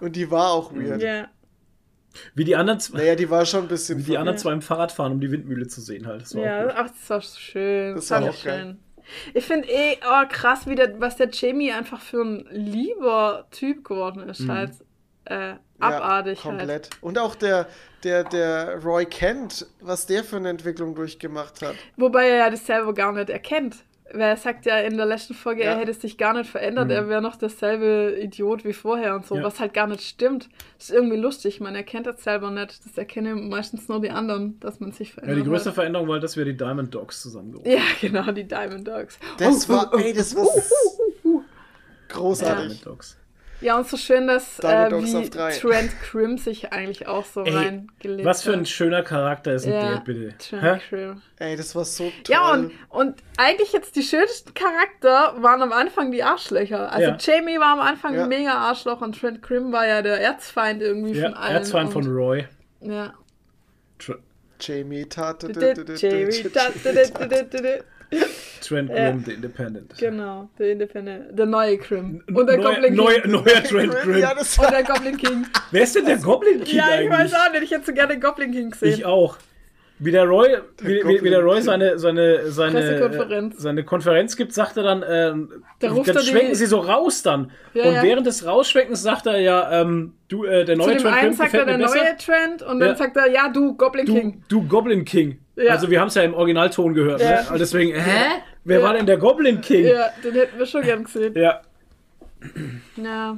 Und 0.00 0.14
die 0.16 0.30
war 0.30 0.52
auch 0.52 0.72
weird. 0.74 1.02
Ja. 1.02 1.28
Wie 2.34 2.44
die 2.44 2.56
anderen, 2.56 2.80
zwei- 2.80 2.98
Naja, 2.98 3.14
die 3.14 3.30
war 3.30 3.44
schon 3.46 3.62
ein 3.62 3.68
bisschen 3.68 3.98
wie 3.98 4.02
die 4.02 4.18
anderen 4.18 4.38
zwei 4.38 4.52
im 4.52 4.62
Fahrrad 4.62 4.92
fahren, 4.92 5.12
um 5.12 5.20
die 5.20 5.30
Windmühle 5.30 5.66
zu 5.68 5.80
sehen 5.80 6.06
halt. 6.06 6.22
Das 6.22 6.34
war 6.34 6.42
auch 6.42 6.46
Ja, 6.46 6.68
ach, 6.76 6.88
das 6.90 7.10
war 7.10 7.20
so 7.20 7.38
schön. 7.38 7.94
Das 7.94 8.08
Das 8.08 8.20
war 8.22 8.28
auch 8.28 8.34
ich 8.34 8.44
geil. 8.44 8.60
schön. 8.60 8.78
Ich 9.34 9.44
finde 9.44 9.68
eh 9.68 9.96
oh, 10.04 10.24
krass, 10.28 10.66
wie 10.66 10.74
der, 10.74 11.00
was 11.00 11.16
der 11.16 11.28
Jamie 11.32 11.72
einfach 11.72 12.00
für 12.00 12.22
ein 12.22 12.46
lieber 12.50 13.46
Typ 13.50 13.84
geworden 13.84 14.28
ist. 14.28 14.40
Mhm. 14.40 14.52
Halt 14.52 14.70
äh, 15.26 15.54
Ja, 15.80 15.86
abartig 15.88 16.44
halt. 16.44 16.58
komplett. 16.58 16.90
Und 17.00 17.18
auch 17.18 17.34
der, 17.34 17.66
der, 18.04 18.24
der 18.24 18.82
Roy 18.82 19.06
Kent, 19.06 19.66
was 19.80 20.06
der 20.06 20.24
für 20.24 20.36
eine 20.36 20.48
Entwicklung 20.50 20.94
durchgemacht 20.94 21.62
hat. 21.62 21.74
Wobei 21.96 22.28
er 22.28 22.36
ja 22.36 22.50
das 22.50 22.66
selber 22.66 22.92
gar 22.94 23.12
nicht 23.12 23.30
erkennt. 23.30 23.76
Weil 24.10 24.22
er 24.22 24.36
sagt 24.38 24.64
ja 24.64 24.78
in 24.78 24.96
der 24.96 25.04
letzten 25.04 25.34
Folge, 25.34 25.62
Ja. 25.64 25.72
er 25.72 25.80
hätte 25.80 25.92
sich 25.92 26.16
gar 26.16 26.32
nicht 26.32 26.48
verändert, 26.48 26.86
Mhm. 26.86 26.92
er 26.92 27.08
wäre 27.10 27.20
noch 27.20 27.36
derselbe 27.36 28.16
Idiot 28.18 28.64
wie 28.64 28.72
vorher 28.72 29.14
und 29.14 29.26
so, 29.26 29.36
Ja. 29.36 29.42
was 29.42 29.60
halt 29.60 29.74
gar 29.74 29.86
nicht 29.86 30.00
stimmt. 30.02 30.48
Das 30.78 30.88
ist 30.88 30.94
irgendwie 30.94 31.18
lustig, 31.18 31.60
man 31.60 31.74
erkennt 31.74 32.06
das 32.06 32.24
selber 32.24 32.50
nicht. 32.50 32.86
Das 32.86 32.96
erkennen 32.96 33.50
meistens 33.50 33.86
nur 33.86 34.00
die 34.00 34.08
anderen, 34.10 34.58
dass 34.60 34.80
man 34.80 34.92
sich 34.92 35.08
Ja, 35.10 35.14
verändert. 35.16 35.38
die 35.44 35.50
größte 35.50 35.68
hat. 35.68 35.74
Veränderung 35.74 36.08
war, 36.08 36.14
halt, 36.14 36.22
dass 36.24 36.38
wir 36.38 36.46
die 36.46 36.56
Diamond 36.56 36.94
Dogs 36.94 37.20
zusammengerufen 37.20 37.70
Ja, 37.70 37.82
genau, 38.00 38.32
die 38.32 38.44
Diamond 38.48 38.88
Dogs. 38.88 39.18
Das 39.36 39.68
Oh, 39.68 39.74
war, 39.74 39.90
oh, 39.92 39.96
oh. 39.96 40.00
ey, 40.00 40.14
das 40.14 40.34
war 40.34 40.46
großartig. 42.08 42.56
Diamond 42.62 42.86
Dogs. 42.86 43.16
Ja, 43.60 43.76
und 43.76 43.88
so 43.88 43.96
schön, 43.96 44.28
dass 44.28 44.60
äh, 44.60 44.90
wie. 44.90 45.30
Trent 45.30 45.90
Crim 46.02 46.38
sich 46.38 46.72
eigentlich 46.72 47.08
auch 47.08 47.24
so 47.24 47.42
Ey, 47.44 47.54
reingelebt 47.54 48.24
Was 48.24 48.42
für 48.44 48.52
ein 48.52 48.66
schöner 48.66 49.02
Charakter 49.02 49.54
ist 49.54 49.64
denn 49.66 49.72
ja, 49.72 49.92
der, 49.94 50.00
bitte? 50.00 50.34
Trent 50.38 50.62
Hä? 50.62 50.78
Crim. 50.88 51.22
Ey, 51.38 51.56
das 51.56 51.74
war 51.74 51.84
so 51.84 52.04
toll. 52.04 52.12
Ja, 52.28 52.52
und, 52.52 52.72
und 52.88 53.16
eigentlich 53.36 53.72
jetzt 53.72 53.96
die 53.96 54.02
schönsten 54.02 54.54
Charakter 54.54 55.34
waren 55.42 55.60
am 55.62 55.72
Anfang 55.72 56.12
die 56.12 56.22
Arschlöcher. 56.22 56.92
Also 56.92 57.08
Ja. 57.10 57.16
Jamie 57.18 57.58
war 57.58 57.72
am 57.72 57.80
Anfang 57.80 58.14
Ja. 58.14 58.22
ein 58.24 58.28
mega 58.28 58.52
Arschloch 58.54 59.00
und 59.00 59.18
Trent 59.20 59.42
Crim 59.42 59.72
war 59.72 59.86
ja 59.86 60.02
der 60.02 60.20
Erzfeind 60.20 60.80
irgendwie 60.80 61.12
Ja, 61.18 61.24
von 61.30 61.34
allen. 61.34 61.54
Erzfeind 61.56 61.92
von 61.92 62.06
Roy. 62.06 62.46
Ja. 62.80 63.14
Tr 63.98 64.16
Jamie 64.60 65.04
tat. 65.08 65.42
Jamie. 65.42 66.50
da- 66.52 66.68
Trent. 68.60 68.90
Grimm, 68.90 69.22
The 69.24 69.32
Independent. 69.32 69.94
Genau, 69.98 70.48
der 70.58 70.72
Independent. 70.72 71.38
Der 71.38 71.46
neue 71.46 71.78
Crim. 71.78 72.22
Und 72.32 72.46
der 72.46 72.56
Neuer- 72.58 72.74
Goblin 72.74 72.94
King. 72.94 73.04
neuer, 73.04 73.26
neuer 73.26 73.44
Trent 73.68 73.94
Grimm. 73.94 74.18
Ja, 74.18 74.34
das 74.34 74.58
Und 74.58 74.70
der 74.70 74.82
Goblin 74.82 75.16
King. 75.16 75.46
Wer 75.70 75.82
ist 75.84 75.94
denn 75.94 76.04
der 76.06 76.16
Goblin 76.18 76.64
King 76.64 76.76
ja, 76.76 76.84
ich 76.88 76.92
eigentlich? 77.10 77.10
weiß 77.32 77.34
auch 77.34 77.52
nicht. 77.52 77.62
Ich 77.64 77.70
hätte 77.70 77.86
so 77.86 77.92
gerne 77.92 78.18
Goblin 78.20 78.52
King 78.52 78.70
gesehen. 78.70 78.92
Ich 78.94 79.04
auch. 79.06 79.38
Wie 80.00 80.12
der 80.12 80.24
Roy, 80.26 80.48
wie, 80.80 81.02
wie, 81.04 81.22
wie 81.24 81.30
der 81.30 81.40
Roy 81.40 81.60
seine, 81.60 81.98
seine, 81.98 82.50
seine, 82.52 82.72
Pressekonferenz. 82.80 83.56
äh, 83.56 83.60
seine 83.60 83.84
Konferenz 83.84 84.36
gibt, 84.36 84.52
sagt 84.52 84.76
er 84.76 84.84
dann, 84.84 85.04
ähm, 85.08 85.64
Da 85.80 85.90
ruft 85.90 86.08
dann 86.08 86.16
er 86.16 86.22
die- 86.22 86.28
schwenken 86.28 86.54
sie 86.54 86.66
so 86.66 86.78
raus 86.78 87.22
dann. 87.22 87.50
Ja, 87.74 87.84
und 87.84 87.94
ja. 87.94 88.02
während 88.04 88.26
des 88.26 88.46
Rausschwenkens 88.46 89.02
sagt 89.02 89.26
er 89.26 89.40
ja, 89.40 89.80
ähm, 89.82 90.14
du, 90.28 90.44
äh, 90.44 90.64
der 90.64 90.76
Zu 90.76 90.82
neue 90.82 90.94
dem 90.94 91.02
Trent 91.02 91.14
einen 91.16 91.32
sagt 91.34 91.54
er 91.54 91.64
der 91.64 91.78
besser. 91.78 91.96
neue 91.96 92.16
Trend 92.16 92.62
und 92.62 92.78
dann 92.80 92.90
Ja. 92.90 92.94
sagt 92.96 93.16
er, 93.16 93.28
ja, 93.30 93.48
du, 93.48 93.74
Goblin 93.76 94.06
Du, 94.06 94.14
King. 94.14 94.42
du 94.48 94.68
Goblin 94.68 95.04
King. 95.04 95.38
Ja. 95.56 95.72
Also 95.72 95.90
wir 95.90 96.00
haben 96.00 96.08
es 96.08 96.14
ja 96.14 96.22
im 96.22 96.34
Originalton 96.34 96.94
gehört. 96.94 97.20
Ja. 97.20 97.42
Ne? 97.42 97.46
Und 97.52 97.58
deswegen, 97.60 97.92
hä? 97.98 98.40
Wer 98.64 98.78
Ja. 98.78 98.84
war 98.86 98.94
denn 98.94 99.06
der 99.06 99.16
Goblin 99.18 99.60
King? 99.60 99.86
Ja, 99.86 100.10
den 100.22 100.34
hätten 100.34 100.58
wir 100.58 100.66
schon 100.66 100.82
gern 100.82 101.02
gesehen. 101.04 101.34
ja. 101.36 101.60
Ja. 102.96 103.36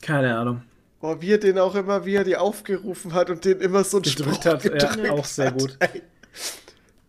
Keine 0.00 0.36
Ahnung. 0.36 0.62
Boah, 1.02 1.20
wie 1.20 1.32
er 1.32 1.38
den 1.38 1.58
auch 1.58 1.74
immer, 1.74 2.06
wie 2.06 2.14
er 2.14 2.22
die 2.22 2.36
aufgerufen 2.36 3.12
hat 3.12 3.28
und 3.28 3.44
den 3.44 3.60
immer 3.60 3.82
so 3.82 3.96
einen 3.96 4.04
Gedrückt 4.04 4.36
Spruch 4.36 4.52
hat. 4.52 4.62
gedrückt 4.62 5.04
Ja, 5.04 5.10
auch 5.10 5.24
sehr 5.24 5.50
gut. 5.50 5.76
Ey, 5.80 6.00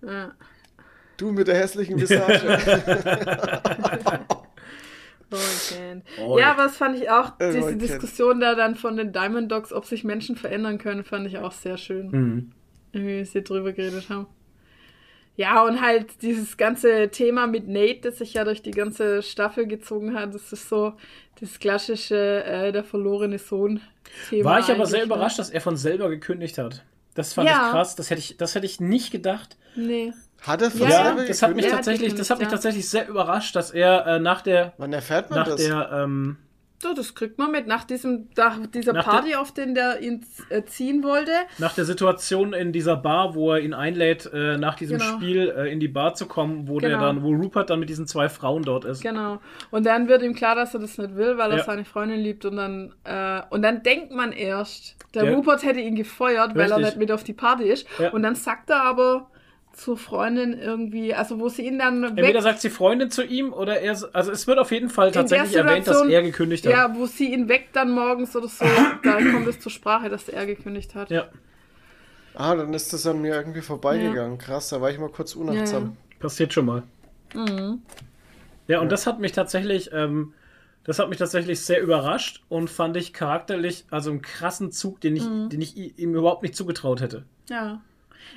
ja. 0.01 0.31
du 1.15 1.31
mit 1.31 1.47
der 1.47 1.55
hässlichen 1.55 2.01
Visage. 2.01 2.41
Roy. 6.19 6.41
Ja, 6.41 6.51
aber 6.51 6.63
das 6.63 6.77
fand 6.77 6.97
ich 6.97 7.09
auch, 7.11 7.33
diese. 7.39 7.75
Diskussion 7.77 8.39
da 8.39 8.55
dann 8.55 8.75
von 8.75 8.97
den 8.97 9.13
Diamond 9.13 9.51
Dogs, 9.51 9.71
ob 9.71 9.85
sich 9.85 10.03
Menschen 10.03 10.35
verändern 10.35 10.79
können, 10.79 11.03
fand 11.03 11.27
ich 11.27 11.37
auch 11.37 11.51
sehr 11.51 11.77
schön. 11.77 12.09
Mhm. 12.09 12.51
Irgendwie, 12.93 13.19
wie 13.19 13.25
sie 13.25 13.43
drüber 13.43 13.73
geredet 13.73 14.09
haben. 14.09 14.25
Ja, 15.35 15.63
und 15.63 15.81
halt 15.81 16.21
dieses 16.21 16.57
ganze 16.57 17.09
Thema 17.09 17.47
mit 17.47 17.67
Nate, 17.67 18.01
das 18.03 18.19
sich 18.19 18.35
ja 18.35 18.43
durch 18.43 18.61
die 18.61 18.71
ganze 18.71 19.23
Staffel 19.23 19.65
gezogen 19.67 20.13
hat, 20.13 20.33
das 20.35 20.53
ist 20.53 20.69
so 20.69 20.93
das 21.39 21.57
klassische, 21.59 22.43
äh, 22.43 22.71
der 22.71 22.83
verlorene 22.83 23.39
Sohn-Thema. 23.39 24.49
War 24.49 24.59
ich 24.59 24.69
aber 24.69 24.85
sehr 24.85 24.99
ne? 24.99 25.05
überrascht, 25.05 25.39
dass 25.39 25.49
er 25.49 25.61
von 25.61 25.75
selber 25.75 26.09
gekündigt 26.09 26.57
hat. 26.59 26.83
Das 27.15 27.33
fand 27.33 27.49
Ja. 27.49 27.65
ich 27.67 27.71
krass. 27.71 27.95
Das 27.95 28.09
hätte 28.09 28.19
ich, 28.19 28.37
das 28.37 28.53
hätte 28.55 28.65
ich 28.67 28.79
nicht 28.79 29.11
gedacht. 29.11 29.57
Nee. 29.75 30.13
Hat 30.41 30.61
er 30.61 30.69
von 30.71 30.81
Ja, 30.81 30.89
Ja, 30.89 31.03
selber 31.05 31.25
das 31.25 31.41
hat 31.41 31.55
mich 31.55 31.67
tatsächlich, 31.67 32.13
das 32.15 32.29
hat 32.29 32.39
mich 32.39 32.47
tatsächlich 32.49 32.87
sehr 32.89 33.07
überrascht, 33.07 33.55
dass 33.55 33.71
er 33.71 34.05
äh, 34.05 34.19
nach 34.19 34.41
der, 34.41 34.73
Wann 34.77 34.93
erfährt 34.93 35.29
man 35.31 35.39
nach 35.39 35.47
das? 35.47 35.55
der, 35.65 35.89
ähm, 35.93 36.37
So, 36.83 36.93
das 36.93 37.15
kriegt 37.15 37.37
man 37.39 37.49
mit. 37.51 37.65
Nach, 37.65 37.85
diesem, 37.85 38.27
nach 38.35 38.57
dieser 38.67 38.91
Nach 38.93 39.05
Party, 39.05 39.35
auf 39.35 39.53
den 39.53 39.73
der 39.73 40.01
ihn 40.01 40.25
äh, 40.49 40.63
ziehen 40.63 41.01
wollte. 41.03 41.31
nach 41.57 41.73
der 41.73 41.85
Situation 41.85 42.51
in 42.53 42.73
dieser 42.73 42.97
Bar, 42.97 43.35
wo 43.35 43.53
er 43.53 43.59
ihn 43.61 43.73
einlädt, 43.73 44.29
äh, 44.33 44.57
nach 44.57 44.75
diesem 44.75 44.97
Genau. 44.99 45.13
Spiel 45.15 45.49
äh, 45.57 45.71
in 45.71 45.79
die 45.79 45.87
Bar 45.87 46.13
zu 46.15 46.25
kommen, 46.27 46.67
wo 46.67 46.79
der 46.81 46.89
Genau. 46.91 47.01
dann, 47.01 47.23
wo 47.23 47.29
Rupert 47.29 47.69
dann 47.69 47.79
mit 47.79 47.87
diesen 47.89 48.05
zwei 48.05 48.27
Frauen 48.27 48.63
dort 48.63 48.83
ist. 48.85 49.01
Genau. 49.01 49.39
Und 49.71 49.85
dann 49.85 50.09
wird 50.09 50.21
ihm 50.23 50.35
klar, 50.35 50.55
dass 50.55 50.73
er 50.73 50.81
das 50.81 50.97
nicht 50.97 51.15
will, 51.15 51.37
weil 51.37 51.51
er 51.51 51.57
Ja. 51.59 51.63
seine 51.63 51.85
Freundin 51.85 52.19
liebt. 52.19 52.43
Und 52.45 52.57
dann, 52.57 52.93
äh, 53.05 53.41
und 53.49 53.61
dann 53.61 53.81
denkt 53.81 54.11
man 54.11 54.33
erst, 54.33 54.97
der 55.13 55.23
Der- 55.23 55.35
Rupert 55.35 55.63
hätte 55.63 55.79
ihn 55.79 55.95
gefeuert, 55.95 56.53
weil 56.55 56.69
er 56.69 56.79
nicht 56.79 56.97
mit 56.97 57.11
auf 57.13 57.23
die 57.23 57.33
Party 57.33 57.63
ist. 57.63 57.87
Ja. 57.97 58.09
Und 58.09 58.23
dann 58.23 58.35
sagt 58.35 58.69
er 58.69 58.81
aber 58.83 59.29
zur 59.73 59.97
Freundin 59.97 60.53
irgendwie, 60.57 61.13
also 61.13 61.39
wo 61.39 61.49
sie 61.49 61.63
ihn 61.67 61.79
dann 61.79 62.03
Entweder 62.03 62.41
sagt 62.41 62.63
die 62.63 62.69
Freundin 62.69 63.09
zu 63.11 63.23
ihm 63.23 63.51
oder 63.53 63.79
er, 63.81 63.97
also 64.13 64.31
es 64.31 64.47
wird 64.47 64.59
auf 64.59 64.71
jeden 64.71 64.89
Fall 64.89 65.11
tatsächlich 65.11 65.55
erwähnt, 65.55 65.87
dass 65.87 66.01
er 66.01 66.21
gekündigt 66.21 66.65
hat. 66.65 66.71
Ja, 66.71 66.95
wo 66.95 67.05
sie 67.05 67.33
ihn 67.33 67.49
weckt 67.49 67.75
dann 67.75 67.91
morgens 67.91 68.35
oder 68.35 68.47
so, 68.47 68.65
da 69.03 69.13
kommt 69.31 69.47
es 69.47 69.59
zur 69.59 69.71
Sprache, 69.71 70.09
dass 70.09 70.29
er 70.29 70.45
gekündigt 70.45 70.95
hat. 70.95 71.09
Ja, 71.09 71.27
Ah, 72.35 72.55
dann 72.55 72.73
ist 72.73 72.91
das 72.93 73.05
an 73.05 73.21
mir 73.21 73.35
irgendwie 73.35 73.61
vorbeigegangen. 73.61 74.37
Krass, 74.39 74.69
da 74.69 74.81
war 74.81 74.89
ich 74.89 74.97
mal 74.97 75.09
kurz 75.09 75.35
unachtsam. 75.35 75.83
Ja, 75.83 75.89
ja. 75.89 76.17
passiert 76.19 76.51
schon 76.53 76.65
mal. 76.65 76.83
Mhm. 77.35 77.81
Ja, 78.67 78.79
und 78.79 78.91
das 78.91 79.05
hat 79.05 79.19
mich 79.19 79.33
tatsächlich, 79.33 79.91
ähm, 79.93 80.33
das 80.83 80.97
hat 80.99 81.09
mich 81.09 81.19
tatsächlich 81.19 81.61
sehr 81.61 81.81
überrascht 81.81 82.41
und 82.49 82.69
fand 82.69 82.97
ich 82.97 83.13
charakterlich, 83.13 83.85
also 83.91 84.09
einen 84.09 84.21
krassen 84.23 84.71
Zug, 84.71 84.99
den 85.01 85.15
ich, 85.15 85.23
Mhm. 85.29 85.49
den 85.49 85.61
ich 85.61 85.77
ihm 85.99 86.15
überhaupt 86.15 86.41
nicht 86.43 86.55
zugetraut 86.55 87.01
hätte. 87.01 87.23
Ja. 87.49 87.81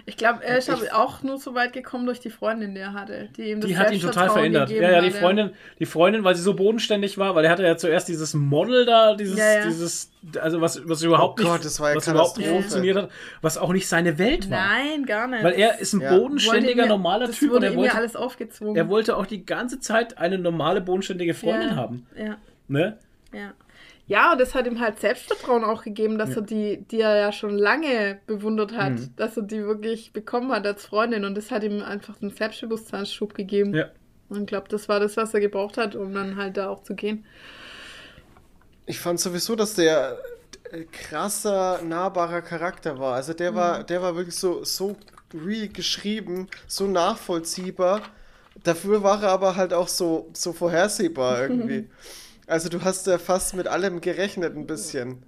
Ich 0.05 0.17
glaube, 0.17 0.45
er 0.45 0.59
ist 0.59 0.69
Ich- 0.69 0.93
auch 0.93 1.23
nur 1.23 1.39
so 1.39 1.55
weit 1.55 1.73
gekommen 1.73 2.07
durch 2.07 2.21
die 2.21 2.31
Freundin, 2.31 2.75
die 2.75 2.81
er 2.81 2.93
hatte. 2.93 3.29
Die, 3.37 3.51
ihm 3.51 3.61
das 3.61 3.69
Die 3.69 3.77
hat 3.77 3.91
ihn 3.93 4.01
total 4.01 4.31
verändert. 4.31 4.71
Ja, 4.71 4.91
ja, 4.91 5.01
die 5.01 5.11
Freundin, 5.11 5.51
die 5.81 5.87
Freundin, 5.87 6.23
weil 6.23 6.35
sie 6.37 6.43
so 6.43 6.55
bodenständig 6.55 7.19
war, 7.19 7.35
weil 7.35 7.45
er 7.45 7.51
hatte 7.51 7.65
ja 7.65 7.77
zuerst 7.77 8.09
dieses 8.09 8.35
Model 8.35 8.87
da, 8.87 9.15
dieses, 9.15 9.39
Ja, 9.39 9.55
ja. 9.61 9.67
dieses, 9.67 10.11
also 10.41 10.61
was, 10.61 10.81
was 10.89 11.03
überhaupt 11.03 11.41
Oh 11.41 11.45
Gott, 11.45 11.65
nicht, 11.65 11.79
ja 11.79 11.95
was 11.95 12.07
überhaupt 12.09 12.39
nicht 12.39 12.49
funktioniert 12.49 12.97
hat, 12.97 13.11
was 13.43 13.59
auch 13.59 13.73
nicht 13.73 13.89
seine 13.89 14.19
Welt 14.19 14.49
war. 14.51 14.59
Nein, 14.69 15.07
gar 15.07 15.27
nicht. 15.27 15.43
Weil 15.43 15.55
er 15.55 15.79
ist 15.81 15.93
ein 15.93 16.01
bodenständiger, 16.01 16.83
ja- 16.85 16.89
normaler 16.89 17.31
Typ 17.31 17.53
und 17.53 17.63
er 17.65 17.75
wollte, 17.75 17.95
alles 17.97 18.15
aufgezwungen. 18.17 18.77
er 18.77 18.89
wollte 18.89 19.17
auch 19.17 19.27
die 19.27 19.45
ganze 19.45 19.81
Zeit 19.81 20.19
eine 20.19 20.39
normale, 20.39 20.81
bodenständige 20.81 21.35
Freundin 21.35 21.71
ja, 21.71 21.77
haben. 21.77 22.07
Ja, 22.17 22.37
Ne? 22.69 22.97
ja. 23.33 23.53
Ja, 24.09 24.33
und 24.33 24.41
das 24.41 24.55
hat 24.55 24.67
ihm 24.69 24.79
halt 24.81 25.01
Selbstvertrauen 25.01 25.65
auch 25.65 25.83
gegeben, 25.83 26.17
dass 26.17 26.37
er 26.37 26.43
die, 26.43 26.79
die 26.91 27.01
er 27.01 27.17
ja 27.17 27.33
schon 27.33 27.59
lange 27.59 28.21
bewundert 28.27 28.73
hat, 28.73 28.93
Mhm. 28.93 29.11
dass 29.17 29.37
er 29.37 29.43
die 29.43 29.65
wirklich 29.65 30.13
bekommen 30.13 30.53
hat 30.53 30.65
als 30.65 30.87
Freundin. 30.87 31.25
Und 31.25 31.35
das 31.37 31.51
hat 31.51 31.65
ihm 31.65 31.83
einfach 31.83 32.15
einen 32.23 32.31
Selbstbewusstseinsschub 32.31 33.35
gegeben. 33.35 33.75
Ja. 33.75 33.87
Und 34.29 34.43
ich 34.43 34.47
glaube, 34.47 34.69
das 34.69 34.89
war 34.89 35.01
das, 35.01 35.17
was 35.17 35.35
er 35.35 35.41
gebraucht 35.41 35.77
hat, 35.77 35.97
um 35.97 36.13
dann 36.15 36.37
halt 36.37 36.57
da 36.57 36.69
auch 36.69 36.83
zu 36.85 36.95
gehen. 36.95 37.25
Ich 38.87 39.01
fand 39.01 39.19
sowieso, 39.19 39.57
dass 39.57 39.75
der 39.75 40.19
äh, 40.71 40.85
krasser, 40.85 41.83
nahbarer 41.83 42.43
Charakter 42.43 42.99
war. 43.01 43.15
Also 43.15 43.33
der 43.35 43.55
war, 43.57 43.83
der 43.83 44.03
war 44.03 44.15
wirklich 44.15 44.37
so, 44.37 44.63
so 44.63 44.97
real 45.35 45.69
geschrieben, 45.69 46.49
so 46.69 46.87
nachvollziehbar. 46.87 48.03
Dafür 48.63 49.03
war 49.03 49.23
er 49.23 49.31
aber 49.31 49.57
halt 49.57 49.73
auch 49.73 49.89
so, 49.89 50.31
so 50.33 50.53
vorhersehbar 50.53 51.43
irgendwie. 51.43 51.89
also 52.47 52.69
du 52.69 52.83
hast 52.83 53.07
ja 53.07 53.19
fast 53.19 53.55
mit 53.55 53.67
allem 53.69 54.01
gerechnet 54.01 54.57
ein 54.57 54.67
bisschen, 54.67 55.23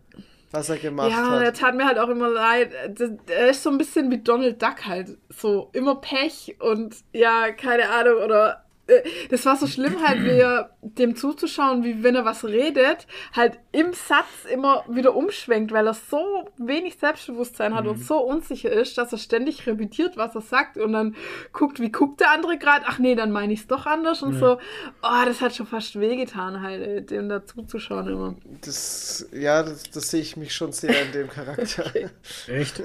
was 0.51 0.69
er 0.69 0.77
gemacht 0.79 1.11
Ja, 1.11 1.39
der 1.39 1.49
hat. 1.49 1.57
tat 1.59 1.75
mir 1.75 1.87
halt 1.87 1.99
auch 1.99 2.09
immer 2.09 2.29
leid. 2.31 2.71
Das- 2.99 3.11
Er 3.29 3.51
ist 3.51 3.63
so 3.63 3.71
ein 3.71 3.79
bisschen 3.79 4.11
wie 4.11 4.19
Donald 4.19 4.63
Duck 4.63 4.87
halt. 4.87 5.19
So 5.29 5.71
immer 5.73 5.97
Pech 5.97 6.57
und 6.61 6.95
ja, 7.13 7.51
keine 7.53 7.89
Ahnung. 7.91 8.23
Oder 8.23 8.65
das 9.31 9.45
war 9.45 9.57
so 9.57 9.67
schlimm 9.67 10.03
halt, 10.03 10.25
wie 10.25 10.39
er 10.39 10.71
dem 10.81 11.15
zuzuschauen, 11.15 11.85
wie 11.85 12.03
wenn 12.03 12.15
er 12.15 12.25
was 12.25 12.45
redet, 12.45 13.07
halt 13.35 13.59
im 13.71 13.93
Satz 13.93 14.47
immer 14.51 14.85
wieder 14.89 15.15
umschwenkt, 15.15 15.73
weil 15.73 15.87
er 15.87 15.95
so 15.95 16.49
wenig 16.57 16.97
Selbstbewusstsein 16.99 17.75
hat 17.75 17.87
und 17.87 17.99
so 17.99 18.19
unsicher 18.19 18.71
ist, 18.71 18.97
dass 18.97 19.13
er 19.13 19.19
ständig 19.19 19.67
repetiert, 19.67 20.17
was 20.17 20.35
er 20.35 20.41
sagt 20.41 20.79
und 20.79 20.93
dann 20.93 21.17
guckt, 21.53 21.81
wie 21.81 21.93
guckt 21.93 22.21
der 22.21 22.31
andere 22.31 22.57
gerade. 22.57 22.87
Ach 22.87 22.99
nee, 22.99 23.15
dann 23.15 23.31
meine 23.31 23.53
ich 23.53 23.61
es 23.61 23.67
doch 23.67 23.85
anders 23.85 24.23
und 24.23 24.35
so. 24.35 24.59
Oh, 25.03 25.25
das 25.25 25.41
hat 25.41 25.55
schon 25.55 25.67
fast 25.67 26.01
wehgetan 26.01 26.63
halt, 26.63 26.83
ey, 26.83 27.05
dem 27.05 27.29
da 27.29 27.45
zuzuschauen 27.45 28.09
immer. 28.09 28.37
Das, 28.63 29.29
ja, 29.33 29.63
das, 29.63 29.91
das 29.91 30.11
sehe 30.11 30.23
ich 30.23 30.37
mich 30.37 30.55
schon 30.55 30.73
sehr 30.73 31.03
in 31.03 31.13
dem 31.13 31.29
Charakter. 31.29 31.85
Echt? 32.49 32.83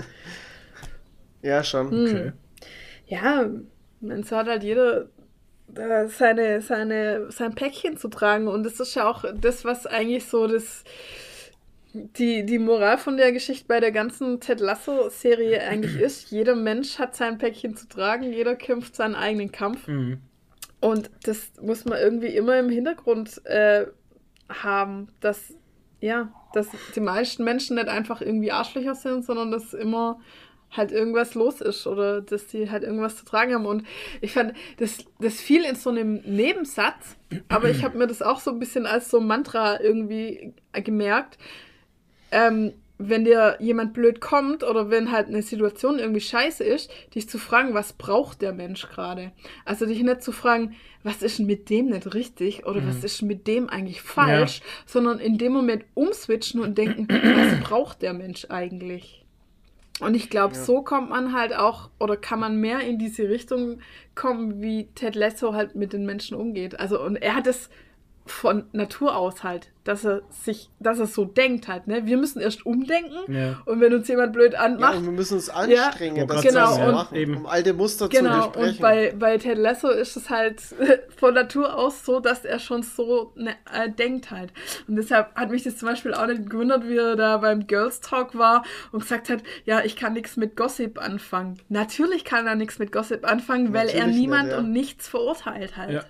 ja, 1.41 1.63
schon. 1.63 1.91
Hm. 1.91 2.05
Okay. 2.05 2.31
Ja, 3.07 3.49
man 4.03 4.23
hat 4.23 4.47
halt 4.47 4.63
jeder 4.63 5.01
äh, 5.01 5.05
seine, 6.07 6.61
seine, 6.61 7.31
sein 7.31 7.55
Päckchen 7.55 7.97
zu 7.97 8.07
tragen. 8.07 8.47
Und 8.47 8.63
das 8.63 8.79
ist 8.79 8.95
ja 8.95 9.09
auch 9.09 9.25
das, 9.35 9.65
was 9.65 9.85
eigentlich 9.85 10.25
so 10.25 10.47
das. 10.47 10.83
Die, 11.95 12.43
die 12.43 12.57
Moral 12.57 12.97
von 12.97 13.17
der 13.17 13.31
Geschichte 13.31 13.65
bei 13.67 13.79
der 13.79 13.91
ganzen 13.91 14.39
Ted 14.39 14.59
Lasso-Serie 14.59 15.61
eigentlich 15.61 16.01
ist, 16.01 16.31
jeder 16.31 16.55
Mensch 16.55 16.97
hat 16.97 17.15
sein 17.15 17.37
Päckchen 17.37 17.75
zu 17.75 17.87
tragen, 17.87 18.33
jeder 18.33 18.55
kämpft 18.55 18.95
seinen 18.95 19.13
eigenen 19.13 19.51
Kampf. 19.51 19.87
Mhm. 19.87 20.19
Und 20.81 21.11
das 21.21 21.51
muss 21.61 21.85
man 21.85 21.99
irgendwie 21.99 22.35
immer 22.35 22.57
im 22.57 22.69
Hintergrund 22.69 23.45
äh, 23.45 23.85
haben, 24.49 25.09
dass, 25.19 25.53
ja, 26.01 26.33
dass 26.53 26.67
die 26.95 26.99
meisten 26.99 27.43
Menschen 27.43 27.75
nicht 27.75 27.89
einfach 27.89 28.21
irgendwie 28.21 28.51
Arschlöcher 28.51 28.95
sind, 28.95 29.23
sondern 29.23 29.51
dass 29.51 29.75
immer 29.75 30.19
halt 30.75 30.91
irgendwas 30.91 31.35
los 31.35 31.61
ist 31.61 31.87
oder 31.87 32.21
dass 32.21 32.47
die 32.47 32.69
halt 32.69 32.83
irgendwas 32.83 33.17
zu 33.17 33.25
tragen 33.25 33.53
haben. 33.53 33.65
Und 33.65 33.85
ich 34.21 34.33
fand, 34.33 34.53
das, 34.77 35.05
das 35.19 35.39
fiel 35.39 35.63
in 35.63 35.75
so 35.75 35.89
einem 35.89 36.21
Nebensatz, 36.25 37.15
aber 37.49 37.69
ich 37.69 37.83
habe 37.83 37.97
mir 37.97 38.07
das 38.07 38.21
auch 38.21 38.39
so 38.39 38.51
ein 38.51 38.59
bisschen 38.59 38.85
als 38.85 39.09
so 39.09 39.19
Mantra 39.19 39.79
irgendwie 39.79 40.53
gemerkt. 40.73 41.37
Ähm, 42.31 42.73
wenn 42.97 43.25
dir 43.25 43.57
jemand 43.59 43.93
blöd 43.93 44.21
kommt 44.21 44.63
oder 44.63 44.89
wenn 44.89 45.11
halt 45.11 45.27
eine 45.27 45.41
Situation 45.41 45.99
irgendwie 45.99 46.21
scheiße 46.21 46.63
ist, 46.63 46.91
dich 47.15 47.27
zu 47.27 47.37
fragen, 47.37 47.73
was 47.73 47.93
braucht 47.93 48.41
der 48.41 48.53
Mensch 48.53 48.87
gerade? 48.87 49.31
Also 49.65 49.85
dich 49.85 50.01
nicht 50.01 50.21
zu 50.21 50.31
fragen, 50.31 50.75
was 51.03 51.21
ist 51.21 51.39
denn 51.39 51.47
mit 51.47 51.69
dem 51.69 51.87
nicht 51.87 52.13
richtig 52.13 52.65
oder 52.65 52.85
was 52.87 53.03
ist 53.03 53.21
mit 53.21 53.47
dem 53.47 53.67
eigentlich 53.67 54.01
falsch, 54.01 54.61
sondern 54.85 55.19
in 55.19 55.37
dem 55.37 55.51
Moment 55.51 55.83
umswitchen 55.95 56.61
und 56.61 56.77
denken, 56.77 57.07
was 57.09 57.59
braucht 57.67 58.01
der 58.01 58.13
Mensch 58.13 58.45
eigentlich? 58.49 59.22
Und 60.03 60.15
ich 60.15 60.29
glaube, 60.29 60.55
Ja. 60.55 60.61
so 60.63 60.81
kommt 60.81 61.09
man 61.09 61.33
halt 61.33 61.55
auch 61.55 61.89
oder 61.99 62.17
kann 62.17 62.39
man 62.39 62.57
mehr 62.57 62.79
in 62.81 62.99
diese 62.99 63.29
Richtung 63.29 63.79
kommen, 64.15 64.61
wie 64.61 64.87
Ted 64.95 65.15
Lasso 65.15 65.53
halt 65.53 65.75
mit 65.75 65.93
den 65.93 66.05
Menschen 66.05 66.37
umgeht. 66.37 66.79
Also 66.79 67.01
und 67.01 67.15
er 67.15 67.35
hat 67.35 67.47
es 67.47 67.69
von 68.25 68.65
Natur 68.71 69.17
aus 69.17 69.43
halt, 69.43 69.69
dass 69.83 70.05
er 70.05 70.21
sich, 70.29 70.69
dass 70.79 70.97
er 70.97 71.07
so 71.07 71.25
denkt 71.25 71.67
halt, 71.67 71.87
ne? 71.87 72.05
Wir 72.05 72.15
müssen 72.15 72.39
erst 72.39 72.65
umdenken 72.65 73.17
Ja. 73.33 73.61
und 73.65 73.81
wenn 73.81 73.93
uns 73.93 74.07
jemand 74.07 74.31
blöd 74.31 74.53
Ja, 74.53 74.59
anmacht, 74.59 74.95
und 74.95 75.03
wir 75.05 75.11
müssen 75.11 75.33
uns 75.33 75.49
anstrengen, 75.49 76.15
Ja, 76.15 76.25
das 76.25 76.41
genau, 76.41 76.73
zu 76.73 76.81
und- 76.83 76.91
machen, 76.93 77.17
eben. 77.17 77.35
um 77.35 77.45
alte 77.45 77.73
Muster 77.73 78.07
Genau, 78.07 78.43
zu 78.43 78.45
und 78.47 78.55
durchbrechen. 78.55 78.81
bei, 79.19 79.33
bei 79.33 79.37
Ted 79.37 79.57
Lasso 79.57 79.89
ist 79.89 80.15
es 80.15 80.29
halt 80.29 80.61
von 81.17 81.33
Natur 81.33 81.75
aus 81.77 82.05
so, 82.05 82.21
dass 82.21 82.45
er 82.45 82.59
schon 82.59 82.81
so 82.83 83.33
ne, 83.35 83.55
äh, 83.73 83.89
denkt 83.89 84.31
halt. 84.31 84.53
Und 84.87 84.95
deshalb 84.95 85.35
hat 85.35 85.51
mich 85.51 85.63
das 85.63 85.75
zum 85.75 85.89
Beispiel 85.89 86.13
auch 86.13 86.27
nicht 86.27 86.49
gewundert, 86.49 86.87
wie 86.87 86.95
er 86.95 87.17
da 87.17 87.35
beim 87.39 87.67
Girls 87.67 87.99
Talk 87.99 88.37
war 88.37 88.63
und 88.93 89.01
gesagt 89.01 89.29
hat, 89.29 89.43
ja, 89.65 89.81
ich 89.83 89.97
kann 89.97 90.13
nichts 90.13 90.37
mit 90.37 90.55
Gossip 90.55 90.97
anfangen. 90.97 91.59
Natürlich 91.67 92.23
kann 92.23 92.47
er 92.47 92.55
nichts 92.55 92.79
mit 92.79 92.93
Gossip 92.93 93.29
anfangen, 93.29 93.73
weil 93.73 93.89
er 93.89 93.95
Natürlich 94.05 94.15
niemand 94.17 94.43
nicht, 94.45 94.51
ja. 94.53 94.57
und 94.59 94.71
nichts 94.71 95.09
verurteilt 95.09 95.75
halt. 95.75 95.91
Ja. 95.91 96.03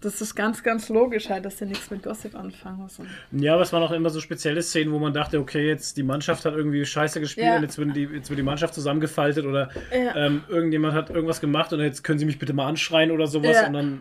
Das 0.00 0.20
ist 0.20 0.36
ganz, 0.36 0.62
ganz 0.62 0.88
logisch 0.88 1.28
halt, 1.28 1.44
dass 1.44 1.60
er 1.60 1.66
nichts 1.66 1.90
mit 1.90 2.04
Gossip 2.04 2.36
anfangen 2.36 2.78
muss. 2.78 3.00
Ja, 3.32 3.54
aber 3.54 3.62
es 3.62 3.72
waren 3.72 3.82
auch 3.82 3.90
immer 3.90 4.10
so 4.10 4.20
spezielle 4.20 4.62
Szenen, 4.62 4.92
wo 4.92 4.98
man 5.00 5.12
dachte, 5.12 5.40
okay, 5.40 5.66
jetzt 5.66 5.96
die 5.96 6.04
Mannschaft 6.04 6.44
hat 6.44 6.54
irgendwie 6.54 6.84
scheiße 6.84 7.18
gespielt 7.20 7.46
Ja. 7.48 7.56
und 7.56 7.62
jetzt, 7.62 7.78
werden 7.78 7.92
die, 7.94 8.04
jetzt 8.04 8.30
wird 8.30 8.38
die 8.38 8.44
Mannschaft 8.44 8.74
zusammengefaltet 8.74 9.44
oder 9.44 9.70
Ja. 9.92 10.14
ähm, 10.14 10.42
irgendjemand 10.48 10.94
hat 10.94 11.10
irgendwas 11.10 11.40
gemacht 11.40 11.72
und 11.72 11.80
jetzt 11.80 12.04
können 12.04 12.20
sie 12.20 12.26
mich 12.26 12.38
bitte 12.38 12.52
mal 12.52 12.68
anschreien 12.68 13.10
oder 13.10 13.26
sowas 13.26 13.56
Ja. 13.56 13.66
und 13.66 13.72
dann, 13.72 14.00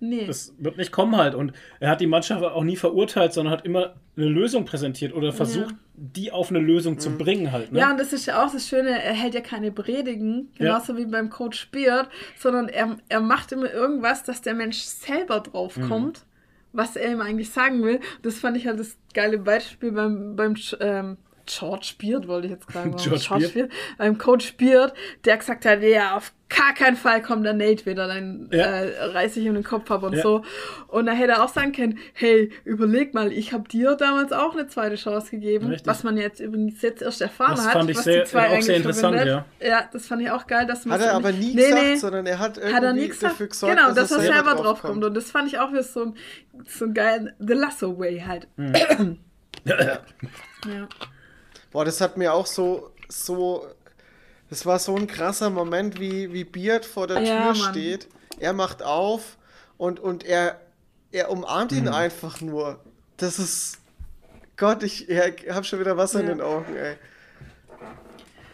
nee. 0.00 0.26
das 0.26 0.54
wird 0.58 0.76
nicht 0.76 0.90
kommen 0.92 1.16
halt. 1.16 1.34
Und 1.34 1.52
er 1.78 1.90
hat 1.90 2.00
die 2.00 2.06
Mannschaft 2.06 2.42
auch 2.42 2.64
nie 2.64 2.76
verurteilt, 2.76 3.32
sondern 3.32 3.52
hat 3.52 3.64
immer 3.64 3.94
eine 4.16 4.26
Lösung 4.26 4.64
präsentiert 4.64 5.14
oder 5.14 5.32
versucht, 5.32 5.74
die 5.94 6.32
auf 6.32 6.50
eine 6.50 6.58
Lösung 6.58 6.98
zu 6.98 7.10
bringen 7.16 7.52
halt. 7.52 7.72
Ne? 7.72 7.78
Ja, 7.80 7.90
und 7.90 7.98
das 8.00 8.12
ist 8.12 8.26
ja 8.26 8.44
auch 8.44 8.52
das 8.52 8.66
Schöne, 8.68 8.90
er 9.02 9.12
hält 9.14 9.34
ja 9.34 9.40
keine 9.40 9.70
Predigen, 9.72 10.50
genauso 10.58 10.96
wie 10.96 11.06
beim 11.06 11.30
Coach 11.30 11.70
Beard, 11.70 12.08
sondern 12.36 12.68
er, 12.68 12.96
er 13.08 13.20
macht 13.20 13.52
immer 13.52 13.72
irgendwas, 13.72 14.24
dass 14.24 14.42
der 14.42 14.54
Mensch 14.54 14.78
selber 14.78 15.40
drauf 15.40 15.76
Mhm. 15.76 15.88
kommt, 15.88 16.26
was 16.72 16.96
er 16.96 17.12
ihm 17.12 17.20
eigentlich 17.20 17.50
sagen 17.50 17.82
will. 17.82 18.00
Das 18.22 18.38
fand 18.38 18.56
ich 18.56 18.66
halt 18.66 18.78
das 18.80 18.96
geile 19.14 19.38
Beispiel 19.38 19.92
beim, 19.92 20.36
beim 20.36 20.54
ähm, 20.80 21.16
George 21.46 21.94
Beard, 21.98 22.28
wollte 22.28 22.46
ich 22.46 22.52
jetzt 22.52 22.70
sagen. 22.72 22.94
George 23.02 23.26
Beard. 23.28 23.54
Beard. 23.54 23.72
Beim 23.98 24.18
Coach 24.18 24.56
Beard, 24.56 24.94
der 25.24 25.36
gesagt 25.36 25.64
hat, 25.66 25.82
ja, 25.82 26.16
auf 26.16 26.32
gar 26.54 26.74
keinen 26.74 26.96
Fall 26.96 27.22
kommt 27.22 27.46
der 27.46 27.52
Nate 27.54 27.86
wieder, 27.86 28.08
dann 28.08 28.48
Ja. 28.52 28.64
äh, 28.66 29.04
reiß 29.04 29.36
ich 29.36 29.44
ihm 29.46 29.54
den 29.54 29.62
Kopf 29.62 29.90
ab 29.90 30.02
und 30.02 30.14
Ja. 30.14 30.22
so. 30.22 30.42
Und 30.88 31.06
da 31.06 31.12
hätte 31.12 31.32
er 31.32 31.44
auch 31.44 31.48
sagen 31.48 31.72
können, 31.72 31.98
hey, 32.12 32.50
überleg 32.64 33.14
mal, 33.14 33.32
ich 33.32 33.52
habe 33.52 33.68
dir 33.68 33.94
damals 33.94 34.32
auch 34.32 34.52
eine 34.54 34.66
zweite 34.66 34.96
Chance 34.96 35.30
gegeben, 35.30 35.68
Richtig. 35.68 35.86
was 35.86 36.02
man 36.02 36.16
jetzt 36.16 36.40
übrigens 36.40 36.82
jetzt 36.82 37.02
erst 37.02 37.20
erfahren 37.20 37.54
Das 37.56 37.66
hat, 37.66 37.72
fand 37.74 37.90
ich 37.90 37.96
was 37.96 38.04
sehr- 38.04 38.24
die 38.24 38.30
zwei 38.30 38.38
auch 38.40 38.48
sehr 38.48 38.54
eigentlich 38.56 38.76
interessant, 38.76 39.16
verbindet. 39.16 39.44
Ja, 39.60 39.88
das 39.92 40.06
fand 40.08 40.22
ich 40.22 40.30
auch 40.30 40.46
geil, 40.46 40.66
dass 40.66 40.84
man 40.84 40.98
Hat 40.98 41.06
er 41.06 41.14
aber 41.14 41.32
nie 41.32 41.54
nee, 41.54 41.62
gesagt, 41.68 41.82
nee, 41.82 41.96
sondern 41.96 42.26
er 42.26 42.38
hat 42.40 42.56
irgendwie 42.58 42.74
hat 42.74 42.82
er 42.82 42.92
nie 42.92 43.08
gesagt. 43.08 43.32
dafür 43.32 43.46
gesorgt, 43.46 43.76
genau, 43.76 43.88
dass, 43.94 44.08
dass 44.08 44.12
er 44.12 44.24
er 44.28 44.32
selber 44.34 44.54
drauf 44.60 44.82
kommt. 44.82 45.04
Und 45.04 45.14
das 45.14 45.30
fand 45.30 45.46
ich 45.48 45.58
auch 45.58 45.70
wieder 45.70 45.82
so 45.84 46.02
ein, 46.06 46.14
so 46.66 46.84
ein 46.84 46.94
geilen 46.94 47.32
The 47.38 47.54
Lasso 47.54 47.98
Way 47.98 48.24
halt. 48.26 48.48
ja. 49.64 50.88
Boah, 51.70 51.84
das 51.84 52.00
hat 52.00 52.16
mir 52.16 52.32
auch 52.32 52.46
so, 52.46 52.90
so, 53.08 53.66
das 54.50 54.66
war 54.66 54.78
so 54.78 54.94
ein 54.96 55.06
krasser 55.06 55.48
Moment, 55.50 55.98
wie, 56.00 56.32
wie 56.32 56.44
Beard 56.44 56.84
vor 56.84 57.06
der 57.06 57.20
Ja, 57.22 57.52
Tür 57.52 57.62
Mann. 57.62 57.70
steht. 57.72 58.08
Er 58.38 58.52
macht 58.52 58.82
auf 58.82 59.38
und, 59.78 60.00
und 60.00 60.24
er, 60.24 60.60
er 61.12 61.30
umarmt 61.30 61.72
ihn 61.72 61.88
einfach 61.88 62.40
nur. 62.40 62.80
Das 63.16 63.38
ist, 63.38 63.78
Gott, 64.56 64.82
ich, 64.82 65.08
ich 65.08 65.50
habe 65.50 65.64
schon 65.64 65.80
wieder 65.80 65.96
Wasser 65.96 66.20
in 66.20 66.26
Ja. 66.26 66.34
den 66.34 66.40
Augen, 66.40 66.76
ey. 66.76 66.96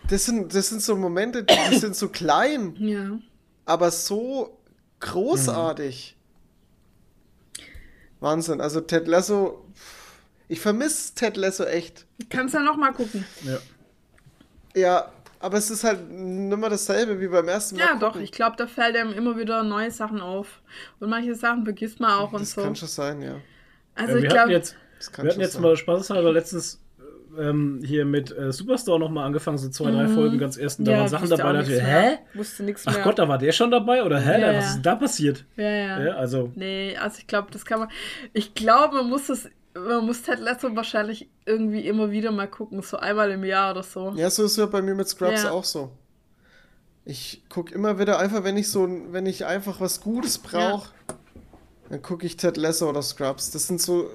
Das 0.09 0.25
sind, 0.25 0.55
das 0.55 0.69
sind 0.69 0.83
so 0.83 0.95
Momente, 0.97 1.43
die, 1.43 1.55
die 1.71 1.79
sind 1.79 1.97
so 1.97 2.09
klein, 2.09 2.77
ja. 2.79 3.19
aber 3.65 3.91
so 3.91 4.57
großartig. 5.01 6.17
Wahnsinn. 8.21 8.61
Also 8.61 8.81
Ted 8.81 9.09
Lasso, 9.09 9.65
ich 10.49 10.61
vermisse 10.61 11.15
Ted 11.15 11.37
Lasso 11.37 11.65
echt. 11.65 12.07
Kannst 12.31 12.55
ja 12.55 12.61
noch 12.61 12.77
mal 12.77 12.93
gucken. 12.93 13.25
Ja. 13.43 13.59
Ja, 14.75 15.13
aber 15.41 15.59
es 15.59 15.71
ist 15.71 15.85
halt 15.85 16.11
nimmer 16.11 16.69
dasselbe 16.71 17.21
wie 17.21 17.29
beim 17.29 17.49
ersten 17.49 17.77
Mal. 17.77 17.81
Ja, 17.83 17.87
gucken. 17.93 18.01
doch, 18.01 18.17
ich 18.17 18.33
glaube, 18.33 18.57
da 18.57 18.67
fällt 18.67 18.97
einem 18.97 19.13
immer 19.13 19.37
wieder 19.37 19.63
neue 19.63 19.91
Sachen 19.91 20.21
auf. 20.21 20.61
Und 21.01 21.11
manche 21.11 21.35
Sachen 21.35 21.65
vergisst 21.65 22.01
man 22.01 22.11
auch 22.13 22.33
und 22.33 22.41
Das 22.41 22.53
so. 22.53 22.63
kann 22.63 22.75
schon 22.77 22.89
sein, 22.89 23.23
ja. 23.23 23.37
Also 23.95 24.13
Ja, 24.13 24.17
ich 24.19 24.23
wir 24.23 24.29
hatten 24.31 24.37
glaube, 24.39 24.53
jetzt, 24.53 24.77
Das 24.99 25.13
kann 25.13 25.25
wir 25.25 25.31
hatten 25.33 25.41
jetzt 25.41 25.53
sein. 25.55 25.63
mal 25.63 25.77
spaßeshalber 25.77 26.33
letztens 26.33 26.83
ähm, 27.39 27.83
hier 27.85 28.07
mit 28.07 28.37
äh, 28.37 28.51
Superstore 28.51 28.99
nochmal 28.99 29.27
angefangen, 29.27 29.59
so 29.59 29.69
zwei, 29.69 29.91
drei 29.91 30.09
Folgen 30.09 30.39
ganz 30.39 30.57
ersten. 30.57 30.85
Da 30.87 30.93
waren 30.99 31.09
Sachen 31.09 31.29
dabei, 31.29 31.53
da 31.53 31.59
nichts 31.59 31.69
dachte 31.69 31.81
ich, 31.83 31.87
mehr. 31.87 32.11
hä? 32.13 32.19
Wusste 32.35 32.63
nichts 32.63 32.83
Ach 32.87 32.95
mehr. 32.95 33.03
Gott, 33.05 33.19
da 33.19 33.29
war 33.29 33.37
der 33.37 33.53
schon 33.53 33.71
dabei? 33.71 34.03
Oder 34.05 34.19
hä? 34.19 34.41
Ja, 34.41 34.47
was 34.49 34.55
ja. 34.55 34.61
ist 34.61 34.75
denn 34.77 34.83
da 34.83 34.95
passiert? 34.95 35.45
Ja, 35.57 35.69
ja. 35.69 36.03
Ja, 36.03 36.15
also, 36.15 36.51
Nee, 36.55 36.97
also 36.97 37.19
ich 37.19 37.27
glaube, 37.27 37.49
das 37.51 37.67
kann 37.67 37.81
man. 37.81 37.89
Ich 38.33 38.55
glaube, 38.55 38.97
man 38.97 39.09
muss 39.11 39.29
es. 39.29 39.51
Man 39.77 40.07
muss 40.07 40.23
Ted 40.23 40.39
Lasso 40.41 40.75
wahrscheinlich 40.75 41.29
irgendwie 41.45 41.87
immer 41.87 42.11
wieder 42.11 42.33
mal 42.33 42.49
gucken, 42.49 42.81
so 42.83 42.97
einmal 42.97 43.31
im 43.31 43.45
Jahr 43.45 43.73
oder 43.73 43.83
so. 43.83 44.13
Ja, 44.17 44.31
so 44.31 44.45
ist 44.45 44.53
es 44.53 44.57
ja 44.57 44.67
bei 44.67 44.81
mir 44.83 44.95
mit 44.95 45.09
Scrubs 45.09 45.43
Ja. 45.43 45.51
auch 45.51 45.65
so. 45.65 45.91
Ich 47.05 47.43
gucke 47.49 47.75
immer 47.75 47.99
wieder 47.99 48.19
einfach, 48.19 48.43
wenn 48.43 48.57
ich 48.57 48.71
so, 48.71 48.85
ein- 48.85 49.13
wenn 49.13 49.27
ich 49.27 49.45
einfach 49.47 49.81
was 49.81 50.01
Gutes 50.01 50.39
brauche, 50.39 50.91
dann 51.89 52.03
gucke 52.03 52.27
ich 52.27 52.37
Ted 52.37 52.57
Lasso 52.57 52.89
oder 52.89 53.03
Scrubs. 53.03 53.51
Das 53.53 53.67
sind 53.67 53.81
so, 53.81 54.11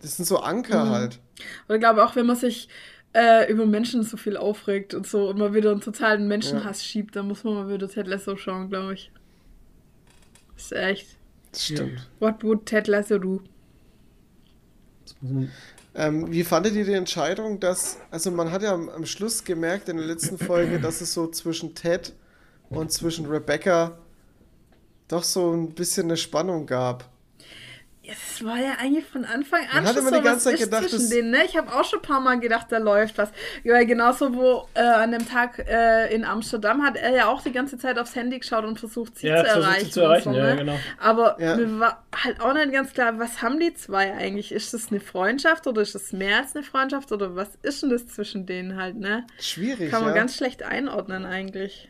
das 0.00 0.16
sind 0.16 0.24
so 0.26 0.38
Anker 0.40 0.86
Mhm. 0.86 0.90
halt. 0.90 1.18
Und 1.68 1.74
ich 1.76 1.80
glaube 1.80 2.04
auch, 2.04 2.16
wenn 2.16 2.26
man 2.26 2.36
sich 2.36 2.68
äh, 3.14 3.50
über 3.52 3.66
Menschen 3.66 4.02
so 4.04 4.16
viel 4.16 4.38
aufregt 4.38 4.94
und 4.94 5.06
so 5.06 5.28
und 5.28 5.38
mal 5.38 5.52
wieder 5.52 5.70
einen 5.70 5.82
totalen 5.82 6.26
Menschenhass 6.28 6.82
schiebt, 6.82 7.14
dann 7.14 7.28
muss 7.28 7.44
man 7.44 7.52
mal 7.54 7.68
wieder 7.68 7.86
Ted 7.86 8.06
Lasso 8.06 8.36
schauen, 8.38 8.70
glaube 8.70 8.94
ich. 8.94 9.12
Das 10.54 10.64
ist 10.64 10.72
echt. 10.72 11.06
Das 11.52 11.64
stimmt. 11.66 12.08
What 12.20 12.42
would 12.42 12.64
Ted 12.64 12.86
Lasso 12.88 13.18
do? 13.18 13.42
Ähm, 15.94 16.32
wie 16.32 16.44
fandet 16.44 16.74
ihr 16.74 16.84
die 16.84 16.92
Entscheidung, 16.92 17.60
dass, 17.60 17.98
also 18.10 18.30
man 18.30 18.50
hat 18.50 18.62
ja 18.62 18.72
am, 18.72 18.88
am 18.88 19.04
Schluss 19.04 19.44
gemerkt 19.44 19.88
in 19.88 19.98
der 19.98 20.06
letzten 20.06 20.38
Folge, 20.38 20.80
dass 20.80 21.00
es 21.00 21.12
so 21.12 21.26
zwischen 21.28 21.74
Ted 21.74 22.14
und 22.70 22.90
zwischen 22.90 23.26
Rebecca 23.26 23.98
doch 25.08 25.22
so 25.22 25.52
ein 25.52 25.74
bisschen 25.74 26.04
eine 26.06 26.16
Spannung 26.16 26.66
gab. 26.66 27.11
Ja, 28.04 28.14
das 28.14 28.44
war 28.44 28.56
ja 28.56 28.72
eigentlich 28.80 29.04
von 29.06 29.24
Anfang 29.24 29.60
an 29.72 29.84
Man 29.84 29.94
schon 29.94 30.02
so 30.04 30.10
die 30.10 30.20
ganze 30.22 30.50
was 30.52 30.58
Zeit 30.58 30.58
gedacht, 30.58 30.88
zwischen 30.90 31.08
denen, 31.08 31.30
ne? 31.30 31.44
Ich 31.44 31.56
habe 31.56 31.72
auch 31.72 31.84
schon 31.84 32.00
ein 32.00 32.02
paar 32.02 32.18
Mal 32.18 32.40
gedacht, 32.40 32.66
da 32.70 32.78
läuft 32.78 33.16
was. 33.16 33.30
Weil 33.62 33.86
genauso, 33.86 34.34
wo 34.34 34.66
äh, 34.74 34.80
an 34.80 35.12
dem 35.12 35.24
Tag 35.28 35.60
äh, 35.68 36.12
in 36.12 36.24
Amsterdam 36.24 36.82
hat 36.82 36.96
er 36.96 37.10
ja 37.14 37.28
auch 37.28 37.42
die 37.42 37.52
ganze 37.52 37.78
Zeit 37.78 38.00
aufs 38.00 38.16
Handy 38.16 38.40
geschaut 38.40 38.64
und 38.64 38.80
versucht, 38.80 39.18
sie 39.18 39.28
Ja, 39.28 39.36
zu 39.36 39.44
versucht, 39.44 39.62
sie 39.62 39.68
erreichen. 39.70 39.92
zu 39.92 40.00
erreichen, 40.00 40.32
so, 40.32 40.38
ja, 40.38 40.44
ne? 40.46 40.56
genau. 40.56 40.78
Aber 40.98 41.40
Ja. 41.40 41.54
mir 41.56 41.78
war 41.78 42.04
halt 42.24 42.40
auch 42.40 42.52
nicht 42.54 42.72
ganz 42.72 42.92
klar, 42.92 43.20
was 43.20 43.40
haben 43.40 43.60
die 43.60 43.72
zwei 43.74 44.12
eigentlich? 44.14 44.50
Ist 44.50 44.74
das 44.74 44.88
eine 44.90 44.98
Freundschaft 44.98 45.68
oder 45.68 45.80
ist 45.80 45.94
das 45.94 46.12
mehr 46.12 46.38
als 46.38 46.56
eine 46.56 46.64
Freundschaft 46.64 47.12
oder 47.12 47.36
was 47.36 47.50
ist 47.62 47.82
denn 47.84 47.90
das 47.90 48.08
zwischen 48.08 48.46
denen 48.46 48.76
halt, 48.80 48.96
ne? 48.96 49.28
Schwierig, 49.38 49.92
Kann 49.92 50.00
man 50.02 50.10
ja. 50.10 50.16
ganz 50.16 50.34
schlecht 50.36 50.64
einordnen 50.64 51.24
eigentlich. 51.24 51.88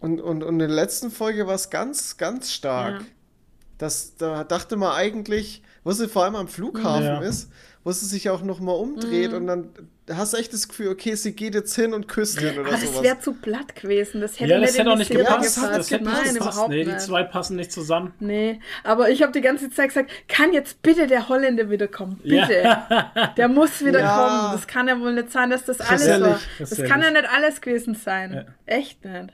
Und, 0.00 0.20
und, 0.20 0.42
und 0.42 0.54
in 0.54 0.58
der 0.58 0.68
letzten 0.68 1.12
Folge 1.12 1.46
war 1.46 1.54
es 1.54 1.70
ganz, 1.70 2.16
ganz 2.16 2.52
stark. 2.52 3.00
Ja. 3.00 3.06
Das, 3.78 4.16
da 4.16 4.44
dachte 4.44 4.76
man 4.76 4.92
eigentlich, 4.92 5.62
wo 5.84 5.92
sie 5.92 6.08
vor 6.08 6.24
allem 6.24 6.36
am 6.36 6.48
Flughafen 6.48 7.04
Ja. 7.04 7.20
ist, 7.20 7.50
wo 7.84 7.92
sie 7.92 8.06
sich 8.06 8.28
auch 8.28 8.42
nochmal 8.42 8.74
umdreht 8.76 9.30
Mhm. 9.30 9.36
und 9.36 9.46
dann 9.46 9.68
hast 10.10 10.32
du 10.32 10.36
echt 10.38 10.52
das 10.52 10.66
Gefühl, 10.68 10.88
okay, 10.88 11.14
sie 11.14 11.32
geht 11.32 11.54
jetzt 11.54 11.74
hin 11.76 11.94
und 11.94 12.08
küsst 12.08 12.40
ihn 12.40 12.48
oder 12.58 12.60
Aber 12.62 12.70
das 12.72 12.82
sowas. 12.82 13.02
wäre 13.02 13.20
zu 13.20 13.34
platt 13.34 13.76
gewesen. 13.76 14.20
Das 14.20 14.40
hätte 14.40 14.50
ja, 14.50 14.58
das 14.60 14.76
hätte 14.76 14.90
auch 14.90 14.96
nicht 14.96 15.10
gepasst. 15.10 15.56
das 15.56 15.62
hat 15.64 15.78
Das 15.78 15.90
hätte 15.90 16.04
Nein, 16.04 16.22
nicht 16.24 16.34
gepasst. 16.38 16.68
Nee, 16.68 16.84
die 16.84 16.96
zwei 16.96 17.22
passen 17.22 17.56
nicht 17.56 17.70
zusammen. 17.70 18.12
Nee, 18.18 18.58
aber 18.84 19.10
ich 19.10 19.22
habe 19.22 19.32
die 19.32 19.40
ganze 19.42 19.70
Zeit 19.70 19.88
gesagt, 19.88 20.10
kann 20.28 20.52
jetzt 20.52 20.82
bitte 20.82 21.06
der 21.06 21.28
Holländer 21.28 21.70
wiederkommen? 21.70 22.18
Ja. 22.24 22.46
Bitte. 22.46 23.32
Der 23.36 23.48
muss 23.48 23.80
wieder 23.84 24.00
Ja. 24.00 24.16
kommen. 24.16 24.52
Das 24.58 24.66
kann 24.66 24.88
ja 24.88 24.98
wohl 24.98 25.12
nicht 25.14 25.30
sein, 25.30 25.50
dass 25.50 25.64
das 25.64 25.80
alles 25.80 26.08
war. 26.20 26.40
Das 26.58 26.70
Gesellig. 26.70 26.90
kann 26.90 27.02
ja 27.02 27.10
nicht 27.12 27.28
alles 27.32 27.60
gewesen 27.60 27.94
sein. 27.94 28.32
Ja. 28.34 28.44
Echt 28.66 29.04
nicht. 29.04 29.28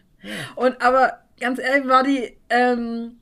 Und 0.57 0.81
aber 0.83 1.21
ganz 1.41 1.59
ehrlich 1.59 1.87
war 1.89 2.03
die 2.03 2.37
ähm, 2.51 3.19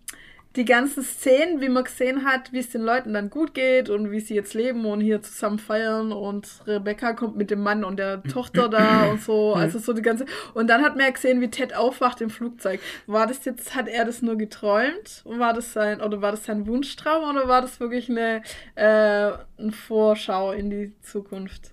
die 0.56 0.64
ganzen 0.64 1.02
Szenen, 1.02 1.60
wie 1.60 1.68
man 1.68 1.84
gesehen 1.84 2.24
hat, 2.24 2.52
wie 2.52 2.58
es 2.58 2.70
den 2.70 2.82
Leuten 2.82 3.14
dann 3.14 3.30
gut 3.30 3.54
geht 3.54 3.88
und 3.88 4.10
wie 4.10 4.20
sie 4.20 4.34
jetzt 4.34 4.52
leben 4.52 4.84
und 4.84 5.00
hier 5.00 5.22
zusammen 5.22 5.58
feiern 5.58 6.12
und 6.12 6.46
Rebecca 6.66 7.14
kommt 7.14 7.36
mit 7.36 7.50
dem 7.50 7.60
Mann 7.60 7.84
und 7.84 7.96
der 7.96 8.22
Tochter 8.22 8.68
da 8.68 9.10
und 9.10 9.22
so, 9.22 9.54
also 9.54 9.78
so 9.78 9.92
die 9.92 10.02
ganze 10.02 10.26
und 10.52 10.68
dann 10.68 10.82
hat 10.82 10.96
man 10.96 11.06
ja 11.06 11.10
gesehen, 11.10 11.40
wie 11.40 11.48
Ted 11.48 11.74
aufwacht 11.74 12.20
im 12.20 12.28
Flugzeug. 12.28 12.80
War 13.06 13.26
das 13.26 13.44
jetzt, 13.44 13.74
hat 13.74 13.88
er 13.88 14.04
das 14.04 14.20
nur 14.20 14.36
geträumt? 14.36 15.22
War 15.24 15.54
das 15.54 15.72
sein, 15.72 16.02
oder 16.02 16.20
war 16.20 16.32
das 16.32 16.44
sein 16.44 16.66
Wunschtraum 16.66 17.30
oder 17.30 17.48
war 17.48 17.62
das 17.62 17.80
wirklich 17.80 18.10
eine, 18.10 18.42
äh, 18.74 19.32
eine 19.58 19.72
Vorschau 19.72 20.52
in 20.52 20.70
die 20.70 20.92
Zukunft? 21.00 21.72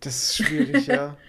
Das 0.00 0.16
ist 0.16 0.36
schwierig, 0.36 0.86
ja. 0.86 1.16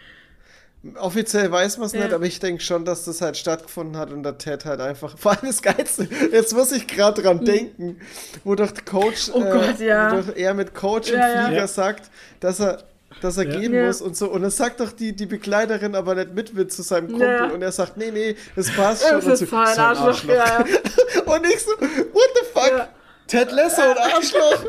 Offiziell 0.98 1.52
weiß 1.52 1.78
man 1.78 1.86
es 1.88 1.94
Ja. 1.94 2.02
nicht, 2.02 2.14
aber 2.14 2.26
ich 2.26 2.40
denke 2.40 2.64
schon, 2.64 2.86
dass 2.86 3.06
das 3.06 3.22
halt 3.22 3.38
stattgefunden 3.38 3.98
hat 3.98 4.12
und 4.12 4.24
der 4.24 4.40
Ted 4.40 4.66
halt 4.66 4.82
einfach. 4.82 5.16
Vor 5.18 5.32
allem 5.34 5.42
das 5.46 5.62
Geilste, 5.62 6.08
jetzt 6.32 6.56
muss 6.56 6.72
ich 6.72 6.88
gerade 6.88 7.22
dran 7.22 7.46
denken, 7.46 8.00
wo 8.44 8.56
doch 8.56 8.72
der 8.72 8.84
Coach. 8.84 9.30
Oh 9.32 9.42
Gott, 9.42 9.80
ja. 9.80 10.12
wo 10.12 10.22
doch 10.22 10.36
er 10.36 10.54
mit 10.56 10.74
Coach 10.74 11.10
Ja, 11.12 11.14
im 11.16 11.22
ja. 11.36 11.46
Flieger 11.46 11.62
Ja. 11.62 11.68
sagt, 11.68 12.10
dass 12.40 12.60
er, 12.60 12.82
dass 13.22 13.38
er 13.38 13.44
Ja. 13.48 13.60
gehen 13.60 13.74
Ja. 13.76 13.86
muss 13.86 14.02
und 14.02 14.18
so. 14.18 14.28
Und 14.32 14.42
dann 14.42 14.50
sagt 14.50 14.80
doch 14.80 14.92
die, 14.92 15.16
die 15.16 15.28
Begleiterin 15.28 15.94
aber 15.94 16.16
nicht 16.16 16.34
mit, 16.34 16.54
mit 16.56 16.74
zu 16.74 16.82
seinem 16.82 17.10
Kumpel. 17.10 17.28
Ja. 17.28 17.46
Und 17.52 17.62
er 17.62 17.72
sagt, 17.72 17.98
nee, 17.98 18.10
nee, 18.10 18.36
das 18.56 18.72
passt 18.72 19.04
schon. 19.04 19.18
Das 19.18 19.26
und 19.26 19.32
ist 19.34 19.40
so, 19.42 19.46
so 19.46 19.56
ein 19.58 19.66
"So 19.68 19.72
ein 19.74 19.80
Arschloch, 19.98 20.24
ja, 20.30 20.34
ja. 20.36 20.60
Und 21.36 21.46
ich 21.46 21.60
so, 21.60 21.72
what 21.80 22.30
the 22.34 22.46
fuck? 22.54 22.88
Ted 23.32 23.52
Lasso 23.52 23.82
und 23.82 23.98
Arschloch. 23.98 24.66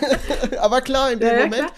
aber 0.60 0.80
klar, 0.80 1.12
in 1.12 1.20
dem 1.20 1.28
Ja, 1.28 1.34
Moment. 1.44 1.54
klar. 1.54 1.70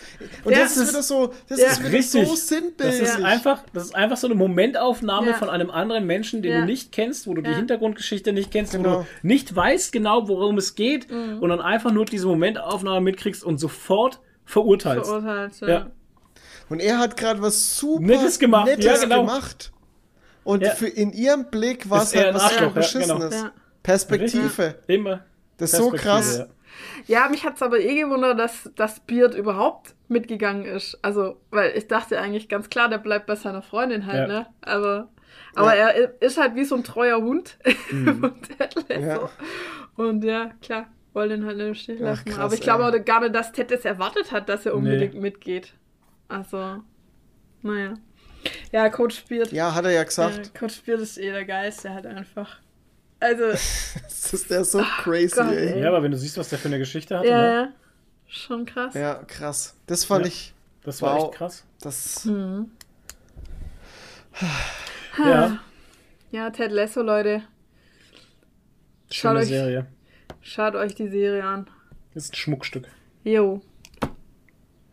Und 0.45 0.53
Ja, 0.53 0.59
das 0.61 0.77
ist 0.77 0.79
das 0.81 0.89
wieder 0.91 1.03
so, 1.03 1.35
das 1.49 1.59
Ja. 1.61 1.67
ist 1.69 1.81
wieder 1.81 1.93
Richtig. 1.93 2.27
so 2.27 2.31
Das 2.33 2.49
sinnbildlich. 2.49 3.03
ist, 3.03 3.23
einfach, 3.23 3.63
das 3.73 3.85
ist 3.85 3.95
einfach 3.95 4.17
so 4.17 4.27
eine 4.27 4.35
Momentaufnahme 4.35 5.29
Ja. 5.31 5.35
von 5.35 5.51
einem 5.51 5.71
anderen 5.71 6.07
Menschen, 6.07 6.43
den 6.43 6.53
Ja. 6.53 6.61
du 6.61 6.67
nicht 6.67 6.91
kennst, 6.93 7.27
wo 7.27 7.35
du 7.35 7.43
die. 7.43 7.53
Hintergrundgeschichte 7.55 8.33
nicht 8.33 8.51
kennst, 8.51 8.73
wo 8.73 8.79
Genau. 8.83 9.01
du 9.01 9.07
nicht 9.23 9.55
weißt 9.55 9.93
genau, 9.93 10.27
worum 10.29 10.57
es 10.59 10.75
geht 10.75 11.11
Mhm. 11.11 11.39
und 11.41 11.49
dann 11.51 11.61
einfach 11.61 11.93
nur 11.93 12.07
diese 12.07 12.27
Momentaufnahme 12.27 13.01
mitkriegst 13.03 13.45
und 13.45 13.59
sofort 13.59 14.19
verurteilst. 14.45 15.07
Verurteilt. 15.11 15.53
Ja. 15.61 15.69
Ja. 15.69 15.87
Und 16.71 16.81
er 16.81 16.99
hat 16.99 17.17
gerade 17.19 17.43
was 17.43 17.77
super 17.77 18.03
Nettes 18.03 18.39
gemacht, 18.39 18.67
Nettes 18.67 18.85
ja, 18.87 18.97
genau. 18.97 19.21
gemacht. 19.21 19.71
Und 20.45 20.63
Ja. 20.63 20.71
für 20.71 20.89
in 20.89 21.13
ihrem 21.13 21.51
Blick 21.51 21.89
war 21.91 22.03
es 22.03 22.17
halt 22.17 22.33
was 22.35 22.43
Arschloch, 22.45 22.61
ja, 22.63 22.69
Beschissenes. 22.71 23.31
genau. 23.31 23.45
Ja. 23.45 23.53
Perspektive. 23.83 24.77
Immer. 24.87 25.21
Das 25.63 25.73
ist 25.73 25.79
so 25.79 25.91
krass. 25.91 26.47
ja. 27.07 27.29
Mich 27.29 27.45
hat's 27.45 27.63
aber 27.63 27.79
eh 27.81 27.95
gewundert, 28.01 28.39
dass, 28.39 28.71
dass 28.77 29.01
Beard 29.01 29.35
überhaupt 29.35 29.95
mitgegangen 30.09 30.65
ist. 30.65 30.99
Also, 31.03 31.37
weil 31.51 31.77
ich 31.77 31.89
dachte 31.89 32.19
eigentlich 32.21 32.49
ganz 32.49 32.69
klar, 32.71 32.89
der 32.89 32.99
bleibt 32.99 33.27
bei 33.27 33.37
seiner 33.37 33.63
Freundin 33.63 34.07
halt, 34.07 34.29
Ja. 34.29 34.41
ne? 34.41 34.47
Aber, 34.63 35.09
aber 35.55 35.77
Ja. 35.77 35.89
er 35.89 36.21
ist 36.23 36.39
halt 36.39 36.55
wie 36.55 36.65
so 36.65 36.75
ein 36.75 36.85
treuer 36.85 37.19
Hund. 37.23 37.59
Mhm. 37.91 38.09
Und, 38.25 38.59
Ted 38.59 38.75
Lasso. 38.89 39.01
Ja. 39.01 39.31
und 39.97 40.25
ja, 40.25 40.51
klar, 40.63 40.87
wollte 41.13 41.35
ihn 41.35 41.45
halt 41.47 41.57
nicht 41.59 41.67
im 41.69 41.75
Stich 41.75 41.99
Ach, 42.01 42.05
lassen. 42.07 42.25
krass, 42.31 42.39
aber 42.39 42.55
ich 42.55 42.61
glaube 42.61 42.85
auch 42.87 43.05
gar 43.05 43.21
nicht, 43.21 43.35
dass 43.35 43.53
Ted 43.53 43.71
es 43.73 43.85
erwartet 43.85 44.33
hat, 44.33 44.49
dass 44.49 44.65
er 44.67 44.73
Nee. 44.73 44.79
unbedingt 44.79 45.15
mitgeht. 45.15 45.75
Also, 46.29 46.83
naja. 47.63 47.95
Ja, 48.73 48.89
Coach 48.89 49.25
Beard. 49.29 49.53
Ja, 49.53 49.75
hat 49.75 49.85
er 49.85 49.93
ja 49.93 50.03
gesagt. 50.03 50.51
Ja, 50.53 50.59
Coach 50.61 50.83
Beard 50.83 51.01
ist 51.01 51.17
eh 51.19 51.31
der 51.31 51.45
Geilste 51.45 51.91
halt 51.95 52.07
einfach. 52.07 52.57
Also, 53.23 53.45
Das 54.05 54.33
ist 54.35 54.51
der 54.51 54.65
so 54.65 54.83
crazy, 55.03 55.35
Gott, 55.37 55.53
ey. 55.53 55.81
Ja, 55.81 55.89
aber 55.89 56.03
wenn 56.03 56.11
du 56.11 56.17
siehst, 56.19 56.37
was 56.39 56.49
der 56.49 56.59
für 56.59 56.69
eine 56.69 56.79
Geschichte 56.79 57.19
hatte, 57.19 57.29
ja, 57.29 57.39
ne? 57.41 57.53
ja. 57.55 57.69
Schon 58.29 58.65
krass. 58.67 58.95
Ja, 58.95 59.15
krass. 59.27 59.75
Das 59.87 60.05
fand 60.05 60.23
Ja. 60.25 60.29
ich. 60.29 60.55
das 60.85 61.03
war 61.03 61.17
Wow. 61.17 61.25
echt 61.29 61.39
krass. 61.39 61.65
Das. 61.81 62.25
Mhm. 62.25 62.71
Ja, 65.19 65.59
Ja, 66.31 66.49
Ted 66.51 66.73
Lasso, 66.73 67.03
Leute. 67.03 67.43
schöne 69.11 69.41
euch- 69.41 69.49
Serie. 69.49 69.87
Schaut 70.41 70.75
euch 70.75 70.95
die 70.95 71.09
Serie 71.09 71.45
an. 71.45 71.69
Das 72.15 72.25
ist 72.25 72.33
ein 72.33 72.37
Schmuckstück. 72.37 72.89
Jo. 73.25 73.61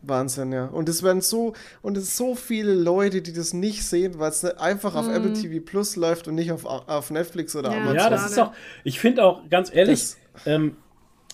Wahnsinn, 0.01 0.51
ja. 0.51 0.65
Und 0.65 0.87
es 0.87 1.03
werden 1.03 1.21
so, 1.21 1.53
und 1.81 1.97
es 1.97 2.15
so 2.15 2.35
viele 2.35 2.73
Leute, 2.73 3.21
die 3.21 3.33
das 3.33 3.53
nicht 3.53 3.85
sehen, 3.85 4.17
weil 4.17 4.29
es 4.29 4.45
einfach 4.45 4.95
auf 4.95 5.07
Apple 5.09 5.33
TV 5.33 5.63
Plus 5.63 5.95
läuft 5.95 6.27
und 6.27 6.35
nicht 6.35 6.51
auf, 6.51 6.65
auf 6.65 7.11
Netflix 7.11 7.55
oder 7.55 7.71
Ja. 7.71 7.77
Amazon. 7.77 7.95
Ja, 7.95 8.09
das 8.09 8.31
ist 8.31 8.39
auch. 8.39 8.53
Ich 8.83 8.99
finde 8.99 9.23
auch, 9.25 9.41
ganz 9.49 9.73
ehrlich, 9.73 10.15
ähm, 10.45 10.77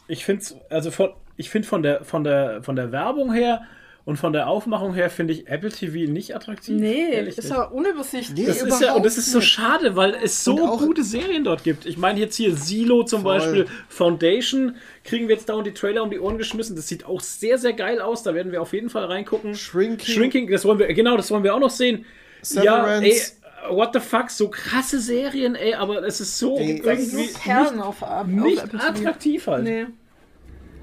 ich 0.07 0.25
finde 0.25 0.43
also 0.69 0.91
von, 0.91 1.09
ich 1.37 1.49
finde 1.49 1.67
von 1.67 1.83
der, 1.83 2.03
von 2.03 2.23
der, 2.23 2.63
von 2.63 2.75
der 2.75 2.91
Werbung 2.91 3.33
her 3.33 3.61
und 4.06 4.18
von 4.18 4.34
der 4.34 4.48
Aufmachung 4.48 4.94
her 4.94 5.10
finde 5.10 5.34
ich 5.34 5.48
Apple 5.48 5.69
TV 5.72 6.11
nicht 6.11 6.36
attraktiv. 6.36 6.80
Nee, 6.80 7.10
Ehrlich 7.11 7.40
ist 7.40 7.45
nicht. 7.45 7.53
aber 7.56 7.72
unübersichtlich. 7.73 8.38
Nee, 8.38 8.45
Das 8.45 8.61
ist 8.61 8.80
ja, 8.80 8.94
und 8.94 9.03
das 9.03 9.18
ist 9.18 9.32
so 9.32 9.41
schade, 9.41 9.95
weil 9.95 10.15
es 10.23 10.44
so 10.44 10.53
Und 10.56 10.77
gute 10.80 11.03
Serien 11.03 11.44
dort 11.44 11.64
gibt. 11.64 11.88
Ich 11.88 11.98
meine, 11.98 12.19
jetzt 12.19 12.36
hier 12.36 12.56
Silo 12.56 13.03
zum 13.03 13.23
Voll. 13.23 13.40
Beispiel, 13.40 13.68
Foundation, 13.90 14.76
kriegen 15.03 15.27
wir 15.27 15.36
jetzt 15.36 15.49
dauernd 15.49 15.65
die 15.65 15.73
Trailer 15.73 16.03
um 16.03 16.11
die 16.11 16.19
Ohren 16.19 16.38
geschmissen. 16.38 16.76
Das 16.76 16.88
sieht 16.88 17.06
auch 17.06 17.19
sehr, 17.19 17.57
sehr 17.57 17.73
geil 17.73 17.99
aus. 17.99 18.22
Da 18.22 18.36
werden 18.36 18.52
wir 18.52 18.61
auf 18.61 18.73
jeden 18.73 18.91
Fall 18.91 19.06
reingucken. 19.06 19.56
Shrinking. 19.56 20.06
Shrinking, 20.15 20.52
das 20.52 20.65
wollen 20.65 20.77
wir, 20.77 20.94
genau, 20.94 21.18
das 21.18 21.32
wollen 21.32 21.44
wir 21.44 21.56
auch 21.56 21.60
noch 21.60 21.72
sehen. 21.72 22.06
Ja, 22.52 22.99
ey, 22.99 23.11
Severance. 23.11 23.38
what 23.72 23.90
the 23.94 23.99
fuck, 23.99 24.30
so 24.30 24.49
krasse 24.49 24.99
Serien, 24.99 25.56
ey, 25.56 25.73
aber 25.73 26.03
es 26.06 26.22
ist 26.22 26.38
so 26.38 26.57
Ey, 26.60 26.77
Das 26.77 26.86
irgendwie 26.86 27.03
sind 27.06 27.14
nur 27.14 27.22
nicht, 27.23 27.41
Perlen 27.41 27.80
auf, 27.80 28.02
auf 28.03 28.27
nicht 28.27 28.64
attraktiv 28.76 29.48
halt. 29.48 29.64
Nee. 29.64 29.86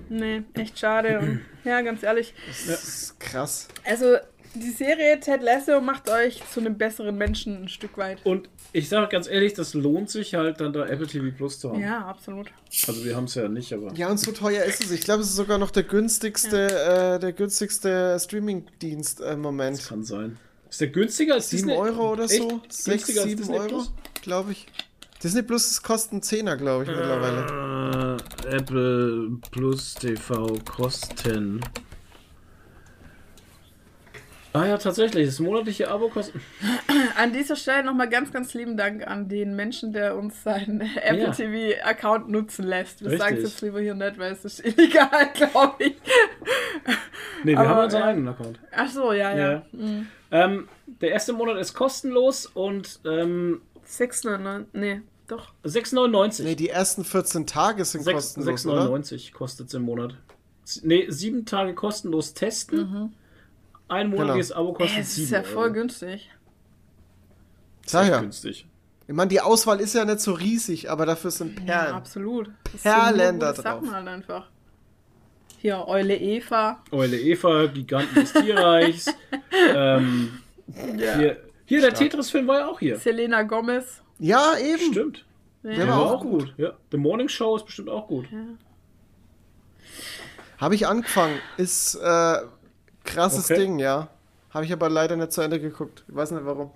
Nee, 0.08 0.42
echt 0.54 0.76
schade. 0.78 1.40
Ja, 1.64 1.80
ganz 1.80 2.02
ehrlich. 2.02 2.34
Das 2.66 2.84
ist 2.84 3.20
krass. 3.20 3.68
Also, 3.84 4.16
die 4.54 4.70
Serie 4.70 5.18
Ted 5.20 5.42
Lasso 5.42 5.80
macht 5.80 6.10
euch 6.10 6.42
zu 6.52 6.60
einem 6.60 6.76
besseren 6.76 7.16
Menschen 7.16 7.62
ein 7.64 7.68
Stück 7.68 7.96
weit. 7.96 8.18
Und 8.24 8.48
ich 8.72 8.88
sage 8.88 9.08
ganz 9.08 9.28
ehrlich, 9.28 9.54
das 9.54 9.74
lohnt 9.74 10.10
sich 10.10 10.34
halt 10.34 10.60
dann 10.60 10.72
da 10.72 10.86
Apple 10.86 11.06
TV 11.06 11.34
Plus 11.36 11.58
zu 11.58 11.70
haben. 11.70 11.80
Ja, 11.80 12.06
absolut. 12.06 12.50
Also 12.86 13.04
wir 13.04 13.16
haben 13.16 13.24
es 13.24 13.34
ja 13.34 13.48
nicht, 13.48 13.72
aber. 13.72 13.92
Ja, 13.94 14.10
und 14.10 14.18
so 14.18 14.32
teuer 14.32 14.64
ist 14.64 14.84
es. 14.84 14.90
Ich 14.90 15.02
glaube, 15.02 15.22
es 15.22 15.28
ist 15.28 15.36
sogar 15.36 15.58
noch 15.58 15.70
der 15.70 15.84
günstigste, 15.84 16.66
äh, 17.16 17.18
der 17.18 17.32
günstigste 17.32 18.18
Streaming-Dienst 18.18 19.20
äh, 19.20 19.32
im 19.32 19.40
Moment. 19.40 19.82
Kann 19.86 20.04
sein. 20.04 20.38
Ist 20.68 20.80
der 20.80 20.88
günstiger 20.88 21.34
als 21.34 21.50
7 21.50 21.68
Disney? 21.68 21.76
Euro 21.82 22.12
oder 22.12 22.28
so? 22.28 22.62
Echt? 22.64 22.72
6, 22.72 22.84
Günstiger 22.84 23.20
als 23.22 23.30
7 23.30 23.40
Disney 23.42 23.58
Euro, 23.58 23.84
glaube 24.22 24.52
ich. 24.52 24.66
Disney 25.22 25.42
Plus 25.42 25.70
ist 25.70 25.82
kosten 25.82 26.20
10er, 26.20 26.56
glaube 26.56 26.84
ich, 26.84 26.90
mittlerweile. 26.90 28.18
Äh, 28.48 28.56
Apple 28.56 29.30
Plus 29.52 29.94
TV 29.94 30.58
Kosten. 30.64 31.60
Ah 34.54 34.66
ja, 34.66 34.76
tatsächlich. 34.76 35.26
Das 35.26 35.38
monatliche 35.38 35.88
Abo 35.90 36.08
kostet. 36.08 36.42
An 37.16 37.32
dieser 37.32 37.56
Stelle 37.56 37.84
nochmal 37.84 38.08
ganz, 38.10 38.32
ganz 38.32 38.52
lieben 38.52 38.76
Dank 38.76 39.06
an 39.06 39.28
den 39.28 39.56
Menschen, 39.56 39.92
der 39.94 40.16
uns 40.16 40.42
seinen 40.42 40.80
Apple 41.02 41.22
Ja. 41.22 41.30
TV-Account 41.30 42.28
nutzen 42.28 42.66
lässt. 42.66 43.02
Wir 43.02 43.16
sagen 43.16 43.36
es 43.36 43.44
jetzt 43.44 43.62
lieber 43.62 43.80
hier 43.80 43.94
nicht, 43.94 44.18
weil 44.18 44.32
es 44.32 44.44
ist 44.44 44.60
illegal, 44.66 45.30
glaube 45.34 45.84
ich. 45.84 45.94
Nee, 47.44 47.52
wir 47.52 47.60
Aber, 47.60 47.68
haben 47.68 47.84
unseren 47.84 48.00
ja. 48.02 48.08
eigenen 48.08 48.28
Account. 48.28 48.60
Ach 48.72 48.90
so, 48.90 49.12
ja, 49.12 49.34
ja. 49.34 49.52
Ja. 49.52 49.62
Mhm. 49.72 50.06
Ähm, 50.30 50.68
der 50.86 51.12
erste 51.12 51.32
Monat 51.32 51.56
ist 51.58 51.72
kostenlos 51.72 52.44
und 52.46 53.00
ähm, 53.06 53.62
6,99. 53.88 54.64
Nee, 54.74 55.00
doch. 55.26 55.52
6,99. 55.64 56.42
Nee, 56.42 56.54
die 56.54 56.68
ersten 56.68 57.04
14 57.04 57.46
Tage 57.46 57.84
sind 57.84 58.04
6 58.04 58.14
kostenlos, 58.14 58.66
oder? 58.66 58.86
6,99 58.86 59.32
kostet 59.32 59.68
es 59.68 59.74
im 59.74 59.82
Monat. 59.82 60.14
Nee, 60.82 61.06
sieben 61.08 61.44
Tage 61.44 61.74
kostenlos 61.74 62.34
testen. 62.34 63.14
Ein 63.88 64.10
monatliches 64.10 64.52
Abo 64.52 64.70
Ey, 64.70 64.74
kostet 64.86 64.98
es 65.00 65.14
7 65.16 65.24
ist 65.24 65.30
ja 65.32 65.38
Euro. 65.40 65.48
voll 65.48 65.72
günstig. 65.72 66.30
Sag 67.86 68.08
ja. 68.08 68.20
günstig. 68.20 68.66
Ich 69.08 69.14
meine, 69.14 69.28
die 69.28 69.40
Auswahl 69.40 69.80
ist 69.80 69.94
ja 69.94 70.04
nicht 70.04 70.20
so 70.20 70.32
riesig, 70.32 70.90
aber 70.90 71.04
dafür 71.06 71.30
sind 71.30 71.58
Ja, 71.60 71.64
Perlen. 71.82 71.94
absolut. 71.94 72.50
Das 72.64 72.82
sind 72.82 72.92
Perlen 72.92 73.40
da 73.40 73.52
drauf. 73.52 73.62
Sachen 73.62 73.92
halt 73.92 74.08
einfach. 74.08 74.48
Hier, 75.58 75.86
Eule 75.86 76.16
Eva. 76.16 76.82
Eule 76.90 77.20
Eva, 77.20 77.66
Giganten 77.66 78.14
des 78.14 78.32
Tierreichs. 78.32 79.06
ähm, 79.74 80.40
hier, 80.96 81.36
hier 81.66 81.80
der 81.80 81.94
Tetris-Film 81.94 82.46
war 82.46 82.60
ja 82.60 82.66
auch 82.68 82.78
hier. 82.80 82.96
Selena 82.98 83.42
Gomez. 83.42 84.01
Ja, 84.18 84.56
eben. 84.58 84.92
Stimmt. 84.92 85.24
Der 85.62 85.76
Der 85.76 85.88
war 85.88 86.00
auch 86.00 86.12
auch 86.12 86.20
gut. 86.22 86.54
Ja. 86.56 86.72
The 86.90 86.96
Morning 86.96 87.28
Show 87.28 87.56
ist 87.56 87.66
bestimmt 87.66 87.88
auch 87.88 88.08
gut. 88.08 88.26
Habe 90.58 90.74
ich 90.74 90.86
angefangen. 90.86 91.38
Ist 91.56 91.94
äh, 91.96 92.36
krasses 93.04 93.50
Okay. 93.50 93.60
Ding, 93.60 93.78
ja. 93.78 94.08
Habe 94.50 94.64
ich 94.64 94.72
aber 94.72 94.88
leider 94.88 95.16
nicht 95.16 95.32
zu 95.32 95.40
Ende 95.40 95.60
geguckt. 95.60 96.04
Ich 96.08 96.14
weiß 96.14 96.32
nicht 96.32 96.44
warum. 96.44 96.70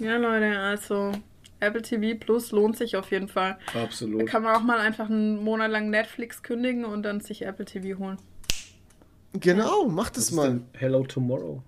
Ja, 0.00 0.16
Leute, 0.16 0.58
also 0.58 1.12
Apple 1.60 1.82
TV 1.82 2.18
Plus 2.18 2.52
lohnt 2.52 2.76
sich 2.76 2.96
auf 2.96 3.10
jeden 3.10 3.28
Fall. 3.28 3.58
Da 3.72 3.84
Absolut. 3.84 4.26
kann 4.26 4.42
man 4.42 4.56
auch 4.56 4.62
mal 4.62 4.78
einfach 4.80 5.06
einen 5.08 5.42
Monat 5.44 5.70
lang 5.70 5.90
Netflix 5.90 6.42
kündigen 6.42 6.84
und 6.84 7.02
dann 7.02 7.20
sich 7.20 7.42
Apple 7.42 7.66
TV 7.66 7.98
holen. 7.98 8.16
Genau, 9.34 9.86
mach 9.86 10.06
Was 10.06 10.12
das 10.12 10.24
ist 10.24 10.32
mal. 10.32 10.60
Hello 10.72 11.04
Tomorrow? 11.04 11.62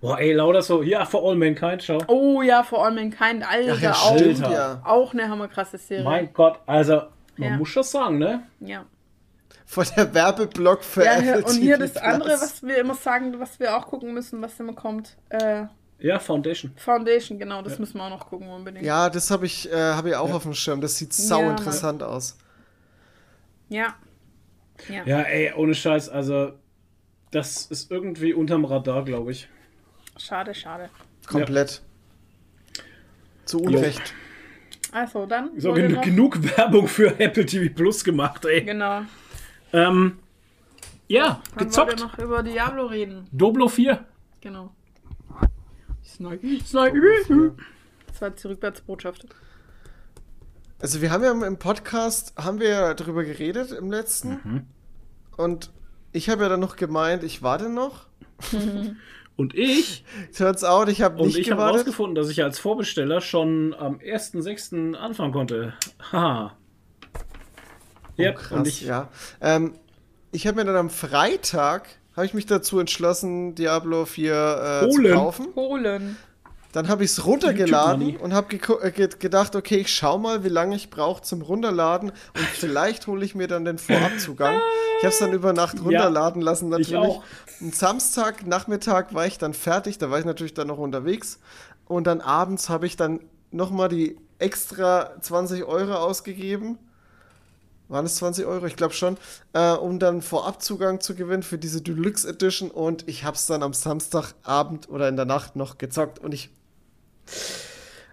Boah, 0.00 0.18
ey, 0.20 0.32
lauter 0.32 0.62
so. 0.62 0.82
Ja, 0.82 1.04
For 1.04 1.22
All 1.28 1.34
Mankind, 1.36 1.82
schau. 1.82 1.98
Oh 2.06 2.40
ja, 2.42 2.62
vor 2.62 2.84
allem 2.84 2.98
in 2.98 3.10
Kind, 3.10 3.44
Alter, 3.48 3.72
Ach 3.76 3.80
ja, 3.80 3.92
auch, 3.92 4.16
stimmt, 4.16 4.38
ja. 4.40 4.80
auch 4.84 5.12
eine 5.12 5.28
hammerkrasse 5.28 5.76
Serie. 5.78 6.04
Mein 6.04 6.32
Gott, 6.32 6.60
also, 6.66 7.02
man 7.36 7.50
Ja. 7.50 7.56
muss 7.56 7.68
schon 7.68 7.82
sagen, 7.82 8.18
ne? 8.18 8.42
Ja. 8.60 8.84
Vor 9.66 9.84
der 9.84 10.14
Werbeblock 10.14 10.82
für 10.84 11.04
ja, 11.04 11.18
Apple 11.18 11.44
und 11.44 11.56
hier 11.56 11.76
das 11.78 11.96
andere, 11.96 12.30
was 12.30 12.62
wir 12.62 12.78
immer 12.78 12.94
sagen, 12.94 13.38
was 13.40 13.58
wir 13.60 13.76
auch 13.76 13.86
gucken 13.86 14.14
müssen, 14.14 14.40
was 14.40 14.58
immer 14.60 14.72
kommt. 14.72 15.16
Äh, 15.30 15.64
Ja, 15.98 16.18
Foundation. 16.20 16.70
Foundation, 16.76 17.38
genau, 17.40 17.60
das 17.60 17.78
müssen 17.80 17.98
wir 17.98 18.04
auch 18.04 18.10
noch 18.10 18.30
gucken 18.30 18.48
unbedingt. 18.48 18.86
Ja, 18.86 19.10
das 19.10 19.30
habe 19.32 19.46
ich, 19.46 19.70
äh, 19.70 19.74
hab 19.74 20.06
ich 20.06 20.14
auch 20.14 20.32
auf 20.32 20.44
dem 20.44 20.54
Schirm. 20.54 20.80
Das 20.80 20.96
sieht 20.96 21.12
sau 21.12 21.42
Ja, 21.42 21.50
interessant 21.50 22.02
aus. 22.04 22.38
Ja. 23.68 23.94
Ja. 24.88 25.02
Ja, 25.04 25.20
ey, 25.22 25.52
ohne 25.54 25.74
Scheiß, 25.74 26.08
also, 26.08 26.52
das 27.32 27.66
ist 27.66 27.90
irgendwie 27.90 28.32
unterm 28.32 28.64
Radar, 28.64 29.04
glaube 29.04 29.32
ich. 29.32 29.48
Schade, 30.18 30.54
schade. 30.54 30.90
Komplett. 31.26 31.82
Zu 33.44 33.60
Unrecht. 33.60 34.14
Also, 34.92 35.26
dann. 35.26 35.50
So, 35.60 35.72
gen 35.72 35.92
noch- 35.92 36.02
genug 36.02 36.42
Werbung 36.56 36.88
für 36.88 37.18
Apple 37.20 37.46
TV 37.46 37.72
Plus 37.74 38.04
gemacht, 38.04 38.44
ey. 38.44 38.62
Genau. 38.64 39.02
Ähm, 39.72 40.18
ja, 41.08 41.42
Dann 41.56 41.66
gezockt. 41.68 41.98
ihr 42.00 42.06
noch 42.06 42.18
über 42.18 42.42
Diablo 42.42 42.86
reden. 42.86 43.26
Doblo 43.32 43.68
4. 43.68 44.04
Genau. 44.40 44.74
Das 46.18 46.20
war 48.20 48.30
die 48.30 48.46
Rückwärtsbotschaft. 48.48 49.26
Also 50.80 51.00
wir 51.02 51.10
haben 51.10 51.22
ja 51.24 51.32
im 51.46 51.58
Podcast, 51.58 52.34
haben 52.36 52.60
wir 52.60 52.68
ja 52.68 52.94
drüber 52.94 53.24
geredet 53.24 53.72
im 53.72 53.90
letzten. 53.90 54.30
Mhm. 54.44 54.66
Und 55.36 55.70
ich 56.12 56.28
habe 56.28 56.42
ja 56.44 56.48
dann 56.48 56.60
noch 56.60 56.76
gemeint, 56.76 57.22
ich 57.24 57.42
warte 57.42 57.68
noch. 57.68 58.06
Und 59.38 59.54
ich, 59.54 60.04
Turns 60.36 60.64
out, 60.64 60.88
ich 60.88 61.00
habe 61.00 61.16
und 61.22 61.28
nicht 61.28 61.38
ich 61.38 61.50
habe 61.50 61.58
gewartet. 61.60 61.78
rausgefunden, 61.80 62.14
dass 62.16 62.28
ich 62.28 62.42
als 62.42 62.58
Vorbesteller 62.58 63.20
schon 63.20 63.72
am 63.72 63.98
1.6. 63.98 64.94
anfangen 64.94 65.32
konnte. 65.32 65.72
Haha. 66.12 66.56
Ja, 68.16 68.32
Oh, 68.32 68.34
Krass, 68.34 68.50
und 68.58 68.66
ich, 68.66 68.82
ja. 68.82 69.08
Ähm, 69.40 69.74
ich 70.32 70.46
habe 70.48 70.56
mir 70.56 70.64
dann 70.64 70.74
am 70.76 70.90
Freitag, 70.90 71.88
habe 72.16 72.26
ich 72.26 72.34
mich 72.34 72.46
dazu 72.46 72.80
entschlossen, 72.80 73.54
Diablo 73.54 74.04
4 74.06 74.82
äh, 74.82 74.90
zu 74.90 74.98
Holen. 74.98 75.14
kaufen. 75.14 75.52
Polen. 75.54 76.16
Dann 76.72 76.88
habe 76.88 77.04
ich 77.04 77.12
es 77.12 77.24
runtergeladen 77.24 78.16
und 78.18 78.34
habe 78.34 78.56
äh, 78.56 78.90
ge 78.90 79.08
gedacht, 79.18 79.56
okay, 79.56 79.76
ich 79.78 79.94
schau 79.94 80.18
mal, 80.18 80.44
wie 80.44 80.48
lange 80.48 80.76
ich 80.76 80.90
brauche 80.90 81.22
zum 81.22 81.40
Runterladen 81.42 82.10
und 82.10 82.44
vielleicht 82.52 83.06
hole 83.06 83.24
ich 83.24 83.34
mir 83.34 83.48
dann 83.48 83.64
den 83.64 83.78
Vorabzugang. 83.78 84.60
Ich 84.98 85.04
habe 85.04 85.12
es 85.12 85.18
dann 85.18 85.32
über 85.32 85.52
Nacht 85.52 85.82
runterladen 85.82 86.42
lassen 86.42 86.66
ich 86.78 86.90
natürlich. 86.90 87.20
Und 87.60 87.74
Samstag 87.74 88.46
Nachmittag 88.46 89.14
war 89.14 89.26
ich 89.26 89.38
dann 89.38 89.54
fertig, 89.54 89.98
da 89.98 90.10
war 90.10 90.18
ich 90.18 90.24
natürlich 90.24 90.54
dann 90.54 90.68
noch 90.68 90.78
unterwegs 90.78 91.38
und 91.86 92.06
dann 92.06 92.20
abends 92.20 92.68
habe 92.68 92.86
ich 92.86 92.96
dann 92.96 93.20
nochmal 93.50 93.88
die 93.88 94.16
extra 94.38 95.20
20 95.20 95.64
Euro 95.64 95.94
ausgegeben. 95.94 96.78
Waren 97.88 98.04
es 98.04 98.16
20 98.16 98.44
Euro? 98.44 98.66
Ich 98.66 98.76
glaube 98.76 98.92
schon. 98.92 99.16
Äh, 99.54 99.72
um 99.72 99.98
dann 99.98 100.20
Vorabzugang 100.20 101.00
zu 101.00 101.14
gewinnen 101.14 101.42
für 101.42 101.58
diese 101.58 101.80
Deluxe 101.80 102.28
Edition. 102.28 102.70
Und 102.70 103.08
ich 103.08 103.24
habe 103.24 103.36
es 103.36 103.46
dann 103.46 103.62
am 103.62 103.72
Samstagabend 103.72 104.90
oder 104.90 105.08
in 105.08 105.16
der 105.16 105.24
Nacht 105.24 105.56
noch 105.56 105.78
gezockt. 105.78 106.18
Und 106.18 106.34
ich. 106.34 106.50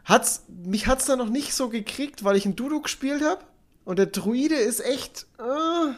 Hat's, 0.03 0.43
mich 0.47 0.87
hat 0.87 0.99
es 0.99 1.05
dann 1.05 1.17
noch 1.19 1.29
nicht 1.29 1.53
so 1.53 1.69
gekriegt, 1.69 2.23
weil 2.23 2.35
ich 2.35 2.45
ein 2.45 2.55
Dudu 2.55 2.81
gespielt 2.81 3.23
habe. 3.23 3.41
Und 3.85 3.97
der 3.99 4.05
Druide 4.07 4.55
ist 4.55 4.79
echt. 4.85 5.25
Äh, 5.39 5.93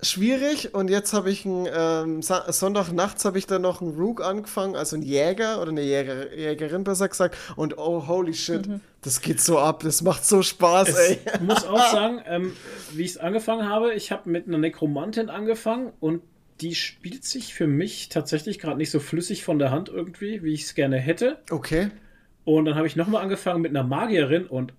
schwierig. 0.00 0.74
Und 0.74 0.90
jetzt 0.90 1.12
habe 1.12 1.30
ich 1.30 1.44
einen. 1.44 1.66
Ähm, 1.72 2.22
Sa- 2.22 2.50
Sonntag 2.52 2.92
nachts 2.92 3.24
habe 3.24 3.38
ich 3.38 3.46
dann 3.46 3.62
noch 3.62 3.80
einen 3.82 3.96
Rook 3.98 4.22
angefangen. 4.22 4.76
Also 4.76 4.96
einen 4.96 5.04
Jäger 5.04 5.60
oder 5.60 5.70
eine 5.70 5.82
Jäger, 5.82 6.34
Jägerin 6.34 6.84
besser 6.84 7.08
gesagt. 7.08 7.36
Und 7.56 7.78
oh, 7.78 8.06
holy 8.06 8.34
shit. 8.34 8.68
Das 9.02 9.20
geht 9.20 9.40
so 9.40 9.58
ab. 9.58 9.82
Das 9.82 10.02
macht 10.02 10.24
so 10.24 10.42
Spaß, 10.42 10.94
ey. 10.96 11.18
Ich 11.34 11.40
muss 11.40 11.64
auch 11.64 11.78
sagen, 11.92 12.20
ähm, 12.26 12.52
wie 12.92 13.02
ich 13.04 13.12
es 13.12 13.18
angefangen 13.18 13.68
habe, 13.68 13.92
ich 13.94 14.12
habe 14.12 14.28
mit 14.30 14.46
einer 14.46 14.58
Nekromantin 14.58 15.30
angefangen 15.30 15.92
und 16.00 16.22
die 16.60 16.74
spielt 16.74 17.24
sich 17.24 17.54
für 17.54 17.66
mich 17.66 18.08
tatsächlich 18.08 18.58
gerade 18.58 18.78
nicht 18.78 18.90
so 18.90 19.00
flüssig 19.00 19.44
von 19.44 19.58
der 19.58 19.70
Hand 19.70 19.88
irgendwie, 19.88 20.42
wie 20.42 20.54
ich 20.54 20.64
es 20.64 20.74
gerne 20.74 20.98
hätte. 20.98 21.38
Okay. 21.50 21.90
Und 22.44 22.64
dann 22.64 22.74
habe 22.74 22.86
ich 22.86 22.96
nochmal 22.96 23.22
angefangen 23.22 23.60
mit 23.60 23.70
einer 23.70 23.84
Magierin 23.84 24.46
und 24.46 24.72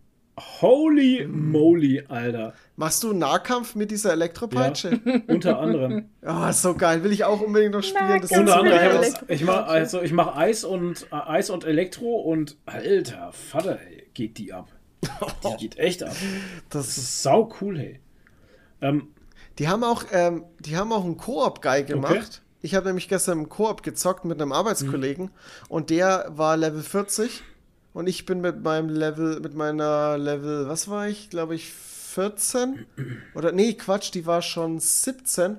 holy 0.62 1.28
moly, 1.28 2.04
Alter. 2.08 2.54
Machst 2.76 3.04
du 3.04 3.10
einen 3.10 3.20
Nahkampf 3.20 3.76
mit 3.76 3.92
dieser 3.92 4.14
Elektropeitsche? 4.14 5.00
Ja, 5.04 5.22
unter 5.28 5.60
anderem. 5.60 6.10
Oh, 6.26 6.46
ist 6.50 6.62
so 6.62 6.74
geil. 6.76 7.04
Will 7.04 7.12
ich 7.12 7.26
auch 7.26 7.42
unbedingt 7.42 7.74
noch 7.74 7.84
spielen. 7.84 8.22
Das 8.22 8.32
Unter 8.32 8.58
anderem, 8.58 9.16
ich, 9.28 9.44
mache 9.44 9.66
also, 9.66 10.02
ich 10.02 10.14
mach 10.14 10.36
Eis 10.36 10.64
und 10.64 11.08
äh, 11.12 11.16
Eis 11.16 11.50
und 11.50 11.66
Elektro 11.66 12.16
und 12.16 12.58
alter 12.66 13.32
Vater, 13.34 13.80
ey, 13.82 14.08
geht 14.14 14.38
die 14.38 14.54
ab. 14.54 14.70
Die 15.04 15.58
geht 15.60 15.78
echt 15.78 16.04
ab. 16.04 16.16
Das 16.70 16.86
Das 16.86 16.88
ist, 16.90 16.98
ist 16.98 17.24
sau 17.24 17.54
cool, 17.62 17.78
hey. 17.78 18.00
Ähm, 18.82 19.10
die 19.60 19.68
haben 19.68 19.84
auch, 19.84 20.06
ähm, 20.11 20.45
die 20.60 20.77
haben 20.77 20.91
auch 20.91 21.03
einen 21.03 21.18
Koop-Guy 21.18 21.84
gemacht. 21.84 22.15
Okay. 22.15 22.41
Ich 22.61 22.76
habe 22.76 22.88
nämlich 22.88 23.07
gestern 23.07 23.40
im 23.40 23.49
Koop 23.49 23.84
gezockt 23.84 24.26
mit 24.26 24.41
einem 24.41 24.52
Arbeitskollegen 24.52 25.31
und 25.69 25.90
der 25.90 26.27
war 26.30 26.57
Level 26.57 26.81
40 26.81 27.41
und 27.94 28.07
ich 28.07 28.26
bin 28.26 28.41
mit 28.41 28.64
meinem 28.64 28.90
Level, 28.90 29.40
mit 29.40 29.53
meiner 29.53 30.18
Level, 30.18 30.68
was 30.68 30.90
war 30.90 31.07
ich, 31.07 31.30
glaube 31.30 31.56
ich, 31.56 31.72
14? 31.72 32.86
Oder 33.36 33.52
nee, 33.52 33.73
Quatsch, 33.73 34.14
die 34.14 34.26
war 34.26 34.41
schon 34.41 34.80
17. 34.80 35.57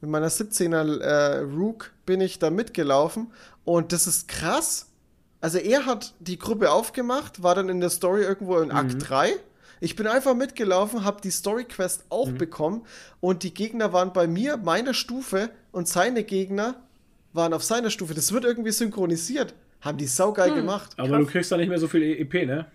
Mit 0.00 0.10
meiner 0.10 0.28
17er 0.28 1.00
äh, 1.00 1.38
Rook 1.40 1.90
bin 2.06 2.22
ich 2.22 2.38
da 2.38 2.50
mitgelaufen 2.50 3.32
und 3.64 3.92
das 3.92 4.06
ist 4.06 4.28
krass. 4.28 4.86
Also 5.42 5.58
er 5.58 5.86
hat 5.86 6.14
die 6.20 6.38
Gruppe 6.38 6.70
aufgemacht, 6.70 7.42
war 7.42 7.54
dann 7.54 7.68
in 7.68 7.80
der 7.80 7.90
Story 7.90 8.22
irgendwo 8.22 8.58
in 8.58 8.70
Akt 8.70 8.96
3. 8.98 9.32
Ich 9.80 9.96
bin 9.96 10.06
einfach 10.06 10.34
mitgelaufen, 10.34 11.04
habe 11.04 11.22
die 11.22 11.30
Story 11.30 11.64
Quest 11.64 12.04
auch 12.10 12.30
bekommen 12.30 12.84
und 13.20 13.42
die 13.42 13.54
Gegner 13.54 13.92
waren 13.94 14.12
bei 14.12 14.26
mir, 14.26 14.58
meiner 14.58 14.92
Stufe 14.92 15.50
und 15.72 15.88
seine 15.88 16.22
Gegner 16.22 16.76
waren 17.32 17.54
auf 17.54 17.64
seiner 17.64 17.88
Stufe. 17.90 18.12
Das 18.12 18.32
wird 18.32 18.44
irgendwie 18.44 18.72
synchronisiert. 18.72 19.54
Haben 19.80 19.96
die 19.96 20.06
saugeil 20.06 20.52
gemacht. 20.54 20.92
aber 20.98 21.18
du 21.18 21.26
kriegst 21.26 21.50
da 21.50 21.56
nicht 21.56 21.70
mehr 21.70 21.78
so 21.78 21.88
viel 21.88 22.02
EP, 22.02 22.46
ne? 22.46 22.66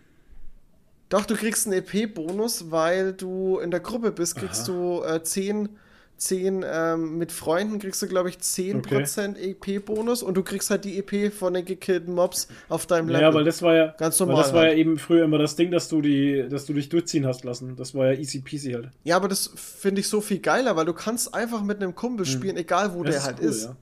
Doch, 1.09 1.25
du 1.25 1.35
kriegst 1.35 1.67
einen 1.67 1.83
EP-Bonus, 1.83 2.71
weil 2.71 3.13
du 3.13 3.59
in 3.59 3.69
der 3.69 3.79
Gruppe 3.79 4.11
bist, 4.11 4.35
kriegst 4.37 4.67
du 4.67 5.03
äh, 5.03 5.21
10, 5.21 5.69
10 6.17 6.63
ähm, 6.67 7.17
mit 7.17 7.31
Freunden 7.31 7.79
kriegst 7.79 8.01
du, 8.01 8.07
glaube 8.07 8.29
ich, 8.29 8.37
10% 8.37 9.35
EP-Bonus 9.37 10.23
und 10.23 10.35
du 10.35 10.43
kriegst 10.43 10.69
halt 10.69 10.85
die 10.85 10.97
EP 10.97 11.33
von 11.33 11.53
den 11.53 11.65
gekillten 11.65 12.13
Mobs 12.13 12.47
auf 12.69 12.85
deinem 12.85 13.09
Level. 13.09 13.21
Ja, 13.21 13.33
weil 13.33 13.43
das 13.43 13.61
war 13.61 13.75
ja, 13.75 13.87
Ganz 13.97 14.19
normal 14.19 14.37
das 14.37 14.53
war 14.53 14.61
halt. 14.61 14.73
ja 14.73 14.77
eben 14.77 14.97
früher 14.97 15.25
immer 15.25 15.37
das 15.37 15.55
Ding, 15.55 15.71
dass 15.71 15.89
du 15.89 16.01
die, 16.01 16.47
dass 16.49 16.65
du 16.65 16.73
dich 16.73 16.89
durchziehen 16.89 17.25
hast 17.25 17.43
lassen. 17.43 17.75
Das 17.75 17.93
war 17.93 18.11
ja 18.13 18.19
easy 18.19 18.39
peasy 18.39 18.71
halt. 18.71 18.89
Ja, 19.03 19.17
aber 19.17 19.27
das 19.27 19.51
finde 19.55 20.01
ich 20.01 20.07
so 20.07 20.21
viel 20.21 20.39
geiler, 20.39 20.75
weil 20.75 20.85
du 20.85 20.93
kannst 20.93 21.33
einfach 21.33 21.61
mit 21.63 21.81
einem 21.81 21.95
Kumpel 21.95 22.25
spielen, 22.25 22.57
egal 22.57 22.93
wo 22.93 23.03
Das 23.03 23.15
der 23.15 23.23
halt 23.25 23.37
cool, 23.41 23.49
ist. 23.49 23.63
Ja. 23.65 23.75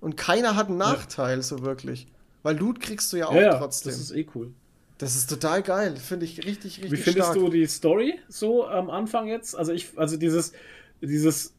Und 0.00 0.16
keiner 0.16 0.54
hat 0.54 0.68
einen 0.68 0.78
Nachteil, 0.78 1.42
so 1.42 1.62
wirklich. 1.62 2.06
Weil 2.42 2.56
Loot 2.58 2.80
kriegst 2.80 3.12
du 3.12 3.16
ja 3.16 3.26
auch 3.28 3.34
Ja, 3.34 3.40
ja, 3.42 3.58
trotzdem. 3.58 3.90
das 3.92 4.00
ist 4.00 4.12
eh 4.12 4.26
cool. 4.34 4.52
Das 4.98 5.14
ist 5.14 5.30
total 5.30 5.62
geil. 5.62 5.96
Finde 5.96 6.24
ich 6.26 6.38
richtig, 6.38 6.78
richtig 6.82 6.90
Wie 6.90 6.96
findest 6.96 7.28
stark. 7.30 7.38
du 7.38 7.48
die 7.50 7.66
Story 7.66 8.18
so 8.28 8.66
am 8.66 8.90
Anfang 8.90 9.28
jetzt? 9.28 9.56
Also 9.56 9.72
ich, 9.72 9.90
also 9.96 10.16
dieses, 10.16 10.52
dieses, 11.00 11.54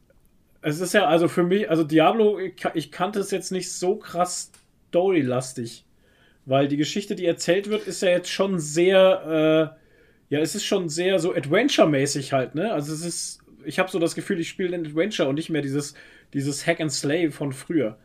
es 0.62 0.80
ist 0.80 0.94
ja 0.94 1.06
also 1.06 1.28
für 1.28 1.44
mich, 1.44 1.70
also 1.70 1.84
Diablo, 1.84 2.40
ich, 2.40 2.56
ka- 2.58 2.72
ich 2.74 2.92
kannte 2.92 3.20
es 3.20 3.32
jetzt 3.32 3.52
nicht 3.52 3.72
so 3.72 3.96
krass 3.96 4.52
storylastig, 4.90 5.86
weil 6.46 6.68
die 6.68 6.78
Geschichte, 6.78 7.16
die 7.16 7.26
erzählt 7.26 7.70
wird, 7.70 7.88
ist 7.88 8.02
ja 8.02 8.10
jetzt 8.10 8.30
schon 8.30 8.60
sehr, 8.60 9.76
äh, 10.30 10.34
ja, 10.34 10.40
es 10.42 10.56
ist 10.56 10.66
schon 10.66 10.90
sehr 10.90 11.20
so 11.20 11.34
Adventure-mäßig 11.34 12.34
halt, 12.34 12.56
ne? 12.56 12.72
Also 12.74 12.94
es 12.94 13.04
ist, 13.06 13.40
ich 13.66 13.80
habe 13.80 13.90
so 13.90 14.00
das 14.00 14.16
Gefühl, 14.16 14.40
ich 14.40 14.50
spiele 14.50 14.76
ein 14.76 14.86
Adventure 14.86 15.28
und 15.30 15.36
nicht 15.36 15.50
mehr 15.50 15.62
dieses, 15.62 15.94
dieses 16.34 16.66
Hack 16.66 16.82
and 16.82 16.92
Slay 16.92 17.32
von 17.32 17.52
früher. 17.54 17.98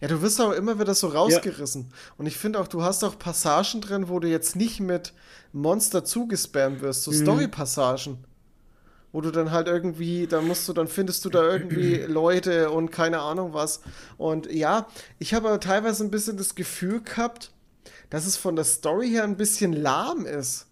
Ja, 0.00 0.06
du 0.08 0.22
wirst 0.22 0.40
auch 0.40 0.52
immer 0.52 0.78
wieder 0.78 0.94
so 0.94 1.08
rausgerissen. 1.08 1.92
Und 2.16 2.26
ich 2.26 2.36
finde 2.36 2.60
auch, 2.60 2.68
du 2.68 2.82
hast 2.82 3.02
auch 3.02 3.18
Passagen 3.18 3.80
drin, 3.80 4.08
wo 4.08 4.20
du 4.20 4.28
jetzt 4.28 4.54
nicht 4.54 4.78
mit 4.80 5.12
Monster 5.52 6.04
zugespammt 6.04 6.82
wirst, 6.82 7.02
so 7.02 7.10
Mhm. 7.10 7.16
Story-Passagen. 7.16 8.18
Wo 9.12 9.20
du 9.20 9.30
dann 9.30 9.50
halt 9.50 9.68
irgendwie, 9.68 10.26
da 10.26 10.40
musst 10.40 10.66
du, 10.68 10.72
dann 10.72 10.88
findest 10.88 11.24
du 11.24 11.28
da 11.30 11.42
irgendwie 11.44 11.96
Leute 12.08 12.70
und 12.70 12.90
keine 12.90 13.20
Ahnung 13.20 13.52
was. 13.52 13.80
Und 14.16 14.50
ja, 14.50 14.86
ich 15.18 15.34
habe 15.34 15.48
aber 15.48 15.60
teilweise 15.60 16.02
ein 16.02 16.10
bisschen 16.10 16.36
das 16.38 16.54
Gefühl 16.54 17.02
gehabt, 17.02 17.52
dass 18.08 18.24
es 18.26 18.36
von 18.38 18.56
der 18.56 18.64
Story 18.64 19.10
her 19.10 19.24
ein 19.24 19.36
bisschen 19.36 19.72
lahm 19.74 20.24
ist. 20.26 20.66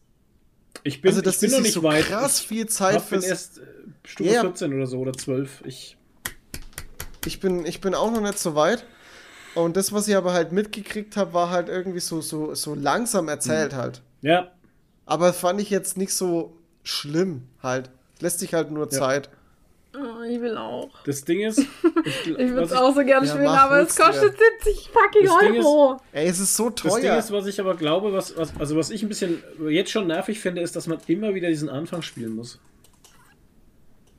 Ich 0.85 1.03
bin, 1.03 1.11
Also, 1.11 1.21
dass 1.21 1.35
ich 1.37 1.41
bin 1.43 1.51
noch 1.51 1.61
nicht 1.61 1.75
so 1.75 1.83
weit. 1.83 2.07
krass 2.07 2.41
viel 2.41 2.65
ich 2.65 2.71
Zeit 2.71 2.95
hab, 2.97 3.11
bin 3.11 3.21
fürs- 3.21 3.29
erst 3.31 3.59
äh, 3.59 3.63
Stufe 4.07 4.31
Ja. 4.31 4.41
14 4.41 4.73
oder 4.73 4.87
so 4.87 4.99
oder 4.99 5.13
12. 5.13 5.63
Ich, 5.67 5.97
Ich 7.27 7.41
bin, 7.41 7.67
ich 7.67 7.81
bin 7.83 7.95
auch 7.95 8.11
noch 8.11 8.21
nicht 8.23 8.39
so 8.39 8.55
weit. 8.55 8.85
Und 9.55 9.77
das, 9.77 9.93
was 9.93 10.09
ich 10.09 10.17
aber 10.17 10.33
halt 10.33 10.53
mitgekriegt 10.53 11.17
habe, 11.17 11.35
war 11.35 11.51
halt 11.51 11.69
irgendwie 11.69 12.01
so, 12.01 12.21
so, 12.21 12.55
so 12.55 12.75
langsam 12.75 13.29
erzählt 13.29 13.75
halt. 13.75 14.01
ja, 14.23 14.51
Aber 15.07 15.33
fand 15.35 15.61
ich 15.61 15.69
jetzt 15.71 15.99
nicht 15.99 16.15
so 16.15 16.57
schlimm 16.85 17.49
halt. 17.63 17.91
Lässt 18.21 18.39
sich 18.41 18.55
halt 18.55 18.71
nur 18.71 18.89
Zeit. 18.91 19.31
Oh, 19.93 20.23
ich 20.23 20.41
will 20.41 20.57
auch. 20.57 20.89
Das 21.05 21.25
Ding 21.25 21.41
ist, 21.41 21.59
ich, 21.59 21.67
Ich 22.29 22.51
würde 22.51 22.63
es 22.63 22.73
auch 22.73 22.95
so 22.95 23.03
gerne 23.05 23.27
Ja, 23.27 23.33
spielen, 23.33 23.49
aber 23.49 23.81
es 23.81 23.97
kostet 23.97 24.35
70 24.63 24.91
fucking 24.93 25.27
Das 25.27 25.39
Ding 25.41 25.55
ist- 25.55 25.65
Euro. 25.67 25.97
Ey, 26.13 26.29
es 26.29 26.39
ist 26.39 26.57
so 26.57 26.71
das 26.71 26.83
Ding 26.95 27.03
teuer. 27.03 27.19
ist, 27.19 27.33
was 27.33 27.47
ich 27.47 27.59
aber 27.61 27.75
glaube, 27.75 28.13
was, 28.13 28.37
was, 28.37 28.53
also 28.59 28.77
was 28.77 28.91
ich 28.91 29.03
ein 29.03 29.09
bisschen 29.09 29.43
jetzt 29.69 29.91
schon 29.91 30.07
nervig 30.07 30.39
finde, 30.39 30.61
ist, 30.63 30.77
dass 30.77 30.87
man 30.87 30.99
immer 31.09 31.35
wieder 31.35 31.49
diesen 31.49 31.69
Anfang 31.69 32.03
spielen 32.03 32.37
muss. 32.37 32.61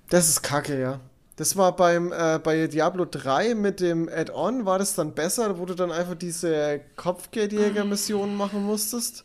Das 0.09 0.27
ist 0.27 0.41
kacke, 0.41 0.77
ja. 0.79 0.99
Das 1.37 1.55
war 1.55 1.73
beim 1.75 2.11
äh, 2.11 2.37
bei 2.43 2.67
Diablo 2.67 3.05
3 3.09 3.55
mit 3.55 3.79
dem 3.79 4.09
Add-on, 4.09 4.65
war 4.65 4.77
das 4.77 4.93
dann 4.95 5.13
besser, 5.13 5.57
wo 5.57 5.65
du 5.65 5.73
dann 5.73 5.91
einfach 5.91 6.15
diese 6.15 6.81
Kopfgeldjäger-Missionen 6.97 8.35
machen 8.35 8.63
musstest? 8.63 9.23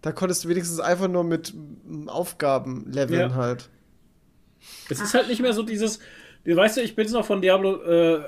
Da 0.00 0.12
konntest 0.12 0.44
du 0.44 0.48
wenigstens 0.48 0.80
einfach 0.80 1.08
nur 1.08 1.24
mit 1.24 1.52
mm, 1.54 2.08
Aufgaben 2.08 2.86
leveln 2.90 3.30
Ja. 3.30 3.34
halt. 3.34 3.68
Es 4.88 5.00
ist 5.00 5.14
halt 5.14 5.28
nicht 5.28 5.40
mehr 5.40 5.52
so 5.52 5.62
dieses, 5.62 6.00
weißt 6.44 6.76
du, 6.76 6.80
ich 6.82 6.94
bin 6.94 7.06
es 7.06 7.12
noch 7.12 7.24
von 7.24 7.40
Diablo 7.40 7.82
äh, 7.82 8.20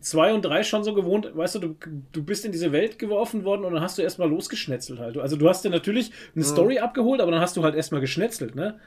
2 0.00 0.34
und 0.34 0.42
3 0.42 0.62
schon 0.62 0.84
so 0.84 0.94
gewohnt, 0.94 1.34
weißt 1.34 1.56
du, 1.56 1.58
du, 1.58 1.76
du 2.12 2.22
bist 2.22 2.44
in 2.44 2.52
diese 2.52 2.72
Welt 2.72 2.98
geworfen 2.98 3.44
worden 3.44 3.64
und 3.64 3.72
dann 3.72 3.82
hast 3.82 3.98
du 3.98 4.02
erstmal 4.02 4.28
losgeschnetzelt 4.28 5.00
halt. 5.00 5.16
Also 5.18 5.36
du 5.36 5.48
hast 5.48 5.64
dir 5.64 5.70
natürlich 5.70 6.12
eine 6.34 6.44
Story 6.44 6.78
abgeholt, 6.78 7.20
aber 7.20 7.30
dann 7.30 7.40
hast 7.40 7.56
du 7.56 7.62
halt 7.62 7.74
erstmal 7.74 8.00
geschnetzelt, 8.00 8.54
ne? 8.54 8.78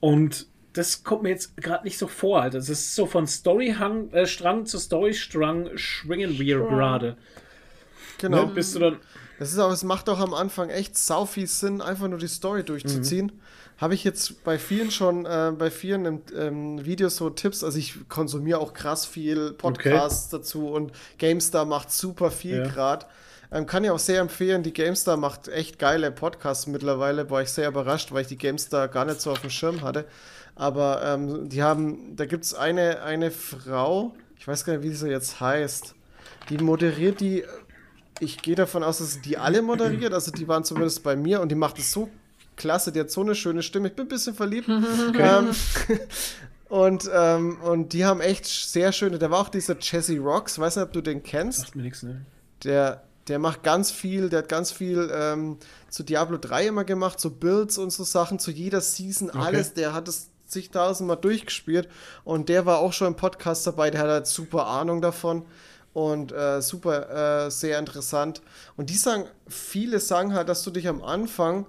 Und 0.00 0.46
das 0.72 1.02
kommt 1.04 1.22
mir 1.22 1.30
jetzt 1.30 1.56
gerade 1.56 1.84
nicht 1.84 1.98
so 1.98 2.06
vor, 2.06 2.42
halt. 2.42 2.54
Es 2.54 2.68
ist 2.68 2.94
so 2.94 3.06
von 3.06 3.26
Storyhang, 3.26 4.10
äh, 4.12 4.26
Strang 4.26 4.66
zu 4.66 4.78
Storystrang 4.78 5.70
schwingen 5.74 6.38
wir 6.38 6.58
gerade. 6.60 7.16
Genau. 8.18 8.46
Ne? 8.46 8.52
Bist 8.54 8.74
du 8.74 8.78
dann, 8.78 8.96
Das 9.38 9.52
ist 9.52 9.58
auch, 9.58 9.72
es 9.72 9.82
macht 9.82 10.08
auch 10.08 10.20
am 10.20 10.34
Anfang 10.34 10.70
echt 10.70 10.96
sau 10.96 11.26
viel 11.26 11.46
Sinn, 11.46 11.80
einfach 11.80 12.08
nur 12.08 12.18
die 12.18 12.28
Story 12.28 12.64
durchzuziehen. 12.64 13.32
Habe 13.80 13.94
ich 13.94 14.04
jetzt 14.04 14.44
bei 14.44 14.58
vielen 14.58 14.90
schon, 14.90 15.24
äh, 15.24 15.52
bei 15.56 15.70
vielen 15.70 16.04
im, 16.04 16.22
ähm, 16.36 16.84
Videos 16.84 17.16
so 17.16 17.30
Tipps, 17.30 17.64
also 17.64 17.78
ich 17.78 18.08
konsumiere 18.10 18.58
auch 18.58 18.74
krass 18.74 19.06
viel 19.06 19.52
Podcasts 19.52 20.28
dazu 20.28 20.68
und 20.68 20.92
GameStar 21.16 21.64
macht 21.64 21.90
super 21.90 22.30
viel 22.30 22.58
Ja. 22.58 22.68
gerade. 22.68 23.06
Ähm, 23.50 23.64
kann 23.64 23.82
ich 23.82 23.90
auch 23.90 23.98
sehr 23.98 24.20
empfehlen, 24.20 24.62
die 24.62 24.74
GameStar 24.74 25.16
macht 25.16 25.48
echt 25.48 25.78
geile 25.78 26.12
Podcasts 26.12 26.66
mittlerweile, 26.66 27.30
war 27.30 27.40
ich 27.40 27.48
sehr 27.48 27.68
überrascht, 27.68 28.12
weil 28.12 28.22
ich 28.22 28.28
die 28.28 28.36
GameStar 28.36 28.86
gar 28.88 29.06
nicht 29.06 29.22
so 29.22 29.30
auf 29.30 29.40
dem 29.40 29.50
Schirm 29.50 29.80
hatte. 29.80 30.04
Aber 30.56 31.02
ähm, 31.02 31.48
die 31.48 31.62
haben, 31.62 32.16
da 32.16 32.26
gibt 32.26 32.44
es 32.44 32.52
eine, 32.52 33.02
eine 33.02 33.30
Frau, 33.30 34.14
ich 34.38 34.46
weiß 34.46 34.66
gar 34.66 34.74
nicht, 34.74 34.82
wie 34.82 34.92
sie 34.92 35.08
jetzt 35.08 35.40
heißt, 35.40 35.94
die 36.50 36.58
moderiert 36.58 37.20
die 37.20 37.44
ich 38.22 38.42
gehe 38.42 38.54
davon 38.54 38.82
aus, 38.82 38.98
dass 38.98 39.14
sie 39.14 39.22
die 39.22 39.38
alle 39.38 39.62
moderiert. 39.62 40.12
Also 40.12 40.30
die 40.30 40.46
waren 40.46 40.62
zumindest 40.62 41.02
bei 41.02 41.16
mir 41.16 41.40
und 41.40 41.48
die 41.48 41.54
macht 41.54 41.78
es 41.78 41.90
so 41.90 42.10
klasse. 42.56 42.92
Die 42.92 43.00
hat 43.00 43.10
so 43.10 43.22
eine 43.22 43.34
schöne 43.34 43.62
Stimme. 43.62 43.88
Ich 43.88 43.96
bin 43.96 44.06
ein 44.06 44.08
bisschen 44.08 44.34
verliebt. 44.34 44.68
ähm, 45.18 45.50
und, 46.68 47.10
ähm, 47.12 47.58
und 47.62 47.92
die 47.92 48.04
haben 48.04 48.20
echt 48.20 48.46
sehr 48.46 48.92
schöne. 48.92 49.18
Da 49.18 49.30
war 49.30 49.40
auch 49.40 49.48
dieser 49.48 49.76
Jesse 49.80 50.18
Rocks. 50.18 50.58
Weiß 50.58 50.76
nicht, 50.76 50.84
ob 50.84 50.92
du 50.92 51.00
den 51.00 51.22
kennst. 51.22 51.60
sagt 51.60 51.76
mir 51.76 51.82
nichts, 51.82 52.02
ne? 52.02 52.24
Der, 52.64 53.02
der 53.28 53.38
macht 53.38 53.62
ganz 53.62 53.90
viel. 53.90 54.28
Der 54.28 54.40
hat 54.40 54.48
ganz 54.48 54.70
viel 54.72 55.10
ähm, 55.12 55.58
zu 55.88 56.02
Diablo 56.02 56.38
3 56.38 56.68
immer 56.68 56.84
gemacht. 56.84 57.20
So 57.20 57.30
Builds 57.30 57.78
und 57.78 57.90
so 57.90 58.04
Sachen. 58.04 58.38
Zu 58.38 58.50
jeder 58.50 58.80
Season 58.80 59.30
alles. 59.30 59.74
Der 59.74 59.94
hat 59.94 60.08
es 60.08 60.30
zigtausendmal 60.46 61.16
durchgespielt. 61.16 61.88
Und 62.24 62.48
der 62.48 62.66
war 62.66 62.78
auch 62.78 62.92
schon 62.92 63.08
im 63.08 63.16
Podcast 63.16 63.66
dabei. 63.66 63.90
Der 63.90 64.00
hat 64.00 64.08
halt 64.08 64.26
super 64.26 64.66
Ahnung 64.66 65.00
davon 65.00 65.44
und 65.92 66.32
äh, 66.32 66.60
super, 66.62 67.46
äh, 67.46 67.50
sehr 67.50 67.78
interessant. 67.78 68.42
Und 68.76 68.90
die 68.90 68.96
sagen, 68.96 69.24
viele 69.48 70.00
sagen 70.00 70.34
halt, 70.34 70.48
dass 70.48 70.62
du 70.62 70.70
dich 70.70 70.88
am 70.88 71.02
Anfang, 71.02 71.66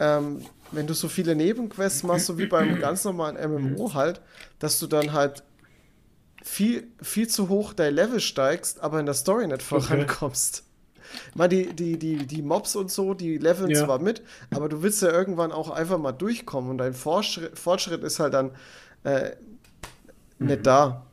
ähm, 0.00 0.44
wenn 0.72 0.88
du 0.88 0.94
so 0.94 1.08
viele 1.08 1.36
Nebenquests 1.36 2.02
machst, 2.02 2.26
so 2.26 2.38
wie 2.38 2.46
beim 2.46 2.78
ganz 2.80 3.04
normalen 3.04 3.36
MMO 3.36 3.94
halt, 3.94 4.20
dass 4.58 4.80
du 4.80 4.88
dann 4.88 5.12
halt 5.12 5.44
viel, 6.42 6.88
viel 7.02 7.28
zu 7.28 7.48
hoch 7.48 7.74
dein 7.74 7.94
Level 7.94 8.18
steigst, 8.20 8.80
aber 8.80 8.98
in 8.98 9.06
der 9.06 9.14
Story 9.14 9.46
nicht 9.46 9.62
vorankommst. 9.62 10.64
Ich 11.30 11.36
meine, 11.36 11.48
die, 11.50 11.74
die, 11.74 11.98
die, 11.98 12.26
die 12.26 12.42
Mobs 12.42 12.76
und 12.76 12.90
so, 12.90 13.14
die 13.14 13.36
leveln 13.36 13.70
Ja. 13.70 13.84
zwar 13.84 13.98
mit, 13.98 14.22
aber 14.52 14.68
du 14.68 14.82
willst 14.82 15.02
ja 15.02 15.10
irgendwann 15.10 15.52
auch 15.52 15.70
einfach 15.70 15.98
mal 15.98 16.12
durchkommen 16.12 16.70
und 16.70 16.78
dein 16.78 16.94
Fortschritt, 16.94 17.58
Fortschritt 17.58 18.02
ist 18.04 18.20
halt 18.20 18.32
dann 18.34 18.52
äh, 19.04 19.32
nicht 20.38 20.66
da. 20.66 21.06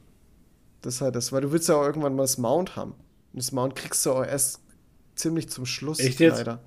Das 0.81 0.95
ist 0.95 1.01
halt 1.01 1.15
das, 1.15 1.31
weil 1.31 1.41
du 1.41 1.51
willst 1.51 1.67
ja 1.67 1.75
auch 1.75 1.83
irgendwann 1.85 2.15
mal 2.15 2.23
das 2.23 2.37
Mount 2.37 2.75
haben. 2.75 2.91
Und 3.33 3.41
das 3.41 3.51
Mount 3.51 3.75
kriegst 3.75 4.05
du 4.05 4.11
auch 4.13 4.23
erst 4.23 4.61
ziemlich 5.15 5.49
zum 5.49 5.65
Schluss, 5.65 5.99
Echt 5.99 6.19
jetzt? 6.19 6.37
leider. 6.37 6.59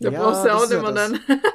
Da 0.00 0.10
brauchst 0.10 0.44
du 0.44 0.48
das 0.48 0.56
auch 0.56 0.64
ist 0.64 0.72
ja 0.72 0.78
immer 0.78 0.92
das. 0.92 1.12
dann. 1.12 1.20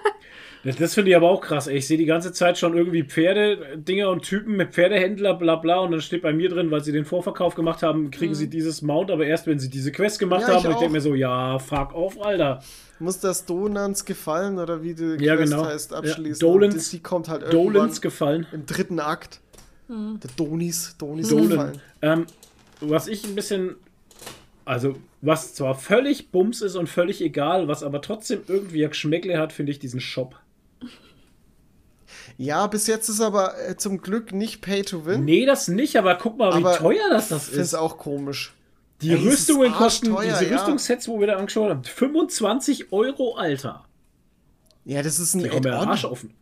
Das, 0.65 0.77
das 0.77 0.93
finde 0.93 1.09
ich 1.11 1.17
aber 1.17 1.29
auch 1.29 1.41
krass. 1.41 1.67
ey. 1.67 1.75
Ich 1.75 1.87
sehe 1.87 1.97
die 1.97 2.05
ganze 2.05 2.31
Zeit 2.31 2.57
schon 2.57 2.77
irgendwie 2.77 3.03
Pferde, 3.03 3.75
Dinger 3.75 4.09
und 4.09 4.21
Typen 4.21 4.55
mit 4.55 4.71
Pferdehändler, 4.73 5.33
bla 5.33 5.57
bla. 5.57 5.79
Und 5.79 5.91
dann 5.91 5.99
steht 5.99 6.21
bei 6.21 6.31
mir 6.31 6.47
drin, 6.47 6.71
weil 6.71 6.81
sie 6.81 6.93
den 6.93 7.03
Vorverkauf 7.03 7.53
gemacht 7.53 7.83
haben, 7.83 8.11
kriegen 8.11 8.33
sie 8.33 8.49
dieses 8.49 8.81
Mount, 8.81 9.11
aber 9.11 9.25
erst, 9.25 9.45
wenn 9.45 9.59
sie 9.59 9.69
diese 9.69 9.91
Quest 9.91 10.19
gemacht 10.19 10.43
Mhm. 10.43 10.47
Ja, 10.47 10.57
ich 10.59 10.63
haben. 10.63 10.67
Und 10.67 10.71
ich 10.75 10.77
denke 10.79 10.93
mir 10.93 11.01
so, 11.01 11.15
ja, 11.15 11.59
fuck 11.59 11.93
off, 11.93 12.17
Alter. 12.21 12.63
Muss 12.99 13.19
das 13.19 13.43
Donans 13.45 14.05
gefallen 14.05 14.57
oder 14.57 14.81
wie 14.81 14.93
die 14.95 15.17
Ja, 15.19 15.35
Quest 15.35 15.51
genau. 15.51 15.65
heißt, 15.65 15.91
Ja, 15.91 15.97
abschließen. 15.97 16.39
Dolans- 16.39 16.73
Und 16.75 16.79
das- 16.79 16.89
die 16.91 16.99
kommt 17.01 17.27
halt 17.27 17.41
irgendwann 17.41 17.73
Dolans 17.73 17.99
gefallen. 17.99 18.47
im 18.53 18.65
dritten 18.65 19.01
Akt. 19.01 19.41
Der 19.89 20.31
Donis, 20.37 20.95
Donis 20.97 21.27
Dolan. 21.27 21.49
gefallen. 21.49 21.81
Ähm, 22.01 22.25
was 22.79 23.09
ich 23.09 23.25
ein 23.25 23.35
bisschen, 23.35 23.75
also 24.63 24.95
was 25.25 25.53
zwar 25.53 25.75
völlig 25.75 26.31
Bums 26.31 26.61
ist 26.61 26.75
und 26.75 26.89
völlig 26.89 27.21
egal, 27.21 27.67
was 27.67 27.81
aber 27.81 28.01
trotzdem 28.01 28.41
irgendwie 28.47 28.83
ein 28.83 28.89
Geschmäckle 28.89 29.39
hat, 29.39 29.53
finde 29.53 29.71
ich 29.71 29.79
diesen 29.79 30.01
Shop. 30.01 30.35
Ja, 32.37 32.67
bis 32.67 32.87
jetzt 32.87 33.09
ist 33.09 33.21
aber 33.21 33.53
äh, 33.59 33.77
zum 33.77 34.01
Glück 34.01 34.33
nicht 34.33 34.61
Pay 34.61 34.83
to 34.83 35.05
Win. 35.05 35.23
Nee, 35.23 35.45
das 35.45 35.67
nicht, 35.67 35.95
aber 35.97 36.15
guck 36.15 36.37
mal, 36.37 36.51
wie 36.53 36.57
aber 36.57 36.75
teuer 36.75 37.09
das, 37.09 37.29
das 37.29 37.45
finde 37.45 37.61
es 37.61 37.67
ist. 37.69 37.75
auch 37.75 37.97
komisch. 37.97 38.53
Die 39.01 39.11
Ey, 39.11 39.17
ist 39.17 39.25
Rüstungen 39.25 39.71
kosten, 39.71 40.11
arschteuer, 40.13 40.39
diese 40.39 40.49
ja. 40.49 40.57
Rüstungssets, 40.57 41.07
wo 41.07 41.19
wir 41.19 41.27
da 41.27 41.37
angeschaut 41.37 41.69
haben, 41.69 41.83
25 41.83 42.91
Euro, 42.91 43.35
Alter. 43.35 43.85
Ja, 44.85 45.01
das 45.01 45.19
ist 45.19 45.33
ein 45.35 45.41
ja 45.41 45.51
Arsch 45.53 46.03
Add-on. 46.03 46.11
offen. 46.11 46.33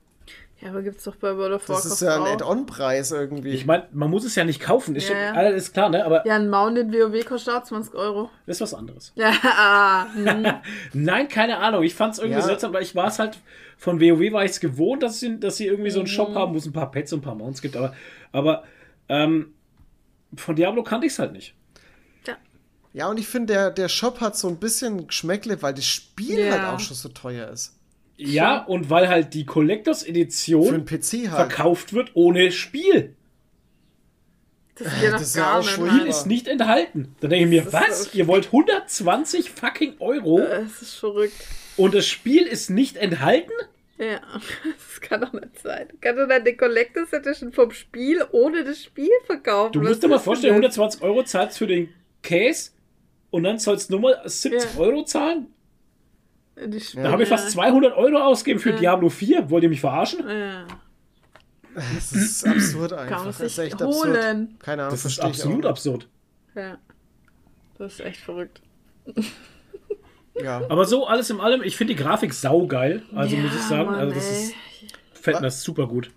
Ja, 0.61 0.69
aber 0.69 0.83
gibt's 0.83 1.03
doch 1.05 1.15
bei 1.15 1.35
World 1.35 1.53
of 1.53 1.67
Warcraft 1.69 1.85
Das 1.85 1.93
ist 1.93 2.01
ja 2.01 2.15
ein. 2.23 2.33
Add-on-Preis 2.33 3.11
irgendwie. 3.11 3.49
Ich 3.49 3.65
meine, 3.65 3.87
man 3.91 4.11
muss 4.11 4.23
es 4.25 4.35
ja 4.35 4.43
nicht 4.43 4.59
kaufen, 4.61 4.95
ist, 4.95 5.09
Ja, 5.09 5.15
schon, 5.15 5.23
ja. 5.23 5.31
alles 5.33 5.63
ist 5.63 5.73
klar, 5.73 5.89
ne? 5.89 6.05
Aber 6.05 6.25
Ja, 6.27 6.35
ein 6.35 6.49
Mount 6.49 6.77
in 6.77 6.93
WoW 6.93 7.25
kostet 7.25 7.53
auch 7.55 7.63
20 7.63 7.95
Euro. 7.95 8.29
das 8.45 8.57
ist 8.57 8.61
was 8.61 8.73
anderes. 8.75 9.11
Ja, 9.15 9.31
ah, 9.43 10.05
hm. 10.13 10.45
Nein, 10.93 11.27
keine 11.27 11.57
Ahnung. 11.57 11.81
Ich 11.83 11.95
fand 11.95 12.13
es 12.13 12.19
irgendwie 12.19 12.39
Ja. 12.39 12.45
seltsam, 12.45 12.73
weil 12.73 12.83
ich 12.83 12.93
war 12.95 13.07
es 13.07 13.17
halt 13.17 13.39
von 13.77 13.99
WoW 13.99 14.31
war 14.33 14.45
ich 14.45 14.51
es 14.51 14.59
gewohnt, 14.59 15.01
dass 15.01 15.19
sie, 15.19 15.39
dass 15.39 15.57
sie 15.57 15.65
irgendwie 15.65 15.89
so 15.89 15.99
einen 15.99 16.07
Mhm. 16.07 16.11
Shop 16.13 16.35
haben, 16.35 16.53
wo 16.53 16.57
es 16.59 16.65
ein 16.67 16.73
paar 16.73 16.91
Pets 16.91 17.11
und 17.13 17.19
ein 17.19 17.23
paar 17.23 17.33
Mounts 17.35 17.61
gibt. 17.63 17.75
Aber, 17.75 17.95
aber 18.31 18.63
ähm, 19.09 19.55
von 20.35 20.55
Diablo 20.55 20.83
kannte 20.83 21.07
ich 21.07 21.13
es 21.13 21.19
halt 21.19 21.31
nicht. 21.33 21.55
ja, 22.93 23.07
und 23.09 23.19
ich 23.19 23.27
finde, 23.27 23.53
der, 23.53 23.71
der 23.71 23.87
Shop 23.89 24.19
hat 24.21 24.35
so 24.37 24.47
ein 24.49 24.57
bisschen 24.57 25.07
Geschmäckle, 25.07 25.61
weil 25.63 25.73
das 25.73 25.85
Spiel 25.85 26.37
Ja. 26.45 26.51
halt 26.51 26.63
auch 26.65 26.79
schon 26.79 26.95
so 26.95 27.09
teuer 27.09 27.47
ist. 27.49 27.75
Ja, 28.23 28.63
und 28.63 28.89
weil 28.89 29.07
halt 29.09 29.33
die 29.33 29.45
Collectors 29.45 30.03
Edition 30.03 30.85
halt. 30.85 31.29
verkauft 31.29 31.93
wird 31.93 32.11
ohne 32.13 32.51
Spiel. 32.51 33.15
das 34.75 34.87
das 35.11 35.21
ist 35.21 35.35
ja 35.35 35.43
gar 35.43 35.53
auch 35.59 35.61
nicht. 35.61 35.69
schon- 35.71 35.89
Spiel 35.89 36.05
ist 36.07 36.25
nicht 36.25 36.47
enthalten. 36.47 37.15
Da 37.19 37.27
denke 37.27 37.45
ich 37.45 37.49
mir, 37.49 37.69
Das 37.69 37.73
ist 37.83 37.89
was? 37.89 38.03
so- 38.05 38.17
Ihr 38.17 38.27
wollt 38.27 38.47
120 38.51 39.51
fucking 39.51 39.95
Euro 39.99 40.39
Es 40.39 40.81
ist 40.81 40.93
verrückt. 40.95 41.33
und 41.77 41.93
das 41.93 42.07
Spiel 42.07 42.43
ist 42.47 42.69
nicht 42.69 42.97
enthalten? 42.97 43.51
Ja, 43.97 44.19
das 44.77 45.01
kann 45.01 45.21
doch 45.21 45.33
nicht 45.33 45.59
sein. 45.61 45.87
Du 45.89 45.97
kannst 46.01 46.19
doch 46.19 46.27
nicht 46.27 46.47
die 46.47 46.57
Collectors 46.57 47.13
Edition 47.13 47.51
vom 47.53 47.69
Spiel 47.71 48.23
ohne 48.31 48.63
das 48.63 48.83
Spiel 48.83 49.11
verkaufen. 49.25 49.73
Du 49.73 49.81
Was 49.81 49.89
musst 49.89 50.03
dir 50.03 50.07
mal 50.07 50.15
ist 50.15 50.23
vorstellen, 50.23 50.61
das? 50.61 50.75
120 50.77 51.01
Euro 51.03 51.23
zahlst 51.23 51.57
für 51.59 51.67
den 51.67 51.89
Case 52.23 52.71
und 53.29 53.43
dann 53.43 53.59
sollst 53.59 53.89
du 53.89 53.93
nur 53.99 54.01
mal 54.11 54.21
70 54.25 54.73
Ja. 54.73 54.79
Euro 54.79 55.03
zahlen? 55.03 55.47
Da 56.55 57.11
habe 57.11 57.23
ich 57.23 57.29
fast 57.29 57.51
200 57.51 57.95
Euro 57.95 58.17
ausgegeben 58.17 58.59
für 58.59 58.71
Ja. 58.71 58.77
Diablo 58.77 59.09
4. 59.09 59.49
Wollt 59.49 59.63
ihr 59.63 59.69
mich 59.69 59.81
verarschen? 59.81 60.27
Ja. 60.27 60.67
Das 61.73 62.11
ist 62.11 62.45
absurd 62.45 62.91
einfach. 62.93 63.07
Kann 63.07 63.17
man 63.19 63.27
Das 63.27 63.39
ist 63.39 63.55
sich 63.55 63.65
echt 63.67 63.81
holen. 63.81 64.15
absurd. 64.15 64.59
Keine 64.59 64.81
Ahnung, 64.83 64.91
Das 64.93 65.05
ist 65.05 65.19
absolut 65.19 65.65
absurd. 65.65 66.07
ja. 66.55 66.77
Das 67.77 67.93
ist 67.93 67.99
echt 68.01 68.19
verrückt. 68.19 68.61
Ja. 70.41 70.61
Aber 70.69 70.85
so 70.85 71.07
alles 71.07 71.29
in 71.29 71.39
allem, 71.39 71.61
ich 71.63 71.75
finde 71.77 71.95
die 71.95 72.01
Grafik 72.03 72.33
saugeil. 72.33 73.03
Also 73.15 73.35
Ja, 73.35 73.41
muss 73.43 73.55
ich 73.55 73.61
sagen, 73.61 73.89
Mann, 73.91 73.99
also 73.99 74.13
das 74.13 74.27
ey. 74.29 74.43
ist 74.43 74.53
fett, 75.13 75.35
das 75.41 75.55
ist 75.57 75.63
super 75.63 75.87
gut. 75.87 76.11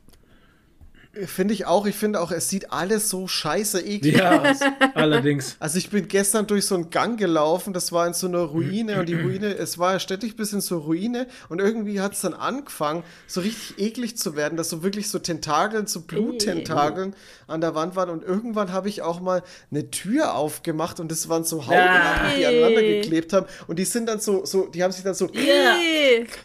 Finde 1.26 1.54
ich 1.54 1.66
auch. 1.66 1.86
Ich 1.86 1.96
finde 1.96 2.20
auch, 2.20 2.30
es 2.30 2.48
sieht 2.48 2.72
alles 2.72 3.08
so 3.08 3.26
scheiße 3.28 3.80
eklig 3.80 4.16
Ja, 4.16 4.42
aus. 4.42 4.58
allerdings. 4.94 5.56
Also 5.60 5.78
ich 5.78 5.90
bin 5.90 6.08
gestern 6.08 6.46
durch 6.46 6.66
so 6.66 6.74
einen 6.74 6.90
Gang 6.90 7.18
gelaufen, 7.18 7.72
das 7.72 7.92
war 7.92 8.06
in 8.06 8.14
so 8.14 8.26
einer 8.26 8.40
Ruine 8.40 8.98
und 9.00 9.08
die 9.08 9.14
Ruine, 9.20 9.54
es 9.56 9.78
war 9.78 9.92
ja 9.94 9.98
ständig 10.00 10.36
bis 10.36 10.52
in 10.52 10.60
so 10.60 10.78
Ruine 10.78 11.26
und 11.48 11.60
irgendwie 11.60 12.00
hat 12.00 12.12
es 12.14 12.20
dann 12.22 12.34
angefangen, 12.34 13.04
so 13.26 13.40
richtig 13.40 13.78
eklig 13.78 14.16
zu 14.16 14.36
werden, 14.36 14.56
dass 14.56 14.70
so 14.70 14.82
wirklich 14.82 15.08
so 15.10 15.18
Tentakeln, 15.18 15.86
so 15.86 16.00
Bluttentakeln 16.00 17.14
an 17.46 17.60
der 17.60 17.74
Wand 17.74 17.96
waren 17.96 18.10
und 18.10 18.22
irgendwann 18.24 18.72
habe 18.72 18.88
ich 18.88 19.02
auch 19.02 19.20
mal 19.20 19.42
eine 19.70 19.90
Tür 19.90 20.34
aufgemacht 20.34 21.00
und 21.00 21.10
das 21.10 21.28
waren 21.28 21.44
so 21.44 21.66
Hautlappen, 21.66 22.30
die 22.36 22.42
Nein. 22.42 22.54
aneinander 22.54 22.82
geklebt 22.82 23.32
haben 23.32 23.46
und 23.66 23.78
die 23.78 23.84
sind 23.84 24.06
dann 24.06 24.20
so, 24.20 24.44
so, 24.44 24.66
die 24.66 24.82
haben 24.82 24.92
sich 24.92 25.04
dann 25.04 25.14
so, 25.14 25.28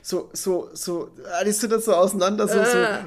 so, 0.01 0.29
so, 0.33 0.69
so, 0.73 1.09
ah, 1.39 1.43
die 1.43 1.51
sind 1.51 1.71
dann 1.71 1.81
so 1.81 1.93
auseinander, 1.93 2.47
so, 2.47 2.55
so, 2.63 2.77
Äh. 2.77 2.99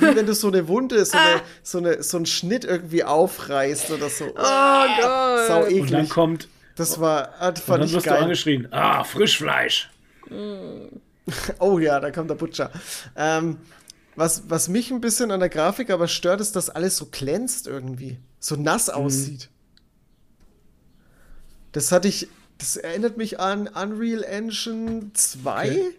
wie 0.00 0.16
wenn 0.16 0.26
du 0.26 0.34
so 0.34 0.48
eine 0.48 0.66
Wunde, 0.68 0.93
so, 1.04 1.16
eine, 1.18 1.40
so, 1.62 1.78
eine, 1.78 2.02
so 2.02 2.16
einen 2.18 2.26
Schnitt 2.26 2.64
irgendwie 2.64 3.04
aufreißt 3.04 3.90
oder 3.90 4.08
so. 4.08 4.26
Oh 4.26 4.32
Gott. 4.34 5.46
Sau 5.48 5.64
Und 5.64 5.90
dann 5.90 6.00
eklig. 6.00 6.10
kommt, 6.10 6.48
Das 6.76 7.00
war, 7.00 7.34
ah, 7.40 7.50
das 7.52 7.60
und 7.62 7.66
fand 7.66 7.80
dann 7.82 7.88
ich 7.88 7.94
wirst 7.94 8.06
du 8.06 8.16
angeschrien. 8.18 8.68
Ah, 8.72 9.04
Frischfleisch. 9.04 9.90
Oh 11.58 11.78
ja, 11.78 12.00
da 12.00 12.10
kommt 12.10 12.28
der 12.28 12.34
Butcher. 12.34 12.70
Ähm, 13.16 13.56
was, 14.14 14.42
was 14.48 14.68
mich 14.68 14.90
ein 14.90 15.00
bisschen 15.00 15.30
an 15.30 15.40
der 15.40 15.48
Grafik 15.48 15.88
aber 15.90 16.06
stört, 16.06 16.40
ist, 16.42 16.54
dass 16.54 16.68
alles 16.68 16.96
so 16.98 17.06
glänzt 17.06 17.66
irgendwie. 17.66 18.18
So 18.40 18.56
nass 18.56 18.88
Mhm. 18.88 18.94
aussieht. 18.94 19.48
Das 21.72 21.92
hatte 21.92 22.08
ich, 22.08 22.28
das 22.58 22.76
erinnert 22.76 23.16
mich 23.16 23.40
an 23.40 23.68
Unreal 23.68 24.22
Engine 24.22 25.10
2. 25.14 25.68
Okay. 25.70 25.90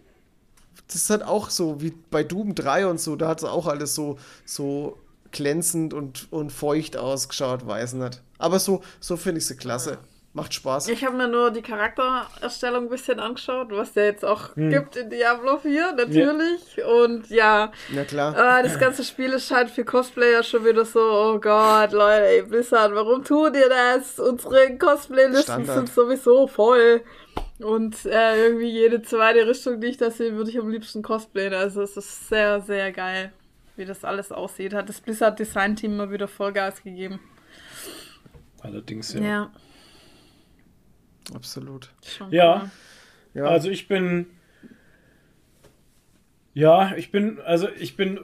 Das 0.92 1.10
hat 1.10 1.22
auch 1.22 1.50
so, 1.50 1.80
wie 1.80 1.92
bei 2.10 2.22
Doom 2.22 2.54
3 2.54 2.86
und 2.86 3.00
so, 3.00 3.16
da 3.16 3.28
hat 3.28 3.38
es 3.38 3.44
auch 3.44 3.66
alles 3.66 3.94
so, 3.94 4.18
so 4.44 4.98
glänzend 5.32 5.92
und, 5.94 6.28
und 6.32 6.50
feucht 6.52 6.96
ausgeschaut, 6.96 7.66
weiß 7.66 7.94
nicht. 7.94 8.22
Aber 8.38 8.58
so, 8.58 8.82
so 9.00 9.16
finde 9.16 9.38
ich 9.40 9.46
sie 9.46 9.56
klasse. 9.56 9.98
Macht 10.32 10.52
Spaß. 10.52 10.88
Ich 10.88 11.02
habe 11.02 11.16
mir 11.16 11.28
nur 11.28 11.50
die 11.50 11.62
Charaktererstellung 11.62 12.84
ein 12.84 12.88
bisschen 12.90 13.20
angeschaut, 13.20 13.68
was 13.70 13.94
der 13.94 14.04
jetzt 14.04 14.22
auch 14.24 14.54
Hm. 14.54 14.68
gibt 14.70 14.94
in 14.96 15.08
Diablo 15.08 15.56
4, 15.58 15.92
natürlich. 15.92 16.60
Und 16.84 17.30
ja, 17.30 17.72
Na 17.90 18.04
klar. 18.04 18.58
äh, 18.58 18.62
das 18.62 18.78
ganze 18.78 19.02
Spiel 19.02 19.32
ist 19.32 19.50
halt 19.50 19.70
für 19.70 19.84
Cosplayer 19.86 20.42
schon 20.42 20.64
wieder 20.66 20.84
so, 20.84 21.00
oh 21.00 21.38
Gott, 21.40 21.92
Leute, 21.92 22.26
ey, 22.26 22.42
Blizzard, 22.42 22.94
warum 22.94 23.24
tut 23.24 23.56
ihr 23.56 23.68
das? 23.70 24.18
Unsere 24.18 24.76
Cosplay-Listen 24.76 25.64
sind 25.64 25.88
sowieso 25.92 26.46
voll. 26.46 27.00
Und 27.58 28.04
äh, 28.04 28.44
irgendwie 28.46 28.68
jede 28.70 29.00
zweite 29.02 29.46
Richtung, 29.48 29.80
die 29.80 29.86
ich 29.88 29.96
da 29.96 30.10
sehe, 30.10 30.34
würde 30.34 30.50
ich 30.50 30.58
am 30.58 30.68
liebsten 30.68 31.02
cosplayen. 31.02 31.54
Also 31.54 31.80
es 31.82 31.96
ist 31.96 32.28
sehr, 32.28 32.60
sehr 32.60 32.92
geil, 32.92 33.32
wie 33.76 33.84
das 33.86 34.04
alles 34.04 34.30
aussieht. 34.30 34.74
Hat 34.74 34.88
das 34.88 35.00
Blizzard-Design-Team 35.00 35.96
mal 35.96 36.10
wieder 36.10 36.28
Vollgas 36.28 36.82
gegeben. 36.82 37.18
Allerdings, 38.60 39.14
ja. 39.14 39.20
Ja, 39.20 39.50
Absolut. 41.34 41.90
schon 42.04 42.30
Ja, 42.30 42.70
Ja. 43.34 43.44
also 43.46 43.70
ich 43.70 43.88
bin. 43.88 44.26
Ja, 46.54 46.94
ich 46.96 47.10
bin, 47.10 47.38
also 47.40 47.68
ich 47.68 47.96
bin 47.96 48.20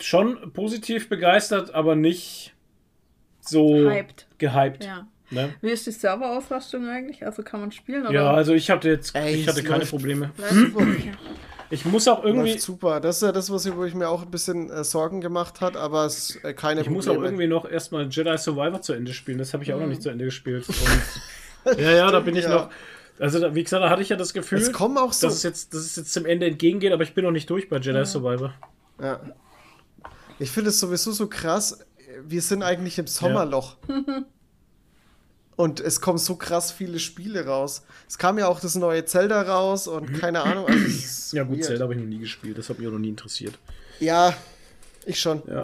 schon 0.00 0.52
positiv 0.52 1.08
begeistert, 1.08 1.74
aber 1.74 1.96
nicht 1.96 2.54
so 3.40 3.74
Hyped. 3.90 4.26
gehypt. 4.38 4.84
Ja. 4.84 5.06
Ne? 5.30 5.54
Wie 5.60 5.70
ist 5.70 5.86
die 5.86 5.90
Serverauslastung 5.90 6.86
eigentlich? 6.88 7.24
Also 7.26 7.42
kann 7.42 7.60
man 7.60 7.72
spielen 7.72 8.02
oder? 8.06 8.12
Ja, 8.14 8.30
also 8.32 8.54
ich 8.54 8.70
hatte 8.70 8.88
jetzt, 8.88 9.14
Ey, 9.16 9.34
ich 9.34 9.48
hatte 9.48 9.62
keine 9.62 9.80
läuft- 9.80 9.90
Probleme. 9.90 10.30
Super. 10.50 10.86
Ich 11.68 11.84
muss 11.84 12.06
auch 12.06 12.22
irgendwie, 12.22 12.50
Läuft 12.52 12.62
super. 12.62 13.00
Das 13.00 13.16
ist 13.16 13.22
ja 13.22 13.32
das, 13.32 13.50
was 13.50 13.66
ich, 13.66 13.74
wo 13.74 13.84
ich 13.84 13.92
mir 13.92 14.08
auch 14.08 14.22
ein 14.22 14.30
bisschen 14.30 14.70
äh, 14.70 14.84
Sorgen 14.84 15.20
gemacht 15.20 15.60
hat, 15.60 15.76
aber 15.76 16.04
es 16.04 16.36
äh, 16.44 16.54
keine 16.54 16.80
ich 16.82 16.88
muss 16.88 17.08
auch 17.08 17.14
Probleme. 17.14 17.42
irgendwie 17.42 17.48
noch 17.48 17.68
erstmal 17.68 18.06
Jedi 18.08 18.38
Survivor 18.38 18.80
zu 18.82 18.92
Ende 18.92 19.12
spielen. 19.12 19.38
Das 19.38 19.52
habe 19.52 19.64
ich 19.64 19.72
auch 19.74 19.80
noch 19.80 19.88
nicht 19.88 20.00
zu 20.00 20.08
Ende 20.08 20.26
gespielt. 20.26 20.64
Und, 20.68 21.76
ja, 21.80 21.90
ja, 21.90 22.10
da 22.12 22.20
bin 22.20 22.36
ich 22.36 22.44
Ja. 22.44 22.50
noch. 22.54 22.70
Also 23.18 23.40
da, 23.40 23.52
wie 23.52 23.64
gesagt, 23.64 23.82
da 23.82 23.90
hatte 23.90 24.00
ich 24.00 24.10
ja 24.10 24.14
das 24.16 24.32
Gefühl, 24.32 24.58
Es 24.58 24.72
kommen 24.72 24.96
auch 24.96 25.12
so. 25.12 25.26
dass 25.26 25.38
es 25.38 25.42
jetzt, 25.42 25.74
dass 25.74 25.80
es 25.80 25.96
jetzt 25.96 26.12
zum 26.12 26.24
Ende 26.24 26.46
entgegengeht, 26.46 26.92
aber 26.92 27.02
ich 27.02 27.14
bin 27.14 27.24
noch 27.24 27.32
nicht 27.32 27.50
durch 27.50 27.68
bei 27.68 27.78
Jedi 27.78 28.04
Survivor. 28.06 28.54
Ja. 29.02 29.18
Ich 30.38 30.52
finde 30.52 30.70
es 30.70 30.78
sowieso 30.78 31.10
so 31.10 31.26
krass. 31.26 31.80
Wir 32.24 32.42
sind 32.42 32.62
eigentlich 32.62 32.96
im 33.00 33.08
Sommerloch. 33.08 33.76
Und 35.56 35.80
es 35.80 36.02
kommen 36.02 36.18
so 36.18 36.36
krass 36.36 36.70
viele 36.70 36.98
Spiele 36.98 37.46
raus. 37.46 37.82
Es 38.06 38.18
kam 38.18 38.38
ja 38.38 38.46
auch 38.46 38.60
das 38.60 38.74
neue 38.76 39.06
Zelda 39.06 39.40
raus 39.42 39.88
und 39.88 40.12
keine 40.12 40.42
Ahnung. 40.42 40.66
Also 40.66 40.84
es 40.84 41.04
ist 41.04 41.32
Ja 41.32 41.44
gut, 41.44 41.56
weird. 41.56 41.64
Zelda 41.64 41.84
habe 41.84 41.94
ich 41.94 42.00
noch 42.00 42.06
nie 42.06 42.18
gespielt, 42.18 42.58
das 42.58 42.68
hat 42.68 42.78
mich 42.78 42.86
auch 42.86 42.92
noch 42.92 42.98
nie 42.98 43.08
interessiert. 43.08 43.58
Ja, 43.98 44.36
ich 45.06 45.18
schon. 45.18 45.42
Ja. 45.46 45.62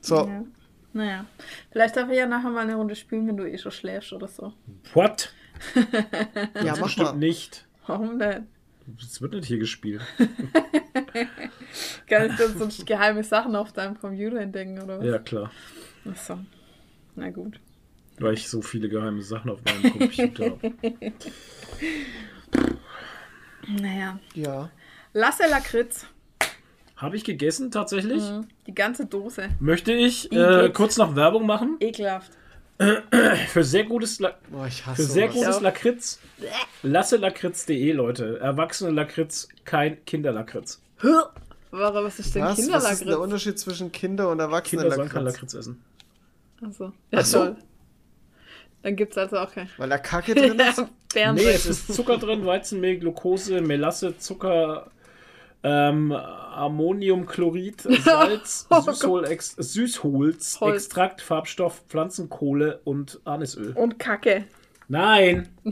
So, 0.00 0.26
Ja. 0.26 0.44
Naja. 0.92 1.26
Vielleicht 1.70 1.96
darf 1.96 2.10
ich 2.10 2.16
ja 2.16 2.26
nachher 2.26 2.50
mal 2.50 2.62
eine 2.62 2.74
Runde 2.74 2.96
spielen, 2.96 3.28
wenn 3.28 3.36
du 3.36 3.48
eh 3.48 3.58
schon 3.58 3.70
schläfst 3.70 4.12
oder 4.12 4.26
so. 4.26 4.52
What? 4.94 5.32
ja, 6.64 6.74
mach 6.76 6.84
Bestimmt 6.84 7.06
mal. 7.10 7.16
nicht. 7.16 7.66
Warum 7.86 8.18
denn? 8.18 8.48
Es 8.98 9.20
wird 9.20 9.34
nicht 9.34 9.46
hier 9.46 9.58
gespielt. 9.58 10.00
Kann 12.08 12.30
ich 12.30 12.36
dann 12.36 12.70
so 12.70 12.84
geheime 12.84 13.22
Sachen 13.22 13.54
auf 13.54 13.72
deinem 13.72 14.00
Computer 14.00 14.38
entdecken, 14.40 14.80
oder 14.80 14.98
was? 14.98 15.06
Ja, 15.06 15.18
klar. 15.18 15.52
Achso. 16.10 16.38
Na 17.14 17.30
gut. 17.30 17.60
Weil 18.20 18.34
ich 18.34 18.48
so 18.48 18.60
viele 18.62 18.88
geheime 18.88 19.22
Sachen 19.22 19.50
auf 19.50 19.60
meinem 19.64 19.92
Computer 19.98 20.44
habe. 20.50 20.72
Naja. 23.68 24.18
Ja. 24.34 24.70
Lasse 25.12 25.44
Lakritz. 25.48 26.06
Habe 26.96 27.16
ich 27.16 27.24
gegessen, 27.24 27.70
tatsächlich. 27.70 28.22
Mhm. 28.22 28.46
Die 28.66 28.74
ganze 28.74 29.06
Dose. 29.06 29.48
Möchte 29.58 29.92
ich 29.92 30.30
äh, 30.32 30.70
kurz 30.70 30.98
noch 30.98 31.16
Werbung 31.16 31.46
machen 31.46 31.76
Ekelhaft. 31.80 32.32
für 33.48 33.64
sehr 33.64 33.84
gutes, 33.84 34.20
La 34.20 34.34
Boah, 34.50 34.66
ich 34.66 34.84
hasse 34.86 35.02
für 35.02 35.08
sehr 35.08 35.30
sowas. 35.30 35.46
gutes. 35.46 35.60
Lakritz. 35.62 36.18
Lasselakritz.de, 36.82 37.92
Leute. 37.92 38.38
Erwachsene 38.40 38.90
Lakritz, 38.90 39.48
kein 39.64 40.02
Kinderlakritz. 40.04 40.82
Wara, 41.70 42.04
was 42.04 42.18
ist 42.18 42.34
denn 42.34 42.42
Was? 42.42 42.50
Was 42.52 42.58
ist 42.58 42.68
der 42.70 42.78
Kinderlakritz? 42.78 43.16
Unterschied 43.16 43.58
zwischen 43.58 43.92
Kinder- 43.92 44.30
und 44.30 44.40
Erwachsenen? 44.40 44.82
Kinder 44.82 44.96
sollen 44.96 45.08
kein 45.08 45.24
Lakritz 45.24 45.54
essen. 45.54 45.82
Achso. 46.62 46.92
Ja, 47.10 47.18
Ach 47.20 47.24
so. 47.24 47.38
toll. 47.38 47.56
Dann 48.82 48.96
gibt's 48.96 49.18
also 49.18 49.38
auch 49.38 49.52
kein. 49.52 49.68
Weil 49.76 49.88
da 49.90 49.98
Kacke 49.98 50.34
drin 50.34 50.58
ist? 50.60 50.82
Bären 51.12 51.34
Nee, 51.36 51.50
es 51.50 51.66
ist 51.66 51.92
Zucker 51.92 52.16
drin, 52.18 52.46
Weizenmehl, 52.46 52.98
Glucose, 52.98 53.60
Melasse, 53.60 54.16
Zucker, 54.18 54.90
ähm, 55.62 56.12
Ammoniumchlorid, 56.12 57.82
Salz, 58.04 58.66
Oh 58.70 58.80
Süßholz, 58.80 59.56
Süßholz 59.58 60.60
Holz. 60.60 60.84
Extrakt, 60.84 61.20
Farbstoff, 61.20 61.82
Pflanzenkohle 61.88 62.80
und 62.84 63.20
Anisöl. 63.24 63.72
Und 63.74 63.98
Kacke. 63.98 64.44
Nein! 64.88 65.48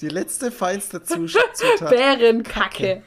Die 0.00 0.08
letzte 0.08 0.50
feinste 0.50 0.98
Zus- 1.02 1.36
Zutat. 1.54 1.90
Bärenkacke. 1.90 3.02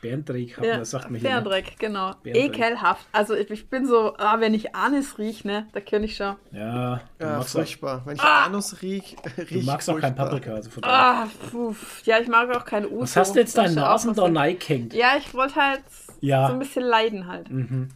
Bärendreck, 0.00 0.58
Ja, 0.62 0.78
das 0.78 0.90
sagt 0.90 1.10
mir 1.10 1.18
hier. 1.18 1.28
ne? 1.28 1.34
Bärendreck, 1.42 1.78
genau. 1.78 2.12
Bärendreck. 2.22 2.54
Ekelhaft. 2.58 3.06
Also 3.12 3.34
ich, 3.34 3.50
ich 3.50 3.68
bin 3.68 3.86
so, 3.86 4.14
ah, 4.18 4.38
wenn 4.40 4.54
ich 4.54 4.74
Anis 4.74 5.18
riech, 5.18 5.44
ne, 5.44 5.66
da 5.72 5.80
kann 5.80 6.04
ich 6.04 6.16
schon. 6.16 6.36
Ja, 6.52 7.00
du 7.18 7.24
Ja, 7.24 7.32
magst, 7.38 7.48
auch, 7.56 7.60
furchtbar. 7.60 8.02
Wenn 8.04 8.16
ich 8.16 8.22
Anus 8.22 8.80
riech, 8.82 9.16
riech 9.38 9.48
du 9.48 9.60
magst 9.62 9.88
auch 9.90 9.94
kein 9.98 10.14
furchtbar. 10.14 10.26
Paprika. 10.26 10.54
Also 10.54 10.70
von. 10.70 10.84
Ah, 10.84 11.26
puh. 11.50 11.74
Ja, 12.04 12.18
ich 12.20 12.28
mag 12.28 12.54
auch 12.56 12.64
keine 12.64 12.88
Uso. 12.88 13.02
Was 13.02 13.16
hast 13.16 13.34
du 13.34 13.40
jetzt 13.40 13.56
deinen 13.58 13.74
Nasen 13.74 14.14
da 14.14 14.24
reingehängt? 14.24 14.94
Ja, 14.94 15.16
ich 15.18 15.34
wollte 15.34 15.56
halt 15.56 15.82
Ja. 16.20 16.46
so 16.48 16.52
ein 16.54 16.58
bisschen 16.58 16.84
leiden 16.84 17.26
halt. 17.26 17.50
Mhm. 17.50 17.88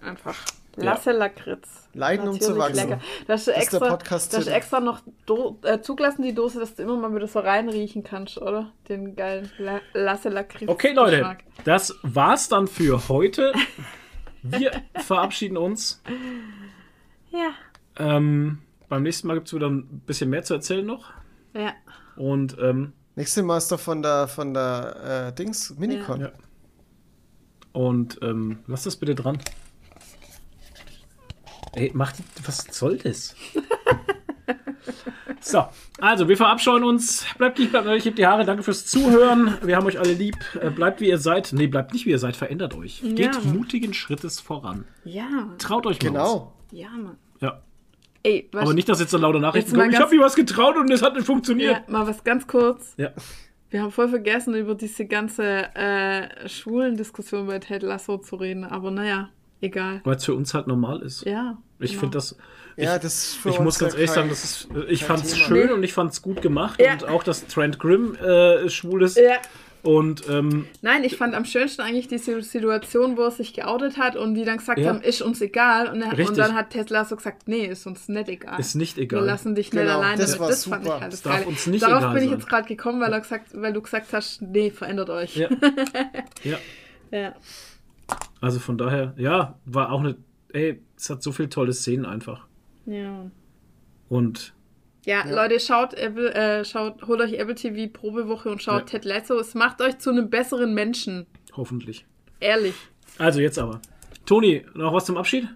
Einfach. 0.00 0.34
Lasse 0.76 1.12
Lakritz. 1.12 1.88
Leiden, 1.94 2.28
um 2.28 2.40
zu 2.40 2.56
wachsen. 2.56 2.88
lecker. 2.88 3.00
Hast 3.00 3.06
du 3.20 3.26
Das 3.26 3.40
ist 3.40 3.46
der 3.48 3.56
extra, 3.58 3.78
Podcast 3.90 4.32
da 4.32 4.38
hast 4.38 4.46
du 4.46 4.50
Titel. 4.50 4.56
extra 4.56 4.80
noch 4.80 5.00
do, 5.26 5.58
äh, 5.62 5.80
zugelassen, 5.80 6.22
die 6.22 6.34
Dose, 6.34 6.58
dass 6.60 6.74
du 6.74 6.82
immer 6.82 6.96
mal 6.96 7.14
wieder 7.14 7.26
so 7.26 7.40
reinriechen 7.40 8.02
kannst, 8.02 8.38
oder? 8.38 8.72
Den 8.88 9.14
geilen 9.14 9.50
La 9.58 9.80
Lasse 9.92 10.28
Lakritz. 10.30 10.68
Okay, 10.68 10.92
Leute, 10.92 11.18
Geschmack. 11.18 11.44
das 11.64 11.94
war's 12.02 12.48
dann 12.48 12.66
für 12.66 13.08
heute. 13.08 13.52
Wir 14.42 14.72
verabschieden 14.96 15.56
uns. 15.56 16.02
Ja. 17.30 17.50
Ähm, 17.98 18.58
beim 18.88 19.02
nächsten 19.02 19.28
Mal 19.28 19.34
gibt 19.34 19.48
es 19.48 19.54
wieder 19.54 19.68
ein 19.68 20.00
bisschen 20.06 20.30
mehr 20.30 20.42
zu 20.42 20.54
erzählen 20.54 20.84
noch. 20.86 21.12
Ja. 21.54 21.72
Und 22.16 22.56
ähm, 22.60 22.92
Nächstes 23.14 23.44
Mal 23.44 23.58
ist 23.58 23.70
doch 23.70 23.78
von 23.78 24.00
der, 24.02 24.26
von 24.26 24.54
der 24.54 25.26
äh, 25.28 25.34
Dings, 25.34 25.74
Minicon. 25.78 26.22
Ja. 26.22 26.32
Und 27.72 28.18
ähm, 28.22 28.60
lass 28.66 28.84
das 28.84 28.96
bitte 28.96 29.14
dran. 29.14 29.38
Ey, 31.74 31.90
mach 31.94 32.12
die, 32.12 32.22
was 32.44 32.66
soll 32.70 32.98
das? 32.98 33.34
so, 35.40 35.64
also 36.00 36.28
wir 36.28 36.36
verabscheuen 36.36 36.84
uns. 36.84 37.24
Bleibt 37.38 37.58
lieb, 37.58 37.70
bleibt 37.70 37.86
ehrlich, 37.86 38.04
hebt 38.04 38.18
die 38.18 38.26
Haare. 38.26 38.44
Danke 38.44 38.62
fürs 38.62 38.86
Zuhören. 38.86 39.56
Wir 39.62 39.76
haben 39.76 39.86
euch 39.86 39.98
alle 39.98 40.12
lieb. 40.12 40.36
Äh, 40.60 40.70
Bleibt 40.70 41.00
wie 41.00 41.08
ihr 41.08 41.18
seid. 41.18 41.52
Nee, 41.52 41.66
bleibt 41.66 41.92
nicht 41.92 42.06
wie 42.06 42.10
ihr 42.10 42.18
seid. 42.18 42.36
Verändert 42.36 42.74
euch. 42.74 43.00
Geht 43.02 43.34
Ja. 43.36 43.40
mutigen 43.52 43.94
Schrittes 43.94 44.40
voran. 44.40 44.84
Ja. 45.04 45.48
Traut 45.58 45.86
euch 45.86 46.00
mal. 46.02 46.08
Genau. 46.08 46.52
Ja, 46.70 46.90
Mann. 46.90 47.16
Ja. 47.40 47.62
Ey, 48.22 48.48
was, 48.52 48.62
Aber 48.62 48.74
nicht, 48.74 48.88
dass 48.88 49.00
jetzt 49.00 49.10
so 49.10 49.18
laute 49.18 49.40
Nachrichten 49.40 49.74
kommen. 49.74 49.90
Ich 49.90 49.98
habe 49.98 50.14
mir 50.14 50.22
was 50.22 50.36
getraut 50.36 50.76
und 50.76 50.90
es 50.92 51.02
hat 51.02 51.14
nicht 51.14 51.26
funktioniert. 51.26 51.82
ja, 51.86 51.92
mal 51.92 52.06
was 52.06 52.22
ganz 52.22 52.46
kurz. 52.46 52.94
Ja. 52.96 53.10
Wir 53.70 53.82
haben 53.82 53.90
voll 53.90 54.08
vergessen, 54.08 54.54
über 54.54 54.74
diese 54.74 55.06
ganze 55.06 55.74
äh, 55.74 56.48
schwulen 56.48 56.96
Diskussion 56.96 57.46
bei 57.46 57.58
Ted 57.58 57.82
Lasso 57.82 58.18
zu 58.18 58.36
reden. 58.36 58.64
Aber 58.64 58.90
naja, 58.90 59.30
egal. 59.62 60.00
Weil 60.04 60.16
es 60.16 60.24
für 60.24 60.34
uns 60.34 60.52
halt 60.54 60.66
normal 60.66 61.00
ist. 61.00 61.24
Ja. 61.24 61.56
Ich 61.78 61.90
genau. 61.92 62.00
finde 62.00 62.18
das. 62.18 62.36
Ja, 62.76 62.98
das 62.98 63.14
ist 63.14 63.34
für 63.36 63.48
Ich 63.50 63.56
uns 63.58 63.64
muss 63.64 63.78
ganz 63.78 63.94
ehrlich 63.94 64.10
sagen, 64.10 64.28
das 64.28 64.44
ist, 64.44 64.68
ich 64.88 65.04
fand's 65.04 65.32
Thema. 65.32 65.44
schön 65.46 65.66
Nee. 65.68 65.72
und 65.72 65.82
ich 65.82 65.92
fand's 65.92 66.22
gut 66.22 66.40
gemacht 66.42 66.80
Ja. 66.80 66.92
und 66.94 67.04
auch, 67.08 67.22
dass 67.22 67.46
Trent 67.46 67.78
Grimm 67.78 68.14
äh, 68.14 68.68
schwul 68.70 69.02
ist 69.02 69.18
Ja. 69.18 69.36
und 69.82 70.26
ähm, 70.30 70.66
Nein, 70.80 71.04
ich 71.04 71.18
fand 71.18 71.34
am 71.34 71.44
schönsten 71.44 71.82
eigentlich 71.82 72.08
diese 72.08 72.40
Situation, 72.40 73.18
wo 73.18 73.24
er 73.24 73.30
sich 73.30 73.52
geoutet 73.52 73.98
hat 73.98 74.16
und 74.16 74.34
die 74.34 74.44
dann 74.46 74.56
gesagt 74.56 74.78
Ja. 74.78 74.88
haben, 74.88 75.02
ist 75.02 75.20
uns 75.20 75.42
egal. 75.42 75.88
Und, 75.88 76.00
er, 76.00 76.26
und 76.28 76.38
dann 76.38 76.54
hat 76.54 76.70
Tesla 76.70 77.04
so 77.04 77.14
gesagt, 77.16 77.46
nee, 77.46 77.66
ist 77.66 77.86
uns 77.86 78.08
nicht 78.08 78.28
egal. 78.30 78.58
ist 78.58 78.74
nicht 78.74 78.96
Wir 78.96 79.02
egal. 79.02 79.24
lassen 79.26 79.54
dich 79.54 79.70
nicht 79.72 79.82
Genau, 79.82 79.98
alleine. 79.98 80.16
das 80.16 80.38
war 80.38 80.48
das 80.48 80.64
fand 80.64 80.84
ich 80.84 80.88
super. 80.88 81.00
halt 81.02 81.12
das 81.12 81.18
Es 81.18 81.22
darf 81.24 81.46
uns 81.46 81.66
nicht 81.66 81.82
Darauf 81.82 81.98
egal 81.98 82.14
bin 82.14 82.24
ich 82.24 82.30
jetzt 82.30 82.48
gerade 82.48 82.66
gekommen, 82.66 83.02
weil, 83.02 83.12
er 83.12 83.20
gesagt, 83.20 83.48
weil 83.52 83.74
du 83.74 83.82
gesagt 83.82 84.14
hast, 84.14 84.40
nee, 84.40 84.70
verändert 84.70 85.10
euch. 85.10 85.36
Ja. 85.36 85.48
ja. 86.42 86.56
Ja. 87.10 87.34
Also 88.40 88.58
von 88.58 88.76
daher, 88.78 89.14
ja, 89.16 89.58
war 89.64 89.92
auch 89.92 90.00
eine. 90.00 90.16
Ey, 90.52 90.82
es 90.96 91.08
hat 91.10 91.22
so 91.22 91.32
viele 91.32 91.48
tolle 91.48 91.72
Szenen 91.72 92.04
einfach. 92.06 92.46
ja. 92.86 93.30
Und 94.08 94.52
Ja, 95.06 95.24
Leute, 95.28 95.58
schaut, 95.58 95.94
Apple, 95.94 96.34
äh, 96.34 96.64
schaut, 96.66 97.02
holt 97.06 97.20
euch 97.22 97.32
Apple 97.34 97.54
TV 97.54 97.90
Probewoche 97.90 98.50
und 98.50 98.62
schaut 98.62 98.80
Ja. 98.80 98.98
Ted 98.98 99.04
Lasso. 99.06 99.38
Es 99.40 99.54
macht 99.54 99.80
euch 99.80 99.98
zu 99.98 100.10
einem 100.10 100.28
besseren 100.28 100.74
Menschen. 100.74 101.26
hoffentlich. 101.56 102.04
Ehrlich. 102.40 102.74
Also 103.18 103.40
jetzt 103.40 103.58
aber. 103.58 103.80
Toni, 104.26 104.64
noch 104.74 104.92
was 104.92 105.06
zum 105.06 105.16
Abschied? 105.16 105.48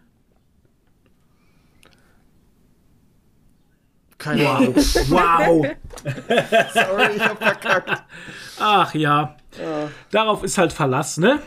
Keine 4.18 4.48
Ahnung. 4.48 4.74
Wow! 5.08 5.66
Sorry, 6.74 7.16
ich 7.16 7.22
hab 7.22 7.38
verkackt. 7.42 8.02
Ach 8.58 8.94
ja. 8.94 9.36
Darauf 10.10 10.42
ist 10.42 10.56
halt 10.58 10.72
Verlass, 10.72 11.18
ne? 11.18 11.40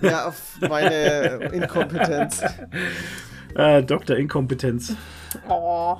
Ja, 0.00 0.26
auf 0.28 0.36
meine 0.60 1.50
Inkompetenz. 1.52 2.42
Äh, 3.54 3.82
Dr. 3.82 4.16
Inkompetenz. 4.16 4.92
Oh, 5.48 5.96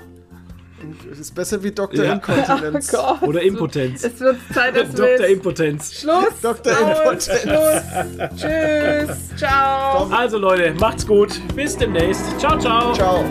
Das 1.08 1.18
ist 1.18 1.34
besser 1.34 1.60
wie 1.62 1.72
Dr. 1.72 2.04
Ja. 2.04 2.12
Inkontinenz. 2.12 2.88
Gott. 2.92 3.22
Oder 3.22 3.42
Impotenz. 3.42 4.04
Es 4.04 4.20
wird 4.20 4.36
Zeit, 4.54 4.76
dass 4.76 4.96
wir 4.96 5.16
Dr. 5.16 5.26
Impotenz. 5.26 6.00
Schluss. 6.00 6.40
Dr. 6.42 6.72
Aus, 6.72 7.26
Impotenz. 7.26 7.42
Schluss. 7.42 8.36
Tschüss. 8.36 9.36
Ciao. 9.36 10.08
Also 10.10 10.38
Leute, 10.38 10.74
macht's 10.78 11.06
gut. 11.06 11.40
Bis 11.56 11.76
demnächst. 11.76 12.38
Ciao, 12.38 12.58
ciao. 12.58 12.92
Ciao. 12.94 13.24